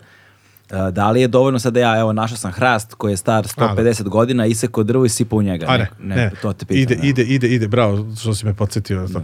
a, 0.71 0.91
da 0.91 1.11
li 1.11 1.21
je 1.21 1.27
dovoljno 1.27 1.59
sad 1.59 1.73
da 1.73 1.79
ja, 1.79 1.99
evo, 1.99 2.13
našao 2.13 2.37
sam 2.37 2.51
hrast 2.51 2.93
koji 2.93 3.13
je 3.13 3.17
star 3.17 3.45
150 3.45 4.03
godina, 4.03 4.45
isekao 4.45 4.83
drvo 4.83 5.05
i 5.05 5.09
sipao 5.09 5.39
u 5.39 5.41
njega? 5.41 5.65
A 5.69 5.77
ne, 5.77 5.89
ne, 5.99 6.31
to 6.41 6.53
te 6.53 6.65
pitam. 6.65 6.81
ide, 6.81 6.95
da. 6.95 7.07
ide, 7.07 7.23
ide, 7.23 7.47
ide, 7.47 7.67
bravo, 7.67 8.15
što 8.15 8.35
si 8.35 8.45
me 8.45 8.53
podsjetio. 8.53 9.03
Uh, 9.03 9.19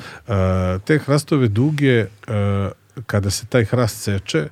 te 0.86 0.98
hrastove 0.98 1.48
duge, 1.48 2.02
uh, 2.03 2.72
kada 3.06 3.30
se 3.30 3.45
taj 3.45 3.65
hrast 3.65 4.02
seče, 4.02 4.48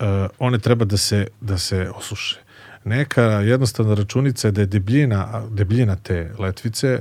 uh, 0.00 0.06
one 0.38 0.58
treba 0.58 0.84
da 0.84 0.96
se, 0.96 1.26
da 1.40 1.58
se 1.58 1.90
osuše. 1.96 2.40
Neka 2.84 3.22
jednostavna 3.22 3.94
računica 3.94 4.48
je 4.48 4.52
da 4.52 4.60
je 4.60 4.66
debljina, 4.66 5.16
a 5.16 5.46
debljina 5.50 5.96
te 5.96 6.30
letvice, 6.38 7.00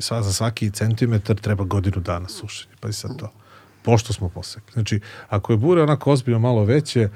sva, 0.00 0.22
za 0.22 0.32
svaki 0.32 0.70
centimetar 0.70 1.36
treba 1.36 1.64
godinu 1.64 2.00
dana 2.00 2.28
sušenja. 2.28 2.74
Pa 2.80 2.92
sad 2.92 3.18
to. 3.18 3.32
pošto 3.86 4.12
smo 4.12 4.28
posekli. 4.28 4.72
Znači, 4.72 5.00
ako 5.28 5.52
je 5.52 5.56
bure 5.56 5.82
onako 5.82 6.12
ozbiljno 6.12 6.38
malo 6.38 6.64
veće, 6.64 7.08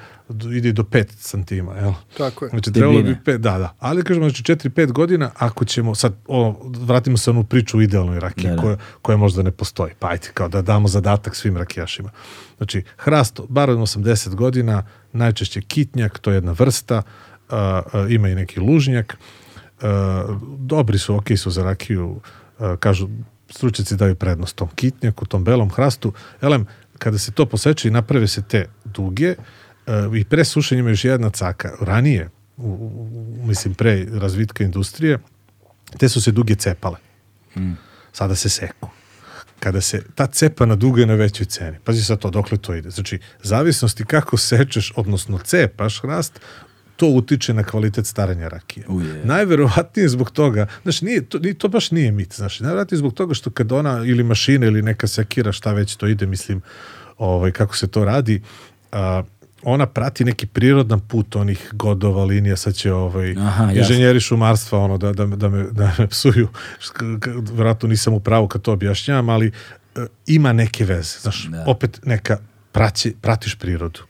ide 0.57 0.73
do 0.73 0.83
5 0.83 1.07
santima, 1.19 1.75
jel? 1.75 1.93
Tako 2.19 2.45
je. 2.45 2.49
Znači, 2.49 2.73
trebalo 2.73 2.97
bi 2.97 3.03
Debljine. 3.03 3.21
5, 3.25 3.37
da, 3.37 3.59
da. 3.59 3.75
Ali 3.79 4.05
kažemo, 4.05 4.29
znači 4.31 4.43
4-5 4.43 4.93
godina, 4.93 5.31
ako 5.37 5.65
ćemo, 5.65 5.95
sad, 5.95 6.15
o, 6.27 6.71
vratimo 6.81 7.17
se 7.17 7.31
onu 7.31 7.45
priču 7.45 7.79
o 7.79 7.81
idealnoj 7.81 8.21
rakiji, 8.21 8.51
Da, 8.51 8.57
da. 8.57 8.63
koja, 8.63 8.77
koja 9.03 9.17
možda 9.17 9.43
ne 9.43 9.51
postoji. 9.51 9.93
Pa 9.99 10.09
ajde, 10.09 10.29
kao 10.35 10.49
da 10.49 10.63
damo 10.63 10.89
zadatak 10.89 11.37
svim 11.37 11.57
rakijašima. 11.57 12.11
Znači, 12.57 12.83
hrast, 12.97 13.41
bar 13.49 13.71
od 13.71 13.79
80 13.79 14.35
godina, 14.35 14.87
najčešće 15.13 15.61
kitnjak, 15.61 16.19
to 16.19 16.31
je 16.31 16.37
jedna 16.37 16.53
vrsta, 16.59 17.03
a, 17.49 17.83
a, 17.93 18.07
ima 18.09 18.29
i 18.29 18.35
neki 18.35 18.61
lužnjak, 18.61 19.17
a, 19.83 20.25
dobri 20.59 20.99
su, 20.99 21.17
ok 21.17 21.27
su 21.37 21.51
za 21.51 21.63
rakiju, 21.63 22.21
a, 22.25 22.40
kažu, 22.81 23.09
stručnjaci 23.51 23.97
daju 23.97 24.15
prednost 24.15 24.57
tom 24.57 24.69
kitnjaku, 24.75 25.27
tom 25.27 25.45
belom 25.45 25.71
hrastu. 25.71 26.13
Elem, 26.41 26.67
kada 26.99 27.19
se 27.19 27.33
to 27.33 27.47
poseče 27.47 27.89
i 27.89 27.91
naprave 27.91 28.29
se 28.29 28.43
te 28.43 28.67
duge, 28.85 29.35
a, 29.87 30.11
i 30.17 30.25
pre 30.25 30.45
sušenja 30.45 30.81
ima 30.81 30.91
još 30.91 31.05
jedna 31.05 31.31
caka. 31.31 31.73
Ranije, 31.81 32.31
u, 32.57 32.69
u, 32.69 33.47
mislim, 33.47 33.75
pre 33.75 34.07
razvitka 34.13 34.65
industrije, 34.65 35.19
te 35.99 36.09
su 36.09 36.21
se 36.21 36.33
duge 36.33 36.55
cepale. 36.55 36.97
Sada 38.13 38.35
se 38.35 38.49
seku. 38.49 38.89
Kada 39.61 39.81
se 39.81 40.03
ta 40.15 40.27
cepa 40.27 40.67
na 40.67 40.77
dugo 40.77 41.01
je 41.01 41.07
na 41.07 41.15
većoj 41.15 41.47
ceni. 41.47 41.79
Pazi 41.85 42.05
sad 42.05 42.19
to, 42.19 42.31
dokle 42.31 42.59
to 42.59 42.75
ide. 42.75 42.91
Znači, 42.91 43.19
zavisnosti 43.43 44.05
kako 44.05 44.37
sečeš, 44.37 44.93
odnosno 44.97 45.39
cepaš 45.39 46.01
hrast, 46.01 46.41
to 47.01 47.07
utiče 47.07 47.55
na 47.55 47.63
kvalitet 47.65 48.07
staranja 48.07 48.49
rakije. 48.49 48.87
Uje. 48.89 49.25
Najverovatnije 49.25 50.09
zbog 50.09 50.31
toga, 50.31 50.67
znači 50.83 51.05
nije, 51.05 51.25
to, 51.25 51.39
nije, 51.39 51.55
to 51.55 51.69
baš 51.69 51.91
nije 51.91 52.13
mit, 52.13 52.35
znači 52.35 52.63
najverovatnije 52.63 52.99
zbog 52.99 53.15
toga 53.15 53.35
što 53.35 53.51
kad 53.51 53.73
ona 53.73 54.05
ili 54.05 54.23
mašina 54.23 54.67
ili 54.67 54.83
neka 54.83 55.07
sekira, 55.07 55.53
šta 55.53 55.73
već 55.73 55.97
to 55.97 56.07
ide, 56.07 56.27
mislim, 56.27 56.61
ovaj, 57.19 57.53
kako 57.53 57.77
se 57.77 57.89
to 57.89 58.05
radi, 58.05 58.43
a, 58.93 59.23
ona 59.63 59.87
prati 59.87 60.25
neki 60.25 60.47
prirodan 60.47 61.01
put 61.01 61.37
onih 61.37 61.69
godova, 61.73 62.25
linija, 62.25 62.57
sad 62.57 62.75
će 62.75 62.93
ovaj, 62.93 63.35
Aha, 63.39 63.73
inženjeri 63.73 64.21
šumarstva 64.21 64.79
ono, 64.79 64.99
da, 64.99 65.13
da, 65.13 65.27
da, 65.27 65.49
me, 65.49 65.65
da 65.65 65.93
me 65.99 66.07
psuju, 66.09 66.49
vjerojatno 67.53 67.89
nisam 67.89 68.15
u 68.15 68.21
pravu 68.21 68.49
kad 68.49 68.63
to 68.63 68.73
objašnjavam, 68.73 69.29
ali 69.29 69.47
e, 69.97 70.07
ima 70.27 70.53
neke 70.53 70.85
veze, 70.85 71.19
znaš, 71.21 71.49
Da. 71.49 71.65
opet 71.67 72.01
neka 72.05 72.39
praći, 72.73 73.15
pratiš 73.21 73.55
prirodu 73.55 74.01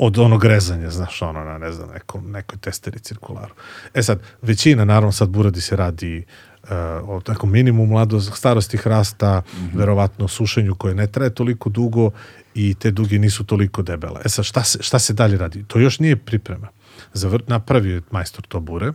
od 0.00 0.18
onog 0.18 0.44
rezanja, 0.44 0.90
znaš, 0.90 1.22
ono, 1.22 1.44
na, 1.44 1.58
ne 1.58 1.72
znam, 1.72 1.88
neko, 1.90 2.20
nekoj 2.20 2.58
testeri 2.58 2.98
cirkularu. 2.98 3.54
E 3.94 4.02
sad, 4.02 4.20
većina, 4.42 4.84
naravno, 4.84 5.12
sad 5.12 5.28
buradi 5.28 5.60
se 5.60 5.76
radi 5.76 6.24
uh, 6.62 6.70
o 7.08 7.20
nekom 7.28 7.50
minimum 7.50 7.88
mladost, 7.88 8.36
starosti 8.36 8.76
hrasta, 8.76 9.42
verovatno 9.74 10.28
sušenju 10.28 10.74
koje 10.74 10.94
ne 10.94 11.06
traje 11.06 11.34
toliko 11.34 11.70
dugo 11.70 12.10
i 12.54 12.74
te 12.74 12.90
duge 12.90 13.18
nisu 13.18 13.44
toliko 13.44 13.82
debele. 13.82 14.20
E 14.24 14.28
sad, 14.28 14.44
šta 14.44 14.64
se, 14.64 14.78
šta 14.82 14.98
se 14.98 15.12
dalje 15.12 15.38
radi? 15.38 15.64
To 15.66 15.78
još 15.78 15.98
nije 15.98 16.16
priprema. 16.16 16.68
Zavr, 17.12 17.42
napravio 17.46 17.94
je 17.94 18.02
majstor 18.10 18.46
to 18.46 18.60
bure, 18.60 18.92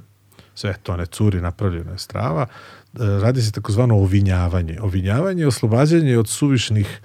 sve 0.55 0.75
to 0.83 0.97
ne 0.97 1.05
curi, 1.05 1.41
napravljeno 1.41 1.91
je 1.91 1.97
strava, 1.97 2.47
E, 2.99 3.19
radi 3.21 3.41
se 3.41 3.51
takozvano 3.51 3.95
ovinjavanje. 3.95 4.77
Ovinjavanje 4.81 5.43
je 5.43 5.47
oslobađanje 5.47 6.17
od 6.17 6.27
suvišnih 6.27 7.01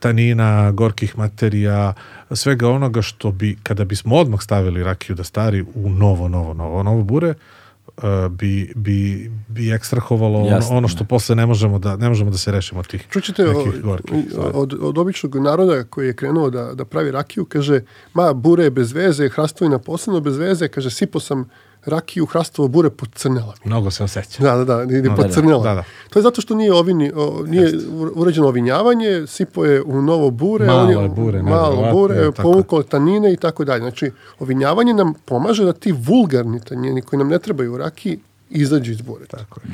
tanina, 0.00 0.70
gorkih 0.72 1.18
materija, 1.18 1.92
svega 2.30 2.68
onoga 2.68 3.02
što 3.02 3.30
bi, 3.30 3.56
kada 3.62 3.84
bismo 3.84 4.16
odmah 4.16 4.40
stavili 4.40 4.82
rakiju 4.82 5.16
da 5.16 5.24
stari 5.24 5.64
u 5.74 5.90
novo, 5.90 6.28
novo, 6.28 6.54
novo, 6.54 6.82
novo 6.82 7.02
bure, 7.02 7.34
uh, 7.96 8.02
bi, 8.30 8.72
bi, 8.76 9.30
bi 9.48 9.72
ekstrahovalo 9.72 10.38
ono, 10.38 10.48
Jasno, 10.48 10.76
ono 10.76 10.88
što 10.88 11.04
posle 11.04 11.36
ne 11.36 11.46
možemo 11.46 11.78
da, 11.78 11.96
ne 11.96 12.08
možemo 12.08 12.30
da 12.30 12.38
se 12.38 12.52
rešimo 12.52 12.80
od 12.80 12.86
tih 12.86 13.06
Čućete 13.10 13.42
nekih 13.42 13.82
gorkih 13.82 14.24
stvari. 14.30 14.52
od, 14.54 14.74
od 14.80 14.98
običnog 14.98 15.36
naroda 15.36 15.84
koji 15.84 16.06
je 16.06 16.16
krenuo 16.16 16.50
da, 16.50 16.74
da 16.74 16.84
pravi 16.84 17.10
rakiju, 17.10 17.44
kaže, 17.44 17.80
ma, 18.14 18.32
bure 18.32 18.64
je 18.64 18.70
bez 18.70 18.92
veze, 18.92 19.28
hrastovina 19.28 19.78
posebno 19.78 20.20
bez 20.20 20.36
veze, 20.36 20.68
kaže, 20.68 20.90
sipo 20.90 21.20
sam 21.20 21.48
rakiju, 21.86 22.26
hrastovo 22.26 22.68
bure 22.68 22.90
pocrnela 22.90 23.54
mi. 23.64 23.70
Mnogo 23.70 23.90
se 23.90 24.04
osjeća. 24.04 24.42
Da, 24.42 24.56
da, 24.56 24.64
da, 24.64 24.82
ide 24.82 25.08
da, 25.08 25.14
pocrnela. 25.14 25.62
da, 25.62 25.74
da. 25.74 25.84
To 26.10 26.18
je 26.18 26.22
zato 26.22 26.40
što 26.40 26.54
nije, 26.54 26.72
ovini, 26.72 27.12
o, 27.14 27.44
nije 27.46 27.72
uređeno 28.14 28.48
ovinjavanje, 28.48 29.26
sipo 29.26 29.64
je 29.64 29.82
u 29.82 30.02
novo 30.02 30.30
bure, 30.30 30.66
Malo 30.66 30.82
on 30.82 31.02
je 31.02 31.08
bure, 31.08 31.42
malo 31.42 31.92
bure, 31.92 32.32
povukao 32.32 32.82
tanine 32.82 33.32
i 33.32 33.36
tako 33.36 33.64
dalje. 33.64 33.80
Znači, 33.80 34.10
ovinjavanje 34.38 34.94
nam 34.94 35.14
pomaže 35.24 35.64
da 35.64 35.72
ti 35.72 35.92
vulgarni 35.92 36.60
tanjeni 36.60 37.02
koji 37.02 37.18
nam 37.18 37.28
ne 37.28 37.38
trebaju 37.38 37.74
u 37.74 37.78
rakiji 37.78 38.18
izađu 38.50 38.92
iz 38.92 39.00
bureta. 39.00 39.36
Tako 39.36 39.60
je. 39.60 39.66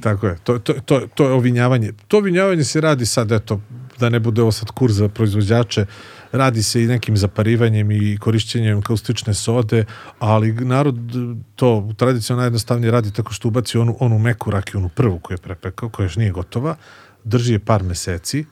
Tako 0.00 0.26
je. 0.26 0.36
To, 0.44 0.58
to, 0.58 0.74
to, 0.84 1.00
to 1.14 1.24
je 1.24 1.32
ovinjavanje. 1.32 1.92
To 2.08 2.16
ovinjavanje 2.16 2.64
se 2.64 2.80
radi 2.80 3.06
sad, 3.06 3.32
eto, 3.32 3.60
da 3.98 4.08
ne 4.08 4.20
bude 4.20 4.42
ovo 4.42 4.52
sad 4.52 4.70
kurs 4.70 4.92
za 4.92 5.08
proizvođače, 5.08 5.86
radi 6.32 6.62
se 6.62 6.82
i 6.82 6.86
nekim 6.86 7.16
zaparivanjem 7.16 7.90
i 7.90 8.18
korišćenjem 8.20 8.82
kaustične 8.82 9.34
sode, 9.34 9.84
ali 10.18 10.52
narod 10.52 10.96
to 11.56 11.92
tradicionalno 11.96 12.40
najjednostavnije 12.40 12.90
radi 12.90 13.12
tako 13.12 13.32
što 13.32 13.48
ubaci 13.48 13.78
onu, 13.78 13.96
onu 14.00 14.18
meku 14.18 14.50
rakiju, 14.50 14.78
onu 14.78 14.88
prvu 14.88 15.18
koju 15.18 15.34
je 15.34 15.42
prepekao, 15.42 15.88
koja 15.88 16.04
još 16.04 16.16
nije 16.16 16.30
gotova, 16.30 16.76
drži 17.24 17.52
je 17.52 17.58
par 17.58 17.82
meseci, 17.82 18.44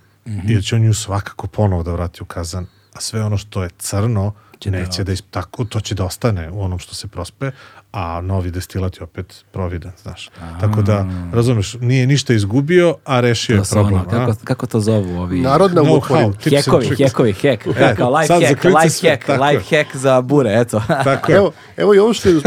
jer 0.44 0.64
će 0.64 0.76
on 0.76 0.82
nju 0.82 0.94
svakako 0.94 1.46
ponovo 1.46 1.82
da 1.82 1.92
vrati 1.92 2.22
u 2.22 2.26
kazan, 2.26 2.66
a 2.94 3.00
sve 3.00 3.24
ono 3.24 3.36
što 3.38 3.62
je 3.62 3.70
crno, 3.78 4.32
Će 4.58 4.70
da 4.70 4.78
neće 4.78 5.04
da, 5.04 5.12
is- 5.12 5.22
tako, 5.30 5.64
to 5.64 5.80
će 5.80 5.94
da 5.94 6.04
ostane 6.04 6.50
u 6.50 6.62
onom 6.62 6.78
što 6.78 6.94
se 6.94 7.08
prospe, 7.08 7.50
a 7.92 8.20
novi 8.20 8.50
destilat 8.50 8.96
je 8.96 9.02
opet 9.02 9.44
providan, 9.52 9.92
znaš. 10.02 10.30
Tako 10.60 10.82
da, 10.82 11.06
razumeš, 11.32 11.76
nije 11.80 12.06
ništa 12.06 12.34
izgubio, 12.34 12.94
a 13.04 13.20
rešio 13.20 13.56
je 13.56 13.64
su 13.64 13.74
problem. 13.74 13.94
ono, 13.94 14.10
kako, 14.10 14.30
a? 14.30 14.34
kako 14.44 14.66
to 14.66 14.80
zovu 14.80 15.18
ovi... 15.18 15.40
Narodna 15.40 15.82
upotreba. 15.82 16.20
how, 16.20 16.56
Hekovi, 16.56 16.96
hekovi, 16.96 17.32
hek. 17.32 17.66
E, 17.66 17.94
kao 17.96 18.16
life 18.16 18.34
hack, 18.34 18.64
life 18.64 18.90
sve, 18.90 19.10
hack, 19.10 19.28
life 19.28 19.76
hack 19.76 19.96
za 19.96 20.20
bure, 20.20 20.60
eto. 20.60 20.82
Tako. 21.04 21.32
Evo, 21.32 21.52
evo 21.76 21.94
i 21.94 21.98
ovo 21.98 22.12
što 22.12 22.28
je 22.28 22.40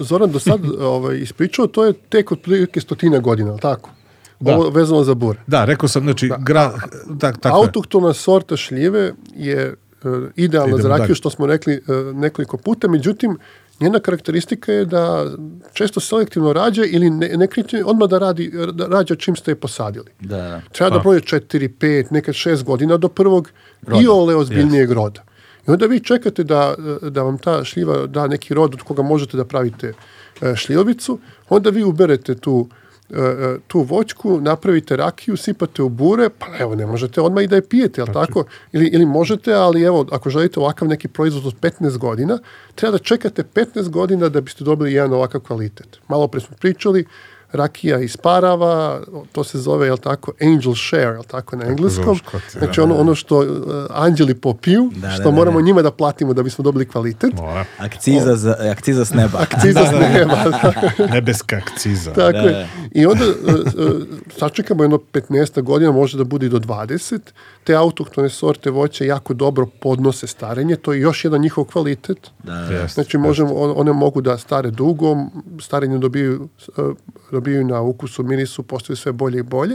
Zoran 0.00 0.30
do 0.30 0.38
sad 0.38 0.60
ovaj, 0.80 1.18
ispričao, 1.18 1.66
to 1.66 1.84
je 1.84 1.92
tek 1.92 2.32
otprilike 2.32 2.80
stotina 2.80 3.18
godina, 3.18 3.50
ali 3.50 3.60
tako? 3.60 3.90
Da. 4.40 4.54
Ovo 4.54 4.70
vezano 4.70 5.04
za 5.04 5.14
bure. 5.14 5.38
Da, 5.46 5.64
rekao 5.64 5.88
sam, 5.88 6.02
znači, 6.02 6.30
gra, 6.38 6.72
tak, 7.20 7.40
tako 7.40 7.56
je. 7.56 7.66
Autohtona 7.66 8.12
sorta 8.12 8.56
šljive 8.56 9.12
je 9.34 9.58
e, 9.58 9.74
idealna 10.36 10.68
Idemo 10.68 10.82
za 10.82 10.88
rakiju, 10.88 11.04
dalje. 11.04 11.14
što 11.14 11.30
smo 11.30 11.46
rekli 11.46 11.74
e, 11.74 11.80
nekoliko 12.14 12.56
puta, 12.56 12.88
međutim, 12.88 13.38
njena 13.80 14.00
karakteristika 14.00 14.72
je 14.72 14.84
da 14.84 15.26
često 15.72 16.00
selektivno 16.00 16.52
rađa 16.52 16.84
ili 16.84 17.10
ne, 17.10 17.28
ne 17.36 17.46
kreće 17.46 17.84
odmah 17.84 18.08
da, 18.08 18.18
radi, 18.18 18.52
da 18.72 18.86
rađa 18.86 19.14
čim 19.14 19.36
ste 19.36 19.50
je 19.50 19.54
posadili. 19.54 20.10
Da, 20.20 20.36
da. 20.36 20.60
Treba 20.72 20.96
da 20.96 21.02
prođe 21.02 21.20
4, 21.20 21.68
5, 21.78 22.12
nekad 22.12 22.34
6 22.34 22.64
godina 22.64 22.96
do 22.96 23.08
prvog 23.08 23.50
i 24.02 24.06
ole 24.06 24.36
ozbiljnijeg 24.36 24.92
roda. 24.92 25.22
I 25.68 25.70
onda 25.70 25.86
vi 25.86 26.00
čekate 26.00 26.44
da, 26.44 26.74
da 27.02 27.22
vam 27.22 27.38
ta 27.38 27.64
šljiva 27.64 28.06
da 28.06 28.26
neki 28.26 28.54
rod 28.54 28.74
od 28.74 28.82
koga 28.82 29.02
možete 29.02 29.36
da 29.36 29.44
pravite 29.44 29.92
e, 30.42 30.56
šljivovicu, 30.56 31.18
onda 31.48 31.70
vi 31.70 31.82
uberete 31.84 32.34
tu 32.34 32.68
tu 33.66 33.80
voćku, 33.80 34.40
napravite 34.40 34.96
rakiju, 34.96 35.36
sipate 35.36 35.82
u 35.82 35.88
bure, 35.88 36.28
pa 36.28 36.46
evo, 36.58 36.74
ne 36.74 36.86
možete 36.86 37.20
odmah 37.20 37.44
i 37.44 37.46
da 37.46 37.56
je 37.56 37.68
pijete, 37.68 38.00
jel 38.00 38.06
tako? 38.12 38.44
Ili, 38.72 38.86
ili 38.86 39.06
možete, 39.06 39.54
ali 39.54 39.82
evo, 39.82 40.06
ako 40.12 40.30
želite 40.30 40.60
ovakav 40.60 40.88
neki 40.88 41.08
proizvod 41.08 41.46
od 41.46 41.54
15 41.60 41.98
godina, 41.98 42.38
treba 42.74 42.92
da 42.92 42.98
čekate 42.98 43.44
15 43.54 43.88
godina 43.88 44.28
da 44.28 44.40
biste 44.40 44.64
dobili 44.64 44.92
jedan 44.92 45.12
ovakav 45.12 45.40
kvalitet. 45.40 45.98
Malo 46.08 46.28
pre 46.28 46.40
smo 46.40 46.56
pričali, 46.60 47.04
rakija 47.52 47.98
isparava, 47.98 49.00
to 49.32 49.44
se 49.44 49.58
zove, 49.58 49.86
jel 49.86 49.96
tako, 49.96 50.32
angel 50.42 50.74
share, 50.74 51.02
jel 51.02 51.22
tako, 51.22 51.56
na 51.56 51.66
engleskom. 51.66 52.04
zoveš 52.04 52.20
kod 52.20 52.40
te, 52.52 52.58
Znači 52.58 52.80
ono, 52.80 52.96
ono 52.96 53.14
što 53.14 53.38
uh, 53.38 53.46
anđeli 53.90 54.34
popiju, 54.34 54.90
Da, 54.96 55.10
što 55.10 55.22
da, 55.22 55.30
da, 55.30 55.36
moramo 55.36 55.58
da. 55.60 55.64
njima 55.64 55.82
da 55.82 55.90
platimo 55.90 56.34
da 56.34 56.42
bismo 56.42 56.62
dobili 56.62 56.86
kvalitet. 56.88 57.32
Mora. 57.34 57.64
Akciza, 57.78 58.36
za, 58.36 58.56
akciza 58.70 59.04
s 59.04 59.10
neba. 59.14 59.38
Akciza 59.50 59.80
s 59.86 59.92
neba, 59.92 60.34
da. 60.98 61.06
Nebeska 61.06 61.56
akciza. 61.56 62.12
Tako 62.12 62.32
Da, 62.32 62.38
je. 62.38 62.52
da. 62.52 62.66
I 62.92 63.06
onda 63.06 63.24
uh, 63.24 63.54
uh, 63.54 64.02
sačekamo 64.38 64.84
jedno 64.84 64.98
15 65.12 65.62
godina, 65.62 65.92
može 65.92 66.18
da 66.18 66.24
bude 66.24 66.46
i 66.46 66.50
do 66.50 66.58
20. 66.58 67.18
Te 67.68 67.74
autohtone 67.74 68.28
sorte 68.28 68.70
voća 68.70 69.04
jako 69.04 69.34
dobro 69.34 69.66
podnose 69.66 70.26
starenje, 70.26 70.76
to 70.76 70.92
je 70.92 71.00
još 71.00 71.24
jedan 71.24 71.40
njihov 71.40 71.64
kvalitet. 71.64 72.30
Da, 72.42 72.52
da. 72.52 72.60
Jeste. 72.60 72.94
Znači 72.94 73.18
možemo, 73.18 73.54
on- 73.54 73.74
one 73.76 73.92
mogu 73.92 74.20
da 74.20 74.38
stare 74.38 74.70
dugo, 74.70 75.16
starenje 75.60 75.98
dobiju, 75.98 76.48
uh, 76.76 76.96
dobiju 77.30 77.64
na 77.64 77.80
ukusu, 77.80 78.22
mirisu, 78.22 78.62
postaju 78.62 78.96
sve 78.96 79.12
bolje 79.12 79.38
i 79.38 79.42
bolje. 79.42 79.74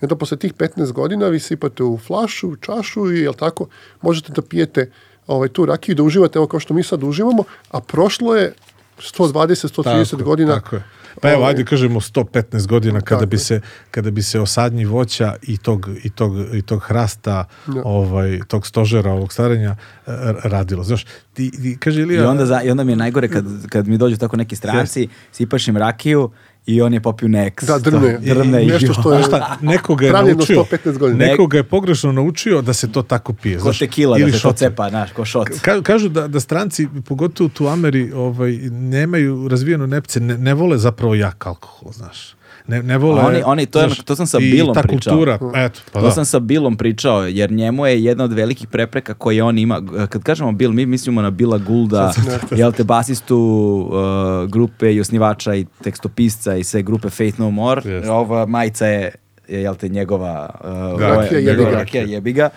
I 0.00 0.02
onda 0.02 0.16
posle 0.16 0.36
tih 0.36 0.54
15 0.54 0.92
godina 0.92 1.28
vi 1.28 1.40
sipate 1.40 1.82
u 1.82 1.98
flašu, 1.98 2.48
u 2.48 2.56
čašu 2.56 3.12
i 3.12 3.20
jel 3.20 3.34
tako, 3.34 3.66
možete 4.02 4.32
da 4.32 4.42
pijete 4.42 4.90
ovaj, 5.26 5.48
tu 5.48 5.66
rakiju 5.66 5.92
i 5.92 5.96
da 5.96 6.02
uživate 6.02 6.38
ovo 6.38 6.48
kao 6.48 6.60
što 6.60 6.74
mi 6.74 6.82
sad 6.82 7.02
uživamo, 7.02 7.44
a 7.70 7.80
prošlo 7.80 8.36
je 8.36 8.54
120, 8.98 9.68
130 9.68 10.10
Tako, 10.10 10.24
godina. 10.24 10.54
Tako 10.54 10.76
je. 10.76 10.84
Pa 11.20 11.30
evo, 11.30 11.44
ajde 11.44 11.64
kažemo 11.64 12.00
115 12.00 12.66
godina 12.66 13.00
kada 13.00 13.20
Tako 13.20 13.30
bi 13.30 13.38
se 13.38 13.60
kada 13.90 14.10
bi 14.10 14.22
se 14.22 14.40
osadnji 14.40 14.84
voća 14.84 15.34
i 15.42 15.56
tog 15.56 15.88
i 16.04 16.10
tog 16.10 16.54
i 16.54 16.62
tog 16.62 16.82
hrasta 16.82 17.44
Da. 17.66 17.82
ovaj 17.84 18.40
tog 18.48 18.66
stožera 18.66 19.12
ovog 19.12 19.32
starenja 19.32 19.70
e, 19.70 20.10
radilo. 20.44 20.84
Znaš, 20.84 21.04
ti, 21.34 21.50
ti 21.50 21.76
kaže 21.80 22.00
I 22.00 22.02
Ilija 22.02 22.30
onda, 22.30 22.46
za, 22.46 22.62
I 22.62 22.70
onda 22.70 22.84
mi 22.84 22.92
je 22.92 22.96
najgore 22.96 23.28
kad, 23.28 23.44
kad 23.68 23.88
mi 23.88 23.98
dođu 23.98 24.16
tako 24.16 24.36
neki 24.36 24.56
stranci, 24.56 25.08
sipaš 25.32 25.68
im 25.68 25.76
rakiju 25.76 26.30
i 26.66 26.82
on 26.82 26.94
je 26.94 27.00
popio 27.00 27.28
Nex. 27.28 27.64
Da, 27.64 27.78
drne. 27.80 28.14
To- 28.14 28.34
drne 28.34 28.62
I 28.62 28.64
i- 28.64 28.68
nešto 28.68 28.92
što 28.92 29.12
je 29.12 29.22
Šta, 29.28 29.56
nekoga 29.62 30.06
je 30.06 30.12
naučio, 30.12 30.64
115 30.64 30.98
godina. 30.98 31.26
nekoga 31.26 31.56
je 31.56 31.62
pogrešno 31.64 32.12
naučio 32.12 32.62
da 32.62 32.72
se 32.72 32.92
to 32.92 33.02
tako 33.02 33.32
pije. 33.32 33.56
Ko 33.56 33.62
znaš, 33.62 33.78
tekila 33.78 34.18
da 34.18 34.32
se 34.32 34.40
to 34.40 34.52
cepa, 34.52 34.88
znaš, 34.90 35.12
ko 35.12 35.24
šot. 35.24 35.48
Ka- 35.48 35.82
kažu 35.82 36.08
da, 36.08 36.28
da 36.28 36.40
stranci, 36.40 36.88
pogotovo 37.04 37.48
tu 37.48 37.64
u 37.64 37.68
Ameri, 37.68 38.12
ovaj, 38.12 38.52
nemaju 38.70 39.48
razvijeno 39.48 39.86
nepce, 39.86 40.20
ne, 40.20 40.38
ne 40.38 40.54
vole 40.54 40.78
zapravo 40.78 41.14
jak 41.14 41.46
alkohol, 41.46 41.92
znaš. 41.92 42.36
Ne, 42.68 42.82
ne 42.82 42.98
vole... 42.98 43.22
A 43.22 43.26
oni- 43.26 43.42
oni- 43.44 43.66
to 43.66 43.80
je- 43.80 43.86
znaš, 43.86 43.98
to 43.98 44.16
sam 44.16 44.26
sa 44.26 44.38
i 44.38 44.50
Billom 44.50 44.74
ta 44.74 44.82
pričao. 44.82 45.12
kultura, 45.12 45.38
eto, 45.56 45.80
pa 45.92 46.00
to 46.00 46.04
da. 46.04 46.10
sam 46.10 46.24
sa 46.24 46.38
Billom 46.40 46.76
pričao, 46.76 47.22
jer 47.22 47.52
njemu 47.52 47.86
je 47.86 48.04
jedna 48.04 48.24
od 48.24 48.32
velikih 48.32 48.68
prepreka 48.68 49.14
koje 49.14 49.42
on 49.42 49.58
ima. 49.58 49.80
Kad 50.08 50.22
kažemo 50.22 50.52
Bill, 50.52 50.72
mi 50.72 50.86
mislimo 50.86 51.22
na 51.22 51.30
Billa 51.30 51.58
Goulda, 51.58 52.12
jel 52.50 52.72
te, 52.72 52.84
basistu 52.84 53.36
uh, 53.84 54.50
grupe 54.50 54.94
i 54.94 55.00
osnivača 55.00 55.54
i 55.54 55.66
tekstopisca 55.82 56.56
i 56.56 56.64
sve 56.64 56.82
grupe 56.82 57.10
Faith 57.10 57.40
No 57.40 57.50
More. 57.50 57.82
Jeste. 57.84 58.10
Ova 58.10 58.46
majica 58.46 58.86
je, 58.86 59.14
je, 59.48 59.62
jel 59.62 59.74
te, 59.74 59.88
njegova 59.88 60.50
uh, 60.94 61.00
Rakija 61.00 61.38
jebiga. 61.40 61.70
rakija 61.70 62.02
jebiga, 62.04 62.48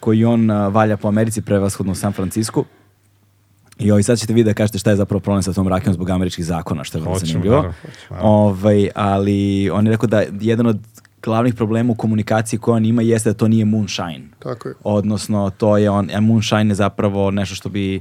koji 0.00 0.24
on 0.24 0.50
uh, 0.50 0.74
valja 0.74 0.96
po 0.96 1.08
Americi, 1.08 1.42
prevashodno 1.42 1.92
u 1.92 1.96
San 1.96 2.12
Francisku. 2.12 2.64
I 3.78 3.90
ovaj, 3.90 4.02
sad 4.02 4.18
ćete 4.18 4.32
vidjeti 4.32 4.54
da 4.54 4.54
kažete 4.54 4.78
šta 4.78 4.90
je 4.90 4.96
zapravo 4.96 5.20
problem 5.20 5.42
sa 5.42 5.52
tom 5.52 5.68
rakijom 5.68 5.94
zbog 5.94 6.10
američkih 6.10 6.44
zakona, 6.44 6.84
što 6.84 6.98
je 6.98 7.02
vrlo 7.02 7.18
zanimljivo. 7.18 7.56
naravno. 7.56 7.74
Ovaj, 8.20 8.88
ali 8.94 9.70
on 9.70 9.86
je 9.86 9.92
rekao 9.92 10.06
da 10.06 10.22
jedan 10.40 10.66
od 10.66 10.78
glavnih 11.22 11.54
problema 11.54 11.92
u 11.92 11.94
komunikaciji 11.94 12.58
koje 12.58 12.76
on 12.76 12.84
ima 12.84 13.02
jeste 13.02 13.30
da 13.30 13.34
to 13.34 13.48
nije 13.48 13.64
moonshine. 13.64 14.28
Tako 14.38 14.68
je. 14.68 14.74
Odnosno, 14.84 15.50
to 15.50 15.76
je 15.76 15.90
on, 15.90 16.10
a 16.14 16.20
moonshine 16.20 16.70
je 16.70 16.74
zapravo 16.74 17.30
nešto 17.30 17.54
što 17.54 17.68
bi 17.68 18.00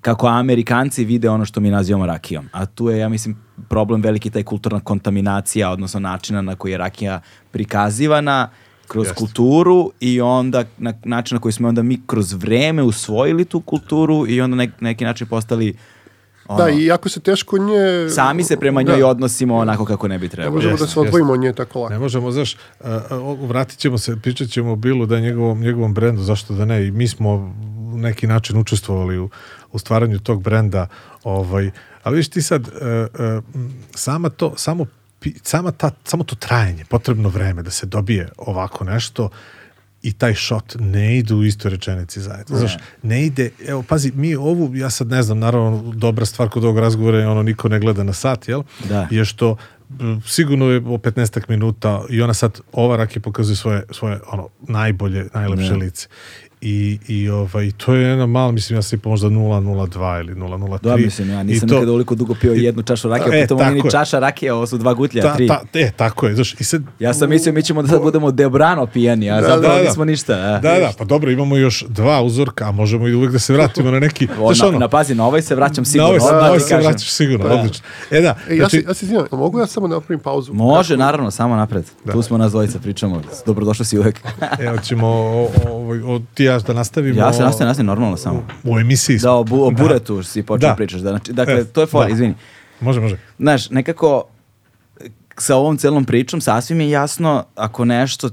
kako 0.00 0.26
Amerikanci 0.26 1.04
vide 1.04 1.30
ono 1.30 1.44
što 1.44 1.60
mi 1.60 1.70
nazivamo 1.70 2.06
rakijom. 2.06 2.48
A 2.52 2.66
tu 2.66 2.88
je, 2.88 2.98
ja 2.98 3.08
mislim, 3.08 3.36
problem 3.68 4.02
veliki 4.02 4.30
taj 4.30 4.42
kulturna 4.42 4.80
kontaminacija, 4.80 5.70
odnosno 5.70 6.00
načina 6.00 6.42
na 6.42 6.56
koji 6.56 6.72
je 6.72 6.78
rakija 6.78 7.20
prikazivana 7.50 8.48
kroz 8.90 9.06
Jeste. 9.06 9.14
kulturu 9.18 9.92
i 10.00 10.20
onda 10.20 10.64
na 10.78 10.92
način 11.04 11.34
na 11.36 11.40
koji 11.40 11.52
smo 11.52 11.68
onda 11.68 11.82
mi 11.82 12.00
kroz 12.06 12.32
vreme 12.32 12.82
usvojili 12.82 13.44
tu 13.44 13.60
kulturu 13.60 14.26
i 14.28 14.40
onda 14.40 14.56
na 14.56 14.66
neki 14.80 15.04
način 15.04 15.26
postali 15.26 15.74
ono, 16.48 16.64
Da, 16.64 16.70
i 16.70 16.84
jako 16.84 17.08
se 17.08 17.20
teško 17.20 17.58
nje... 17.58 18.10
sami 18.10 18.44
se 18.44 18.56
prema 18.56 18.82
njoj 18.82 18.98
Da. 18.98 19.06
odnosimo 19.06 19.56
onako 19.56 19.84
kako 19.84 20.08
ne 20.08 20.18
bi 20.18 20.26
Ne 20.26 20.30
trebalo. 20.30 20.54
možemo 20.54 20.76
da 20.76 20.82
Jeste, 20.82 20.94
se 20.94 21.00
odvojimo 21.00 21.32
od 21.32 21.40
nje 21.40 21.52
tako 21.52 21.80
lako. 21.82 21.92
Ne 21.92 21.98
možemo, 21.98 22.30
znaš, 22.30 22.56
vratit 23.40 23.78
ćemo 23.78 23.98
se, 23.98 24.16
pričat 24.16 24.48
ćemo 24.48 24.72
o 24.72 24.76
Billu, 24.76 25.06
da 25.06 25.16
je 25.16 25.22
njegovom, 25.22 25.60
njegovom 25.60 25.94
brendu, 25.94 26.22
zašto 26.22 26.54
da 26.54 26.64
ne, 26.64 26.86
i 26.86 26.90
mi 26.90 27.08
smo 27.08 27.54
neki 27.94 28.26
način 28.26 28.56
učestvovali 28.58 29.18
u, 29.18 29.30
u 29.72 29.78
stvaranju 29.78 30.18
tog 30.18 30.42
brenda, 30.42 30.86
ovaj, 31.24 31.70
ali 32.02 32.16
viš 32.16 32.28
ti 32.28 32.42
sad, 32.42 32.68
e, 32.68 32.86
e, 32.86 33.40
sama 33.94 34.28
to, 34.28 34.52
samo, 34.56 34.86
sama, 35.42 35.72
ta, 35.72 35.90
samo 36.04 36.24
to 36.24 36.36
trajanje, 36.36 36.84
potrebno 36.84 37.28
vreme 37.28 37.62
da 37.62 37.70
se 37.70 37.86
dobije 37.86 38.28
ovako 38.36 38.84
nešto, 38.84 39.28
i 40.02 40.12
taj 40.12 40.34
shot 40.34 40.76
ne 40.78 41.18
idu 41.18 41.36
u 41.36 41.44
istoj 41.44 41.70
rečenici 41.70 42.20
zajedno. 42.20 42.58
Znaš, 42.58 42.76
ne 43.02 43.26
ide, 43.26 43.50
evo, 43.66 43.82
pazi, 43.82 44.12
mi 44.14 44.34
ovu, 44.36 44.76
ja 44.76 44.90
sad 44.90 45.08
ne 45.08 45.22
znam, 45.22 45.38
naravno, 45.38 45.92
dobra 45.92 46.26
stvar 46.26 46.48
kod 46.48 46.64
ovog 46.64 46.78
razgovora 46.78 47.18
je 47.18 47.28
ono, 47.28 47.42
niko 47.42 47.68
ne 47.68 47.80
gleda 47.80 48.02
na 48.02 48.12
sat, 48.12 48.48
jel? 48.48 48.62
Da. 48.88 49.08
je 49.10 49.24
što 49.24 49.56
sigurno 50.26 50.70
je 50.70 50.76
o 50.78 50.98
15 50.98 51.40
minuta 51.48 52.04
i 52.10 52.22
ona 52.22 52.34
sad, 52.34 52.60
ova 52.72 52.96
rakija 52.96 53.22
pokazuje 53.22 53.56
svoje, 53.56 53.82
svoje 53.90 54.18
ono, 54.26 54.48
najbolje, 54.60 55.28
najlepše 55.34 55.74
lice. 55.74 56.08
I, 56.62 56.98
i 57.08 57.28
ovaj, 57.28 57.70
to 57.72 57.94
je 57.94 58.02
jedna 58.02 58.26
mala, 58.26 58.52
mislim, 58.52 58.78
ja 58.78 58.82
sam 58.82 58.98
i 58.98 59.08
možda 59.08 59.28
0,02 59.28 60.20
ili 60.20 60.34
0,03. 60.34 60.78
Da, 60.80 60.96
mislim, 60.96 61.30
ja 61.30 61.42
nisam 61.42 61.68
to- 61.68 61.74
nikada 61.74 61.90
ovoliko 61.90 62.14
dugo 62.14 62.34
pio 62.34 62.52
jednu 62.52 62.82
čašu 62.82 63.08
rakije, 63.08 63.28
E, 63.28 63.30
pritom 63.32 63.56
ovo 63.56 63.64
nije 63.64 63.70
tako 63.72 63.84
ni 63.84 63.88
je. 63.88 63.90
čaša 63.92 64.18
rakije, 64.18 64.52
ovo 64.52 64.66
su 64.66 64.78
dva 64.78 64.94
gutlja, 64.94 65.22
Ta, 65.22 65.34
tri. 65.34 65.46
ta, 65.46 65.60
e, 65.74 65.90
tako 65.92 66.26
je, 66.26 66.34
znaš, 66.34 66.54
i 66.54 66.64
sad... 66.64 66.82
Ja 66.98 67.14
sam 67.14 67.30
mislio 67.30 67.52
mi 67.52 67.62
ćemo 67.62 67.82
da 67.82 67.88
sad 67.88 68.02
budemo 68.02 68.30
debrano 68.30 68.86
pijani, 68.86 69.30
a 69.30 69.42
zapravo 69.42 69.78
nismo 69.80 70.04
ništa. 70.04 70.32
a. 70.34 70.58
Da, 70.58 70.70
da, 70.72 70.92
pa 70.98 71.04
dobro, 71.04 71.30
imamo 71.30 71.56
još 71.56 71.84
dva 71.88 72.22
uzorka, 72.22 72.64
a 72.64 72.72
možemo 72.72 73.08
i 73.08 73.14
uvek 73.14 73.32
da 73.32 73.38
se 73.38 73.52
vratimo 73.52 73.90
na 73.90 73.98
neki... 74.00 74.28
O, 74.40 74.46
znaš, 74.46 74.60
na, 74.60 74.68
ono, 74.68 74.78
na 74.78 74.88
pazi, 74.88 75.14
na 75.14 75.26
ovaj 75.26 75.42
se 75.42 75.54
vraćam 75.54 75.82
na 75.82 75.86
sigurno. 75.86 76.08
ovaj, 76.08 76.20
se- 76.20 76.26
odmah 76.26 76.42
na 76.42 76.48
ovaj 76.48 76.60
se 76.60 76.68
kažem. 76.68 76.84
vraćaš 76.84 77.10
sigurno, 77.10 77.48
Da. 77.48 77.54
odlično. 77.54 77.84
E 78.10 78.20
da, 78.20 78.34
E, 78.48 78.50
ja, 78.50 78.58
znači, 78.58 78.76
se, 78.76 78.84
ja 78.88 78.94
se 78.94 79.04
izvinjam, 79.04 79.26
mogu 79.32 79.58
ja 79.58 79.66
samo 79.66 79.88
da 79.88 79.94
napravim 79.94 80.20
pauzu? 80.20 80.52
Može, 80.54 80.96
naravno, 80.96 81.30
samo 81.30 81.56
napred. 81.56 81.84
Tu 82.12 82.22
smo 82.22 82.38
nas 82.38 82.52
dvojica, 82.52 82.78
pričamo. 82.78 83.22
Dobrodošli 83.46 83.84
si 83.84 83.98
uvek. 83.98 84.20
evo 84.60 84.76
ćemo 84.78 85.06
o, 85.06 85.42
o, 85.42 85.48
o, 85.68 86.14
o, 86.14 86.20
ti 86.34 86.44
i 86.44 86.49
ja 86.50 86.58
da 86.58 86.72
nastavimo... 86.72 87.18
ja 87.18 87.32
se 87.32 87.42
nastavim, 87.42 87.68
nastavim 87.68 87.86
normalno 87.86 88.16
samo. 88.16 88.46
U 88.64 88.78
emisiji 88.78 89.18
Da, 89.18 89.32
o, 89.32 89.44
bu, 89.44 89.62
o 89.62 89.70
Da. 89.70 89.76
buretu 89.78 90.22
si 90.22 90.42
počeo 90.42 90.68
Da. 90.68 90.74
pričaš. 90.74 91.00
Da, 91.00 91.10
znači, 91.10 91.32
dakle, 91.32 91.54
E, 91.54 91.64
to 91.64 91.80
je 91.80 91.86
for, 91.86 92.06
da. 92.06 92.12
izvini. 92.12 92.34
Može, 92.80 93.00
može. 93.00 93.18
Znaš, 93.38 93.70
nekako 93.70 94.24
sa 95.36 95.56
ovom 95.56 95.76
celom 95.76 96.04
pričom 96.04 96.40
sasvim 96.40 96.80
je 96.80 96.90
jasno 96.90 97.44
ako 97.56 97.84
nešto, 97.84 98.30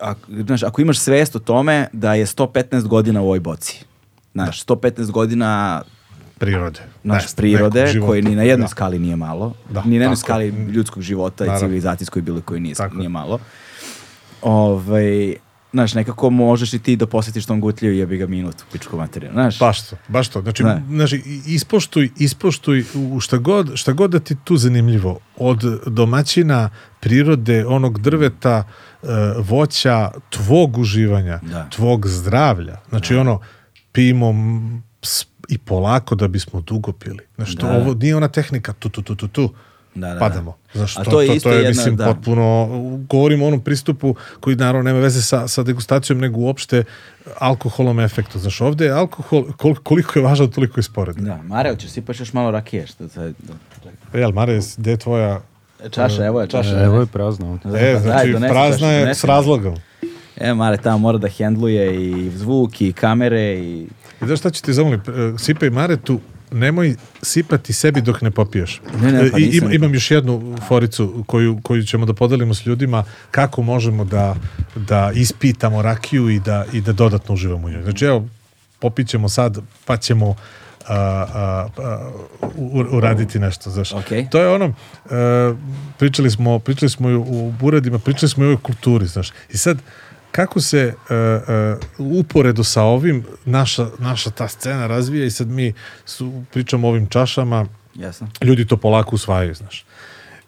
ako, 0.00 0.20
znaš, 0.38 0.62
ako 0.62 0.82
imaš 0.82 0.98
svest 0.98 1.36
o 1.36 1.40
tome 1.40 1.88
da 1.92 2.14
je 2.14 2.26
115 2.26 2.82
godina 2.82 3.20
u 3.20 3.24
ovoj 3.24 3.40
boci. 3.40 3.84
Znaš, 4.32 4.64
115 4.64 5.10
godina 5.10 5.82
Prirode. 6.38 6.80
naš 7.02 7.22
Ne, 7.22 7.28
prirode, 7.36 7.94
koji 8.00 8.22
ni 8.22 8.36
na 8.36 8.42
jednoj 8.42 8.64
Da. 8.64 8.68
skali 8.68 8.98
nije 8.98 9.16
malo, 9.16 9.54
Da, 9.70 9.82
ni 9.82 9.98
na 9.98 10.04
jednoj 10.04 10.16
skali 10.16 10.48
ljudskog 10.48 11.02
života 11.02 11.44
i 11.44 11.46
Naravno. 11.46 11.60
civilizacijskoj 11.60 12.22
bilo 12.22 12.40
koji 12.40 12.60
nije, 12.60 12.74
Tako 12.74 12.94
je. 12.94 12.98
nije 12.98 13.08
malo. 13.08 13.38
Ovaj, 14.42 15.34
znaš, 15.72 15.94
nekako 15.94 16.30
možeš 16.30 16.72
i 16.74 16.78
ti 16.78 16.96
da 16.96 17.06
posjetiš 17.06 17.46
tom 17.46 17.60
gutlju 17.60 17.92
i 17.92 17.98
jebi 17.98 18.16
ga 18.16 18.26
minut 18.26 18.54
u 18.60 18.72
pičku 18.72 18.96
materiju, 18.96 19.32
znaš? 19.32 19.58
Baš 19.58 19.88
to, 19.88 19.96
baš 20.08 20.28
to. 20.28 20.42
Znači, 20.42 20.64
Ne. 20.64 20.82
znači 20.88 21.22
ispoštuj, 21.46 22.10
ispoštuj 22.16 22.84
u 22.94 23.20
šta 23.20 23.36
god, 23.38 23.70
šta 23.74 23.92
god 23.92 24.10
da 24.10 24.20
ti 24.20 24.36
tu 24.44 24.56
zanimljivo. 24.56 25.18
Od 25.36 25.82
domaćina, 25.86 26.70
prirode, 27.00 27.66
onog 27.66 28.00
drveta, 28.00 28.64
e, 29.02 29.06
voća, 29.38 30.10
tvog 30.30 30.78
uživanja, 30.78 31.40
Da. 31.42 31.68
tvog 31.68 32.06
zdravlja. 32.08 32.76
Znači, 32.88 33.14
ono, 33.14 33.40
pijemo 33.92 34.34
i 35.48 35.58
polako 35.58 36.14
da 36.14 36.28
bismo 36.28 36.60
dugo 36.60 36.92
pili. 36.92 37.24
Znači, 37.36 37.56
to, 37.56 37.66
Da. 37.66 37.72
ovo 37.76 37.94
nije 37.94 38.16
ona 38.16 38.28
tehnika 38.28 38.72
tu, 38.72 38.88
tu, 38.88 39.02
tu, 39.02 39.14
tu, 39.14 39.28
tu. 39.28 39.54
Da, 39.94 40.08
da, 40.08 40.14
da. 40.14 40.20
Padamo. 40.20 40.56
Znaš, 40.74 40.96
A 40.96 41.04
to, 41.04 41.10
to 41.10 41.20
je 41.20 41.26
to, 41.28 41.34
isto 41.34 41.48
to 41.48 41.54
je, 41.54 41.58
jedna- 41.58 41.68
mislim, 41.68 41.96
da. 41.96 42.04
potpuno, 42.04 42.68
govorimo 43.08 43.44
o 43.44 43.48
onom 43.48 43.60
pristupu 43.60 44.14
koji 44.40 44.56
naravno 44.56 44.82
nema 44.82 44.98
veze 44.98 45.22
sa, 45.22 45.48
sa 45.48 45.62
degustacijom, 45.62 46.18
nego 46.18 46.38
uopšte 46.40 46.84
alkoholom 47.38 48.00
efektu. 48.00 48.38
Znaš, 48.38 48.60
ovde 48.60 48.84
je 48.84 48.92
alkohol, 48.92 49.44
kol, 49.56 49.74
koliko 49.74 50.18
je 50.18 50.24
važan, 50.24 50.50
toliko 50.50 50.80
je 50.80 50.84
sporedno. 50.84 51.24
Da, 51.24 51.42
Mareo, 51.42 51.76
ćeš 51.76 51.90
sipaš 51.90 52.20
još 52.20 52.32
malo 52.32 52.50
rakije, 52.50 52.86
što 52.86 53.08
sad... 53.08 53.34
Pa 54.12 54.18
Jel, 54.18 54.32
Mare, 54.32 54.60
gde 54.76 54.90
je 54.90 54.96
tvoja... 54.96 55.40
Čaša, 55.90 56.26
evo 56.26 56.40
je 56.40 56.46
čaša. 56.46 56.80
E, 56.80 56.84
Evo 56.84 57.00
je 57.00 57.06
ovdje. 57.22 57.92
E, 57.92 57.98
znači, 58.00 58.32
donesi 58.32 58.52
prazna 58.52 58.88
je 58.88 59.14
s 59.14 59.24
razlogom. 59.24 59.74
E, 60.36 60.54
Mare 60.54 60.76
tamo 60.76 60.98
mora 60.98 61.18
da 61.18 61.28
hendluje 61.28 62.10
i 62.10 62.30
zvuk 62.30 62.80
i 62.80 62.92
kamere 62.92 63.58
i... 63.58 63.86
I 64.22 64.26
znaš 64.26 64.38
šta 64.38 64.50
ću 64.50 64.62
ti 64.62 64.72
zamolim? 64.72 65.00
E, 65.00 65.38
Sipaj 65.38 65.70
Maretu, 65.70 66.20
nemoj 66.52 66.94
sipati 67.22 67.72
sebi 67.72 68.00
dok 68.00 68.22
ne 68.22 68.30
popiješ. 68.30 68.80
Ne, 68.94 69.12
ne, 69.12 69.30
pa 69.30 69.38
E, 69.38 69.40
i- 69.40 69.46
nisam 69.46 69.68
im- 69.68 69.74
imam 69.74 69.94
još 69.94 70.10
jednu 70.10 70.56
foricu 70.68 71.24
koju, 71.26 71.58
koju 71.62 71.82
ćemo 71.84 72.06
da 72.06 72.14
podelimo 72.14 72.54
s 72.54 72.66
ljudima 72.66 73.00
kako 73.30 73.62
možemo 73.62 74.04
da, 74.04 74.34
da 74.76 75.12
ispitamo 75.14 75.82
rakiju 75.82 76.28
i 76.28 76.40
da, 76.40 76.64
i 76.72 76.80
da 76.80 76.92
dodatno 76.92 77.34
uživamo 77.34 77.66
u 77.66 77.70
njoj. 77.70 77.82
Znači, 77.82 78.04
evo, 78.04 78.28
popit 78.78 79.08
ćemo 79.08 79.28
sad, 79.28 79.58
pa 79.84 79.96
ćemo 79.96 80.34
a, 80.86 80.94
a, 80.94 81.68
a, 81.78 82.10
u- 82.56 82.84
uraditi 82.90 83.38
nešto, 83.38 83.70
znaš. 83.70 83.92
Okej. 83.92 84.26
To 84.28 84.40
je 84.40 84.48
ono, 84.48 84.64
e, 84.64 85.54
pričali 85.98 86.30
smo, 86.30 86.58
pričali 86.58 86.90
smo 86.90 87.10
i 87.10 87.14
u 87.14 87.52
buradima, 87.52 87.98
pričali 87.98 88.30
smo 88.30 88.44
i 88.44 88.46
o 88.46 88.50
ovoj 88.50 88.62
kulturi, 88.62 89.06
znaš. 89.06 89.30
I 89.50 89.56
sad, 89.56 89.78
kako 90.32 90.60
se 90.60 90.78
e, 90.78 91.14
e, 91.14 91.76
uporedo 91.98 92.64
sa 92.64 92.82
ovim 92.82 93.24
naša, 93.44 93.86
naša 93.98 94.30
ta 94.30 94.48
scena 94.48 94.86
razvija 94.86 95.26
i 95.26 95.30
sad 95.30 95.48
mi 95.48 95.72
su, 96.04 96.42
pričamo 96.52 96.86
o 96.86 96.90
ovim 96.90 97.06
čašama, 97.06 97.66
Jasno. 97.94 98.28
ljudi 98.42 98.66
to 98.66 98.76
polako 98.76 99.16
usvajaju, 99.16 99.54
znaš. 99.54 99.84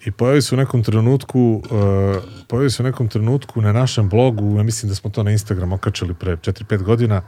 I 0.04 0.10
pojavi 0.10 0.42
se 0.42 0.54
u 0.54 0.58
nekom 0.58 0.82
trenutku, 0.82 1.62
uh, 1.64 2.22
pojavi 2.48 2.70
se 2.70 2.82
u 2.82 2.86
nekom 2.86 3.08
trenutku 3.08 3.60
na 3.60 3.72
našem 3.72 4.08
blogu, 4.08 4.56
ja 4.56 4.62
mislim 4.62 4.88
da 4.88 4.94
smo 4.94 5.10
to 5.10 5.22
na 5.22 5.30
Instagram 5.30 5.72
okačili 5.72 6.14
pre 6.14 6.36
4-5 6.36 6.82
godina, 6.82 7.22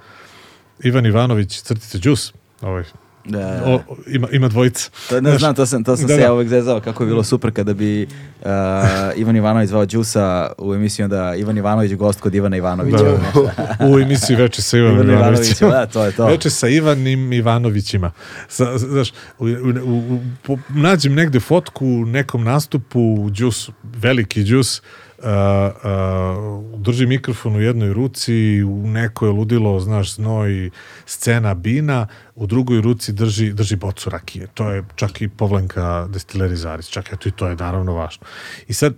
Ivan 0.82 1.06
Ivanović, 1.06 1.60
crtice 1.62 1.98
džus, 1.98 2.32
ovaj, 2.60 2.84
Da, 3.24 3.38
da, 3.38 3.46
da. 3.46 3.64
o, 3.66 3.80
ima, 4.06 4.28
ima 4.32 4.48
dvojica. 4.48 4.90
To, 5.08 5.20
ne 5.20 5.30
Znaš, 5.30 5.40
znam, 5.40 5.54
to 5.54 5.66
sam, 5.66 5.84
to 5.84 5.96
sam 5.96 6.06
da, 6.06 6.14
se 6.14 6.20
da. 6.20 6.26
ja 6.26 6.32
uvek 6.32 6.48
zezao 6.48 6.80
kako 6.80 7.02
je 7.02 7.06
bilo 7.06 7.22
super 7.22 7.52
kada 7.52 7.74
bi 7.74 8.02
uh, 8.02 8.48
Ivan 9.16 9.36
Ivanović 9.36 9.68
zvao 9.68 9.86
Đusa 9.86 10.52
u 10.58 10.74
emisiju 10.74 11.08
da 11.08 11.34
Ivan 11.34 11.58
Ivanović 11.58 11.94
gost 11.94 12.20
kod 12.20 12.34
Ivana 12.34 12.56
Ivanovića. 12.56 12.96
Da, 12.96 13.10
da. 13.78 13.88
u 13.88 13.98
emisiji 13.98 14.36
Veče 14.36 14.62
sa 14.62 14.76
Ivanom 14.78 14.96
Ivan 14.96 15.10
Ivanovićem. 15.10 15.68
Ivanović, 15.68 15.86
da, 15.86 15.92
to 15.92 16.04
je 16.04 16.12
to. 16.12 16.26
Veče 16.26 16.50
sa 16.50 16.68
Ivanim 16.68 17.32
Ivanovićima. 17.32 18.12
Sa, 18.48 18.78
znaš, 18.78 19.12
u, 19.38 19.46
u, 19.84 20.20
u, 20.48 20.58
nađem 20.68 21.14
negde 21.14 21.40
fotku 21.40 21.86
u 21.86 22.06
nekom 22.06 22.44
nastupu, 22.44 23.30
džus, 23.30 23.70
veliki 23.82 24.42
džus, 24.44 24.78
uh, 24.78 24.84
uh, 25.24 26.80
drži 26.80 27.06
mikrofon 27.06 27.56
u 27.56 27.60
jednoj 27.60 27.92
ruci, 27.92 28.62
u 28.62 28.86
nekoj 28.86 29.28
ludilo, 29.28 29.80
znaš, 29.80 30.14
znoj, 30.14 30.70
scena 31.06 31.54
bina, 31.54 32.06
u 32.34 32.46
drugoj 32.46 32.80
ruci 32.80 33.12
drži, 33.12 33.52
drži 33.52 33.76
bocu 33.76 34.10
rakije. 34.10 34.46
To 34.54 34.70
je 34.70 34.84
čak 34.94 35.22
i 35.22 35.28
Povlenka 35.28 36.06
Destileri 36.10 36.56
Zarić, 36.56 36.88
čak 36.88 37.12
eto 37.12 37.28
i 37.28 37.32
to 37.32 37.48
je 37.48 37.56
naravno 37.56 37.94
važno. 37.94 38.26
I 38.68 38.72
sad, 38.72 38.94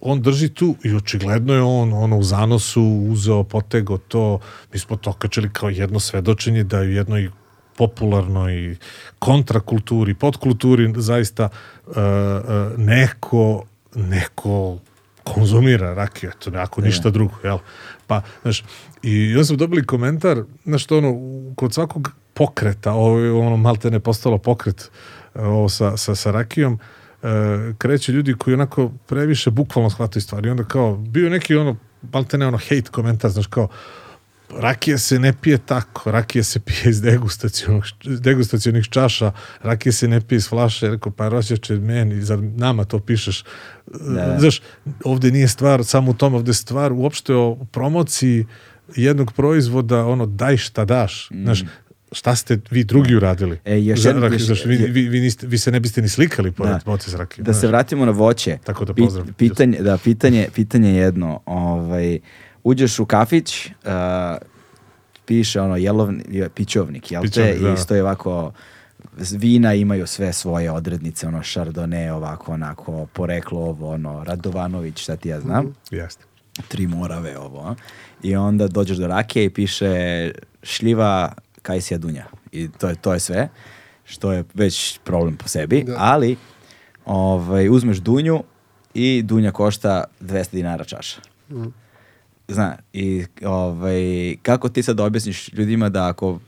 on 0.00 0.22
drži 0.22 0.48
tu 0.48 0.76
i 0.84 0.94
očigledno 0.94 1.54
je 1.54 1.62
on 1.62 1.92
ono 1.92 2.18
u 2.18 2.22
zanosu 2.22 2.82
uzeo, 2.82 3.44
potego 3.44 3.98
to, 3.98 4.40
mi 4.72 4.78
smo 4.78 4.96
to 4.96 5.12
kačili 5.12 5.50
kao 5.52 5.68
jedno 5.68 6.00
svedočenje 6.00 6.64
da 6.64 6.78
je 6.78 6.88
u 6.88 6.92
jednoj 6.92 7.30
popularnoj 7.76 8.76
kontrakulturi, 9.18 10.14
podkulturi 10.14 10.92
zaista 10.96 11.48
uh, 11.86 11.94
uh, 11.96 12.78
neko 12.78 13.64
neko 13.94 14.78
konzumira 15.24 15.94
rakiju, 15.94 16.30
eto, 16.30 16.50
ako 16.54 16.80
ništa 16.80 17.10
drugo, 17.10 17.34
jel? 17.44 17.58
Pa, 18.06 18.22
znaš, 18.42 18.64
i 19.02 19.32
onda 19.32 19.44
smo 19.44 19.56
dobili 19.56 19.86
komentar, 19.86 20.42
znaš, 20.64 20.86
to 20.86 20.98
ono, 20.98 21.14
kod 21.56 21.74
svakog 21.74 22.12
pokreta, 22.34 22.92
ovo 22.92 23.18
je 23.18 23.32
ono 23.32 23.56
malte 23.56 23.90
ne 23.90 24.00
postalo 24.00 24.38
pokret 24.38 24.90
ovo 25.34 25.68
sa, 25.68 25.96
sa, 25.96 26.14
sa 26.14 26.30
rakijom, 26.30 26.78
e, 27.22 27.26
kreće 27.78 28.12
ljudi 28.12 28.34
koji 28.38 28.54
onako 28.54 28.90
previše 29.06 29.50
bukvalno 29.50 29.90
shvataju 29.90 30.22
stvari. 30.22 30.50
Onda 30.50 30.64
kao, 30.64 30.96
bio 30.96 31.30
neki 31.30 31.56
ono, 31.56 31.76
malte 32.12 32.38
ne 32.38 32.46
ono 32.46 32.58
hate 32.58 32.90
komentar, 32.90 33.30
znaš, 33.30 33.46
kao, 33.46 33.68
rakija 34.50 34.98
se 34.98 35.18
ne 35.18 35.32
pije 35.32 35.58
tako, 35.58 36.10
rakija 36.10 36.44
se 36.44 36.60
pije 36.60 36.82
iz 36.84 37.00
degustacionih 38.20 38.84
čaša, 38.86 39.32
rakija 39.62 39.92
se 39.92 40.08
ne 40.08 40.20
pije 40.20 40.36
iz 40.36 40.48
flaše, 40.48 40.88
rekao, 40.88 41.12
pa 41.12 41.28
rođače, 41.28 41.74
meni, 41.74 42.22
za 42.22 42.36
nama 42.36 42.84
to 42.84 42.98
pišeš. 42.98 43.44
Da. 43.88 44.36
Znaš, 44.38 44.60
ovde 45.04 45.30
nije 45.30 45.48
stvar 45.48 45.84
samo 45.84 46.10
u 46.10 46.14
tom, 46.14 46.34
ovde 46.34 46.50
je 46.50 46.54
stvar 46.54 46.92
uopšte 46.92 47.34
o 47.34 47.58
promociji 47.64 48.46
jednog 48.96 49.32
proizvoda, 49.32 50.06
ono, 50.06 50.26
daj 50.26 50.56
šta 50.56 50.84
daš. 50.84 51.28
Mm. 51.30 51.42
Znaš, 51.42 51.62
šta 52.12 52.36
ste 52.36 52.58
vi 52.70 52.84
drugi 52.84 53.14
uradili? 53.16 53.58
E, 53.64 53.80
još 53.80 54.00
Za, 54.00 54.08
jedno- 54.08 54.22
rakiju, 54.22 54.46
još- 54.48 54.64
vi, 54.64 54.76
vi, 54.76 55.02
vi, 55.02 55.20
niste, 55.20 55.46
vi 55.46 55.58
se 55.58 55.70
ne 55.70 55.80
biste 55.80 56.02
ni 56.02 56.08
slikali 56.08 56.52
pored 56.52 56.72
Da. 56.72 56.80
boce 56.84 57.10
s 57.10 57.14
rakijom. 57.14 57.44
Da 57.44 57.52
se 57.52 57.60
znaš. 57.60 57.68
vratimo 57.68 58.04
na 58.04 58.12
voće. 58.12 58.58
Tako 58.64 58.84
da 58.84 58.94
pozdrav. 58.94 59.26
Pitanje, 59.28 59.78
da, 59.78 59.98
pitanje, 59.98 60.48
pitanje 60.54 60.88
je 60.90 60.96
jedno. 60.96 61.40
Ovaj, 61.46 62.18
uđeš 62.64 62.98
u 62.98 63.06
kafić, 63.06 63.66
uh, 63.66 63.72
piše 65.24 65.60
ono 65.60 65.76
jelovni, 65.76 66.24
je- 66.28 66.48
pićovnik, 66.48 67.12
jel 67.12 67.22
te? 67.22 67.28
Pićovnik, 67.28 67.58
da. 67.58 67.72
I 67.72 67.76
stoji 67.76 68.00
ovako 68.00 68.52
vina 69.32 69.74
imaju 69.74 70.06
sve 70.06 70.32
svoje 70.32 70.70
odrednice, 70.70 71.26
ono 71.26 71.38
Chardonnay, 71.38 72.10
ovako, 72.10 72.52
onako, 72.52 73.06
poreklo 73.06 73.60
ovo, 73.60 73.90
ono, 73.90 74.24
Radovanović, 74.24 74.98
šta 74.98 75.16
ti 75.16 75.28
ja 75.28 75.40
znam, 75.40 75.74
Jeste. 75.90 76.24
tri 76.68 76.86
morave 76.86 77.38
ovo, 77.38 77.60
a? 77.60 77.74
i 78.22 78.36
onda 78.36 78.68
dođeš 78.68 78.96
do 78.96 79.06
rakije 79.06 79.44
i 79.44 79.50
piše 79.50 80.30
šljiva 80.62 81.32
kajsija 81.62 81.98
dunja. 81.98 82.24
I 82.52 82.68
to 82.70 82.88
je, 82.88 82.94
to 82.94 83.12
je 83.12 83.20
sve, 83.20 83.48
što 84.04 84.32
je 84.32 84.44
već 84.54 84.98
problem 84.98 85.36
po 85.36 85.48
sebi, 85.48 85.82
Da. 85.82 85.96
ali 85.98 86.36
ovaj, 87.04 87.68
uzmeš 87.68 87.96
dunju 87.98 88.42
i 88.94 89.22
dunja 89.22 89.50
košta 89.52 90.04
200 90.20 90.48
dinara 90.52 90.84
čaša. 90.84 91.20
Zna, 92.48 92.76
i 92.92 93.24
ovaj, 93.44 94.36
kako 94.42 94.68
ti 94.68 94.82
sad 94.82 95.00
objasniš 95.00 95.52
ljudima 95.52 95.88
da 95.88 96.08
ako 96.08 96.38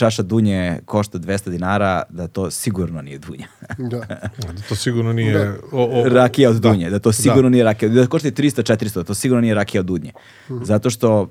čaša 0.00 0.22
dunje 0.22 0.78
košta 0.84 1.18
200 1.18 1.50
dinara, 1.50 2.02
da 2.08 2.28
to 2.28 2.50
sigurno 2.50 3.02
nije 3.02 3.18
dunja. 3.18 3.46
Da. 3.78 3.98
Da, 4.46 4.62
to 4.68 4.74
sigurno 4.74 5.12
nije... 5.12 5.38
Da. 5.38 5.54
O, 5.72 6.00
o, 6.00 6.08
rakija 6.08 6.50
od 6.50 6.56
da. 6.56 6.68
dunje, 6.68 6.90
da 6.90 6.98
to 6.98 7.12
sigurno 7.12 7.48
nije 7.48 7.64
rakija, 7.64 7.88
da 7.88 8.06
košta 8.06 8.28
i 8.28 8.30
300-400, 8.30 9.04
to 9.04 9.14
sigurno 9.14 9.40
nije 9.40 9.54
rakija 9.54 9.80
od 9.80 9.86
dunje. 9.86 10.12
Mhm. 10.50 10.64
Zato 10.64 10.90
što 10.90 11.20
uh, 11.20 11.28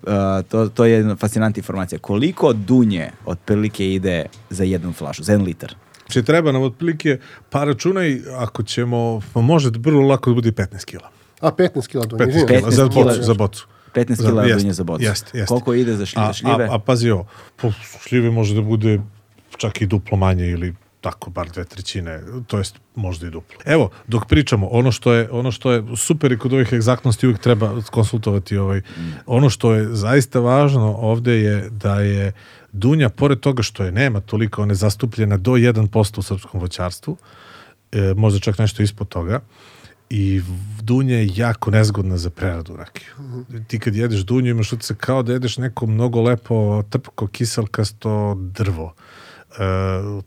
to, 0.49 0.69
to 0.69 0.85
je 0.85 0.91
jedna 0.91 1.15
fascinantna 1.15 1.59
informacija. 1.59 1.99
Koliko 1.99 2.53
dunje 2.53 3.11
otprilike 3.25 3.93
ide 3.93 4.25
za 4.49 4.63
jednu 4.63 4.93
flašu, 4.93 5.23
za 5.23 5.31
jedan 5.31 5.45
litar? 5.45 5.75
Znači 6.05 6.23
treba 6.23 6.51
nam 6.51 6.61
otprilike, 6.61 7.19
pa 7.49 7.63
računaj 7.63 8.21
ako 8.37 8.63
ćemo, 8.63 9.21
pa 9.33 9.41
može 9.41 9.71
vrlo 9.79 10.07
lako 10.07 10.29
da 10.29 10.35
bude 10.35 10.49
i 10.49 10.51
15 10.51 10.85
kila. 10.85 11.09
A, 11.41 11.51
15 11.51 11.87
kila 11.87 12.05
dunje. 12.05 12.25
15 12.25 12.29
izvini. 12.29 12.47
kila, 12.47 12.69
15 12.69 12.71
za 12.71 12.87
bocu, 12.87 13.23
za 13.23 13.33
bocu. 13.33 13.67
15 13.95 14.15
Za- 14.15 14.29
kila 14.29 14.47
dunje 14.47 14.73
za 14.73 14.83
bocu. 14.83 15.05
Koliko 15.47 15.73
ide 15.73 15.95
za 15.95 16.05
šljive? 16.05 16.27
A, 16.27 16.33
šljive? 16.33 16.65
a, 16.65 16.75
a 16.75 16.79
pazi 16.79 17.09
ovo, 17.09 17.27
po 17.55 17.71
šljive 18.07 18.31
može 18.31 18.55
da 18.55 18.61
bude 18.61 18.99
čak 19.57 19.81
i 19.81 19.87
duplo 19.87 20.17
manje 20.17 20.47
ili 20.47 20.73
tako 21.01 21.29
bar 21.29 21.49
dve 21.49 21.65
trećine, 21.65 22.21
to 22.47 22.57
jest 22.57 22.79
možda 22.95 23.27
i 23.27 23.29
duplo. 23.29 23.61
Evo, 23.65 23.89
dok 24.07 24.25
pričamo, 24.25 24.67
ono 24.67 24.91
što 24.91 25.13
je, 25.13 25.29
ono 25.31 25.51
što 25.51 25.71
je 25.71 25.83
super 25.97 26.31
i 26.31 26.37
kod 26.37 26.53
ovih 26.53 26.73
egzaktnosti 26.73 27.27
uvijek 27.27 27.41
treba 27.41 27.81
konsultovati 27.91 28.57
ovaj, 28.57 28.81
ono 29.25 29.49
što 29.49 29.73
je 29.73 29.95
zaista 29.95 30.39
važno 30.39 30.95
ovde 30.95 31.41
je 31.41 31.69
da 31.69 31.99
je 31.99 32.31
Dunja, 32.71 33.09
pored 33.09 33.39
toga 33.39 33.63
što 33.63 33.83
je 33.83 33.91
nema 33.91 34.19
toliko, 34.19 34.61
ona 34.61 34.71
je 34.71 34.75
zastupljena 34.75 35.37
do 35.37 35.51
1% 35.51 36.19
u 36.19 36.21
srpskom 36.21 36.61
voćarstvu, 36.61 37.17
e, 37.91 38.13
možda 38.17 38.39
čak 38.39 38.57
nešto 38.57 38.83
ispod 38.83 39.07
toga, 39.07 39.39
i 40.09 40.41
dunja 40.81 41.15
je 41.15 41.29
jako 41.35 41.71
nezgodna 41.71 42.17
za 42.17 42.29
preradu 42.29 42.75
rakiju. 42.75 43.13
Ti 43.67 43.79
kad 43.79 43.95
jedeš 43.95 44.19
dunju 44.19 44.51
imaš 44.51 44.73
utisak 44.73 44.97
kao 44.97 45.23
da 45.23 45.33
jedeš 45.33 45.57
neko 45.57 45.87
mnogo 45.87 46.21
lepo 46.21 46.83
trpko 46.89 47.27
kiselkasto 47.27 48.35
drvo. 48.39 48.93
E, 49.51 49.55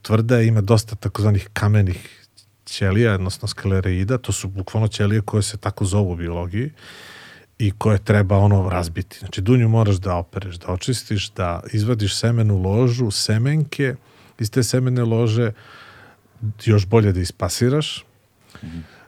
tvrda 0.03 0.39
je, 0.39 0.47
ima 0.47 0.61
dosta 0.61 0.97
takozvanih 0.97 1.49
kamenih 1.53 2.29
ćelija, 2.65 3.15
odnosno 3.15 3.49
sklereida, 3.49 4.19
to 4.19 4.33
su 4.33 4.49
bukvalno 4.49 4.89
ćelije 4.89 5.21
koje 5.21 5.43
se 5.43 5.57
tako 5.57 5.85
zovu 5.85 6.13
u 6.13 6.17
biologiji 6.17 6.71
i 7.59 7.71
koje 7.71 7.99
treba 7.99 8.39
ono 8.39 8.69
razbiti. 8.69 9.19
Znači 9.19 9.41
dunju 9.41 9.69
moraš 9.69 9.97
da 9.97 10.15
opereš, 10.15 10.57
da 10.57 10.73
očistiš, 10.73 11.31
da 11.31 11.63
izvadiš 11.73 12.17
semenu 12.19 12.63
ložu, 12.63 13.11
semenke 13.11 13.95
iz 14.39 14.51
te 14.51 14.63
semene 14.63 15.05
lože 15.05 15.53
još 16.65 16.87
bolje 16.87 17.13
da 17.13 17.21
ispasiraš, 17.21 18.05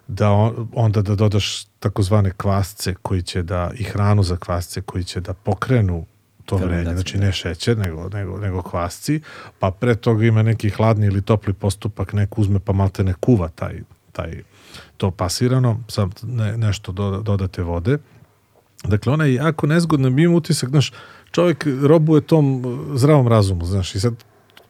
da 0.09 0.31
on, 0.31 0.69
onda 0.75 1.03
da 1.03 1.15
dodaš 1.15 1.65
takozvane 1.79 2.31
kvasce 2.31 2.95
koji 3.03 3.23
će 3.23 3.43
da, 3.43 3.71
i 3.79 3.85
hranu 3.85 4.23
za 4.23 4.37
kvasce 4.37 4.81
koji 4.81 5.05
će 5.05 5.21
da 5.21 5.35
pokrenu 5.35 6.07
to 6.45 6.57
vrenje, 6.57 6.95
znači 6.95 7.19
ne 7.19 7.33
šećer, 7.33 7.79
nego, 7.79 8.09
nego, 8.09 8.39
nego 8.39 8.63
kvasci, 8.63 9.21
pa 9.59 9.71
pre 9.71 9.95
toga 9.95 10.25
ima 10.25 10.43
neki 10.43 10.71
hladni 10.71 11.07
ili 11.07 11.23
topli 11.23 11.53
postupak, 11.53 12.13
neko 12.13 12.41
uzme 12.41 12.59
pa 12.59 12.73
malte 12.73 13.05
ne 13.05 13.15
kuva 13.21 13.49
taj, 13.49 13.81
taj 14.13 14.43
to 14.97 15.11
pasirano, 15.11 15.81
sam 15.89 16.11
ne, 16.23 16.57
nešto 16.57 16.93
doda, 16.93 17.21
dodate 17.21 17.63
vode. 17.63 17.99
Dakle, 18.85 19.13
ona 19.13 19.25
je 19.25 19.35
jako 19.35 19.67
nezgodna, 19.67 20.11
mi 20.11 20.23
imamo 20.23 20.39
utisak, 20.39 20.71
znaš, 20.71 20.93
čovjek 21.31 21.67
robuje 21.83 22.21
tom 22.21 22.67
uh, 22.67 22.79
zdravom 22.95 23.29
razumu, 23.29 23.65
znaš, 23.65 23.95
i 23.95 24.01
sad 24.01 24.15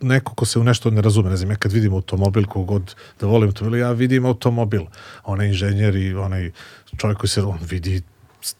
neko 0.00 0.34
ko 0.34 0.44
se 0.44 0.58
u 0.58 0.64
nešto 0.64 0.90
ne 0.90 1.02
razume, 1.02 1.30
ne 1.30 1.36
znam, 1.36 1.50
ja 1.50 1.56
kad 1.56 1.72
vidim 1.72 1.94
automobil, 1.94 2.46
kogod 2.46 2.94
da 3.20 3.26
volim 3.26 3.48
automobil, 3.48 3.78
ja 3.78 3.92
vidim 3.92 4.24
automobil, 4.24 4.82
onaj 5.24 5.46
inženjer 5.46 5.96
i 5.96 6.14
onaj 6.14 6.50
čovjek 6.96 7.18
koji 7.18 7.30
se, 7.30 7.42
on 7.42 7.58
vidi 7.70 8.02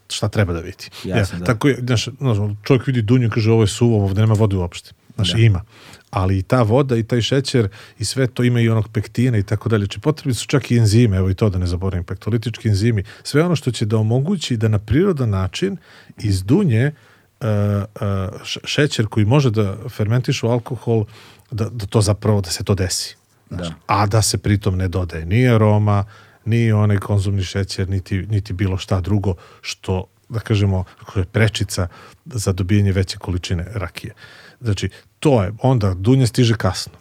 šta 0.09 0.29
treba 0.29 0.53
da 0.53 0.59
vidi. 0.59 0.89
Jasno, 1.03 1.39
da. 1.39 1.45
Tako 1.45 1.67
je, 1.67 1.77
znaš, 1.81 2.07
znaš, 2.17 2.37
čovjek 2.63 2.87
vidi 2.87 3.01
dunju 3.01 3.27
i 3.27 3.29
kaže 3.29 3.51
ovo 3.51 3.63
je 3.63 3.67
suvo, 3.67 4.03
ovdje 4.03 4.21
nema 4.21 4.33
vode 4.33 4.55
uopšte. 4.55 4.91
Znaš, 5.15 5.33
ima. 5.37 5.61
Ali 6.09 6.37
i 6.37 6.41
ta 6.41 6.61
voda 6.61 6.95
i 6.95 7.03
taj 7.03 7.21
šećer 7.21 7.69
i 7.99 8.05
sve 8.05 8.27
to 8.27 8.43
ima 8.43 8.61
i 8.61 8.69
onog 8.69 8.89
pektina 8.89 9.37
i 9.37 9.43
tako 9.43 9.69
dalje. 9.69 9.87
Či 9.87 9.99
potrebni 9.99 10.33
su 10.33 10.47
čak 10.47 10.71
i 10.71 10.77
enzime, 10.77 11.17
evo 11.17 11.29
i 11.29 11.33
to 11.33 11.49
da 11.49 11.57
ne 11.57 11.67
zaboravim, 11.67 12.03
pektolitički 12.03 12.69
enzimi. 12.69 13.03
Sve 13.23 13.43
ono 13.43 13.55
što 13.55 13.71
će 13.71 13.85
da 13.85 13.97
omogući 13.97 14.57
da 14.57 14.67
na 14.67 14.79
prirodan 14.79 15.29
način 15.29 15.77
iz 16.17 16.43
dunje 16.43 16.91
šećer 18.43 19.07
koji 19.07 19.25
može 19.25 19.51
da 19.51 19.77
fermentiše 19.89 20.45
u 20.45 20.49
alkohol, 20.49 21.05
da, 21.51 21.69
da 21.69 21.85
to 21.85 22.01
zapravo, 22.01 22.41
da 22.41 22.49
se 22.49 22.63
to 22.63 22.75
desi. 22.75 23.15
Znaš, 23.49 23.67
A 23.87 24.05
da 24.05 24.21
se 24.21 24.37
pritom 24.37 24.77
ne 24.77 24.87
dodaje 24.87 25.25
ni 25.25 25.49
aroma, 25.49 26.05
ni 26.45 26.71
onaj 26.71 26.97
konzumni 26.97 27.43
šećer, 27.43 27.89
niti, 27.89 28.17
niti 28.17 28.53
bilo 28.53 28.77
šta 28.77 29.01
drugo 29.01 29.35
što, 29.61 30.05
da 30.29 30.39
kažemo, 30.39 30.83
je 31.15 31.25
prečica 31.25 31.87
za 32.25 32.51
dobijanje 32.51 32.91
veće 32.91 33.17
količine 33.17 33.65
rakije. 33.73 34.13
Znači, 34.61 34.89
to 35.19 35.43
je, 35.43 35.51
onda 35.61 35.93
dunja 35.93 36.27
stiže 36.27 36.55
kasno. 36.55 36.93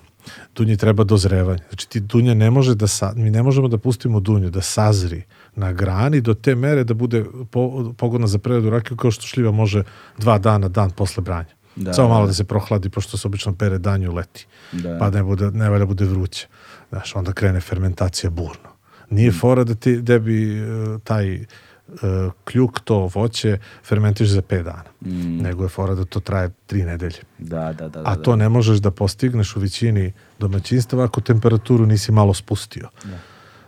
Dunji 0.55 0.77
treba 0.77 1.05
dozrevanje. 1.05 1.63
Znači, 1.69 1.89
ti 1.89 2.01
dunja 2.01 2.35
ne 2.35 2.51
može 2.51 2.75
da, 2.75 2.87
sa, 2.87 3.13
mi 3.17 3.31
ne 3.31 3.43
možemo 3.43 3.69
da 3.69 3.79
pustimo 3.79 4.21
dunju 4.21 4.51
da 4.51 4.61
sazri 4.61 5.23
na 5.57 5.73
grani 5.73 6.21
do 6.21 6.35
te 6.35 6.55
mere 6.55 6.85
da 6.85 6.95
bude 6.95 7.25
po, 7.51 7.93
pogodna 7.97 8.27
za 8.27 8.39
preradu 8.39 8.71
rakiju 8.71 8.97
kao 8.97 9.11
što 9.11 9.27
šljiva 9.27 9.51
može 9.51 9.83
dva 10.19 10.39
dana, 10.39 10.69
dan 10.69 10.91
posle 10.91 11.23
branja. 11.23 11.55
Da, 11.77 11.93
Samo 11.93 12.09
malo 12.09 12.21
da. 12.21 12.27
da 12.27 12.35
se 12.35 12.45
prohladi, 12.45 12.89
pošto 12.89 13.19
se 13.19 13.29
obično 13.29 13.55
pere 13.55 13.79
danju 13.79 14.13
leti. 14.13 14.47
Da. 14.73 14.99
Pa 14.99 15.11
ne, 15.11 15.23
bude, 15.23 15.51
ne 15.51 15.71
valja 15.71 15.87
bude 15.87 16.05
vruće. 16.05 16.47
Znaš, 16.89 17.17
onda 17.17 17.33
krene 17.33 17.61
fermentacija 17.61 18.31
burno. 18.31 18.75
Nije 19.11 19.33
fora 19.33 19.65
da 19.65 19.75
ti 19.75 20.03
da 20.03 20.19
bi 20.19 20.59
e, 20.59 20.65
taj 21.05 21.35
e, 21.35 21.47
kljuk, 22.45 22.81
to 22.81 23.11
voće, 23.15 23.59
fermentiš 23.85 24.29
za 24.29 24.43
5 24.43 24.63
dana. 24.63 24.85
Nego 25.43 25.63
je 25.63 25.69
fora 25.69 25.95
da 25.95 26.05
to 26.05 26.21
traje 26.21 26.51
3 26.69 26.85
nedelje. 26.85 27.19
Da, 27.39 27.73
da, 27.73 27.89
da. 27.89 28.03
A 28.05 28.17
da, 28.17 28.23
to 28.23 28.37
ne 28.37 28.49
možeš 28.49 28.79
da 28.79 28.91
postigneš 28.91 29.57
u 29.57 29.61
većini 29.61 30.13
domaćinstava 30.39 31.05
ako 31.05 31.21
temperaturu 31.21 31.87
nisi 31.87 32.13
malo 32.13 32.35
spustio. 32.35 32.89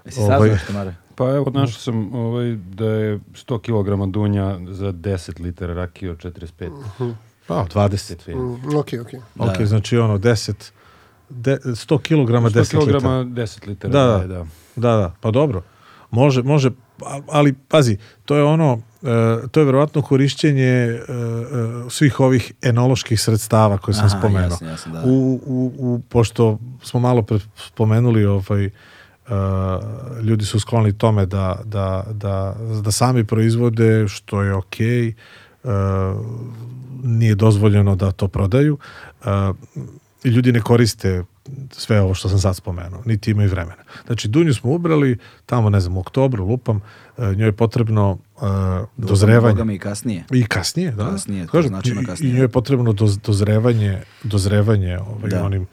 Jesi 0.05 0.21
ovaj- 0.21 0.39
saznao 0.39 0.59
što, 0.59 0.73
Mare? 0.73 0.95
Pa 1.17 1.25
evo, 1.25 1.51
našao 1.55 1.81
sam 1.81 2.15
ovaj, 2.15 2.57
da 2.57 2.87
je 2.87 3.19
100 3.19 3.59
kg 3.61 4.13
dunja 4.13 4.59
za 4.69 4.93
10 4.93 5.41
litara 5.41 5.75
rakije 5.75 6.11
od 6.11 6.19
45. 6.19 6.71
Pa, 7.47 7.67
20. 7.75 8.35
Mm, 8.37 8.77
ok, 8.77 8.87
ok. 9.01 9.23
Ok, 9.39 9.67
znači 9.67 9.99
ono 9.99 10.19
10, 10.19 10.71
de, 11.29 11.59
100 11.65 11.99
kg 11.99 12.13
10 12.13 12.65
100 12.65 12.71
kg 12.71 12.95
litara. 12.95 13.25
10 13.25 13.69
litara. 13.69 13.93
Da, 13.93 14.05
Da, 14.07 14.19
da. 14.19 14.27
da. 14.27 14.47
Da, 14.77 14.97
da, 14.97 15.13
pa 15.21 15.31
dobro. 15.31 15.63
Može, 16.11 16.43
može, 16.43 16.71
ali 17.29 17.53
pazi, 17.53 17.99
to 18.25 18.37
je 18.37 18.45
ono, 18.45 18.79
e, 19.03 19.49
to 19.51 19.61
je 19.61 19.67
verovatno 19.67 20.03
korišćenje 20.03 20.65
e, 20.65 21.01
svih 21.91 22.21
ovih 22.21 22.53
enoloških 22.63 23.21
sredstava 23.21 23.79
koje 23.79 23.95
sam 23.95 24.07
Aha, 24.07 24.19
spomenuo. 24.19 24.43
jasno, 24.51 24.69
jasno, 24.69 24.93
da. 24.93 25.03
u, 25.07 25.41
u, 25.47 25.73
u, 25.79 26.01
pošto 26.09 26.59
smo 26.83 27.01
malo 27.01 27.23
pre 27.23 27.39
spomenuli 27.57 28.25
ovaj, 28.25 28.71
e, 29.29 29.33
ljudi 30.23 30.45
su 30.45 30.61
skloni 30.61 30.93
tome 30.93 31.27
da, 31.27 31.61
da, 31.65 32.05
da, 32.11 32.55
da 32.83 32.91
sami 32.91 33.25
proizvode, 33.25 34.09
što 34.09 34.43
je 34.43 34.55
okej, 34.55 35.09
e, 35.09 35.15
nije 37.03 37.35
dozvoljeno 37.35 37.97
da 37.97 38.11
to 38.11 38.29
prodaju. 38.29 38.79
I 40.25 40.29
ljudi 40.29 40.53
ne 40.53 40.61
koriste 40.61 41.25
sve 41.71 42.01
ovo 42.01 42.15
što 42.15 42.29
sam 42.29 42.39
sad 42.39 42.57
spomenuo, 42.57 43.03
niti 43.05 43.31
imaju 43.31 43.51
vremena. 43.51 43.83
Znači, 44.07 44.29
Dunju 44.29 44.55
smo 44.55 44.73
ubrali, 44.73 45.19
tamo, 45.47 45.71
ne 45.71 45.81
znam, 45.81 45.97
u 45.97 46.01
oktobru, 46.01 46.47
lupam, 46.47 46.81
e, 47.19 47.35
njoj 47.35 47.49
je 47.49 47.53
potrebno 47.53 48.19
e, 48.37 48.41
dozrevanje. 48.97 49.75
I 49.75 49.79
kasnije. 49.79 50.25
I 50.33 50.45
kasnije, 50.45 50.91
da. 50.91 51.11
Kasnije, 51.11 51.47
to 51.47 51.53
Kažem, 51.53 51.69
značajno 51.69 52.03
i- 52.03 52.05
kasnije. 52.07 52.31
I 52.31 52.35
njoj 52.35 52.45
je 52.45 52.49
potrebno 52.49 52.93
doz, 52.93 53.19
dozrevanje, 53.19 54.03
dozrevanje 54.23 54.99
ovaj, 54.99 55.31
Da. 55.31 55.45
onim 55.45 55.67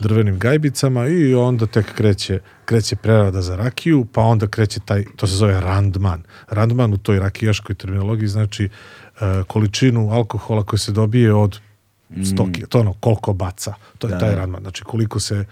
drvenim 0.00 0.38
gajbicama 0.38 1.06
i 1.06 1.34
onda 1.34 1.66
tek 1.66 1.94
kreće, 1.94 2.38
kreće 2.64 2.96
prerada 2.96 3.42
za 3.42 3.56
rakiju, 3.56 4.06
pa 4.12 4.22
onda 4.22 4.46
kreće 4.46 4.80
taj, 4.80 5.04
to 5.16 5.26
se 5.26 5.34
zove 5.34 5.60
randman. 5.60 6.22
Randman 6.48 6.92
u 6.92 6.98
toj 6.98 7.18
rakijaškoj 7.18 7.74
terminologiji 7.74 8.28
znači 8.28 8.64
e, 8.64 8.68
količinu 9.46 10.10
alkohola 10.10 10.64
koji 10.64 10.80
se 10.80 10.92
dobije 10.92 11.34
od 11.34 11.60
stoki, 12.32 12.66
to 12.68 12.78
je 12.78 12.80
ono 12.80 12.92
koliko 12.92 13.32
baca, 13.32 13.74
to 13.98 14.06
je 14.06 14.10
Mm. 14.10 14.14
Da, 14.14 14.18
taj 14.18 14.30
da. 14.30 14.36
randman. 14.36 14.62
Znači 14.62 14.84
koliko 14.84 15.20
se 15.20 15.44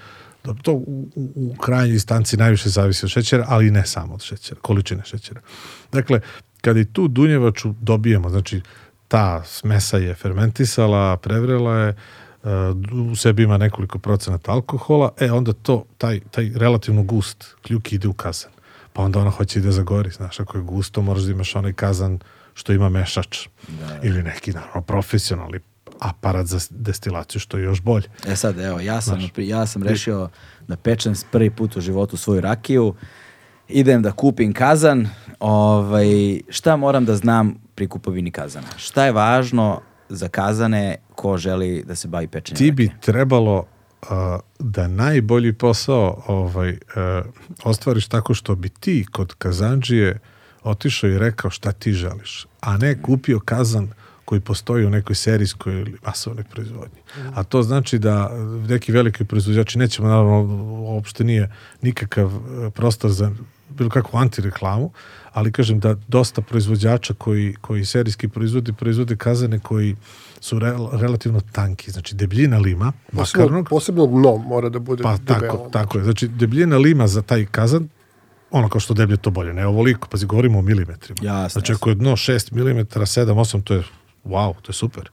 to 0.63 0.73
u, 0.73 1.09
u, 1.15 1.31
u 1.37 1.57
krajnjoj 1.57 1.95
instanci 1.95 2.37
najviše 2.37 2.69
zavisi 2.69 3.07
od 3.07 3.11
šećera, 3.11 3.45
ali 3.49 3.71
ne 3.71 3.87
samo 3.87 4.15
od 4.15 4.23
šećera, 4.23 4.61
količine 4.61 5.03
šećera. 5.05 5.41
Dakle, 5.93 6.21
kad 6.61 6.77
i 6.77 6.85
tu 6.85 7.09
dunjevaču 7.09 7.75
dobijemo, 7.81 8.31
znači 8.31 8.61
ta 9.09 9.45
smesa 9.45 9.97
je 9.97 10.15
fermentisala, 10.15 11.17
prevrela 11.17 11.77
je, 11.79 11.95
u 13.11 13.17
sebi 13.17 13.43
ima 13.43 13.59
nekoliko 13.59 13.99
procenata 13.99 14.53
alkohola, 14.53 15.13
e 15.21 15.33
onda 15.33 15.53
to, 15.53 15.85
taj, 15.99 16.21
taj 16.31 16.51
relativno 16.55 17.03
gust 17.03 17.45
kljuki 17.63 17.95
ide 17.95 18.09
u 18.09 18.13
kazan. 18.13 18.51
Pa 18.93 19.03
onda 19.03 19.21
ona 19.21 19.31
hoće 19.31 19.59
i 19.59 19.63
da 19.63 19.73
zagori, 19.73 20.11
znaš, 20.11 20.41
ako 20.41 20.59
je 20.59 20.65
gusto, 20.65 21.03
moraš 21.03 21.23
da 21.23 21.31
imaš 21.31 21.57
onaj 21.57 21.73
kazan 21.73 22.19
što 22.55 22.73
ima 22.73 22.89
mešač. 22.89 23.49
Ili 24.03 24.23
neki, 24.23 24.53
naravno, 24.53 24.83
profesionalni 24.83 25.59
aparat 25.99 26.47
za 26.47 26.59
destilaciju, 26.71 27.41
što 27.41 27.57
je 27.57 27.65
još 27.65 27.81
bolje. 27.81 28.09
E 28.27 28.37
sad, 28.37 28.59
evo, 28.59 28.81
ja 28.81 29.01
sam, 29.01 29.31
ja 29.37 29.67
sam 29.67 29.83
rešio 29.83 30.29
da 30.69 30.77
pečem 30.77 31.15
prvi 31.31 31.51
put 31.51 31.77
u 31.77 31.81
životu 31.81 32.17
svoju 32.17 32.41
rakiju. 32.41 32.95
Idem 33.69 34.03
da 34.03 34.13
kupim 34.13 34.53
kazan. 34.53 35.09
Ovaj, 35.41 36.41
šta 36.49 36.77
moram 36.77 37.05
da 37.05 37.17
znam 37.17 37.55
pri 37.75 37.89
kupovini 37.89 38.31
kazana? 38.31 38.67
Šta 38.77 39.05
je 39.05 39.13
važno 39.13 39.81
za 40.13 40.29
kazane 40.29 40.97
ko 41.15 41.37
želi 41.37 41.85
da 41.87 41.95
se 41.95 42.09
bavi 42.09 42.29
pečenjem 42.29 42.59
ti 42.59 42.73
bi 42.73 42.91
trebalo 43.01 43.59
uh, 43.59 44.09
da 44.59 44.89
najbolji 44.89 45.53
posao 45.53 46.23
ovaj, 46.27 46.71
uh, 46.71 46.77
ostvariš 47.65 48.09
tako 48.09 48.35
što 48.35 48.55
bi 48.55 48.69
ti 48.69 49.07
kod 49.13 49.35
kazanđije 49.35 50.19
otišao 50.63 51.11
i 51.11 51.19
rekao 51.19 51.51
šta 51.51 51.73
ti 51.73 51.93
želiš, 51.93 52.47
a 52.61 52.77
ne 52.77 53.03
kupio 53.03 53.41
kazan 53.41 53.89
koji 54.25 54.41
postoji 54.41 54.87
u 54.87 54.91
nekoj 54.91 55.15
serijskoj 55.15 55.81
ili 55.81 55.97
masovnoj 56.07 56.45
proizvodnji. 56.45 56.99
A 57.35 57.43
to 57.43 57.63
znači 57.63 57.99
da 57.99 58.31
neki 58.69 58.93
veliki 58.93 59.25
proizvođači, 59.25 59.79
nećemo 59.79 60.09
naravno, 60.09 60.65
uopšte 60.95 61.25
nije 61.25 61.51
nikakav 61.83 62.31
e, 62.31 62.71
prostor 62.71 63.11
za 63.11 63.31
bilo 63.69 63.91
kakvu 63.91 64.19
antireklamu, 64.19 64.91
ali 65.33 65.53
kažem 65.53 65.81
da 65.81 65.95
dosta 66.09 66.43
proizvođača 66.43 67.15
koji, 67.15 67.55
koji 67.61 67.85
serijski 67.85 68.29
proizvodi, 68.29 68.73
proizvode 68.73 69.17
kazane 69.17 69.59
koji 69.59 69.97
su 70.41 70.59
rel- 70.59 71.01
relativno 71.01 71.41
tanki, 71.53 71.91
znači 71.91 72.15
debljina 72.15 72.59
lima, 72.59 72.93
Posebno, 73.13 73.45
bakarnog, 73.45 73.69
posebno 73.69 74.07
dno 74.07 74.37
mora 74.37 74.69
da 74.69 74.79
bude 74.79 75.03
pa 75.03 75.17
tako, 75.19 75.41
debelo. 75.41 75.69
tako 75.73 75.99
je. 75.99 76.05
Znači, 76.05 76.29
debljina 76.29 76.77
lima 76.77 77.07
za 77.07 77.23
taj 77.23 77.47
kazan, 77.47 77.89
ono 78.51 78.69
kao 78.69 78.81
što 78.81 78.95
deblje 78.95 79.17
to 79.17 79.31
bolje, 79.31 79.55
ne 79.55 79.67
ovoliko, 79.67 80.09
pazi, 80.09 80.27
govorimo 80.27 80.59
o 80.59 80.63
milimetrima. 80.63 81.19
Jasno, 81.23 81.61
znači, 81.61 81.73
ako 81.73 81.89
je 81.89 81.95
dno 81.95 82.13
6 82.13 82.53
mm, 82.53 82.79
7, 82.79 83.27
8, 83.27 83.63
to 83.63 83.75
je, 83.75 83.83
wow, 84.25 84.55
to 84.63 84.71
je 84.71 84.75
super. 84.75 85.11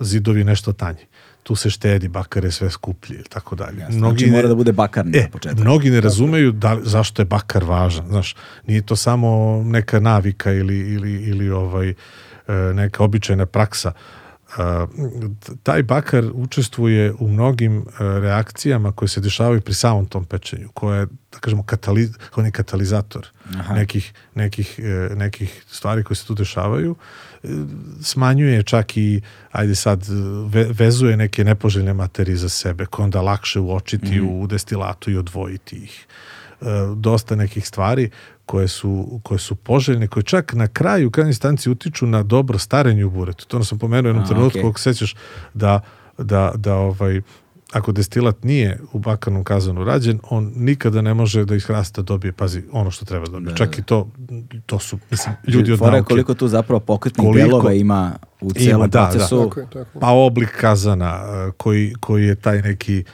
Zidovi 0.00 0.44
nešto 0.44 0.72
tanji. 0.72 1.06
Tu 1.42 1.54
se 1.54 1.70
štedi, 1.70 2.08
bakar 2.08 2.44
je 2.44 2.50
sve 2.50 2.70
skuplji 2.70 3.14
ili 3.14 3.24
tako 3.24 3.56
dalje. 3.56 3.80
Jasno, 3.80 3.98
znači 3.98 4.26
mora 4.26 4.48
da 4.48 4.54
bude 4.54 4.72
bakarni 4.72 5.18
e, 5.18 5.22
na 5.22 5.28
početku. 5.28 5.60
Mnogi 5.60 5.90
ne 5.90 6.00
razumeju 6.00 6.52
da, 6.52 6.78
zašto 6.82 7.22
je 7.22 7.26
bakar 7.26 7.64
važan. 7.64 8.06
Znaš, 8.08 8.36
nije 8.66 8.82
to 8.82 8.96
samo 8.96 9.62
neka 9.66 10.00
navika 10.00 10.52
ili, 10.52 10.78
ili, 10.78 11.12
ili 11.12 11.50
ovaj, 11.50 11.88
e, 11.90 11.94
neka 12.74 13.04
običajna 13.04 13.46
praksa. 13.46 13.92
E, 13.92 14.52
taj 15.62 15.82
bakar 15.82 16.24
učestvuje 16.34 17.12
u 17.18 17.28
mnogim 17.28 17.78
e, 17.78 17.84
reakcijama 17.98 18.92
koje 18.92 19.08
se 19.08 19.20
dešavaju 19.20 19.60
pri 19.60 19.74
samom 19.74 20.06
tom 20.06 20.24
pečenju, 20.24 20.68
koje 20.74 21.00
je, 21.00 21.06
da 21.06 21.38
kažemo, 21.40 21.62
katali, 21.62 22.12
on 22.36 22.44
je 22.44 22.50
katalizator 22.50 23.28
nekih, 23.74 24.12
nekih, 24.34 24.80
e, 24.82 25.14
nekih 25.14 25.64
stvari 25.68 26.04
koje 26.04 26.16
se 26.16 26.26
tu 26.26 26.34
dešavaju. 26.34 26.96
E, 26.96 27.31
Smanjuje 28.02 28.62
čak 28.62 28.96
i, 28.96 29.20
ajde 29.52 29.74
sad, 29.74 30.06
ve, 30.48 30.66
vezuje 30.70 31.16
neke 31.16 31.44
nepoželjne 31.44 31.94
materije 31.94 32.36
za 32.36 32.48
sebe, 32.48 32.86
koje 32.86 33.04
onda 33.04 33.22
lakše 33.22 33.60
uočiti 33.60 34.20
u 34.20 34.46
destilatu 34.46 35.10
i 35.10 35.16
odvojiti 35.16 35.76
ih. 35.76 36.06
E, 36.60 36.64
dosta 36.96 37.36
nekih 37.36 37.68
stvari 37.68 38.10
koje 38.46 38.68
su, 38.68 39.20
koje 39.22 39.38
su 39.38 39.54
poželjne, 39.54 40.08
koje 40.08 40.22
čak 40.22 40.52
na 40.52 40.68
kraju, 40.68 41.08
u 41.08 41.10
krajnjoj 41.10 41.30
instanci 41.30 41.70
utiču 41.70 42.06
na 42.06 42.22
dobro 42.22 42.58
starenje 42.58 43.04
u 43.04 43.10
buretu. 43.10 43.46
To 43.46 43.56
ono 43.56 43.64
sam 43.64 43.78
pomenuo 43.78 44.08
u 44.08 44.14
jednom 44.14 44.28
trenutku, 44.28 44.68
ako 44.68 44.78
sećaš 44.78 45.14
da, 45.54 45.80
da, 46.18 46.52
da 46.56 46.74
ovaj, 46.74 47.20
ako 47.72 47.92
destilat 47.92 48.44
nije 48.44 48.78
u 48.92 48.98
bakarnom 48.98 49.44
kazanu 49.44 49.84
rađen, 49.84 50.20
on 50.30 50.52
nikada 50.56 51.02
ne 51.02 51.14
može 51.14 51.44
da 51.44 51.54
iz 51.54 51.64
hrasta 51.64 52.02
dobije, 52.02 52.32
pazi, 52.32 52.62
ono 52.72 52.90
što 52.90 53.04
treba 53.04 53.26
da 53.26 53.32
dobije. 53.32 53.56
čak 53.56 53.78
i 53.78 53.82
to, 53.82 54.08
to 54.66 54.78
su, 54.78 54.98
mislim, 55.10 55.34
ljudi 55.46 55.72
od 55.72 55.78
Fora 55.78 55.90
je 55.90 55.96
nauke. 55.96 56.08
koliko 56.08 56.34
tu 56.34 56.48
zapravo 56.48 56.80
pokretnih 56.80 57.26
Koliko- 57.26 57.48
delova 57.48 57.72
ima 57.72 58.12
u 58.40 58.52
celom 58.52 58.90
da, 58.90 59.00
da. 59.00 59.08
procesu. 59.10 59.44
Tako 59.48 59.60
je, 59.60 59.66
tako 59.66 59.78
je. 59.78 60.00
Pa 60.00 60.08
oblik 60.10 60.48
kazana 60.60 61.20
e, 61.24 61.50
koji, 61.56 61.94
koji 62.00 62.26
je 62.26 62.34
taj 62.34 62.62
neki 62.62 63.04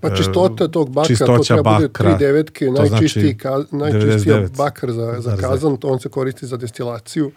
Pa 0.00 0.08
e, 0.08 0.16
čistota 0.16 0.68
tog 0.68 0.90
bakra, 0.90 1.08
to 1.08 1.08
čistoća 1.08 1.54
treba 1.54 1.74
bude 1.74 1.88
bakra, 1.88 2.16
tri 2.16 2.26
devetke, 2.26 2.66
to 2.66 2.72
najčistiji, 2.72 3.22
znači 3.22 3.38
ka, 3.38 3.76
najčistija 3.76 4.36
99 4.36 4.56
bakar 4.56 4.92
za, 4.92 5.20
za 5.20 5.36
kazan, 5.36 5.76
to 5.76 5.88
on 5.88 6.00
se 6.00 6.08
koristi 6.08 6.46
za 6.46 6.56
destilaciju. 6.56 7.30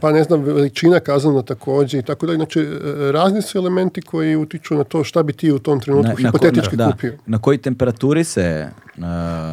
Pa 0.00 0.12
ne 0.12 0.24
znam, 0.24 0.42
veličina 0.42 1.00
kazana 1.00 1.42
takođe 1.42 1.98
i 1.98 2.02
tako 2.02 2.26
dalje. 2.26 2.36
Znači, 2.36 2.60
e, 2.60 3.12
razni 3.12 3.42
su 3.42 3.58
elementi 3.58 4.02
koji 4.02 4.36
utiču 4.36 4.74
na 4.74 4.84
to 4.84 5.04
šta 5.04 5.22
bi 5.22 5.32
ti 5.32 5.52
u 5.52 5.58
tom 5.58 5.80
trenutku 5.80 6.08
Na, 6.08 6.14
na, 6.18 6.28
hipotetički 6.28 6.76
da, 6.76 6.90
kupio. 6.90 7.18
na 7.26 7.38
koji 7.38 7.58
temperaturi 7.58 8.24
se... 8.24 8.68
uh, 8.96 9.02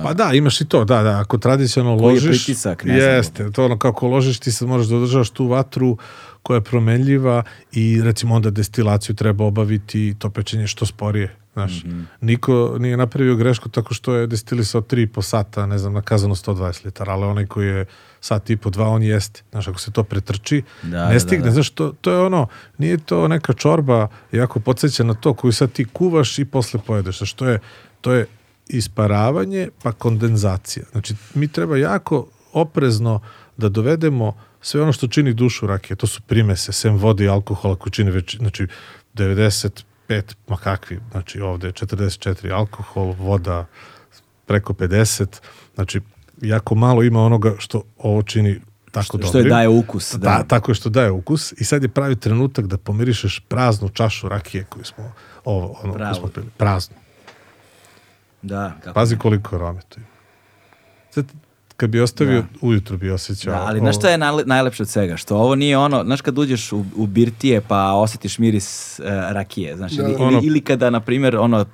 Pa 0.04 0.14
da, 0.14 0.32
imaš 0.34 0.62
i 0.62 0.66
to, 0.66 0.86
da, 0.86 1.04
da, 1.04 1.20
ako 1.20 1.38
tradicionalno 1.38 2.04
Koji 2.04 2.16
je 2.16 2.22
ložiš, 2.22 2.46
pritisak, 2.46 2.84
ne 2.84 3.00
znam. 3.00 3.16
jeste, 3.16 3.52
to 3.52 3.66
ono 3.66 3.78
kako 3.78 4.08
ložiš, 4.08 4.40
ti 4.40 4.52
sad 4.52 4.68
moraš 4.68 4.86
da 4.86 4.96
održavaš 4.96 5.30
tu 5.30 5.48
vatru 5.48 5.98
koja 6.44 6.58
je 6.58 6.62
promenljiva 6.62 7.44
i 7.72 8.02
recimo 8.02 8.36
onda 8.36 8.50
destilaciju 8.50 9.16
treba 9.16 9.46
obaviti 9.46 10.16
to 10.20 10.30
pečenje 10.30 10.68
što 10.68 10.86
sporije, 10.86 11.36
znaš. 11.54 11.84
Mhm. 11.84 12.02
Niko 12.22 12.76
nije 12.80 12.98
napravio 12.98 13.36
grešku 13.36 13.70
tako 13.70 13.94
što 13.94 14.16
je 14.16 14.28
destilisao 14.28 14.82
3,5 14.82 15.22
sata, 15.22 15.66
ne 15.66 15.78
znam, 15.78 15.94
nakazano 15.94 16.36
120 16.36 16.86
litara, 16.86 17.14
ali 17.14 17.26
onaj 17.26 17.46
koji 17.46 17.68
je 17.68 17.86
sat 18.22 18.50
i 18.50 18.58
po 18.58 18.70
dva, 18.70 18.88
on 18.88 19.04
jeste. 19.04 19.42
Znaš, 19.52 19.68
ako 19.68 19.80
se 19.80 19.92
to 19.92 20.04
pretrči, 20.04 20.64
Da, 20.84 21.08
ne 21.08 21.14
da, 21.14 21.20
stigne, 21.20 21.44
da, 21.44 21.46
da. 21.46 21.52
znaš, 21.52 21.70
to, 21.70 21.94
to 22.02 22.12
je 22.12 22.20
ono, 22.20 22.48
nije 22.78 22.98
to 22.98 23.28
neka 23.28 23.54
čorba, 23.54 24.08
jako 24.32 24.60
podsjeća 24.60 25.04
na 25.04 25.14
to 25.14 25.34
koju 25.34 25.52
sad 25.52 25.72
ti 25.72 25.86
kuvaš 25.86 26.40
i 26.40 26.46
posle 26.46 26.80
pojedeš, 26.88 27.18
znaš, 27.18 27.34
to 27.34 27.48
je, 27.48 27.60
to 28.02 28.14
je 28.14 28.26
isparavanje 28.68 29.70
pa 29.84 29.92
kondenzacija. 29.92 30.86
Znači, 30.92 31.16
mi 31.34 31.48
treba 31.48 31.78
jako 31.78 32.28
oprezno 32.54 33.20
da 33.58 33.70
dovedemo 33.70 34.34
sve 34.62 34.82
ono 34.82 34.94
što 34.94 35.08
čini 35.08 35.34
dušu 35.34 35.68
rakije. 35.68 35.98
To 35.98 36.08
su 36.08 36.22
primese, 36.22 36.72
sem 36.72 36.98
vode 36.98 37.24
i 37.24 37.30
alkohola 37.30 37.76
koji 37.76 37.92
čine 37.92 38.12
već, 38.12 38.38
znači, 38.38 38.68
95, 40.12 40.36
ma 40.48 40.58
kakvi, 40.58 41.00
znači 41.12 41.42
ovde 41.42 41.68
je 41.68 41.74
44 41.74 42.52
alkohol, 42.54 43.14
voda 43.20 43.66
preko 44.46 44.74
50, 44.74 45.26
znači 45.76 46.02
jako 46.42 46.76
malo 46.76 47.04
ima 47.04 47.20
onoga 47.22 47.54
što 47.58 47.84
ovo 47.98 48.24
čini 48.24 48.62
tako 48.92 49.04
Što- 49.04 49.18
dobro. 49.18 49.28
što 49.30 49.38
je 49.38 49.44
daje 49.44 49.68
ukus, 49.68 50.14
da. 50.14 50.18
Da, 50.30 50.44
tako 50.44 50.72
je 50.72 50.76
što 50.76 50.90
daje 50.90 51.12
ukus 51.12 51.52
i 51.58 51.64
sad 51.64 51.84
je 51.84 51.90
pravi 51.90 52.16
trenutak 52.16 52.68
da 52.68 52.78
pomirišeš 52.78 53.40
praznu 53.48 53.90
čašu 53.90 54.30
rakije 54.30 54.64
koju 54.70 54.86
smo 54.86 55.14
ovo, 55.46 55.80
ono, 55.84 55.94
koju 55.94 56.16
smo 56.16 56.28
pili. 56.28 56.48
Praznu. 56.58 56.96
Da, 58.42 58.74
kako 58.84 58.94
Pazi 58.94 59.18
koliko 59.18 59.56
arome 59.56 59.82
tu 59.90 60.00
ima. 60.00 60.08
Sad, 61.12 61.26
kad 61.82 61.90
bi 61.90 62.00
ostavio, 62.00 62.44
ujutru 62.62 62.98
bi 62.98 63.12
osjećao. 63.12 63.54
Da, 63.54 63.62
ali 63.62 63.80
znaš 63.80 63.96
šta 63.96 64.10
je 64.10 64.18
najle, 64.18 64.44
najlepše 64.46 64.84
od 64.84 64.90
svega? 64.90 65.18
Što 65.18 65.38
ovo 65.38 65.56
nije 65.56 65.78
ono, 65.78 66.04
znaš 66.04 66.22
kad 66.22 66.38
uđeš 66.38 66.72
u, 66.72 66.86
u 66.96 67.06
birtije 67.08 67.62
pa 67.62 67.92
osjetiš 67.94 68.40
miris 68.40 68.70
uh, 69.00 69.06
rakije, 69.08 69.78
znaš, 69.78 69.92
Da, 69.92 70.04
ili, 70.04 70.12
da. 70.12 70.16
ili, 70.16 70.26
Ono- 70.28 70.42
ili 70.44 70.62
kada, 70.62 70.90
na 70.90 71.00
primjer, 71.00 71.36
ono, 71.38 71.60
uh, 71.60 71.66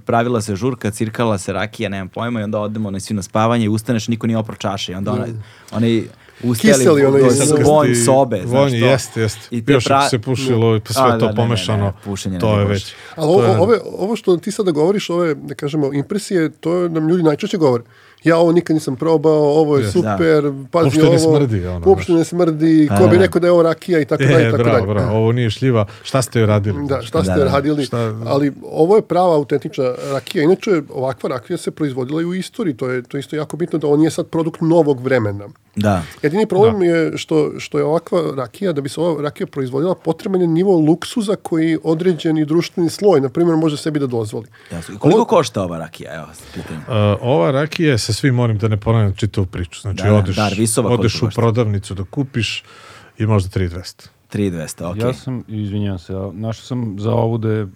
pravila 0.00 0.40
se 0.40 0.56
žurka, 0.56 0.90
cirkala 0.90 1.38
se 1.38 1.52
rakija, 1.52 1.88
nemam 1.88 2.08
pojma, 2.08 2.40
i 2.40 2.44
onda 2.44 2.58
odemo 2.60 2.90
na 2.90 3.00
svi 3.00 3.14
na 3.14 3.22
spavanje 3.22 3.64
i 3.64 3.68
ustaneš, 3.68 4.08
niko 4.08 4.26
nije 4.26 4.38
opro 4.38 4.54
čaše 4.56 4.92
i 4.92 4.94
onda 4.94 5.12
onaj, 5.12 5.30
onaj 5.72 6.02
usteli 6.42 6.72
Kiseli 6.74 7.04
onaj 7.04 7.20
do- 7.22 7.28
vonj 7.64 7.94
sobe, 7.96 8.36
znaš 8.38 8.50
Vonj, 8.62 8.70
to. 8.72 8.86
jeste, 8.86 9.20
jeste. 9.20 9.62
Još 9.66 9.84
pra- 9.84 10.08
se 10.10 10.18
pušilo, 10.18 10.80
pa 10.80 10.92
sve 10.92 11.02
A, 11.02 11.08
da, 11.08 11.18
to 11.18 11.24
ne, 11.24 11.30
ne, 11.30 11.36
pomešano, 11.36 11.84
ne, 11.86 11.92
pušenje 12.04 12.34
ne 12.34 12.40
to 12.40 12.58
je 12.58 12.64
već. 12.66 12.94
Ali 13.16 13.26
je- 13.28 13.34
ovo, 13.50 13.62
ove, 13.62 13.78
ovo 13.92 14.16
što 14.16 14.36
ti 14.36 14.50
sada 14.50 14.70
govoriš, 14.70 15.10
ove, 15.10 15.34
da 15.34 15.54
kažemo, 15.54 15.92
impresije, 15.92 16.50
to 16.50 16.88
nam 16.88 17.08
ljudi 17.08 17.22
najčešće 17.22 17.56
govore. 17.56 17.84
Ja 18.26 18.36
ovo 18.36 18.52
nikad 18.52 18.74
nisam 18.74 18.96
probao, 18.96 19.32
ovo 19.52 19.76
je 19.76 19.84
Yes. 19.84 19.92
super, 19.92 20.42
pazi 20.70 20.84
Uopšte 20.86 21.02
ne 21.02 21.08
ovo. 21.08 21.18
smrdi, 21.18 21.66
ono, 21.66 21.82
Uopšte 21.86 22.12
ne 22.12 22.24
smrdi, 22.24 22.88
ko 22.90 23.08
bi 23.08 23.16
da. 23.16 23.22
rekao 23.22 23.40
da 23.40 23.46
je 23.46 23.52
ovo 23.52 23.62
rakija 23.62 24.00
i 24.00 24.04
tako 24.04 24.22
dalje, 24.22 24.34
i 24.34 24.46
E, 24.46 24.50
tako 24.50 24.56
bravo, 24.58 24.76
dalje. 24.76 24.94
bravo, 24.94 25.16
ovo 25.16 25.32
nije 25.32 25.50
šljiva, 25.50 25.86
šta 26.02 26.22
ste 26.22 26.38
joj 26.38 26.46
radili? 26.46 26.86
Da, 26.86 27.02
šta 27.02 27.22
ste 27.22 27.32
Da, 27.32 27.38
da. 27.38 27.44
radili, 27.46 27.84
Šta- 27.84 28.14
ali 28.26 28.52
ovo 28.64 28.96
je 28.96 29.02
prava 29.02 29.34
autentična 29.34 29.84
rakija. 30.04 30.44
Inače, 30.44 30.70
ovakva 30.90 31.28
rakija 31.28 31.56
se 31.56 31.70
proizvodila 31.70 32.22
i 32.22 32.26
u 32.26 32.34
istoriji, 32.34 32.74
to 32.74 32.88
je, 32.88 33.02
to 33.02 33.16
je 33.16 33.20
isto 33.20 33.36
jako 33.36 33.56
bitno 33.56 33.78
da 33.78 33.86
on 33.86 33.98
nije 33.98 34.10
sad 34.10 34.26
produkt 34.26 34.60
novog 34.60 35.00
vremena. 35.00 35.48
Da. 35.76 36.02
Jedini 36.22 36.46
problem 36.46 36.82
je 36.82 37.12
što, 37.16 37.50
što 37.58 37.78
je 37.78 37.84
ovakva 37.84 38.22
rakija, 38.36 38.72
da 38.72 38.80
bi 38.80 38.88
se 38.88 39.00
ova 39.00 39.22
rakija 39.22 39.46
proizvodila, 39.46 39.94
potreban 39.94 40.40
je 40.40 40.46
nivo 40.48 40.78
luksuza 40.78 41.36
koji 41.36 41.78
određeni 41.84 42.44
društveni 42.44 42.90
sloj, 42.90 43.20
na 43.20 43.28
primjer, 43.28 43.56
može 43.56 43.76
sebi 43.76 43.98
da 43.98 44.06
dozvoli. 44.06 44.46
Jasno. 44.72 44.98
Koliko 44.98 45.24
košta 45.26 45.62
ova 45.62 45.78
rakija? 45.78 46.14
Evo. 46.14 46.26
Uh, 46.56 46.94
ova 47.22 47.50
rakija 47.50 47.90
je 47.90 47.98
sa 48.16 48.20
svim 48.20 48.34
morim 48.34 48.58
da 48.58 48.68
ne 48.68 48.76
ponavljam 48.76 49.14
čitavu 49.14 49.46
priču. 49.46 49.80
Znači, 49.80 50.02
Da, 50.02 50.10
da, 50.10 50.14
odeš, 50.14 50.36
dar, 50.36 50.54
visova 50.58 50.90
odeš 50.90 51.22
u 51.22 51.28
prodavnicu 51.34 51.94
da 51.94 52.04
kupiš 52.04 52.64
i 53.18 53.26
možda 53.26 53.60
3200. 53.60 54.08
3200, 54.32 54.90
okej. 54.90 55.00
Ja 55.00 55.12
sam, 55.12 55.44
izvinjam 55.48 55.98
se, 55.98 56.12
našao 56.32 56.64
sam 56.64 56.96
za 56.98 57.12
ovu 57.12 57.38
da 57.38 57.50
je, 57.50 57.62
e, 57.62 57.66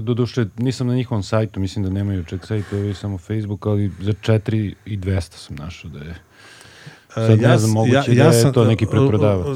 doduše 0.00 0.46
nisam 0.56 0.86
na 0.86 0.94
njihovom 0.94 1.22
sajtu, 1.22 1.60
mislim 1.60 1.84
da 1.84 1.90
nemaju 1.90 2.24
ček 2.24 2.46
sajt, 2.46 2.72
ovo 2.72 2.82
je 2.82 2.94
samo 2.94 3.18
Facebook, 3.18 3.66
ali 3.66 3.90
za 4.00 4.12
4 4.12 4.74
i 4.84 4.98
200 4.98 5.20
sam 5.20 5.56
našao 5.56 5.90
da 5.90 5.98
je. 5.98 6.14
Sad 7.14 7.40
ne 7.40 7.58
znam, 7.58 7.70
moguće 7.70 8.14
da 8.14 8.24
je 8.24 8.52
to 8.52 8.64
neki 8.64 8.86
preprodavac. 8.86 9.46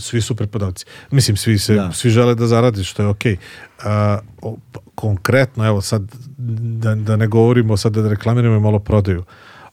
Svi 0.00 0.20
su 0.20 0.34
preprodavci. 0.36 0.84
Mislim, 1.10 1.36
svi, 1.36 1.58
se, 1.58 1.74
Da. 1.74 1.92
svi 1.92 2.10
žele 2.10 2.34
da 2.34 2.46
zaradi, 2.46 2.84
što 2.84 3.02
je 3.02 3.08
okej. 3.08 3.36
A, 3.84 4.18
o, 4.42 4.56
p- 4.72 4.78
konkretno, 4.94 5.66
evo 5.66 5.80
sad, 5.80 6.02
da, 6.78 6.94
da 6.94 7.16
ne 7.16 7.26
govorimo 7.26 7.76
sad 7.76 7.92
da 7.92 8.08
reklamiramo 8.08 8.60
malo 8.60 8.78
prodaju, 8.78 9.24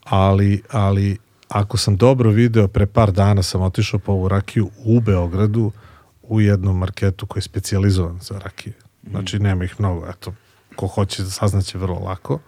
ali, 0.04 0.62
ali 0.72 1.18
ako 1.50 1.78
sam 1.78 1.98
dobro 1.98 2.30
video, 2.30 2.68
pre 2.68 2.86
par 2.86 3.12
dana 3.12 3.44
sam 3.44 3.62
otišao 3.62 4.00
po 4.00 4.12
ovu 4.12 4.28
rakiju 4.28 4.70
u 4.86 5.00
Beogradu 5.00 5.72
u 6.24 6.42
jednom 6.42 6.78
marketu 6.78 7.26
koji 7.26 7.40
je 7.40 7.44
specijalizovan 7.44 8.20
za 8.22 8.40
rakije. 8.40 8.74
Znači, 9.10 9.40
nema 9.40 9.64
ih 9.64 9.76
mnogo, 9.80 10.08
eto, 10.10 10.34
ko 10.76 10.88
hoće 10.88 11.26
saznaće 11.26 11.78
vrlo 11.78 12.00
lako. 12.00 12.40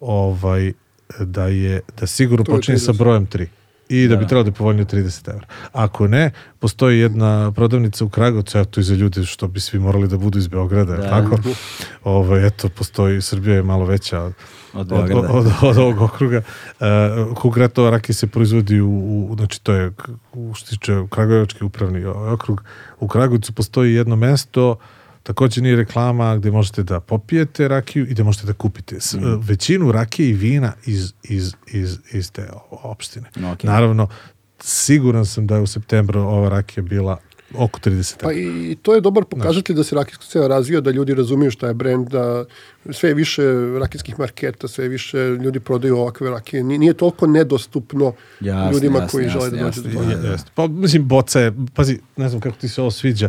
Ovaj, 0.00 0.72
da 1.20 1.46
je, 1.46 1.80
da 2.00 2.06
sigurno 2.06 2.44
To 2.44 2.52
je 2.52 2.56
počinje 2.56 2.78
sa 2.78 2.92
30. 2.92 2.98
brojem 2.98 3.26
3 3.26 3.46
i 3.88 4.08
da, 4.08 4.14
Da. 4.14 4.20
bi 4.20 4.26
trebalo 4.26 4.42
da 4.44 4.48
je 4.48 4.54
povoljnije 4.54 4.86
30 4.86 5.30
evra. 5.30 5.46
Ako 5.72 6.08
ne, 6.08 6.30
postoji 6.58 6.98
jedna 6.98 7.52
prodavnica 7.52 8.04
u 8.04 8.08
Kragovcu, 8.08 8.58
eto 8.58 8.80
i 8.80 8.82
za 8.82 8.94
ljude 8.94 9.24
što 9.24 9.48
bi 9.48 9.60
svi 9.60 9.78
morali 9.78 10.08
da 10.08 10.16
budu 10.16 10.38
iz 10.38 10.48
Beograda, 10.48 10.96
Da. 10.96 11.08
tako? 11.08 11.38
Ovaj, 12.04 12.46
eto, 12.46 12.68
postoji, 12.68 13.22
Srbija 13.22 13.56
je 13.56 13.62
malo 13.62 13.84
veća 13.84 14.22
od, 14.22 14.32
Od 14.74 14.92
od, 14.92 15.10
od, 15.30 15.46
od 15.62 15.78
ovog 15.78 16.00
okruga. 16.00 16.42
Uh, 16.80 16.86
konkretno 17.38 17.82
ova 17.82 17.90
rakija 17.90 18.14
se 18.14 18.26
proizvodi 18.26 18.80
u, 18.80 18.88
u 19.30 19.34
znači 19.36 19.62
to 19.62 19.72
je 19.72 19.92
u 20.32 20.54
što 20.54 20.70
tiče 20.70 21.02
Kragujevački 21.10 21.64
upravni 21.64 22.04
okrug. 22.04 22.64
U 23.00 23.08
Kragujevcu 23.08 23.52
postoji 23.52 23.94
jedno 23.94 24.16
mesto 24.16 24.76
takođe 25.26 25.60
nije 25.60 25.76
reklama 25.76 26.36
gde 26.36 26.50
možete 26.50 26.82
da 26.82 27.00
popijete 27.00 27.68
rakiju 27.68 28.06
i 28.06 28.14
da 28.14 28.24
možete 28.24 28.46
da 28.46 28.52
kupite 28.52 29.00
S, 29.00 29.14
Mm. 29.14 29.40
većinu 29.40 29.92
rakije 29.92 30.28
i 30.28 30.32
vina 30.32 30.72
iz, 30.86 31.12
iz, 31.22 31.52
iz, 31.72 31.98
iz 32.12 32.32
te 32.32 32.48
opštine. 32.70 33.28
Okej. 33.52 33.70
Naravno, 33.70 34.08
siguran 34.60 35.26
sam 35.26 35.46
da 35.46 35.54
je 35.56 35.60
u 35.60 35.66
septembru 35.66 36.20
ova 36.20 36.48
rakija 36.48 36.82
bila 36.84 37.16
oko 37.54 37.80
30 37.80 38.22
Pa 38.22 38.32
i 38.32 38.76
to 38.82 38.94
je 38.94 39.00
dobar 39.00 39.24
pokazatelj 39.24 39.76
da 39.76 39.84
se 39.84 39.94
rakijska 39.94 40.24
scena 40.24 40.46
razvija, 40.46 40.80
da 40.80 40.90
ljudi 40.90 41.14
razumiju 41.14 41.50
šta 41.50 41.68
je 41.68 41.74
brend, 41.74 42.08
da 42.08 42.44
sve 42.90 43.14
više 43.14 43.42
rakijskih 43.80 44.18
marketa, 44.18 44.68
sve 44.68 44.88
više 44.88 45.18
ljudi 45.18 45.60
prodaju 45.60 45.96
ovakve 45.96 46.30
rakije. 46.30 46.62
Nije, 46.62 46.94
toliko 46.94 47.26
nedostupno 47.26 48.12
Jasno, 48.40 48.72
ljudima 48.72 48.98
jasno, 48.98 49.18
koji 49.18 49.28
žele 49.28 49.44
jasno, 49.44 49.58
da 49.58 49.68
dođu 49.68 49.82
do 49.82 50.22
toga. 50.22 50.36
Pa, 50.54 50.66
mislim, 50.66 51.08
boca 51.08 51.40
je, 51.40 51.52
pazi, 51.74 51.98
ne 52.16 52.28
znam 52.28 52.40
kako 52.40 52.56
ti 52.56 52.68
se 52.68 52.80
ovo 52.80 52.90
sviđa, 52.90 53.28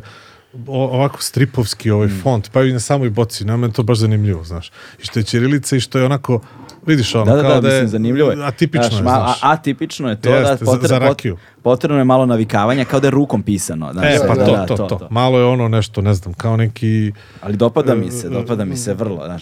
ovako 0.67 1.21
stripovski 1.21 1.91
ovaj 1.91 2.07
Mm. 2.07 2.21
font, 2.21 2.49
pa 2.51 2.63
i 2.63 2.71
na 2.71 2.79
samoj 2.79 3.09
boci, 3.09 3.45
nama 3.45 3.67
je 3.67 3.73
to 3.73 3.83
baš 3.83 3.97
zanimljivo, 3.97 4.43
znaš. 4.43 4.67
I 4.67 4.71
što 5.01 5.19
je 5.19 5.23
ćirilica 5.23 5.75
i 5.75 5.79
što 5.79 5.99
je 5.99 6.05
onako, 6.05 6.39
vidiš 6.85 7.15
ono, 7.15 7.25
Da, 7.25 7.33
da, 7.33 7.41
kao 7.41 7.51
da, 7.51 7.61
da, 7.61 7.67
je, 7.67 7.73
mislim, 7.73 7.87
zanimljivo 7.89 8.31
je. 8.31 8.45
atipično 8.45 8.83
Znaš, 8.83 8.93
je, 8.93 9.03
znaš. 9.03 9.43
A, 9.43 9.51
atipično 9.51 10.09
je 10.09 10.21
to 10.21 10.29
Jeste, 10.29 10.43
da 10.45 10.55
za- 10.55 10.65
potre- 10.67 10.87
za 10.87 10.95
pot- 10.95 11.01
rakiju. 11.01 11.37
potrebno 11.63 11.97
je 11.97 12.03
malo 12.05 12.25
navikavanja, 12.25 12.85
kao 12.85 12.99
da 12.99 13.07
je 13.07 13.11
rukom 13.11 13.43
pisano. 13.43 13.93
Znaš, 13.93 14.05
E, 14.05 14.19
pa 14.19 14.35
da, 14.35 14.45
to, 14.45 14.51
da, 14.51 14.65
to, 14.67 14.77
to, 14.77 15.07
Malo 15.11 15.39
je 15.39 15.45
ono 15.45 15.67
nešto, 15.67 16.01
ne 16.01 16.13
znam, 16.13 16.33
kao 16.33 16.57
neki 16.57 17.11
Ali 17.41 17.55
dopada 17.55 17.95
mi 17.95 18.11
se, 18.11 18.29
dopada 18.29 18.65
mi 18.65 18.77
se 18.77 18.93
vrlo, 18.93 19.21
znaš. 19.25 19.41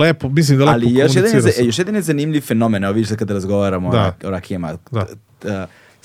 lepo, 0.00 0.28
mislim 0.28 0.58
da 0.58 0.64
lepo 0.64 0.74
Ali 0.74 0.94
još 0.94 1.14
jedan, 1.16 1.34
je, 1.34 1.40
za- 1.42 1.50
još 1.58 1.78
jedan 1.78 1.94
je 1.94 2.02
zanimljiv 2.02 2.40
fenomen, 2.40 2.84
evo 2.84 2.92
vidiš 2.92 3.08
sad 3.08 3.18
kada 3.18 3.34
razgovaramo 3.34 3.90
Da. 3.90 4.14
o 4.24 4.30
rakijama. 4.30 4.76
Da. 4.90 5.06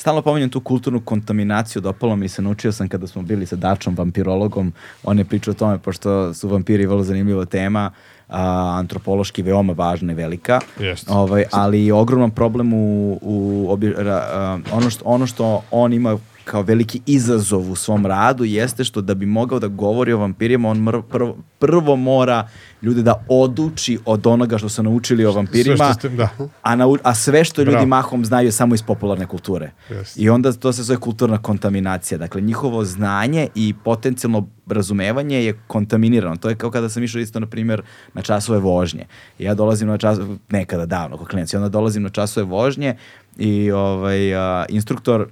Stalno 0.01 0.21
pominjem 0.21 0.49
tu 0.49 0.59
kulturnu 0.59 0.99
kontaminaciju, 0.99 1.81
dopalo 1.81 2.15
mi 2.15 2.27
se, 2.27 2.41
naučio 2.41 2.71
sam 2.71 2.87
kada 2.89 3.07
smo 3.07 3.21
bili 3.21 3.45
sa 3.45 3.55
Dačom, 3.55 3.95
vampirologom, 3.95 4.73
on 5.03 5.17
je 5.17 5.25
pričao 5.25 5.51
o 5.51 5.55
tome, 5.55 5.77
pošto 5.77 6.33
su 6.33 6.47
vampiri 6.47 6.85
vrlo 6.85 7.03
zanimljiva 7.03 7.45
tema, 7.45 7.91
a, 8.29 8.75
antropološki 8.79 9.41
veoma 9.41 9.73
važna 9.73 10.11
i 10.11 10.15
velika, 10.15 10.59
Jeste. 10.79 11.11
ovaj, 11.11 11.43
ali 11.51 11.91
ogroman 11.91 12.31
problem 12.31 12.73
u, 12.73 13.19
u 13.21 13.67
obi- 13.69 13.93
ra- 13.97 14.25
a, 14.33 14.59
ono, 14.71 14.89
što, 14.89 15.05
ono 15.05 15.27
što 15.27 15.63
on 15.71 15.93
ima 15.93 16.17
kao 16.43 16.61
veliki 16.61 17.01
izazov 17.05 17.71
u 17.71 17.75
svom 17.75 18.05
radu 18.05 18.43
jeste 18.43 18.83
što 18.83 19.01
da 19.01 19.13
bi 19.13 19.25
mogao 19.25 19.59
da 19.59 19.67
govori 19.67 20.13
o 20.13 20.17
vampirima, 20.17 20.69
on 20.69 20.77
mr- 20.77 21.01
prvo, 21.01 21.37
prvo 21.59 21.95
mora 21.95 22.47
ljude 22.81 23.01
da 23.01 23.25
oduči 23.29 23.99
od 24.05 24.27
onoga 24.27 24.57
što 24.57 24.69
su 24.69 24.83
naučili 24.83 25.25
o 25.25 25.31
vampirima, 25.31 25.75
Sve 25.75 25.85
što 25.85 25.93
ste- 25.93 26.09
da. 26.09 26.29
a, 26.61 26.75
nau- 26.75 26.97
a 27.03 27.15
sve 27.15 27.43
što 27.43 27.61
ljudi 27.61 27.71
Bravo. 27.71 27.85
mahom 27.85 28.25
znaju 28.25 28.47
je 28.47 28.51
samo 28.51 28.75
iz 28.75 28.81
popularne 28.83 29.25
kulture. 29.25 29.71
Jeste. 29.89 30.21
I 30.21 30.29
onda 30.29 30.51
to 30.51 30.73
se 30.73 30.83
zove 30.83 30.99
kulturna 30.99 31.37
kontaminacija. 31.37 32.17
Dakle, 32.17 32.41
njihovo 32.41 32.85
znanje 32.85 33.47
i 33.55 33.73
potencijalno 33.75 34.47
razumevanje 34.67 35.37
je 35.37 35.59
kontaminirano. 35.67 36.35
To 36.37 36.49
je 36.49 36.55
kao 36.55 36.71
kada 36.71 36.89
sam 36.89 37.03
išao 37.03 37.19
isto, 37.19 37.39
na 37.39 37.47
primjer, 37.47 37.81
na 38.13 38.21
časove 38.21 38.59
vožnje. 38.59 39.05
I 39.39 39.43
ja 39.43 39.53
dolazim 39.53 39.87
na 39.87 39.97
čas, 39.97 40.17
nekada 40.49 40.85
davno, 40.85 41.17
kao 41.17 41.25
klinac, 41.25 41.53
i 41.53 41.57
onda 41.57 41.69
dolazim 41.69 42.03
na 42.03 42.09
časove 42.09 42.43
vožnje 42.45 42.95
i 43.37 43.71
ovaj, 43.71 44.35
a, 44.35 44.65
instruktor 44.69 45.27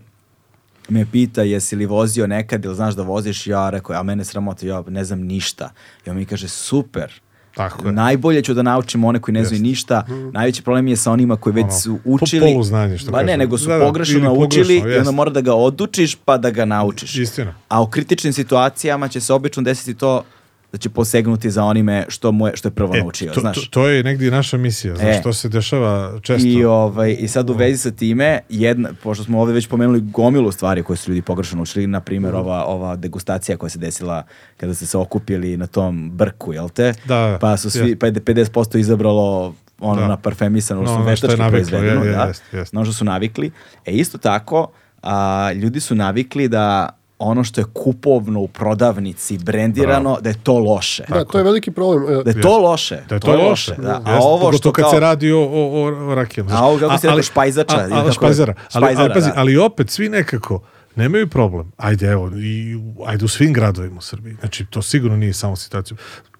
me 0.90 1.06
pita 1.06 1.44
jesi 1.44 1.76
li 1.76 1.86
vozio 1.86 2.28
nekad 2.28 2.66
ili 2.66 2.76
znaš 2.76 2.96
da 2.96 3.04
voziš, 3.04 3.48
ja 3.48 3.70
rekao, 3.70 3.96
a 3.96 4.04
mene 4.04 4.26
sramota, 4.26 4.66
ja 4.66 4.84
ne 4.88 5.04
znam 5.04 5.20
ništa. 5.20 5.70
I 6.06 6.10
on 6.10 6.16
mi 6.16 6.26
kaže, 6.26 6.48
super, 6.48 7.14
Tako 7.56 7.88
je. 7.88 7.92
Najbolje 7.94 8.42
ću 8.42 8.54
da 8.54 8.62
naučim 8.62 9.04
one 9.04 9.20
koji 9.20 9.34
ne 9.34 9.44
znaju 9.44 9.62
ništa. 9.64 10.04
Najveći 10.34 10.62
problem 10.62 10.88
je 10.88 10.96
sa 10.96 11.12
onima 11.12 11.36
koji 11.36 11.54
već 11.54 11.64
Ono, 11.64 11.72
su 11.72 12.00
po- 12.04 12.10
učili. 12.10 12.54
poluznanje, 12.54 12.98
što 12.98 13.12
Ma 13.12 13.24
ne, 13.24 13.38
nego 13.38 13.58
su 13.58 13.68
Da, 13.68 13.78
da, 13.78 13.86
pogrešno 13.86 14.14
ili 14.16 14.24
naučili 14.24 14.78
pogrešno, 14.78 14.90
i 14.90 14.98
onda 14.98 15.12
mora 15.12 15.32
da 15.32 15.42
ga 15.42 15.54
odučiš 15.54 16.16
pa 16.16 16.38
da 16.38 16.50
ga 16.50 16.66
naučiš. 16.66 17.16
Istina. 17.16 17.54
A 17.70 17.82
u 17.82 17.88
kritičnim 17.88 18.34
situacijama 18.34 19.08
će 19.08 19.22
se 19.22 19.34
obično 19.34 19.64
desiti 19.64 19.94
to 19.94 20.24
da 20.72 20.78
će 20.78 20.90
posegnuti 20.90 21.52
za 21.52 21.64
onime 21.64 22.06
što 22.08 22.32
mu 22.32 22.48
je, 22.48 22.56
što 22.56 22.68
je 22.68 22.72
prvo 22.72 22.96
E, 22.96 23.00
naučio, 23.00 23.34
to, 23.34 23.40
znaš. 23.40 23.56
to, 23.56 23.70
to 23.72 23.88
je 23.88 24.04
negdje 24.04 24.28
i 24.28 24.32
naša 24.32 24.58
misija, 24.58 24.96
znaš, 24.96 25.16
E. 25.16 25.22
to 25.22 25.34
se 25.34 25.50
dešava 25.50 26.20
često. 26.22 26.48
I, 26.48 26.66
ovaj, 26.66 27.16
I 27.20 27.28
sad 27.28 27.50
u 27.50 27.54
vezi 27.54 27.78
sa 27.80 27.92
time, 27.92 28.40
jedna, 28.50 28.90
pošto 29.04 29.24
smo 29.24 29.40
ovdje 29.40 29.54
već 29.54 29.68
pomenuli 29.68 30.02
gomilu 30.02 30.52
stvari 30.52 30.84
koje 30.84 30.98
su 30.98 31.12
ljudi 31.12 31.22
pogrešno 31.22 31.62
učili, 31.62 31.88
na 31.88 32.00
primjer 32.00 32.34
Mhm. 32.34 32.40
ova, 32.40 32.66
ova 32.66 32.96
degustacija 32.96 33.58
koja 33.58 33.70
se 33.70 33.80
desila 33.80 34.24
kada 34.58 34.74
ste 34.74 34.86
se 34.86 34.98
okupili 34.98 35.58
na 35.58 35.68
tom 35.68 36.12
brku, 36.12 36.54
jel 36.54 36.70
te? 36.70 36.94
Da, 37.06 37.38
pa 37.42 37.58
su 37.58 37.70
svi, 37.70 37.90
je. 37.90 37.96
pa 37.96 38.06
je 38.06 38.14
50% 38.14 38.78
izabralo 38.78 39.54
ono 39.80 40.02
Da. 40.02 40.08
na 40.08 40.18
parfemisano, 40.18 40.82
No, 40.82 40.88
što 40.88 41.00
je 41.00 41.06
veštački 41.06 41.42
proizvedeno, 41.50 42.04
je, 42.04 42.08
je, 42.08 42.16
da, 42.16 42.24
jest, 42.24 42.44
jest. 42.52 42.74
na 42.74 42.80
ono 42.80 42.86
što 42.86 42.94
su 42.94 43.06
navikli. 43.06 43.52
E 43.86 43.92
isto 43.92 44.18
tako, 44.18 44.68
a, 45.04 45.52
ljudi 45.54 45.80
su 45.80 45.96
navikli 45.96 46.48
da 46.48 46.90
ono 47.20 47.44
što 47.44 47.62
je 47.62 47.66
kupovno 47.74 48.40
u 48.40 48.48
prodavnici 48.48 49.38
brendirano, 49.38 50.18
da 50.22 50.30
je 50.30 50.36
to 50.44 50.60
loše. 50.60 51.04
Da, 51.10 51.26
to 51.26 51.38
je 51.38 51.44
veliki 51.44 51.72
problem. 51.72 52.20
E, 52.20 52.24
Da 52.24 52.30
je 52.32 52.42
to 52.42 52.60
loše. 52.60 53.00
Da 53.10 53.16
je 53.16 53.20
to, 53.22 53.36
loše. 53.50 53.76
Da. 53.76 54.02
A 54.06 54.12
Jeste, 54.12 54.28
ovo 54.28 54.54
što 54.54 54.72
kad 54.72 54.84
kao... 54.84 54.92
se 54.92 55.00
radi 55.00 55.32
o, 55.32 55.40
o, 55.42 55.84
o, 55.84 56.16
rakijama. 56.16 56.52
A 56.54 56.66
ovo 56.66 56.80
kako 56.80 56.98
si 56.98 57.08
rekao, 57.08 57.24
špajzača, 57.24 57.76
A, 57.78 58.02
a, 58.02 58.06
je? 58.06 58.12
špajzara. 58.12 58.54
Ali, 58.74 58.86
ali, 58.86 58.94
Špajzara, 58.94 59.14
pazi, 59.14 59.28
da. 59.28 59.34
ali 59.36 59.58
opet 59.58 59.90
svi 59.90 60.10
nekako 60.10 60.62
nemaju 60.96 61.28
problem. 61.30 61.72
Ajde, 61.78 62.08
evo, 62.08 62.32
i, 62.38 62.78
ajde 63.06 63.26
u 63.26 63.28
svim 63.28 63.54
gradovima 63.54 63.98
u 63.98 64.02
Srbiji. 64.02 64.36
Znači, 64.40 64.66
to 64.66 64.82
sigurno 64.82 65.18
nije 65.18 65.34
samo 65.34 65.56
situacija. 65.56 65.98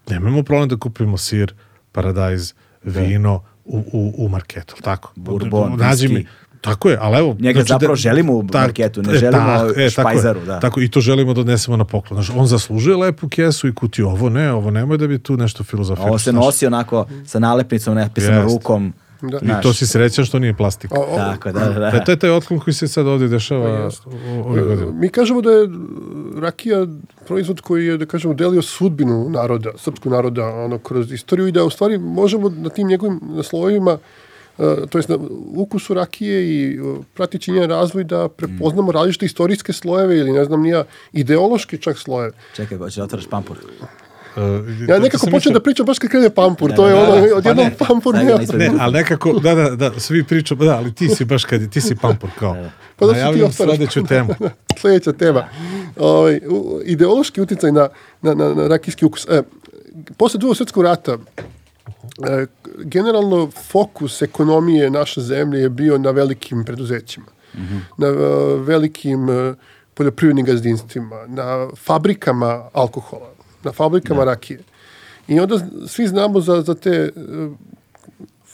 Nemamo 0.08 0.42
problem 0.42 0.68
da 0.68 0.76
kupimo 0.76 1.16
sir, 1.16 1.54
paradajz, 1.92 2.52
vino 2.82 3.42
u, 3.64 3.78
u, 3.92 4.14
u 4.18 4.28
marketu, 4.28 4.74
tako? 4.82 5.12
Bourbon, 5.16 5.76
Nađi 5.76 6.06
viski. 6.06 6.14
mi, 6.14 6.26
Tako 6.60 6.90
je, 6.90 6.98
ali 7.00 7.18
evo... 7.18 7.36
Njega 7.38 7.62
zapravo 7.62 7.96
želimo 7.96 8.32
u 8.32 8.44
marketu, 8.52 9.02
ne 9.02 9.18
želimo 9.18 9.58
špajzaru, 9.90 10.40
da. 10.46 10.60
Tako, 10.60 10.80
i 10.80 10.88
to 10.88 11.00
želimo 11.00 11.34
da 11.34 11.40
odnesemo 11.40 11.76
na 11.76 11.84
poklon. 11.84 12.22
Znaš, 12.22 12.36
on 12.38 12.46
zaslužuje 12.46 12.96
lepu 12.96 13.28
kesu 13.28 13.68
i 13.68 13.74
kutiju, 13.74 14.08
ovo 14.08 14.28
ne, 14.28 14.52
ovo 14.52 14.70
nemoj 14.70 14.98
da 14.98 15.06
bi 15.06 15.18
tu 15.18 15.36
nešto 15.36 15.64
filozofirao. 15.64 16.08
Ovo 16.08 16.18
se 16.18 16.32
nosi 16.32 16.66
onako 16.66 17.06
sa 17.26 17.38
nalepnicom, 17.38 17.94
napisano 17.94 18.42
rukom. 18.42 18.92
Da. 19.22 19.38
I 19.42 19.62
to 19.62 19.72
si 19.72 19.86
srećan 19.86 20.24
što 20.24 20.38
nije 20.38 20.54
plastika. 20.54 20.94
O, 20.98 21.02
o, 21.02 21.16
Tako, 21.16 21.52
da, 21.52 21.60
da. 21.60 21.88
E, 21.94 22.04
to 22.04 22.12
je 22.12 22.16
taj 22.16 22.30
otklon 22.30 22.60
koji 22.60 22.74
se 22.74 22.88
sad 22.88 23.06
ovdje 23.06 23.28
dešava 23.28 23.90
ove 24.44 24.62
godine. 24.62 24.92
Mi 24.92 25.08
kažemo 25.08 25.40
da 25.40 25.50
je 25.50 25.68
rakija 26.40 26.86
proizvod 27.26 27.60
koji 27.60 27.86
je, 27.86 27.96
da 27.96 28.06
kažemo, 28.06 28.34
delio 28.34 28.62
sudbinu 28.62 29.28
naroda, 29.30 29.70
srpskog 29.76 30.12
naroda, 30.12 30.46
ono, 30.46 30.78
kroz 30.78 31.12
istoriju 31.12 31.46
i 31.46 31.52
da 31.52 31.64
u 31.64 31.70
stvari 31.70 31.98
možemo 31.98 32.48
na 32.48 32.70
tim 32.70 32.88
njegovim 32.88 33.20
naslovima 33.22 33.98
to 34.90 34.98
jest 34.98 35.08
na 35.08 35.18
ukusu 35.54 35.94
rakije 35.94 36.48
i 36.48 36.80
uh, 36.80 36.98
pratići 37.14 37.52
njen 37.52 37.70
razvoj 37.70 38.04
da 38.04 38.28
prepoznamo 38.28 38.92
različite 38.92 39.26
istorijske 39.26 39.72
slojeve 39.72 40.18
ili 40.18 40.32
ne 40.32 40.44
znam 40.44 40.62
nija 40.62 40.84
ideološke 41.12 41.76
čak 41.76 41.98
slojeve. 41.98 42.32
Čekaj, 42.56 42.78
hoće 42.78 43.00
da 43.00 43.04
otvaraš 43.04 43.26
pampur. 43.26 43.56
Uh, 43.56 44.42
ja 44.88 44.98
nekako 44.98 45.26
počnem 45.30 45.54
da 45.54 45.60
pričam 45.60 45.86
baš 45.86 45.98
kad 45.98 46.10
krene 46.10 46.30
pampur, 46.30 46.70
da, 46.70 46.76
to 46.76 46.86
je 46.86 46.94
da, 46.94 47.02
ono, 47.02 47.26
da, 47.26 47.36
odjednom 47.36 47.70
pa 47.78 47.84
pampur 47.84 48.14
ne, 48.14 48.24
ne, 48.24 48.70
ali 48.80 48.92
nekako, 48.92 49.32
da, 49.32 49.54
da, 49.54 49.70
da, 49.70 50.00
svi 50.00 50.24
pričamo, 50.24 50.64
da, 50.64 50.76
ali 50.76 50.94
ti 50.94 51.08
si 51.08 51.24
baš 51.24 51.44
kad, 51.44 51.70
ti 51.70 51.80
si 51.80 51.96
pampur 51.96 52.30
kao. 52.38 52.54
Da, 52.54 52.60
da. 52.60 52.70
Pa 52.96 53.06
da 53.06 53.12
Najavljam 53.12 53.52
sledeću 53.52 54.04
temu. 54.06 54.34
Sledeća 54.80 55.12
tema. 55.12 55.48
Ovaj, 55.96 56.40
ideološki 56.84 57.40
uticaj 57.40 57.72
na, 57.72 57.88
na, 58.22 58.34
na, 58.34 58.54
na 58.54 58.68
rakijski 58.68 59.04
ukus. 59.04 59.26
E, 59.28 59.42
posle 60.16 60.38
drugog 60.38 60.56
svjetskog 60.56 60.84
rata, 60.84 61.18
e, 61.36 61.42
generalno 62.78 63.50
fokus 63.50 64.22
ekonomije 64.22 64.90
naše 64.90 65.20
zemlje 65.20 65.60
je 65.60 65.68
bio 65.68 65.98
na 65.98 66.10
velikim 66.10 66.64
preduzećima, 66.64 67.26
mm 67.54 67.58
-hmm. 67.58 67.80
na 67.96 68.08
uh, 68.08 68.66
velikim 68.66 69.28
uh, 69.28 69.54
poljoprivrednim 69.94 70.46
gazdinstvima, 70.46 71.26
na 71.26 71.68
fabrikama 71.76 72.70
alkohola 72.72 73.30
na 73.64 73.72
fabrikama 73.72 74.24
da. 74.24 74.30
rakije. 74.30 74.60
I 75.28 75.40
onda 75.40 75.58
svi 75.86 76.06
znamo 76.06 76.40
za, 76.40 76.62
za 76.62 76.74
te 76.74 77.10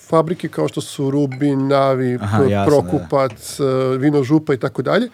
fabrike 0.09 0.49
kao 0.49 0.69
što 0.69 0.81
su 0.81 1.11
Rubin, 1.11 1.69
Navi, 1.69 2.19
Aha, 2.21 2.45
jasno, 2.45 2.67
Prokupac, 2.67 3.59
da. 3.59 3.91
Vino 3.91 4.23
Župa 4.23 4.55
i 4.55 4.59
tako 4.59 4.83
dalje, 4.83 5.09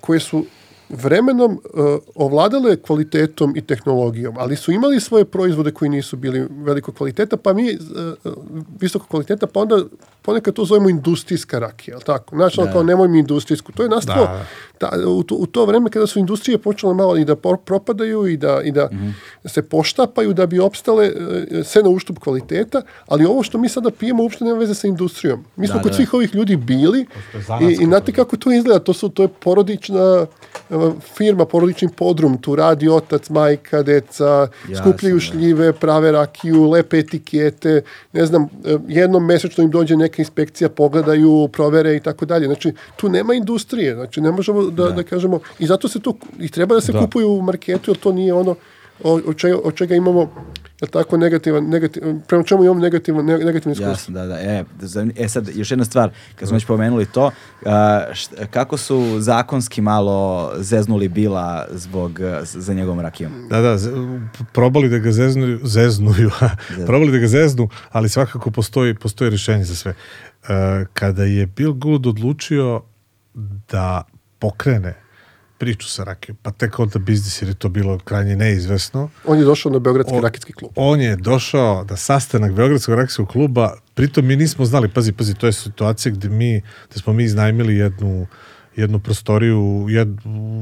koje 0.00 0.20
su 0.20 0.44
vremenom 0.92 1.52
uh, 1.52 1.98
ovladale 2.14 2.76
kvalitetom 2.76 3.56
i 3.56 3.60
tehnologijom, 3.60 4.34
ali 4.38 4.56
su 4.56 4.72
imali 4.72 5.00
svoje 5.00 5.24
proizvode 5.24 5.70
koji 5.70 5.88
nisu 5.88 6.16
bili 6.16 6.46
veliko 6.50 6.92
kvaliteta, 6.92 7.36
pa 7.36 7.52
mi 7.52 7.70
uh, 7.74 8.32
visoko 8.80 9.06
kvaliteta, 9.06 9.46
pa 9.46 9.60
onda 9.60 9.84
ponekad 10.22 10.54
to 10.54 10.64
zovemo 10.64 10.88
industrijska 10.88 11.58
rakija, 11.58 11.96
al 11.96 12.02
tako? 12.02 12.36
Znači, 12.36 12.56
da. 12.56 12.72
kao 12.72 12.82
nemoj 12.82 13.08
mi 13.08 13.18
industrijsku. 13.18 13.72
To 13.72 13.82
je 13.82 13.88
nastalo 13.88 14.26
da. 14.26 14.44
ta, 14.78 14.90
u, 15.08 15.22
to, 15.22 15.34
u 15.34 15.46
to 15.46 15.64
vreme 15.64 15.90
kada 15.90 16.06
su 16.06 16.18
industrije 16.18 16.58
počele 16.58 16.94
malo 16.94 17.16
i 17.16 17.24
da 17.24 17.36
propadaju 17.64 18.26
i 18.26 18.36
da, 18.36 18.60
i 18.62 18.70
da 18.70 18.88
mm 18.92 18.96
-hmm. 18.96 19.48
se 19.48 19.62
poštapaju 19.62 20.32
da 20.32 20.46
bi 20.46 20.58
opstale 20.58 21.10
uh, 21.10 21.66
sve 21.66 21.82
na 21.82 21.88
uštup 21.88 22.18
kvaliteta, 22.18 22.82
ali 23.06 23.24
ovo 23.24 23.42
što 23.42 23.58
mi 23.58 23.68
sada 23.68 23.90
pijemo 23.90 24.22
uopšte 24.22 24.44
nema 24.44 24.58
veze 24.58 24.74
sa 24.74 24.86
industrijom. 24.86 25.44
Mi 25.56 25.66
smo 25.66 25.76
da, 25.76 25.82
kod 25.82 25.90
da. 25.90 25.96
svih 25.96 26.14
ovih 26.14 26.34
ljudi 26.34 26.56
bili 26.56 27.06
i, 27.60 27.72
i 27.80 27.84
znate 27.84 28.12
kako 28.12 28.36
to 28.36 28.52
izgleda, 28.52 28.78
to 28.78 28.92
su 28.92 29.08
to 29.08 29.22
je 29.22 29.28
porodična 29.28 30.26
firma, 31.16 31.44
porodični 31.44 31.88
podrum, 31.96 32.38
tu 32.38 32.56
radi 32.56 32.88
otac, 32.88 33.28
majka, 33.28 33.82
deca, 33.82 34.48
Jasne, 34.68 34.76
skupljaju 34.76 35.14
da. 35.14 35.20
šljive, 35.20 35.72
prave 35.72 36.12
rakiju, 36.12 36.70
lepe 36.70 36.98
etikete, 36.98 37.82
ne 38.12 38.26
znam, 38.26 38.48
jednom 38.88 39.26
mesečno 39.26 39.64
im 39.64 39.70
dođe 39.70 39.96
neka 40.12 40.22
inspekcija, 40.22 40.68
pogledaju, 40.68 41.48
provere 41.52 41.96
i 41.96 42.00
tako 42.00 42.26
dalje. 42.26 42.46
Znači, 42.46 42.72
tu 42.96 43.08
nema 43.08 43.34
industrije, 43.34 43.94
znači 43.94 44.20
ne 44.20 44.30
možemo 44.30 44.62
da, 44.70 44.84
da. 44.84 44.90
da 44.90 45.02
kažemo, 45.02 45.40
i 45.58 45.66
zato 45.66 45.88
se 45.88 46.00
to, 46.00 46.14
i 46.38 46.48
treba 46.48 46.74
da 46.74 46.80
se 46.80 46.92
da. 46.92 47.00
kupuju 47.00 47.28
u 47.28 47.42
marketu, 47.42 47.90
jer 47.90 47.98
to 47.98 48.12
nije 48.12 48.32
ono, 48.34 48.56
od 49.04 49.36
čega, 49.36 49.56
od 49.64 49.74
čega 49.74 49.94
imamo 49.94 50.30
je 50.82 50.88
tako 50.88 51.16
negativan, 51.16 51.68
negativan, 51.68 52.22
prema 52.28 52.44
čemu 52.44 52.64
imamo 52.64 52.80
negativan, 52.80 53.24
negativni 53.24 53.72
iskustvo. 53.72 53.90
Jasno, 53.90 54.14
da, 54.14 54.26
da. 54.26 54.40
E, 54.40 54.64
e 55.16 55.28
sad, 55.28 55.48
još 55.54 55.70
jedna 55.70 55.84
stvar, 55.84 56.10
kad 56.36 56.48
smo 56.48 56.56
već 56.56 56.66
pomenuli 56.66 57.06
to, 57.06 57.30
št, 58.12 58.34
kako 58.50 58.76
su 58.76 59.20
zakonski 59.20 59.80
malo 59.80 60.50
zeznuli 60.56 61.08
Bila 61.08 61.66
zbog, 61.70 62.20
za 62.42 62.74
njegovom 62.74 63.00
rakijom? 63.00 63.48
Da, 63.48 63.60
da, 63.60 63.76
probali 64.52 64.88
da 64.88 64.98
ga 64.98 65.12
zeznuju, 65.12 65.60
zeznuju, 65.62 66.30
probali 66.86 67.12
da 67.12 67.18
ga 67.18 67.26
zeznu, 67.26 67.68
ali 67.90 68.08
svakako 68.08 68.50
postoji, 68.50 68.94
postoji 68.94 69.30
rješenje 69.30 69.64
za 69.64 69.74
sve. 69.74 69.94
Kada 70.92 71.24
je 71.24 71.46
Bill 71.46 71.72
Gould 71.72 72.06
odlučio 72.06 72.82
da 73.68 74.02
pokrene 74.38 74.94
priču 75.62 75.88
sa 75.88 76.04
rakijom, 76.04 76.36
pa 76.42 76.50
tek 76.50 76.78
onda 76.78 76.98
biznis 76.98 77.42
jer 77.42 77.48
je 77.48 77.54
to 77.54 77.68
bilo 77.68 77.98
krajnje 77.98 78.36
neizvesno. 78.36 79.10
On 79.24 79.38
je 79.38 79.44
došao 79.44 79.72
na 79.72 79.78
Beogradski 79.78 80.14
on, 80.16 80.22
rakijski 80.22 80.52
klub. 80.52 80.72
On 80.76 81.00
je 81.00 81.16
došao 81.16 81.84
na 81.90 81.96
sastanak 81.96 82.52
Beogradskog 82.52 82.94
rakijskog 82.94 83.28
kluba, 83.28 83.76
pritom 83.94 84.26
mi 84.26 84.36
nismo 84.36 84.64
znali, 84.64 84.88
pazi, 84.88 85.12
pazi, 85.12 85.34
to 85.34 85.46
je 85.46 85.52
situacija 85.52 86.12
gde 86.12 86.28
mi, 86.28 86.62
gde 86.90 87.00
smo 87.00 87.12
mi 87.12 87.24
iznajmili 87.24 87.76
jednu 87.76 88.26
jednu 88.76 88.98
prostoriju 88.98 89.60
u 89.60 89.90
jed, 89.90 90.08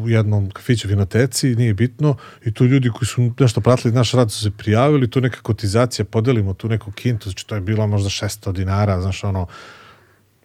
jednom 0.06 0.50
kafiću 0.50 0.88
vinoteci, 0.88 1.54
nije 1.54 1.74
bitno, 1.74 2.16
i 2.44 2.52
tu 2.52 2.64
ljudi 2.64 2.90
koji 2.90 3.06
su 3.06 3.32
nešto 3.40 3.60
pratili 3.60 3.94
naš 3.94 4.12
rad 4.12 4.32
su 4.32 4.42
se 4.42 4.50
prijavili, 4.50 5.10
tu 5.10 5.20
neka 5.20 5.40
kotizacija, 5.42 6.04
podelimo 6.04 6.54
tu 6.54 6.68
neku 6.68 6.92
kintu, 6.92 7.30
znači 7.30 7.46
to 7.46 7.54
je 7.54 7.60
bilo 7.60 7.86
možda 7.86 8.08
600 8.08 8.52
dinara, 8.52 9.00
znaš, 9.00 9.24
ono, 9.24 9.46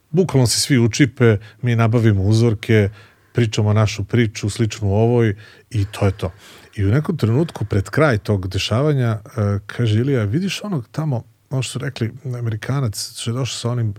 bukvalno 0.09 0.47
se 0.47 0.59
svi 0.59 0.79
učipe, 0.79 1.37
mi 1.61 1.75
nabavimo 1.75 2.23
uzorke, 2.23 2.89
pričamo 3.35 3.73
našu 3.73 4.03
priču, 4.03 4.49
sličnu 4.49 4.93
ovoj 4.93 5.35
i 5.69 5.85
to 5.85 6.05
je 6.05 6.11
to. 6.11 6.31
I 6.75 6.85
u 6.85 6.91
nekom 6.91 7.17
trenutku 7.17 7.65
pred 7.65 7.89
kraj 7.89 8.17
tog 8.17 8.47
dešavanja 8.47 9.19
uh, 9.25 9.31
kaže 9.67 9.99
Ilija, 9.99 10.23
vidiš 10.23 10.63
onog 10.63 10.87
tamo, 10.91 11.23
ono 11.49 11.61
što 11.61 11.71
su 11.71 11.79
rekli, 11.79 12.13
Amerikanac 12.39 13.11
što 13.19 13.31
je 13.31 13.33
došao 13.33 13.57
sa 13.59 13.69
onim 13.71 13.93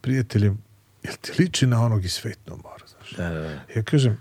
prijateljem, 0.00 0.58
jel 1.02 1.14
ti 1.20 1.32
liči 1.38 1.66
na 1.66 1.84
onog 1.84 2.04
iz 2.04 2.20
Fate 2.22 2.40
No 2.46 2.56
More, 2.56 2.84
znaš? 2.88 3.16
Da, 3.16 3.28
da, 3.28 3.40
da. 3.40 3.60
Ja 3.76 3.82
kažem, 3.82 4.18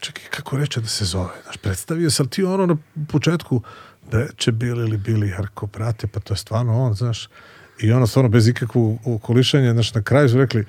čekaj, 0.00 0.24
kako 0.30 0.56
reče 0.56 0.80
da 0.80 0.88
se 0.88 1.04
zove? 1.04 1.34
Znaš, 1.42 1.56
predstavio 1.56 2.10
sam 2.10 2.28
ti 2.28 2.44
ono 2.44 2.66
na 2.66 2.76
početku 3.08 3.62
da 4.10 4.18
reče 4.18 4.52
Bili 4.52 4.80
ili 4.80 4.96
Bili 4.96 5.30
Harko, 5.30 5.66
brate, 5.66 6.06
pa 6.06 6.20
to 6.20 6.34
je 6.34 6.38
stvarno 6.38 6.82
on, 6.82 6.94
znaš. 6.94 7.28
I 7.80 7.92
ono 7.92 8.06
stvarno 8.06 8.28
bez 8.28 8.48
ikakvog 8.48 8.98
okolišanja, 9.04 9.72
znaš, 9.72 9.94
na 9.94 10.02
kraju 10.02 10.28
su 10.28 10.38
rekli, 10.38 10.64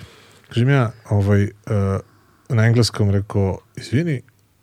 kažem 0.47 0.69
ja, 0.69 0.91
ovaj, 1.09 1.43
uh, 1.43 1.51
na 2.49 2.65
engleskom 2.65 3.09
rekao, 3.09 3.57
izvini, 3.75 4.21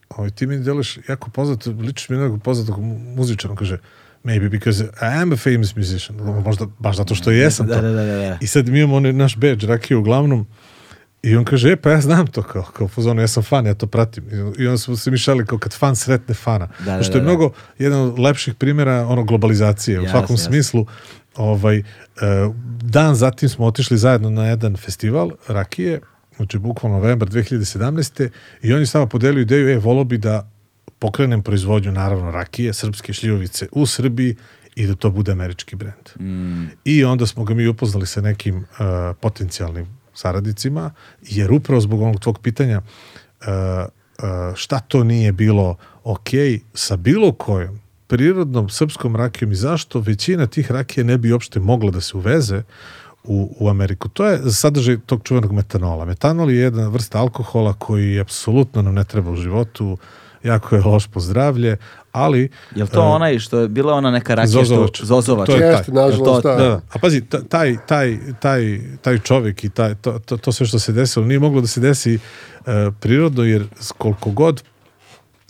ovaj, 0.08 0.30
ti 0.30 0.46
mi 0.46 0.58
deliš 0.58 0.98
jako 1.08 1.30
poznat, 1.30 1.66
ličiš 1.66 2.08
mi 2.08 2.16
nekog 2.16 2.42
poznatog 2.42 2.80
muzičara, 3.16 3.54
kaže, 3.54 3.78
maybe 4.24 4.48
because 4.48 4.84
I 4.84 5.22
am 5.22 5.32
a 5.32 5.36
famous 5.36 5.76
musician, 5.76 6.42
možda 6.44 6.66
baš 6.78 6.96
zato 6.96 7.14
što 7.14 7.30
jesam 7.30 7.66
da, 7.66 7.74
to. 7.74 7.82
Da, 7.82 7.88
da, 7.88 8.04
da, 8.04 8.16
da. 8.16 8.38
I 8.40 8.46
sad 8.46 8.68
mi 8.68 8.78
imamo 8.78 8.96
onaj 8.96 9.12
naš 9.12 9.36
badge, 9.36 9.66
Rakiju 9.66 9.98
uglavnom, 9.98 10.46
i 11.22 11.36
on 11.36 11.44
kaže, 11.44 11.72
e, 11.72 11.76
pa 11.76 11.90
ja 11.90 12.00
znam 12.00 12.26
to 12.26 12.42
kao, 12.42 12.62
kao 12.62 12.88
fuzonu, 12.88 13.20
ja 13.20 13.28
sam 13.28 13.42
fan, 13.42 13.66
ja 13.66 13.74
to 13.74 13.86
pratim. 13.86 14.24
I 14.58 14.66
onda 14.66 14.78
smo 14.78 14.96
se 14.96 15.10
mišali 15.10 15.46
kao 15.46 15.58
kad 15.58 15.72
fan 15.72 15.96
sretne 15.96 16.34
fana. 16.34 16.68
Da, 16.84 16.96
da, 16.96 17.02
što 17.02 17.18
je 17.18 17.20
da, 17.20 17.24
da. 17.24 17.30
mnogo 17.30 17.52
jedan 17.78 18.00
od 18.00 18.18
lepših 18.18 18.54
primjera 18.54 19.06
ono 19.06 19.24
globalizacije, 19.24 20.00
u 20.00 20.08
svakom 20.08 20.36
jas. 20.36 20.44
smislu. 20.44 20.86
Ovaj, 21.36 21.78
uh, 21.78 21.84
dan 22.82 23.14
zatim 23.14 23.48
smo 23.48 23.66
otišli 23.66 23.98
zajedno 23.98 24.30
na 24.30 24.46
jedan 24.46 24.76
festival 24.76 25.30
Rakije, 25.48 26.00
znači 26.36 26.58
bukvalno 26.58 26.98
novembar 26.98 27.28
2017. 27.28 28.28
i 28.62 28.72
oni 28.72 28.86
samo 28.86 29.06
podelio 29.06 29.42
ideju, 29.42 29.68
e, 29.68 29.78
volo 29.78 30.04
bi 30.04 30.18
da 30.18 30.50
pokrenem 30.98 31.42
proizvodnju, 31.42 31.92
naravno, 31.92 32.30
rakije, 32.30 32.72
srpske 32.72 33.12
šljivovice 33.12 33.66
u 33.72 33.86
Srbiji 33.86 34.36
i 34.74 34.86
da 34.86 34.94
to 34.94 35.10
bude 35.10 35.32
američki 35.32 35.76
brend. 35.76 36.08
Mm. 36.20 36.64
I 36.84 37.04
onda 37.04 37.26
smo 37.26 37.44
ga 37.44 37.54
mi 37.54 37.66
upoznali 37.66 38.06
sa 38.06 38.20
nekim 38.20 38.56
uh, 38.56 38.66
potencijalnim 39.20 39.86
saradnicima, 40.14 40.90
jer 41.22 41.52
upravo 41.52 41.80
zbog 41.80 42.02
onog 42.02 42.20
tvog 42.20 42.38
pitanja 42.38 42.78
uh, 42.80 43.46
uh, 43.48 44.54
šta 44.54 44.78
to 44.80 45.04
nije 45.04 45.32
bilo 45.32 45.76
ok 46.04 46.28
sa 46.74 46.96
bilo 46.96 47.32
kojom 47.32 47.80
prirodnom 48.06 48.68
srpskom 48.68 49.16
rakijom 49.16 49.52
i 49.52 49.54
zašto 49.54 50.00
većina 50.00 50.46
tih 50.46 50.70
rakije 50.70 51.04
ne 51.04 51.18
bi 51.18 51.32
uopšte 51.32 51.60
mogla 51.60 51.90
da 51.90 52.00
se 52.00 52.16
uveze 52.16 52.62
u, 53.24 53.56
u 53.60 53.68
Ameriku. 53.68 54.08
To 54.08 54.26
je 54.26 54.50
sadržaj 54.50 54.96
tog 55.06 55.20
čuvenog 55.24 55.52
metanola. 55.52 56.04
Metanol 56.04 56.50
je 56.50 56.56
jedna 56.56 56.88
vrsta 56.88 57.18
alkohola 57.18 57.72
koji 57.72 58.20
apsolutno 58.20 58.82
nam 58.82 58.94
ne 58.94 59.04
treba 59.04 59.30
u 59.30 59.36
životu, 59.36 59.98
jako 60.42 60.76
je 60.76 60.82
loš 60.82 61.06
po 61.06 61.20
zdravlje, 61.20 61.76
ali... 62.12 62.48
Je 62.74 62.86
to 62.86 63.00
uh, 63.00 63.14
onaj 63.14 63.38
što 63.38 63.58
je 63.58 63.68
bila 63.68 63.94
ona 63.94 64.10
neka 64.10 64.34
rakija 64.34 64.64
Zozovač. 64.64 64.96
što... 64.96 65.06
Zozovač. 65.06 65.46
To 65.46 65.56
je 65.56 65.60
Jeste, 65.60 65.92
taj. 65.92 66.04
nažalost, 66.04 66.42
to, 66.42 66.48
da. 66.48 66.56
da. 66.56 66.80
A 66.92 66.98
pazi, 66.98 67.20
taj, 67.48 67.76
taj, 67.86 68.18
taj, 68.40 68.80
taj 69.02 69.18
čovjek 69.18 69.64
i 69.64 69.68
taj, 69.68 69.94
to, 69.94 70.18
to, 70.18 70.36
to 70.36 70.52
sve 70.52 70.66
što 70.66 70.78
se 70.78 70.92
desilo 70.92 71.26
nije 71.26 71.38
moglo 71.38 71.60
da 71.60 71.66
se 71.66 71.80
desi 71.80 72.14
uh, 72.14 72.66
prirodno, 73.00 73.44
jer 73.44 73.66
koliko 73.98 74.30
god 74.30 74.62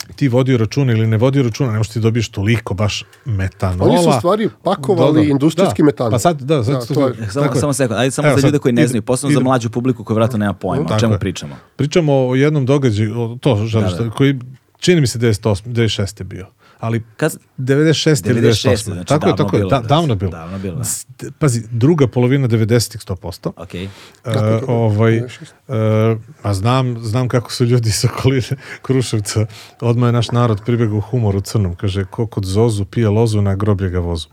ti 0.09 0.27
vodio 0.27 0.57
računa 0.57 0.91
ili 0.91 1.07
ne 1.07 1.17
vodio 1.17 1.43
računa, 1.43 1.71
ne 1.71 1.77
možeš 1.77 1.91
ti 1.91 1.99
dobiješ 1.99 2.29
toliko 2.29 2.73
baš 2.73 3.03
metanola. 3.25 3.89
Oni 3.89 4.03
su 4.03 4.09
u 4.09 4.13
stvari 4.13 4.49
pakovali 4.63 5.13
Da, 5.13 5.21
da, 5.21 5.27
industrijski 5.27 5.81
da. 5.81 5.85
metanol. 5.85 6.11
Pa 6.11 6.19
sad, 6.19 6.41
da, 6.41 6.63
sad, 6.63 6.73
Da, 6.79 6.85
to 6.87 7.07
je- 7.07 7.13
Samo, 7.23 7.43
tako 7.43 7.55
je. 7.55 7.59
samo 7.59 7.73
sekund, 7.73 7.99
ajde 7.99 8.11
samo 8.11 8.27
Evo 8.27 8.39
za 8.39 8.47
ljude 8.47 8.59
koji 8.59 8.73
ne 8.73 8.87
znaju, 8.87 9.01
posebno 9.01 9.33
za 9.33 9.39
mlađu 9.41 9.69
publiku 9.69 10.03
koja 10.03 10.15
vratno 10.15 10.37
nema 10.37 10.53
pojma, 10.53 10.85
o 10.87 10.99
čemu 10.99 11.13
je. 11.13 11.19
pričamo. 11.19 11.55
Pričamo 11.75 12.27
o 12.27 12.35
jednom 12.35 12.65
događaju, 12.65 13.21
o, 13.21 13.37
to 13.37 13.65
želiš, 13.65 13.91
Da, 13.91 14.03
da. 14.03 14.09
koji 14.09 14.39
čini 14.77 15.01
mi 15.01 15.07
se 15.07 15.19
98, 15.19 15.63
96. 15.65 16.19
je 16.19 16.25
bio. 16.25 16.47
Ali 16.83 17.03
Kad, 17.17 17.37
96. 17.57 18.29
ili 18.29 18.41
96., 18.41 18.69
98. 18.69 18.83
znači 18.83 19.07
tako 19.07 19.27
je, 19.27 19.35
tako 19.35 19.57
je, 19.57 19.63
da, 19.63 19.69
da. 19.69 19.81
davno 19.81 20.15
bilo. 20.15 20.31
Davno 20.31 20.59
bilo, 20.59 20.75
da. 20.75 21.31
Pazi, 21.39 21.61
druga 21.71 22.07
polovina 22.07 22.47
90-ih 22.47 23.01
100%. 23.01 23.51
ok. 23.55 23.75
E, 23.75 23.89
kako? 24.23 24.73
ovaj, 24.73 25.11
96? 25.11 26.13
e, 26.13 26.17
a 26.41 26.53
znam, 26.53 26.99
znam 27.03 27.27
kako 27.27 27.51
su 27.51 27.65
ljudi 27.65 27.91
sa 27.91 28.07
okoline 28.13 28.57
Kruševca. 28.81 29.45
Odmah 29.81 30.07
je 30.07 30.11
naš 30.11 30.31
narod 30.31 30.61
pribegao 30.65 30.99
humoru 30.99 31.41
crnom. 31.41 31.75
Kaže, 31.75 32.05
ko 32.05 32.27
kod 32.27 32.45
Zozu 32.45 32.85
pije 32.85 33.09
lozu, 33.09 33.41
na 33.41 33.55
groblje 33.55 33.89
ga 33.89 33.99
vozu. 33.99 34.27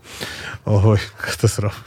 Ovaj, 0.65 0.99
katastrofa. 1.25 1.79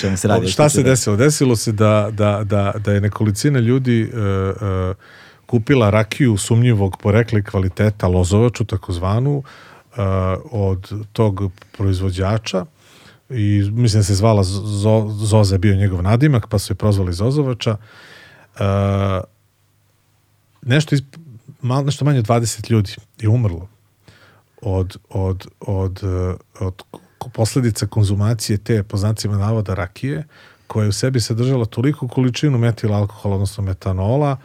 Čemu 0.00 0.16
se 0.16 0.28
radi. 0.28 0.48
Šta 0.48 0.68
se 0.68 0.82
desilo? 0.82 1.16
Desilo 1.16 1.56
se 1.56 1.72
da, 1.72 2.08
da, 2.12 2.44
da, 2.44 2.72
da 2.78 2.92
je 2.92 3.00
nekolicina 3.00 3.58
ljudi 3.58 4.02
e, 4.02 4.16
e, 4.16 4.94
kupila 5.50 5.90
rakiju 5.90 6.36
sumnjivog 6.36 6.96
porekla 7.02 7.42
kvaliteta 7.42 8.08
lozovaču, 8.08 8.64
takozvanu, 8.64 9.42
e, 9.42 10.02
od 10.50 10.92
tog 11.12 11.40
proizvođača 11.76 12.64
i 13.30 13.70
mislim 13.72 14.00
da 14.00 14.04
se 14.04 14.14
zvala 14.14 14.42
Zo, 14.42 15.08
Zoza 15.08 15.58
bio 15.58 15.74
njegov 15.74 16.02
nadimak, 16.02 16.46
pa 16.48 16.58
su 16.58 16.72
je 16.72 16.76
prozvali 16.76 17.12
Zozovača. 17.12 17.76
E, 17.76 18.64
nešto, 20.62 20.94
iz, 20.94 21.02
mal, 21.62 21.84
nešto 21.84 22.04
manje 22.04 22.18
od 22.18 22.26
20 22.26 22.70
ljudi 22.70 22.94
je 23.18 23.28
umrlo 23.28 23.68
od, 24.62 24.96
od, 25.08 25.46
od, 25.60 26.02
od 26.60 26.82
posledica 27.32 27.86
konzumacije 27.86 28.58
te, 28.58 28.82
po 28.82 28.96
znacima 28.96 29.38
navoda, 29.38 29.74
rakije, 29.74 30.24
koja 30.66 30.82
je 30.82 30.88
u 30.88 30.92
sebi 30.92 31.20
sadržala 31.20 31.64
toliku 31.64 32.08
količinu 32.08 32.58
metila 32.58 32.96
alkohola, 32.96 33.34
odnosno 33.34 33.64
metanola, 33.64 34.36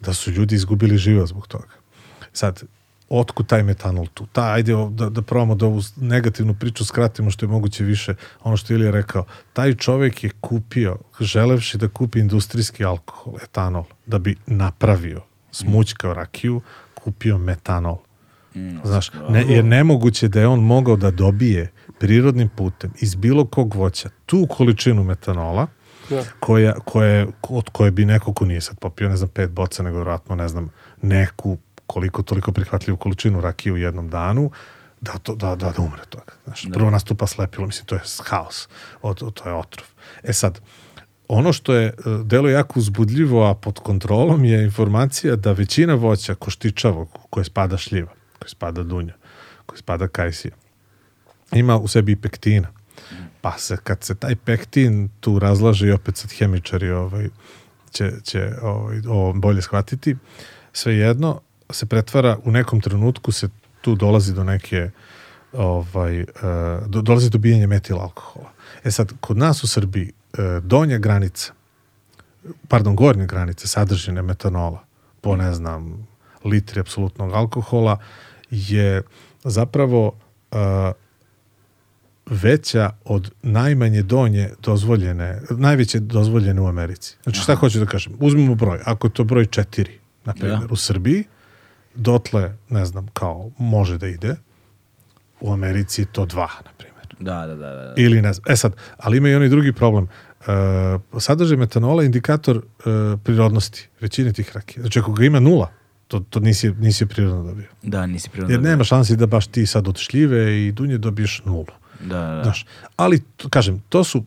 da 0.00 0.14
su 0.14 0.30
ljudi 0.30 0.54
izgubili 0.54 0.98
život 0.98 1.28
zbog 1.28 1.46
toga. 1.46 1.74
Sad, 2.32 2.62
otkud 3.08 3.46
taj 3.46 3.62
metanol 3.62 4.06
tu? 4.14 4.26
Ta, 4.26 4.52
ajde 4.52 4.74
da, 4.90 5.10
da 5.10 5.22
probamo 5.22 5.54
da 5.54 5.66
ovu 5.66 5.82
negativnu 5.96 6.54
priču 6.54 6.84
skratimo 6.84 7.30
što 7.30 7.46
je 7.46 7.50
moguće 7.50 7.84
više. 7.84 8.14
Ono 8.42 8.56
što 8.56 8.72
je 8.72 8.76
Ilija 8.76 8.90
rekao, 8.90 9.24
taj 9.52 9.74
čovjek 9.74 10.24
je 10.24 10.30
kupio, 10.40 10.96
želevši 11.20 11.78
da 11.78 11.88
kupi 11.88 12.18
industrijski 12.18 12.84
alkohol, 12.84 13.34
etanol, 13.42 13.84
da 14.06 14.18
bi 14.18 14.36
napravio, 14.46 15.20
smućkao 15.50 16.14
rakiju, 16.14 16.60
kupio 16.94 17.38
metanol. 17.38 17.96
Znaš, 18.84 19.10
ne, 19.28 19.44
jer 19.48 19.64
nemoguće 19.64 20.28
da 20.28 20.40
je 20.40 20.46
on 20.46 20.60
mogao 20.60 20.96
da 20.96 21.10
dobije 21.10 21.70
prirodnim 21.98 22.48
putem 22.48 22.92
iz 23.00 23.14
bilo 23.14 23.44
kog 23.44 23.74
voća 23.74 24.08
tu 24.26 24.46
količinu 24.50 25.04
metanola 25.04 25.66
Da. 26.10 26.24
koja, 26.40 26.74
koja, 26.84 27.26
od 27.42 27.68
koje 27.72 27.90
bi 27.90 28.04
neko 28.04 28.32
ko 28.32 28.44
nije 28.44 28.60
sad 28.60 28.78
popio, 28.78 29.08
ne 29.08 29.16
znam, 29.16 29.28
pet 29.28 29.50
boca, 29.50 29.82
nego 29.82 29.96
vjerojatno, 29.96 30.36
ne 30.36 30.48
znam, 30.48 30.70
neku 31.02 31.58
koliko 31.86 32.22
toliko 32.22 32.52
prihvatljivu 32.52 32.96
količinu 32.96 33.40
rakije 33.40 33.72
u 33.72 33.76
jednom 33.76 34.10
danu, 34.10 34.50
da, 35.00 35.12
to, 35.12 35.34
da, 35.34 35.56
da, 35.56 35.70
da 35.76 35.82
umre 35.82 36.02
toga. 36.08 36.32
Znaš, 36.44 36.66
Prvo 36.72 36.90
nastupa 36.90 37.26
slepilo, 37.26 37.66
mislim, 37.66 37.86
to 37.86 37.94
je 37.94 38.00
haos, 38.24 38.68
od, 39.02 39.22
od, 39.22 39.34
to 39.34 39.48
je 39.48 39.54
otrov. 39.54 39.86
E 40.22 40.32
sad, 40.32 40.60
ono 41.28 41.52
što 41.52 41.74
je 41.74 41.86
e, 41.86 41.92
delo 42.24 42.48
jako 42.48 42.80
uzbudljivo, 42.80 43.50
a 43.50 43.54
pod 43.54 43.78
kontrolom 43.78 44.44
je 44.44 44.64
informacija 44.64 45.36
da 45.36 45.52
većina 45.52 45.94
voća 45.94 46.34
koštičavog, 46.34 47.18
koje 47.30 47.44
spada 47.44 47.76
šljiva, 47.76 48.12
koje 48.38 48.48
spada 48.48 48.82
dunja, 48.82 49.14
koje 49.66 49.78
spada 49.78 50.08
kajsija, 50.08 50.54
ima 51.52 51.78
u 51.78 51.88
sebi 51.88 52.12
i 52.12 52.16
pektina. 52.16 52.68
Pa 53.40 53.58
se, 53.58 53.76
kad 53.84 54.04
se 54.04 54.14
taj 54.14 54.36
pektin 54.36 55.08
tu 55.20 55.38
razlaže 55.38 55.88
i 55.88 55.92
opet 55.92 56.16
sad 56.16 56.30
hemičari 56.38 56.90
ovaj, 56.90 57.28
će, 57.90 58.12
će 58.22 58.52
ovaj, 58.62 59.00
ovo 59.08 59.32
bolje 59.32 59.62
shvatiti, 59.62 60.16
svejedno 60.72 61.40
se 61.70 61.86
pretvara 61.86 62.38
u 62.44 62.50
nekom 62.50 62.80
trenutku 62.80 63.32
se 63.32 63.48
tu 63.80 63.94
dolazi 63.94 64.34
do 64.34 64.44
neke 64.44 64.90
ovaj, 65.52 66.20
e, 66.20 66.26
do, 66.86 67.02
dolazi 67.02 67.30
do 67.30 67.38
bijenja 67.38 67.66
metila 67.66 68.02
alkohola. 68.02 68.50
E 68.84 68.90
sad, 68.90 69.12
kod 69.20 69.36
nas 69.36 69.64
u 69.64 69.66
Srbiji 69.66 70.12
e, 70.12 70.60
donja 70.62 70.98
granica, 70.98 71.52
pardon, 72.68 72.96
gornja 72.96 73.26
granica 73.26 73.68
sadržine 73.68 74.22
metanola 74.22 74.84
po, 75.20 75.36
ne 75.36 75.54
znam, 75.54 76.06
litri 76.44 76.80
apsolutnog 76.80 77.32
alkohola 77.32 77.98
je 78.50 79.02
zapravo 79.44 80.12
e, 80.52 80.56
veća 82.30 82.90
od 83.04 83.30
najmanje 83.42 84.02
donje 84.02 84.50
dozvoljene, 84.62 85.40
najveće 85.50 86.00
dozvoljene 86.00 86.60
u 86.60 86.66
Americi. 86.66 87.16
Znači 87.22 87.40
šta 87.40 87.54
hoću 87.54 87.78
da 87.78 87.86
kažem? 87.86 88.12
Uzmemo 88.20 88.54
broj. 88.54 88.78
Ako 88.84 89.06
je 89.06 89.12
to 89.12 89.24
broj 89.24 89.46
četiri, 89.46 89.98
na 90.24 90.32
primjer, 90.34 90.58
Da. 90.58 90.66
u 90.70 90.76
Srbiji, 90.76 91.24
dotle, 91.94 92.56
ne 92.68 92.84
znam, 92.84 93.06
kao 93.12 93.50
može 93.58 93.98
da 93.98 94.06
ide, 94.06 94.36
u 95.40 95.52
Americi 95.52 96.04
to 96.12 96.26
dva, 96.26 96.48
na 96.64 96.70
primjer. 96.78 96.88
Da, 97.20 97.46
da, 97.46 97.54
da. 97.54 97.70
da. 97.70 97.94
Ili 97.96 98.22
ne 98.22 98.32
znam. 98.32 98.52
E 98.52 98.56
sad, 98.56 98.72
ali 98.96 99.16
ima 99.16 99.28
i 99.28 99.34
onaj 99.34 99.48
drugi 99.48 99.72
problem. 99.72 100.08
E, 100.40 100.44
sadržaj 101.20 101.56
metanola 101.56 102.02
je 102.02 102.06
indikator 102.06 102.56
e, 102.56 102.62
prirodnosti 103.24 103.88
većine 104.00 104.32
tih 104.32 104.52
rakija. 104.54 104.82
Znači, 104.82 104.98
ako 104.98 105.12
ga 105.12 105.24
ima 105.24 105.40
nula, 105.40 105.70
to, 106.08 106.20
to 106.20 106.40
nisi, 106.40 106.70
nisi 106.70 107.06
prirodno 107.06 107.42
dobio. 107.42 107.66
Da, 107.82 108.06
nisi 108.06 108.30
prirodno. 108.30 108.54
Jer 108.54 108.62
nema 108.62 108.84
šansi 108.84 109.16
da 109.16 109.26
baš 109.26 109.46
ti 109.46 109.66
sad 109.66 109.88
od 109.88 109.98
šljive 109.98 110.66
i 110.66 110.72
dunje 110.72 110.98
dobiješ 110.98 111.42
nulu. 111.44 111.66
Da, 112.00 112.20
da. 112.20 112.42
Znaš, 112.42 112.66
ali, 112.96 113.20
to, 113.36 113.48
kažem, 113.48 113.82
to 113.88 114.04
su 114.04 114.24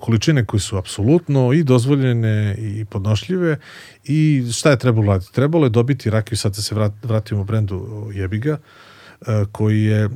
količine 0.00 0.44
koje 0.44 0.60
su 0.60 0.76
apsolutno 0.76 1.52
i 1.52 1.62
dozvoljene 1.64 2.56
i 2.58 2.84
podnošljive 2.84 3.58
i 4.04 4.44
šta 4.52 4.70
je 4.70 4.78
trebalo 4.78 5.06
raditi? 5.06 5.32
Trebalo 5.32 5.66
je 5.66 5.70
dobiti 5.70 6.10
rakiju, 6.10 6.38
sad 6.38 6.54
da 6.54 6.62
se 6.62 6.74
vrat, 6.74 6.92
vratimo 7.02 7.40
u 7.40 7.44
brendu 7.44 8.10
Jebiga, 8.14 8.52
uh, 8.52 8.58
koji 9.52 9.82
je 9.82 10.08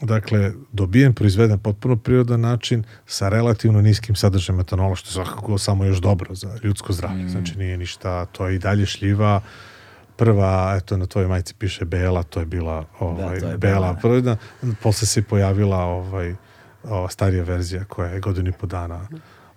dakle 0.00 0.52
dobijen, 0.72 1.14
proizveden 1.14 1.58
potpuno 1.58 1.96
prirodan 1.96 2.40
način 2.40 2.84
sa 3.06 3.28
relativno 3.28 3.82
niskim 3.82 4.14
sadržajem 4.14 4.56
metanola, 4.56 4.96
što 4.96 5.08
je 5.08 5.12
svakako 5.12 5.58
samo 5.58 5.84
još 5.84 5.98
dobro 5.98 6.34
za 6.34 6.58
ljudsko 6.62 6.92
zdravlje. 6.92 7.28
Znači 7.28 7.58
nije 7.58 7.76
ništa, 7.76 8.26
to 8.26 8.46
je 8.46 8.54
i 8.54 8.58
dalje 8.58 8.86
šljiva, 8.86 9.40
prva, 10.16 10.74
eto 10.76 10.96
na 10.96 11.06
tvojoj 11.06 11.28
majici 11.28 11.54
piše 11.54 11.84
Bela, 11.84 12.22
to 12.22 12.40
je 12.40 12.46
bila 12.46 12.84
ovaj, 12.98 13.40
to 13.40 13.46
je 13.46 13.58
Bela, 13.58 13.96
Bela, 14.02 14.20
da. 14.20 14.36
posle 14.82 15.06
se 15.06 15.22
pojavila 15.22 15.78
ovaj, 15.78 16.34
ova 16.84 17.08
starija 17.08 17.44
verzija 17.44 17.84
koja 17.84 18.10
je 18.10 18.20
godinu 18.20 18.48
i 18.48 18.52
po 18.52 18.66
dana 18.66 19.08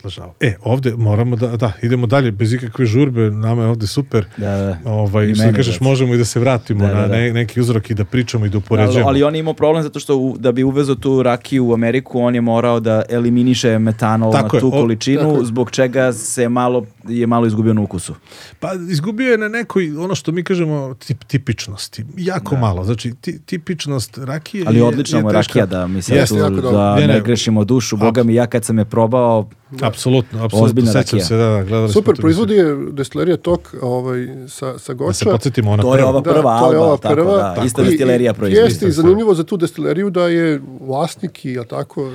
ležala. 0.03 0.34
E, 0.40 0.56
ovde 0.61 0.93
moramo 0.93 1.35
da, 1.35 1.48
da, 1.50 1.72
idemo 1.82 2.08
dalje, 2.08 2.32
bez 2.32 2.53
ikakve 2.53 2.85
žurbe, 2.85 3.22
nama 3.32 3.61
je 3.61 3.67
ovde 3.67 3.88
super. 3.88 4.26
Da, 4.38 4.50
da. 4.50 4.77
Ovaj, 4.85 5.26
I 5.26 5.35
što 5.35 5.43
meni, 5.43 5.56
kažeš, 5.56 5.80
da. 5.80 5.84
možemo 5.84 6.14
i 6.14 6.17
da 6.17 6.26
se 6.26 6.40
vratimo 6.40 6.80
Da, 6.80 6.88
da, 6.88 6.95
na 6.95 7.01
da. 7.01 7.16
ne, 7.16 7.34
neki 7.34 7.61
uzrok 7.61 7.90
i 7.90 7.93
da 7.93 8.06
pričamo 8.06 8.45
i 8.45 8.50
da 8.50 8.53
Ali, 8.53 8.58
upoređujemo. 8.59 9.08
ali 9.08 9.24
on 9.24 9.35
je 9.35 9.40
imao 9.40 9.53
problem 9.53 9.84
zato 9.84 10.00
što 10.00 10.17
u, 10.17 10.38
da 10.40 10.51
bi 10.51 10.64
uvezao 10.64 10.95
tu 10.95 11.24
rakiju 11.24 11.67
u 11.67 11.74
Ameriku, 11.74 12.19
on 12.19 12.35
je 12.35 12.42
morao 12.42 12.80
da 12.80 13.01
eliminiše 13.09 13.80
metanol 13.80 14.32
Tako 14.32 14.48
na 14.48 14.58
je, 14.58 14.61
tu 14.61 14.67
o- 14.67 14.72
količinu, 14.72 15.19
tako 15.22 15.34
je. 15.34 15.45
zbog 15.45 15.72
čega 15.72 16.14
se 16.14 16.50
malo, 16.50 16.85
je 17.06 17.27
malo 17.27 17.45
izgubio 17.48 17.74
na 17.74 17.82
ukusu. 17.82 18.14
Pa 18.59 18.69
izgubio 18.90 19.32
je 19.32 19.38
na 19.38 19.48
nekoj, 19.50 19.92
ono 19.93 20.16
što 20.16 20.32
mi 20.32 20.43
kažemo, 20.43 20.93
tip, 20.98 21.24
tipičnosti. 21.24 22.06
Jako 22.17 22.56
malo. 22.58 22.84
Znači, 22.84 23.14
ti, 23.14 23.40
tipičnost 23.42 24.17
rakije 24.17 24.64
Ali 24.67 24.77
je, 24.77 24.84
odlična 24.84 25.19
je 25.19 25.24
je 25.24 25.32
rakija 25.32 25.66
da 25.66 25.88
mi 25.88 25.98
Jeste, 25.98 26.35
tu, 26.40 26.61
da 26.61 26.95
Ne, 26.95 27.01
ne, 27.01 27.14
ne. 27.14 27.22
grešimo 27.22 27.64
dušu. 27.64 27.98
Boga 27.98 28.24
mi, 28.24 28.34
ja 28.34 28.48
kad 28.48 28.66
sam 28.66 28.77
je 28.77 28.85
probao, 28.85 29.50
Apsolutno, 29.88 30.43
apsolutno. 30.43 30.85
Sećam 30.85 31.19
se, 31.19 31.35
da, 31.35 31.45
da, 31.45 31.64
gledali 31.64 31.93
Super, 31.93 32.16
smo 32.16 32.22
proizvodi 32.22 32.53
je 32.53 32.75
destilerija 32.91 33.38
Tok 33.38 33.75
ovaj, 33.82 34.27
sa, 34.48 34.80
sa 34.80 34.93
Goča. 34.93 35.07
Da 35.07 35.14
se 35.14 35.25
podsjetimo, 35.25 35.72
ona 35.72 35.83
to 35.83 35.95
je 35.95 35.98
prva. 35.98 36.09
ova 36.09 36.22
Da, 36.22 36.32
prva 36.32 36.59
to 36.59 36.72
je 36.72 36.77
alba, 36.77 36.88
ova 36.88 36.98
tako 36.98 37.16
prva. 37.16 37.38
da, 37.38 37.53
Tako 37.53 37.66
ista 37.66 37.82
je. 37.82 37.90
destilerija 37.90 38.33
proizvodi. 38.33 38.61
Jeste 38.61 38.88
i 38.88 38.91
zanimljivo 38.91 39.33
za 39.33 39.43
tu 39.43 39.57
destileriju 39.57 40.09
da 40.09 40.27
je 40.27 40.61
vlasnik 40.82 41.45
i, 41.45 41.49
jel 41.49 41.64
tako, 41.64 42.11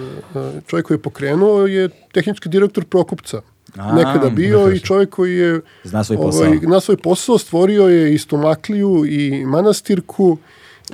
čovjek 0.66 0.86
koji 0.86 0.96
je 0.96 1.02
pokrenuo 1.02 1.66
je 1.66 1.88
tehnički 2.12 2.48
direktor 2.48 2.84
Prokupca. 2.84 3.40
A, 3.76 3.92
Nekada 3.94 4.30
bio 4.30 4.66
da 4.66 4.72
i 4.74 4.78
čovjek 4.78 5.10
koji 5.10 5.36
je 5.36 5.60
Zna 5.84 6.04
svoj 6.04 6.16
ovaj, 6.16 6.28
posao. 6.30 6.70
na 6.70 6.80
svoj 6.80 6.96
posao 6.96 7.38
stvorio 7.38 7.88
je 7.88 8.14
i 8.14 8.18
stomakliju 8.18 9.04
i 9.06 9.44
manastirku 9.46 10.38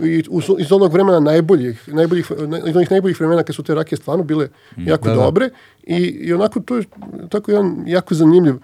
i 0.03 0.25
uz, 0.31 0.45
iz 0.59 0.73
onog 0.73 0.93
vremena 0.93 1.21
najboljih, 1.21 1.89
najboljih, 1.89 2.33
iz 2.67 2.77
onih 2.77 2.91
najboljih 2.91 3.21
vremena 3.21 3.43
kad 3.43 3.57
su 3.57 3.63
te 3.63 3.75
rakije 3.75 3.97
stvarno 3.97 4.25
bile 4.25 4.49
jako 4.77 5.09
da, 5.09 5.15
da. 5.15 5.23
dobre 5.23 5.51
i, 5.83 5.97
i 5.97 6.33
onako 6.33 6.61
to 6.61 6.77
je 6.77 6.85
tako 7.29 7.51
jedan 7.51 7.85
jako 7.87 8.15
zanimljiv 8.15 8.55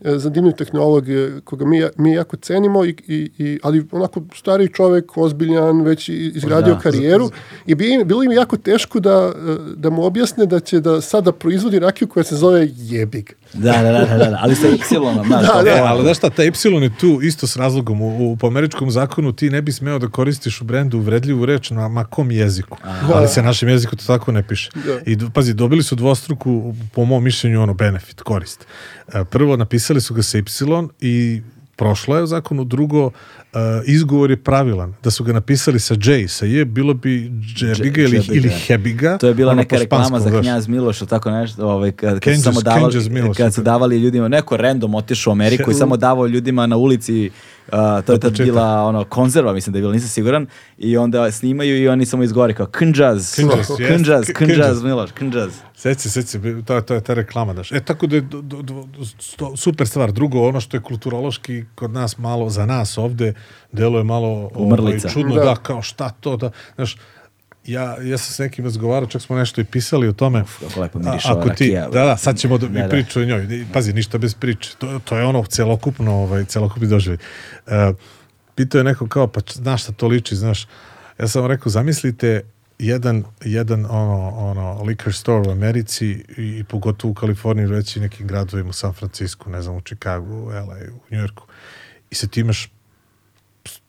e, 0.00 0.18
zanimljiv 0.18 0.52
tehnolog 0.52 1.08
e, 1.08 1.30
koga 1.44 1.64
mi, 1.66 1.82
mi 1.96 2.12
jako 2.12 2.36
cenimo, 2.36 2.84
i, 2.84 2.96
i, 3.06 3.30
i, 3.38 3.58
ali 3.62 3.86
onako 3.92 4.22
stari 4.34 4.68
čovek, 4.68 5.16
ozbiljan, 5.16 5.82
već 5.82 6.08
izgradio 6.08 6.74
Da. 6.74 6.80
karijeru 6.80 7.30
i 7.66 7.74
bi, 7.74 8.04
bilo 8.04 8.22
im 8.22 8.32
jako 8.32 8.56
teško 8.56 9.00
da, 9.00 9.32
e, 9.36 9.56
da 9.76 9.90
mu 9.90 10.04
objasne 10.04 10.46
da 10.46 10.60
će 10.60 10.80
da 10.80 11.00
sada 11.00 11.32
proizvodi 11.32 11.78
rakiju 11.78 12.08
koja 12.08 12.24
se 12.24 12.36
zove 12.36 12.68
jebig. 12.76 13.30
Da, 13.54 13.82
da, 13.82 13.92
da, 13.92 14.04
da, 14.04 14.30
da, 14.30 14.38
ali 14.40 14.54
sa 14.54 14.66
Y-om, 14.66 15.26
znaš. 15.26 15.46
Da, 15.54 15.62
da, 15.62 15.70
E, 15.70 15.78
ali 15.78 16.02
znaš 16.02 16.16
šta, 16.16 16.30
taj 16.30 16.46
Y 16.46 16.82
je 16.82 16.90
tu 17.00 17.20
isto 17.22 17.46
s 17.46 17.56
razlogom. 17.56 18.02
U, 18.02 18.32
u, 18.32 18.36
po 18.36 18.46
američkom 18.46 18.90
zakonu 18.90 19.32
ti 19.32 19.50
ne 19.50 19.62
bi 19.62 19.72
smeo 19.72 19.98
da 19.98 20.08
koristiš 20.08 20.60
u 20.60 20.64
brendu 20.64 20.98
uvredljivu 20.98 21.46
reč 21.46 21.70
na 21.70 21.88
makom 21.88 22.30
jeziku. 22.30 22.76
Ali 23.14 23.28
se 23.28 23.42
našem 23.42 23.68
jeziku 23.68 23.96
to 23.96 24.04
tako 24.06 24.32
ne 24.32 24.42
piše. 24.42 24.70
Da. 24.74 24.98
I 25.06 25.18
pazi, 25.34 25.54
dobili 25.54 25.82
su 25.82 25.94
dvostruku, 25.94 26.74
po 26.92 27.04
mom 27.04 27.24
mišljenju, 27.24 27.62
ono, 27.62 27.74
benefit, 27.74 28.20
korist. 28.20 28.66
E, 29.14 29.24
Prvo, 29.24 29.56
napisali 29.56 30.00
su 30.00 30.14
ga 30.14 30.22
sa 30.22 30.38
Y 30.38 30.42
i 31.00 31.42
prošlo 31.76 32.16
je 32.16 32.22
u 32.22 32.26
zakonu. 32.26 32.64
Drugo, 32.64 33.06
e, 33.06 33.10
izgovor 33.86 34.30
je 34.30 34.36
pravilan. 34.36 34.94
Da 35.02 35.10
su 35.10 35.24
ga 35.24 35.32
napisali 35.32 35.80
sa 35.80 35.94
J, 36.02 36.28
sa 36.28 36.46
J, 36.46 36.64
bilo 36.64 36.94
bi 36.94 37.32
Džebiga 37.56 38.02
ili, 38.02 38.22
ili 38.32 38.48
Hebiga. 38.48 39.18
To 39.18 39.26
je 39.26 39.34
bila 39.34 39.54
neka 39.54 39.76
reklama 39.76 40.20
za 40.20 40.40
knjaz 40.40 40.68
Miloša, 40.68 41.06
tako 41.06 41.30
nešto, 41.30 41.68
ovaj, 41.68 41.92
kad, 41.92 42.20
kad, 42.20 42.42
samo 42.42 42.60
davali, 42.60 43.34
kad 43.36 43.54
su 43.54 43.62
da. 43.62 43.70
davali 43.70 43.98
ljudima, 43.98 44.28
neko 44.28 44.56
random 44.56 44.94
otišao 44.94 45.30
u 45.30 45.32
Ameriku 45.32 45.70
i 45.70 45.74
samo 45.74 45.96
davao 45.96 46.26
ljudima 46.26 46.66
na 46.66 46.76
ulici, 46.76 47.30
uh, 47.66 47.72
to 48.06 48.12
je 48.12 48.20
tad 48.20 48.38
bila 48.38 48.82
ono, 48.82 49.04
konzerva, 49.04 49.52
mislim 49.52 49.72
da 49.72 49.78
je 49.78 49.80
bila, 49.80 49.92
nisam 49.92 50.08
siguran, 50.08 50.46
i 50.78 50.96
onda 50.96 51.30
snimaju 51.30 51.82
i 51.82 51.88
oni 51.88 52.06
samo 52.06 52.22
izgovori 52.22 52.54
kao 52.54 52.66
Knđaz, 52.66 53.34
Knđaz, 53.34 53.66
Knđaz, 53.76 54.20
jest, 54.28 54.32
Knđaz, 54.36 54.54
Knđaz. 54.54 54.82
Miloš, 54.82 55.10
Knđaz. 55.12 55.52
Seci, 55.76 56.10
seci, 56.10 56.38
to, 56.66 56.80
to 56.80 56.94
je 56.94 57.00
ta 57.00 57.14
reklama, 57.14 57.52
daš. 57.52 57.72
E, 57.72 57.80
tako 57.80 58.06
da 58.06 58.16
je 58.16 58.20
do, 58.20 58.42
do, 58.42 58.62
do, 58.62 58.86
super 59.56 59.86
stvar. 59.86 60.12
Drugo, 60.12 60.48
ono 60.48 60.60
što 60.60 60.76
je 60.76 60.80
kulturološki 60.80 61.64
kod 61.74 61.90
nas 61.90 62.18
malo, 62.18 62.50
za 62.50 62.66
nas 62.66 62.98
ovde, 62.98 63.34
deluje 63.72 64.04
malo 64.04 64.50
ovaj, 64.54 64.98
čudno, 65.12 65.34
Da. 65.34 65.44
da. 65.44 65.56
kao 65.56 65.82
šta 65.82 66.10
to, 66.20 66.36
da, 66.36 66.50
znaš, 66.74 66.96
ja, 67.66 67.96
ja 68.02 68.18
sam 68.18 68.34
s 68.34 68.38
nekim 68.38 68.64
razgovarao, 68.64 69.08
čak 69.08 69.22
smo 69.22 69.36
nešto 69.36 69.60
i 69.60 69.64
pisali 69.64 70.08
o 70.08 70.12
tome. 70.12 70.44
kako 70.60 70.80
lepo 70.80 70.98
miriše 70.98 71.28
ako 71.28 71.38
ova 71.38 71.44
ti, 71.44 71.50
rakija, 71.50 71.88
da, 71.88 72.04
da, 72.04 72.16
sad 72.16 72.38
ćemo 72.38 72.58
da, 72.58 72.68
Da, 72.68 72.78
i 72.78 72.82
da. 72.82 72.88
priču 72.88 73.20
o 73.20 73.24
njoj. 73.24 73.66
Pazi, 73.72 73.92
ništa 73.92 74.18
bez 74.18 74.34
priče. 74.34 74.70
To, 74.78 75.00
to 75.04 75.16
je 75.18 75.24
ono 75.24 75.44
celokupno, 75.44 76.14
ovaj, 76.14 76.44
celokupni 76.44 76.88
doživljaj. 76.88 77.18
Uh, 77.66 77.96
pitao 78.54 78.78
je 78.78 78.84
neko 78.84 79.08
kao, 79.08 79.26
pa 79.26 79.40
znaš 79.52 79.82
šta 79.82 79.92
to 79.92 80.06
liči, 80.06 80.36
znaš. 80.36 80.66
Ja 81.18 81.28
sam 81.28 81.46
rekao, 81.46 81.70
zamislite 81.70 82.42
jedan, 82.78 83.24
jedan 83.44 83.86
ono, 83.90 84.28
ono, 84.28 84.78
liquor 84.82 85.12
store 85.12 85.48
u 85.48 85.52
Americi 85.52 86.06
i, 86.06 86.24
i 86.36 86.64
pogotovo 86.64 87.10
u 87.10 87.14
Kaliforniji, 87.14 87.66
reći 87.66 88.00
nekim 88.00 88.26
gradovima, 88.26 88.70
u 88.70 88.72
San 88.72 88.92
Francisco, 88.92 89.50
ne 89.50 89.62
znam, 89.62 89.76
u 89.76 89.80
Chicago, 89.80 90.34
u 90.34 90.46
LA, 90.46 90.76
u 90.92 91.14
Njujorku. 91.14 91.46
I 92.10 92.14
sad 92.14 92.30
ti 92.30 92.40
imaš 92.40 92.70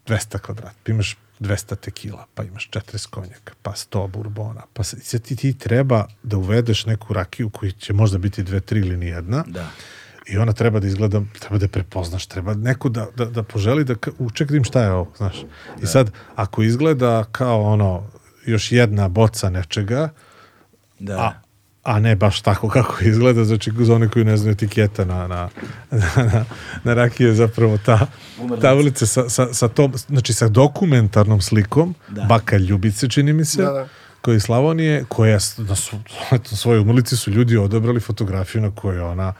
200 0.07 0.39
kvadrata, 0.39 0.75
pa 0.83 0.91
imaš 0.91 1.17
200 1.39 1.75
tekila, 1.75 2.25
pa 2.33 2.43
imaš 2.43 2.69
40 2.69 3.09
konjaka, 3.09 3.53
pa 3.61 3.71
100 3.71 4.07
burbona, 4.07 4.61
pa 4.73 4.83
sad 4.83 5.21
ti, 5.21 5.35
ti 5.35 5.57
treba 5.57 6.07
da 6.23 6.37
uvedeš 6.37 6.85
neku 6.85 7.13
rakiju 7.13 7.49
koji 7.49 7.71
će 7.71 7.93
možda 7.93 8.17
biti 8.17 8.43
dve, 8.43 8.59
tri 8.59 8.79
ili 8.79 8.97
nijedna. 8.97 9.43
Da. 9.47 9.67
I 10.27 10.37
ona 10.37 10.53
treba 10.53 10.79
da 10.79 10.87
izgleda, 10.87 11.21
treba 11.39 11.57
da 11.57 11.65
je 11.65 11.69
prepoznaš, 11.69 12.25
treba 12.25 12.53
neko 12.53 12.89
da, 12.89 13.07
da, 13.15 13.25
da 13.25 13.43
poželi 13.43 13.83
da, 13.83 13.95
ka- 13.95 14.11
u, 14.17 14.29
ček 14.29 14.51
da 14.51 14.63
šta 14.63 14.81
je 14.81 14.91
ovo, 14.91 15.11
znaš. 15.17 15.35
I 15.83 15.85
sad, 15.85 16.11
ako 16.35 16.63
izgleda 16.63 17.23
kao 17.23 17.61
ono, 17.63 18.09
još 18.45 18.71
jedna 18.71 19.07
boca 19.07 19.49
nečega, 19.49 20.09
Da. 20.99 21.17
a, 21.17 21.31
a 21.85 21.99
ne 21.99 22.15
baš 22.15 22.41
tako 22.41 22.69
kako 22.69 22.95
izgleda, 23.03 23.43
znači 23.45 23.71
za 23.79 23.95
one 23.95 24.09
koji 24.09 24.25
ne 24.25 24.37
znaju 24.37 24.51
etiketa 24.53 25.05
na, 25.05 25.27
na, 25.27 25.49
na, 25.91 26.45
na 26.83 26.93
rakije 26.93 27.27
je 27.27 27.33
zapravo 27.33 27.77
ta 27.85 28.07
tablica 28.61 29.05
sa, 29.05 29.29
sa, 29.29 29.53
sa 29.53 29.67
tom, 29.67 29.93
znači 30.07 30.33
sa 30.33 30.47
dokumentarnom 30.47 31.41
slikom 31.41 31.95
Da. 32.09 32.23
baka 32.23 32.57
Ljubice, 32.57 33.09
čini 33.09 33.33
mi 33.33 33.45
se, 33.45 33.61
Da, 33.61 33.71
da. 33.71 33.87
koja 34.21 34.33
je 34.33 34.39
Slavonije, 34.39 35.05
koja 35.09 35.39
na 35.57 35.75
su, 35.75 35.97
na 36.31 36.57
svojoj 36.57 36.79
umrlici 36.79 37.17
su 37.17 37.31
ljudi 37.31 37.57
odabrali 37.57 37.99
fotografiju 37.99 38.61
na 38.61 38.71
kojoj 38.71 38.99
ona 39.01 39.33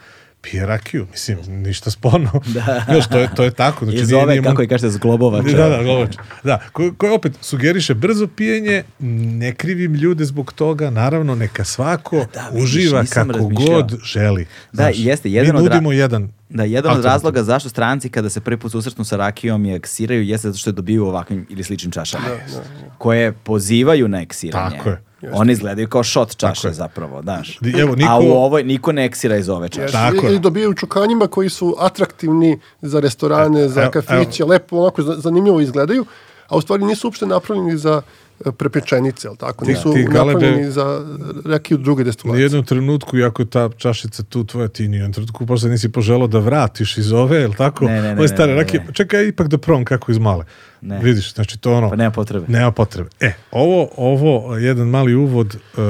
pije 0.46 0.66
rakiju. 0.66 1.06
Mislim, 1.10 1.38
ništa 1.46 1.90
sporno. 1.90 2.30
Da. 2.54 2.82
Znaš, 2.84 3.08
to 3.08 3.18
je, 3.18 3.28
to 3.36 3.44
je 3.44 3.50
tako. 3.50 3.84
Znači, 3.84 3.98
Iz 3.98 4.08
nije- 4.08 4.16
ove, 4.16 4.32
nije 4.32 4.42
kako 4.42 4.62
je 4.62 4.68
kažete, 4.68 4.90
zglobovača. 4.90 5.56
da, 5.56 5.68
da, 5.68 5.82
Globač. 5.82 6.16
Da, 6.44 6.58
ko, 6.72 6.92
koji 6.92 7.12
opet 7.12 7.32
sugeriše 7.40 7.94
brzo 7.96 8.26
pijenje, 8.28 8.82
ne 8.98 9.54
krivim 9.54 9.94
ljude 9.94 10.24
zbog 10.24 10.52
toga, 10.52 10.90
naravno 10.90 11.34
neka 11.34 11.64
svako 11.64 12.24
Da, 12.34 12.48
vidiš, 12.48 12.64
uživa 12.64 13.04
kako 13.04 13.32
razmišljao. 13.32 13.66
god 13.72 13.98
želi. 14.04 14.46
Da, 14.72 14.88
jeste, 14.88 15.30
jedan 15.30 15.52
mi 15.52 15.58
od 15.58 15.64
nudimo 15.64 15.92
jedan 15.92 16.28
Da, 16.48 16.64
jedan 16.64 16.92
od 16.92 17.04
razloga 17.04 17.42
zašto 17.42 17.68
stranci 17.68 18.08
kada 18.08 18.30
se 18.30 18.40
prvi 18.40 18.56
put 18.56 18.72
susretnu 18.72 19.04
sa 19.04 19.16
rakijom 19.16 19.64
i 19.64 19.74
eksiraju 19.74 20.22
jeste 20.22 20.48
zato 20.48 20.58
što 20.58 20.70
je 20.70 20.74
dobiju 20.74 21.06
ovakvim 21.06 21.46
ili 21.50 21.64
sličnim 21.64 21.92
čašama. 21.92 22.24
Koje 22.98 23.32
pozivaju 23.34 24.08
na 24.08 24.20
eksiranje. 24.20 24.70
Tako 24.70 24.88
je. 24.88 25.02
One 25.32 25.52
izgledaju 25.52 25.88
kao 25.88 26.04
shot 26.04 26.36
čaše 26.36 26.70
zapravo. 26.70 27.22
Di- 27.60 27.74
evo, 27.76 27.92
A 27.92 27.96
niko- 27.96 28.20
u 28.22 28.32
ovoj 28.34 28.64
niko 28.64 28.92
ne 28.92 29.04
eksira 29.04 29.36
iz 29.36 29.48
ove 29.48 29.68
čaše. 29.68 29.92
Tako 29.92 30.26
je. 30.26 30.34
I 30.34 30.38
dobijaju 30.38 30.74
čokanjima 30.74 31.26
koji 31.26 31.48
su 31.48 31.76
atraktivni 31.78 32.58
za 32.82 33.00
restorane, 33.00 33.68
za 33.68 33.82
evo, 33.82 33.90
kafiće, 33.92 34.44
lepo 34.44 34.76
onako 34.76 35.02
za- 35.02 35.14
zanimljivo 35.14 35.60
izgledaju, 35.60 36.04
a 36.48 36.56
u 36.56 36.60
stvari 36.60 36.84
nisu 36.84 37.06
uopšte 37.06 37.26
napravljeni 37.26 37.76
za 37.76 38.02
prepečenice, 38.58 39.28
jel 39.28 39.36
tako? 39.36 39.64
Ti- 39.64 39.70
Nisu 39.70 39.92
ti, 39.92 40.04
Galebe, 40.04 40.32
napravljeni 40.32 40.70
za 40.70 41.04
rakiju 41.44 41.78
druge 41.78 42.02
U 42.02 42.04
destilacije. 42.04 42.42
jednom 42.42 42.64
trenutku, 42.64 43.18
iako 43.18 43.42
je 43.42 43.46
ta 43.46 43.70
čašica 43.76 44.22
tu 44.22 44.44
tvoja, 44.44 44.68
ti 44.68 44.88
ni 44.88 44.96
u 44.96 44.98
jednom 44.98 45.12
trenutku 45.12 45.46
posle 45.46 45.70
nisi 45.70 45.88
poželao 45.88 46.26
da 46.26 46.38
vratiš 46.38 46.98
iz 46.98 47.12
ove, 47.12 47.38
jel 47.38 47.52
tako? 47.54 47.84
Ne, 47.84 48.02
ne, 48.02 48.14
ne, 48.14 48.18
Ove 48.18 48.28
stare 48.28 48.52
ne, 48.52 48.56
ne, 48.56 48.62
rakije, 48.62 48.84
ne. 48.86 48.92
čekaj 48.92 49.28
ipak 49.28 49.48
da 49.48 49.58
probam 49.58 49.84
kako 49.84 50.12
iz 50.12 50.18
male. 50.18 50.44
Ne. 50.80 50.98
Vidiš, 51.02 51.34
znači 51.34 51.58
to 51.58 51.74
ono... 51.74 51.90
Pa 51.90 51.96
nema 51.96 52.10
potrebe. 52.10 52.46
Nema 52.48 52.70
potrebe. 52.70 53.08
E, 53.20 53.32
ovo, 53.50 53.88
ovo 53.96 54.56
jedan 54.56 54.88
mali 54.88 55.14
uvod, 55.14 55.46
uh, 55.46 55.80
uh, 55.80 55.86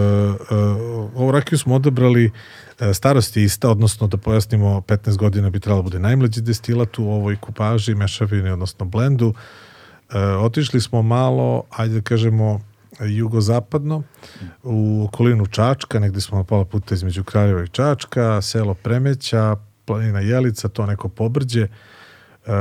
ovu 1.14 1.30
rakiju 1.30 1.58
smo 1.58 1.74
odabrali 1.74 2.26
uh, 2.26 2.86
starost 2.92 3.36
je 3.36 3.44
ista, 3.44 3.70
odnosno 3.70 4.06
da 4.06 4.16
pojasnimo 4.16 4.80
15 4.80 5.16
godina 5.16 5.50
bi 5.50 5.60
trebalo 5.60 5.82
da 5.82 5.84
bude 5.84 5.98
najmlađi 5.98 6.40
destilat 6.40 6.98
u 6.98 7.04
ovoj 7.04 7.36
kupaži, 7.36 7.94
mešavini, 7.94 8.50
odnosno 8.50 8.86
blendu. 8.86 9.28
Uh, 9.28 9.34
otišli 10.40 10.80
smo 10.80 11.02
malo, 11.02 11.62
ajde 11.70 11.94
da 11.94 12.00
kažemo, 12.00 12.60
jugozapadno, 13.00 14.02
u 14.62 15.04
okolinu 15.04 15.46
Čačka, 15.46 15.98
negde 15.98 16.20
smo 16.20 16.38
na 16.38 16.44
pola 16.44 16.64
puta 16.64 16.94
između 16.94 17.24
Kraljeva 17.24 17.64
i 17.64 17.68
Čačka, 17.68 18.42
selo 18.42 18.74
Premeća, 18.74 19.56
planina 19.84 20.20
Jelica, 20.20 20.68
to 20.68 20.86
neko 20.86 21.08
pobrđe, 21.08 21.62
uh, 21.62 22.52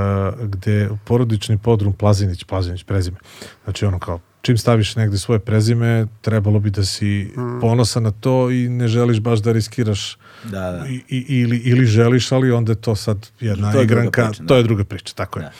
gde 0.43 0.89
porodični 1.05 1.57
podrum 1.57 1.93
Plazinić, 1.93 2.43
Plazinić 2.43 2.83
prezime. 2.83 3.17
Znači 3.63 3.85
ono 3.85 3.99
kao, 3.99 4.19
čim 4.41 4.57
staviš 4.57 4.95
negde 4.95 5.17
svoje 5.17 5.39
prezime, 5.39 6.07
trebalo 6.21 6.59
bi 6.59 6.69
da 6.69 6.85
si 6.85 7.31
ponosan 7.61 8.03
na 8.03 8.11
to 8.11 8.51
i 8.51 8.69
ne 8.69 8.87
želiš 8.87 9.19
baš 9.19 9.39
da 9.39 9.51
riskiraš 9.51 10.17
Da, 10.51 10.71
da. 10.71 10.85
i, 10.87 11.03
ili, 11.09 11.57
ili 11.57 11.85
želiš, 11.85 12.31
ali 12.31 12.51
onda 12.51 12.71
je 12.71 12.81
to 12.81 12.95
sad 12.95 13.27
jedna 13.39 13.71
To 13.71 13.77
je 13.77 13.83
igranka, 13.83 14.25
priča, 14.25 14.43
da. 14.43 14.47
to 14.47 14.55
je 14.55 14.63
druga 14.63 14.83
priča, 14.83 15.13
tako 15.15 15.39
je. 15.39 15.43
Da. 15.43 15.51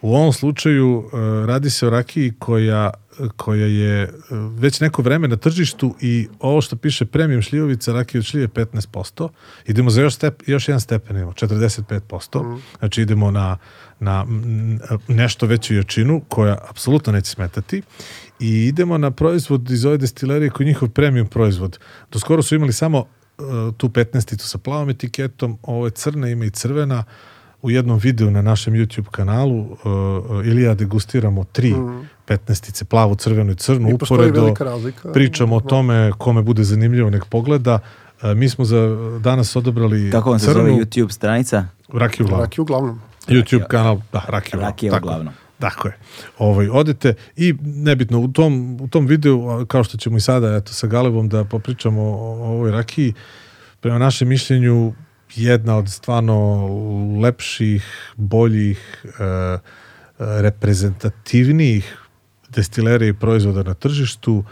U 0.00 0.14
ovom 0.14 0.32
slučaju 0.32 0.98
uh, 0.98 1.12
radi 1.46 1.70
se 1.70 1.86
o 1.86 1.90
rakiji 1.90 2.32
koja, 2.38 2.90
koja 3.36 3.66
je 3.66 4.04
uh, 4.04 4.38
već 4.60 4.80
neko 4.80 5.02
vreme 5.02 5.28
na 5.28 5.36
tržištu 5.36 5.94
i 6.00 6.28
ovo 6.40 6.60
što 6.60 6.76
piše 6.76 7.04
premium 7.04 7.42
šljivovica, 7.42 7.92
rakija 7.92 8.18
od 8.18 8.24
šljive 8.24 8.48
15%, 8.48 9.28
idemo 9.66 9.90
za 9.90 10.02
još, 10.02 10.14
step, 10.14 10.42
još 10.46 10.68
jedan 10.68 10.80
stepen, 10.80 11.16
imamo 11.16 11.32
45%, 11.32 12.58
znači 12.78 13.02
idemo 13.02 13.30
na, 13.30 13.56
na 14.00 14.24
mm, 14.24 14.78
nešto 15.08 15.46
veću 15.46 15.74
jačinu 15.74 16.22
koja 16.28 16.58
apsolutno 16.70 17.12
neće 17.12 17.30
smetati 17.30 17.82
i 18.40 18.66
idemo 18.66 18.98
na 18.98 19.10
proizvod 19.10 19.70
iz 19.70 19.84
ove 19.84 19.96
destilerije 19.96 20.50
koji 20.50 20.64
je 20.64 20.68
njihov 20.68 20.88
premium 20.88 21.26
proizvod. 21.26 21.78
Do 22.12 22.18
skoro 22.18 22.42
su 22.42 22.54
imali 22.54 22.72
samo 22.72 23.06
tu 23.76 23.88
15 23.88 24.40
sa 24.40 24.58
plavom 24.58 24.90
etiketom, 24.90 25.58
ovo 25.62 25.86
je 25.86 25.90
crna, 25.90 26.28
ima 26.28 26.44
i 26.44 26.50
crvena, 26.50 27.04
u 27.62 27.70
jednom 27.70 27.98
videu 27.98 28.30
na 28.30 28.42
našem 28.42 28.74
YouTube 28.74 29.10
kanalu 29.10 29.60
uh, 29.60 29.76
uh, 29.84 30.46
Ilija 30.46 30.74
degustiramo 30.74 31.44
tri 31.44 31.72
mm. 31.72 32.08
15 32.28 32.84
plavu, 32.84 33.14
crvenu 33.14 33.52
i 33.52 33.54
crnu 33.54 33.90
I 33.90 33.92
uporedo. 33.92 34.54
Pričamo 35.12 35.56
o 35.56 35.60
tome 35.60 36.12
kome 36.18 36.42
bude 36.42 36.64
zanimljivo 36.64 37.10
nek 37.10 37.24
pogleda. 37.24 37.78
Uh, 38.22 38.30
mi 38.34 38.48
smo 38.48 38.64
za 38.64 38.96
danas 39.20 39.56
odobrali 39.56 40.10
Kako 40.10 40.30
vam 40.30 40.38
se 40.38 40.46
crnu 40.46 40.56
zove 40.56 40.72
YouTube 40.72 41.10
stranica? 41.10 41.66
rakiju 41.92 42.26
glavu. 42.26 42.42
Rakiju 42.42 42.62
uglavnom. 42.62 43.00
YouTube 43.28 43.66
kanal, 43.68 44.00
da. 44.12 44.24
Rakija 44.28 44.70
tako 44.70 44.86
je. 44.86 44.92
uglavnom. 44.98 45.34
Tako 45.58 45.88
je. 45.88 45.98
Ovaj, 46.38 46.68
odete 46.68 47.14
i 47.36 47.54
nebitno, 47.62 48.20
u 48.20 48.28
tom, 48.28 48.78
u 48.80 48.88
tom 48.88 49.06
videu, 49.06 49.66
kao 49.66 49.84
što 49.84 49.96
ćemo 49.98 50.16
i 50.16 50.20
sada 50.20 50.56
eto, 50.56 50.72
sa 50.72 50.86
Galebom 50.86 51.28
da 51.28 51.44
popričamo 51.44 52.02
o, 52.02 52.14
o 52.14 52.46
ovoj 52.46 52.70
rakiji, 52.70 53.14
prema 53.80 53.98
našem 53.98 54.28
mišljenju 54.28 54.92
jedna 55.34 55.76
od 55.76 55.88
stvarno 55.88 56.66
lepših, 57.22 57.84
boljih, 58.16 59.04
e, 59.04 59.58
reprezentativnijih 60.18 61.96
destilerija 62.48 63.08
i 63.08 63.14
proizvoda 63.14 63.62
na 63.62 63.74
tržištu. 63.74 64.44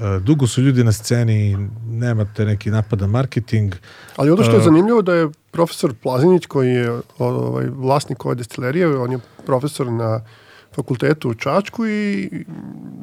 E, 0.00 0.20
dugo 0.20 0.46
su 0.46 0.62
ljudi 0.62 0.84
na 0.84 0.92
sceni, 0.92 1.68
nemate 1.88 2.44
neki 2.44 2.70
napad 2.70 3.00
na 3.00 3.06
marketing. 3.06 3.74
Ali 4.16 4.30
ono 4.30 4.42
što 4.42 4.52
je 4.52 4.58
E, 4.58 4.64
zanimljivo 4.64 5.02
da 5.02 5.14
je 5.14 5.28
profesor 5.50 5.94
Plazinić 5.94 6.46
koji 6.46 6.70
je 6.70 7.00
ovaj, 7.18 7.66
vlasnik 7.66 8.24
ove 8.24 8.34
destilerije, 8.34 8.98
on 8.98 9.12
je 9.12 9.18
profesor 9.46 9.92
na 9.92 10.20
fakultetu 10.74 11.30
u 11.30 11.34
Čačku 11.34 11.86
i 11.86 12.30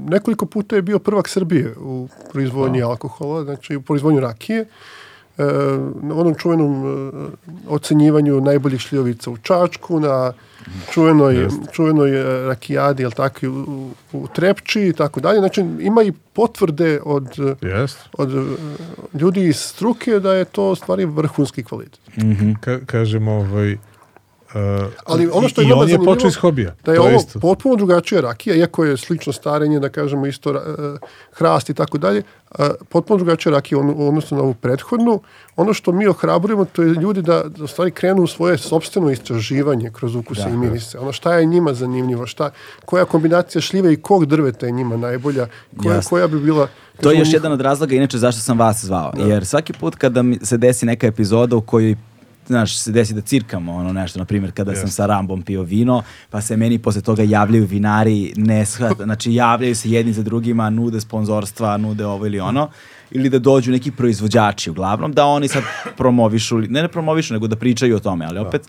nekoliko 0.08 0.46
puta 0.46 0.76
je 0.76 0.82
bio 0.82 1.00
prvak 1.00 1.28
Srbije 1.28 1.74
u 1.78 2.08
proizvodnji 2.32 2.82
alkohola, 2.82 3.44
znači 3.44 3.76
u 3.76 3.82
proizvodnju 3.82 4.20
rakije. 4.20 4.66
Na 6.02 6.16
onom 6.16 6.36
čuvenom 6.36 6.86
e, 6.86 7.12
ocenjivanju 7.68 8.42
najboljih 8.42 8.82
šljivovica 8.82 9.32
u 9.32 9.38
Čačku, 9.38 10.00
na 10.00 10.34
čuvenoj, 10.92 11.48
čuvenoj 11.72 12.20
e, 12.20 12.48
rakijadi, 12.48 13.04
jel 13.04 13.12
tako, 13.12 13.48
u, 13.48 13.92
u 14.14 14.28
Trepči 14.28 14.88
i 14.88 14.94
tako 14.94 15.20
dalje. 15.20 15.40
Znači, 15.40 15.66
ima 15.80 16.04
i 16.04 16.12
potvrde 16.34 17.00
od, 17.04 17.28
Jest. 17.62 18.00
od 18.18 18.36
e, 18.36 18.42
ljudi 19.20 19.44
iz 19.44 19.58
struke 19.58 20.20
da 20.20 20.34
je 20.34 20.46
to 20.46 20.76
stvari 20.76 21.06
vrhunski 21.06 21.64
kvalitet. 21.64 22.00
Ka 22.62 22.80
kažem, 22.86 23.28
ovaj, 23.28 23.78
Ali 25.06 25.30
ono 25.34 25.50
što 25.50 25.62
je 25.62 25.68
I 25.68 25.72
on 25.72 25.90
je 25.90 26.00
počeo 26.06 26.28
iz 26.28 26.36
hobija. 26.36 26.76
Da 26.86 26.92
je 26.92 26.98
to 26.98 27.04
ovo 27.04 27.16
isto. 27.16 27.40
potpuno 27.40 27.76
drugačija 27.76 28.22
rakija, 28.22 28.56
iako 28.56 28.86
je 28.86 28.98
slično 28.98 29.34
starenje, 29.34 29.80
da 29.80 29.90
kažemo 29.90 30.26
isto 30.28 30.52
uh, 30.52 30.58
hrast 31.34 31.70
i 31.70 31.74
tako 31.74 31.98
dalje, 31.98 32.24
uh, 32.60 32.66
potpuno 32.90 33.18
drugačija 33.18 33.52
rakija 33.52 33.80
odnosu 33.80 34.36
na 34.36 34.42
ovu 34.42 34.54
prethodnu. 34.54 35.20
Ono 35.56 35.74
što 35.74 35.92
mi 35.92 36.08
ohrabrujemo, 36.08 36.66
to 36.66 36.82
je 36.82 36.90
ljudi 36.90 37.22
da, 37.22 37.44
da 37.44 37.68
stvari 37.68 37.92
krenu 37.92 38.24
u 38.24 38.28
svoje 38.28 38.58
sobstveno 38.58 39.12
istraživanje 39.12 39.92
kroz 39.94 40.16
ukuse 40.16 40.50
i 40.50 40.58
mirise. 40.58 41.00
Ono 41.00 41.12
šta 41.12 41.34
je 41.36 41.46
njima 41.46 41.74
zanimljivo, 41.74 42.28
šta, 42.28 42.52
koja 42.86 43.06
kombinacija 43.06 43.62
šljive 43.62 43.94
i 43.94 44.02
kog 44.02 44.26
drveta 44.26 44.66
je 44.66 44.72
njima 44.72 44.98
najbolja, 44.98 45.48
koja, 45.84 45.96
Jasno. 45.96 46.10
koja 46.10 46.28
bi 46.28 46.40
bila... 46.40 46.68
To 47.02 47.12
je 47.12 47.20
još 47.20 47.34
jedan 47.34 47.52
od 47.52 47.62
razloga 47.62 47.96
inače 47.96 48.18
zašto 48.18 48.42
sam 48.42 48.60
vas 48.60 48.86
zvao. 48.86 49.14
Jer 49.18 49.46
svaki 49.46 49.74
put 49.74 49.96
kada 49.96 50.22
mi 50.22 50.40
se 50.44 50.58
desi 50.58 50.86
neka 50.86 51.08
epizoda 51.08 51.56
u 51.56 51.62
kojoj 51.62 51.96
znaš, 52.48 52.78
se 52.78 52.92
desi 52.92 53.14
da 53.14 53.22
cirkamo 53.22 53.74
ono 53.76 53.94
nešto, 53.94 54.20
na 54.20 54.26
primjer, 54.26 54.52
kada 54.52 54.76
sam 54.76 54.90
sa 54.90 55.06
Rambom 55.06 55.42
pio 55.42 55.62
vino, 55.64 56.04
pa 56.30 56.42
se 56.42 56.58
meni 56.58 56.80
posle 56.80 57.02
toga 57.02 57.24
javljaju 57.24 57.66
vinari, 57.66 58.34
ne 58.36 58.66
shvat, 58.66 58.98
znači 59.04 59.34
javljaju 59.34 59.76
se 59.76 59.92
jedni 59.92 60.14
za 60.14 60.24
drugima, 60.24 60.70
nude 60.70 61.02
sponzorstva, 61.02 61.78
nude 61.78 62.06
ovo 62.06 62.26
ili 62.26 62.40
ono, 62.40 62.70
ili 63.12 63.30
da 63.30 63.40
dođu 63.40 63.72
neki 63.72 63.92
proizvođači, 63.92 64.70
uglavnom, 64.70 65.14
da 65.14 65.26
oni 65.26 65.48
sad 65.48 65.64
promovišu, 65.98 66.58
ne 66.58 66.82
ne 66.82 66.88
promovišu, 66.88 67.34
nego 67.34 67.48
da 67.48 67.56
pričaju 67.56 67.96
o 67.96 68.00
tome, 68.00 68.26
ali 68.26 68.40
opet, 68.40 68.62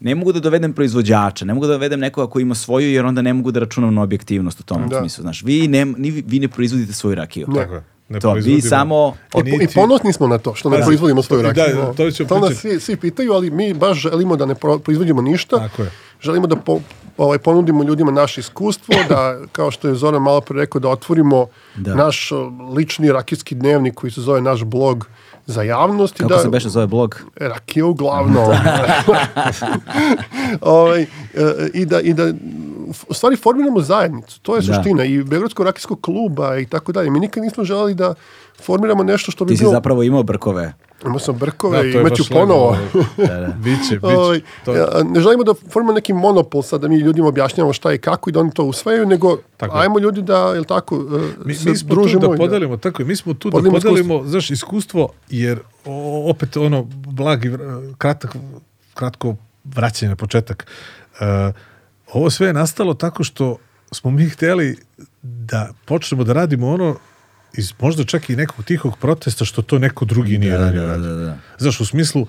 ne 0.00 0.14
mogu 0.14 0.32
da 0.32 0.40
dovedem 0.40 0.72
proizvođača, 0.72 1.44
ne 1.44 1.54
mogu 1.54 1.66
da 1.66 1.72
dovedem 1.72 2.00
nekoga 2.00 2.30
ko 2.32 2.40
ima 2.40 2.54
svoju, 2.54 2.90
jer 2.92 3.06
onda 3.06 3.22
ne 3.22 3.32
mogu 3.32 3.50
da 3.50 3.60
računam 3.60 3.94
na 3.94 4.02
objektivnost 4.02 4.60
u 4.60 4.62
tom 4.62 4.88
Da. 4.88 4.98
smislu. 4.98 5.22
Znaš, 5.22 5.42
vi 5.42 5.68
ne, 5.68 5.84
vi 6.26 6.38
ne 6.40 6.48
proizvodite 6.48 6.92
svoju 6.92 7.14
rakiju. 7.14 7.46
Tako 7.54 7.74
je. 7.74 7.82
Ne 8.08 8.20
To, 8.20 8.28
vi 8.28 8.32
proizvodimo. 8.34 8.68
samo... 8.68 9.14
I, 9.36 9.50
po- 9.50 9.62
I 9.62 9.68
ponosni 9.74 10.12
smo 10.12 10.26
na 10.26 10.38
to 10.38 10.54
što 10.54 10.70
ne 10.70 10.76
Pazi, 10.76 10.86
proizvodimo 10.86 11.22
svoju 11.22 11.42
da, 11.42 11.48
rakiju. 11.48 11.76
da, 11.76 11.92
to 11.94 12.10
ću 12.10 12.26
to 12.26 12.38
nas 12.38 12.54
svi, 12.54 12.80
svi 12.80 12.96
pitaju, 12.96 13.32
ali 13.32 13.50
mi 13.50 13.74
baš 13.74 13.98
želimo 13.98 14.36
da 14.36 14.46
ne 14.46 14.54
pro- 14.54 14.78
proizvodimo 14.78 15.22
ništa. 15.22 15.58
Tako 15.58 15.82
je. 15.82 15.90
Želimo 16.20 16.46
da 16.46 16.56
po, 16.56 16.80
ovaj, 17.18 17.38
ponudimo 17.38 17.82
ljudima 17.82 18.12
naše 18.12 18.40
iskustvo, 18.40 18.94
da, 19.08 19.38
kao 19.52 19.70
što 19.70 19.88
je 19.88 19.94
Zoran 19.94 20.22
malo 20.22 20.40
pre 20.40 20.56
rekao, 20.56 20.80
da 20.80 20.88
otvorimo 20.88 21.46
Da. 21.76 21.94
naš 21.94 22.30
lični 22.70 23.12
rakijski 23.12 23.54
dnevnik 23.54 23.94
koji 23.94 24.10
se 24.10 24.20
zove 24.20 24.40
naš 24.40 24.64
blog 24.64 25.06
za 25.46 25.62
javnost. 25.62 26.16
Kako 26.18 26.28
da, 26.28 26.38
se 26.38 26.48
beše 26.48 26.68
zove 26.68 26.86
blog? 26.86 27.20
Rakija 27.36 27.86
uglavnom. 27.86 28.44
ovaj, 30.60 31.02
e, 31.02 31.06
i, 31.74 31.84
da, 31.86 32.00
I 32.00 32.14
da 32.14 32.32
u 33.08 33.14
stvari 33.14 33.36
formiramo 33.36 33.80
zajednicu. 33.80 34.40
To 34.40 34.56
je 34.56 34.62
Da. 34.62 34.74
suština. 34.74 35.04
I 35.04 35.22
Beogradskog 35.22 35.66
rakijskog 35.66 36.00
kluba 36.00 36.58
i 36.58 36.66
tako 36.66 36.92
dalje. 36.92 37.10
Mi 37.10 37.20
nikad 37.20 37.42
nismo 37.42 37.64
želeli 37.64 37.94
da 37.94 38.14
formiramo 38.62 39.02
nešto 39.02 39.30
što 39.32 39.44
bi 39.44 39.48
Ti 39.48 39.56
si 39.56 39.62
bilo... 39.62 39.72
zapravo 39.72 40.02
imao 40.02 40.22
brkove. 40.22 40.72
Imao 41.04 41.18
sam 41.18 41.34
Da, 41.34 41.38
brkove 41.38 41.78
to 41.92 41.98
i 41.98 42.00
imaću 42.00 42.24
ponovo. 42.32 42.66
ovaj. 42.66 42.78
Da, 43.16 43.40
da. 43.40 43.46
Biće, 43.64 43.98
Ovaj, 44.02 44.38
biće. 44.38 44.46
To, 44.64 44.74
ja, 44.74 44.86
ne 45.04 45.20
želimo 45.20 45.44
da 45.44 45.54
formamo 45.70 45.92
neki 45.92 46.12
monopol 46.12 46.62
sad 46.62 46.80
da 46.80 46.88
mi 46.88 46.96
ljudima 46.98 47.28
objašnjavamo 47.28 47.72
šta 47.72 47.92
i 47.92 47.98
kako 47.98 48.30
i 48.30 48.32
da 48.32 48.40
oni 48.40 48.50
to 48.50 48.64
usvajaju, 48.64 49.06
nego 49.06 49.36
Tako 49.56 49.76
ajmo 49.78 49.98
ljudi 49.98 50.22
da, 50.22 50.36
jel 50.38 50.64
tako, 50.64 50.96
e, 50.96 51.44
mi, 51.44 51.54
se 51.54 51.70
mi 51.70 51.76
smo 51.76 51.88
družimo. 51.88 52.20
tu 52.20 52.28
da 52.28 52.36
podelimo, 52.36 52.76
tako 52.76 53.02
je, 53.02 53.06
mi 53.06 53.16
smo 53.16 53.34
tu 53.34 53.50
Podelimo 53.50 53.78
da 53.78 53.82
podelimo, 53.82 54.24
znaš, 54.24 54.50
iskustvo, 54.50 55.08
jer 55.30 55.58
o, 55.84 56.30
opet 56.30 56.56
ono, 56.56 56.82
blagi, 57.06 57.50
kratak, 57.98 58.36
kratko 58.94 59.34
vraćanje 59.64 60.10
na 60.10 60.16
početak. 60.16 60.66
E, 61.20 61.52
ovo 62.12 62.30
sve 62.30 62.46
je 62.46 62.52
nastalo 62.52 62.94
tako 62.94 63.24
što 63.24 63.56
smo 63.92 64.10
mi 64.10 64.28
hteli 64.28 64.76
da 65.22 65.68
počnemo 65.84 66.24
da 66.24 66.32
radimo 66.32 66.68
ono 66.68 66.96
iz 67.56 67.72
možda 67.80 68.04
čak 68.04 68.30
i 68.30 68.36
nekog 68.36 68.64
tihog 68.64 68.98
protesta 68.98 69.44
što 69.44 69.62
to 69.62 69.78
neko 69.78 70.04
drugi 70.04 70.38
nije 70.38 70.52
Da, 70.52 70.58
radio. 70.58 70.80
da, 70.80 70.86
radio. 70.86 71.08
da, 71.08 71.24
da. 71.24 71.38
Znaš, 71.58 71.80
u 71.80 71.86
smislu, 71.86 72.26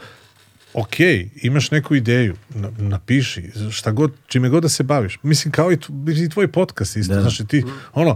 ok, 0.74 0.96
imaš 1.36 1.72
neku 1.72 1.96
ideju, 1.96 2.36
na- 2.50 2.72
napiši, 2.78 3.44
šta 3.72 3.92
god, 3.92 4.12
čime 4.28 4.50
god 4.50 4.64
da 4.64 4.70
se 4.70 4.84
baviš. 4.84 5.20
Mislim, 5.24 5.52
kao 5.52 5.72
i, 5.72 5.78
i 6.18 6.30
tvoj 6.30 6.48
podcast 6.48 6.98
isto. 6.98 7.14
Da. 7.16 7.22
Znaš, 7.22 7.40
i 7.40 7.48
ti, 7.48 7.64
ono, 7.94 8.16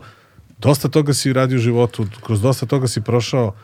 dosta 0.57 0.87
toga 0.87 1.13
si 1.13 1.33
radio 1.33 1.55
u 1.55 1.61
životu, 1.61 2.07
kroz 2.23 2.41
dosta 2.41 2.65
toga 2.65 2.87
si 2.87 3.01
prošao, 3.01 3.55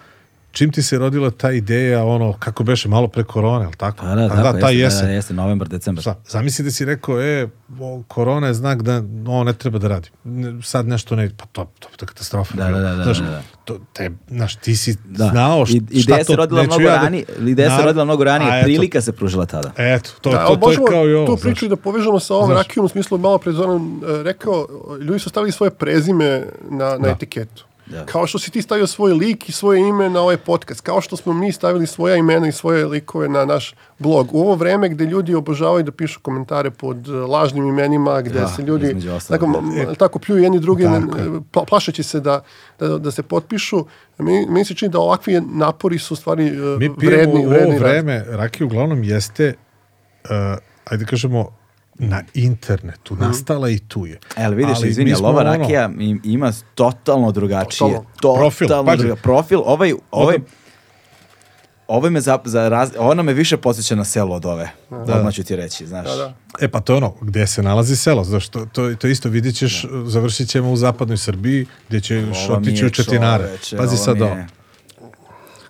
čim 0.56 0.72
ti 0.72 0.82
se 0.82 0.98
rodila 0.98 1.32
ta 1.32 1.52
ideja, 1.52 2.04
ono, 2.06 2.34
kako 2.34 2.64
beše, 2.64 2.90
malo 2.90 3.08
pre 3.08 3.24
korone, 3.24 3.66
ali 3.66 3.76
tako? 3.76 3.98
Pa 4.00 4.16
da, 4.16 4.26
A 4.26 4.30
tako, 4.30 4.60
ta 4.60 4.70
jeste, 4.70 4.76
jesen. 4.76 5.06
da, 5.06 5.12
jeste, 5.12 5.34
novembar, 5.34 5.68
decembar. 5.68 6.02
Šta, 6.02 6.16
zamisli 6.28 6.66
da 6.66 6.72
si 6.72 6.86
rekao, 6.86 7.22
e, 7.22 7.48
o, 7.80 8.04
korona 8.04 8.48
je 8.48 8.54
znak 8.54 8.82
da 8.82 8.96
ovo 9.26 9.44
ne 9.44 9.54
treba 9.54 9.80
da 9.80 9.88
radi. 9.90 10.10
Sad 10.64 10.88
nešto 10.88 11.16
ne, 11.16 11.30
pa 11.30 11.46
to, 11.46 11.72
to, 11.80 11.88
to 11.90 12.04
je 12.04 12.08
katastrofa. 12.08 12.58
Da, 12.58 12.64
da, 12.66 12.80
da, 12.80 12.96
da, 12.96 13.04
znaš, 13.04 13.18
da, 13.18 13.26
da. 13.26 13.42
To, 13.66 13.80
te, 13.94 14.12
znaš, 14.30 14.56
ti 14.56 14.76
si 14.76 14.96
Da. 15.06 15.26
znao 15.26 15.66
šta, 15.66 15.78
I, 15.92 16.02
šta 16.02 16.24
to, 16.24 16.36
rodila 16.36 16.62
neću 16.64 16.82
ja 16.82 16.98
da- 17.00 17.18
ideja 17.42 17.56
se 17.60 17.70
Naravno. 17.70 17.86
rodila 17.86 18.06
mnogo 18.06 18.22
A, 18.22 18.26
ranije, 18.26 18.50
eto, 18.52 18.66
prilika 18.66 19.02
se 19.02 19.12
pružila 19.12 19.46
tada. 19.46 19.72
Eto, 19.78 20.10
to, 20.22 20.30
Da, 20.32 20.38
to, 20.38 20.44
ali 20.48 20.60
to, 20.60 20.72
je 20.72 20.78
kao 20.88 21.08
i 21.08 21.14
ovo. 21.14 21.26
tu 21.28 21.32
znaš. 21.32 21.42
priču 21.44 21.66
i 21.66 21.70
da 21.70 21.76
povežemo 21.76 22.20
sa 22.20 22.36
ovom 22.36 22.48
Znaš. 22.48 22.58
rakijom, 22.58 22.86
u 22.86 22.90
smislu 22.90 23.18
malo 23.18 23.38
pre 23.38 23.52
Zoran 23.52 23.76
e, 24.10 24.24
rekao, 24.24 24.68
ljudi 25.00 25.20
su 25.20 25.30
stavili 25.30 25.52
svoje 25.52 25.70
prezime 25.72 26.44
na, 26.70 26.86
na 26.90 26.98
Da. 26.98 27.10
etiketu. 27.10 27.66
Da. 27.88 28.06
Kao 28.06 28.28
što 28.28 28.40
si 28.40 28.52
ti 28.52 28.62
stavio 28.62 28.88
svoj 28.88 29.14
lik 29.14 29.50
i 29.50 29.54
svoje 29.54 29.80
ime 29.82 30.10
na 30.10 30.22
ovaj 30.22 30.38
podcast, 30.38 30.82
kao 30.82 31.02
što 31.02 31.18
smo 31.18 31.34
mi 31.34 31.52
stavili 31.52 31.88
svoja 31.88 32.16
imena 32.16 32.48
i 32.48 32.52
svoje 32.52 32.86
likove 32.86 33.30
na 33.30 33.46
naš 33.46 33.74
blog. 34.00 34.30
U 34.32 34.42
ovo 34.42 34.56
vreme 34.56 34.90
gde 34.90 35.06
ljudi 35.06 35.36
obožavaju 35.36 35.84
da 35.84 35.92
pišu 35.92 36.20
komentare 36.22 36.72
pod 36.72 37.08
e, 37.08 37.12
lažnim 37.12 37.66
imenima, 37.66 38.22
gde 38.22 38.40
Da, 38.40 38.48
se 38.48 38.62
ljudi 38.62 38.96
tako, 39.30 39.46
da. 39.48 39.58
m- 39.82 39.96
tako 39.96 40.20
pljuju 40.20 40.44
jedni 40.44 40.60
drugi, 40.60 40.84
Tako 40.84 41.18
pla- 41.54 41.66
plašeći 41.66 42.04
se 42.04 42.20
da, 42.20 42.44
da, 42.80 42.88
da 42.90 43.12
se 43.12 43.24
potpišu. 43.24 43.86
Meni, 44.20 44.46
meni 44.48 44.66
se 44.66 44.74
čini 44.74 44.92
da 44.92 45.00
ovakvi 45.00 45.42
napori 45.44 46.00
su 46.00 46.16
stvari 46.16 46.48
e, 46.48 46.52
Mi 46.52 46.90
pijemo 46.92 46.96
vredni, 47.08 47.46
u 47.46 47.50
vredni 47.50 47.68
ovo 47.68 47.80
rad. 47.80 47.92
vreme, 47.92 48.26
rakija 48.28 48.66
uglavnom 48.68 49.04
jeste, 49.04 49.54
uh, 50.24 50.30
ajde 50.86 51.06
kažemo, 51.06 51.52
na 51.96 52.24
internetu, 52.34 53.14
Mhm. 53.14 53.24
nastala 53.24 53.70
i 53.70 53.80
tu 53.80 54.06
je. 54.06 54.20
E, 54.38 54.44
ali 54.44 54.56
vidiš, 54.56 54.76
Ali 54.76 54.90
izvini, 54.90 55.14
ali 55.14 55.22
ova 55.22 55.42
ono- 55.42 55.44
rakija 55.54 55.90
im- 56.00 56.22
ima 56.24 56.52
totalno 56.76 57.32
drugačije. 57.32 57.78
Totalno. 57.80 58.06
Totalno 58.16 58.36
Profil, 58.40 58.68
pazi. 58.86 58.98
druga- 59.00 59.16
profil. 59.16 59.60
Ovaj, 59.60 59.94
ovaj, 60.12 60.38
ovaj 61.88 62.10
me 62.10 62.22
za, 62.22 62.40
za 62.46 62.70
raz, 62.70 62.92
ona 62.98 63.24
me 63.24 63.34
više 63.34 63.58
podsjeća 63.58 63.96
na 63.96 64.06
selo 64.06 64.36
od 64.36 64.46
ove. 64.46 64.70
Odmah 64.92 65.34
ću 65.34 65.44
ti 65.44 65.56
reći, 65.56 65.88
znaš. 65.88 66.08
Da, 66.08 66.16
da. 66.16 66.34
E 66.60 66.68
pa 66.68 66.80
to 66.80 66.94
je 66.94 66.98
ono, 66.98 67.14
gde 67.22 67.48
se 67.48 67.64
nalazi 67.64 67.96
selo, 67.96 68.24
znaš, 68.24 68.48
to, 68.48 68.66
to, 68.66 68.94
to 68.94 69.08
isto 69.08 69.30
vidjet 69.30 69.56
ćeš, 69.56 69.86
završit 70.06 70.50
ćemo 70.50 70.72
u 70.72 70.78
zapadnoj 70.78 71.18
Srbiji, 71.18 71.66
gdje 71.88 72.02
će 72.02 72.16
još 72.18 72.38
Ovo 72.40 72.60
mi 72.60 72.68
otići 72.68 72.86
u 72.86 72.90
Četinare. 72.90 73.50
Pazi 73.78 73.98
sad 73.98 74.22
ovo. 74.22 74.36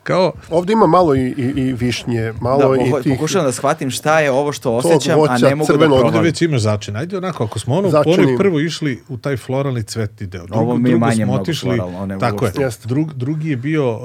Kao, 0.06 0.32
Ovdje 0.50 0.74
ima 0.74 0.88
malo 0.88 1.16
i, 1.16 1.20
i, 1.28 1.54
i 1.58 1.74
višnje, 1.74 2.34
malo 2.42 2.76
Da, 2.76 3.00
i 3.00 3.04
tih... 3.04 3.14
pokušavam 3.14 3.46
da 3.46 3.52
shvatim 3.52 3.90
šta 3.90 4.20
je 4.20 4.32
ovo 4.32 4.52
što 4.52 4.74
osjećam, 4.74 5.14
a 5.14 5.16
voća, 5.16 5.34
ne 5.40 5.56
mogu 5.56 5.68
da 5.68 5.74
crvenog. 5.74 5.92
ovdje 5.92 6.02
provalim. 6.02 6.24
već 6.24 6.42
imaš 6.42 6.62
začin. 6.62 6.96
Ajde 6.96 7.18
onako, 7.18 7.44
ako 7.44 7.60
smo 7.60 7.76
ono, 7.76 7.88
ima. 7.88 8.38
prvo 8.38 8.60
išli 8.60 9.04
u 9.10 9.18
taj 9.18 9.38
floralni 9.38 9.84
cvetni 9.84 10.28
deo. 10.28 10.46
Drugo, 10.46 10.62
Ovo 10.62 10.78
mi 10.78 10.90
je 10.90 10.98
manje 10.98 11.16
smo 11.16 11.26
mnogo 11.26 11.42
otišli, 11.42 11.78
floralno, 11.78 12.20
tako 12.20 12.46
je. 12.46 12.52
Drug, 12.84 13.14
drugi 13.14 13.50
je 13.50 13.58
bio 13.58 13.92
uh, 13.92 14.02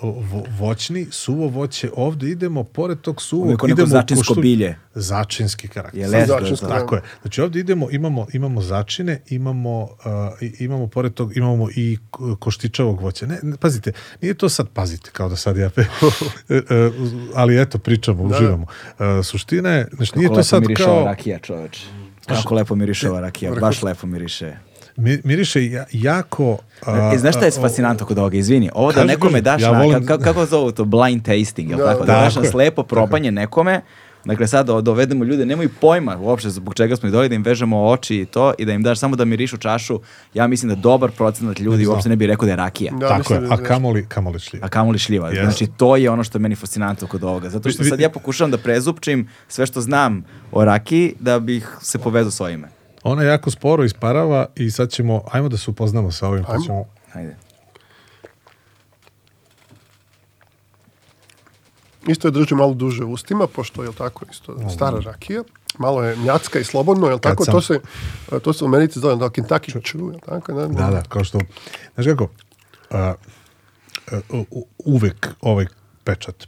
uh, 0.00 0.16
uh, 0.16 0.32
vo- 0.32 0.44
voćni, 0.50 1.06
suvo 1.10 1.48
voće. 1.48 1.90
Ovdje 1.96 2.30
idemo, 2.30 2.64
pored 2.64 3.00
tog 3.00 3.22
suvog, 3.22 3.46
ko 3.46 3.50
neko 3.52 3.66
idemo 3.68 3.84
u 3.84 3.88
začinsko 3.88 4.34
koštu- 4.34 4.40
bilje. 4.42 4.76
Začinski 4.94 5.68
karakter. 5.68 6.00
Je 6.00 6.08
les, 6.08 6.28
Začinsko, 6.28 6.66
to- 6.66 6.72
Tako 6.72 6.94
je. 6.94 7.02
Znači 7.22 7.40
ovdje 7.40 7.60
idemo, 7.60 7.90
imamo, 7.90 8.26
imamo 8.32 8.60
začine, 8.62 9.20
imamo, 9.28 9.80
uh, 9.80 9.88
imamo 10.58 10.86
pored 10.86 11.14
tog, 11.14 11.36
imamo 11.36 11.68
i 11.70 11.98
koštičavog 12.38 13.00
voća. 13.00 13.26
Ne, 13.26 13.38
ne, 13.42 13.56
pazite, 13.56 13.92
nije 14.22 14.34
to 14.34 14.48
sad, 14.48 14.68
pazite, 14.68 15.10
kao 15.14 15.28
da 15.28 15.36
sad 15.36 15.56
ja, 15.56 15.70
pe, 15.70 15.80
E, 16.48 16.54
e, 16.54 16.90
ali 17.34 17.60
eto, 17.60 17.78
pričamo, 17.78 18.22
uživamo. 18.22 18.66
Uh, 18.90 19.04
suština 19.24 19.70
je, 19.70 19.88
znači 19.92 20.12
nije 20.16 20.24
Kako 20.24 20.34
to 20.34 20.38
lepo 20.38 20.44
sad 20.44 20.62
miriše 20.62 20.84
ova 20.84 20.94
kao, 20.94 21.04
rakija, 21.06 21.38
čoveč. 21.38 21.82
Kako 22.26 22.54
lepo 22.54 22.74
miriše 22.74 23.10
ova 23.10 23.20
rakija, 23.20 23.52
baš 23.52 23.82
lepo 23.82 24.06
miriše. 24.06 24.56
mi, 24.96 25.20
miriše 25.24 25.66
ja- 25.66 25.84
jako... 25.92 26.58
a, 26.82 27.10
E, 27.14 27.18
znaš 27.18 27.34
šta 27.34 27.44
je 27.44 27.50
fascinantno 27.52 28.06
kod 28.06 28.18
ovoga, 28.18 28.36
izvini, 28.36 28.70
ovo 28.74 28.92
da 28.92 29.04
nekome 29.04 29.40
daš 29.40 29.62
ja 29.62 29.72
na, 29.72 29.78
volim- 29.80 30.06
kako, 30.06 30.22
kako 30.24 30.46
zovu 30.46 30.72
to, 30.72 30.84
blind 30.84 31.22
tasting, 31.22 31.70
jel 31.70 31.78
Da, 31.78 31.84
tako, 31.86 32.00
da, 32.00 32.12
da. 32.12 32.20
daš 32.20 32.36
na 32.36 32.44
slepo 32.44 32.82
propanje 32.82 33.30
nekome, 33.32 33.80
dakle 34.24 34.46
sad 34.46 34.66
da 34.66 34.80
dovedemo 34.80 35.24
ljude, 35.24 35.46
nemaju 35.46 35.70
pojma 35.80 36.16
uopšte 36.18 36.50
zbog 36.50 36.74
čega 36.74 36.96
smo 36.96 37.06
ih 37.06 37.12
doveli, 37.12 37.28
da 37.28 37.34
im 37.34 37.42
vežemo 37.42 37.84
oči 37.86 38.16
i 38.16 38.26
to, 38.26 38.52
i 38.58 38.64
da 38.64 38.72
im 38.72 38.82
daš 38.82 38.98
samo 38.98 39.16
da 39.16 39.24
mirišu 39.24 39.56
čašu, 39.56 40.00
ja 40.34 40.46
mislim 40.46 40.68
da 40.68 40.74
dobar 40.74 41.10
procenat 41.10 41.58
ljudi 41.60 41.86
uopšte 41.86 42.08
ne 42.08 42.16
bi 42.16 42.26
rekao 42.26 42.46
da 42.46 42.52
je 42.52 42.56
rakija. 42.56 42.92
Da, 42.92 43.08
tako 43.08 43.34
je, 43.34 43.40
da- 43.40 43.54
a 43.54 43.56
kamoli, 43.56 44.06
kamoli 44.08 44.38
šljiva. 44.38 44.66
A 44.66 44.68
kamoli 44.68 44.98
šljiva. 44.98 45.28
Jeste. 45.28 45.42
Znači, 45.42 45.66
to 45.76 45.96
je 45.96 46.10
ono 46.10 46.24
što 46.24 46.38
je 46.38 46.42
meni 46.42 46.54
fascinantno 46.54 47.08
kod 47.08 47.24
ovoga. 47.24 47.50
Zato 47.50 47.70
što 47.70 47.84
sad 47.84 48.00
ja 48.00 48.10
pokušavam 48.10 48.50
da 48.50 48.58
prezupčim 48.58 49.28
sve 49.48 49.66
što 49.66 49.80
znam 49.80 50.24
o 50.52 50.64
rakiji 50.64 51.14
da 51.20 51.38
bih 51.40 51.76
se 51.82 51.98
povezao 51.98 52.30
s 52.30 52.40
ovime. 52.40 52.68
Ona 53.02 53.22
jako 53.22 53.50
sporo 53.50 53.84
isparava 53.84 54.46
i 54.56 54.70
sad 54.70 54.90
ćemo, 54.90 55.22
ajmo 55.32 55.48
da 55.48 55.56
se 55.56 55.70
upoznamo 55.70 56.10
sa 56.12 56.28
ovim. 56.28 56.44
Pa 56.44 56.58
ćemo, 56.58 56.84
Ajde. 57.12 57.36
Isto 62.06 62.28
je 62.28 62.32
drži 62.32 62.54
malo 62.54 62.74
duže 62.74 63.04
u 63.04 63.10
ustima, 63.10 63.46
pošto 63.46 63.82
je 63.82 63.92
tako 63.92 64.24
isto 64.30 64.56
stara 64.70 64.98
rakija. 65.00 65.42
Malo 65.78 66.02
je 66.02 66.16
mljacka 66.16 66.58
i 66.58 66.64
slobodno, 66.64 67.06
je 67.06 67.18
tako? 67.20 67.44
sam- 67.44 67.52
To 67.52 67.60
se, 67.62 67.80
to 68.40 68.52
se 68.52 68.64
u 68.64 68.68
Americi 68.68 69.00
zove 69.00 69.16
da 69.16 69.24
Kentucky 69.26 69.72
Chew, 69.74 70.12
je 70.12 70.20
tako? 70.20 70.52
Da, 70.52 70.66
Da, 70.66 70.90
da, 70.90 71.02
kao 71.02 71.24
što, 71.24 71.38
znaš 71.94 72.06
kako, 72.06 72.28
a, 72.90 73.14
a, 74.06 74.20
u- 74.50 74.66
uvek 74.78 75.34
ovaj 75.40 75.66
pečat 76.04 76.46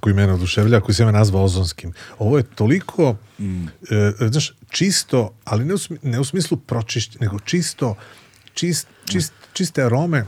koji 0.00 0.14
mene 0.14 0.32
oduševlja, 0.32 0.80
koji 0.80 0.94
se 0.94 1.04
me 1.04 1.12
nazva 1.12 1.42
ozonskim. 1.42 1.92
Ovo 2.18 2.36
je 2.36 2.44
toliko, 2.44 3.16
e, 3.40 3.44
znaš, 4.22 4.52
čisto, 4.70 5.34
ali 5.44 5.64
ne 5.64 5.74
u, 5.74 5.78
smi- 5.78 5.98
ne 6.02 6.20
u 6.20 6.24
smislu 6.24 6.56
pročišć, 6.56 7.18
nego 7.18 7.38
čisto, 7.38 7.94
čist, 8.54 8.86
čist, 9.04 9.32
čiste 9.52 9.82
arome 9.82 10.26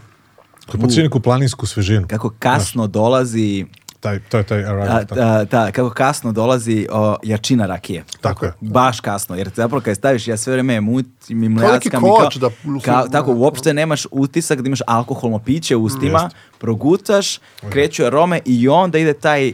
koje 0.66 0.80
podsjeća 0.80 1.02
neku 1.02 1.20
planinsku 1.20 1.66
svežinu. 1.66 2.06
Kako 2.08 2.30
kasno 2.30 2.86
dolazi 2.86 3.66
Taj, 4.02 4.18
to 4.20 4.38
je 4.38 4.44
taj 4.44 4.58
arrival. 4.60 4.88
a, 4.88 5.04
tako. 5.04 5.20
a, 5.20 5.44
ta, 5.44 5.72
kako 5.72 5.90
kasno 5.90 6.32
dolazi 6.32 6.86
o, 6.90 7.16
jačina 7.22 7.66
rakije. 7.66 8.04
Tako 8.20 8.44
je. 8.44 8.52
Baš 8.60 9.00
kasno, 9.00 9.36
jer 9.36 9.50
zapravo 9.56 9.80
kad 9.80 9.96
staviš, 9.96 10.28
ja 10.28 10.36
sve 10.36 10.52
vreme 10.52 10.80
mutim 10.80 11.42
i 11.42 11.48
neki 11.48 11.60
mljackam 11.60 12.02
koč 12.02 12.18
kao, 12.30 12.40
da- 12.40 12.54
mislim, 12.64 12.80
kao- 12.84 13.08
tako, 13.08 13.32
uopšte 13.32 13.74
nemaš 13.74 14.06
utisak 14.10 14.60
da 14.60 14.66
imaš 14.66 14.80
alkoholno 14.86 15.38
piće 15.38 15.76
u 15.76 15.82
ustima, 15.82 16.30
progutaš, 16.58 17.38
kreću 17.70 18.04
arome 18.04 18.40
i 18.44 18.68
onda 18.68 18.98
ide 18.98 19.12
taj 19.12 19.52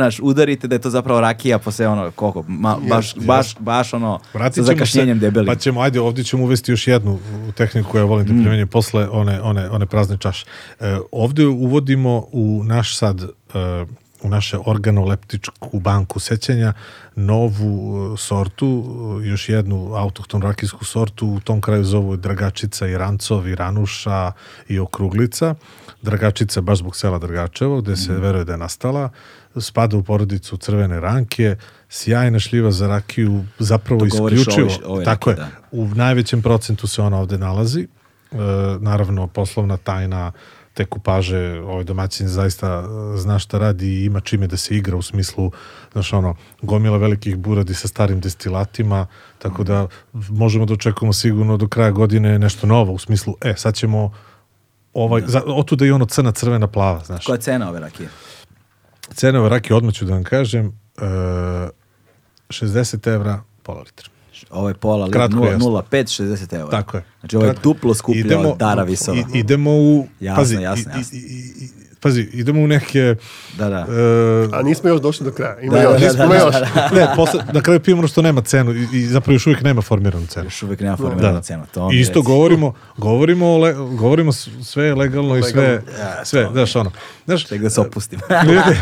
znaš, 0.00 0.20
udarite 0.22 0.68
da 0.68 0.74
je 0.74 0.78
to 0.78 0.90
zapravo 0.90 1.20
rakija 1.20 1.58
posle 1.58 1.88
ono, 1.88 2.10
koliko, 2.10 2.44
ma, 2.48 2.76
baš, 2.88 3.14
Jest, 3.16 3.26
baš, 3.26 3.56
baš 3.58 3.94
ono, 3.94 4.20
Vratit 4.34 4.56
sa 4.56 4.62
zakašnjenjem 4.62 5.16
se, 5.16 5.20
debelim. 5.20 5.46
Pa 5.46 5.54
ćemo, 5.54 5.80
ajde, 5.80 6.00
ovdje 6.00 6.24
ćemo 6.24 6.42
uvesti 6.44 6.72
još 6.72 6.86
jednu 6.86 7.18
tehniku 7.56 7.90
koju 7.90 8.00
ja 8.00 8.04
volim 8.04 8.26
da 8.26 8.32
Mm. 8.32 8.36
primenjujem 8.36 8.68
posle 8.68 9.08
one, 9.08 9.40
one, 9.42 9.70
one 9.70 9.86
prazne 9.86 10.16
čaše. 10.18 10.46
E, 10.80 10.96
ovdje 11.12 11.46
uvodimo 11.46 12.24
u 12.32 12.62
naš 12.64 12.96
sad, 12.96 13.20
e, 13.22 13.28
u 14.22 14.28
naše 14.28 14.58
organoleptičku 14.66 15.80
banku 15.80 16.20
sećanja 16.20 16.72
novu 17.16 17.72
e, 18.14 18.16
sortu, 18.16 18.84
e, 19.22 19.26
još 19.28 19.48
jednu 19.48 19.94
autohtonu 19.94 20.46
rakijsku 20.46 20.84
sortu, 20.84 21.26
u 21.26 21.40
tom 21.40 21.60
kraju 21.60 21.84
zovu 21.84 22.16
Dragačica 22.16 22.86
i 22.86 22.98
Rancov 22.98 23.48
i 23.48 23.54
Ranuša 23.54 24.32
i 24.68 24.78
Okruglica. 24.78 25.54
Dragačica 26.02 26.60
baš 26.60 26.78
zbog 26.78 26.96
sela 26.96 27.18
Dragačevo, 27.18 27.80
gde 27.80 27.92
Mm. 27.92 27.96
se 27.96 28.12
veruje 28.12 28.44
da 28.44 28.52
je 28.52 28.58
nastala, 28.58 29.10
spada 29.56 29.96
u 29.96 30.02
porodicu 30.02 30.56
crvene 30.56 31.00
ranke, 31.00 31.56
sjajna 31.88 32.38
šljiva 32.38 32.70
za 32.70 32.86
rakiju, 32.88 33.44
zapravo 33.58 34.04
isključivo. 34.04 34.66
ovoj- 34.66 34.84
ovoj 34.86 35.04
tako 35.04 35.30
rakiji, 35.30 35.44
je. 35.44 35.50
U 35.72 35.86
najvećem 35.86 36.42
procentu 36.42 36.86
se 36.86 37.02
ona 37.02 37.18
ovde 37.18 37.38
nalazi. 37.38 37.88
E, 38.32 38.36
naravno, 38.80 39.26
poslovna 39.26 39.76
tajna 39.76 40.32
te 40.74 40.84
kupaže, 40.84 41.36
ovaj 41.60 41.84
domaćin 41.84 42.28
zaista 42.28 42.84
e, 43.14 43.18
zna 43.18 43.38
šta 43.38 43.58
radi 43.58 43.86
i 43.88 44.04
ima 44.04 44.20
čime 44.20 44.46
da 44.46 44.56
se 44.56 44.76
igra 44.76 44.96
u 44.96 45.02
smislu, 45.02 45.52
znaš 45.92 46.12
ono, 46.12 46.34
gomila 46.62 46.96
velikih 46.96 47.36
buradi 47.36 47.74
sa 47.74 47.88
starim 47.88 48.20
destilatima, 48.20 49.06
tako 49.38 49.64
da 49.64 49.86
možemo 50.12 50.66
da 50.66 50.74
očekujemo 50.74 51.12
sigurno 51.12 51.56
do 51.56 51.68
kraja 51.68 51.90
godine 51.90 52.38
nešto 52.38 52.66
novo 52.66 52.92
u 52.92 52.98
smislu, 52.98 53.34
e, 53.40 53.54
sad 53.56 53.74
ćemo 53.74 54.12
ovaj, 54.94 55.22
za, 55.26 55.42
otuda 55.46 55.86
i 55.86 55.90
ono 55.90 56.06
crna, 56.06 56.32
crvena, 56.32 56.66
plava, 56.66 57.04
znaš. 57.04 57.26
Koja 57.26 57.34
je 57.34 57.40
cena 57.40 57.68
ove 57.68 57.80
rakije? 57.80 58.08
Cena 59.10 59.48
rakije, 59.48 59.76
odmah 59.76 59.94
ću 59.94 60.04
da 60.04 60.12
vam 60.12 60.24
kažem, 60.24 60.66
e, 60.98 61.02
60 62.48 63.06
evra, 63.06 63.42
pola 63.62 63.80
litra. 63.80 64.08
Ovo 64.50 64.68
je 64.68 64.74
pola 64.74 65.04
litra, 65.04 65.20
Kratko 65.20 65.44
i 65.44 65.48
jasno. 65.48 65.66
0,5, 65.66 66.22
60 66.22 66.54
eura. 66.54 66.70
Tako 66.70 66.96
je. 66.96 67.04
Znači 67.20 67.36
ovo 67.36 67.44
je 67.44 67.50
Kratko. 67.50 67.62
duplo 67.64 67.94
skuplje 67.94 68.36
od 68.38 68.58
Dara 68.58 68.82
Visova. 68.82 69.16
i- 69.18 69.38
idemo 69.38 69.70
u... 69.72 70.06
Jasno, 70.20 70.40
pazi, 70.40 70.54
jasno, 70.54 70.92
jasno. 70.92 71.18
i- 71.18 71.20
i- 71.20 71.64
i- 71.64 71.70
pazi, 72.00 72.28
idemo 72.32 72.60
u 72.60 72.66
neke... 72.66 73.14
Da, 73.58 73.68
da. 73.68 73.78
e, 73.78 74.48
A 74.52 74.62
nismo 74.62 74.88
još 74.88 75.00
došli 75.00 75.24
do 75.24 75.32
kraja. 75.32 75.60
Ima 75.60 75.74
Da, 75.76 75.82
još, 75.82 75.92
da, 75.92 76.06
nismo 76.06 76.18
da, 76.18 76.28
da, 76.28 76.34
još. 76.36 76.54
da, 76.74 76.90
ne, 76.94 77.08
posle, 77.16 77.40
na 77.52 77.60
kraju 77.60 77.80
pijemo 77.80 77.98
ono 78.00 78.08
što 78.08 78.22
nema 78.22 78.42
cenu 78.42 78.72
i, 78.74 78.86
i 78.92 79.06
zapravo 79.06 79.34
još 79.34 79.46
uvijek 79.46 79.62
nema 79.62 79.82
formiranu 79.82 80.26
cenu. 80.26 80.46
Još 80.46 80.62
uvijek 80.62 80.80
nema 80.80 80.96
formiranu 80.96 81.42
cenu. 81.42 81.64
To 81.74 81.90
I 81.92 82.00
isto 82.00 82.18
reci. 82.20 82.26
govorimo, 82.26 82.74
govorimo, 82.96 83.46
o 83.46 83.58
le, 83.58 83.72
govorimo 83.74 84.32
sve 84.64 84.84
je 84.84 84.94
legalno 84.94 85.36
i 85.36 85.42
sve, 85.42 85.62
Legalno. 85.62 86.24
sve, 86.24 86.48
znaš 86.52 86.76
ono. 86.76 86.90
Znaš, 87.26 87.44
Tek 87.44 87.62
da 87.62 87.70
se 87.70 87.80
opustim. 87.80 88.20
ljudi, 88.48 88.78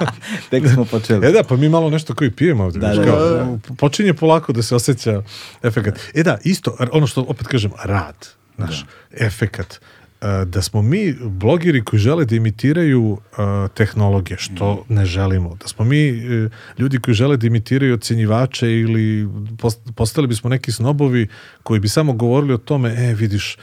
Tek 0.50 0.68
smo 0.68 0.84
počeli. 0.84 1.26
E 1.26 1.32
da, 1.32 1.42
pa 1.42 1.56
mi 1.56 1.68
malo 1.68 1.90
nešto 1.90 2.14
koji 2.14 2.30
pijemo 2.30 2.64
ovdje. 2.64 2.80
Da, 2.80 2.86
znaš, 2.94 3.06
da, 3.06 3.12
kao, 3.12 3.20
da, 3.20 3.36
da. 3.36 3.74
Počinje 3.78 4.14
polako 4.14 4.52
da 4.52 4.62
se 4.62 4.74
osjeća 4.74 5.22
efekat. 5.62 5.98
E 6.14 6.22
da, 6.22 6.38
isto, 6.44 6.76
ono 6.92 7.06
što 7.06 7.20
opet 7.22 7.46
kažem, 7.46 7.70
rad, 7.84 8.26
naš, 8.56 8.84
efekat. 9.10 9.80
E, 10.22 10.44
Da 10.44 10.62
smo 10.62 10.82
mi 10.82 11.14
blogeri 11.20 11.84
koji 11.84 12.00
žele 12.00 12.24
da 12.24 12.36
imitiraju 12.36 13.18
e, 13.18 13.36
tehnologije, 13.74 14.38
što 14.38 14.84
ne 14.88 15.06
želimo. 15.06 15.56
Da 15.56 15.68
smo 15.68 15.84
mi 15.84 16.08
e, 16.08 16.48
ljudi 16.78 17.00
koji 17.00 17.14
žele 17.14 17.36
da 17.36 17.46
imitiraju 17.46 17.94
ocjenjivače 17.94 18.72
ili 18.80 19.28
post- 19.58 19.92
postali 19.96 20.26
bismo 20.26 20.50
neki 20.50 20.72
snobovi 20.72 21.28
koji 21.62 21.80
bi 21.80 21.88
samo 21.88 22.12
govorili 22.12 22.54
o 22.54 22.58
tome, 22.58 22.90
e, 22.90 23.14
vidiš, 23.14 23.56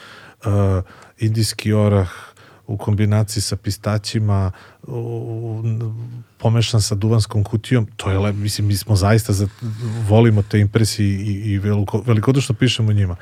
indijski 1.20 1.74
orah, 1.74 2.10
u 2.68 2.78
kombinaciji 2.78 3.42
sa 3.42 3.56
pistaćima 3.56 4.52
pomešan 6.38 6.82
sa 6.82 6.96
duvanskom 6.96 7.44
kutijom, 7.44 7.88
to 7.96 8.12
je 8.12 8.20
le, 8.20 8.34
mislim, 8.34 8.68
mi 8.68 8.76
smo 8.76 8.96
zaista 8.96 9.34
za, 9.34 9.48
volimo 10.08 10.42
te 10.42 10.60
impresije 10.60 11.08
i, 11.10 11.52
i 11.52 11.58
veliko, 11.58 12.04
velikodušno 12.06 12.56
pišemo 12.56 12.94
njima. 12.94 13.16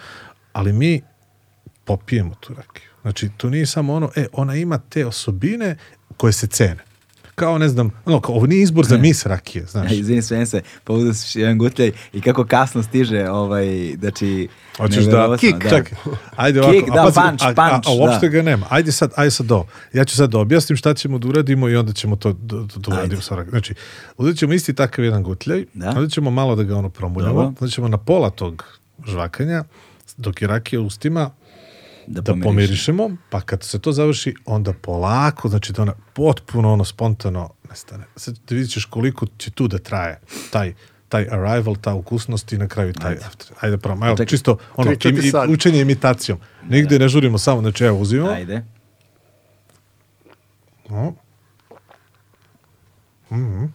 Ali 0.53 0.74
mi 0.74 1.01
popijemo 1.85 2.35
tu 2.40 2.53
rakiju. 2.53 2.86
Znači, 3.08 3.30
to 3.38 3.50
nije 3.50 3.66
samo 3.66 3.94
ono, 3.94 4.10
e, 4.16 4.26
ona 4.34 4.56
ima 4.56 4.77
te 4.77 5.06
osobine 5.06 5.76
koje 6.18 6.34
se 6.34 6.48
cene. 6.48 6.84
Kao, 7.36 7.58
ne 7.58 7.69
znam, 7.69 7.92
ono, 8.06 8.22
kao, 8.22 8.36
ovo 8.36 8.48
nije 8.48 8.61
izbor 8.61 8.86
za 8.86 8.98
mis 8.98 9.26
rakije, 9.26 9.66
znaš. 9.66 9.92
Ja, 9.92 9.98
izvini, 10.00 10.22
sve 10.22 10.45
se, 10.45 10.61
pa 10.84 10.94
uzeš 10.94 11.36
jedan 11.36 11.58
gutljaj 11.58 11.92
i 12.14 12.22
kako 12.22 12.45
kasno 12.45 12.84
stiže, 12.84 13.30
ovaj, 13.30 13.95
znači... 14.00 14.48
Hoćeš 14.77 15.06
da, 15.06 15.38
kik, 15.40 15.56
čekaj. 15.64 15.98
Ajde 16.36 16.61
ovako, 16.61 16.92
da, 16.95 17.03
pazi, 17.03 17.19
punch, 17.19 17.45
a, 17.45 17.50
a, 17.50 17.53
punch, 17.53 17.88
a, 17.88 17.92
uopšte 17.92 18.30
da. 18.30 18.34
ga 18.34 18.42
nema. 18.42 18.66
Ajde 18.69 18.92
sad, 18.92 19.11
ajde 19.16 19.32
sad 19.32 19.45
do. 19.45 19.66
Ja 19.94 20.06
ću 20.06 20.16
sad 20.16 20.30
da 20.30 20.40
objasnim 20.40 20.77
šta 20.77 20.94
ćemo 20.94 21.18
da 21.18 21.27
uradimo 21.27 21.69
i 21.69 21.76
onda 21.76 21.94
ćemo 21.94 22.16
to 22.16 22.34
da, 22.34 22.58
da, 22.58 22.64
da 22.76 22.95
uradimo. 22.95 23.22
sa 23.22 23.36
rakijom. 23.36 23.52
Znači, 23.52 23.74
uzet 24.18 24.38
ćemo 24.38 24.53
isti 24.53 24.74
takav 24.74 25.06
jedan 25.06 25.24
gutljaj, 25.24 25.66
Da. 25.74 25.90
onda 25.90 26.10
ćemo 26.10 26.32
malo 26.32 26.56
da 26.56 26.64
ga 26.64 26.77
ono 26.77 26.90
promuljamo, 26.90 27.40
onda 27.40 27.68
ćemo 27.68 27.88
na 27.88 27.98
pola 27.98 28.30
tog 28.30 28.64
žvakanja, 29.08 29.64
dok 30.18 30.42
je 30.42 30.48
rakija 30.48 30.82
ustima, 30.82 31.30
Da, 32.08 32.22
da 32.22 32.32
pomiriš. 32.32 32.45
pomirišemo, 32.45 33.10
pa 33.30 33.42
kad 33.42 33.64
se 33.64 33.80
to 33.80 33.92
završi, 33.92 34.36
onda 34.45 34.74
polako, 34.74 35.50
znači 35.50 35.74
da 35.74 35.82
ona 35.82 35.94
potpuno 36.14 36.74
ono 36.74 36.86
spontano 36.86 37.50
nestane. 37.69 38.03
Sad 38.16 38.40
da 38.40 38.56
vidit 38.56 38.72
ćeš 38.72 38.86
koliko 38.86 39.26
će 39.38 39.52
tu 39.52 39.68
da 39.68 39.77
traje 39.77 40.19
taj 40.52 40.74
taj 41.10 41.27
arrival, 41.32 41.76
ta 41.76 41.94
ukusnost 41.94 42.53
i 42.53 42.58
na 42.58 42.68
kraju 42.68 42.94
taj 42.94 43.14
after. 43.16 43.48
Ajde 43.60 43.77
probamo. 43.77 44.06
Evo, 44.06 44.16
Čekaj. 44.16 44.26
čisto 44.27 44.58
ono, 44.76 44.92
im- 44.92 45.18
i- 45.18 45.53
učenje 45.53 45.82
imitacijom. 45.82 46.40
Nigde 46.64 47.00
ne 47.00 47.08
žurimo 47.10 47.38
samo, 47.38 47.61
znači 47.61 47.84
evo 47.84 48.00
uzimamo. 48.00 48.32
Ajde. 48.32 48.66
O. 50.90 51.14
Mhm. 53.32 53.64
I 53.64 53.68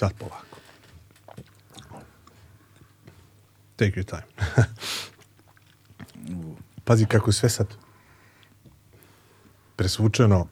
sad 0.00 0.12
polako. 0.14 0.56
Take 3.76 3.92
your 3.92 4.04
time. 4.06 4.26
Pazi 6.84 7.06
kako 7.06 7.30
je 7.30 7.34
sve 7.34 7.48
sad 7.48 7.66
presvučeno. 9.76 10.46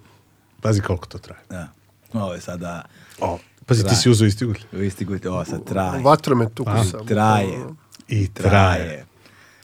Pazi 0.61 0.81
koliko 0.81 1.07
to 1.07 1.19
traje. 1.19 1.43
Da. 1.51 1.69
Ovo 2.13 2.35
je 2.35 2.41
sada 2.41 2.85
O, 3.21 3.39
pazi, 3.67 3.83
ti 3.83 3.89
Traje. 3.89 3.97
si 3.97 4.11
uzeo 4.11 4.27
isti 4.27 4.45
u 4.47 4.55
isti 4.75 5.05
gutljaj. 5.05 5.33
Ovo 5.33 5.45
sad 5.45 5.65
traje. 5.65 6.03
Vatromet 6.03 6.61
ukusa. 6.61 6.99
Traje. 6.99 7.59
I 8.09 8.29
Traje. 8.29 8.51
traje. 8.51 9.07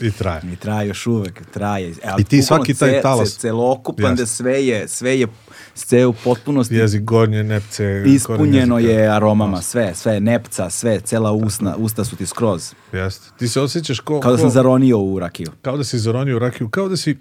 I 0.05 0.11
traje. 0.11 0.41
I 0.53 0.57
traje 0.57 0.89
još 0.89 1.07
uvek, 1.07 1.43
traje. 1.47 1.89
E, 1.91 1.93
I 2.19 2.25
ti 2.25 2.43
svaki 2.43 2.75
taj 2.75 2.91
ce- 2.91 3.01
talas- 3.03 3.29
ce- 3.31 3.41
celokupan 3.41 4.11
Jeste. 4.11 4.23
da 4.23 4.27
sve 4.27 4.67
je, 4.67 4.89
sve 4.89 5.21
je, 5.21 5.27
sve 5.75 6.07
u 6.07 6.13
potpunosti 6.15 6.75
Jezik 6.75 7.03
gornje, 7.03 7.45
nepce. 7.45 8.03
ispunjeno 8.07 8.79
je 8.79 9.09
aromama, 9.09 9.63
sve, 9.63 9.95
sve, 9.95 10.21
nepca, 10.21 10.71
sve, 10.71 11.01
cela 11.01 11.33
usna, 11.33 11.77
usta 11.77 12.05
su 12.05 12.17
ti 12.17 12.27
skroz. 12.27 12.73
Jeste. 12.93 13.25
Ti 13.39 13.49
se 13.49 13.61
osjećaš 13.61 14.01
ko... 14.01 14.21
Kao 14.21 14.33
da 14.33 14.39
sam 14.39 14.51
zaronio 14.51 14.99
u 14.99 15.19
rakiju. 15.19 15.49
kao 15.63 15.77
da 15.77 15.85
si 15.85 15.99
zaronio 15.99 16.37
u 16.37 16.39
rakiju, 16.39 16.69
kao 16.69 16.89
da 16.89 16.97
si 16.97 17.17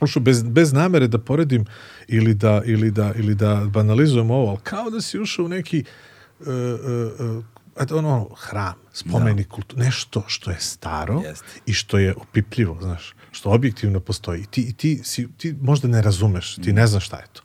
ušao 0.00 0.22
bez, 0.22 0.42
bez 0.42 0.72
namere 0.72 1.08
da 1.08 1.18
poredim 1.18 1.64
ili 2.08 2.34
da, 2.34 2.62
ili 2.64 2.90
da, 2.90 3.12
ili 3.16 3.34
da 3.34 3.62
banalizujem 3.66 4.30
ovo, 4.30 4.48
ali 4.48 4.58
kao 4.62 4.90
da 4.90 5.00
si 5.00 5.18
ušao 5.18 5.44
u 5.44 5.48
neki 5.48 5.84
uh, 6.40 6.46
uh, 6.46 7.44
eto 7.80 7.98
ono, 7.98 8.28
hram, 8.36 8.74
spomenik 8.92 9.48
kultu, 9.48 9.76
nešto 9.76 10.22
što 10.26 10.50
je 10.50 10.56
staro 10.60 11.22
Jeste. 11.24 11.46
i 11.66 11.72
što 11.72 11.98
je 11.98 12.14
opipljivo, 12.14 12.78
znaš, 12.80 13.14
što 13.30 13.50
objektivno 13.50 14.00
postoji. 14.00 14.40
I 14.40 14.46
ti, 14.46 14.62
i 14.62 14.72
ti, 14.72 15.00
si, 15.04 15.28
ti 15.36 15.54
možda 15.60 15.88
ne 15.88 16.02
razumeš, 16.02 16.54
ti 16.54 16.72
ne 16.72 16.86
znaš 16.86 17.06
šta 17.06 17.16
je 17.16 17.26
to. 17.32 17.42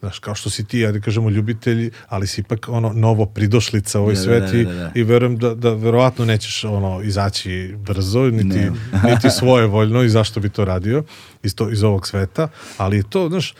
Znaš, 0.00 0.18
kao 0.18 0.34
što 0.34 0.50
si 0.50 0.64
ti, 0.64 0.86
ajde 0.86 1.00
kažemo, 1.00 1.30
ljubitelji, 1.30 1.90
ali 2.08 2.26
si 2.26 2.40
ipak 2.40 2.68
ono 2.68 2.92
novo 2.92 3.26
pridošlica 3.26 4.00
u 4.00 4.02
ovoj 4.02 4.14
Da, 4.14 4.20
da, 4.20 4.24
sveti 4.24 4.64
da, 4.64 4.72
da, 4.72 4.78
da. 4.78 4.92
i 4.94 5.02
verujem 5.02 5.36
da, 5.36 5.54
da 5.54 5.74
verovatno 5.74 6.24
nećeš 6.24 6.64
ono 6.64 7.02
izaći 7.02 7.74
brzo, 7.78 8.20
niti, 8.20 8.46
Ne. 8.46 8.70
niti 9.10 9.30
svoje 9.30 9.66
voljno 9.66 10.02
i 10.02 10.08
zašto 10.08 10.40
bi 10.40 10.48
to 10.48 10.64
radio 10.64 11.04
iz, 11.42 11.54
to, 11.54 11.70
iz 11.70 11.82
ovog 11.82 12.06
sveta, 12.06 12.48
ali 12.76 12.96
je 12.96 13.02
to, 13.10 13.28
znaš, 13.28 13.50
e, 13.50 13.54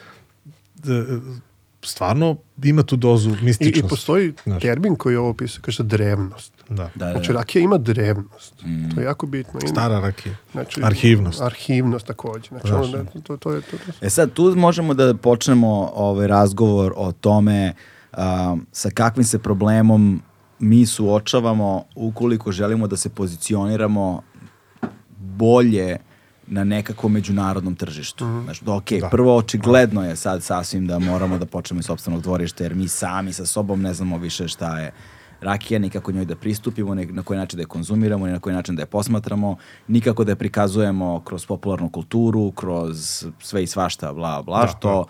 stvarno 1.82 2.36
ima 2.62 2.82
tu 2.82 2.96
dozu 2.96 3.30
I, 3.30 3.32
I 3.32 3.42
mističnosti. 3.42 3.88
postoji 3.88 4.32
Znaš. 4.44 4.62
termin 4.62 4.96
koji 4.96 5.16
ovo 5.16 5.28
opisuje, 5.28 5.62
kaže 5.62 5.82
drevnost. 5.82 6.52
Da. 6.68 6.74
Da, 6.76 6.90
da, 6.96 7.12
Znači, 7.12 7.28
da. 7.28 7.38
rakija 7.38 7.62
ima 7.62 7.78
drevnost. 7.78 8.54
To 8.94 9.00
je 9.00 9.04
jako 9.04 9.26
bitno. 9.26 9.60
Ima- 9.60 9.68
Stara 9.68 10.00
rakija. 10.00 10.34
Znači, 10.52 10.80
Arhivnost. 10.84 11.40
Arhivnost 11.40 12.06
takođe. 12.06 12.48
Znači, 12.48 12.68
Znaš, 12.68 12.86
ono, 12.86 13.02
da, 13.04 13.20
to, 13.20 13.36
to 13.36 13.52
je 13.52 13.60
to. 13.60 13.76
to. 13.78 13.92
E 14.00 14.10
sad, 14.10 14.32
tu 14.32 14.54
možemo 14.56 14.94
da 14.94 15.14
počnemo 15.14 15.68
ovaj 15.94 16.26
razgovor 16.26 16.92
o 16.96 17.12
tome 17.12 17.72
um, 18.12 18.66
sa 18.72 18.90
kakvim 18.90 19.24
se 19.24 19.38
problemom 19.38 20.22
mi 20.58 20.86
suočavamo 20.86 21.84
ukoliko 21.94 22.52
želimo 22.52 22.86
da 22.86 22.96
se 22.96 23.08
pozicioniramo 23.08 24.22
bolje 25.18 25.96
na 26.50 26.64
nekakvom 26.64 27.12
međunarodnom 27.12 27.74
tržištu. 27.74 28.24
Znači, 28.44 28.64
da, 28.64 28.74
ok, 28.74 28.88
prvo 29.10 29.36
očigledno 29.36 30.04
je 30.04 30.16
sad 30.16 30.42
sasvim 30.42 30.86
da 30.86 30.98
moramo 30.98 31.38
da 31.38 31.46
počnemo 31.46 31.78
iz 31.78 31.86
sopstvenog 31.86 32.22
dvorišta, 32.22 32.64
jer 32.64 32.74
mi 32.74 32.88
sami 32.88 33.32
sa 33.32 33.46
sobom 33.46 33.82
ne 33.82 33.94
znamo 33.94 34.18
više 34.18 34.48
šta 34.48 34.78
je 34.78 34.92
rakija, 35.40 35.78
nikako 35.78 36.12
njoj 36.12 36.24
da 36.24 36.36
pristupimo, 36.36 36.94
ni 36.94 37.06
na 37.06 37.22
koji 37.22 37.38
način 37.38 37.56
da 37.56 37.62
je 37.62 37.66
konzumiramo, 37.66 38.26
ni 38.26 38.32
na 38.32 38.38
koji 38.38 38.54
način 38.54 38.76
da 38.76 38.82
je 38.82 38.86
posmatramo, 38.86 39.56
nikako 39.88 40.24
da 40.24 40.32
je 40.32 40.36
prikazujemo 40.36 41.20
kroz 41.20 41.46
popularnu 41.46 41.88
kulturu, 41.88 42.50
kroz 42.50 43.26
sve 43.38 43.62
i 43.62 43.66
svašta, 43.66 44.12
bla, 44.12 44.42
bla, 44.42 44.66
što 44.66 45.04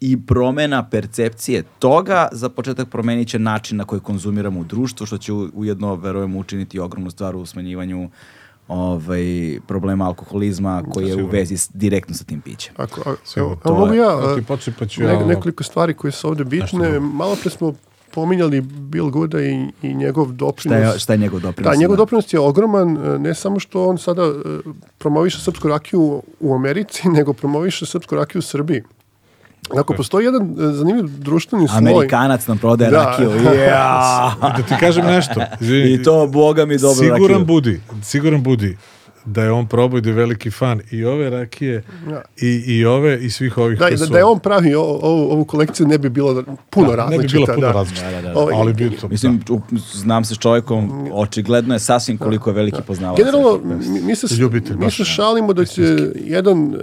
i 0.00 0.26
promena 0.26 0.88
percepcije 0.88 1.62
toga 1.78 2.28
za 2.32 2.48
početak 2.48 2.88
promenit 2.88 3.28
će 3.28 3.38
način 3.38 3.76
na 3.76 3.84
koji 3.84 4.00
konzumiramo 4.00 4.60
u 4.60 4.64
društvu, 4.64 5.06
što 5.06 5.18
će 5.18 5.32
ujedno, 5.32 5.94
verujemo, 5.94 6.38
učiniti 6.38 6.78
ogromnu 6.78 7.10
stvar 7.10 7.36
u 7.36 7.46
smanjivanju 7.46 8.10
ovaj, 8.68 9.24
problema 9.66 10.06
alkoholizma 10.06 10.82
koji 10.92 11.08
je 11.08 11.24
u 11.24 11.26
vezi 11.26 11.56
s, 11.56 11.70
direktno 11.74 12.14
sa 12.14 12.24
tim 12.24 12.40
pićem. 12.40 12.74
Ako, 12.76 13.00
a, 13.06 13.14
evo, 13.36 13.56
a 13.62 13.70
mogu 13.72 13.94
ja, 13.94 14.12
evo 14.12 14.34
ti 14.34 14.40
a, 14.40 14.44
počni, 14.48 14.72
pa 14.78 14.86
ću 14.86 15.02
ne- 15.02 15.26
nekoliko 15.26 15.62
stvari 15.64 15.94
koje 15.94 16.12
su 16.12 16.28
ovde 16.28 16.44
bitne. 16.44 17.00
Malo 17.00 17.36
pre 17.36 17.50
smo 17.50 17.72
pominjali 18.10 18.60
Bill 18.60 19.10
Gooda 19.10 19.40
i, 19.40 19.68
i 19.82 19.94
njegov 19.94 20.24
Šta 20.26 20.34
doprinos. 20.34 20.94
je, 20.94 20.98
šta 20.98 21.12
je 21.12 21.18
njegov 21.18 21.40
doprinos? 21.40 21.70
Da, 21.72 21.78
njegov 21.78 21.96
Da. 21.96 22.00
doprinos 22.00 22.32
je 22.32 22.40
ogroman, 22.40 22.96
e, 22.96 23.18
ne 23.18 23.34
samo 23.34 23.58
što 23.60 23.88
on 23.88 23.98
sada 23.98 24.22
e, 24.22 24.30
promoviše 24.98 25.38
srpsku 25.40 25.68
rakiju 25.68 26.22
u 26.40 26.54
Americi, 26.54 27.08
nego 27.16 27.32
promoviše 27.32 27.86
srpsku 27.86 28.14
rakiju 28.16 28.38
u 28.38 28.42
Srbiji. 28.42 28.82
Dakle, 29.74 29.96
postoji 29.96 30.24
jedan 30.24 30.42
e, 30.42 30.72
zanimljiv 30.72 31.06
društveni 31.08 31.68
sloj. 31.68 31.78
Amerikanac 31.78 32.46
nam 32.46 32.58
prodaje 32.58 32.90
Da. 32.90 33.04
rakiju. 33.04 33.30
Ja. 33.68 34.34
Da 34.40 34.62
ti 34.62 34.74
kažem 34.80 35.06
nešto. 35.06 35.40
I 35.88 36.02
to, 36.02 36.26
boga 36.26 36.64
mi, 36.64 36.78
dobro 36.78 36.94
siguran 36.96 37.20
rakiju. 37.22 37.44
budi, 37.46 37.80
siguran 38.02 38.42
budi 38.42 38.76
da 39.24 39.42
je 39.42 39.52
on 39.52 39.66
da 40.00 40.08
je 40.08 40.14
veliki 40.14 40.50
fan 40.50 40.80
i 40.90 41.04
ove 41.04 41.30
rakije 41.30 41.82
Da. 42.06 42.22
i, 42.38 42.48
i 42.68 42.84
ove 42.84 43.18
i 43.18 43.30
svih 43.30 43.58
ovih 43.58 43.78
Da, 43.78 43.84
koje 43.84 43.90
da, 43.90 44.06
su- 44.06 44.12
da 44.12 44.18
je 44.18 44.24
on 44.24 44.38
pravi 44.38 44.74
o- 44.74 44.80
ovu, 44.82 45.30
ovu 45.30 45.44
kolekciju 45.44 45.86
ne 45.86 45.98
bi 45.98 46.08
bilo 46.08 46.44
puno 46.70 46.90
Da, 46.90 46.96
različita. 46.96 47.16
ne 47.16 47.28
bi 47.28 47.32
bilo 47.34 47.46
puno 47.46 47.66
da. 47.66 47.72
različita. 47.72 48.10
Da, 48.10 48.16
da, 48.18 48.28
da. 48.28 48.38
Ovaj, 48.38 48.54
ali 48.54 48.72
bi 48.72 48.90
to, 48.90 49.08
Mislim, 49.08 49.40
znam 49.92 50.24
se 50.24 50.34
s 50.34 50.38
čovjekom, 50.38 51.08
očigledno 51.12 51.74
je 51.74 51.80
sasvim 51.80 52.18
koliko 52.18 52.50
je 52.50 52.54
veliki 52.54 52.82
poznavalac. 52.82 53.18
Generalno, 53.18 53.60
mi, 54.02 54.16
se, 54.16 54.34
Ljubitelj 54.34 54.76
mi 54.76 54.90
se 54.90 54.98
da. 54.98 55.04
šalimo 55.04 55.52
da 55.52 55.64
će 55.64 55.82
jedan, 56.16 56.74
e, 56.74 56.78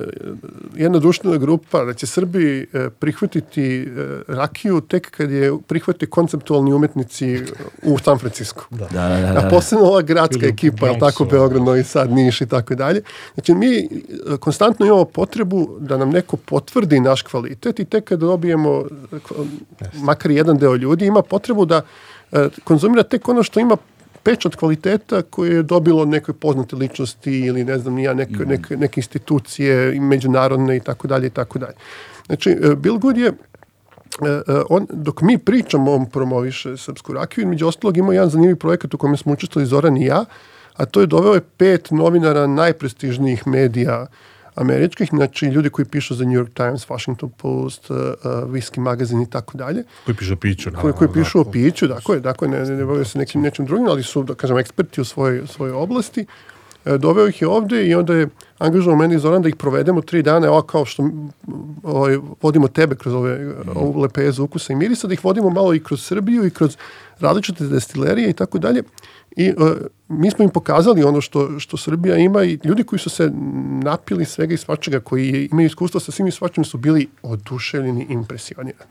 jedna 0.75 0.99
društvena 0.99 1.37
grupa, 1.37 1.85
da 1.85 1.93
će 1.93 2.05
Srbi 2.07 2.45
e, 2.63 2.89
prihvatiti 2.91 3.63
e, 3.77 3.85
rakiju 4.27 4.81
tek 4.81 5.11
kad 5.11 5.31
je 5.31 5.53
prihvate 5.59 6.05
konceptualni 6.05 6.73
umetnici 6.73 7.39
u 7.83 7.97
San 7.97 8.17
Francisco. 8.19 8.63
Da, 8.69 8.87
da, 8.87 9.09
da. 9.09 9.31
da. 9.33 9.39
A 9.39 9.49
posebno 9.49 9.85
ova 9.85 10.01
gradska 10.01 10.45
ekipa, 10.45 10.93
tako, 10.95 11.23
ono. 11.23 11.31
Beograd, 11.31 11.61
Novi 11.61 11.83
Sad, 11.83 12.11
Niš 12.11 12.34
i 12.41 12.45
tako 12.45 12.75
dalje. 12.75 13.01
Znači, 13.33 13.53
mi 13.53 13.77
e, 13.77 13.87
konstantno 14.39 14.85
imamo 14.85 15.05
potrebu 15.05 15.77
da 15.79 15.97
nam 15.97 16.09
neko 16.09 16.37
potvrdi 16.37 16.99
naš 16.99 17.21
kvalitet 17.21 17.79
i 17.79 17.85
tek 17.85 18.03
kad 18.03 18.19
dobijemo 18.19 18.83
e, 19.11 19.17
makar 19.93 20.31
jedan 20.31 20.57
deo 20.57 20.75
ljudi 20.75 21.05
ima 21.05 21.21
potrebu 21.21 21.65
da 21.65 21.81
e, 22.31 22.47
konzumira 22.63 23.03
tek 23.03 23.27
ono 23.29 23.43
što 23.43 23.59
ima 23.59 23.77
pečat 24.23 24.55
kvaliteta 24.55 25.21
koje 25.21 25.55
je 25.55 25.63
dobilo 25.63 26.05
neke 26.05 26.33
poznate 26.33 26.75
ličnosti 26.75 27.31
ili 27.31 27.63
ne 27.63 27.79
znam 27.79 27.93
nija 27.93 28.13
neke, 28.13 28.45
neke, 28.45 28.77
neke 28.77 28.99
institucije 28.99 29.99
međunarodne 29.99 30.77
i 30.77 30.79
tako 30.79 31.07
dalje 31.07 31.27
i 31.27 31.29
tako 31.29 31.59
dalje. 31.59 31.75
Znači, 32.25 32.57
Bill 32.77 32.97
Good 32.97 33.17
je 33.17 33.33
on, 34.69 34.87
dok 34.89 35.21
mi 35.21 35.37
pričamo, 35.37 35.93
on 35.93 36.05
promoviše 36.05 36.77
srpsku 36.77 37.13
rakiju. 37.13 37.41
Između 37.41 37.67
ostalog 37.67 37.97
ima 37.97 38.13
jedan 38.13 38.29
zanimljiv 38.29 38.55
projekat 38.55 38.93
u 38.93 38.97
kojem 38.97 39.17
smo 39.17 39.33
učestvovali 39.33 39.67
Zoran 39.67 39.97
i 39.97 40.05
ja, 40.05 40.25
a 40.77 40.85
to 40.85 41.01
je 41.01 41.07
doveo 41.07 41.33
je 41.33 41.41
pet 41.41 41.91
novinara 41.91 42.47
najprestižnijih 42.47 43.47
medija 43.47 44.07
američkih, 44.55 45.09
znači 45.09 45.45
ljudi 45.45 45.69
koji 45.69 45.85
pišu 45.85 46.15
za 46.15 46.25
New 46.25 46.33
York 46.33 46.53
Times, 46.53 46.89
Washington 46.89 47.29
Post, 47.37 47.89
uh, 47.89 47.97
uh, 47.97 48.03
Whisky 48.25 48.79
magazin 48.79 49.21
i 49.21 49.29
tako 49.29 49.57
dalje, 49.57 49.83
koji 50.05 50.15
piše 50.15 50.33
o 50.33 50.35
piću. 50.35 50.63
koji, 50.63 50.73
naravno, 50.73 50.93
koji 50.93 51.07
da. 51.07 51.13
pišu 51.13 51.39
o 51.39 51.43
piću, 51.43 51.87
dakle, 51.87 52.19
dakle 52.19 52.47
ne, 52.47 52.59
ne, 52.59 52.75
ne 52.75 52.85
bave 52.85 53.05
se 53.05 53.19
nekim 53.19 53.41
nečim 53.41 53.65
drugim, 53.65 53.87
ali 53.87 54.03
su, 54.03 54.23
da 54.23 54.35
kažem, 54.35 54.57
eksperti 54.57 55.01
u 55.01 55.05
svojoj, 55.05 55.47
svojoj 55.47 55.73
oblasti. 55.73 56.25
E, 56.85 56.97
doveo 56.97 57.27
ih 57.27 57.41
je 57.41 57.47
ovde 57.47 57.87
i 57.87 57.95
onda 57.95 58.13
je 58.13 58.27
angažovao 58.57 58.99
meni 58.99 59.19
Zoran 59.19 59.41
da 59.41 59.49
ih 59.49 59.55
provedemo 59.55 60.01
tri 60.01 60.21
dana, 60.21 60.47
evo 60.47 60.61
kao 60.61 60.85
što 60.85 61.09
ovaj, 61.83 62.17
vodimo 62.41 62.67
tebe 62.67 62.95
kroz 62.95 63.13
ove, 63.13 63.53
ovu 63.75 64.01
lepezu 64.01 64.43
ukusa 64.43 64.73
i 64.73 64.75
mirisa, 64.75 65.07
da 65.07 65.13
ih 65.13 65.25
vodimo 65.25 65.49
malo 65.49 65.73
i 65.73 65.83
kroz 65.83 66.03
Srbiju 66.03 66.45
i 66.45 66.49
kroz 66.49 66.77
različite 67.19 67.67
destilerije 67.67 68.29
i 68.29 68.33
tako 68.33 68.59
dalje. 68.59 68.83
I 69.35 69.45
e, 69.45 69.53
mi 70.07 70.31
smo 70.31 70.43
im 70.43 70.49
pokazali 70.49 71.03
ono 71.03 71.21
što, 71.21 71.59
što 71.59 71.77
Srbija 71.77 72.17
ima 72.17 72.43
i 72.43 72.59
ljudi 72.63 72.83
koji 72.83 72.99
su 72.99 73.09
se 73.09 73.31
napili 73.83 74.25
svega 74.25 74.53
i 74.53 74.57
svačega, 74.57 74.99
koji 74.99 75.49
imaju 75.51 75.65
iskustvo 75.65 75.99
sa 75.99 76.11
svim 76.11 76.27
i 76.27 76.31
svačim 76.31 76.63
su 76.63 76.77
bili 76.77 77.07
oduševljeni 77.21 78.05
i 78.09 78.13
impresionirani. 78.13 78.89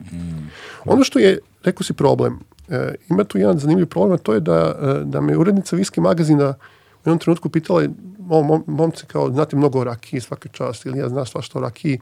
Ono 0.84 1.04
što 1.04 1.18
je, 1.18 1.38
rekao 1.62 1.84
si 1.84 1.92
problem, 1.92 2.38
e, 2.68 2.94
ima 3.10 3.24
tu 3.24 3.38
jedan 3.38 3.58
zanimljiv 3.58 3.86
problem, 3.86 4.12
a 4.12 4.18
to 4.18 4.34
je 4.34 4.40
da, 4.40 4.76
e, 4.82 5.04
da 5.04 5.20
me 5.20 5.36
urednica 5.36 5.76
Viski 5.76 6.00
magazina 6.00 6.54
u 6.94 7.08
jednom 7.08 7.18
trenutku 7.18 7.48
pitala, 7.48 7.82
o, 8.30 8.42
mom, 8.42 8.64
momci 8.66 9.06
kao, 9.06 9.30
znate 9.30 9.56
mnogo 9.56 9.80
o 9.80 9.84
rakiji 9.84 10.20
svake 10.20 10.48
čast, 10.48 10.86
ili 10.86 10.98
ja 10.98 11.08
znaš 11.08 11.30
svašta 11.30 11.58
o 11.58 11.62
rakiji, 11.62 12.00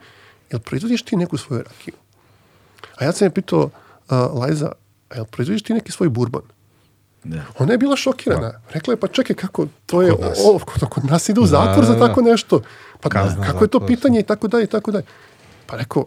jel 0.50 0.60
proizvodiš 0.60 1.02
ti 1.02 1.16
neku 1.16 1.36
svoju 1.36 1.62
rakiju? 1.62 1.94
A 2.98 3.04
ja 3.04 3.12
sam 3.12 3.26
je 3.26 3.30
pitao, 3.30 3.62
uh, 3.64 4.40
Lajza, 4.40 4.72
jel 5.14 5.24
proizvodiš 5.24 5.62
ti 5.62 5.74
neki 5.74 5.92
svoj 5.92 6.08
burban? 6.08 6.42
Da. 7.24 7.42
Ona 7.58 7.72
je 7.72 7.78
bila 7.78 7.96
šokirana. 7.96 8.52
Rekla 8.70 8.92
je, 8.92 8.96
pa 8.96 9.08
čekaj, 9.08 9.36
kako, 9.36 9.66
to 9.86 10.02
je, 10.02 10.10
Kod 10.10 10.20
nas. 10.20 10.38
o, 10.44 10.58
kod, 10.58 10.88
kod 10.88 11.04
nas 11.04 11.28
ide 11.28 11.40
u 11.40 11.46
zatvor 11.46 11.84
Da, 11.84 11.86
za 11.86 11.92
da, 11.92 11.98
da. 11.98 12.06
tako 12.08 12.22
nešto. 12.22 12.62
Pa 13.00 13.08
Kazna, 13.08 13.46
kako 13.46 13.64
je 13.64 13.68
to 13.68 13.80
pitanje 13.80 14.20
i 14.20 14.22
tako 14.22 14.48
dalje 14.48 14.64
i 14.64 14.66
tako 14.66 14.90
dalje. 14.90 15.04
Pa 15.66 15.76
rekao, 15.76 16.04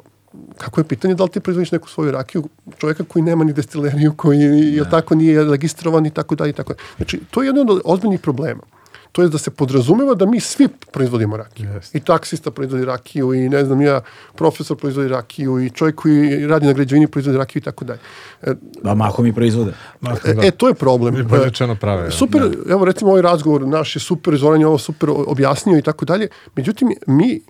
kako 0.58 0.80
je 0.80 0.84
pitanje 0.84 1.16
da 1.16 1.24
li 1.24 1.30
ti 1.30 1.40
proizvodiš 1.40 1.72
neku 1.72 1.90
svoju 1.90 2.12
rakiju 2.12 2.44
čovjeka 2.78 3.04
koji 3.04 3.24
nema 3.24 3.44
ni 3.44 3.54
destileriju, 3.54 4.14
koji 4.18 4.40
je 4.76 4.90
tako 4.90 5.16
nije 5.16 5.44
registrovan 5.44 6.06
i 6.06 6.12
tako 6.12 6.36
dalje 6.36 6.50
i 6.50 6.54
tako 6.54 6.74
dalje. 6.74 6.84
Znači, 6.98 7.20
to 7.32 7.42
je 7.44 7.48
jedan 7.48 7.70
od 7.70 7.82
ozbiljnih 7.86 8.20
problema. 8.20 8.64
To 9.16 9.22
je 9.22 9.30
da 9.30 9.38
se 9.38 9.52
podrazumeva 9.52 10.14
da 10.16 10.26
mi 10.26 10.40
svi 10.40 10.68
proizvodimo 10.92 11.38
rakiju. 11.38 11.70
Jeste. 11.70 11.98
I 11.98 12.02
taksista 12.02 12.52
proizvodi 12.52 12.86
rakiju, 12.86 13.34
i 13.34 13.50
ne 13.50 13.66
znam 13.66 13.82
ja, 13.82 14.02
profesor 14.36 14.78
proizvodi 14.78 15.08
rakiju, 15.10 15.60
i 15.60 15.70
čovjek 15.70 15.96
koji 15.96 16.48
radi 16.48 16.66
na 16.66 16.74
građevini 16.74 17.08
proizvodi 17.08 17.38
rakiju 17.38 17.60
i 17.60 17.64
tako 17.64 17.86
dalje. 17.86 18.00
E, 18.42 18.54
Da, 18.84 18.96
mahom 18.96 19.26
i 19.26 19.34
proizvode. 19.34 19.74
E, 20.26 20.34
da. 20.34 20.48
e, 20.48 20.52
to 20.52 20.68
je 20.68 20.74
problem. 20.74 21.16
I 21.16 21.24
bolje 21.24 21.44
rečeno 21.44 21.76
prave, 21.76 22.04
ja. 22.04 22.12
Super, 22.12 22.42
evo 22.70 22.86
recimo 22.86 23.12
ovaj 23.12 23.22
razgovor 23.22 23.68
naš 23.68 23.96
je 23.96 24.00
super, 24.00 24.36
Zoran 24.38 24.62
je 24.62 24.68
ovo 24.68 24.78
super 24.78 25.10
objasnio 25.10 25.78
i 25.78 25.82
tako 25.82 26.06
dalje. 26.06 26.28
Međutim, 26.56 26.90
mi 27.08 27.36
e, 27.36 27.42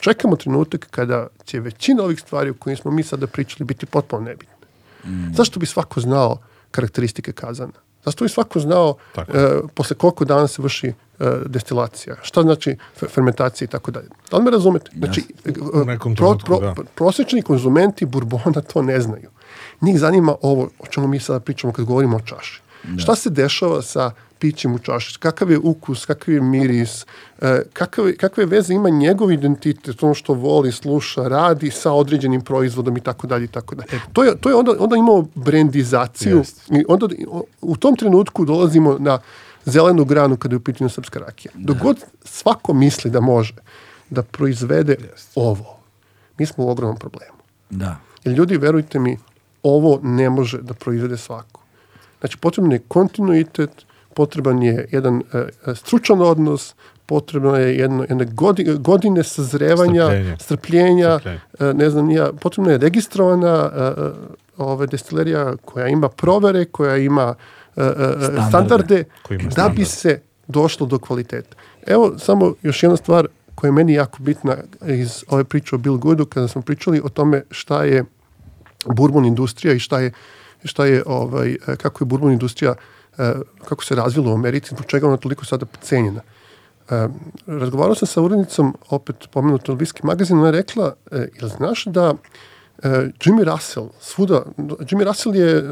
čekamo 0.00 0.36
trenutak 0.36 0.86
kada 0.90 1.26
će 1.44 1.60
većina 1.60 2.02
ovih 2.02 2.20
stvari 2.20 2.50
o 2.50 2.54
kojim 2.54 2.76
smo 2.76 2.90
mi 2.90 3.02
sada 3.02 3.26
pričali 3.26 3.64
biti 3.64 3.86
potpuno 3.86 4.22
nebitne. 4.22 4.66
Zašto 5.34 5.60
bi 5.60 5.66
svako 5.66 6.00
znao 6.00 6.38
karakteristike 6.70 7.32
kazana? 7.32 7.85
Zašto 8.06 8.24
bi 8.24 8.28
svako 8.28 8.60
znao 8.60 8.94
Tako 9.14 9.32
e, 9.32 9.60
posle 9.74 9.96
koliko 9.96 10.24
dana 10.24 10.46
se 10.46 10.62
vrši 10.62 10.86
e, 10.86 10.92
destilacija? 11.46 12.16
Šta 12.22 12.42
znači 12.42 12.76
fe- 13.00 13.08
fermentacija 13.08 13.66
i 13.66 13.68
tako 13.68 13.90
dalje? 13.90 14.08
Da 14.30 14.36
li 14.36 14.44
me 14.44 14.50
razumete? 14.50 14.90
Znači, 14.98 15.24
e, 15.44 15.52
U 15.72 15.84
nekom 15.84 16.16
trenutku, 16.16 16.60
da. 16.60 16.74
prosječni 16.94 17.42
konzumenti 17.42 18.06
burbona 18.06 18.60
to 18.72 18.82
ne 18.82 19.00
znaju. 19.00 19.30
Njih 19.80 19.98
zanima 19.98 20.34
ovo 20.42 20.68
o 20.78 20.86
čemu 20.86 21.06
mi 21.06 21.20
sada 21.20 21.40
pričamo 21.40 21.72
kad 21.72 21.84
govorimo 21.84 22.16
o 22.16 22.20
čaši. 22.20 22.60
Šta 22.98 23.14
se 23.14 23.30
dešava 23.30 23.82
sa 23.82 24.10
pićem 24.38 24.74
u 24.74 24.78
čaši? 24.78 25.18
Kakav 25.18 25.50
je 25.50 25.58
ukus, 25.58 26.06
kakav 26.06 26.34
je 26.34 26.40
miris, 26.40 27.06
e, 27.40 27.62
kakav, 27.72 28.06
je- 28.08 28.16
kakve 28.16 28.44
veze 28.46 28.74
ima 28.74 28.88
njegov 28.90 29.32
identitet, 29.32 30.02
ono 30.02 30.14
što 30.14 30.34
voli, 30.34 30.72
sluša, 30.72 31.28
radi 31.28 31.70
sa 31.70 31.92
određenim 31.92 32.40
proizvodom 32.40 32.96
i 32.96 33.00
tako 33.00 33.26
dalje 33.26 33.44
i 33.44 33.48
tako 33.48 33.74
dalje. 33.74 34.00
To 34.12 34.24
je, 34.24 34.36
to 34.36 34.48
je 34.48 34.54
onda, 34.54 34.72
onda 34.78 34.96
imamo 34.96 35.28
brendizaciju 35.34 36.36
Jeste. 36.38 36.62
i 36.74 36.84
onda 36.88 37.08
u 37.60 37.76
tom 37.76 37.96
trenutku 37.96 38.44
dolazimo 38.44 38.96
na 38.98 39.18
zelenu 39.64 40.04
granu 40.04 40.36
kada 40.36 40.52
je 40.54 40.56
u 40.56 40.60
pitanju 40.60 40.90
srpska 40.90 41.18
rakija. 41.18 41.52
Dok 41.54 41.78
god 41.78 42.04
svako 42.24 42.72
misli 42.74 43.10
da 43.10 43.20
može 43.20 43.54
da 44.10 44.22
proizvede 44.22 44.96
ovo, 45.34 45.76
mi 46.38 46.46
smo 46.46 46.64
u 46.64 46.70
ogromnom 46.70 46.98
problemu. 46.98 47.36
Da. 47.70 47.96
Jer 48.24 48.34
ljudi, 48.34 48.56
verujte 48.56 48.98
mi, 48.98 49.18
ovo 49.62 50.00
ne 50.02 50.30
može 50.30 50.62
da 50.62 50.74
proizvede 50.74 51.16
svako. 51.16 51.60
Znači, 52.20 52.38
potreban 52.38 52.72
je 52.72 52.78
kontinuitet, 52.88 53.85
potreban 54.16 54.62
je 54.62 54.88
jedan 54.92 55.22
e, 55.32 55.74
stručan 55.74 56.22
odnos, 56.22 56.74
potrebno 57.06 57.56
je 57.56 57.76
jedno, 57.78 58.06
jedne 58.08 58.24
godine, 58.24 58.74
godine 58.74 59.22
sazrevanja, 59.24 60.06
strpljenja, 60.40 61.18
Strpljenje. 61.18 61.40
e, 61.60 61.74
ne 61.74 61.90
znam, 61.90 62.10
ja, 62.10 62.30
potrebno 62.40 62.72
je 62.72 62.78
registrovana 62.78 63.70
e, 63.74 63.80
e, 63.80 64.10
ove 64.56 64.86
destilerija 64.86 65.56
koja 65.64 65.88
ima 65.88 66.08
provere, 66.08 66.64
koja 66.64 66.96
ima 66.96 67.34
e, 67.76 67.82
e, 67.82 67.92
Standarde. 67.92 68.48
standarde, 68.48 69.04
ima 69.30 69.38
da 69.38 69.44
bi 69.44 69.52
standarde. 69.52 69.84
se 69.84 70.20
došlo 70.48 70.86
do 70.86 70.98
kvaliteta. 70.98 71.56
Evo 71.86 72.18
samo 72.18 72.54
još 72.62 72.82
jedna 72.82 72.96
stvar 72.96 73.26
koja 73.54 73.68
je 73.68 73.72
meni 73.72 73.92
jako 73.94 74.18
bitna 74.22 74.56
iz 74.86 75.24
ove 75.28 75.44
priče 75.44 75.74
o 75.74 75.78
Bill 75.78 75.98
Goodu, 75.98 76.26
kada 76.26 76.48
smo 76.48 76.62
pričali 76.62 77.00
o 77.04 77.08
tome 77.08 77.42
šta 77.50 77.84
je 77.84 78.04
bourbon 78.86 79.24
industrija 79.24 79.74
i 79.74 79.78
šta 79.78 80.00
je, 80.00 80.12
šta 80.64 80.86
je 80.86 81.02
ovaj, 81.06 81.52
e, 81.52 81.76
kako 81.76 82.04
je 82.04 82.06
bourbon 82.06 82.32
industrija 82.32 82.70
e, 82.72 82.95
kako 83.64 83.84
se 83.84 83.94
razvila 83.94 84.30
u 84.30 84.34
Americi, 84.34 84.68
zbog 84.70 84.86
čega 84.86 85.04
je 85.04 85.08
ona 85.08 85.16
toliko 85.16 85.44
sada 85.44 85.66
cenjena. 85.80 86.20
E, 86.90 87.08
razgovarao 87.48 87.94
sam 87.94 88.06
sa 88.08 88.22
urednicom, 88.22 88.76
opet 88.88 89.16
pomenuto 89.30 89.74
Whisky 89.74 90.04
magazin, 90.04 90.38
ona 90.38 90.46
je 90.46 90.52
rekla, 90.52 90.94
e, 91.12 91.28
jel 91.34 91.48
znaš 91.48 91.84
da 91.84 92.14
e, 92.78 92.88
Jimmy 93.20 93.44
Russell, 93.44 93.88
svuda, 94.00 94.42
Jimmy 94.58 95.04
Russell 95.04 95.36
je 95.36 95.50
e, 95.50 95.62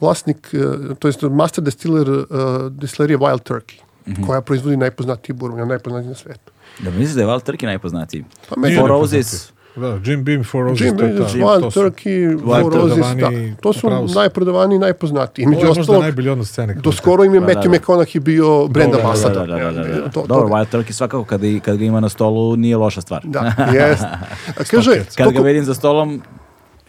vlasnik, 0.00 0.54
e, 0.54 0.58
to 0.94 1.08
jest 1.08 1.22
master 1.22 1.64
distiller 1.64 2.08
e, 2.08 2.24
distillerie 2.70 3.18
Wild 3.18 3.42
Turkey, 3.44 3.80
koja 4.26 4.40
proizvodi 4.40 4.76
najpoznatiji 4.76 5.34
bourbon, 5.34 5.68
najpoznatiji 5.68 6.08
na 6.08 6.14
svetu. 6.14 6.52
Da 6.78 6.90
misliš 6.90 7.10
da 7.10 7.20
je 7.20 7.26
Wild 7.26 7.42
Turkey 7.42 7.64
najpoznatiji? 7.64 8.24
Pa 8.48 8.56
meni- 8.56 8.76
Four 8.76 8.88
Roses. 8.88 9.52
Da, 9.80 10.00
Jim 10.04 10.24
Beam, 10.24 10.44
Four 10.44 10.64
Roses, 10.64 10.80
Jim 10.80 10.88
je 10.90 11.04
Beam, 11.04 11.16
ta- 11.18 11.24
Wild 11.28 11.60
to 11.60 11.70
su 11.70 11.80
Turkey, 11.80 12.40
Four 12.60 12.72
Roses, 12.74 13.06
da. 13.16 13.30
To 13.60 13.72
su 13.72 13.86
najprodavaniji, 14.14 14.78
najpoznatiji. 14.78 15.44
Ovo 15.44 15.50
Među 15.50 15.60
je 15.60 15.66
možda 15.66 15.80
ostalog, 15.80 16.02
najbolji 16.02 16.28
odnos 16.28 16.48
scene. 16.48 16.74
do 16.74 16.92
skoro 16.92 17.24
im 17.24 17.34
je 17.34 17.40
Da, 17.40 17.46
da, 17.46 17.52
Matthew 17.52 17.64
da. 17.64 17.70
McConaughey 17.70 18.20
bio 18.20 18.68
brand 18.68 18.90
Da, 18.90 18.96
da, 18.96 19.02
da, 19.02 19.08
ambasador. 19.08 19.48
Da, 19.48 19.56
da, 19.56 19.72
da, 19.72 19.82
da, 19.84 19.94
da. 19.94 20.10
To- 20.10 20.26
Dobro. 20.26 20.48
Wild 20.48 20.66
Turkey 20.68 20.92
svakako 20.92 21.24
kad, 21.24 21.44
i- 21.44 21.60
kad 21.60 21.76
ga 21.76 21.84
ima 21.84 22.00
na 22.00 22.08
stolu 22.08 22.56
nije 22.56 22.76
loša 22.76 23.00
stvar. 23.00 23.22
Da, 23.24 23.40
jest. 23.74 24.02
A 24.50 24.64
kaže. 24.70 25.04
Kad 25.16 25.32
ga 25.32 25.40
vidim 25.40 25.64
za 25.64 25.74
stolom, 25.74 26.22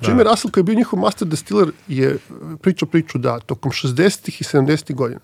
Jimmy 0.02 0.24
Russell 0.24 0.52
koji 0.52 0.62
je 0.62 0.66
bio 0.66 0.76
njihov 0.76 1.00
master 1.00 1.28
distiller 1.28 1.68
je 1.88 2.18
pričao 2.62 2.88
priču 2.88 3.18
da 3.18 3.40
tokom 3.40 3.72
60. 3.72 4.30
i 4.32 4.44
70. 4.44 4.94
godina 4.94 5.20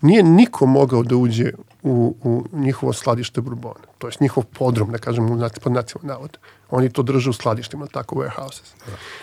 nije 0.00 0.22
niko 0.22 0.66
mogao 0.66 1.02
da 1.02 1.16
uđe 1.16 1.52
u, 1.82 2.16
u 2.22 2.44
njihovo 2.52 2.92
skladište 2.92 3.40
bourbona. 3.40 3.84
To 3.98 4.06
je 4.06 4.12
njihov 4.20 4.44
podrum, 4.44 4.92
da 4.92 4.98
kažem, 4.98 5.28
pod 5.62 5.72
nacionalnom 5.72 5.82
navod. 6.08 6.38
Oni 6.70 6.92
to 6.92 7.02
drže 7.02 7.30
u 7.30 7.32
skladištima, 7.32 7.86
tako 7.86 8.16
warehouses. 8.16 8.74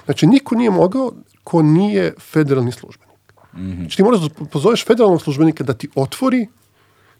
Znači, 0.05 0.27
niko 0.27 0.55
nije 0.55 0.69
mogao 0.69 1.11
ko 1.43 1.61
nije 1.61 2.13
federalni 2.19 2.71
službenik. 2.71 3.33
Znači, 3.75 3.97
ti 3.97 4.03
moraš 4.03 4.19
da 4.19 4.45
pozoveš 4.45 4.85
federalnog 4.85 5.21
službenika 5.21 5.63
da 5.63 5.73
ti 5.73 5.89
otvori 5.95 6.47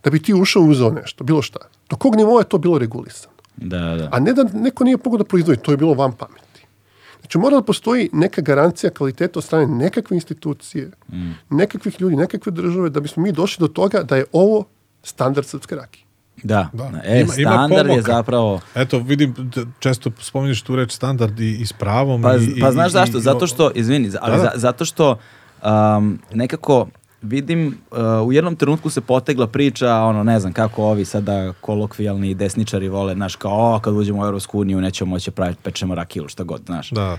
da 0.04 0.10
bi 0.10 0.22
ti 0.22 0.34
ušao 0.34 0.64
i 0.64 0.70
uzeo 0.70 0.92
nešto, 0.92 1.24
bilo 1.24 1.42
šta. 1.42 1.60
Do 1.90 1.96
kog 1.96 2.16
nivoa 2.16 2.42
je 2.42 2.50
to 2.50 2.58
bilo 2.58 2.78
regulisano? 2.78 3.34
da, 3.58 3.80
da. 3.80 4.10
A 4.12 4.20
ne 4.20 4.34
da 4.34 4.44
neko 4.44 4.84
nije 4.84 4.98
mogao 5.06 5.18
da 5.18 5.24
proizvodi, 5.24 5.62
to 5.62 5.72
je 5.72 5.78
bilo 5.78 5.94
van 5.94 6.12
pameti. 6.12 6.66
Znači 7.20 7.38
mora 7.38 7.56
da 7.56 7.64
postoji 7.64 8.10
neka 8.14 8.42
garancija 8.42 8.90
kvaliteta 8.90 9.40
od 9.40 9.44
strane 9.44 9.68
nekakve 9.68 10.18
institucije, 10.18 10.92
nekakvih 11.50 12.02
ljudi, 12.02 12.16
nekakve 12.16 12.52
države, 12.52 12.90
da 12.90 13.00
bismo 13.00 13.24
mi 13.24 13.32
došli 13.32 13.62
do 13.64 13.68
toga 13.68 14.04
da 14.04 14.16
je 14.18 14.26
ovo 14.32 14.66
standard 15.04 15.48
srpske 15.48 15.76
rakije. 15.76 16.06
Da. 16.44 16.70
Da. 16.74 16.84
E, 17.04 17.22
Ima- 17.22 17.34
ima 17.36 17.52
standard 17.52 17.72
je 17.80 17.90
pomoka. 17.90 18.02
zapravo... 18.08 18.60
Eto, 18.76 19.00
vidim, 19.00 19.36
često 19.80 20.12
spominješ 20.20 20.62
tu 20.62 20.76
reč 20.76 20.92
standard 20.92 21.40
i, 21.40 21.52
i 21.52 21.66
s 21.66 21.74
pravom. 21.74 22.22
Pa, 22.22 22.36
i, 22.36 22.60
pa 22.62 22.70
i- 22.70 22.72
znaš 22.72 22.88
i- 22.88 22.92
zašto? 22.92 23.20
Zato 23.20 23.48
što, 23.48 23.72
izvini, 23.72 24.12
ali 24.22 24.32
Da, 24.32 24.38
da. 24.38 24.44
za- 24.44 24.52
zato 24.56 24.86
što 24.86 25.18
um, 25.64 26.20
nekako 26.34 26.88
vidim, 27.24 27.78
uh, 27.92 27.98
u 28.22 28.34
jednom 28.34 28.56
trenutku 28.56 28.90
se 28.90 29.02
potegla 29.02 29.48
priča, 29.48 29.96
ono, 29.96 30.24
ne 30.24 30.40
znam, 30.40 30.54
kako 30.54 30.84
ovi 30.84 31.06
sada 31.06 31.54
kolokvijalni 31.54 32.34
desničari 32.34 32.90
vole, 32.90 33.14
znaš, 33.14 33.36
kao, 33.36 33.76
o, 33.76 33.80
kad 33.80 33.94
uđemo 33.94 34.22
u 34.22 34.26
Europsku 34.26 34.60
uniju, 34.60 34.82
nećemo 34.82 35.10
moći 35.10 35.32
praviti, 35.32 35.60
pečemo 35.64 35.96
rakiju, 35.96 36.28
šta 36.28 36.44
god, 36.44 36.62
znaš. 36.66 36.90
Da. 36.90 37.18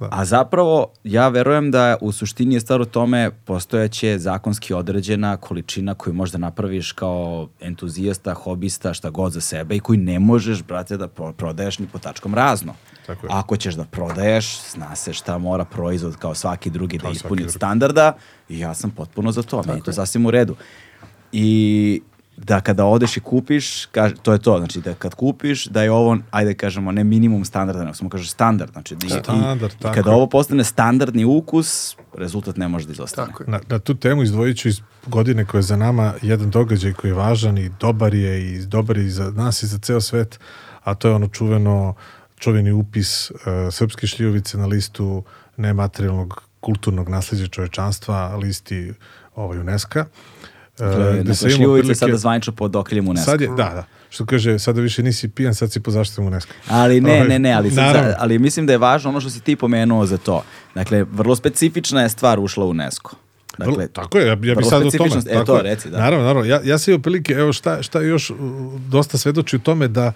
A 0.00 0.24
zapravo, 0.24 0.86
ja 1.04 1.28
verujem 1.28 1.70
da 1.70 1.96
u 2.00 2.12
suštini 2.12 2.54
je 2.54 2.60
stvar 2.60 2.80
u 2.80 2.84
tome 2.84 3.30
postojaće 3.44 4.18
zakonski 4.18 4.74
određena 4.74 5.36
količina 5.36 5.94
koju 5.94 6.14
možda 6.14 6.38
napraviš 6.38 6.92
kao 6.92 7.48
entuzijasta, 7.60 8.34
hobista, 8.34 8.94
šta 8.94 9.10
god 9.10 9.32
za 9.32 9.40
sebe 9.40 9.76
i 9.76 9.80
koju 9.80 9.98
ne 9.98 10.18
možeš, 10.18 10.62
brate, 10.62 10.96
da 10.96 11.08
pro- 11.08 11.32
prodaješ 11.32 11.78
ni 11.78 11.86
po 11.86 11.98
tačkom 11.98 12.34
razno. 12.34 12.74
Tako 13.06 13.26
je. 13.26 13.30
Ako 13.32 13.56
ćeš 13.56 13.74
da 13.74 13.84
prodaješ, 13.84 14.60
zna 14.72 14.96
se 14.96 15.12
šta 15.12 15.38
mora 15.38 15.64
proizvod 15.64 16.16
kao 16.16 16.34
svaki 16.34 16.70
drugi 16.70 16.98
da 16.98 17.02
Kao 17.02 17.12
ispuni 17.12 17.40
svaki 17.40 17.44
od 17.44 17.52
standarda 17.52 18.12
i 18.48 18.58
ja 18.58 18.74
sam 18.74 18.90
potpuno 18.90 19.32
za 19.32 19.42
to, 19.42 19.62
meni 19.66 19.78
je 19.78 19.82
to 19.82 19.92
sasvim 19.92 20.26
u 20.26 20.30
redu. 20.30 20.56
I 21.32 22.02
da 22.38 22.60
kada 22.60 22.84
odeš 22.84 23.16
i 23.16 23.20
kupiš, 23.20 23.86
kaž, 23.86 24.12
to 24.22 24.32
je 24.32 24.38
to, 24.38 24.58
znači 24.58 24.80
da 24.80 24.94
kad 24.94 25.14
kupiš, 25.14 25.64
da 25.66 25.82
je 25.82 25.90
ovo, 25.90 26.18
ajde 26.30 26.54
kažemo, 26.54 26.92
ne 26.92 27.04
minimum 27.04 27.44
standarda, 27.44 27.84
nego 27.84 27.94
samo 27.94 28.10
kažeš 28.10 28.30
standard, 28.30 28.72
znači 28.72 28.96
da 28.96 29.06
i- 29.06 29.08
i- 29.08 29.22
Standard, 29.22 29.72
i, 29.72 29.78
tako 29.78 29.94
kada 29.94 30.10
je. 30.10 30.16
ovo 30.16 30.26
postane 30.26 30.64
standardni 30.64 31.24
ukus, 31.24 31.96
rezultat 32.14 32.56
ne 32.56 32.68
može 32.68 32.86
da 32.86 32.92
izostane. 32.92 33.28
Tako 33.28 33.42
je. 33.42 33.50
Na, 33.50 33.60
na 33.68 33.78
tu 33.78 33.94
temu 33.94 34.22
izdvojit 34.22 34.58
ću 34.58 34.68
iz 34.68 34.80
godine 35.06 35.44
koje 35.44 35.58
je 35.58 35.62
za 35.62 35.76
nama 35.76 36.14
jedan 36.22 36.50
događaj 36.50 36.92
koji 36.92 37.10
je 37.10 37.14
važan 37.14 37.58
i 37.58 37.70
dobar 37.80 38.14
je 38.14 38.52
i 38.52 38.66
dobar 38.66 38.98
je 38.98 39.06
i 39.06 39.10
za 39.10 39.30
nas 39.30 39.62
i 39.62 39.66
za 39.66 39.78
ceo 39.78 40.00
svet, 40.00 40.38
a 40.84 40.94
to 40.94 41.08
je 41.08 41.14
ono 41.14 41.28
čuveno 41.28 41.94
čuveni 42.36 42.72
upis 42.72 43.30
uh, 43.30 43.36
srpske 43.70 44.06
šljivovice 44.06 44.58
na 44.58 44.66
listu 44.66 45.22
nematerijalnog 45.56 46.42
kulturnog 46.60 47.08
nasleđa 47.08 47.46
čovečanstva, 47.46 48.36
listi 48.36 48.92
ovaj, 49.34 49.58
UNESCO. 49.58 50.00
Uh, 50.00 50.06
Dakle, 50.78 51.04
gde 51.04 51.18
dakle 51.18 51.34
se 51.34 51.46
ima 51.46 51.56
šljivovica 51.56 51.78
je 51.80 51.92
otprilike- 51.92 51.98
sada 51.98 52.16
zvanično 52.16 52.52
pod 52.52 52.76
okriljem 52.76 53.08
UNESCO. 53.08 53.30
Sad 53.30 53.40
je, 53.40 53.48
da, 53.48 53.54
da. 53.54 53.84
Što 54.10 54.26
kaže, 54.26 54.58
sada 54.58 54.80
više 54.80 55.02
nisi 55.02 55.28
pijan, 55.28 55.54
sad 55.54 55.72
si 55.72 55.80
po 55.80 55.90
zaštitom 55.90 56.26
UNESCO. 56.26 56.52
Ali 56.68 57.00
ne, 57.00 57.12
Ovaj, 57.12 57.28
ne, 57.28 57.38
ne, 57.38 57.52
ali, 57.52 57.70
sad, 57.70 58.14
ali 58.18 58.38
mislim 58.38 58.66
da 58.66 58.72
je 58.72 58.78
važno 58.78 59.10
ono 59.10 59.20
što 59.20 59.30
si 59.30 59.40
ti 59.40 59.56
pomenuo 59.56 60.06
za 60.06 60.16
to. 60.16 60.42
Dakle, 60.74 61.04
vrlo 61.04 61.36
specifična 61.36 62.02
je 62.02 62.08
stvar 62.08 62.40
ušla 62.40 62.64
u 62.64 62.70
UNESCO. 62.70 63.16
Dakle, 63.58 63.74
Vrlo- 63.74 63.88
tako 63.88 64.18
je, 64.18 64.26
ja, 64.26 64.30
ja 64.42 64.54
bih 64.54 64.66
sad 64.68 64.86
o 64.86 64.90
tome. 64.90 65.10
E, 65.20 65.32
tako 65.32 65.44
to 65.44 65.56
je. 65.56 65.62
reci, 65.62 65.90
da. 65.90 65.98
Naravno, 65.98 66.24
naravno. 66.24 66.48
Ja, 66.48 66.60
ja 66.64 66.78
sam 66.78 66.92
imao 66.92 67.02
prilike, 67.02 67.32
evo 67.32 67.52
šta, 67.52 67.82
šta 67.82 68.00
još 68.00 68.32
dosta 68.88 69.18
svedoči 69.18 69.56
u 69.56 69.60
tome 69.60 69.88
da 69.88 70.12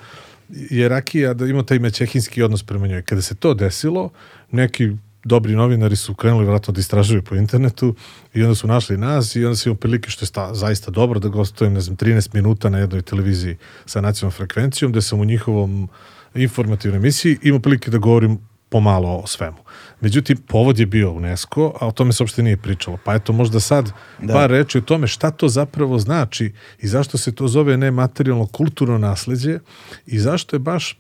je 0.49 0.89
Rakija, 0.89 1.35
da 1.35 1.47
ima 1.47 1.63
taj 1.63 1.79
mećehinski 1.79 2.43
odnos 2.43 2.63
prema 2.63 2.87
njoj. 2.87 3.03
Kada 3.03 3.23
se 3.23 3.35
to 3.35 3.55
desilo, 3.55 4.11
neki 4.51 4.91
dobri 5.25 5.57
novinari 5.57 5.97
su 5.97 6.15
krenuli 6.15 6.47
vratno 6.47 6.73
da 6.73 6.81
istražuju 6.81 7.23
po 7.23 7.35
internetu 7.35 7.95
i 8.35 8.43
onda 8.43 8.55
su 8.55 8.67
našli 8.67 8.97
nas 8.97 9.37
i 9.37 9.45
onda 9.45 9.57
sam 9.57 9.71
imao 9.71 9.79
prilike 9.79 10.11
što 10.11 10.23
je 10.23 10.27
sta, 10.27 10.55
zaista 10.55 10.91
dobro 10.91 11.21
da 11.21 11.29
gostujem, 11.29 11.73
ne 11.73 11.81
znam, 11.81 11.97
13 11.97 12.35
minuta 12.35 12.71
na 12.71 12.79
jednoj 12.79 13.03
televiziji 13.03 13.57
sa 13.87 14.01
nacionalnom 14.01 14.37
frekvencijom, 14.37 14.93
gde 14.93 15.03
sam 15.03 15.21
u 15.21 15.25
njihovom 15.25 15.89
informativnoj 16.35 16.97
emisiji 16.97 17.39
imao 17.43 17.61
prilike 17.61 17.91
da 17.91 17.99
govorim 17.99 18.39
pomalo 18.69 19.17
o 19.17 19.27
svemu. 19.27 19.57
Međutim, 20.01 20.37
povod 20.37 20.79
je 20.79 20.87
bio 20.87 21.13
UNESCO, 21.13 21.73
a 21.81 21.87
o 21.87 21.93
tome 21.93 22.13
se 22.13 22.23
uopšte 22.23 22.43
nije 22.43 22.57
pričalo. 22.57 22.99
Pa 23.05 23.15
eto, 23.15 23.33
možda 23.33 23.61
sad 23.61 23.93
Da. 24.23 24.33
par 24.33 24.51
reči 24.51 24.79
o 24.79 24.81
tome 24.81 25.07
šta 25.07 25.31
to 25.31 25.49
zapravo 25.49 25.99
znači 25.99 26.53
i 26.81 26.89
zašto 26.89 27.19
se 27.19 27.35
to 27.35 27.49
zove 27.49 27.77
nematerijalno 27.77 28.47
kulturno 28.47 28.99
nasleđe 28.99 29.59
i 30.07 30.19
zašto 30.19 30.57
je 30.57 30.61
baš 30.61 30.93
e, 30.93 30.97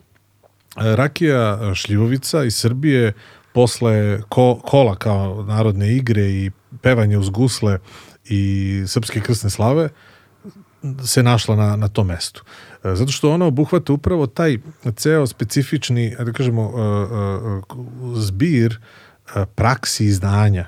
Rakija 0.76 1.74
Šljivovica 1.74 2.44
iz 2.44 2.56
Srbije 2.56 3.12
posle 3.52 4.22
ko, 4.28 4.60
kola 4.64 4.96
kao 4.96 5.44
narodne 5.48 5.96
igre 5.96 6.22
i 6.22 6.50
pevanje 6.82 7.18
uz 7.18 7.30
gusle 7.30 7.78
i 8.24 8.84
srpske 8.86 9.20
krsne 9.20 9.50
slave 9.50 9.88
se 11.06 11.22
našla 11.22 11.56
na, 11.56 11.76
na 11.76 11.88
tom 11.88 12.06
mestu. 12.06 12.44
E, 12.84 12.94
Zato 12.94 13.12
što 13.12 13.32
ona 13.32 13.46
obuhvata 13.46 13.92
upravo 13.92 14.26
taj 14.26 14.58
ceo 14.96 15.26
specifični, 15.26 16.16
da 16.18 16.32
kažemo, 16.32 16.62
e, 16.62 16.80
e, 16.80 18.20
zbir 18.20 18.80
praksi 19.54 20.06
i 20.06 20.12
znanja 20.12 20.66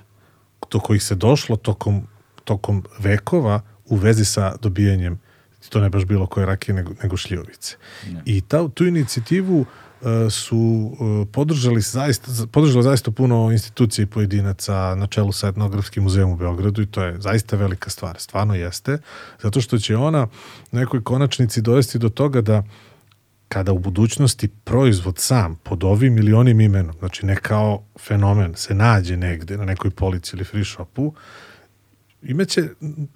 do 0.70 0.80
kojih 0.80 1.02
se 1.02 1.14
došlo 1.14 1.56
tokom, 1.56 2.06
tokom 2.44 2.84
vekova 2.98 3.60
u 3.84 3.96
vezi 3.96 4.24
sa 4.24 4.56
dobijanjem 4.56 5.20
to 5.68 5.80
ne 5.80 5.90
baš 5.90 6.04
bilo 6.04 6.26
koje 6.26 6.46
rakije 6.46 6.74
nego, 6.74 6.92
nego 7.02 7.16
šljivovice. 7.16 7.76
I 8.24 8.40
ta, 8.40 8.68
tu 8.68 8.86
inicijativu 8.86 9.60
e, 9.60 9.83
su 10.30 10.92
e, 10.92 11.32
podržali 11.32 11.80
zaista, 11.80 12.30
podržalo 12.52 12.82
zaista 12.82 13.10
puno 13.10 13.52
institucija 13.52 14.02
i 14.02 14.06
pojedinaca 14.06 14.94
na 14.94 15.06
čelu 15.06 15.32
sa 15.32 15.48
etnografskim 15.48 16.02
muzejom 16.02 16.30
u 16.30 16.36
Beogradu 16.36 16.82
i 16.82 16.86
to 16.86 17.02
je 17.02 17.20
zaista 17.20 17.56
velika 17.56 17.90
stvar, 17.90 18.16
stvarno 18.18 18.54
jeste, 18.54 18.98
zato 19.42 19.60
što 19.60 19.78
će 19.78 19.96
ona 19.96 20.26
nekoj 20.72 21.04
konačnici 21.04 21.60
dovesti 21.60 21.98
do 21.98 22.08
toga 22.08 22.40
da 22.40 22.62
kada 23.48 23.72
u 23.72 23.78
budućnosti 23.78 24.48
proizvod 24.48 25.18
sam 25.18 25.56
pod 25.56 25.84
ovim 25.84 26.18
ili 26.18 26.32
onim 26.32 26.60
imenom, 26.60 26.94
znači 26.98 27.26
ne 27.26 27.36
kao 27.36 27.82
fenomen, 28.00 28.54
se 28.54 28.74
nađe 28.74 29.16
negde 29.16 29.56
na 29.56 29.64
nekoj 29.64 29.90
polici 29.90 30.36
ili 30.36 30.44
free 30.44 30.64
shopu, 30.64 31.14
imaće 32.22 32.62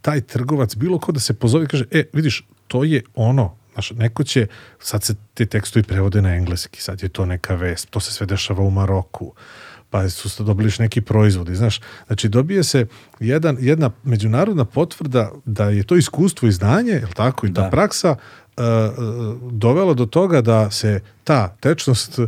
taj 0.00 0.20
trgovac 0.20 0.76
bilo 0.76 0.98
ko 0.98 1.12
da 1.12 1.20
se 1.20 1.34
pozove 1.34 1.64
i 1.64 1.68
kaže, 1.68 1.84
e, 1.90 2.04
vidiš, 2.12 2.46
to 2.66 2.84
je 2.84 3.02
ono, 3.14 3.57
Znaš, 3.78 3.90
neko 3.90 4.24
će, 4.24 4.46
sad 4.78 5.02
se 5.02 5.14
te 5.34 5.46
tekstovi 5.46 5.82
prevode 5.82 6.22
na 6.22 6.34
engleski, 6.34 6.82
sad 6.82 7.02
je 7.02 7.08
to 7.08 7.26
neka 7.26 7.54
vest, 7.54 7.90
to 7.90 8.00
se 8.00 8.12
sve 8.12 8.26
dešava 8.26 8.62
u 8.62 8.70
Maroku, 8.70 9.32
pa 9.90 10.08
su 10.08 10.28
se 10.28 10.42
dobili 10.42 10.70
neki 10.78 11.00
proizvodi, 11.00 11.54
znaš. 11.54 11.80
Znači, 12.06 12.28
dobije 12.28 12.64
se 12.64 12.86
jedan, 13.20 13.56
jedna 13.60 13.90
međunarodna 14.04 14.64
potvrda 14.64 15.32
da 15.44 15.64
je 15.64 15.82
to 15.82 15.96
iskustvo 15.96 16.48
i 16.48 16.52
znanje, 16.52 16.92
je 16.92 17.06
tako, 17.14 17.46
i 17.46 17.54
ta 17.54 17.62
Da. 17.62 17.70
praksa 17.70 18.10
uh, 18.10 18.64
uh, 18.64 19.52
dovela 19.52 19.94
do 19.94 20.06
toga 20.06 20.40
da 20.40 20.70
se 20.70 21.00
ta 21.24 21.56
tečnost 21.60 22.18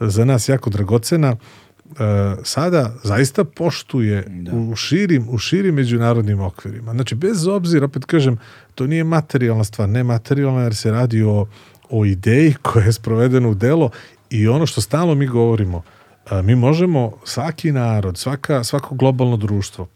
za 0.00 0.24
nas 0.24 0.48
jako 0.48 0.70
dragocena 0.70 1.32
uh, 1.32 1.96
sada 2.42 2.94
zaista 3.04 3.44
poštuje 3.44 4.26
u 4.52 4.76
širim, 4.76 5.28
u 5.28 5.38
širim 5.38 5.74
međunarodnim 5.74 6.40
okvirima. 6.40 6.92
Znači, 6.92 7.14
bez 7.14 7.46
obzira, 7.46 7.86
opet 7.86 8.04
kažem, 8.04 8.38
to 8.80 8.86
nije 8.86 9.04
materijalna 9.04 9.64
stvar, 9.64 9.88
ne 9.88 10.04
materijalna 10.04 10.62
jer 10.62 10.74
se 10.74 10.90
radi 10.90 11.22
o, 11.22 11.46
o 11.90 12.04
ideji 12.04 12.54
koja 12.62 12.84
je 12.84 12.92
sprovedena 12.92 13.48
u 13.48 13.54
delo 13.54 13.90
i 14.30 14.48
ono 14.48 14.66
što 14.66 14.80
stalno 14.80 15.14
mi 15.14 15.26
govorimo, 15.26 15.82
a, 16.30 16.42
mi 16.42 16.54
možemo, 16.54 17.12
svaki 17.24 17.72
narod, 17.72 18.18
svaka, 18.18 18.64
svako 18.64 18.94
globalno 18.94 19.36
društvo, 19.36 19.88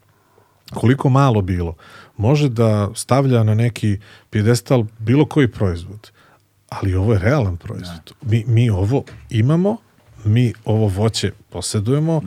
koliko 0.75 1.09
malo 1.09 1.43
bilo, 1.43 1.75
može 2.17 2.49
da 2.49 2.91
stavlja 2.95 3.43
na 3.43 3.55
neki 3.55 3.99
pjedestal 4.31 4.85
bilo 4.99 5.27
koji 5.27 5.49
proizvod. 5.49 6.11
Ali 6.69 6.95
ovo 6.95 7.13
je 7.13 7.19
realan 7.19 7.57
proizvod. 7.57 8.13
Mi, 8.23 8.45
mi 8.47 8.71
ovo 8.71 9.05
imamo, 9.31 9.77
mi 10.25 10.53
ovo 10.65 10.89
voće 10.89 11.33
posjedujemo 11.51 12.21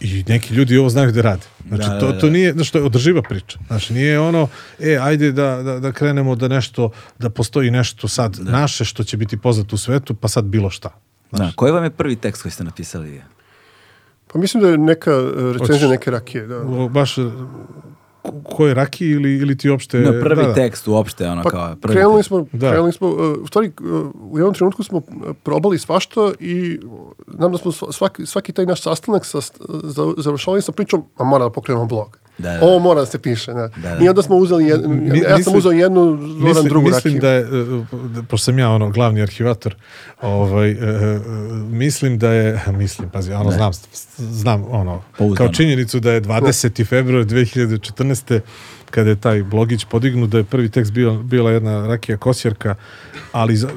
i 0.00 0.24
neki 0.28 0.54
ljudi 0.54 0.78
ovo 0.78 0.88
znaju 0.88 1.12
da 1.12 1.22
rade. 1.22 1.46
Znači, 1.68 1.82
Da, 1.82 1.94
da, 1.94 2.00
to, 2.00 2.12
da. 2.12 2.18
to 2.18 2.30
nije, 2.30 2.52
znači, 2.52 2.72
to 2.72 2.78
je 2.78 2.84
održiva 2.84 3.22
priča. 3.22 3.58
Znači, 3.66 3.94
nije 3.94 4.20
ono, 4.20 4.48
e, 4.78 4.98
ajde 5.00 5.32
da, 5.32 5.62
da, 5.62 5.78
da 5.78 5.92
krenemo 5.92 6.36
da 6.36 6.48
nešto, 6.48 6.90
da 7.18 7.30
postoji 7.30 7.70
nešto 7.70 8.08
sad 8.08 8.38
naše 8.40 8.84
što 8.84 9.04
će 9.04 9.16
biti 9.16 9.36
poznato 9.36 9.74
u 9.74 9.78
svetu, 9.78 10.14
pa 10.14 10.28
sad 10.28 10.44
bilo 10.44 10.70
šta. 10.70 10.90
Da, 11.32 11.52
koji 11.56 11.72
vam 11.72 11.84
je 11.84 11.90
prvi 11.90 12.16
tekst 12.16 12.42
koji 12.42 12.52
ste 12.52 12.64
napisali? 12.64 13.22
Pa 14.32 14.38
mislim 14.38 14.62
da 14.62 14.68
je 14.68 14.78
neka 14.78 15.10
recenzija 15.58 15.88
neke 15.88 16.10
rakije. 16.10 16.46
Da. 16.46 16.60
Baš, 16.90 17.16
koje 18.44 18.74
raki 18.74 19.06
ili, 19.06 19.32
ili 19.32 19.56
ti 19.56 19.70
uopšte... 19.70 19.98
No, 19.98 20.10
prvi 20.12 20.36
da, 20.36 20.48
da. 20.48 20.54
tekst 20.54 20.88
uopšte, 20.88 21.28
ono 21.28 21.42
Pa 21.42 21.50
kao 21.50 21.76
prvi 21.76 21.94
krenuli 21.94 22.16
tekst. 22.16 22.28
smo, 22.28 22.46
Da. 22.52 22.70
krenuli 22.70 22.92
smo, 22.92 23.08
uh, 23.08 23.14
u 23.42 23.46
stvari 23.46 23.72
uh, 23.80 23.86
u 24.22 24.38
jednom 24.38 24.54
trenutku 24.54 24.82
smo 24.82 25.02
probali 25.42 25.78
svašta 25.78 26.32
i 26.40 26.80
znam 27.28 27.52
da 27.52 27.58
smo 27.58 27.72
sva- 27.72 27.92
svaki, 27.92 28.26
svaki 28.26 28.52
taj 28.52 28.66
naš 28.66 28.82
sastanak 28.82 29.26
sa, 29.26 29.38
za, 29.82 30.12
završavali 30.16 30.62
sa 30.62 30.72
pričom, 30.72 31.04
a 31.16 31.24
mora 31.24 31.44
da 31.44 31.50
pokrenemo 31.50 31.86
blog. 31.86 32.18
Da, 32.40 32.50
da. 32.50 32.58
Ovo 32.62 32.78
mora 32.78 33.00
da 33.00 33.06
se 33.06 33.18
piše. 33.18 33.52
Da. 33.52 33.68
Da, 33.68 33.94
da. 33.94 34.04
I 34.04 34.08
onda 34.08 34.22
smo 34.22 34.36
uzeli, 34.36 34.64
jed, 34.64 34.80
ja 34.80 34.86
sam 35.22 35.36
mislim- 35.36 35.56
uzeo 35.56 35.72
jednu, 35.72 36.00
Zoran 36.18 36.48
Mislim, 36.48 36.64
drugu 36.64 36.88
mislim 36.88 37.14
rakiju. 37.14 37.20
da 37.20 37.28
je, 37.28 37.40
e, 37.40 37.84
da- 38.08 38.22
pošto 38.22 38.44
sam 38.44 38.58
ja 38.58 38.70
ono 38.70 38.90
glavni 38.90 39.22
arhivator, 39.22 39.74
ovaj, 40.20 40.70
e, 40.70 40.74
e, 40.74 41.18
mislim 41.64 42.18
da 42.18 42.30
je, 42.30 42.60
mislim, 42.72 43.10
pazi, 43.10 43.32
ono, 43.32 43.50
znam, 43.50 43.72
znam, 44.18 44.64
ono, 44.70 45.02
Pouzdano. 45.18 45.36
kao 45.36 45.54
činjenicu 45.54 46.00
da 46.00 46.12
je 46.12 46.20
20. 46.20 46.86
februar 46.86 47.24
2014. 47.24 48.40
kada 48.90 49.10
je 49.10 49.16
taj 49.16 49.42
blogić 49.42 49.84
podignut, 49.84 50.30
da 50.30 50.38
je 50.38 50.44
prvi 50.44 50.68
tekst 50.68 50.92
bio, 50.92 51.14
bila 51.14 51.50
jedna 51.50 51.86
rakija 51.86 52.16
kosjerka, 52.18 52.74
ali 53.32 53.56
za, 53.56 53.68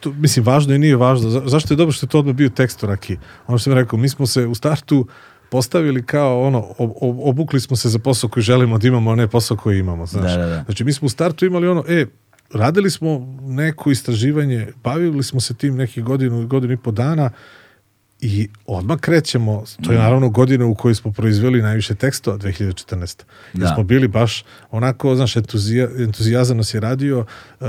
to, 0.00 0.12
mislim, 0.12 0.44
važno 0.44 0.74
i 0.74 0.78
nije 0.78 0.96
važno. 0.96 1.30
Za, 1.30 1.42
zašto 1.46 1.74
je 1.74 1.78
dobro 1.78 1.92
što 1.92 2.06
je 2.06 2.10
to 2.10 2.18
odmah 2.18 2.34
bio 2.34 2.48
tekst 2.48 2.84
o 2.84 2.86
rakiji? 2.86 3.18
Ono 3.46 3.58
što 3.58 3.64
sam 3.64 3.78
rekao, 3.78 3.98
mi 3.98 4.08
smo 4.08 4.26
se 4.26 4.46
u 4.46 4.54
startu 4.54 5.06
postavili 5.50 6.02
kao 6.02 6.42
ono, 6.42 6.74
ob, 6.78 6.90
ob- 6.90 7.20
obukli 7.22 7.60
smo 7.60 7.76
se 7.76 7.88
za 7.88 7.98
posao 7.98 8.30
koji 8.30 8.42
želimo 8.42 8.78
da 8.78 8.88
imamo, 8.88 9.10
a 9.10 9.14
ne 9.14 9.28
posao 9.28 9.56
koji 9.56 9.78
imamo. 9.78 10.06
Znaš. 10.06 10.32
Da, 10.32 10.36
da, 10.36 10.46
da. 10.46 10.62
Znači, 10.64 10.84
mi 10.84 10.92
smo 10.92 11.06
u 11.06 11.08
startu 11.08 11.46
imali 11.46 11.68
ono, 11.68 11.84
e, 11.88 12.06
radili 12.52 12.90
smo 12.90 13.38
neko 13.40 13.90
istraživanje, 13.90 14.68
bavili 14.84 15.22
smo 15.22 15.40
se 15.40 15.54
tim 15.54 15.76
nekih 15.76 16.04
godinu, 16.04 16.46
godinu 16.46 16.72
i 16.72 16.76
po 16.76 16.90
dana 16.90 17.30
i 18.20 18.48
odmah 18.66 18.98
krećemo, 18.98 19.64
to 19.76 19.90
Mm. 19.90 19.94
je 19.94 19.98
naravno 19.98 20.28
godina 20.28 20.66
u 20.66 20.74
kojoj 20.74 20.94
smo 20.94 21.12
proizveli 21.12 21.62
najviše 21.62 21.94
tekstova, 21.94 22.36
2014. 22.38 23.24
Jer 23.54 23.60
Da. 23.60 23.68
smo 23.68 23.82
bili 23.82 24.08
baš 24.08 24.44
onako, 24.70 25.16
znaš, 25.16 25.36
entuzija, 25.36 25.88
entuzijazam 25.98 26.56
nas 26.56 26.74
je 26.74 26.80
radio, 26.80 27.18
uh, 27.60 27.66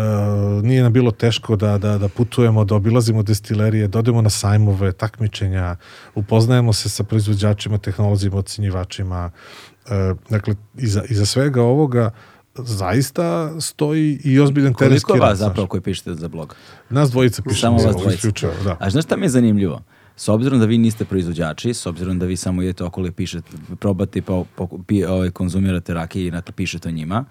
nije 0.64 0.84
nam 0.84 0.94
bilo 0.94 1.12
teško 1.12 1.56
da, 1.56 1.78
da, 1.78 1.98
da 1.98 2.08
putujemo, 2.08 2.66
da 2.66 2.76
obilazimo 2.76 3.24
destilerije, 3.24 3.88
da 3.88 4.00
odemo 4.00 4.22
na 4.22 4.30
sajmove, 4.30 4.92
takmičenja, 4.92 5.76
upoznajemo 6.16 6.74
se 6.74 6.90
sa 6.90 7.04
proizvođačima, 7.04 7.78
tehnolozima, 7.78 8.38
ocenjivačima. 8.38 9.32
Uh, 9.86 9.92
dakle, 10.30 10.56
iza, 10.76 11.04
iza 11.06 11.26
svega 11.26 11.62
ovoga 11.64 12.12
zaista 12.56 13.26
stoji 13.62 14.20
i 14.24 14.40
ozbiljan 14.40 14.74
terenski 14.74 15.06
Koliko 15.06 15.20
rad, 15.20 15.30
vas 15.30 15.38
znaš. 15.38 15.48
zapravo 15.48 15.68
koji 15.68 15.82
pišete 15.82 16.14
za 16.14 16.28
blog? 16.28 16.56
Nas 16.90 17.12
dvojica 17.12 17.42
pišemo. 17.42 17.80
Samo 17.80 17.92
vas 17.92 18.02
dvojica. 18.20 18.48
da. 18.64 18.78
A 18.80 18.90
znaš 18.90 19.06
šta 19.06 19.18
mi 19.18 19.26
je 19.26 19.30
zanimljivo? 19.30 19.82
S 20.20 20.28
obzirom 20.30 20.60
da 20.60 20.66
vi 20.66 20.78
niste 20.78 21.06
proizvođači, 21.06 21.74
s 21.74 21.86
obzirom 21.86 22.20
da 22.20 22.26
vi 22.26 22.38
samo 22.38 22.62
idete 22.62 22.84
okolo 22.84 23.08
i 23.08 23.12
pišete, 23.12 23.48
probate 23.80 24.22
pa 24.22 24.44
po, 24.56 24.68
pi, 24.88 25.06
ovaj, 25.06 25.32
konzumirate 25.32 25.94
rakije 25.94 26.28
i 26.28 26.32
dakle, 26.32 26.54
pišete 26.54 26.90
o 26.90 26.92
njima 26.92 27.26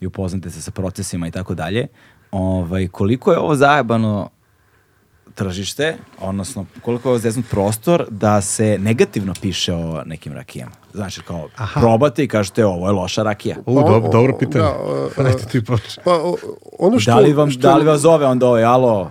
i 0.00 0.06
upoznate 0.06 0.50
se 0.50 0.62
sa 0.62 0.70
procesima 0.70 1.28
i 1.28 1.30
tako 1.30 1.54
dalje, 1.54 1.86
ovaj, 2.30 2.88
koliko 2.88 3.32
je 3.32 3.38
ovo 3.38 3.56
zajebano 3.56 4.28
tržište, 5.34 5.96
odnosno 6.20 6.66
koliko 6.82 7.08
je 7.08 7.10
ovo 7.10 7.18
zeznut 7.18 7.46
prostor 7.50 8.06
da 8.10 8.40
se 8.40 8.78
negativno 8.78 9.34
piše 9.42 9.74
o 9.74 10.02
nekim 10.06 10.32
rakijama. 10.32 10.72
Znači, 10.94 11.22
kao 11.22 11.48
probate 11.74 12.24
i 12.24 12.28
kažete 12.28 12.66
ovo 12.66 12.86
je 12.86 12.92
loša 12.92 13.22
rakija. 13.22 13.56
U, 13.66 13.74
dobro, 13.74 13.94
O, 13.94 14.12
dobro 14.12 14.34
o, 14.34 14.38
pitanje. 14.38 14.64
da, 14.64 14.70
o, 14.70 15.10
Ajde 15.26 15.44
ti 15.52 15.64
počne. 15.64 16.02
Pa 16.04 16.22
ono 16.78 17.00
što... 17.00 17.10
Da 17.10 17.18
li, 17.18 17.32
vam, 17.32 17.50
što, 17.50 17.60
da 17.60 17.76
li 17.76 17.84
vas 17.84 18.00
zove 18.00 18.26
onda 18.26 18.46
ovaj, 18.46 18.64
alo, 18.64 19.10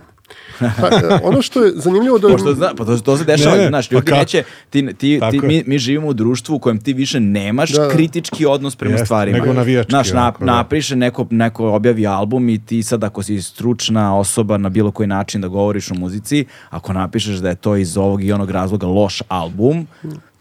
pa, 0.80 0.86
e, 0.86 1.18
ono 1.22 1.42
što 1.42 1.64
je 1.64 1.72
zanimljivo 1.76 2.18
da... 2.18 2.28
Pošto 2.28 2.54
zna, 2.54 2.70
pa 2.76 2.84
to, 2.84 2.98
to 2.98 3.16
se 3.16 3.24
dešava, 3.24 3.56
Ne, 3.56 3.68
znaš, 3.68 3.88
pa 3.88 3.94
ljudi 3.94 4.06
kako? 4.06 4.18
neće, 4.18 4.42
ti, 4.70 4.86
ti, 4.86 4.94
ti, 4.94 5.18
Tako 5.20 5.46
mi, 5.46 5.64
mi 5.66 5.78
živimo 5.78 6.08
u 6.08 6.12
društvu 6.12 6.54
u 6.54 6.58
kojem 6.58 6.80
ti 6.80 6.92
više 6.92 7.20
nemaš 7.20 7.70
Da, 7.70 7.82
da. 7.82 7.88
kritički 7.88 8.46
odnos 8.46 8.76
prema 8.76 8.92
Jeste, 8.94 9.04
stvarima. 9.06 9.38
nego 9.38 9.52
navijački 9.52 9.90
Znaš, 9.90 10.12
na, 10.12 10.20
onako, 10.20 10.44
da. 10.44 10.52
napiše 10.52 10.96
neko, 10.96 11.26
neko 11.30 11.72
objavi 11.72 12.06
album 12.06 12.48
i 12.48 12.64
ti 12.64 12.82
sad 12.82 13.04
ako 13.04 13.22
si 13.22 13.42
stručna 13.42 14.18
osoba 14.18 14.56
na 14.56 14.68
bilo 14.68 14.90
koji 14.90 15.06
način 15.06 15.40
da 15.40 15.48
govoriš 15.48 15.90
o 15.90 15.94
muzici, 15.94 16.44
ako 16.70 16.92
napišeš 16.92 17.36
da 17.36 17.48
je 17.48 17.54
to 17.54 17.76
iz 17.76 17.96
ovog 17.96 18.24
i 18.24 18.32
onog 18.32 18.50
razloga 18.50 18.86
loš 18.86 19.22
album, 19.28 19.86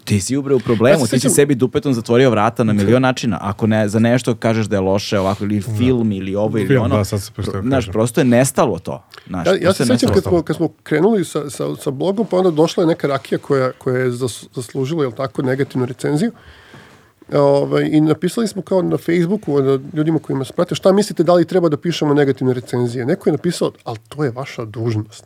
ti 0.03 0.21
si 0.21 0.37
ubre 0.37 0.55
u 0.55 0.59
problemu, 0.59 0.99
Ja 0.99 1.05
se 1.05 1.11
ti 1.11 1.19
si 1.19 1.29
sebi 1.29 1.55
dupetom 1.55 1.93
zatvorio 1.93 2.29
vrata 2.29 2.63
na 2.63 2.73
milion 2.73 3.01
načina. 3.01 3.37
Ako 3.41 3.67
ne, 3.67 3.89
za 3.89 3.99
nešto 3.99 4.35
kažeš 4.35 4.65
da 4.65 4.75
je 4.75 4.79
loše 4.79 5.19
ovako 5.19 5.43
ili 5.43 5.61
film 5.61 6.11
ili 6.11 6.35
ovo 6.35 6.57
ili 6.57 6.67
Film, 6.67 6.83
ono, 6.83 6.97
da, 6.97 7.03
sad 7.03 7.21
se 7.21 7.31
znaš, 7.63 7.87
prosto 7.87 8.21
je 8.21 8.25
nestalo 8.25 8.79
to. 8.79 9.03
Znaš, 9.27 9.47
Ja, 9.47 9.55
ja 9.61 9.73
se 9.73 9.85
nestalo 9.85 10.13
kad 10.13 10.23
smo, 10.23 10.41
kad 10.41 10.55
smo 10.55 10.69
krenuli 10.83 11.25
sa, 11.25 11.49
sa, 11.49 11.75
sa 11.75 11.91
blogom, 11.91 12.27
pa 12.27 12.37
onda 12.37 12.51
došla 12.51 12.83
je 12.83 12.87
neka 12.87 13.07
rakija 13.07 13.37
koja, 13.37 13.71
koja 13.71 13.97
je 13.97 14.11
zas, 14.11 14.45
zaslužila, 14.55 15.03
jel 15.03 15.11
tako, 15.11 15.41
negativnu 15.41 15.85
recenziju. 15.85 16.31
Ovaj, 17.33 17.89
I 17.91 18.01
napisali 18.01 18.47
smo 18.47 18.61
kao 18.61 18.81
na 18.81 18.97
Facebooku 18.97 19.55
onda 19.55 19.79
ljudima 19.93 20.19
koji 20.19 20.39
nas 20.39 20.51
prate, 20.51 20.75
šta 20.75 20.91
mislite 20.91 21.23
da 21.23 21.33
li 21.33 21.45
treba 21.45 21.69
da 21.69 21.77
pišemo 21.77 22.13
negativne 22.13 22.53
recenzije? 22.53 23.05
Neko 23.05 23.29
je 23.29 23.33
napisao, 23.33 23.71
ali 23.83 23.97
to 24.09 24.23
je 24.23 24.31
vaša 24.31 24.65
dužnost. 24.65 25.25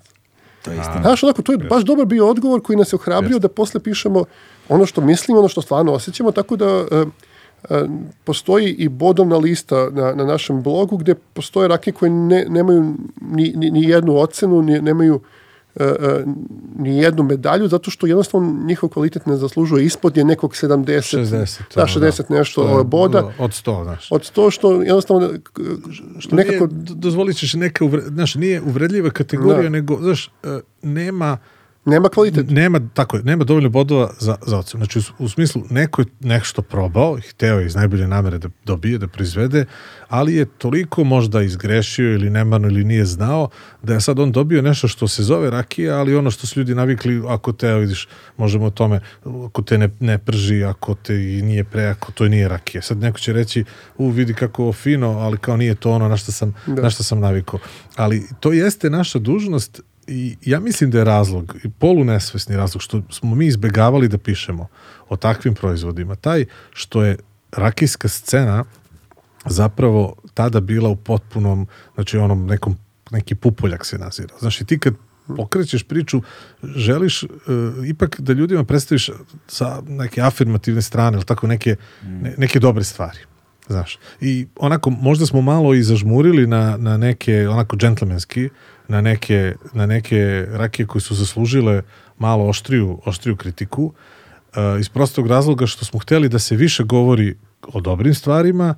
To 0.66 0.72
je 0.72 0.78
istina. 0.78 1.02
Znaš, 1.02 1.24
onako, 1.24 1.42
to 1.42 1.52
je 1.52 1.58
baš 1.58 1.84
dobar 1.84 2.06
bio 2.06 2.30
odgovor 2.30 2.62
koji 2.62 2.78
nas 2.78 2.94
je 2.94 2.95
ohrabrio 2.95 3.40
da 3.40 3.48
posle 3.48 3.80
pišemo 3.80 4.26
ono 4.69 4.85
što 4.85 5.02
mislimo, 5.02 5.40
ono 5.40 5.48
što 5.48 5.61
stvarno 5.61 5.94
osjećamo, 5.94 6.32
tako 6.32 6.56
da 6.56 6.66
e, 6.92 7.06
e, 7.69 7.85
postoji 8.24 8.69
i 8.69 8.90
bodovna 8.90 9.38
lista 9.38 9.90
na, 9.92 10.14
na 10.14 10.26
našem 10.26 10.64
blogu 10.64 10.98
gde 10.98 11.16
postoje 11.16 11.68
rakije 11.68 11.94
koje 11.94 12.10
ne, 12.10 12.45
nemaju 12.50 12.94
ni, 13.24 13.53
ni, 13.56 13.72
ni 13.72 13.84
jednu 13.84 14.18
ocenu, 14.18 14.61
ni, 14.61 14.82
nemaju 14.82 15.19
e, 15.76 15.84
e, 15.84 16.24
ni 16.77 16.98
jednu 16.98 17.24
medalju, 17.24 17.68
zato 17.68 17.92
što 17.92 18.08
jednostavno 18.08 18.64
njihov 18.66 18.90
kvalitet 18.90 19.26
ne 19.26 19.35
zaslužuje 19.35 19.85
ispod 19.85 20.18
je 20.18 20.24
nekog 20.26 20.52
70, 20.52 21.18
60. 21.18 21.61
da, 21.76 21.82
ono, 21.82 22.08
60 22.08 22.24
nešto 22.30 22.64
To 22.64 22.77
je 22.77 22.84
boda, 22.84 23.32
Od 23.40 23.52
100, 23.52 23.84
znaš. 23.84 24.11
od 24.11 24.32
to 24.32 24.52
što 24.52 24.72
jednostavno 24.74 25.30
k- 25.44 25.61
Što 26.19 26.35
nekako... 26.35 26.68
nije, 26.68 26.85
dozvolit 26.95 27.38
ćeš 27.38 27.53
neka, 27.53 27.85
uvre, 27.85 28.02
znaš, 28.02 28.35
nije 28.35 28.61
uvredljiva 28.61 29.10
kategorija, 29.10 29.64
Da. 29.64 29.69
nego, 29.69 29.98
znaš, 30.02 30.32
e, 30.44 30.60
nema, 30.82 31.38
Nema 31.86 32.10
kvalitet. 32.10 32.50
nema, 32.50 32.80
tako 32.94 33.18
je, 33.18 33.24
nema 33.24 33.44
dovoljno 33.44 33.70
bodova 33.70 34.14
za, 34.20 34.36
za 34.48 34.58
ocenu. 34.58 34.86
Znači, 34.86 35.00
u, 35.00 35.24
u 35.24 35.30
smislu, 35.30 35.62
neko 35.70 36.02
je 36.02 36.06
nešto 36.20 36.62
probao, 36.62 37.18
hteo 37.30 37.60
je 37.60 37.66
iz 37.66 37.76
najbolje 37.76 38.08
namere 38.08 38.38
da 38.38 38.50
dobije, 38.66 38.98
da 38.98 39.08
proizvede, 39.08 39.66
ali 40.08 40.36
je 40.36 40.46
toliko 40.46 41.04
možda 41.04 41.42
izgrešio 41.42 42.14
ili 42.14 42.30
nemarno 42.30 42.68
ili 42.68 42.84
nije 42.84 43.06
znao, 43.06 43.50
da 43.84 43.94
je 43.94 44.02
sad 44.02 44.20
on 44.20 44.32
dobio 44.32 44.62
nešto 44.62 44.88
što 44.88 45.08
se 45.08 45.24
zove 45.24 45.50
rakija, 45.50 45.98
ali 45.98 46.16
ono 46.16 46.32
što 46.32 46.48
su 46.48 46.60
ljudi 46.60 46.76
navikli, 46.76 47.24
ako 47.28 47.52
te, 47.54 47.74
vidiš, 47.74 48.08
možemo 48.38 48.66
o 48.66 48.70
tome, 48.70 49.00
ako 49.48 49.62
te 49.62 49.78
ne, 49.78 49.90
ne 50.00 50.18
prži, 50.18 50.64
ako 50.64 50.96
te 50.96 51.16
i 51.16 51.42
nije 51.42 51.64
prejako, 51.64 52.12
to 52.12 52.26
i 52.26 52.30
nije 52.30 52.48
rakija. 52.48 52.82
Sad 52.82 52.98
neko 52.98 53.20
će 53.20 53.34
reći, 53.34 53.64
u, 53.98 54.10
vidi 54.10 54.34
kako 54.34 54.74
fino, 54.74 55.10
ali 55.10 55.38
kao 55.38 55.58
nije 55.58 55.76
to 55.76 55.92
ono 55.92 56.08
na 56.08 56.18
što 56.18 56.32
sam, 56.32 56.56
Da. 56.68 56.82
na 56.82 56.90
što 56.90 57.04
sam 57.04 57.20
navikao. 57.20 57.60
Ali 57.96 58.24
to 58.40 58.54
jeste 58.54 58.90
naša 58.90 59.20
dužnost 59.20 59.82
i 60.08 60.38
ja 60.45 60.59
mislim 60.59 60.92
da 60.92 60.98
je 60.98 61.03
razlog, 61.03 61.56
polunesvesni 61.80 62.56
razlog, 62.56 62.82
što 62.82 63.01
smo 63.09 63.35
mi 63.35 63.45
izbegavali 63.45 64.08
da 64.08 64.17
pišemo 64.17 64.67
o 65.09 65.16
takvim 65.16 65.56
proizvodima, 65.56 66.16
taj 66.16 66.45
što 66.74 67.03
je 67.03 67.17
rakijska 67.51 68.08
scena 68.08 68.64
zapravo 69.45 70.16
tada 70.34 70.59
bila 70.59 70.90
u 70.90 70.95
potpunom, 70.95 71.67
znači 71.95 72.17
onom 72.17 72.45
nekom 72.45 72.77
neki 73.11 73.35
pupoljak 73.35 73.85
se 73.85 73.98
nazira. 73.98 74.35
Znaš, 74.40 74.61
i 74.61 74.66
ti 74.66 74.80
kad 74.80 74.93
pokrećeš 75.38 75.84
priču, 75.84 76.22
želiš 76.64 77.24
uh, 77.24 77.30
ipak 77.88 78.22
da 78.22 78.34
ljudima 78.34 78.64
predstaviš 78.64 79.09
sa 79.48 79.82
neke 79.88 80.22
afirmativne 80.22 80.82
strane, 80.82 81.17
ili 81.17 81.25
tako 81.25 81.48
neke, 81.48 81.75
ne, 82.03 82.35
neke 82.38 82.59
dobre 82.59 82.84
stvari. 82.84 83.19
Znaš, 83.67 84.00
i 84.22 84.48
onako, 84.56 84.90
možda 84.90 85.25
smo 85.25 85.42
malo 85.42 85.74
i 85.74 85.84
zažmurili 85.84 86.48
na, 86.48 86.77
na 86.77 86.98
neke, 86.98 87.48
onako 87.50 87.75
džentlmenski, 87.75 88.50
na 88.88 89.02
neke, 89.02 89.56
na 89.74 89.86
neke 89.86 90.46
rakije 90.52 90.88
koje 90.88 91.02
su 91.02 91.16
zaslužile 91.16 91.82
malo 92.18 92.46
oštriju, 92.46 93.02
oštriju 93.06 93.36
kritiku, 93.36 93.84
uh, 93.86 94.80
iz 94.80 94.90
prostog 94.90 95.28
razloga 95.28 95.68
što 95.68 95.86
smo 95.86 96.00
hteli 96.00 96.30
da 96.30 96.40
se 96.40 96.56
više 96.56 96.84
govori 96.84 97.36
o 97.74 97.82
dobrim 97.82 98.14
stvarima, 98.14 98.76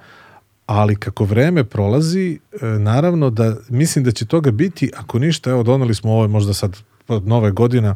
ali 0.68 0.96
kako 0.96 1.24
vreme 1.26 1.64
prolazi, 1.64 2.40
e, 2.62 2.66
naravno 2.66 3.30
da 3.30 3.56
mislim 3.70 4.06
da 4.06 4.12
će 4.12 4.26
toga 4.26 4.52
biti, 4.52 4.92
ako 4.98 5.20
ništa, 5.20 5.50
evo 5.50 5.64
doneli 5.64 5.96
smo 5.96 6.12
ovo 6.12 6.28
možda 6.28 6.54
sad 6.54 6.78
od 7.08 7.28
nove 7.28 7.52
godina 7.52 7.96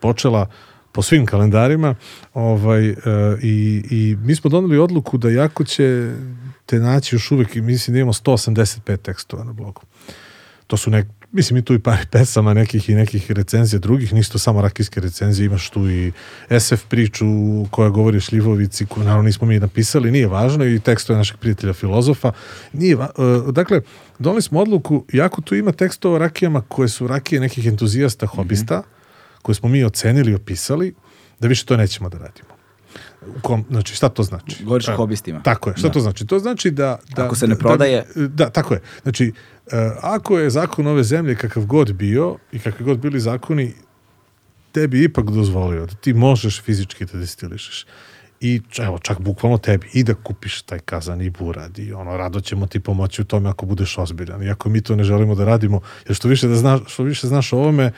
počela 0.00 0.46
po 0.92 1.02
svim 1.02 1.26
kalendarima 1.26 1.94
ovaj, 2.34 2.88
e, 2.88 2.94
i, 3.42 3.84
i 3.90 4.16
mi 4.24 4.34
smo 4.34 4.50
doneli 4.50 4.78
odluku 4.78 5.18
da 5.18 5.30
jako 5.30 5.64
će 5.64 6.12
te 6.66 6.78
naći 6.78 7.14
još 7.14 7.30
uvek, 7.30 7.54
mislim 7.54 7.94
da 7.94 7.98
imamo 7.98 8.12
185 8.12 8.96
tekstova 8.96 9.44
na 9.44 9.52
blogu. 9.52 9.82
To 10.66 10.76
su 10.76 10.90
nek, 10.90 11.06
mislim 11.32 11.56
i 11.56 11.62
tu 11.62 11.74
i 11.74 11.78
par 11.78 12.06
pesama 12.10 12.54
nekih 12.54 12.90
i 12.90 12.94
nekih 12.94 13.30
recenzija 13.30 13.80
drugih, 13.80 14.12
nisu 14.14 14.32
to 14.32 14.38
samo 14.38 14.62
rakijske 14.62 15.00
recenzije, 15.00 15.46
imaš 15.46 15.70
tu 15.70 15.90
i 15.90 16.12
SF 16.52 16.84
priču 16.88 17.26
koja 17.70 17.88
govori 17.88 18.16
o 18.16 18.20
šljivovici, 18.20 18.86
koju 18.86 19.04
naravno 19.04 19.22
nismo 19.22 19.46
mi 19.46 19.58
napisali, 19.58 20.10
nije 20.10 20.26
važno 20.26 20.64
i 20.64 20.80
tekstove 20.80 21.16
našeg 21.16 21.36
prijatelja 21.36 21.72
filozofa. 21.72 22.32
Nije 22.72 22.96
va, 22.96 23.10
uh, 23.16 23.54
dakle, 23.54 23.80
donali 24.18 24.42
smo 24.42 24.60
odluku, 24.60 25.04
jako 25.12 25.40
tu 25.40 25.54
ima 25.54 25.72
tekstova 25.72 26.14
o 26.14 26.18
rakijama 26.18 26.60
koje 26.60 26.88
su 26.88 27.06
rakije 27.06 27.40
nekih 27.40 27.66
entuzijasta, 27.66 28.26
hobista, 28.26 28.74
mm 28.74 28.80
-hmm. 28.80 29.42
koje 29.42 29.54
smo 29.54 29.68
mi 29.68 29.84
ocenili 29.84 30.30
i 30.32 30.34
opisali, 30.34 30.94
da 31.40 31.48
više 31.48 31.64
to 31.64 31.76
nećemo 31.76 32.08
da 32.08 32.18
radimo. 32.18 32.48
Kom, 33.42 33.64
znači, 33.70 33.94
šta 33.94 34.08
to 34.08 34.22
znači? 34.22 34.64
Govoriš 34.64 34.88
o 34.88 34.96
hobistima. 34.96 35.42
Tako 35.42 35.70
je, 35.70 35.76
šta 35.76 35.88
Da. 35.88 35.92
to 35.92 36.00
znači? 36.00 36.26
To 36.26 36.38
znači 36.38 36.70
da... 36.70 36.98
da 37.16 37.24
Ako 37.24 37.36
se 37.36 37.46
ne 37.46 37.54
da- 37.54 37.58
prodaje- 37.58 38.04
Da, 38.16 38.26
da, 38.28 38.50
tako 38.50 38.74
je. 38.74 38.80
Znači, 39.02 39.32
ako 40.00 40.38
je 40.38 40.50
zakon 40.50 40.86
ove 40.86 41.02
zemlje 41.02 41.34
kakav 41.34 41.66
god 41.66 41.92
bio 41.92 42.36
i 42.52 42.58
kakvi 42.58 42.84
god 42.84 42.98
bili 42.98 43.20
zakoni, 43.20 43.74
tebi 44.72 45.04
ipak 45.04 45.30
dozvolio 45.30 45.86
da 45.86 45.94
ti 45.94 46.12
možeš 46.12 46.62
fizički 46.62 47.04
da 47.04 47.18
destilišeš. 47.18 47.86
I 48.40 48.60
evo, 48.78 48.98
čak 48.98 49.20
bukvalno 49.20 49.58
tebi 49.58 49.88
i 49.92 50.04
da 50.04 50.14
kupiš 50.14 50.62
taj 50.62 50.78
kazan 50.78 51.22
i 51.22 51.30
burad 51.30 51.78
i 51.78 51.92
ono, 51.92 52.16
rado 52.16 52.40
ćemo 52.40 52.66
ti 52.66 52.80
pomoći 52.80 53.22
u 53.22 53.24
tome 53.24 53.50
ako 53.50 53.66
budeš 53.66 53.98
ozbiljan. 53.98 54.42
I 54.42 54.50
ako 54.50 54.68
mi 54.68 54.80
to 54.80 54.96
ne 54.96 55.04
želimo 55.04 55.34
da 55.34 55.44
radimo, 55.44 55.80
jer 56.08 56.16
što 56.16 56.28
više, 56.28 56.48
da 56.48 56.54
znaš, 56.54 56.80
što 56.86 57.02
više 57.02 57.26
znaš 57.26 57.52
o 57.52 57.56
ovome, 57.56 57.92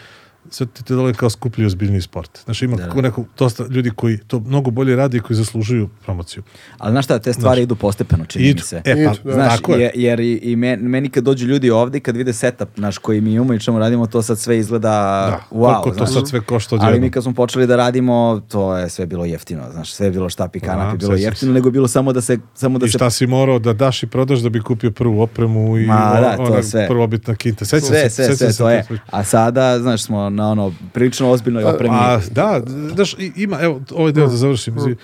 sve 0.51 0.67
ti 0.67 0.85
te 0.85 0.95
dole 0.95 1.15
kao 1.15 1.31
skuplji 1.31 1.67
ozbiljni 1.67 2.01
sport. 2.01 2.39
Znači 2.45 2.65
ima 2.65 2.77
Da, 2.77 2.87
da. 2.87 3.01
neko, 3.01 3.25
dosta 3.39 3.65
ljudi 3.67 3.91
koji 3.91 4.19
to 4.19 4.41
mnogo 4.41 4.71
bolje 4.71 4.97
radi 4.97 5.17
i 5.17 5.21
koji 5.21 5.37
zaslužuju 5.37 5.89
promociju. 6.05 6.43
Ali 6.79 6.93
znaš 6.93 7.05
šta, 7.05 7.19
te 7.19 7.33
stvari 7.33 7.63
idu 7.63 7.77
postepeno, 7.77 8.25
čini 8.25 8.45
mi 8.45 8.51
Idu. 8.51 8.63
se. 8.63 8.77
E, 8.77 8.95
pa, 8.95 9.01
Idu, 9.03 9.11
da. 9.25 9.33
Znaš, 9.33 9.57
tako 9.57 9.73
je. 9.73 9.81
je- 9.81 9.91
jer 9.95 10.21
i, 10.21 10.33
i 10.35 10.57
men- 10.57 10.81
meni 10.81 11.09
kad 11.09 11.25
dođu 11.25 11.47
ljudi 11.47 11.71
ovde 11.71 11.99
i 11.99 12.01
kad 12.01 12.17
vide 12.17 12.33
setup 12.33 12.69
naš 12.77 12.99
koji 12.99 13.21
mi 13.21 13.33
imamo 13.33 13.55
i 13.55 13.61
čemu 13.61 13.79
radimo, 13.79 14.07
to 14.07 14.23
sad 14.23 14.39
sve 14.39 14.59
izgleda 14.59 14.89
Da, 14.91 15.41
wow. 15.53 15.61
koliko 15.75 15.91
to 15.91 15.97
znaš. 15.97 16.13
sad 16.13 16.29
sve 16.29 16.41
košta 16.41 16.75
Ali 16.75 16.81
odjednom. 16.81 17.03
mi 17.03 17.11
kad 17.11 17.23
smo 17.23 17.33
počeli 17.35 17.67
da 17.67 17.77
radimo, 17.77 18.11
to 18.49 18.77
je 18.77 18.89
sve 18.91 19.07
bilo 19.07 19.25
jeftino, 19.25 19.63
znaš, 19.73 19.93
sve 19.93 20.07
je 20.07 20.11
bilo 20.11 20.29
štapi 20.29 20.61
kanap 20.61 20.89
Da, 20.89 20.95
i 20.95 20.99
bilo 20.99 21.15
jeftino, 21.15 21.51
se. 21.51 21.55
nego 21.55 21.69
je 21.69 21.73
bilo 21.73 21.89
samo 21.89 22.13
da 22.13 22.21
se 22.21 22.39
samo 22.55 22.79
da 22.79 22.87
I 22.87 22.89
se 22.89 22.99
šta 22.99 23.11
si 23.11 23.27
morao 23.27 23.59
da 23.59 23.73
daš 23.73 24.03
i 24.03 24.07
prodaš 24.07 24.39
da 24.39 24.49
bi 24.49 24.61
kupio 24.61 24.91
prvu 24.91 25.21
opremu 25.21 25.79
i 25.79 25.87
Ma, 25.87 26.13
o- 26.13 26.21
da, 26.21 26.37
to 26.37 26.43
ona 26.43 26.63
sve. 26.63 26.87
prvobitna 26.89 27.35
kinta. 27.35 27.65
Sećam 27.65 27.81
sve, 27.81 27.99
se, 28.01 28.11
sve, 28.11 28.25
sećam 28.25 28.37
sve, 28.37 28.53
se 28.53 28.59
to 28.59 28.71
je. 28.71 28.85
A 29.07 29.25
sada, 29.25 29.79
znaš, 29.79 30.03
smo 30.03 30.30
na 30.31 30.49
ono 30.49 30.73
prilično 30.93 31.31
ozbiljnoj 31.31 31.65
opremi. 31.65 31.95
A, 31.95 32.21
da, 32.31 32.63
znaš, 32.95 33.15
ima, 33.37 33.59
evo, 33.61 33.83
ovaj 33.91 34.13
deo 34.13 34.27
da 34.27 34.37
završim. 34.37 34.75
E, 34.79 34.95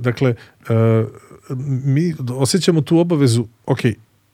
dakle, 0.00 0.30
e, 0.30 1.04
mi 1.84 2.14
osjećamo 2.30 2.80
tu 2.80 2.98
obavezu, 2.98 3.46
ok, 3.66 3.78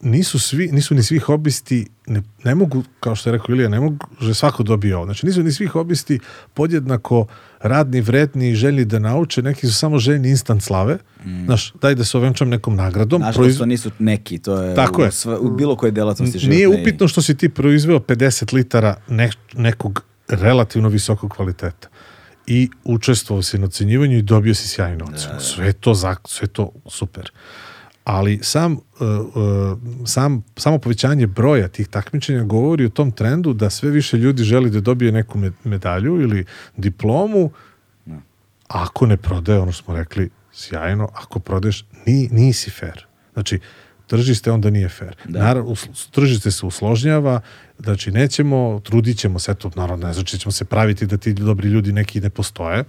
nisu 0.01 0.39
svi, 0.39 0.69
nisu 0.69 0.95
ni 0.95 1.03
svi 1.03 1.19
hobisti, 1.19 1.87
ne, 2.07 2.23
ne 2.45 2.55
mogu, 2.55 2.83
kao 3.01 3.15
što 3.15 3.29
je 3.29 3.33
rekao 3.33 3.53
Ilija, 3.53 3.69
ne 3.69 3.81
mogu, 3.81 3.97
že 4.21 4.35
svako 4.35 4.63
dobije 4.63 4.97
ovo. 4.97 5.05
Znači, 5.05 5.27
nisu 5.27 5.43
ni 5.43 5.53
svi 5.53 5.67
hobisti 5.67 6.19
podjednako 6.55 7.27
radni, 7.61 8.01
vredni 8.01 8.51
i 8.51 8.55
željni 8.55 8.85
da 8.85 8.99
nauče, 8.99 9.43
neki 9.43 9.67
su 9.67 9.75
samo 9.75 9.99
željni 9.99 10.29
instant 10.29 10.63
slave. 10.63 10.99
Znaš, 11.45 11.73
daj 11.73 11.95
da 11.95 12.05
se 12.05 12.17
ovenčam 12.17 12.49
nekom 12.49 12.77
nagradom. 12.77 13.21
Nažalost, 13.21 13.51
proiz- 13.51 13.59
to 13.59 13.67
nisu 13.67 13.91
neki, 13.99 14.39
to 14.39 14.63
je, 14.63 14.75
Tako 14.75 15.03
u, 15.03 15.05
je. 15.05 15.13
sve- 15.13 15.39
u 15.39 15.51
bilo 15.51 15.77
kojoj 15.77 15.91
delatnosti 15.93 16.39
Nije 16.39 16.59
životne 16.59 16.81
i- 16.81 16.83
upitno 16.83 17.09
što 17.09 17.23
si 17.23 17.37
ti 17.37 17.49
proizveo 17.49 17.99
50 17.99 18.53
litara 18.53 18.97
ne, 19.09 19.31
nekog 19.55 20.03
relativno 20.29 20.89
visokog 20.89 21.31
kvaliteta 21.31 21.89
i 22.47 22.71
učestvovao 22.85 23.43
si 23.43 23.59
na 23.59 23.67
ocenjivanju 23.67 24.19
i 24.19 24.23
dobio 24.23 24.55
si 24.55 24.69
sjajnu 24.69 25.05
ocenu. 25.05 25.41
Sve 25.41 25.67
je 25.67 25.73
to, 25.73 25.95
za, 25.95 26.17
sve 26.25 26.45
je 26.45 26.53
to 26.53 26.73
super. 26.87 27.31
Ali 28.05 28.41
sam, 28.43 28.73
uh, 28.73 28.79
uh, 29.01 29.79
sam, 30.07 30.45
samo 30.57 30.79
povećanje 30.79 31.27
broja 31.27 31.69
tih 31.69 31.89
takmičenja 31.89 32.43
govori 32.43 32.85
o 32.87 32.89
tom 32.89 33.11
trendu 33.11 33.53
da 33.53 33.71
sve 33.71 33.91
više 33.91 34.17
ljudi 34.17 34.45
želi 34.45 34.71
da 34.71 34.81
dobije 34.81 35.13
neku 35.13 35.39
me- 35.39 35.53
medalju 35.65 36.21
ili 36.21 36.45
diplomu, 36.77 37.51
ako 38.69 39.07
ne 39.07 39.17
prodaje, 39.17 39.61
ono 39.61 39.73
što 39.73 39.85
smo 39.85 39.97
rekli, 39.97 40.31
sjajno, 40.53 41.09
ako 41.15 41.39
prodaješ, 41.39 41.85
ni, 42.07 42.29
nisi 42.33 42.71
fair. 42.71 43.07
Znači, 43.33 43.61
tržište 44.07 44.51
onda 44.51 44.71
nije 44.71 44.89
fair. 44.89 45.17
Da. 45.25 45.39
Naravno, 45.39 45.75
tržište 46.11 46.51
se 46.51 46.67
usložnjava, 46.67 47.41
znači 47.79 48.11
nećemo, 48.11 48.81
trudit 48.85 49.19
ćemo 49.19 49.39
se, 49.39 49.55
to 49.55 49.71
naravno 49.75 50.07
ne 50.07 50.13
znači 50.13 50.37
da 50.37 50.41
ćemo 50.41 50.53
se 50.53 50.65
praviti 50.65 51.07
da 51.07 51.17
ti 51.17 51.33
dobri 51.33 51.69
ljudi 51.69 51.93
neki 51.93 52.21
ne 52.21 52.31
postoje, 52.31 52.85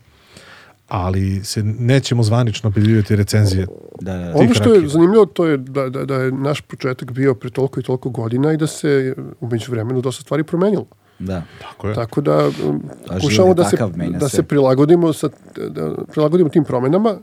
ali 0.87 1.43
se 1.43 1.63
nećemo 1.63 2.23
zvanično 2.23 2.67
objavljivati 2.67 3.15
recenzije. 3.15 3.67
Da, 4.01 4.13
da, 4.13 4.25
da. 4.25 4.35
Ono 4.35 4.53
što 4.53 4.73
je 4.73 4.87
zanimljivo 4.87 5.25
to 5.25 5.45
je 5.45 5.57
da, 5.57 5.89
da, 5.89 6.05
da 6.05 6.15
je 6.15 6.31
naš 6.31 6.61
početak 6.61 7.11
bio 7.11 7.35
pre 7.35 7.49
toliko 7.49 7.79
i 7.79 7.83
toliko 7.83 8.09
godina 8.09 8.53
i 8.53 8.57
da 8.57 8.67
se 8.67 9.15
umeđu 9.39 9.71
vremenu 9.71 10.01
dosta 10.01 10.23
stvari 10.23 10.43
promenilo. 10.43 10.85
da. 11.19 11.43
Tako 11.61 11.87
je. 11.89 11.95
Tako 11.95 12.21
da 12.21 12.45
um, 12.45 12.83
je 13.09 13.53
da 13.53 13.63
se, 13.63 13.77
da 14.19 14.29
se. 14.29 14.35
se 14.35 14.43
prilagodimo, 14.43 15.13
sa, 15.13 15.29
da 15.69 15.95
prilagodimo 16.11 16.49
tim 16.49 16.63
promenama. 16.63 17.17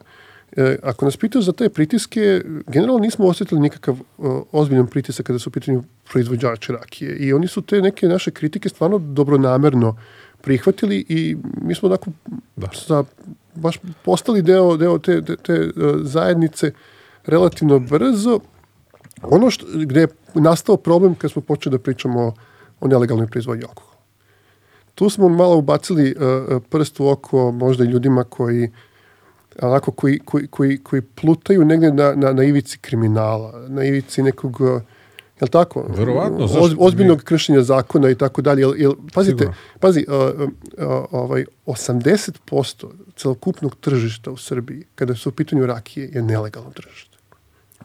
E, 0.57 0.77
ako 0.83 1.05
nas 1.05 1.17
pitaju 1.17 1.43
za 1.43 1.53
te 1.53 1.69
pritiske, 1.69 2.43
generalno 2.67 2.99
nismo 2.99 3.27
osjetili 3.27 3.61
nikakav 3.61 3.97
uh, 4.19 4.43
ozbiljan 4.53 4.87
pritisak 4.87 5.27
kada 5.27 5.39
su 5.39 5.51
u 5.51 5.53
pitanju 5.53 5.83
proizvođači 6.13 6.73
rakije. 6.73 7.17
I 7.17 7.33
oni 7.33 7.49
su 7.49 7.63
te 7.63 7.83
neke 7.83 8.09
naše 8.09 8.31
kritike 8.31 8.69
stvarno 8.69 8.99
dobronamerno 8.99 9.97
prihvatili 10.41 11.05
i 11.09 11.37
mi 11.63 11.75
smo 11.75 11.89
onako 11.89 12.11
Da. 12.57 12.69
sa, 12.75 13.05
baš 13.55 13.79
postali 14.05 14.43
deo, 14.43 14.77
deo 14.77 14.99
te, 14.99 15.23
te, 15.23 15.37
te 15.37 15.61
uh, 15.61 15.73
zajednice 16.03 16.73
relativno 17.27 17.79
brzo. 17.79 18.41
Ono 19.23 19.51
što, 19.51 19.67
gde 19.75 20.01
je 20.01 20.09
nastao 20.35 20.77
problem 20.77 21.15
kad 21.15 21.31
smo 21.31 21.43
počeli 21.43 21.79
da 21.79 21.83
pričamo 21.83 22.21
o, 22.21 22.33
o 22.81 22.89
nelegalnoj 22.89 23.27
proizvodnji 23.27 23.65
alkohola. 23.65 23.95
Tu 24.95 25.11
smo 25.11 25.29
malo 25.29 25.57
ubacili 25.57 26.15
uh, 26.15 26.63
prst 26.71 27.01
u 27.01 27.09
oko 27.09 27.53
možda 27.53 27.85
ljudima 27.85 28.25
koji 28.25 28.71
onako 29.63 29.91
koji, 29.91 30.19
koji, 30.19 30.47
koji, 30.47 30.79
koji 30.79 31.03
plutaju 31.03 31.65
negde 31.65 31.93
na, 31.93 32.15
na, 32.15 32.33
na 32.33 32.45
ivici 32.45 32.79
kriminala, 32.79 33.69
na 33.69 33.85
ivici 33.85 34.23
nekog 34.23 34.61
uh, 34.61 34.83
Jel 35.41 35.49
tako? 35.49 35.87
Verovatno, 35.89 36.45
Oz, 36.45 36.75
ozbiljnog 36.79 37.23
kršenja 37.23 37.63
zakona 37.63 38.11
i 38.11 38.15
tako 38.15 38.43
dalje. 38.43 38.61
Jel, 38.61 38.75
jel, 38.77 38.95
pazite, 39.15 39.39
Sigurno. 39.39 39.55
pazi, 39.81 40.07
uh, 40.09 40.15
uh, 40.15 40.43
uh, 40.43 41.05
ovaj, 41.11 41.45
80% 41.67 42.87
celokupnog 43.17 43.77
tržišta 43.81 44.31
u 44.31 44.37
Srbiji, 44.37 44.85
kada 44.95 45.15
su 45.15 45.29
u 45.29 45.33
pitanju 45.33 45.67
rakije, 45.67 46.11
je 46.13 46.23
nelegalno 46.23 46.71
tržište. 46.71 47.17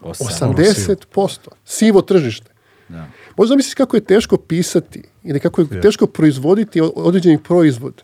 Osam. 0.00 0.54
80%. 0.54 1.48
Sivo 1.64 2.02
tržište. 2.02 2.50
Da. 2.88 3.06
Možda 3.36 3.56
misliš 3.56 3.74
kako 3.74 3.96
je 3.96 4.04
teško 4.04 4.36
pisati 4.36 5.02
ili 5.22 5.40
kako 5.40 5.60
je 5.60 5.80
teško 5.80 6.06
proizvoditi 6.06 6.80
određeni 6.80 7.38
proizvod 7.38 8.02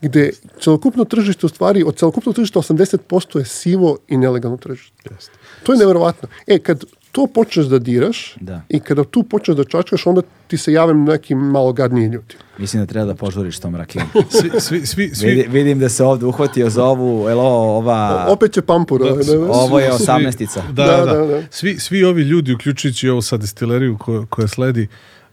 gde 0.00 0.30
celokupno 0.60 1.04
tržište 1.04 1.46
u 1.46 1.48
stvari, 1.48 1.82
od 1.86 1.96
celokupnog 1.96 2.34
tržišta 2.34 2.58
80% 2.58 3.38
je 3.38 3.44
sivo 3.44 3.96
i 4.08 4.16
nelegalno 4.16 4.56
tržište. 4.56 4.96
Jeste. 5.10 5.32
To 5.62 5.72
je 5.72 5.78
neverovatno. 5.78 6.28
E, 6.46 6.58
kad 6.58 6.84
to 7.12 7.26
počneš 7.26 7.66
da 7.66 7.78
diraš 7.78 8.34
Da. 8.40 8.62
i 8.68 8.80
kada 8.80 9.04
tu 9.04 9.22
počneš 9.22 9.56
da 9.56 9.64
čačkaš, 9.64 10.06
onda 10.06 10.22
ti 10.46 10.56
se 10.56 10.72
jave 10.72 10.94
neki 10.94 11.34
malo 11.34 11.72
gadniji 11.72 12.06
ljudi. 12.08 12.34
Mislim 12.58 12.82
da 12.82 12.86
treba 12.86 13.06
da 13.06 13.14
požuriš 13.14 13.58
tom 13.58 13.76
rakijom. 13.76 14.06
Svi, 14.40 14.50
svi, 14.60 14.86
svi, 14.86 15.14
svi, 15.14 15.28
Vidi, 15.28 15.48
vidim 15.48 15.78
da 15.78 15.88
se 15.88 16.04
ovde 16.04 16.26
uhvatio 16.26 16.70
za 16.70 16.84
ovu, 16.84 17.28
jel 17.28 17.40
ovo, 17.40 17.76
ova... 17.76 18.26
O, 18.28 18.32
opet 18.32 18.52
će 18.52 18.62
pampur. 18.62 19.02
ovaj, 19.02 19.24
ne, 19.26 19.32
ne, 19.32 19.38
ovo 19.38 19.80
je 19.80 19.92
osamnestica. 19.92 20.62
Da, 20.72 20.86
Da, 20.86 20.96
da, 20.96 21.04
da, 21.04 21.18
da. 21.18 21.26
da. 21.26 21.42
Svi, 21.50 21.78
svi 21.78 22.04
ovi 22.04 22.22
ljudi, 22.22 22.52
uključujući 22.52 23.08
ovu 23.08 23.22
sad 23.22 23.40
destileriju 23.40 23.98
koja, 23.98 24.26
koja 24.26 24.48
sledi, 24.48 24.88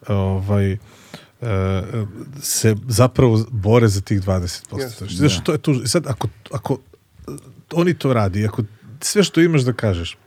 ovaj, 0.08 0.72
e, 0.72 0.78
se 2.42 2.76
zapravo 2.88 3.46
bore 3.52 3.88
za 3.88 4.02
tih 4.02 4.22
20%. 4.22 4.80
Jeste. 4.80 4.98
Znači, 4.98 5.16
Znaš, 5.16 5.44
to 5.44 5.52
je 5.52 5.58
tu, 5.58 5.88
sad, 5.88 6.08
ako, 6.08 6.28
ako 6.52 6.74
e, 6.74 7.32
oni 7.72 7.94
to 7.94 8.14
radi, 8.14 8.46
ako 8.46 8.64
sve 9.02 9.24
što 9.24 9.42
imaš 9.42 9.62
da 9.62 9.74
kažeš, 9.74 10.18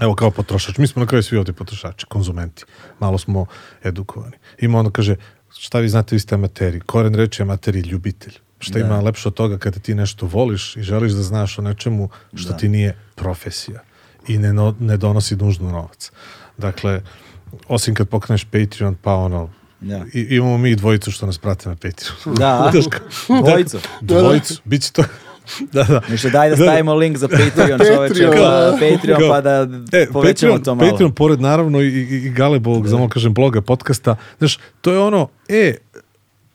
Evo 0.00 0.14
kao 0.14 0.30
potrošač, 0.30 0.78
mi 0.78 0.86
smo 0.86 1.00
na 1.00 1.06
kraju 1.06 1.22
svi 1.22 1.36
ovde 1.36 1.52
potrošači, 1.52 2.06
konzumenti, 2.06 2.64
malo 3.00 3.18
smo 3.18 3.46
edukovani. 3.84 4.32
Ima 4.58 4.78
ono 4.78 4.90
kaže, 4.90 5.16
šta 5.58 5.78
vi 5.78 5.88
znate, 5.88 6.16
vi 6.16 6.20
ste 6.20 6.34
amateri, 6.34 6.80
koren 6.80 7.14
reči 7.14 7.42
amateri, 7.42 7.80
ljubitelj. 7.80 8.32
Šta 8.58 8.78
Da. 8.78 8.84
ima 8.86 9.00
lepše 9.00 9.28
od 9.28 9.34
toga 9.34 9.58
kada 9.58 9.78
ti 9.78 9.94
nešto 9.94 10.26
voliš 10.26 10.76
i 10.76 10.82
želiš 10.82 11.12
da 11.12 11.22
znaš 11.22 11.58
o 11.58 11.62
nečemu 11.62 12.08
što 12.34 12.48
Da. 12.52 12.56
ti 12.56 12.68
nije 12.68 12.96
profesija 13.14 13.80
i 14.28 14.38
ne, 14.38 14.52
no- 14.52 14.74
ne 14.80 14.96
donosi 14.96 15.36
nužno 15.36 15.70
novac. 15.70 16.10
Dakle, 16.58 17.02
osim 17.68 17.94
kad 17.94 18.08
pokreneš 18.08 18.44
Patreon, 18.44 18.94
pa 19.02 19.14
ono, 19.14 19.50
Da. 19.84 20.04
i, 20.12 20.26
imamo 20.30 20.58
mi 20.58 20.76
dvojicu 20.76 21.10
što 21.10 21.26
nas 21.26 21.38
prate 21.38 21.68
na 21.68 21.74
Patreonu. 21.74 22.36
Da, 22.36 22.72
kao- 23.26 23.42
dvojicu. 23.42 23.78
Dvojicu, 24.00 24.54
bit 24.64 24.82
će 24.82 24.92
to... 24.92 25.04
da, 25.72 25.82
da. 25.84 26.00
Ništa, 26.08 26.28
daj 26.30 26.50
da 26.50 26.56
Da, 26.56 26.58
da. 26.58 26.64
stavimo 26.64 26.94
link 26.94 27.16
za 27.16 27.28
Patreon, 27.28 27.80
čoveče, 27.80 27.98
Patreon, 28.08 28.32
pa, 28.32 28.40
da. 28.40 28.78
Patreon, 28.92 29.20
pa 29.28 29.40
da 29.40 29.50
E, 29.92 30.06
povećamo 30.06 30.22
Patreon, 30.52 30.62
to 30.62 30.74
malo. 30.74 30.90
Patreon, 30.90 31.12
pored 31.12 31.40
naravno 31.40 31.80
i, 31.80 31.88
i, 32.02 32.30
Galebovog, 32.30 32.88
da. 32.88 33.08
kažem, 33.08 33.34
bloga, 33.34 33.60
podcasta, 33.60 34.16
znaš, 34.38 34.58
to 34.80 34.92
je 34.92 34.98
ono, 34.98 35.28
e, 35.48 35.74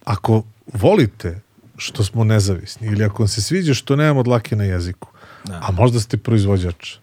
ako 0.03 0.43
volite 0.67 1.39
što 1.77 2.03
smo 2.03 2.23
nezavisni 2.23 2.87
ili 2.87 3.03
ako 3.03 3.23
vam 3.23 3.27
se 3.27 3.41
sviđa 3.41 3.73
što 3.73 3.95
nemamo 3.95 4.23
dlake 4.23 4.55
na 4.55 4.63
jeziku, 4.63 5.07
Da. 5.45 5.59
a 5.63 5.71
možda 5.71 5.99
ste 5.99 6.17
proizvođač, 6.17 6.95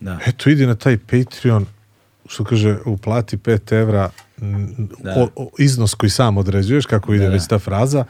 Da. 0.00 0.18
eto, 0.26 0.50
idi 0.50 0.66
na 0.66 0.74
taj 0.74 0.98
Patreon, 0.98 1.66
što 2.28 2.44
kaže, 2.44 2.76
uplati 2.86 3.36
5 3.36 3.72
evra 3.72 3.98
Da. 4.00 4.10
O, 5.16 5.28
o, 5.36 5.50
iznos 5.58 5.94
koji 5.94 6.10
sam 6.10 6.36
određuješ, 6.36 6.86
kako 6.86 7.14
ide 7.14 7.24
Da, 7.24 7.28
da. 7.28 7.34
već 7.34 7.46
ta 7.48 7.58
fraza, 7.58 8.04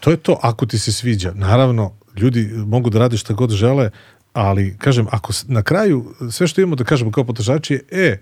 to 0.00 0.10
je 0.10 0.16
to 0.16 0.38
ako 0.42 0.66
ti 0.66 0.78
se 0.78 0.92
sviđa. 0.92 1.32
Naravno, 1.34 1.92
ljudi 2.16 2.50
mogu 2.54 2.90
da 2.90 2.98
rade 2.98 3.16
šta 3.16 3.34
god 3.34 3.50
žele, 3.50 3.90
ali, 4.32 4.76
kažem, 4.78 5.06
ako 5.10 5.32
na 5.48 5.62
kraju 5.62 6.14
sve 6.30 6.46
što 6.46 6.60
imamo 6.60 6.76
da 6.76 6.84
kažemo 6.84 7.10
kao 7.12 7.24
potrošači 7.24 7.74
je, 7.74 7.82
e, 7.90 8.18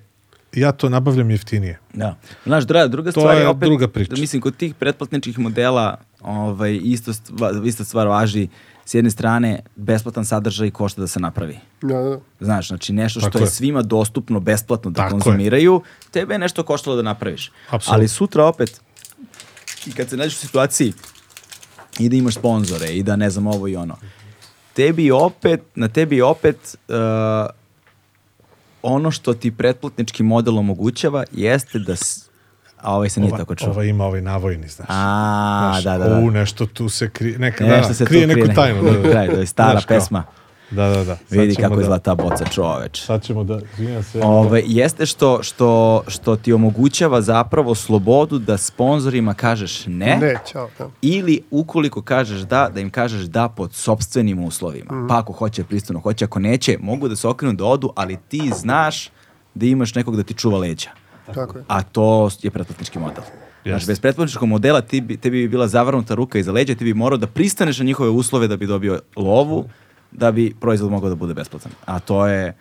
ja 0.55 0.73
to 0.73 0.89
nabavljam 0.89 1.31
jeftinije. 1.31 1.79
Da. 1.95 2.17
Znaš, 2.45 2.65
druga, 2.65 2.87
druga 2.87 3.13
To 3.13 3.21
stvar 3.21 3.37
je 3.39 3.49
opet, 3.49 3.69
druga 3.69 3.89
priča. 3.89 4.15
da 4.15 4.21
mislim, 4.21 4.43
kod 4.43 4.57
tih 4.57 4.75
pretplatničkih 4.75 5.39
modela 5.39 5.97
ovaj, 6.21 6.81
isto, 6.83 7.13
stva, 7.13 7.53
ista 7.65 7.85
stvar 7.85 8.07
važi 8.07 8.49
s 8.85 8.95
jedne 8.95 9.11
strane, 9.11 9.61
besplatan 9.77 10.25
sadržaj 10.25 10.71
košta 10.71 11.01
da 11.01 11.07
se 11.07 11.21
napravi. 11.21 11.59
Da, 11.83 11.99
da. 11.99 12.19
Znaš, 12.41 12.69
znači 12.69 12.93
nešto 12.93 13.21
što 13.21 13.31
Tako 13.31 13.39
je 13.39 13.47
je. 13.47 13.51
svima 13.51 13.83
dostupno 13.83 14.41
besplatno 14.41 14.91
da 14.91 14.97
Tako 15.03 15.17
je. 15.17 15.21
konzumiraju, 15.21 15.83
tebe 16.11 16.35
je 16.35 16.39
nešto 16.39 16.63
koštalo 16.63 16.97
da 16.97 17.03
napraviš. 17.03 17.53
Apsolutno. 17.71 17.95
Ali 17.95 18.09
sutra 18.09 18.45
opet, 18.45 18.81
i 19.87 19.93
kad 19.93 20.09
se 20.09 20.17
nađeš 20.17 20.37
u 20.37 20.41
situaciji 20.41 20.93
i 21.99 22.09
da 22.09 22.17
imaš 22.17 22.35
sponzore 22.35 22.89
i 22.89 23.03
da 23.03 23.17
ne 23.17 23.31
znam 23.31 23.47
ovo 23.47 23.69
i 23.69 23.77
ono, 23.77 23.97
tebi 24.73 25.11
opet, 25.11 25.61
na 25.75 25.89
tebi 25.89 26.21
opet 26.23 26.77
uh, 26.89 26.95
ono 28.83 29.11
što 29.11 29.35
ti 29.35 29.51
pretplatnički 29.51 30.23
model 30.23 30.59
omogućava 30.59 31.25
jeste 31.33 31.79
da 31.79 31.97
a 32.85 32.95
ovaj 32.95 33.09
se 33.09 33.21
nije 33.21 33.29
Ova, 33.29 33.39
tako 33.39 33.55
čuo. 33.55 33.71
ova 33.71 33.85
ima 33.85 34.05
ovaj 34.05 34.21
navojni, 34.23 34.69
znaš. 34.69 34.87
A, 34.91 35.71
Znaš, 35.73 35.85
da, 35.85 35.99
da, 35.99 36.09
da. 36.09 36.17
U, 36.17 36.31
nešto 36.31 36.67
tu 36.67 36.89
se 36.89 37.11
krije, 37.11 37.39
neka, 37.39 37.65
Nešto 37.65 37.89
da, 37.89 37.95
se 37.95 38.05
krije 38.05 38.27
neku 38.27 38.41
krije, 38.41 38.55
tajnu. 38.55 38.83
neki 38.83 39.11
kraj, 39.11 39.29
to 39.29 39.37
je 39.37 39.47
stara 39.47 39.71
Znaš 39.71 39.85
kao. 39.85 39.97
pesma. 39.97 40.23
Da, 40.71 40.89
da, 40.89 40.97
da. 40.97 41.17
Sad 41.17 41.27
Vidi 41.31 41.55
kako 41.55 41.75
da, 41.75 41.81
izgleda 41.81 41.99
ta 42.01 42.15
boca 42.15 42.45
čoveč. 42.45 43.05
Sad 43.05 43.23
ćemo 43.23 43.45
da, 43.45 43.59
izvinjam 43.73 44.03
se. 44.03 44.21
Ove, 44.23 44.63
jeste 44.67 45.07
što, 45.07 45.43
što, 45.43 46.03
što 46.09 46.37
ti 46.37 46.53
omogućava 46.53 47.21
zapravo 47.21 47.75
slobodu 47.75 48.39
da 48.39 48.57
sponzorima 48.57 49.35
kažeš 49.35 49.87
ne, 49.87 50.17
Ne, 50.17 50.35
čao. 50.53 50.69
Da. 50.79 50.89
ili 51.03 51.43
ukoliko 51.51 52.03
kažeš 52.03 52.41
da, 52.41 52.71
da 52.75 52.81
im 52.81 52.91
kažeš 52.91 53.23
da 53.23 53.49
pod 53.49 53.73
sobstvenim 53.75 54.45
uslovima. 54.45 55.07
Pa 55.09 55.19
ako 55.19 55.33
hoće 55.33 55.65
pristojno, 55.65 56.01
hoće 56.01 56.25
ako 56.25 56.39
neće, 56.39 56.79
mogu 56.81 57.09
da 57.09 57.17
se 57.17 57.29
okrenu 57.29 57.55
da 57.55 57.65
odu, 57.65 57.93
ali 57.97 58.19
ti 58.29 58.51
znaš 58.57 59.11
da 59.55 59.67
imaš 59.67 59.95
nekog 59.95 60.17
da 60.17 60.23
ti 60.23 60.35
čuva 60.35 60.59
leđa. 60.59 60.91
Tako 61.27 61.59
je. 61.59 61.65
A 61.69 61.83
to 61.83 62.31
je 62.43 62.51
pretplatnički 62.51 62.99
model. 62.99 63.25
Znači, 63.63 63.75
Jeste. 63.75 63.91
bez 63.91 64.01
pretplatničkog 64.01 64.49
modela 64.49 64.81
ti 64.81 65.01
bi, 65.01 65.17
tebi 65.17 65.43
bi 65.43 65.49
bila 65.49 65.69
zavrnuta 65.69 66.15
ruka 66.15 66.39
iza 66.39 66.53
leđa, 66.53 66.75
ti 66.75 66.85
bi 66.85 66.95
morao 66.95 67.17
da 67.17 67.27
pristaneš 67.27 67.79
na 67.79 67.85
njihove 67.85 68.11
uslove 68.11 68.49
da 68.49 68.57
bi 68.57 68.67
dobio 68.67 69.01
lovu, 69.17 69.69
da 70.13 70.33
bi 70.33 70.55
proizvod 70.61 70.91
mogao 70.91 71.09
da 71.09 71.15
bude 71.15 71.35
besplatan. 71.35 71.73
A 71.85 71.99
to 71.99 72.27
je, 72.27 72.57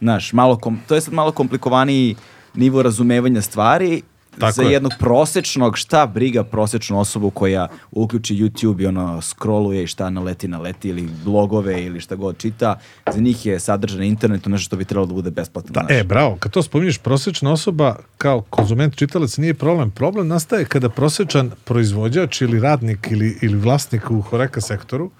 znaš, 0.00 0.32
malo 0.32 0.56
kom, 0.56 0.80
to 0.88 0.94
je 0.94 1.00
sad 1.00 1.14
malo 1.14 1.32
komplikovaniji 1.32 2.16
nivo 2.54 2.82
razumevanja 2.82 3.42
stvari 3.42 4.02
Tako 4.38 4.52
za 4.52 4.62
je. 4.62 4.72
jednog 4.72 4.92
prosečnog, 4.98 5.78
šta 5.78 6.06
briga 6.06 6.44
prosečnu 6.44 7.00
osobu 7.00 7.30
koja 7.30 7.68
uključi 7.90 8.34
YouTube 8.34 8.82
i 8.82 8.86
ono 8.86 9.20
scrolluje 9.22 9.82
i 9.82 9.86
šta 9.86 10.10
naleti 10.10 10.48
naleti 10.48 10.88
ili 10.88 11.08
blogove 11.24 11.84
ili 11.84 12.00
šta 12.00 12.16
god 12.16 12.38
čita, 12.38 12.78
za 13.12 13.20
njih 13.20 13.46
je 13.46 13.60
sadržaj 13.60 13.98
na 13.98 14.04
internetu 14.04 14.50
nešto 14.50 14.64
što 14.66 14.76
bi 14.76 14.84
trebalo 14.84 15.06
da 15.06 15.14
bude 15.14 15.30
besplatno. 15.30 15.72
Da, 15.72 15.80
znaš. 15.80 16.00
e, 16.00 16.04
bravo, 16.04 16.36
kad 16.40 16.52
to 16.52 16.62
spominješ, 16.62 16.98
prosječna 16.98 17.52
osoba 17.52 17.96
kao 18.18 18.40
konzument 18.40 18.96
čitalac 18.96 19.36
nije 19.36 19.54
problem. 19.54 19.90
Problem 19.90 20.28
nastaje 20.28 20.64
kada 20.64 20.88
prosječan 20.88 21.50
proizvođač 21.64 22.40
ili 22.40 22.60
radnik 22.60 23.08
ili, 23.10 23.38
ili 23.42 23.58
vlasnik 23.58 24.10
u 24.10 24.20
Horeka 24.20 24.60
sektoru, 24.60 25.10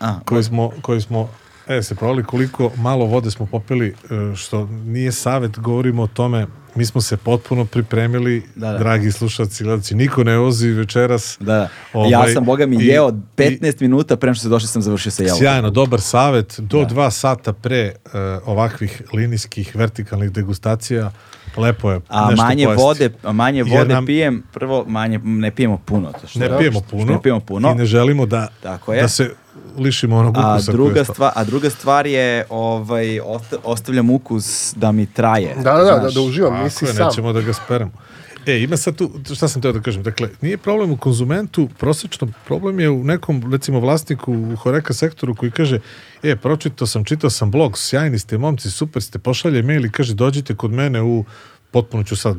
A, 0.00 0.20
koji 0.24 0.42
smo, 0.42 0.70
koji 0.82 1.00
smo 1.00 1.28
e, 1.66 1.82
se 1.82 1.94
provali 1.94 2.24
koliko 2.24 2.70
malo 2.76 3.04
vode 3.04 3.30
smo 3.30 3.46
popili, 3.46 3.88
e, 3.88 4.36
što 4.36 4.66
nije 4.66 5.12
savet, 5.12 5.58
govorimo 5.58 6.02
o 6.02 6.06
tome, 6.06 6.46
mi 6.76 6.84
smo 6.86 7.00
se 7.00 7.16
potpuno 7.16 7.64
pripremili, 7.64 8.42
Da, 8.56 8.72
da. 8.72 8.78
dragi 8.78 9.12
slušalci, 9.12 9.64
gledalci, 9.64 9.94
niko 9.94 10.24
ne 10.24 10.36
vozi 10.36 10.68
večeras. 10.68 11.36
Da, 11.40 11.44
da. 11.46 11.68
Ovaj, 11.92 12.10
ja 12.10 12.28
sam, 12.28 12.44
boga 12.44 12.66
mi, 12.66 12.76
i- 12.76 12.86
jeo 12.86 13.08
i- 13.08 13.12
15 13.36 13.80
minuta 13.80 14.16
pre 14.16 14.26
nego 14.26 14.34
što 14.34 14.42
se 14.42 14.48
došli 14.48 14.68
sam 14.68 14.82
završio 14.82 15.12
sa 15.12 15.22
jelom. 15.22 15.38
Sjajno, 15.38 15.70
dobar 15.70 16.00
savet. 16.00 16.54
Do 16.58 16.84
dva 16.84 17.10
sata 17.10 17.52
pre 17.54 17.78
e, 17.78 17.92
ovakvih 18.44 19.02
linijskih 19.12 19.76
vertikalnih 19.76 20.30
degustacija 20.30 21.12
lepo 21.56 21.90
je 21.90 22.00
A 22.08 22.30
nešto 22.30 22.44
manje 22.44 22.64
pojesti. 22.66 22.82
vode, 22.82 23.10
a 23.22 23.32
manje 23.32 23.58
Jer 23.58 23.66
vode 23.70 23.94
nam- 23.94 24.06
pijem, 24.06 24.42
prvo 24.52 24.84
manje 24.86 25.18
ne 25.18 25.50
pijemo 25.50 25.78
puno. 25.78 26.12
To 26.12 26.26
što, 26.26 26.38
Ne 26.38 26.58
pijemo 26.58 26.80
puno, 26.80 27.04
Ne 27.06 27.22
pijemo 27.22 27.40
puno. 27.40 27.70
i 27.70 27.74
ne 27.74 27.86
želimo 27.86 28.26
da, 28.26 28.48
Tako 28.62 28.92
je. 28.94 29.02
da 29.02 29.08
se 29.08 29.30
lišimo 29.78 30.16
onog 30.16 30.36
A 30.36 30.40
ukusa. 30.40 30.66
koji 30.66 30.76
druga, 30.76 31.04
stvar, 31.04 31.32
a 31.34 31.44
druga 31.44 31.70
stvar 31.70 32.06
je 32.06 32.44
ovaj, 32.50 33.20
osta- 33.20 33.56
ostavljam 33.64 34.10
ukus 34.10 34.74
da 34.76 34.92
mi 34.92 35.06
traje. 35.06 35.54
Da, 35.54 35.72
da, 35.72 35.84
da, 35.84 35.98
da, 35.98 36.10
da 36.10 36.20
uživam, 36.20 36.52
Tako 36.52 36.64
nisi 36.64 36.84
je, 36.84 36.94
sam. 36.94 37.06
nećemo 37.06 37.32
da 37.32 37.40
ga 37.40 37.52
speremo. 37.52 37.90
E, 38.46 38.60
ima 38.60 38.76
sad 38.76 38.96
tu, 38.96 39.10
šta 39.34 39.48
sam 39.48 39.62
teo 39.62 39.72
da 39.72 39.80
kažem, 39.80 40.02
dakle, 40.02 40.28
nije 40.40 40.58
problem 40.58 40.92
u 40.92 40.96
konzumentu, 40.96 41.68
prosečno 41.78 42.28
problem 42.46 42.80
je 42.80 42.90
u 42.90 43.04
nekom, 43.04 43.52
recimo, 43.52 43.80
vlasniku 43.80 44.32
u 44.32 44.56
Horeka 44.56 44.94
sektoru 44.94 45.34
koji 45.34 45.50
kaže, 45.50 45.80
e, 46.22 46.36
pročitao 46.36 46.86
sam, 46.86 47.04
čitao 47.04 47.30
sam 47.30 47.50
blog, 47.50 47.78
sjajni 47.78 48.18
ste 48.18 48.38
momci, 48.38 48.70
super 48.70 49.02
ste, 49.02 49.18
pošalje 49.18 49.62
mail 49.62 49.84
i 49.84 49.90
kaže, 49.90 50.14
dođite 50.14 50.54
kod 50.54 50.70
mene 50.72 51.02
u 51.02 51.24
potpuno 51.76 52.04
ću 52.04 52.16
sad 52.16 52.36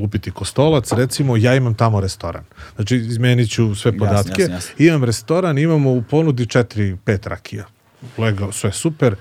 lupiti 0.00 0.30
kostolac, 0.30 0.92
recimo, 0.92 1.36
ja 1.36 1.54
imam 1.54 1.74
tamo 1.74 2.00
restoran. 2.00 2.44
Znači, 2.76 2.96
izmenit 2.96 3.50
ću 3.50 3.74
sve 3.74 3.98
podatke. 3.98 4.42
jasno, 4.42 4.54
jasno. 4.54 4.74
Imam 4.78 5.04
restoran, 5.04 5.58
imamo 5.58 5.92
u 5.92 6.02
ponudi 6.02 6.46
4-5 6.46 7.28
rakija. 7.28 7.64
Legao, 8.18 8.52
sve 8.52 8.72
super. 8.72 9.16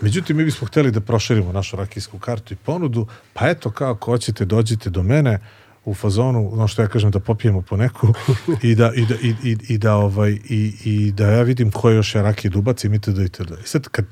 Međutim, 0.00 0.36
mi 0.36 0.44
bismo 0.44 0.66
hteli 0.66 0.90
da 0.90 1.00
proširimo 1.00 1.52
našu 1.52 1.76
rakijsku 1.76 2.18
kartu 2.18 2.54
i 2.54 2.56
ponudu, 2.56 3.06
pa 3.32 3.48
eto, 3.48 3.70
kao 3.70 3.90
ako 3.92 4.10
hoćete, 4.10 4.44
dođite 4.44 4.90
do 4.90 5.02
mene 5.02 5.38
u 5.84 5.94
fazonu, 5.94 6.52
ono 6.52 6.68
što 6.68 6.82
ja 6.82 6.88
kažem, 6.88 7.10
da 7.10 7.20
popijemo 7.20 7.62
po 7.62 7.76
neku 7.76 8.14
i 8.70 8.74
da, 8.74 8.92
i 8.94 9.06
da, 9.06 9.14
i, 9.14 9.34
i, 9.44 9.56
i 9.68 9.78
da, 9.78 9.96
ovaj, 9.96 10.30
i, 10.48 10.72
i 10.84 11.12
da 11.12 11.26
ja 11.26 11.42
vidim 11.42 11.70
koje 11.70 11.96
još 11.96 12.14
ja 12.14 12.22
rakije 12.22 12.50
dubac 12.50 12.84
i 12.84 12.86
itd. 12.86 13.18
itd. 13.18 13.52
I 13.64 13.68
sad, 13.68 13.88
kad 13.88 14.04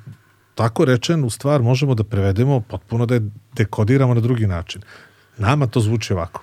tako 0.58 0.84
rečenu 0.84 1.30
stvar 1.30 1.62
možemo 1.62 1.94
da 1.94 2.04
prevedemo 2.04 2.60
potpuno 2.60 3.06
da 3.06 3.14
je 3.14 3.30
dekodiramo 3.54 4.14
na 4.14 4.20
drugi 4.20 4.46
način. 4.46 4.82
Nama 5.38 5.66
to 5.66 5.80
zvuči 5.80 6.12
ovako. 6.12 6.42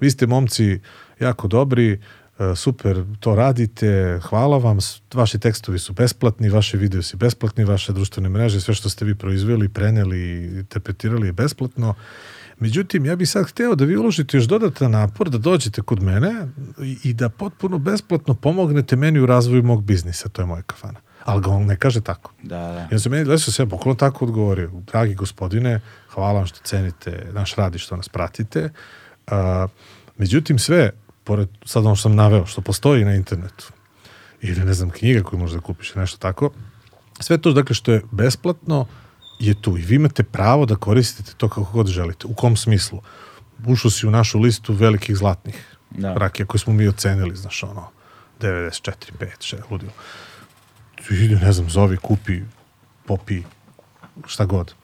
Vi 0.00 0.10
ste 0.10 0.26
momci 0.26 0.80
jako 1.20 1.48
dobri, 1.48 1.92
e, 1.92 1.98
super, 2.56 3.04
to 3.20 3.34
radite, 3.34 4.20
hvala 4.22 4.58
vam, 4.58 4.78
vaši 5.14 5.38
tekstovi 5.38 5.78
su 5.78 5.92
besplatni, 5.92 6.48
vaše 6.48 6.78
video 6.78 7.02
su 7.02 7.16
besplatni, 7.16 7.64
vaše 7.64 7.92
društvene 7.92 8.28
mreže, 8.28 8.60
sve 8.60 8.74
što 8.74 8.88
ste 8.88 9.04
vi 9.04 9.14
proizveli, 9.14 9.68
preneli 9.68 10.18
i 10.18 10.44
interpretirali 10.64 11.28
je 11.28 11.32
besplatno. 11.32 11.94
Međutim, 12.58 13.06
ja 13.06 13.16
bih 13.16 13.28
sad 13.28 13.46
hteo 13.46 13.74
da 13.74 13.84
vi 13.84 13.96
uložite 13.96 14.36
još 14.36 14.44
dodatan 14.44 14.90
napor, 14.90 15.30
da 15.30 15.38
dođete 15.38 15.82
kod 15.82 16.02
mene 16.02 16.48
i 17.04 17.12
da 17.12 17.28
potpuno 17.28 17.78
besplatno 17.78 18.34
pomognete 18.34 18.96
meni 18.96 19.20
u 19.20 19.26
razvoju 19.26 19.62
mog 19.62 19.84
biznisa, 19.84 20.28
to 20.28 20.42
je 20.42 20.46
moja 20.46 20.62
kafana. 20.62 21.11
Ali 21.24 21.42
ga 21.42 21.50
on 21.50 21.66
ne 21.66 21.76
kaže 21.76 22.00
tako. 22.00 22.32
Da, 22.42 22.58
da. 22.58 22.88
Ja 22.90 22.98
sam 22.98 23.12
meni 23.12 23.24
desio 23.24 23.52
se 23.52 23.66
poklon 23.66 23.96
tako 23.96 24.24
odgovorio. 24.24 24.70
Dragi 24.72 25.14
gospodine, 25.14 25.80
hvala 26.08 26.32
vam 26.32 26.46
što 26.46 26.58
cenite 26.64 27.26
naš 27.32 27.54
rad 27.54 27.74
i 27.74 27.78
što 27.78 27.96
nas 27.96 28.08
pratite. 28.08 28.70
A, 29.26 29.66
međutim, 30.16 30.58
sve, 30.58 30.90
pored 31.24 31.48
sad 31.64 31.86
ono 31.86 31.94
što 31.96 32.02
sam 32.02 32.14
naveo, 32.14 32.46
što 32.46 32.60
postoji 32.60 33.04
na 33.04 33.14
internetu, 33.14 33.72
ili 34.40 34.64
ne 34.64 34.74
znam, 34.74 34.90
knjiga 34.90 35.22
koju 35.22 35.40
možeš 35.40 35.54
da 35.54 35.60
kupiš, 35.60 35.94
nešto 35.94 36.18
tako, 36.18 36.50
sve 37.20 37.38
to, 37.38 37.52
dakle, 37.52 37.74
što 37.74 37.92
je 37.92 38.02
besplatno, 38.10 38.86
je 39.38 39.62
tu. 39.62 39.78
I 39.78 39.82
vi 39.82 39.94
imate 39.94 40.22
pravo 40.22 40.66
da 40.66 40.76
koristite 40.76 41.32
to 41.36 41.48
kako 41.48 41.72
god 41.72 41.86
želite. 41.86 42.26
U 42.26 42.34
kom 42.34 42.56
smislu? 42.56 43.00
Ušao 43.66 43.90
si 43.90 44.06
u 44.06 44.10
našu 44.10 44.38
listu 44.38 44.72
velikih 44.72 45.16
zlatnih 45.16 45.76
Da. 45.90 46.14
rakija 46.14 46.46
koje 46.46 46.58
smo 46.58 46.72
mi 46.72 46.88
ocenili, 46.88 47.36
znaš, 47.36 47.62
ono, 47.62 47.88
94, 48.40 48.92
5, 49.20 49.26
6, 49.40 49.56
ludilo. 49.70 49.92
Ide, 51.10 51.36
ne 51.36 51.52
znam, 51.52 51.70
zovi, 51.70 51.96
kupi, 51.96 52.40
popi, 53.06 53.42
šta 54.26 54.44
god. 54.44 54.74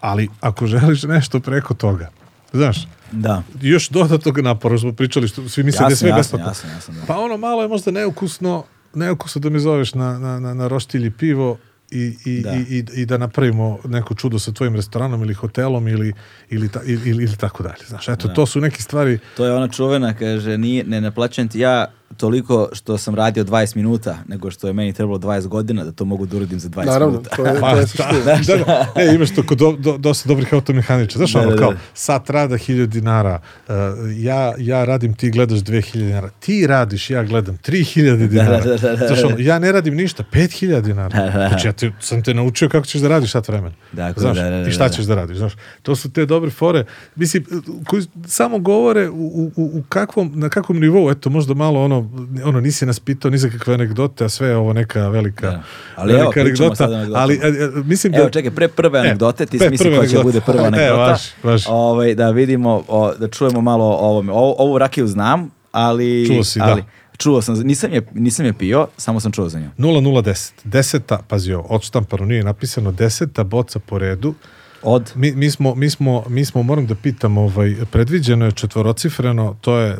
Ali 0.00 0.28
ako 0.40 0.66
želiš 0.66 1.02
nešto 1.02 1.40
preko 1.40 1.74
toga, 1.74 2.10
znaš, 2.52 2.86
Da. 3.12 3.42
još 3.60 3.88
dodatnog 3.88 4.38
napora 4.38 4.78
smo 4.78 4.92
pričali, 4.92 5.28
što 5.28 5.48
svi 5.48 5.62
misle 5.62 5.84
da 5.84 5.90
je 5.90 5.96
sve 5.96 6.08
jasno, 6.08 6.18
besplatno. 6.18 6.48
jasno, 6.48 6.70
jasno, 6.70 6.94
da. 6.94 7.06
Pa 7.06 7.18
ono 7.18 7.36
malo 7.36 7.62
je 7.62 7.68
možda 7.68 7.90
neukusno, 7.90 8.64
neukusno 8.94 9.40
da 9.40 9.50
me 9.50 9.58
zoveš 9.58 9.94
na, 9.94 10.18
na, 10.18 10.40
na, 10.40 10.54
na 10.54 10.68
roštilj 10.68 11.06
i 11.06 11.10
pivo 11.10 11.58
i, 11.90 12.16
i, 12.24 12.40
Da. 12.42 12.52
i, 12.54 12.60
i, 12.60 12.84
i 13.00 13.06
da 13.06 13.18
napravimo 13.18 13.78
neko 13.84 14.14
čudo 14.14 14.38
sa 14.38 14.52
tvojim 14.52 14.76
restoranom 14.76 15.22
ili 15.22 15.34
hotelom 15.34 15.88
ili, 15.88 16.12
ili, 16.50 16.68
ta, 16.68 16.80
ili, 16.84 17.10
ili, 17.10 17.24
ili 17.24 17.36
tako 17.36 17.62
dalje. 17.62 17.84
Znaš, 17.88 18.08
eto, 18.08 18.28
to 18.28 18.46
su 18.46 18.60
neke 18.60 18.82
stvari 18.82 19.18
To 19.36 19.44
je 19.44 19.52
ona 19.54 19.68
čuvena, 19.68 20.14
kaže, 20.14 20.58
nije, 20.58 20.84
ne 20.84 21.00
naplaćujem 21.00 21.48
ti 21.48 21.58
ja 21.60 21.86
toliko 22.10 22.68
što 22.72 22.98
sam 22.98 23.14
radio 23.14 23.44
20 23.44 23.76
minuta, 23.76 24.18
nego 24.28 24.50
što 24.50 24.66
je 24.66 24.72
meni 24.72 24.92
trebalo 24.92 25.18
20 25.18 25.46
godina 25.46 25.84
da 25.84 25.92
to 25.92 26.04
mogu 26.04 26.26
da 26.26 26.36
uradim 26.36 26.60
za 26.60 26.68
20 26.68 26.86
Naravno, 26.86 27.06
minuta. 27.10 27.36
to 27.36 27.46
je, 27.46 27.60
to 27.88 28.16
je 28.16 28.22
da, 28.24 28.38
da, 28.48 28.64
da. 28.64 28.86
E, 28.96 29.14
imaš 29.14 29.30
to 29.30 29.42
kod 29.42 29.58
do, 29.58 29.72
do, 29.72 29.98
dosta 29.98 30.28
dobrih 30.28 30.52
automehaniča. 30.52 31.18
Znaš, 31.18 31.32
Da, 31.32 31.40
ono 31.40 31.50
da, 31.50 31.56
kao, 31.56 31.72
da. 31.72 31.78
sat 31.94 32.30
rada 32.30 32.54
1000 32.56 32.86
dinara, 32.86 33.40
uh, 33.68 33.74
ja, 34.16 34.54
ja 34.58 34.84
radim, 34.84 35.14
ti 35.14 35.30
gledaš 35.30 35.58
2000 35.58 35.92
dinara, 35.96 36.30
ti 36.30 36.66
radiš, 36.66 37.10
ja 37.10 37.22
gledam 37.24 37.58
3000 37.58 38.28
dinara. 38.28 38.60
da, 38.60 38.76
da, 38.76 38.96
da, 38.96 39.06
Znaš, 39.06 39.20
da. 39.20 39.26
ono, 39.26 39.36
ja 39.38 39.58
ne 39.58 39.72
radim 39.72 39.94
ništa, 39.94 40.24
5000 40.24 40.80
dinara. 40.80 41.08
Da, 41.10 41.24
da, 41.28 41.38
da. 41.38 41.48
Znači, 41.48 41.66
ja 41.66 41.72
te, 41.72 41.92
sam 42.00 42.22
te 42.22 42.34
naučio 42.34 42.68
kako 42.68 42.86
ćeš 42.86 43.00
da 43.00 43.08
radiš 43.08 43.30
sat 43.30 43.48
vremena. 43.48 43.74
Dakle, 43.92 44.20
znaš, 44.20 44.36
da, 44.36 44.42
da, 44.44 44.50
da, 44.52 44.68
i 44.68 44.72
šta 44.72 44.84
da. 44.84 44.88
ćeš 44.90 45.04
da 45.04 45.14
radiš, 45.14 45.36
znaš. 45.36 45.52
To 45.82 45.96
su 45.96 46.10
te 46.10 46.26
dobre 46.26 46.50
fore, 46.50 46.84
mislim, 47.16 47.44
koji 47.86 48.02
samo 48.26 48.58
govore 48.58 49.08
u, 49.08 49.14
u, 49.14 49.52
u- 49.56 49.70
u 49.74 49.82
kakvom, 49.84 50.32
na 50.34 50.48
kakvom 50.48 50.80
nivou, 50.80 51.10
eto, 51.10 51.30
možda 51.30 51.54
malo 51.54 51.84
ono, 51.84 51.99
ono 52.44 52.60
nisi 52.60 52.86
nas 52.86 53.00
pitao 53.00 53.30
ni 53.30 53.38
za 53.38 53.50
kakve 53.50 53.74
anegdote, 53.74 54.24
a 54.24 54.28
sve 54.28 54.48
je 54.48 54.56
ovo 54.56 54.72
neka 54.72 55.08
velika, 55.08 55.50
Da. 55.50 55.62
Ali 55.96 56.12
evo, 56.12 56.20
velika 56.20 56.40
pričamo 56.42 56.66
anegdota, 56.68 56.88
sad 56.88 57.12
o 57.12 57.16
ali 57.16 57.34
e, 57.34 57.46
e, 57.48 57.70
mislim 57.84 58.12
da... 58.12 58.18
Evo, 58.18 58.30
čekaj, 58.30 58.50
pre 58.50 58.68
prve 58.68 58.98
anegdote, 59.00 59.46
ti 59.46 59.58
si 59.58 59.70
misli 59.70 59.96
koja 59.96 60.08
će 60.08 60.18
bude 60.18 60.40
prva 60.40 60.62
E, 60.62 60.66
anegdota. 60.66 60.96
važi, 60.96 61.28
važi. 61.42 61.64
Ovaj, 61.68 62.14
da 62.14 62.30
vidimo, 62.30 62.84
o, 62.88 63.14
da 63.14 63.28
čujemo 63.28 63.60
malo 63.60 63.84
o 63.84 64.08
ovome. 64.08 64.32
Ovo, 64.32 64.54
ovu 64.58 64.78
rakiju 64.78 65.06
znam, 65.06 65.50
ali... 65.72 66.26
Čuo 66.26 66.44
si, 66.44 66.58
da. 66.58 66.64
ali, 66.64 66.84
Čuo 67.18 67.42
sam, 67.42 67.54
nisam 67.54 67.92
je, 67.92 68.06
nisam 68.14 68.46
je 68.46 68.52
pio, 68.52 68.86
samo 68.96 69.20
sam 69.20 69.32
čuo 69.32 69.48
za 69.48 69.60
nju. 69.60 69.70
0010. 69.78 70.50
Deseta, 70.64 71.18
pazi 71.28 71.52
ovo, 71.52 71.66
odštampano 71.68 72.24
nije 72.24 72.44
napisano, 72.44 72.92
deseta 72.92 73.44
boca 73.44 73.78
po 73.78 73.98
redu. 73.98 74.34
Od? 74.82 75.12
Mi, 75.14 75.32
mi, 75.32 75.50
smo, 75.50 75.74
mi, 75.74 75.90
smo, 75.90 76.24
mi 76.28 76.44
smo, 76.44 76.62
moram 76.62 76.86
da 76.86 76.94
pitam, 76.94 77.38
ovaj, 77.38 77.76
predviđeno 77.90 78.44
je 78.44 78.52
četvorocifreno, 78.52 79.56
to 79.60 79.78
je 79.78 79.96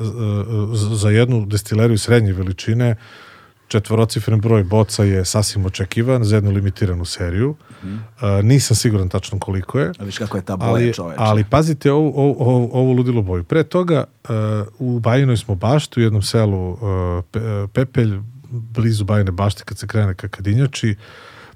z- 0.72 0.94
za 0.94 1.10
jednu 1.10 1.46
destileriju 1.46 1.98
srednje 1.98 2.32
veličine, 2.32 2.96
četvorocifren 3.68 4.40
broj 4.40 4.64
boca 4.64 5.04
je 5.04 5.24
sasvim 5.24 5.66
očekivan 5.66 6.24
za 6.24 6.36
jednu 6.36 6.50
limitiranu 6.50 7.04
seriju. 7.04 7.54
Uh, 7.82 7.90
nisam 8.42 8.76
siguran 8.76 9.08
tačno 9.08 9.38
koliko 9.38 9.80
je. 9.80 9.92
A 9.98 10.04
viš 10.04 10.18
kako 10.18 10.36
je 10.36 10.42
ta 10.42 10.56
boja 10.56 10.70
ali, 10.70 10.92
čoveče. 10.92 11.16
ali 11.18 11.44
pazite 11.44 11.92
ovu, 11.92 12.12
ovu, 12.16 12.70
ovu, 12.72 12.92
ludilo 12.92 13.22
boju. 13.22 13.44
Pre 13.44 13.64
toga 13.64 14.04
uh, 14.24 14.30
u 14.78 15.00
Bajinoj 15.00 15.36
smo 15.36 15.54
bašti 15.54 16.00
u 16.00 16.02
jednom 16.02 16.22
selu 16.22 16.70
uh, 16.70 16.78
Pe- 17.32 17.68
Pepelj, 17.68 18.18
blizu 18.50 19.04
Bajine 19.04 19.30
bašte 19.30 19.62
kad 19.64 19.78
se 19.78 19.86
krene 19.86 20.14
ka 20.14 20.28
Kadinjači. 20.28 20.94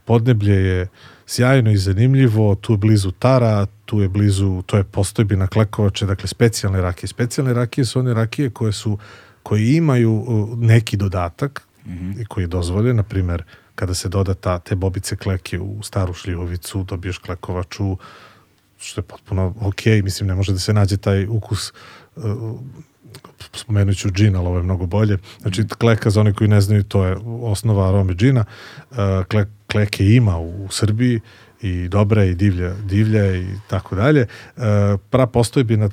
Podneblje 0.04 0.54
je 0.54 0.86
sjajno 1.26 1.70
i 1.70 1.76
zanimljivo, 1.76 2.54
tu 2.54 2.72
je 2.72 2.76
blizu 2.76 3.10
Tara, 3.10 3.66
tu 3.84 4.00
je 4.00 4.08
blizu, 4.08 4.62
to 4.66 4.76
je 4.76 4.84
postojbina 4.84 5.46
Klekovače, 5.46 6.06
dakle 6.06 6.28
specijalne 6.28 6.80
rakije. 6.80 7.08
Specijalne 7.08 7.54
rakije 7.54 7.84
su 7.84 7.98
one 7.98 8.14
rakije 8.14 8.50
koje 8.50 8.72
su 8.72 8.98
koje 9.42 9.76
imaju 9.76 10.14
uh, 10.14 10.58
neki 10.58 10.96
dodatak 10.96 11.62
i 12.20 12.24
koji 12.24 12.44
je 12.44 12.48
dozvoljen, 12.48 12.96
na 12.96 13.02
primer, 13.02 13.42
kada 13.74 13.94
se 13.94 14.08
doda 14.08 14.34
ta, 14.34 14.58
te 14.58 14.74
bobice 14.74 15.16
kleke 15.16 15.60
u 15.60 15.82
staru 15.82 16.14
šljivovicu, 16.14 16.84
dobiješ 16.84 17.18
klekovaču, 17.18 17.96
što 18.78 19.00
je 19.00 19.04
potpuno 19.04 19.54
ok, 19.60 19.86
mislim, 20.02 20.28
ne 20.28 20.34
može 20.34 20.52
da 20.52 20.58
se 20.58 20.72
nađe 20.72 20.96
taj 20.96 21.26
ukus 21.26 21.72
uh, 22.16 22.24
spomenut 23.52 23.96
ću 23.96 24.10
džin, 24.10 24.36
ali 24.36 24.46
ovo 24.46 24.56
je 24.56 24.62
mnogo 24.62 24.86
bolje. 24.86 25.18
Znači, 25.40 25.68
kleka, 25.68 26.10
za 26.10 26.20
one 26.20 26.32
koji 26.32 26.48
ne 26.48 26.60
znaju, 26.60 26.82
to 26.82 27.04
je 27.04 27.16
osnova 27.42 27.88
arome 27.88 28.14
džina. 28.14 28.44
Uh, 28.90 28.96
kle, 29.28 29.46
kleke 29.66 30.06
ima 30.06 30.38
u, 30.38 30.64
u 30.64 30.68
Srbiji 30.70 31.20
i 31.62 31.88
dobra 31.88 32.24
i 32.24 32.34
divlja, 32.34 32.74
divlja 32.74 33.36
i 33.36 33.46
tako 33.68 33.94
dalje. 33.96 34.26
Uh, 34.56 34.62
pra 35.10 35.26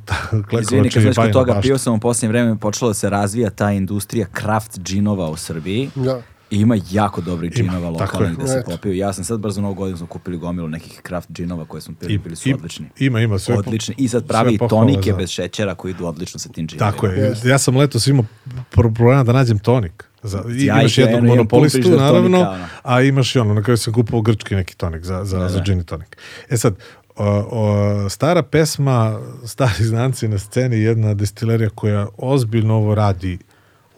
kad 0.93 1.03
je 1.03 1.03
znaš 1.03 1.15
kod 1.15 1.15
bajna 1.15 1.33
toga, 1.33 1.45
bašta. 1.47 1.61
pio 1.61 1.77
sam 1.77 1.93
u 1.93 1.99
posljednje 1.99 2.29
vreme, 2.29 2.57
počela 2.57 2.89
da 2.89 2.93
se 2.93 3.09
razvija 3.09 3.49
ta 3.49 3.71
industrija 3.71 4.27
craft 4.35 4.79
džinova 4.79 5.29
u 5.29 5.35
Srbiji. 5.35 5.89
Da. 5.95 6.21
I 6.51 6.57
ima 6.57 6.77
jako 6.91 7.21
dobrih 7.21 7.51
Ima, 7.51 7.63
džinova 7.63 7.89
lokalnih 7.91 8.37
gde 8.37 8.47
se 8.47 8.63
popiju. 8.65 8.93
Ja 8.93 9.13
sam 9.13 9.23
sad 9.23 9.39
brzo 9.39 9.61
novu 9.61 9.73
godinu 9.73 9.97
smo 9.97 10.07
kupili 10.07 10.37
gomilu 10.37 10.67
nekih 10.67 11.01
craft 11.07 11.29
džinova 11.31 11.65
koje 11.65 11.81
smo 11.81 11.93
pili, 11.95 12.13
I- 12.13 12.17
bili 12.17 12.35
su 12.35 12.49
i- 12.49 12.53
odlični. 12.53 12.85
Ima, 12.97 13.19
ima. 13.19 13.39
Sve 13.39 13.55
odlični. 13.57 13.95
I 13.97 14.07
sad 14.07 14.27
pravi 14.27 14.53
i 14.53 14.57
pohvale 14.57 14.81
tonike 14.83 15.11
za- 15.11 15.17
bez 15.17 15.29
šećera 15.29 15.75
koji 15.75 15.91
idu 15.91 16.05
odlično 16.05 16.39
sa 16.39 16.49
tim 16.49 16.67
džinovima. 16.67 16.91
Tako 16.91 17.07
je. 17.07 17.35
Ja 17.45 17.57
sam 17.57 17.77
letos 17.77 18.07
imao 18.07 18.25
pro- 18.71 18.91
problema 18.91 19.23
da 19.23 19.33
nađem 19.33 19.59
tonik. 19.59 20.10
Za, 20.23 20.43
i 20.57 20.65
Ja 20.65 20.79
imaš 20.79 20.97
jednog 20.97 21.23
monopolistu, 21.23 21.89
naravno, 21.89 22.37
tonika, 22.37 22.67
a 22.83 23.01
imaš 23.01 23.35
i 23.35 23.39
ono, 23.39 23.53
na 23.53 23.63
kraju 23.63 23.77
sam 23.77 23.93
kupao 23.93 24.21
grčki 24.21 24.55
neki 24.55 24.77
tonik 24.77 25.03
za, 25.03 25.25
za, 25.25 25.39
Da, 25.39 25.49
za 25.49 25.57
da. 25.57 25.63
gin 25.63 25.79
i 25.79 25.83
tonik. 25.85 26.17
E 26.49 26.57
sad, 26.57 26.75
o, 27.15 27.45
o, 27.51 28.09
stara 28.09 28.43
pesma, 28.43 29.19
stari 29.45 29.83
znanci 29.83 30.27
na 30.27 30.39
sceni, 30.39 30.79
jedna 30.79 31.13
destilerija 31.13 31.69
koja 31.69 32.07
ozbiljno 32.17 32.75
ovo 32.75 32.95
radi 32.95 33.37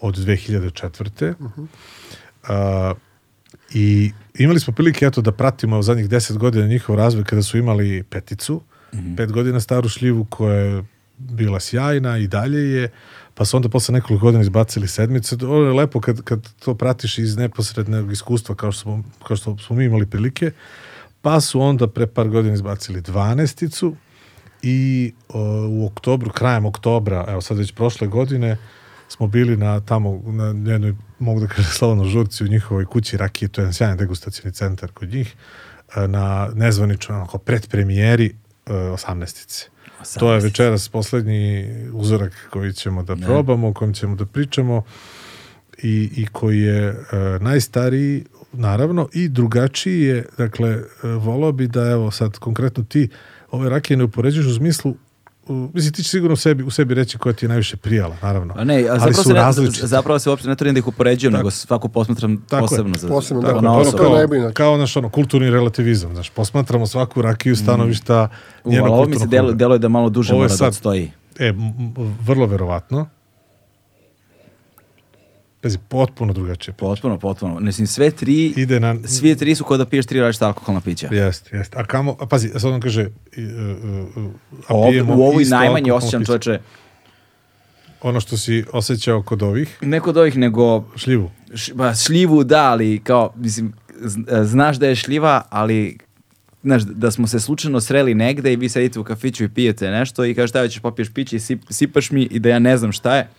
od 0.01 0.15
2004. 0.15 1.33
A, 2.47 2.93
I 3.73 4.11
imali 4.39 4.59
smo 4.59 4.73
prilike 4.73 5.05
eto 5.05 5.21
da 5.21 5.31
pratimo 5.31 5.79
u 5.79 5.83
zadnjih 5.83 6.09
10 6.09 6.37
godina 6.37 6.67
njihov 6.67 6.95
razvoj 6.95 7.23
kada 7.23 7.43
su 7.43 7.57
imali 7.57 8.03
peticu, 8.03 8.61
pet 9.17 9.31
godina 9.31 9.59
staru 9.59 9.89
šljivu 9.89 10.25
koja 10.25 10.55
je 10.55 10.83
bila 11.17 11.59
sjajna 11.59 12.17
i 12.17 12.27
dalje 12.27 12.59
je, 12.59 12.89
pa 13.35 13.45
su 13.45 13.57
onda 13.57 13.69
posle 13.69 13.93
nekoliko 13.93 14.25
godina 14.25 14.41
izbacili 14.41 14.87
sedmice. 14.87 15.35
Ovo 15.45 15.65
je 15.65 15.73
lepo 15.73 16.01
kad, 16.01 16.21
kad 16.21 16.49
to 16.59 16.75
pratiš 16.75 17.17
iz 17.17 17.37
neposrednog 17.37 18.11
iskustva 18.11 18.55
kao 18.55 18.71
što 18.71 18.81
smo, 18.81 19.03
kao 19.23 19.37
što 19.37 19.57
smo 19.57 19.75
mi 19.75 19.85
imali 19.85 20.05
prilike. 20.05 20.51
Pa 21.21 21.41
su 21.41 21.61
onda 21.61 21.87
pre 21.87 22.07
par 22.07 22.29
godina 22.29 22.53
izbacili 22.53 23.01
dvanesticu 23.01 23.95
i 24.61 25.13
o, 25.29 25.67
u 25.69 25.85
oktobru, 25.85 26.31
krajem 26.31 26.65
oktobra, 26.65 27.25
evo 27.27 27.41
sad 27.41 27.57
već 27.57 27.71
prošle 27.71 28.07
godine, 28.07 28.57
smo 29.07 29.27
bili 29.27 29.57
na 29.57 29.79
tamo, 29.79 30.21
na 30.25 30.71
jednoj, 30.71 30.95
mogu 31.19 31.39
da 31.39 31.47
kažem, 31.47 31.71
slavno 31.71 32.05
žurci 32.05 32.43
u 32.43 32.47
njihovoj 32.47 32.85
kući 32.85 33.17
Rakije, 33.17 33.49
to 33.49 33.61
je 33.61 33.63
jedan 33.63 33.73
sjajan 33.73 33.97
degustacijni 33.97 34.53
centar 34.53 34.91
kod 34.91 35.09
njih, 35.09 35.35
e, 35.95 36.07
na 36.07 36.49
nezvaničnoj, 36.53 37.17
onako, 37.17 37.37
predpremijeri 37.37 38.35
e, 38.65 38.73
osamnestice. 40.03 40.19
To 40.19 40.33
je 40.33 40.39
večeras 40.39 40.89
poslednji 40.89 41.67
uzorak 41.93 42.47
koji 42.49 42.73
ćemo 42.73 43.03
da 43.03 43.15
probamo, 43.15 43.67
o 43.67 43.73
kojem 43.73 43.93
ćemo 43.93 44.15
da 44.15 44.25
pričamo 44.25 44.83
i, 45.83 46.09
i 46.15 46.25
koji 46.25 46.59
je 46.61 46.87
e, 46.87 46.95
najstariji 47.41 48.25
naravno 48.53 49.09
i 49.13 49.29
drugačiji 49.29 50.01
je 50.01 50.25
dakle 50.37 50.69
e, 50.69 51.07
volao 51.07 51.51
bi 51.51 51.67
da 51.67 51.89
evo 51.91 52.11
sad 52.11 52.37
konkretno 52.37 52.83
ti 52.83 53.09
ove 53.51 53.69
rakije 53.69 53.97
ne 53.97 54.03
upoređuješ 54.03 54.47
u 54.47 54.55
smislu 54.55 54.95
mislim 55.47 55.93
ti 55.93 56.03
će 56.03 56.09
sigurno 56.09 56.33
u 56.33 56.37
sebi, 56.37 56.63
u 56.63 56.69
sebi 56.69 56.93
reći 56.93 57.17
koja 57.17 57.33
ti 57.33 57.45
je 57.45 57.49
najviše 57.49 57.77
prijala 57.77 58.15
naravno 58.21 58.53
A 58.57 58.63
ne, 58.63 58.75
a 58.75 58.77
ali 58.81 58.99
zapravo, 58.99 59.13
su 59.13 59.23
se 59.23 59.29
ne, 59.29 59.35
različite 59.35 59.87
zapravo 59.87 60.19
se 60.19 60.29
uopšte 60.29 60.49
ne 60.49 60.55
trudim 60.55 60.73
da 60.73 60.79
ih 60.79 60.87
upoređujem, 60.87 61.33
nego 61.33 61.51
svaku 61.51 61.89
posmatram 61.89 62.37
Tako 62.39 62.55
je. 62.55 62.61
posebno. 62.61 62.93
Za, 62.95 63.07
Posebno, 63.07 63.41
za 63.41 63.47
da. 63.47 63.53
Tako, 63.53 63.67
ono 63.67 63.79
je 64.17 64.27
kao, 64.27 64.39
znači. 64.39 64.53
kao 64.53 64.77
naš 64.77 64.97
ono, 64.97 65.09
kulturni 65.09 65.49
relativizam, 65.49 66.13
znaš, 66.13 66.29
posmatramo 66.29 66.87
svaku 66.87 67.21
rakiju 67.21 67.55
stanovišta 67.55 68.29
U, 68.63 68.71
njenog 68.71 68.85
ali 68.85 68.93
ovo 68.93 69.01
mi 69.01 69.05
se 69.05 69.11
kulturnog 69.13 69.29
delo, 69.31 69.51
deluje 69.53 69.79
da 69.79 69.87
malo 69.87 70.09
duže 70.09 70.33
je 70.33 70.37
mora 70.37 70.47
da 70.47 70.55
sad- 70.55 70.67
odstoji. 70.67 71.11
E, 71.39 71.47
m- 71.47 71.73
m- 71.97 72.17
vrlo 72.21 72.45
verovatno. 72.45 73.07
Pazi, 75.63 75.77
potpuno 75.89 76.33
drugačije. 76.33 76.73
Potpuno, 76.73 77.19
potpuno. 77.19 77.59
Mislim, 77.59 77.87
sve 77.87 78.11
tri, 78.11 78.53
Ide 78.57 78.79
na... 78.79 78.95
sve 79.05 79.35
tri 79.35 79.55
su 79.55 79.63
kod 79.63 79.79
da 79.79 79.85
piješ 79.85 80.05
tri 80.05 80.19
različita 80.19 80.47
alkoholna 80.47 80.81
pića. 80.81 81.07
Jeste, 81.11 81.57
jeste. 81.57 81.77
A 81.79 81.85
kamo, 81.85 82.15
a 82.19 82.25
pazi, 82.25 82.49
sad 82.49 82.71
on 82.71 82.81
kaže, 82.81 83.09
i, 83.35 83.45
uh, 83.45 83.51
uh, 84.15 84.31
a 84.67 84.73
Ovde, 84.73 84.91
pijemo 84.91 85.15
u 85.15 85.21
ovoj 85.21 85.45
najmanje 85.45 85.93
osjećam 85.93 86.25
čoveče, 86.25 86.59
Ono 88.01 88.19
što 88.19 88.37
si 88.37 88.63
osjećao 88.73 89.23
kod 89.23 89.43
ovih, 89.43 89.77
ne 89.81 89.99
kod 89.99 90.17
ovih, 90.17 90.37
nego 90.37 90.83
šljivu. 90.95 91.31
š, 91.55 91.73
ba, 91.73 91.95
šljivu 91.95 92.43
da, 92.43 92.71
ali 92.71 93.01
kao, 93.03 93.33
mislim, 93.35 93.73
znaš 94.43 94.77
da 94.77 94.87
je 94.87 94.95
šljiva, 94.95 95.41
ali 95.49 95.97
znaš, 96.63 96.83
da 96.83 97.11
smo 97.11 97.27
se 97.27 97.39
slučajno 97.39 97.81
sreli 97.81 98.13
negde 98.13 98.53
i 98.53 98.55
vi 98.55 98.69
sedite 98.69 98.99
u 98.99 99.03
kafiću 99.03 99.43
i 99.43 99.49
pijete 99.49 99.91
nešto 99.91 100.25
i 100.25 100.35
kažete, 100.35 100.59
evo 100.59 100.67
ćeš 100.67 100.81
popiješ 100.81 101.13
piće 101.13 101.35
i 101.35 101.39
sip, 101.39 101.61
sipaš 101.69 102.11
mi 102.11 102.23
i 102.23 102.39
da 102.39 102.49
ja 102.49 102.59
ne 102.59 102.77
znam 102.77 102.91
šta 102.91 103.15
je, 103.15 103.29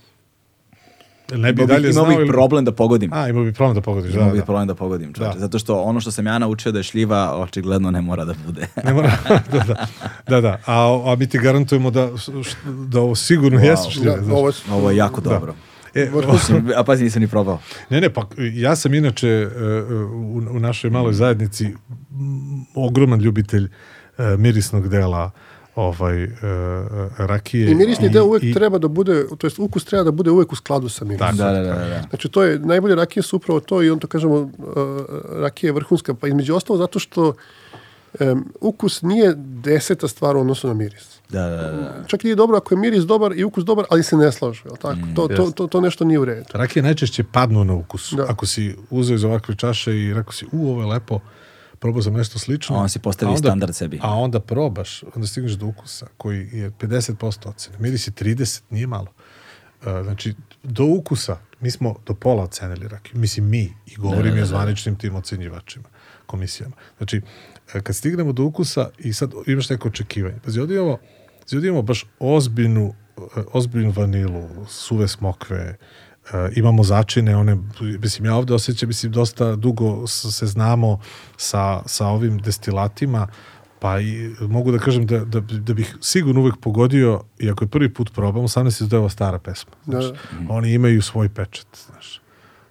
Ne 1.31 1.53
bi 1.53 1.61
imao 1.61 1.67
dalje 1.67 1.89
imao 1.89 2.05
znao 2.05 2.11
ili- 2.13 2.27
problem 2.27 2.65
da 2.65 2.71
pogodim. 2.71 3.13
A, 3.13 3.29
imao 3.29 3.43
bi 3.43 3.53
problem 3.53 3.75
da 3.75 3.81
pogodiš, 3.81 4.11
da, 4.11 4.19
Imao 4.19 4.35
da. 4.35 4.43
problem 4.43 4.67
da 4.67 4.75
pogodim. 4.75 5.11
Da. 5.11 5.33
Zato 5.37 5.59
što 5.59 5.75
ono 5.75 5.99
što 5.99 6.11
sam 6.11 6.27
ja 6.27 6.39
naučio 6.39 6.71
da 6.71 6.79
je 6.79 6.83
šljiva, 6.83 7.35
očigledno 7.37 7.91
ne 7.91 8.01
mora 8.01 8.25
da 8.25 8.33
bude. 8.45 8.67
Ne 8.83 8.93
mora, 8.93 9.11
da, 9.51 9.59
da, 9.59 9.85
da, 10.27 10.41
da. 10.41 10.59
A, 10.65 11.01
a 11.05 11.15
mi 11.15 11.27
ti 11.27 11.39
garantujemo 11.39 11.91
da, 11.91 12.09
da 12.87 12.99
ovo 12.99 13.15
sigurno 13.15 13.59
Wow. 13.59 13.65
jesu 13.65 13.91
šljive. 13.91 14.17
Da, 14.17 14.33
ovo, 14.33 14.51
Ovo 14.71 14.91
je 14.91 14.97
jako 14.97 15.21
Da. 15.21 15.29
dobro. 15.29 15.55
E, 15.95 16.09
A 16.75 16.83
pazi, 16.83 17.03
nisam 17.03 17.21
ni 17.21 17.27
probao. 17.27 17.59
Ne, 17.89 18.01
ne, 18.01 18.09
pa 18.09 18.25
ja 18.53 18.75
sam 18.75 18.93
inače 18.93 19.27
e, 19.27 19.47
u, 20.03 20.43
u 20.51 20.59
našoj 20.59 20.89
maloj 20.89 21.13
zajednici 21.13 21.73
ogroman 22.75 23.19
ljubitelj 23.19 23.63
e, 24.17 24.37
mirisnog 24.37 24.87
dela 24.87 25.31
ovaj 25.75 26.23
e, 26.23 26.29
rakije. 27.17 27.71
I 27.71 27.75
mirisni 27.75 28.09
deo 28.09 28.25
uvek 28.25 28.43
i- 28.43 28.53
treba 28.53 28.77
da 28.77 28.87
bude, 28.87 29.25
to 29.37 29.47
jest 29.47 29.59
ukus 29.59 29.85
treba 29.85 30.03
da 30.03 30.11
bude 30.11 30.31
uvek 30.31 30.51
u 30.51 30.55
skladu 30.55 30.89
sa 30.89 31.05
mirisom. 31.05 31.37
Da, 31.37 31.45
da, 31.45 31.61
da, 31.63 31.73
da. 31.73 32.01
Znači, 32.09 32.29
to 32.29 32.43
je, 32.43 32.59
najbolje 32.59 32.95
rakije 32.95 33.23
su 33.23 33.35
upravo 33.35 33.59
to 33.59 33.83
i 33.83 33.89
on 33.89 33.99
to 33.99 34.07
kažemo, 34.07 34.35
uh, 34.35 34.49
rakija 35.31 35.67
je 35.67 35.73
vrhunska, 35.73 36.13
pa 36.13 36.27
između 36.27 36.55
ostalo 36.55 36.77
zato 36.79 36.99
što 36.99 37.33
um, 38.19 38.53
ukus 38.61 39.01
nije 39.01 39.33
deseta 39.37 40.07
stvar 40.07 40.37
u 40.37 40.41
odnosu 40.41 40.67
na 40.67 40.73
miris. 40.73 41.15
Da, 41.29 41.41
da, 41.41 41.55
da, 41.57 41.71
da. 41.71 42.03
Čak 42.07 42.23
nije 42.23 42.35
dobro 42.35 42.57
ako 42.57 42.73
je 42.73 42.79
miris 42.79 43.03
dobar 43.03 43.33
i 43.33 43.43
ukus 43.43 43.63
dobar, 43.63 43.85
ali 43.89 44.03
se 44.03 44.17
ne 44.17 44.31
slažu, 44.31 44.61
jel 44.65 44.75
tako? 44.75 44.99
to, 45.15 45.27
to, 45.27 45.51
to, 45.51 45.67
to 45.67 45.81
nešto 45.81 46.05
nije 46.05 46.19
u 46.19 46.25
redu. 46.25 46.43
Rakije 46.53 46.83
najčešće 46.83 47.23
padnu 47.23 47.63
na 47.63 47.73
ukus. 47.73 48.13
Da. 48.13 48.25
Ako 48.29 48.45
si 48.45 48.75
uzeo 48.89 49.15
iz 49.15 49.23
ovakve 49.23 49.55
čaše 49.55 49.95
i 49.95 50.13
rekao 50.13 50.33
si, 50.33 50.45
u, 50.51 50.69
ovo 50.69 50.81
je 50.81 50.87
lepo, 50.87 51.19
probao 51.79 52.01
sam 52.01 52.13
nešto 52.13 52.39
slično. 52.39 52.75
A 52.75 52.79
on 52.79 52.89
si 52.89 52.99
postavi 52.99 53.29
onda- 53.29 53.39
standard 53.39 53.75
sebi. 53.75 53.99
A 54.01 54.13
onda 54.15 54.39
probaš, 54.39 55.03
onda 55.15 55.27
stigneš 55.27 55.51
do 55.51 55.65
ukusa 55.65 56.07
koji 56.17 56.49
je 56.53 56.71
50% 56.71 57.49
ocene. 57.49 57.77
Miris 57.79 58.07
je 58.07 58.11
30, 58.11 58.61
nije 58.69 58.87
malo. 58.87 59.07
Uh, 59.81 59.87
znači, 60.03 60.33
do 60.63 60.83
ukusa, 60.85 61.37
mi 61.59 61.71
smo 61.71 61.95
do 62.05 62.13
pola 62.13 62.43
ocenili 62.43 62.87
rakiju. 62.87 63.19
Mislim, 63.19 63.49
mi, 63.49 63.73
i 63.85 63.95
govorim 63.95 64.37
i 64.37 64.41
o 64.41 64.45
zvaničnim 64.45 64.95
tim 64.95 65.15
ocenjivačima, 65.15 65.89
komisijama. 66.25 66.75
Znači, 66.97 67.21
e, 67.73 67.81
kad 67.81 67.95
stignemo 67.95 68.31
do 68.33 68.43
ukusa 68.43 68.89
i 68.99 69.13
sad 69.13 69.31
imaš 69.47 69.69
neko 69.69 69.87
očekivanje. 69.87 70.35
Pazi, 70.43 70.59
ovdje 70.59 70.75
imamo, 70.77 70.97
ovdje 71.53 71.67
imamo 71.67 71.81
baš 71.81 72.05
ozbiljnu, 72.19 72.93
e, 73.17 73.21
ozbiljnu 73.53 73.91
vanilu, 73.91 74.65
suve 74.67 75.07
smokve, 75.07 75.57
e, 75.57 75.77
imamo 76.55 76.83
začine, 76.83 77.35
one, 77.35 77.57
mislim, 77.99 78.25
ja 78.25 78.35
ovde 78.35 78.53
osjećam, 78.53 78.89
mislim, 78.89 79.11
dosta 79.11 79.55
dugo 79.55 80.07
se 80.07 80.47
znamo 80.47 80.99
sa, 81.37 81.81
sa 81.85 82.07
ovim 82.07 82.37
destilatima, 82.37 83.27
pa 83.79 83.99
i 83.99 84.29
mogu 84.41 84.71
da 84.71 84.77
kažem 84.79 85.05
da, 85.05 85.19
da, 85.19 85.39
da 85.39 85.73
bih 85.73 85.95
sigurno 86.01 86.41
uvek 86.41 86.55
pogodio, 86.57 87.21
i 87.39 87.49
ako 87.49 87.63
je 87.63 87.69
prvi 87.69 87.93
put 87.93 88.13
probam, 88.13 88.43
18 88.43 88.93
je 88.93 88.99
ova 88.99 89.09
stara 89.09 89.39
pesma. 89.39 89.71
Da. 89.85 90.01
Znaš, 90.01 90.19
Oni 90.49 90.73
imaju 90.73 91.01
svoj 91.01 91.29
pečat, 91.29 91.67
znaš. 91.87 92.21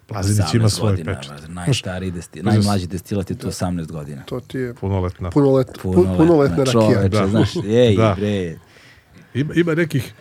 Plazinić 0.07 0.53
ima 0.53 0.65
18 0.65 0.69
svoj 0.69 0.91
godina, 0.91 1.13
pečat. 1.13 1.31
brate, 1.31 1.47
Najstariji 1.47 2.11
desti, 2.11 2.43
najmlađi 2.43 2.87
destilat 2.87 3.29
je 3.29 3.37
tu 3.37 3.47
18 3.47 3.85
godina. 3.87 4.23
To 4.23 4.39
ti 4.39 4.57
je 4.57 4.73
Punoletna. 4.73 5.29
punolet, 5.29 5.67
punoletna, 5.81 6.17
punoletna 6.17 6.57
rakija. 6.57 6.71
čoveče, 6.73 7.09
Da. 7.09 7.27
znaš, 7.27 7.55
ej, 7.67 7.95
Da. 7.95 8.15
bre. 8.17 8.57
Ima, 9.33 9.53
ima 9.53 9.75
nekih, 9.75 10.13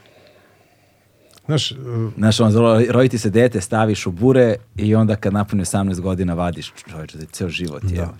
znaš, 1.46 1.70
uh, 1.72 2.12
Znaš, 2.16 2.40
on 2.40 2.50
zelo, 2.52 2.82
roditi 2.88 3.18
se 3.18 3.30
dete, 3.30 3.60
staviš 3.60 4.06
u 4.06 4.12
bure 4.12 4.56
i 4.76 4.94
onda 4.94 5.16
kad 5.16 5.32
napuni 5.32 5.64
18 5.64 6.00
godina 6.00 6.34
vadiš, 6.34 6.72
čoveče, 6.90 7.16
da 7.18 7.22
je 7.22 7.28
ceo 7.32 7.48
život 7.48 7.82
je. 7.84 7.96
Da. 7.96 8.14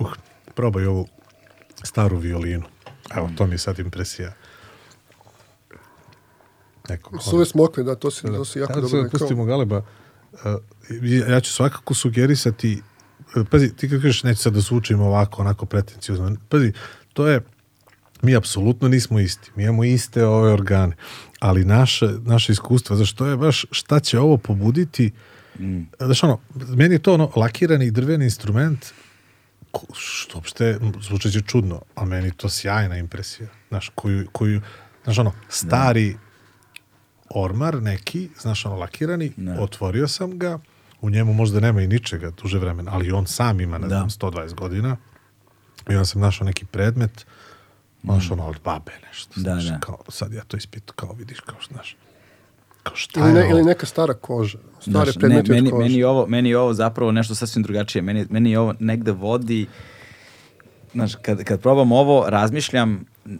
uh, 0.00 0.12
probaj 0.54 0.86
ovu 0.86 1.06
staru 1.82 2.16
violinu. 2.16 2.64
Evo, 3.16 3.30
to 3.36 3.46
mi 3.46 3.54
je 3.54 3.58
sad 3.58 3.78
impresija. 3.78 4.32
Neko, 6.88 7.20
Suve 7.20 7.44
smokve, 7.46 7.82
da, 7.82 7.94
to 7.94 8.10
si, 8.10 8.22
to 8.22 8.44
si 8.44 8.58
jako 8.58 8.72
Ajde 8.72 8.80
dobro 8.80 8.90
sad 8.90 9.04
rekao. 9.04 9.18
pustimo 9.18 9.44
Galeba. 9.44 9.76
Uh, 10.32 10.38
ja- 11.28 11.40
ću 11.40 11.52
svakako 11.52 11.94
sugerisati, 11.94 12.82
uh, 13.36 13.46
pazi, 13.50 13.76
ti 13.76 13.88
kad 13.88 14.02
kažeš 14.02 14.22
neću 14.22 14.42
sad 14.42 14.52
da 14.52 14.60
zvučim 14.60 15.00
ovako, 15.00 15.42
onako 15.42 15.66
pretencijuzno, 15.66 16.36
pazi, 16.48 16.72
to 17.12 17.28
je, 17.28 17.40
mi 18.22 18.36
apsolutno 18.36 18.88
nismo 18.88 19.20
isti. 19.20 19.50
Mi 19.56 19.62
imamo 19.62 19.84
iste 19.84 20.24
ove 20.26 20.52
organe, 20.52 20.96
ali 21.42 21.64
naše, 21.64 22.08
naše 22.24 22.52
iskustva, 22.52 22.96
znaš, 22.96 23.12
to 23.12 23.26
je 23.26 23.36
baš 23.36 23.64
šta 23.70 24.00
će 24.00 24.18
ovo 24.18 24.36
pobuditi, 24.36 25.12
mm. 25.58 25.82
znaš 26.00 26.22
ono, 26.22 26.40
meni 26.54 26.94
je 26.94 26.98
to 26.98 27.14
ono 27.14 27.30
lakirani 27.36 27.90
drveni 27.90 28.24
instrument 28.24 28.86
što 29.94 30.38
uopšte 30.38 30.78
zvučeće 31.00 31.40
čudno, 31.40 31.82
a 31.94 32.04
meni 32.04 32.30
to 32.30 32.48
sjajna 32.48 32.96
impresija. 32.96 33.48
Znaš, 33.68 33.90
koju, 33.94 34.26
koju 34.32 34.60
znaš 35.04 35.18
ono, 35.18 35.32
stari 35.48 36.16
ormar 37.30 37.82
neki, 37.82 38.28
znaš 38.40 38.66
ono, 38.66 38.76
lakirani, 38.76 39.32
otvorio 39.58 40.08
sam 40.08 40.38
ga, 40.38 40.58
u 41.00 41.10
njemu 41.10 41.32
možda 41.32 41.60
nema 41.60 41.82
i 41.82 41.86
ničega 41.86 42.30
duže 42.30 42.58
vremena, 42.58 42.90
ali 42.94 43.12
on 43.12 43.26
sam 43.26 43.60
ima, 43.60 43.78
ne 43.78 43.88
Da. 43.88 43.96
znam, 43.96 44.10
120 44.10 44.54
godina 44.54 44.96
i 45.90 45.94
onda 45.94 46.04
sam 46.04 46.20
našao 46.20 46.46
neki 46.46 46.64
predmet, 46.64 47.26
znaš 48.04 48.30
ono, 48.30 48.46
od 48.46 48.56
babe 48.64 48.92
nešto, 49.08 49.32
Da, 49.36 49.40
znaš, 49.40 49.64
da. 49.64 49.78
kao, 49.80 49.98
sad 50.08 50.32
ja 50.32 50.42
to 50.42 50.56
ispitu, 50.56 50.92
kao 50.92 51.12
vidiš, 51.12 51.40
kao, 51.40 51.56
znaš, 51.68 51.96
kao 52.82 52.96
šta 52.96 53.20
Ili, 53.20 53.28
je 53.28 53.34
ne, 53.34 53.40
ovo? 53.40 53.50
ili 53.50 53.64
neka 53.64 53.86
stara 53.86 54.14
koža. 54.14 54.58
Stare 54.80 54.82
Znaš, 54.84 55.16
ne, 55.16 55.28
meni, 55.28 55.38
od 55.38 55.70
kože. 55.70 55.82
meni, 55.82 55.98
je 55.98 56.06
ovo, 56.06 56.26
meni 56.26 56.48
je 56.48 56.58
ovo 56.58 56.74
zapravo 56.74 57.12
nešto 57.12 57.34
sasvim 57.34 57.62
drugačije. 57.62 58.02
Meni, 58.02 58.26
meni 58.30 58.50
je 58.50 58.58
ovo 58.58 58.74
negde 58.78 59.12
vodi... 59.12 59.66
Znaš, 60.92 61.14
kad, 61.14 61.44
kad 61.44 61.60
probam 61.60 61.92
ovo, 61.92 62.24
razmišljam, 62.28 63.04
uh, 63.24 63.30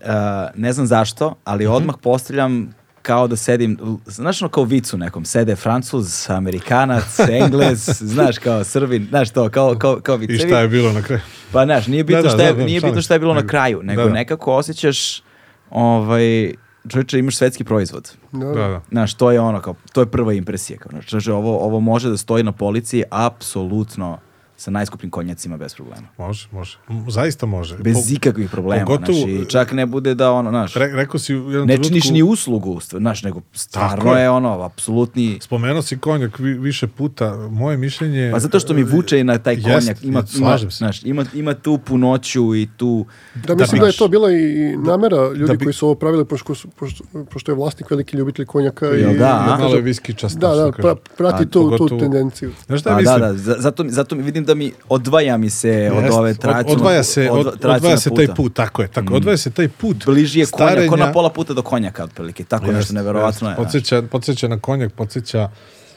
ne 0.54 0.72
znam 0.72 0.86
zašto, 0.86 1.34
ali 1.44 1.64
Mhm. 1.64 1.74
odmah 1.74 1.94
postavljam 2.02 2.74
kao 3.02 3.26
da 3.26 3.36
sedim, 3.36 3.78
znaš 4.06 4.42
ono 4.42 4.48
kao 4.48 4.62
u 4.62 4.66
vicu 4.66 4.98
nekom, 4.98 5.24
sede 5.24 5.56
Francuz, 5.56 6.30
Amerikanac, 6.30 7.04
Englez, 7.20 7.84
znaš 8.14 8.38
kao 8.38 8.64
Srbin, 8.64 9.06
znaš 9.08 9.30
to, 9.30 9.48
kao, 9.48 9.74
kao, 9.74 10.00
kao 10.00 10.14
I 10.14 10.18
vicevi. 10.18 10.38
šta 10.40 10.60
je 10.60 10.68
bilo 10.68 10.92
na 10.92 11.02
kraju? 11.02 11.20
Pa 11.52 11.64
znaš, 11.64 11.86
nije 11.86 12.04
bitno, 12.04 12.22
Da, 12.22 12.28
da, 12.28 12.34
šta, 12.34 12.42
je, 12.42 12.52
da, 12.52 12.58
da, 12.58 12.64
nije 12.64 12.80
bitno 12.80 13.02
šta 13.02 13.14
je 13.14 13.20
bilo 13.20 13.34
na 13.34 13.40
Nego- 13.40 13.50
kraju, 13.50 13.82
nego 13.82 14.02
da, 14.02 14.08
da. 14.08 14.14
nekako 14.14 14.52
osjećaš 14.54 15.22
ovaj, 15.70 16.54
čovječe, 16.88 17.18
imaš 17.18 17.36
svetski 17.36 17.64
proizvod. 17.64 18.12
Da, 18.32 18.46
Da, 18.46 18.68
da. 18.68 18.80
Znaš, 18.90 19.14
to 19.14 19.30
je 19.30 19.40
ono, 19.40 19.60
kao, 19.60 19.74
to 19.92 20.00
je 20.00 20.06
prva 20.06 20.32
impresija. 20.32 20.78
Kao, 20.78 20.90
znači, 21.08 21.30
ovo, 21.30 21.58
ovo 21.58 21.80
može 21.80 22.10
da 22.10 22.16
stoji 22.16 22.44
na 22.44 22.52
policiji 22.52 23.02
apsolutno 23.10 24.18
sa 24.62 24.70
najskupljim 24.70 25.10
konjacima 25.10 25.56
bez 25.56 25.74
problema. 25.74 26.06
Može, 26.18 26.48
može. 26.52 26.78
Zaista 27.08 27.46
može. 27.46 27.76
Bez 27.78 27.94
Po- 27.96 28.02
ikakvih 28.10 28.50
problema. 28.50 28.84
pogotovo- 28.84 29.12
znači, 29.28 29.50
čak 29.50 29.72
ne 29.72 29.86
bude 29.86 30.14
da 30.14 30.32
ono, 30.32 30.50
znaš, 30.50 30.74
Re, 30.74 30.86
rekao 30.88 31.18
si 31.18 31.34
u 31.34 31.38
jednom 31.40 31.52
ne 31.60 31.74
trenutku- 31.74 31.88
činiš 31.88 32.10
ni 32.10 32.22
uslugu, 32.24 32.80
znaš, 32.82 33.22
nego 33.22 33.40
stvarno 33.52 34.12
je. 34.12 34.22
je 34.22 34.30
ono, 34.30 34.62
apsolutni... 34.62 35.38
Spomenuo 35.40 35.82
si 35.82 35.98
konjak 35.98 36.38
vi, 36.38 36.54
više 36.54 36.86
puta. 36.88 37.36
Moje 37.50 37.76
mišljenje... 37.76 38.30
Pa 38.32 38.38
zato 38.38 38.60
što 38.60 38.74
mi 38.74 38.82
vuče 38.84 39.20
i 39.20 39.24
na 39.24 39.38
taj 39.38 39.54
Jest, 39.54 39.64
konjak. 39.64 40.04
Ima, 40.04 40.22
ima, 40.38 40.58
se. 40.58 40.66
znaš, 40.68 41.02
ima, 41.04 41.24
ima 41.34 41.54
tu 41.54 41.78
punoću 41.78 42.54
i 42.54 42.68
tu... 42.76 43.06
Da, 43.36 43.54
mislim 43.54 43.78
da, 43.78 43.84
bi- 43.84 43.88
je 43.88 43.96
to 43.98 44.08
bila 44.08 44.32
i 44.32 44.44
namera 44.78 45.16
ljudi 45.28 45.46
da 45.46 45.54
bi- 45.54 45.64
koji 45.64 45.72
su 45.74 45.86
ovo 45.86 45.94
pravili, 45.94 46.24
pošto, 46.24 46.54
pošto, 46.70 47.04
pošto 47.26 47.52
je 47.52 47.56
vlasnik 47.56 47.90
veliki 47.90 48.16
ljubitelj 48.16 48.46
konjaka. 48.46 48.86
I, 48.88 49.18
da, 49.18 49.38
a? 49.38 49.46
Malo 49.48 49.64
je 49.64 49.68
kažem, 49.68 49.84
viski 49.84 50.14
čast. 50.14 50.38
da, 50.38 50.48
da, 50.48 50.72
pra, 50.72 50.94
prati 51.18 51.34
A, 51.36 51.46
tu, 51.46 51.50
tu 51.50 51.60
pogotovo- 51.62 52.00
tendenciju. 52.00 52.52
Znaš 52.66 52.80
šta 52.80 52.94
da, 52.96 53.18
da, 53.18 53.34
za- 53.34 53.56
zato, 53.58 53.84
zato 53.88 54.16
vidim 54.16 54.44
da 54.44 54.51
mi 54.54 54.72
odvaja 54.88 55.36
mi 55.36 55.50
se 55.50 55.68
od 55.94 56.04
Jest, 56.04 56.14
ove 56.14 56.30
od- 56.30 56.38
tradicionalne 56.38 56.72
odvaja 56.72 57.02
se, 57.02 57.30
od, 57.30 57.46
odvaja 57.64 57.96
se 57.96 58.10
taj 58.10 58.16
puta. 58.18 58.32
Mm. 58.32 58.36
put, 58.36 58.54
tako 58.54 58.82
je, 58.82 58.88
tako, 58.88 59.14
odvaja 59.14 59.36
se 59.36 59.50
taj 59.50 59.68
put. 59.70 60.04
Bliži 60.06 60.40
je 60.40 60.46
konjak, 60.46 60.68
ko 60.68 60.76
starenja- 60.76 60.98
na 60.98 61.12
pola 61.12 61.30
puta 61.30 61.54
do 61.54 61.62
konjaka, 61.62 62.04
otprilike. 62.04 62.44
Tako 62.44 62.64
nešto 62.64 62.78
Jest, 62.78 62.92
neverovatno 62.92 63.48
jest. 63.48 63.58
je. 63.58 63.64
Podsjeća, 63.64 64.02
podsjeća 64.02 64.48
na 64.48 64.58
konjak, 64.58 64.92
podsjeća 64.92 65.50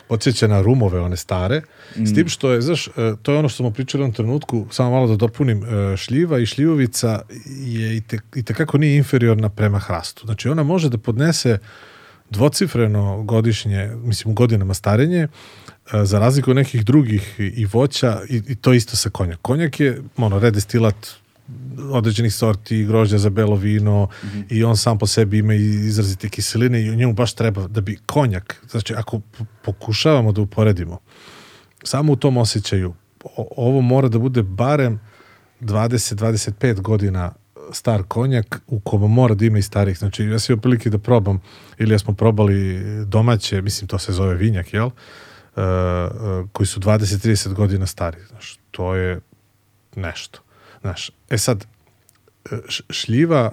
podsjeća 0.08 0.48
na 0.48 0.61
rumove, 0.61 1.00
one 1.00 1.17
stare. 1.17 1.61
S 1.95 2.11
Mm. 2.11 2.16
tim 2.16 2.27
što 2.27 2.51
je, 2.51 2.61
znaš, 2.61 2.88
e, 2.88 2.92
to 3.22 3.32
je 3.32 3.40
ono 3.40 3.50
što 3.50 3.58
smo 3.58 3.72
pričali 3.72 4.03
u 4.03 4.14
trenutku, 4.14 4.66
samo 4.72 4.92
malo 4.92 5.08
da 5.08 5.16
dopunim, 5.16 5.64
e, 5.64 5.98
šljiva 5.98 6.40
i 6.40 6.45
šljivovica 6.45 7.22
je 7.58 7.98
i, 7.98 8.01
te, 8.01 8.19
i 8.35 8.43
tekako 8.43 8.77
nije 8.77 8.98
inferiorna 8.98 9.50
prema 9.50 9.80
hrastu. 9.80 10.25
Znači, 10.25 10.50
ona 10.50 10.64
može 10.64 10.90
da 10.90 10.98
podnese 10.98 11.58
dvocifreno 12.30 13.24
godišnje, 13.24 13.92
mislim 13.95 14.32
u 14.32 14.35
godinama 14.35 14.74
starenje, 14.74 15.27
za 15.94 16.20
razliku 16.20 16.50
od 16.50 16.56
nekih 16.56 16.86
drugih 16.86 17.36
i, 17.40 17.66
voća 17.66 18.22
i, 18.30 18.42
i 18.48 18.56
to 18.56 18.74
isto 18.74 18.96
sa 18.96 19.10
konjak. 19.10 19.40
Konjak 19.42 19.80
je 19.80 20.02
ono, 20.18 20.40
redestilat 20.40 20.96
određenih 21.92 22.34
sorti, 22.34 22.86
grožđa 22.86 23.18
za 23.18 23.30
belo 23.30 23.56
vino 23.56 24.08
i 24.50 24.64
on 24.64 24.78
sam 24.78 24.98
po 24.98 25.08
sebi 25.08 25.38
ima 25.38 25.54
izrazite 25.54 26.30
kiseline 26.30 26.82
i 26.82 26.96
njemu 26.96 27.14
baš 27.14 27.34
treba 27.34 27.68
da 27.68 27.82
bi 27.82 27.98
konjak, 28.06 28.64
znači 28.70 28.94
ako 28.94 29.22
pokušavamo 29.62 30.32
da 30.32 30.42
uporedimo, 30.42 31.00
samo 31.84 32.14
u 32.14 32.16
tom 32.16 32.38
osjećaju, 32.38 32.94
ovo 33.58 33.82
mora 33.82 34.08
da 34.08 34.20
bude 34.20 34.44
barem 34.44 35.00
20-25 35.62 36.82
godina 36.82 37.34
star 37.72 38.04
konjak 38.04 38.62
u 38.68 38.80
kom 38.80 39.14
mora 39.14 39.36
da 39.36 39.46
ima 39.46 39.58
i 39.58 39.62
starih. 39.62 39.98
Znači, 39.98 40.24
ja 40.24 40.40
sam 40.40 40.54
imao 40.54 40.62
prilike 40.62 40.90
da 40.90 40.98
probam, 40.98 41.42
ili 41.78 41.94
ja 41.94 42.00
smo 42.00 42.14
probali 42.14 42.82
domaće, 43.06 43.62
mislim, 43.62 43.88
to 43.88 44.00
se 44.00 44.14
zove 44.14 44.36
vinjak, 44.36 44.74
jel? 44.74 44.86
Uh, 44.88 44.94
uh, 45.56 46.50
koji 46.51 46.67
su 46.67 46.80
20-30 46.80 47.53
godina 47.53 47.85
stari. 47.85 48.17
Znaš, 48.30 48.59
to 48.72 48.95
je 48.95 49.19
nešto. 49.95 50.40
Znaš, 50.82 51.11
e 51.30 51.38
sad, 51.38 51.66
e, 52.51 52.58
šljiva, 52.90 53.51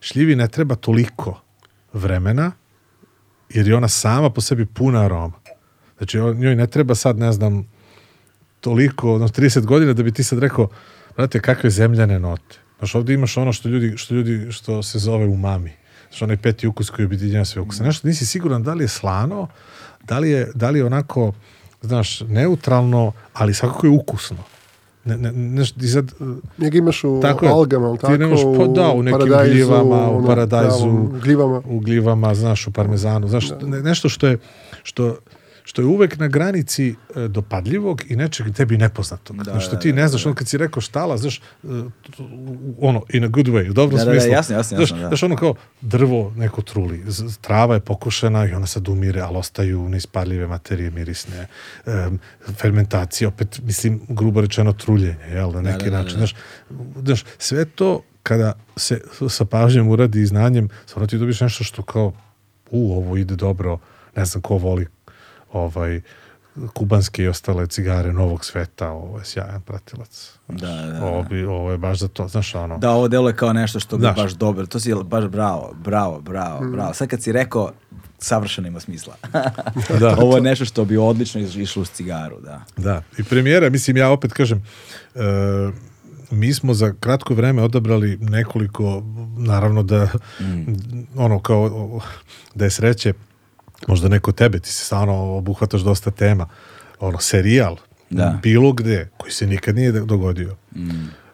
šljivi 0.00 0.36
ne 0.36 0.48
treba 0.48 0.74
toliko 0.74 1.40
vremena, 1.92 2.52
jer 3.48 3.68
je 3.68 3.76
ona 3.76 3.88
sama 3.88 4.30
po 4.30 4.40
sebi 4.40 4.66
puna 4.66 5.04
aroma. 5.04 5.40
Znači, 5.98 6.18
on- 6.18 6.36
njoj 6.36 6.56
ne 6.56 6.66
treba 6.66 6.94
sad, 6.94 7.18
ne 7.18 7.32
znam, 7.32 7.68
toliko, 8.60 9.14
ono, 9.14 9.28
30 9.28 9.64
godina 9.66 9.92
da 9.92 10.02
bi 10.02 10.12
ti 10.12 10.24
sad 10.24 10.38
rekao, 10.38 10.68
brate, 11.16 11.40
kakve 11.40 11.70
zemljane 11.70 12.18
note. 12.18 12.56
Znaš, 12.78 12.94
ovdje 12.94 13.14
imaš 13.14 13.36
ono 13.36 13.52
što 13.52 13.68
ljudi, 13.68 13.96
što 13.96 14.14
ljudi, 14.14 14.52
što 14.52 14.82
se 14.82 14.98
zove 14.98 15.26
umami. 15.26 15.72
Znaš, 16.08 16.22
onaj 16.22 16.36
peti 16.36 16.66
ukus 16.66 16.90
koji 16.90 17.06
objedinjava 17.06 17.44
sve 17.44 17.62
ukuse. 17.62 17.82
Nešto 17.84 18.08
nisi 18.08 18.26
siguran 18.26 18.62
da 18.62 18.74
li 18.74 18.84
je 18.84 18.88
slano, 18.88 19.48
da 20.08 20.18
li 20.18 20.30
je, 20.30 20.50
da 20.54 20.70
li 20.70 20.78
je 20.78 20.84
onako, 20.84 21.32
znaš, 21.82 22.20
neutralno, 22.20 23.12
ali 23.32 23.54
svakako 23.54 23.86
je 23.86 23.92
ukusno. 23.92 24.36
Ne, 25.04 25.16
ne, 25.16 25.32
neš, 25.32 25.72
i 25.72 25.88
sad, 25.88 26.12
Njega 26.58 26.78
imaš 26.78 27.04
u 27.04 27.18
Tako 27.22 27.44
je. 27.44 27.50
algama, 27.50 27.86
ali 27.86 27.96
Ti 27.96 28.02
tako? 28.02 28.16
nemaš, 28.16 28.40
pa 28.58 28.66
da, 28.66 28.88
u 28.88 29.02
nekim 29.02 29.18
paradajzu, 29.20 29.52
gljivama, 29.52 30.10
u 30.10 30.26
paradajzu. 30.26 30.76
pravom, 30.78 31.00
u 31.06 31.20
gljivama. 31.20 31.62
u 31.66 31.78
gljivama, 31.80 32.34
znaš, 32.34 32.66
u 32.66 32.72
parmezanu, 32.72 33.28
znaš, 33.28 33.50
ne- 33.62 33.82
nešto 33.82 34.08
što 34.08 34.26
je, 34.26 34.38
što, 34.82 35.16
što 35.68 35.82
je 35.82 35.86
uvek 35.86 36.18
na 36.18 36.28
granici 36.28 36.94
e, 37.16 37.28
dopadljivog 37.28 38.02
i 38.08 38.16
nečeg 38.16 38.54
tebi 38.54 38.76
nepoznatog. 38.76 39.36
Da, 39.36 39.60
što 39.60 39.76
ti 39.76 39.92
ne 39.92 40.08
znaš, 40.08 40.26
ono 40.26 40.34
kad 40.34 40.48
si 40.48 40.58
rekao 40.58 40.80
štala, 40.80 41.16
znaš, 41.16 41.38
e, 41.38 41.40
ono, 42.80 43.02
in 43.12 43.24
a 43.24 43.28
good 43.28 43.46
way, 43.46 43.70
u 43.70 43.72
dobrom 43.72 43.98
Da, 43.98 44.04
da, 44.04 44.12
da, 44.12 44.20
smislu. 44.20 44.32
jasno, 44.32 44.56
jasno, 44.56 44.76
znaš, 44.76 44.90
jasno, 44.90 45.02
da. 45.02 45.08
znaš, 45.08 45.22
ono 45.22 45.36
kao 45.36 45.54
drvo 45.80 46.32
neko 46.36 46.62
truli, 46.62 47.04
trava 47.40 47.74
je 47.74 47.80
pokušena 47.80 48.46
i 48.46 48.52
ona 48.52 48.66
sad 48.66 48.88
umire, 48.88 49.20
ali 49.20 49.36
ostaju 49.36 49.88
neisparljive 49.88 50.46
materije 50.46 50.90
mirisne, 50.90 51.46
em, 51.86 52.18
fermentacija, 52.54 53.28
opet, 53.28 53.60
mislim, 53.62 54.00
grubo 54.08 54.40
rečeno 54.40 54.72
truljenje, 54.72 55.26
jel, 55.30 55.52
na 55.52 55.60
neki 55.60 55.84
da, 55.84 55.90
da, 55.90 56.02
način, 56.02 56.20
da. 56.20 56.26
znaš, 56.26 56.34
znaš, 57.04 57.24
sve 57.38 57.64
to 57.64 58.02
kada 58.22 58.52
se 58.76 59.00
sa 59.28 59.44
pažnjom 59.44 59.88
uradi 59.88 60.20
i 60.20 60.26
znanjem, 60.26 60.68
stvarno 60.86 61.06
ti 61.06 61.18
dobiš 61.18 61.40
nešto 61.40 61.64
što 61.64 61.82
kao, 61.82 62.12
u, 62.70 62.92
ovo 62.92 63.16
ide 63.16 63.36
dobro, 63.36 63.78
ne 64.16 64.24
znam 64.24 64.42
ko 64.42 64.54
voli 64.54 64.86
ovaj, 65.52 66.00
kubanske 66.68 67.22
i 67.22 67.28
ostale 67.28 67.66
cigare 67.66 68.12
novog 68.12 68.44
sveta, 68.44 68.90
ovo 68.90 69.18
je 69.18 69.24
sjajan 69.24 69.60
pratilac. 69.60 70.32
Da, 70.48 70.66
da, 70.68 70.86
da. 70.88 71.04
Ovo, 71.04 71.22
bi, 71.22 71.44
ovo 71.44 71.70
je 71.72 71.78
baš 71.78 71.98
za 71.98 72.08
to, 72.08 72.28
znaš, 72.28 72.54
ono, 72.54 72.78
Da, 72.78 72.90
ovo 72.90 73.08
deluje 73.08 73.36
kao 73.36 73.52
nešto 73.52 73.80
što 73.80 73.96
bi 73.96 74.00
Znaš. 74.00 74.16
baš 74.16 74.32
dobro. 74.32 74.66
To 74.66 74.80
si 74.80 74.94
baš 75.04 75.24
bravo, 75.24 75.74
bravo, 75.74 76.20
bravo, 76.20 76.68
bravo. 76.68 76.94
Sad 76.94 77.08
kad 77.08 77.22
si 77.22 77.32
rekao, 77.32 77.72
savršeno 78.18 78.68
ima 78.68 78.80
smisla. 78.80 79.14
Da. 80.00 80.16
ovo 80.22 80.36
je 80.36 80.42
nešto 80.42 80.64
što 80.64 80.84
bi 80.84 80.96
odlično 80.96 81.40
iš- 81.40 81.56
išlo 81.56 81.82
uz 81.82 81.90
cigaru, 81.90 82.40
da. 82.40 82.64
Da, 82.76 83.02
i 83.18 83.24
premijera, 83.24 83.70
mislim, 83.70 83.96
ja 83.96 84.10
opet 84.10 84.32
kažem, 84.32 84.62
e, 85.14 85.20
mi 86.30 86.54
smo 86.54 86.74
za 86.74 86.94
kratko 87.00 87.34
vreme 87.34 87.62
odabrali 87.62 88.16
nekoliko, 88.16 89.02
naravno 89.38 89.82
da, 89.82 90.08
ono, 91.16 91.38
kao, 91.40 92.00
da 92.54 92.64
je 92.64 92.70
sreće, 92.70 93.12
možda 93.86 94.08
neko 94.08 94.32
tebe, 94.32 94.58
ti 94.58 94.72
se 94.72 94.84
stvarno 94.84 95.36
obuhvataš 95.36 95.80
dosta 95.80 96.10
tema, 96.10 96.48
ono, 97.00 97.18
serijal, 97.18 97.76
Da. 98.10 98.38
bilo 98.42 98.72
gde, 98.72 99.08
koji 99.16 99.32
se 99.32 99.46
nikad 99.46 99.74
nije 99.74 99.92
dogodio, 99.92 100.56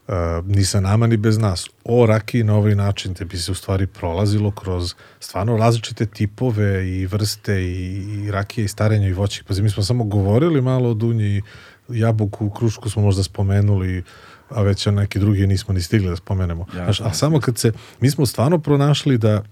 E, 0.09 0.13
ni 0.47 0.65
sa 0.65 0.81
nama 0.81 1.07
ni 1.07 1.17
bez 1.17 1.39
nas, 1.39 1.69
o 1.85 2.07
rakiji 2.07 2.45
na 2.45 2.55
ovaj 2.57 2.75
način 2.75 3.15
te 3.15 3.25
bi 3.25 3.39
se 3.39 3.53
u 3.53 3.55
stvari 3.55 3.87
prolazilo 3.87 4.51
kroz 4.51 4.95
stvarno 5.21 5.57
različite 5.57 6.07
tipove 6.07 6.89
i 6.89 7.07
vrste 7.07 7.63
i, 7.63 8.05
i 8.27 8.31
rakije 8.31 8.65
i 8.65 8.69
starenja 8.69 9.09
i 9.09 9.13
voćih. 9.13 9.45
Pazi, 9.45 9.63
mi 9.63 9.71
smo 9.71 9.83
samo 9.83 10.05
govorili 10.05 10.61
malo 10.61 10.91
o 10.91 10.95
dunji, 10.95 11.43
jabuku, 11.89 12.51
krušku 12.51 12.91
smo 12.91 13.03
možda 13.03 13.23
spomenuli, 13.23 14.05
a 14.49 14.63
već 14.63 14.87
neki 14.87 15.19
drugi 15.19 15.47
nismo 15.47 15.75
ni 15.75 15.83
stigli 15.83 16.09
da 16.09 16.17
spomenemo. 16.17 16.67
Ja, 16.77 16.85
Znaš, 16.85 17.01
a 17.01 17.13
samo 17.13 17.41
kad 17.41 17.59
se, 17.59 17.73
mi 18.01 18.11
smo 18.11 18.27
stvarno 18.27 18.59
pronašli 18.59 19.19
da 19.19 19.43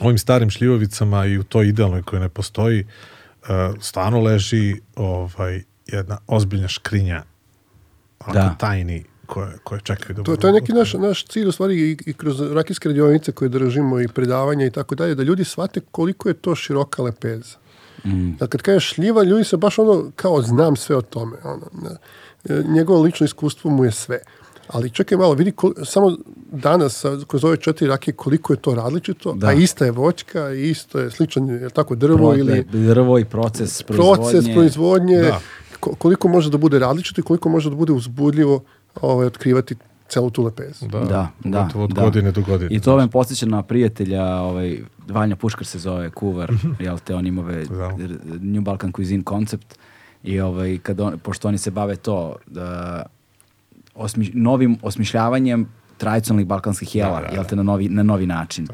ovim 0.00 0.18
starim 0.18 0.50
šljivovicama 0.50 1.26
i 1.26 1.38
u 1.38 1.42
toj 1.42 1.68
idealnoj 1.68 2.02
koja 2.02 2.20
ne 2.20 2.28
postoji, 2.28 2.84
uh, 3.42 3.48
stvarno 3.80 4.20
leži 4.20 4.80
ovaj, 4.96 5.62
jedna 5.86 6.18
ozbiljna 6.26 6.68
škrinja 6.68 7.22
onako 8.20 8.48
Da. 8.48 8.54
tajni 8.58 9.04
koje, 9.26 9.58
koje 9.64 9.80
čekaju 9.80 10.14
da 10.14 10.22
To, 10.22 10.36
to 10.36 10.46
je 10.46 10.52
neki 10.52 10.72
naš, 10.72 10.92
naš 10.94 11.24
cilj 11.24 11.48
u 11.48 11.52
stvari 11.52 11.90
i, 11.90 11.96
i 12.06 12.12
kroz 12.12 12.40
rakijske 12.40 12.88
radionice 12.88 13.32
koje 13.32 13.48
držimo 13.48 14.00
i 14.00 14.08
predavanja 14.08 14.66
i 14.66 14.70
tako 14.70 14.94
dalje, 14.94 15.14
da 15.14 15.22
ljudi 15.22 15.44
shvate 15.44 15.80
koliko 15.90 16.28
je 16.28 16.34
to 16.34 16.54
široka 16.54 17.02
lepeza. 17.02 17.56
Da 18.38 18.46
kad 18.46 18.62
kažeš 18.62 18.94
šljiva, 18.94 19.22
ljudi 19.22 19.44
se 19.44 19.56
baš 19.56 19.78
ono 19.78 20.10
kao 20.16 20.42
znam 20.42 20.76
sve 20.76 20.96
o 20.96 21.02
tome. 21.02 21.36
Ono, 21.44 21.66
ne. 21.82 21.96
E, 22.56 22.62
Njegovo 22.68 23.02
lično 23.02 23.24
iskustvo 23.24 23.70
mu 23.70 23.84
je 23.84 23.92
sve. 23.92 24.18
Ali 24.68 24.90
čekaj 24.90 25.18
malo, 25.18 25.34
vidi 25.34 25.52
kol- 25.52 25.84
samo 25.84 26.16
danas 26.52 26.94
sa- 26.94 27.18
kroz 27.26 27.44
ove 27.44 27.56
četiri 27.56 27.86
rakije 27.86 28.14
koliko 28.14 28.52
je 28.52 28.58
to 28.58 28.74
različito, 28.74 29.32
Da. 29.32 29.46
a 29.46 29.52
ista 29.52 29.84
je 29.84 29.90
voćka, 29.90 30.50
isto 30.50 30.98
je 30.98 31.10
sličan, 31.10 31.48
je 31.48 31.64
li 31.64 31.70
tako, 31.70 31.94
drvo 31.94 32.34
ili 32.34 32.64
Drvo 32.64 33.18
i 33.18 33.24
proces 33.24 33.82
proizvodnje. 33.82 34.14
proces 34.22 34.54
proizvodnje, 34.54 35.16
Da. 35.16 35.40
ko- 35.80 35.94
koliko 35.94 36.28
može 36.28 36.50
da 36.50 36.58
bude 36.58 36.78
različito 36.78 37.20
i 37.20 37.24
koliko 37.24 37.48
može 37.48 37.70
da 37.70 37.76
bude 37.76 37.92
uzbudljivo 37.92 38.62
ovaj, 38.96 39.26
otkrivati 39.26 39.74
celu 40.08 40.30
tu 40.30 40.42
lepezu. 40.42 40.86
Da, 40.86 40.98
Da, 41.00 41.28
da, 41.40 41.68
od 41.74 41.90
da. 41.90 42.02
godine 42.02 42.32
do 42.32 42.42
godine. 42.42 42.68
I 42.72 42.80
to 42.80 42.96
me 42.96 43.08
podsjeća 43.08 43.46
na 43.46 43.62
prijatelja, 43.62 44.24
ovaj, 44.32 44.78
Vanja 45.08 45.36
Puškar 45.36 45.66
se 45.66 45.78
zove, 45.78 46.10
kuvar, 46.10 46.52
jel 46.80 46.98
te, 46.98 47.14
on 47.14 47.26
ima 47.26 47.42
ove 47.42 47.60
r- 47.60 47.66
New 48.40 48.62
Balkan 48.62 48.92
Cuisine 48.92 49.24
koncept 49.24 49.78
i 50.22 50.40
ovaj, 50.40 50.78
kad 50.78 51.00
on, 51.00 51.18
pošto 51.18 51.48
oni 51.48 51.58
se 51.58 51.70
bave 51.70 51.96
to, 51.96 52.36
da, 52.46 53.02
osmi, 53.96 54.30
novim 54.34 54.78
osmišljavanjem 54.82 55.68
tradicionalnih 55.96 56.46
balkanskih 56.46 56.94
jela, 56.94 57.20
Da, 57.20 57.26
da, 57.26 57.34
jel 57.34 57.44
te, 57.44 57.56
na 57.56 57.62
novi, 57.62 57.88
na 57.88 58.02
novi 58.02 58.26
način. 58.26 58.68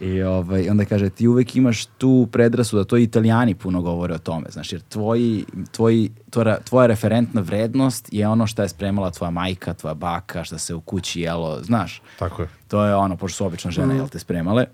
I 0.00 0.22
ovaj, 0.22 0.70
onda 0.70 0.84
kaže, 0.84 1.10
ti 1.10 1.28
uvek 1.28 1.56
imaš 1.56 1.86
tu 1.86 2.28
predrasu 2.32 2.76
da 2.76 2.84
to 2.84 2.96
i 2.96 3.02
italijani 3.02 3.54
puno 3.54 3.82
govore 3.82 4.14
o 4.14 4.18
tome, 4.18 4.46
znaš, 4.50 4.72
jer 4.72 4.80
tvoji, 4.80 5.44
tvoji, 5.72 6.10
tvoja, 6.30 6.58
tvoja 6.60 6.86
referentna 6.86 7.40
vrednost 7.40 8.08
je 8.12 8.28
ono 8.28 8.46
što 8.46 8.62
je 8.62 8.68
spremala 8.68 9.10
tvoja 9.10 9.30
majka, 9.30 9.74
tvoja 9.74 9.94
baka, 9.94 10.44
što 10.44 10.58
se 10.58 10.74
u 10.74 10.80
kući 10.80 11.20
jelo, 11.20 11.62
znaš. 11.62 12.02
Tako 12.18 12.42
je. 12.42 12.48
To 12.68 12.84
je 12.84 12.94
ono, 12.94 13.16
pošto 13.16 13.36
su 13.36 13.46
obično 13.46 13.70
žene, 13.70 13.96
jel 13.96 14.08
te, 14.08 14.18
spremale. 14.18 14.66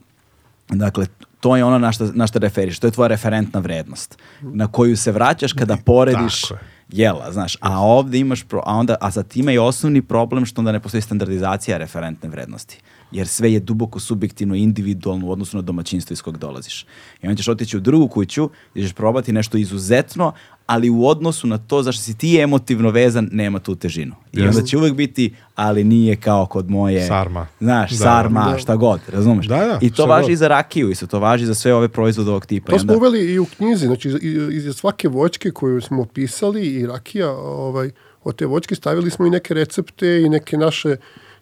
Dakle, 0.69 1.07
to 1.41 1.57
je 1.57 1.65
ono 1.65 1.79
na 1.79 1.93
šta, 1.93 2.09
na 2.15 2.27
šta 2.27 2.39
referiš, 2.39 2.79
to 2.79 2.87
je 2.87 2.91
tvoja 2.91 3.09
referentna 3.09 3.61
vrednost, 3.61 4.19
na 4.41 4.67
koju 4.67 4.97
se 4.97 5.13
vraćaš 5.13 5.53
kada 5.53 5.77
porediš 5.85 6.41
Tako 6.41 6.55
je. 6.55 6.61
Jela, 6.93 7.33
znaš, 7.33 7.57
a 7.61 7.81
ovde 7.81 8.19
imaš, 8.19 8.43
pro, 8.43 8.63
a 8.67 8.75
onda, 8.75 8.97
a 9.01 9.11
sa 9.11 9.23
time 9.23 9.53
je 9.53 9.61
osnovni 9.61 10.03
problem 10.03 10.47
što 10.47 10.61
onda 10.61 10.73
ne 10.73 10.81
postoji 10.81 11.03
standardizacija 11.03 11.79
referentne 11.79 12.29
vrednosti, 12.29 12.79
jer 13.13 13.29
sve 13.29 13.53
je 13.53 13.61
duboko 13.61 14.01
subjektivno, 14.01 14.55
individualno 14.55 15.27
u 15.27 15.33
odnosu 15.33 15.57
na 15.57 15.63
domaćinstvo 15.63 16.15
iz 16.15 16.23
kog 16.23 16.39
dolaziš. 16.39 16.87
I 17.23 17.27
onda 17.27 17.37
ćeš 17.37 17.49
otići 17.49 17.77
u 17.77 17.81
drugu 17.81 18.09
kuću, 18.09 18.51
gdje 18.73 18.85
ćeš 18.85 18.93
probati 18.93 19.33
nešto 19.33 19.59
izuzetno, 19.59 20.33
ali 20.71 20.91
u 20.91 21.07
odnosu 21.07 21.47
na 21.47 21.59
to 21.59 21.83
zašto 21.83 22.03
si 22.03 22.15
ti 22.15 22.39
emotivno 22.39 22.91
vezan, 22.91 23.29
nema 23.33 23.59
tu 23.59 23.75
težinu. 23.75 24.15
I 24.33 24.43
onda 24.43 24.63
će 24.63 24.79
uvek 24.79 24.95
biti, 24.95 25.35
ali 25.55 25.85
nije 25.85 26.17
kao 26.17 26.47
kod 26.47 26.71
moje... 26.71 27.07
Sarma. 27.07 27.47
Znaš, 27.61 27.91
Da. 27.91 27.97
sarma, 27.97 28.51
Da. 28.53 28.59
šta 28.59 28.77
god, 28.77 29.01
razumeš? 29.09 29.47
Da, 29.47 29.57
da, 29.57 29.79
I 29.81 29.91
to 29.91 30.07
važi 30.07 30.23
god. 30.23 30.31
i 30.31 30.37
za 30.37 30.49
rakiju, 30.49 30.91
isto 30.91 31.07
to 31.07 31.19
važi 31.19 31.47
za 31.47 31.55
sve 31.55 31.75
ove 31.75 31.89
proizvode 31.89 32.31
ovog 32.31 32.47
tipa. 32.47 32.73
To 32.73 32.79
smo 32.79 32.93
onda- 32.93 32.97
uveli 32.99 33.25
i 33.25 33.39
u 33.39 33.47
knjizi, 33.47 33.87
znači 33.87 34.09
iz, 34.09 34.17
iz 34.65 34.75
svake 34.75 35.09
voćke 35.09 35.51
koju 35.51 35.81
smo 35.81 36.03
opisali 36.03 36.67
i 36.67 36.87
rakija, 36.87 37.31
ovaj, 37.33 37.91
od 38.25 38.37
te 38.37 38.47
voćke 38.47 38.75
stavili 38.75 39.11
smo 39.11 39.27
i 39.27 39.31
neke 39.31 39.55
recepte 39.55 40.23
i 40.23 40.29
neke 40.29 40.57
naše 40.57 40.97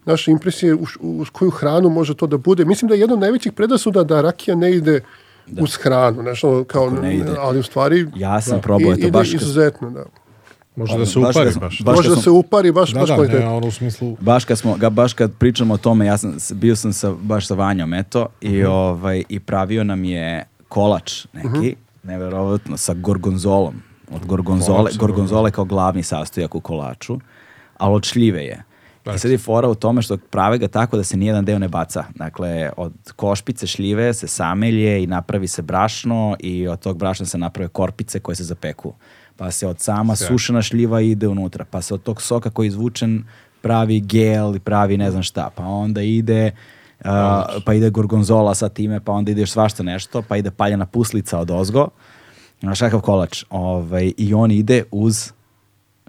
naše 0.05 0.31
impresije 0.31 0.73
uz, 0.75 0.89
uz 0.99 1.29
koju 1.29 1.49
hranu 1.51 1.89
može 1.89 2.13
to 2.13 2.27
da 2.27 2.37
bude. 2.37 2.65
Mislim 2.65 2.89
da 2.89 2.95
je 2.95 2.99
jedna 2.99 3.13
od 3.13 3.19
najvećih 3.19 3.51
predrasuda 3.53 4.03
da 4.03 4.21
rakija 4.21 4.55
ne 4.55 4.71
ide 4.71 5.01
uz 5.59 5.75
hranu, 5.75 6.21
nešto 6.23 6.63
kao, 6.63 6.89
ne 6.91 7.15
ide? 7.15 7.31
ali 7.39 7.59
u 7.59 7.63
stvari 7.63 8.07
Ja 8.15 8.41
sam 8.41 8.55
da, 8.55 8.61
probao, 8.61 8.91
eto, 8.91 8.99
ide 8.99 9.11
baš 9.11 9.33
izuzetno, 9.33 9.89
da. 9.89 10.03
Može 10.75 10.97
da 10.97 11.05
se 11.05 11.19
Baš 11.19 11.29
upari 11.29 11.45
kad 11.45 11.53
smo- 11.53 11.61
baš. 11.61 11.81
baš 11.81 11.95
Može 11.95 12.09
da 12.09 12.15
se 12.15 12.29
upari 12.29 12.71
baš, 12.71 12.91
Da, 12.91 12.99
baš 12.99 13.09
da, 13.09 13.15
ne, 13.29 13.47
ono 13.47 13.67
u 13.67 13.71
smislu... 13.71 14.17
baš 14.19 14.45
kad 14.45 14.57
smo 14.57 14.75
ga 14.75 14.89
baš 14.89 15.13
kad 15.13 15.31
pričamo 15.33 15.73
o 15.73 15.77
tome 15.77 16.05
ja 16.05 16.17
sam 16.17 16.33
bio 16.51 16.75
sam 16.75 16.93
sa 16.93 17.11
baš 17.13 17.47
sa 17.47 17.53
Vanjom 17.53 17.93
eto 17.93 18.27
i 18.41 18.49
Mhm. 18.51 18.67
ovaj 18.67 19.23
i 19.29 19.39
pravio 19.39 19.83
nam 19.83 20.03
je 20.03 20.43
kolač 20.67 21.25
neki 21.33 21.47
Mhm. 21.49 21.67
neverovatno 22.03 22.77
sa 22.77 22.93
gorgonzolom 22.93 23.73
od 24.11 24.25
gorgonzole 24.25 24.77
Kolač 24.77 24.97
gorgonzole 24.97 25.51
kao 25.51 25.65
glavni 25.65 26.03
sastojak 26.03 26.55
u 26.55 26.59
kolaču 26.59 27.19
ali 27.77 27.95
od 27.95 28.03
šljive 28.03 28.43
je 28.43 28.63
I 29.15 29.19
sad 29.19 29.31
je 29.31 29.37
fora 29.37 29.67
u 29.67 29.75
tome 29.75 30.01
što 30.01 30.17
prave 30.17 30.57
ga 30.57 30.67
tako 30.67 30.97
da 30.97 31.03
se 31.03 31.17
nijedan 31.17 31.45
deo 31.45 31.59
ne 31.59 31.67
baca. 31.67 32.03
Dakle, 32.15 32.71
od 32.77 32.93
košpice 33.15 33.67
šljive 33.67 34.13
se 34.13 34.27
samelje 34.27 35.03
i 35.03 35.07
napravi 35.07 35.47
se 35.47 35.61
brašno 35.61 36.35
i 36.39 36.67
od 36.67 36.79
tog 36.79 36.97
brašna 36.97 37.25
se 37.25 37.37
naprave 37.37 37.67
korpice 37.67 38.19
koje 38.19 38.35
se 38.35 38.43
zapeku. 38.43 38.93
Pa 39.37 39.51
se 39.51 39.67
od 39.67 39.79
sama 39.79 40.15
Sjajno. 40.15 40.33
sušena 40.33 40.61
šljiva 40.61 41.01
ide 41.01 41.27
unutra. 41.27 41.65
Pa 41.65 41.81
se 41.81 41.93
od 41.93 42.03
tog 42.03 42.21
soka 42.21 42.49
koji 42.49 42.65
je 42.65 42.67
izvučen 42.67 43.23
pravi 43.61 43.99
gel 43.99 44.55
i 44.55 44.59
pravi 44.59 44.97
ne 44.97 45.11
znam 45.11 45.23
šta. 45.23 45.49
Pa 45.55 45.63
onda 45.63 46.01
ide 46.01 46.51
a, 47.03 47.45
pa 47.65 47.73
ide 47.73 47.89
gorgonzola 47.89 48.55
sa 48.55 48.69
time, 48.69 48.99
pa 48.99 49.11
onda 49.11 49.31
ide 49.31 49.41
još 49.41 49.51
svašta 49.51 49.83
nešto, 49.83 50.21
pa 50.21 50.37
ide 50.37 50.51
paljena 50.51 50.85
puslica 50.85 51.39
od 51.39 51.51
ozgo. 51.51 51.89
Znaš 52.59 52.79
kakav 52.79 53.01
kolač. 53.01 53.43
Ovaj, 53.49 54.13
I 54.17 54.33
on 54.33 54.51
ide 54.51 54.83
uz 54.91 55.31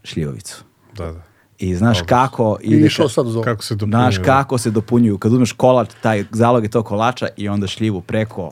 šljivovicu. 0.05 0.65
Da, 0.97 1.13
da. 1.13 1.30
I 1.61 1.75
znaš 1.75 2.03
kako 2.03 2.59
I 2.63 2.67
ide... 2.69 2.87
išao 2.87 3.07
ka- 3.07 3.13
sad 3.13 3.27
ovo. 3.27 3.43
Kako 3.43 3.65
se 3.65 3.75
dopunjuje. 3.75 3.93
Znaš 3.93 4.19
kako 4.19 4.59
se 4.59 4.71
dopunjuju. 4.71 5.19
Kad 5.19 5.33
uzmeš 5.33 5.53
kolač, 5.53 5.89
taj 6.03 6.25
zalog 6.31 6.63
je 6.65 6.71
tog 6.71 6.87
kolača 6.87 7.29
i 7.37 7.49
onda 7.49 7.67
šljivu 7.67 8.01
preko, 8.01 8.51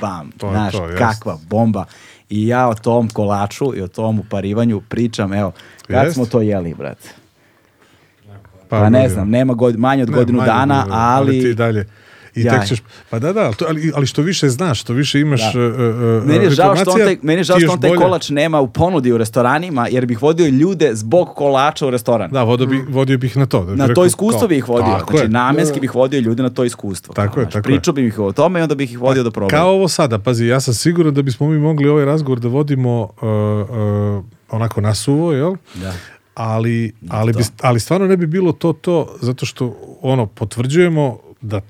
bam, 0.00 0.30
To 0.30 0.50
znaš, 0.50 0.72
to, 0.72 0.86
jest. 0.86 0.98
kakva 0.98 1.38
bomba. 1.48 1.84
I 2.30 2.46
ja 2.46 2.68
o 2.68 2.74
tom 2.74 3.08
kolaču 3.08 3.76
i 3.76 3.82
o 3.82 3.88
tom 3.88 4.18
uparivanju 4.18 4.80
pričam, 4.80 5.32
evo, 5.32 5.52
kad 5.86 6.04
Jest. 6.04 6.14
smo 6.14 6.26
to 6.26 6.40
jeli, 6.40 6.74
brate? 6.74 7.08
Pa, 8.68 8.80
Pa, 8.80 8.88
ne 8.88 9.08
znam, 9.08 9.30
nema 9.30 9.54
god, 9.54 9.78
manje 9.78 10.02
od 10.02 10.10
Ne, 10.10 10.14
godinu 10.16 10.40
dana, 10.40 10.78
godinu, 10.80 10.96
ali... 10.98 11.40
ti 11.42 11.54
dalje. 11.54 11.86
I 12.34 12.42
Jaj. 12.42 12.58
tek 12.58 12.68
ćeš, 12.68 12.82
pa 13.10 13.18
da, 13.18 13.32
da, 13.32 13.52
to, 13.52 13.64
ali, 13.68 13.92
ali 13.94 14.06
što 14.06 14.22
više 14.22 14.48
znaš, 14.48 14.80
što 14.80 14.92
više 14.92 15.20
imaš 15.20 15.40
Da. 15.44 15.60
uh, 15.60 15.74
uh, 15.74 16.26
Meni 16.26 16.44
je 16.44 16.50
žao 16.50 16.76
što 16.76 16.90
on 16.90 16.98
taj, 16.98 17.18
meni 17.22 17.40
je 17.40 17.44
žao 17.44 17.56
ti 17.56 17.60
što 17.60 17.66
još 17.66 17.72
on 17.72 17.80
taj 17.80 17.90
bolje- 17.90 17.98
kolač 17.98 18.28
nema 18.28 18.60
u 18.60 18.68
ponudi 18.68 19.12
u 19.12 19.18
restoranima, 19.18 19.86
jer 19.88 20.06
bih 20.06 20.22
vodio 20.22 20.46
ljude 20.48 20.90
zbog 20.94 21.28
kolača 21.28 21.86
u 21.86 21.90
restoran. 21.90 22.30
Da, 22.30 22.42
vodio, 22.42 22.66
bi, 22.66 22.84
vodio 22.88 23.18
bih 23.18 23.36
na 23.36 23.46
to. 23.46 23.58
Da 23.60 23.66
bih 23.66 23.78
Na 23.78 23.86
rekao, 23.86 23.94
to 23.94 24.06
iskustvo 24.06 24.38
kao, 24.40 24.48
bih 24.48 24.58
ih 24.58 24.68
vodio. 24.68 24.92
Tako 24.92 25.10
Znači, 25.10 25.24
je. 25.24 25.28
namenski 25.28 25.80
bih 25.80 25.94
vodio 25.94 26.20
ljude 26.20 26.42
na 26.42 26.50
to 26.50 26.64
iskustvo. 26.64 27.14
Tako 27.14 27.34
Kao, 27.34 27.40
je, 27.40 27.46
tako 27.46 27.58
je. 27.58 27.62
Pričao 27.62 27.94
bih 27.94 28.04
ih 28.04 28.18
o 28.18 28.32
tome 28.32 28.60
i 28.60 28.62
onda 28.62 28.74
bih 28.74 28.92
ih 28.92 29.00
vodio 29.00 29.22
da 29.22 29.30
probaju. 29.30 29.50
Kao 29.52 29.70
ovo 29.70 29.88
sada, 29.88 30.18
pazi, 30.18 30.46
ja 30.46 30.60
sam 30.60 30.74
siguran 30.74 31.14
da 31.14 31.22
bismo 31.22 31.48
mi 31.48 31.58
mogli 31.58 31.88
ovaj 31.88 32.04
razgovor 32.04 32.40
da 32.40 32.48
vodimo 32.48 33.02
uh, 33.02 33.08
uh, 34.18 34.24
onako 34.50 34.80
nasuvo, 34.80 35.32
jel? 35.32 35.54
Da. 35.74 35.92
Ali, 36.34 36.92
ali, 37.08 37.32
bi, 37.32 37.42
ali 37.60 37.80
stvarno 37.80 38.06
ne 38.06 38.16
bi 38.16 38.26
bilo 38.26 38.52
to 38.52 38.72
to, 38.72 39.16
zato 39.20 39.46
što 39.46 39.76
ono, 40.02 40.26
potvrđujemo 40.26 41.18
da 41.40 41.60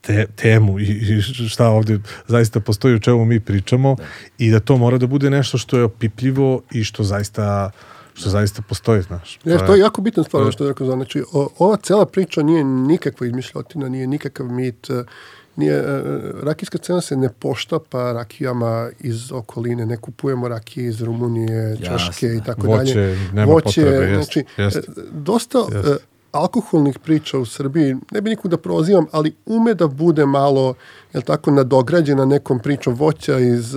te, 0.00 0.26
temu 0.26 0.80
i, 0.80 0.84
i 0.84 1.22
šta 1.48 1.68
ovdje 1.68 1.98
zaista 2.26 2.60
postoji 2.60 2.94
o 2.94 2.98
čemu 2.98 3.24
mi 3.24 3.40
pričamo 3.40 3.96
i 4.38 4.50
da 4.50 4.60
to 4.60 4.76
mora 4.76 4.98
da 4.98 5.06
bude 5.06 5.30
nešto 5.30 5.58
što 5.58 5.76
je 5.78 5.84
opipljivo 5.84 6.62
i 6.72 6.84
što 6.84 7.04
zaista 7.04 7.70
što 8.14 8.30
zaista 8.30 8.62
postoji, 8.62 9.02
znaš. 9.02 9.38
Ne, 9.44 9.58
To 9.58 9.74
je 9.74 9.80
jako 9.80 10.00
bitna 10.02 10.22
stvar, 10.24 10.52
što 10.52 10.64
je 10.64 10.68
rekao. 10.68 10.86
Znači, 10.86 11.22
o- 11.32 11.48
ova 11.58 11.76
cela 11.76 12.06
priča 12.06 12.42
nije 12.42 12.64
nikakva 12.64 13.26
izmišljotina, 13.26 13.88
nije 13.88 14.06
nikakav 14.06 14.46
mit, 14.46 14.90
e, 14.90 15.04
nije, 15.56 15.74
e, 15.74 16.02
rakijska 16.42 16.78
cena 16.78 17.00
se 17.00 17.16
ne 17.16 17.28
poštapa 17.30 18.12
rakijama 18.12 18.90
iz 19.00 19.32
okoline, 19.32 19.86
ne 19.86 19.96
kupujemo 19.96 20.48
rakije 20.48 20.86
iz 20.86 21.02
Rumunije, 21.02 21.76
Češke 21.78 22.26
i 22.28 22.40
tako 22.46 22.66
Voće, 22.66 22.94
dalje. 22.94 23.18
nema 23.32 23.52
potrebe, 23.52 23.88
jest, 23.88 24.14
znači, 24.14 24.44
jest. 24.56 24.76
e, 24.76 24.82
dosta 25.12 25.58
e, 25.58 25.96
alkoholnih 26.32 26.98
priča 26.98 27.38
u 27.38 27.44
Srbiji, 27.46 27.96
ne 28.10 28.20
bi 28.20 28.30
nikog 28.30 28.50
da 28.50 28.56
prozivam, 28.56 29.06
ali 29.12 29.34
ume 29.46 29.74
da 29.74 29.86
bude 29.88 30.26
malo, 30.26 30.74
jel 31.12 31.22
tako, 31.22 31.50
nadograđena 31.50 32.24
nekom 32.24 32.58
pričom 32.58 32.94
voća 32.94 33.38
iz, 33.38 33.76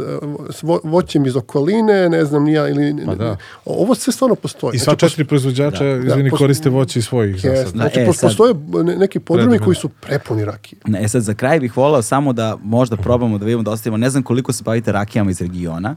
vo- 0.61 0.79
voćem 0.83 1.25
iz 1.25 1.35
okoline, 1.35 2.09
ne 2.09 2.25
znam, 2.25 2.43
nija, 2.43 2.67
ili... 2.67 3.05
Pa 3.05 3.15
da. 3.15 3.37
Ovo 3.65 3.95
sve 3.95 4.13
stvarno 4.13 4.35
postoji. 4.35 4.75
I 4.75 4.79
sva 4.79 4.91
Znači, 4.91 4.99
četiri 5.01 5.25
proizvođača, 5.25 5.85
izvini, 5.87 6.29
pos- 6.29 6.37
koriste 6.37 6.69
voće 6.69 6.99
iz 6.99 7.05
svojih 7.05 7.35
Jeste. 7.35 7.49
zasada. 7.49 7.69
Znači, 7.71 7.95
Da, 7.95 8.01
e, 8.01 8.13
sad- 8.13 8.21
postoje 8.21 8.53
ne- 8.83 8.95
neki 8.97 9.19
podrumi 9.19 9.59
koji 9.59 9.75
su 9.75 9.89
prepuni 9.89 10.45
rakije. 10.45 10.79
E 10.95 11.07
sad, 11.07 11.21
za 11.21 11.33
kraj 11.33 11.59
bih 11.59 11.77
volao 11.77 12.01
samo 12.01 12.33
da 12.33 12.57
možda 12.63 12.97
probamo 12.97 13.37
da 13.37 13.45
vidimo 13.45 13.63
da 13.63 13.71
ostavimo, 13.71 13.97
ne 13.97 14.09
znam 14.09 14.23
koliko 14.23 14.53
se 14.53 14.63
bavite 14.63 14.91
rakijama 14.91 15.31
iz 15.31 15.41
regiona. 15.41 15.95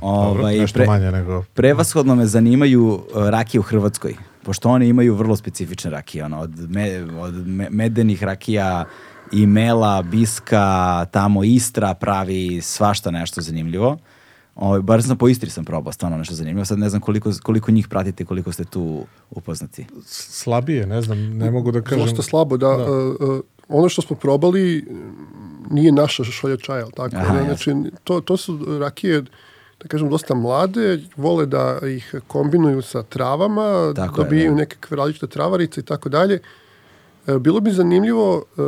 Dobro, 0.00 0.40
Ovaj, 0.40 0.58
nešto 0.58 0.78
pre- 0.78 0.86
manje 0.86 1.10
nego... 1.12 1.42
Prevashodno 1.44 2.14
me 2.14 2.26
zanimaju 2.26 2.84
uh, 2.86 3.28
rakije 3.28 3.58
u 3.58 3.64
Hrvatskoj, 3.64 4.14
pošto 4.48 4.68
oni 4.70 4.88
imaju 4.88 5.14
vrlo 5.14 5.36
specifične 5.36 5.90
rakije, 5.90 6.24
ono, 6.24 6.40
od, 6.40 6.70
me- 6.70 7.20
od 7.20 7.46
me- 7.46 7.68
medenih 7.70 8.22
rakija 8.22 8.84
i 9.32 9.46
mela, 9.46 10.02
biska, 10.02 11.04
tamo 11.10 11.44
Istra 11.44 11.94
pravi 11.94 12.60
svašta 12.60 13.10
nešto 13.10 13.40
zanimljivo. 13.40 13.98
Ovaj, 14.54 14.80
bar 14.80 15.02
sam 15.02 15.18
po 15.18 15.28
Istri 15.28 15.50
sam 15.50 15.64
probao 15.64 15.92
stvarno 15.92 16.18
nešto 16.18 16.34
zanimljivo. 16.34 16.64
Sad 16.64 16.78
ne 16.78 16.88
znam 16.88 17.00
koliko, 17.00 17.30
koliko 17.42 17.70
njih 17.70 17.88
pratite, 17.88 18.24
koliko 18.24 18.52
ste 18.52 18.64
tu 18.64 19.06
upoznati. 19.30 19.86
slabije, 20.06 20.86
ne 20.86 21.02
znam, 21.02 21.18
ne 21.38 21.50
mogu 21.50 21.72
da 21.72 21.82
kažem. 21.82 22.06
Dosta 22.06 22.22
slabo, 22.22 22.56
da. 22.56 22.66
e, 22.66 22.70
e, 22.70 23.40
ono 23.68 23.88
što 23.88 24.02
smo 24.02 24.16
probali 24.16 24.86
nije 25.70 25.92
naša 25.92 26.24
šolja 26.24 26.56
čaja, 26.56 26.86
tako? 26.96 27.16
Aha, 27.16 27.44
znači, 27.44 27.74
to, 28.04 28.20
to 28.20 28.36
su 28.36 28.78
rakije, 28.80 29.22
da 29.82 29.88
kažem, 29.88 30.10
dosta 30.10 30.34
mlade, 30.34 31.00
vole 31.16 31.46
da 31.46 31.78
ih 31.86 32.14
kombinuju 32.26 32.82
sa 32.82 33.02
travama, 33.02 33.92
Tako 33.96 34.20
je, 34.20 34.24
dobijaju 34.24 34.50
da. 34.50 34.56
nekakve 34.56 34.96
različite 34.96 35.26
travarice 35.26 35.80
i 35.80 35.84
tako 35.84 36.08
dalje. 36.08 36.40
E, 37.26 37.38
Bilo 37.38 37.60
bi 37.60 37.70
zanimljivo 37.70 38.44
e, 38.58 38.62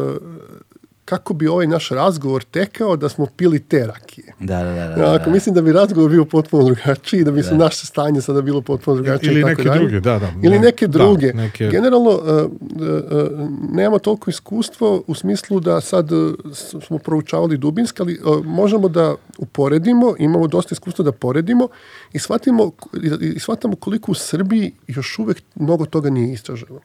kako 1.10 1.34
bi 1.34 1.48
ovaj 1.48 1.66
naš 1.66 1.88
razgovor 1.90 2.42
tekao 2.44 2.96
da 2.96 3.08
smo 3.08 3.26
pili 3.28 3.58
te 3.60 3.86
rakije. 3.86 4.32
Da, 4.40 4.56
da, 4.56 4.64
da. 4.64 4.74
da, 4.74 4.80
Ja, 4.80 4.96
da. 4.98 5.14
ako 5.14 5.30
mislim 5.30 5.54
da 5.54 5.62
bi 5.62 5.72
razgovor 5.72 6.10
bio 6.10 6.24
potpuno 6.26 6.64
drugačiji, 6.64 7.24
da 7.24 7.30
bi 7.30 7.42
se 7.42 7.54
naše 7.54 7.86
stanje 7.86 8.20
sada 8.20 8.42
bilo 8.42 8.60
potpuno 8.62 8.96
drugačije. 8.96 9.30
Ili 9.30 9.40
i 9.40 9.44
tako 9.44 9.50
neke 9.52 9.62
dalje. 9.64 9.78
druge, 9.80 10.00
da, 10.00 10.18
da. 10.18 10.32
Ili 10.38 10.48
Ne- 10.50 10.60
neke 10.60 10.86
da, 10.86 10.92
druge. 10.94 11.32
neke- 11.34 11.68
Generalno, 11.68 12.10
uh, 12.10 12.18
uh, 12.18 12.40
uh, 12.40 13.40
nemamo 13.70 13.98
toliko 14.00 14.30
iskustvo 14.30 15.02
u 15.06 15.14
smislu 15.14 15.60
da 15.60 15.80
sad 15.80 16.12
uh, 16.12 16.34
smo 16.80 16.98
proučavali 16.98 17.56
dubinski, 17.58 18.02
ali 18.02 18.20
uh, 18.20 18.46
možemo 18.46 18.88
da 18.88 19.14
uporedimo, 19.38 20.14
imamo 20.18 20.46
dosta 20.46 20.72
iskustva 20.72 21.04
da 21.04 21.12
poredimo 21.12 21.68
i 22.12 22.18
shvatimo 22.18 22.70
i, 23.02 23.34
i 23.36 23.38
shvatamo 23.38 23.76
koliko 23.76 24.12
u 24.12 24.14
Srbiji 24.14 24.72
još 24.86 25.18
uvek 25.18 25.42
mnogo 25.54 25.86
toga 25.86 26.10
nije 26.10 26.32
istraženo. 26.32 26.80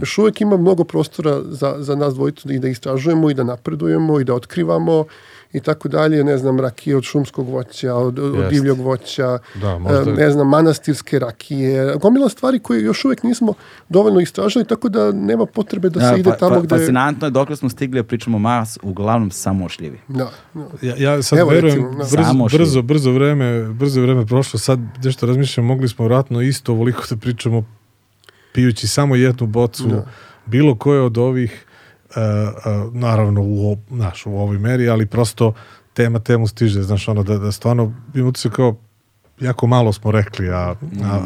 Još 0.00 0.18
uvek 0.18 0.40
ima 0.40 0.56
mnogo 0.56 0.84
prostora 0.84 1.42
za, 1.44 1.74
za 1.78 1.94
nas 1.94 2.14
dvojicu 2.14 2.52
i 2.52 2.58
da 2.58 2.68
istražujemo 2.68 3.30
i 3.30 3.34
da 3.34 3.44
napredujemo 3.44 4.20
i 4.20 4.24
da 4.24 4.34
otkrivamo 4.34 5.04
i 5.52 5.60
tako 5.60 5.88
dalje, 5.88 6.24
ne 6.24 6.38
znam, 6.38 6.60
rakije 6.60 6.96
od 6.96 7.04
šumskog 7.04 7.48
voća, 7.48 7.94
od, 7.94 8.18
od 8.18 8.34
Jest. 8.34 8.50
divljog 8.50 8.78
voća, 8.78 9.38
Da, 9.54 9.78
možda- 9.78 10.00
e, 10.02 10.14
ne 10.14 10.30
znam, 10.30 10.48
manastirske 10.48 11.18
rakije, 11.18 11.94
gomila 11.96 12.28
stvari 12.28 12.58
koje 12.58 12.82
još 12.82 13.04
uvek 13.04 13.22
nismo 13.22 13.54
dovoljno 13.88 14.20
istražili, 14.20 14.64
tako 14.64 14.88
da 14.88 15.12
nema 15.12 15.46
potrebe 15.46 15.88
da 15.90 16.00
se 16.00 16.06
Da, 16.06 16.16
ide 16.16 16.30
fa- 16.30 16.38
tamo 16.38 16.54
fa- 16.54 16.62
gde... 16.62 16.76
Fascinantno 16.76 17.26
je 17.26 17.30
dokle 17.30 17.56
smo 17.56 17.68
stigli 17.68 18.02
pričamo 18.02 18.38
mas, 18.38 18.78
uglavnom 18.82 19.30
samo 19.30 19.64
o 19.64 19.68
šljivi. 19.68 19.98
Da, 20.08 20.30
da. 20.54 20.64
Ja, 20.82 20.94
ja 20.98 21.22
sad 21.22 21.38
Evo, 21.38 21.50
verujem, 21.50 21.76
recimo, 21.76 21.90
da. 21.90 22.44
brzo, 22.44 22.58
brzo, 22.58 22.82
brzo 22.82 23.12
vreme, 23.12 23.62
brzo 23.64 24.00
vreme 24.00 24.26
prošlo, 24.26 24.58
sad 24.58 24.78
nešto 25.04 25.26
razmišljam, 25.26 25.66
mogli 25.66 25.88
smo 25.88 26.04
vratno 26.04 26.40
isto 26.42 26.72
ovoliko 26.72 27.02
da 27.10 27.16
pričamo 27.16 27.64
pijući 28.52 28.88
samo 28.88 29.16
jednu 29.16 29.46
bocu, 29.46 29.86
Da. 29.86 30.06
bilo 30.46 30.74
koje 30.74 31.00
od 31.00 31.18
ovih, 31.18 31.65
naravno 32.92 33.42
u, 33.42 33.76
znaš, 33.90 34.26
u 34.26 34.38
ovoj 34.38 34.58
meri, 34.58 34.88
ali 34.88 35.06
prosto 35.06 35.52
tema 35.94 36.18
temu 36.18 36.46
stiže, 36.46 36.82
znaš, 36.82 37.08
ono, 37.08 37.22
da, 37.22 37.38
da 37.38 37.52
stvarno 37.52 37.92
imam 38.14 38.28
utisak 38.28 38.52
kao 38.52 38.76
jako 39.40 39.66
malo 39.66 39.92
smo 39.92 40.10
rekli, 40.10 40.48
a, 40.50 40.54
a, 40.54 40.74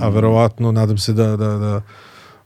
a 0.00 0.08
verovatno 0.08 0.72
nadam 0.72 0.98
se 0.98 1.12
da, 1.12 1.36
da, 1.36 1.48
da 1.48 1.82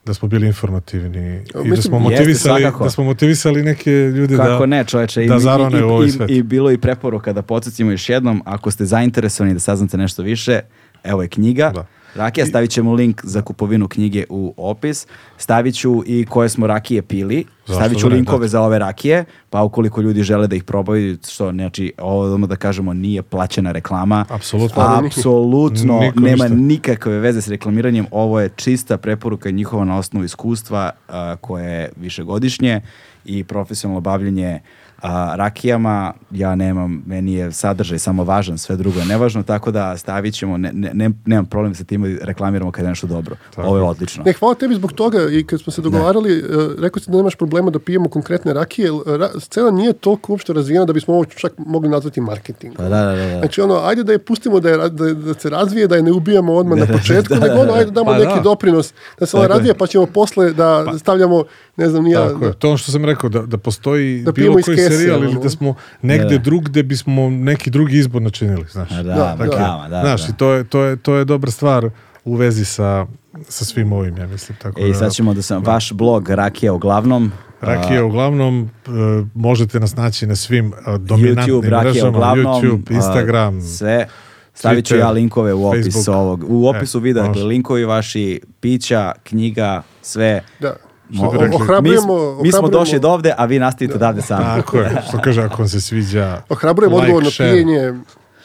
da 0.06 0.14
smo 0.14 0.28
bili 0.28 0.46
informativni 0.46 1.36
i 1.36 1.52
da 1.54 1.58
Mislim, 1.58 1.82
smo 1.82 1.96
jeste, 1.96 2.10
motivisali 2.10 2.60
svakako. 2.60 2.84
da 2.84 2.90
smo 2.90 3.04
motivisali 3.04 3.62
neke 3.62 3.90
ljude 3.90 4.36
Kako 4.36 4.58
da 4.60 4.66
ne, 4.66 4.84
čoveče. 4.84 5.24
da 5.24 5.36
i, 5.36 5.40
zarone 5.40 5.78
i, 5.78 5.82
u 5.82 5.88
ovaj 5.88 6.06
i, 6.06 6.10
svet. 6.10 6.30
i, 6.30 6.42
bilo 6.42 6.70
je 6.70 6.74
i 6.74 6.78
preporuka 6.78 7.32
da 7.32 7.42
podsjetimo 7.42 7.90
još 7.90 8.08
jednom, 8.08 8.42
ako 8.44 8.70
ste 8.70 8.84
zainteresovani 8.84 9.54
da 9.54 9.60
saznate 9.60 9.96
nešto 9.96 10.22
više, 10.22 10.60
evo 11.04 11.22
je 11.22 11.28
knjiga. 11.28 11.70
Da. 11.74 11.86
Rakija, 12.14 12.46
stavit 12.46 12.70
ćemo 12.70 12.92
link 12.92 13.20
za 13.24 13.42
kupovinu 13.42 13.88
knjige 13.88 14.24
u 14.28 14.54
opis. 14.56 15.06
Stavit 15.38 15.74
ću 15.74 16.02
i 16.06 16.26
koje 16.26 16.48
smo 16.48 16.66
rakije 16.66 17.02
pili. 17.02 17.44
Zašto 17.66 17.74
Stavit 17.80 17.98
ću 17.98 18.08
linkove 18.08 18.44
da. 18.44 18.48
za 18.48 18.60
ove 18.60 18.78
rakije, 18.78 19.24
pa 19.50 19.62
ukoliko 19.62 20.00
ljudi 20.00 20.22
žele 20.22 20.46
da 20.46 20.56
ih 20.56 20.64
probaju, 20.64 21.18
što 21.28 21.50
znači, 21.52 21.92
ovo 21.98 22.46
da 22.46 22.56
kažemo 22.56 22.92
nije 22.92 23.22
plaćena 23.22 23.72
reklama. 23.72 24.24
Apsolutno. 24.28 24.82
Apsolutno 24.82 26.00
Niko 26.00 26.20
nema 26.20 26.44
ništa. 26.44 26.56
nikakve 26.56 27.18
veze 27.18 27.42
s 27.42 27.48
reklamiranjem. 27.48 28.06
Ovo 28.10 28.40
je 28.40 28.48
čista 28.56 28.96
preporuka 28.96 29.50
njihova 29.50 29.84
na 29.84 29.98
osnovu 29.98 30.24
iskustva 30.24 30.90
a, 31.08 31.36
koje 31.40 31.72
je 31.80 31.92
višegodišnje 31.96 32.80
i 33.24 33.44
profesionalno 33.44 34.00
bavljenje 34.00 34.60
a, 35.04 35.34
rakijama. 35.36 36.12
Ja 36.30 36.54
nemam, 36.54 37.02
meni 37.06 37.32
je 37.32 37.52
sadržaj 37.52 37.98
samo 37.98 38.24
važan, 38.24 38.58
sve 38.58 38.76
drugo 38.76 38.98
je 39.00 39.06
nevažno, 39.06 39.42
tako 39.42 39.70
da 39.70 39.96
stavit 39.96 40.34
ćemo, 40.34 40.56
ne, 40.56 40.70
ne, 40.72 40.90
ne- 40.94 41.10
nemam 41.26 41.46
problem 41.46 41.74
sa 41.74 41.84
tim 41.84 42.02
da 42.02 42.24
reklamiramo 42.24 42.70
kad 42.70 42.84
je 42.84 42.88
nešto 42.88 43.06
dobro. 43.06 43.36
Ovo 43.56 43.76
je 43.76 43.82
odlično. 43.82 44.22
Ne, 44.24 44.32
hvala 44.32 44.54
tebi 44.54 44.74
zbog 44.74 44.92
toga 44.92 45.18
i 45.30 45.44
kad 45.44 45.60
smo 45.60 45.72
se 45.72 45.82
dogovarali, 45.82 46.32
e, 46.34 46.42
rekao 46.78 47.00
si 47.00 47.10
da 47.10 47.16
nemaš 47.16 47.34
problema 47.34 47.70
da 47.70 47.78
pijemo 47.78 48.08
konkretne 48.08 48.52
rakije, 48.52 48.90
ra- 48.90 49.40
scena 49.40 49.70
nije 49.70 49.92
toliko 49.92 50.32
uopšte 50.32 50.52
razvijena 50.52 50.84
da 50.84 50.92
bismo 50.92 51.14
ovo 51.14 51.24
čak 51.26 51.52
mogli 51.58 51.88
nazvati 51.88 52.20
marketing. 52.20 52.76
Pa 52.76 52.82
da, 52.82 52.88
da, 52.90 53.04
da. 53.06 53.26
da. 53.26 53.38
Znači 53.38 53.60
ono, 53.60 53.74
ajde 53.76 54.02
da 54.02 54.12
je 54.12 54.18
pustimo 54.18 54.60
da, 54.60 54.68
je, 54.70 54.76
da, 54.78 54.88
da 55.14 55.34
se 55.34 55.50
razvije, 55.50 55.86
da 55.86 55.96
je 55.96 56.02
ne 56.02 56.12
ubijamo 56.12 56.52
odmah 56.54 56.78
na 56.78 56.86
početku, 56.98 57.34
nego 57.34 57.54
ono, 57.54 57.72
ajde 57.72 57.90
damo 57.90 58.06
Pa 58.06 58.18
neki 58.18 58.34
da. 58.34 58.40
doprinos 58.40 58.92
da 59.20 59.26
se 59.26 59.36
ona 59.36 59.42
Tako 59.42 59.52
je. 59.52 59.56
razvije, 59.56 59.74
pa 59.74 59.86
ćemo 59.86 60.06
posle 60.06 60.52
da 60.52 60.64
stavljamo, 60.98 61.44
ne 61.76 61.88
znam, 61.88 62.04
nija... 62.04 62.28
Tako 62.28 62.44
je, 62.44 62.52
to 62.52 62.76
što 62.76 62.92
sam 62.92 63.04
rekao, 63.04 63.30
da, 63.30 63.42
da 63.42 63.58
postoji 63.58 64.22
Da 64.22 64.32
bilo 64.32 64.54
koji 64.54 64.76
serijal 64.98 65.24
ili 65.24 65.38
da 65.42 65.50
smo 65.50 65.74
negde 66.02 66.24
Da, 66.24 66.30
da. 66.30 66.38
drugde 66.38 66.82
bismo 66.82 67.30
neki 67.30 67.70
drugi 67.70 67.98
izbor 67.98 68.22
načinili, 68.22 68.64
znaš. 68.72 68.90
Da, 68.90 69.02
Da, 69.02 69.12
da, 69.12 69.36
da. 69.36 69.46
da, 69.46 69.86
da, 69.90 70.00
znaš, 70.00 70.22
da. 70.26 70.28
i 70.32 70.36
to 70.36 70.52
je, 70.52 70.64
to, 70.64 70.82
je, 70.82 70.96
to 70.96 71.14
je 71.14 71.24
dobra 71.24 71.50
stvar 71.50 71.90
u 72.24 72.34
vezi 72.36 72.64
sa, 72.64 73.06
sa 73.48 73.64
svim 73.64 73.92
ovim, 73.92 74.16
ja 74.16 74.26
mislim. 74.26 74.58
Tako 74.62 74.80
E, 74.80 74.88
i 74.88 74.92
da, 74.92 74.98
sad 74.98 75.12
ćemo 75.12 75.34
da 75.34 75.42
sam, 75.42 75.62
vaš 75.64 75.92
blog 75.92 76.30
Rakija 76.30 76.72
uglavnom, 76.72 77.32
Rakije 77.60 78.02
uglavnom, 78.02 78.70
e, 78.86 78.90
možete 79.34 79.80
nas 79.80 79.96
naći 79.96 80.26
na 80.26 80.36
svim 80.36 80.72
e, 80.72 80.98
dominantnim 80.98 81.56
YouTube, 81.56 81.68
Rakija 81.68 81.92
mrežama, 81.92 82.08
uglavnom, 82.08 82.62
YouTube, 82.62 82.94
Instagram, 82.94 83.60
sve. 83.62 84.06
Stavit 84.54 84.86
ću 84.86 84.96
ja 84.96 85.10
linkove 85.10 85.54
u 85.54 85.66
opis 85.66 85.84
Facebook. 85.94 86.16
ovog. 86.16 86.44
U 86.48 86.66
opisu 86.68 86.98
E, 86.98 87.00
videa, 87.00 87.22
dakle, 87.22 87.42
linkovi 87.42 87.84
vaši, 87.84 88.40
pića, 88.60 89.12
knjiga, 89.24 89.82
sve. 90.02 90.42
Da. 90.60 90.76
Što 91.14 91.22
bi 91.22 91.28
O- 91.28 91.40
rekli. 91.40 91.48
Mi, 91.48 91.54
ohrabrujemo, 91.56 92.02
mi 92.34 92.52
smo 92.52 92.60
ohrabrujemo- 92.60 92.70
došli 92.70 93.00
do 93.00 93.08
ovde, 93.10 93.34
a 93.36 93.44
vi 93.44 93.58
nastavite 93.58 93.94
odavde 93.94 94.22
sami. 94.22 94.44
Tako 94.44 94.76
je, 94.78 95.02
što 95.08 95.18
kaže, 95.18 95.42
ako 95.42 95.56
vam 95.58 95.68
se 95.68 95.80
sviđa, 95.80 96.42
Ohrabrujem 96.48 96.92
like, 96.92 97.02
odgovorno 97.02 97.30
share. 97.30 97.50
pijenje, 97.52 97.94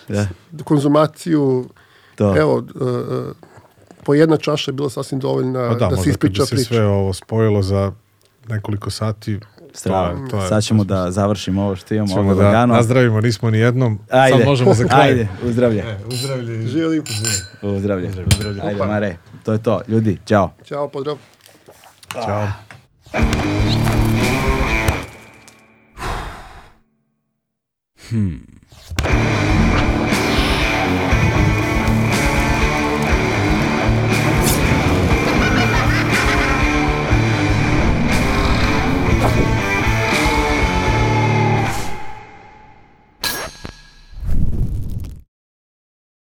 Da. 0.07 0.27
konzumaciju, 0.63 1.69
To. 2.15 2.37
evo, 2.37 2.59
e, 2.59 3.33
po 4.03 4.13
jedna 4.13 4.37
čaša 4.37 4.69
je 4.69 4.73
bila 4.73 4.89
sasvim 4.89 5.19
dovoljna 5.19 5.59
Pa 5.61 5.67
da, 5.69 5.79
da, 5.79 5.79
se 5.79 5.85
možda 5.87 6.01
kad 6.01 6.07
ispriča 6.07 6.41
bi 6.43 6.47
se 6.47 6.55
priča. 6.55 6.67
sve 6.67 6.85
ovo 6.85 7.13
spojilo 7.13 7.61
za 7.61 7.91
nekoliko 8.47 8.89
sati, 8.89 9.39
Strava. 9.73 10.09
To 10.09 10.15
je- 10.15 10.29
to 10.29 10.37
je- 10.37 10.47
Sad 10.47 10.63
ćemo 10.63 10.83
da 10.83 11.11
završimo 11.11 11.63
ovo 11.63 11.75
što 11.75 11.93
imamo 11.93 12.07
Ćemo 12.09 12.35
da 12.35 12.43
lagano. 12.43 12.73
nazdravimo, 12.73 13.21
nismo 13.21 13.49
ni 13.49 13.57
jednom. 13.59 13.99
Ajde, 14.09 14.37
Sad 14.37 14.47
možemo 14.47 14.73
za 14.73 14.83
kraj. 14.85 15.01
ajde, 15.03 15.27
uzdravlje. 15.43 15.79
E, 15.79 15.97
uzdravlje. 16.07 16.67
Živjeli. 16.67 17.01
Uzdravlje. 17.63 18.09
Ajde, 18.63 18.85
Mare, 18.85 19.17
to 19.43 19.53
je 19.53 19.57
to. 19.59 19.81
Ljudi, 19.87 20.17
čao. 20.25 20.51
Ćao, 20.65 20.87
pozdrav. 20.87 21.17
Ćao. 22.13 22.47
Hmm. 28.09 28.39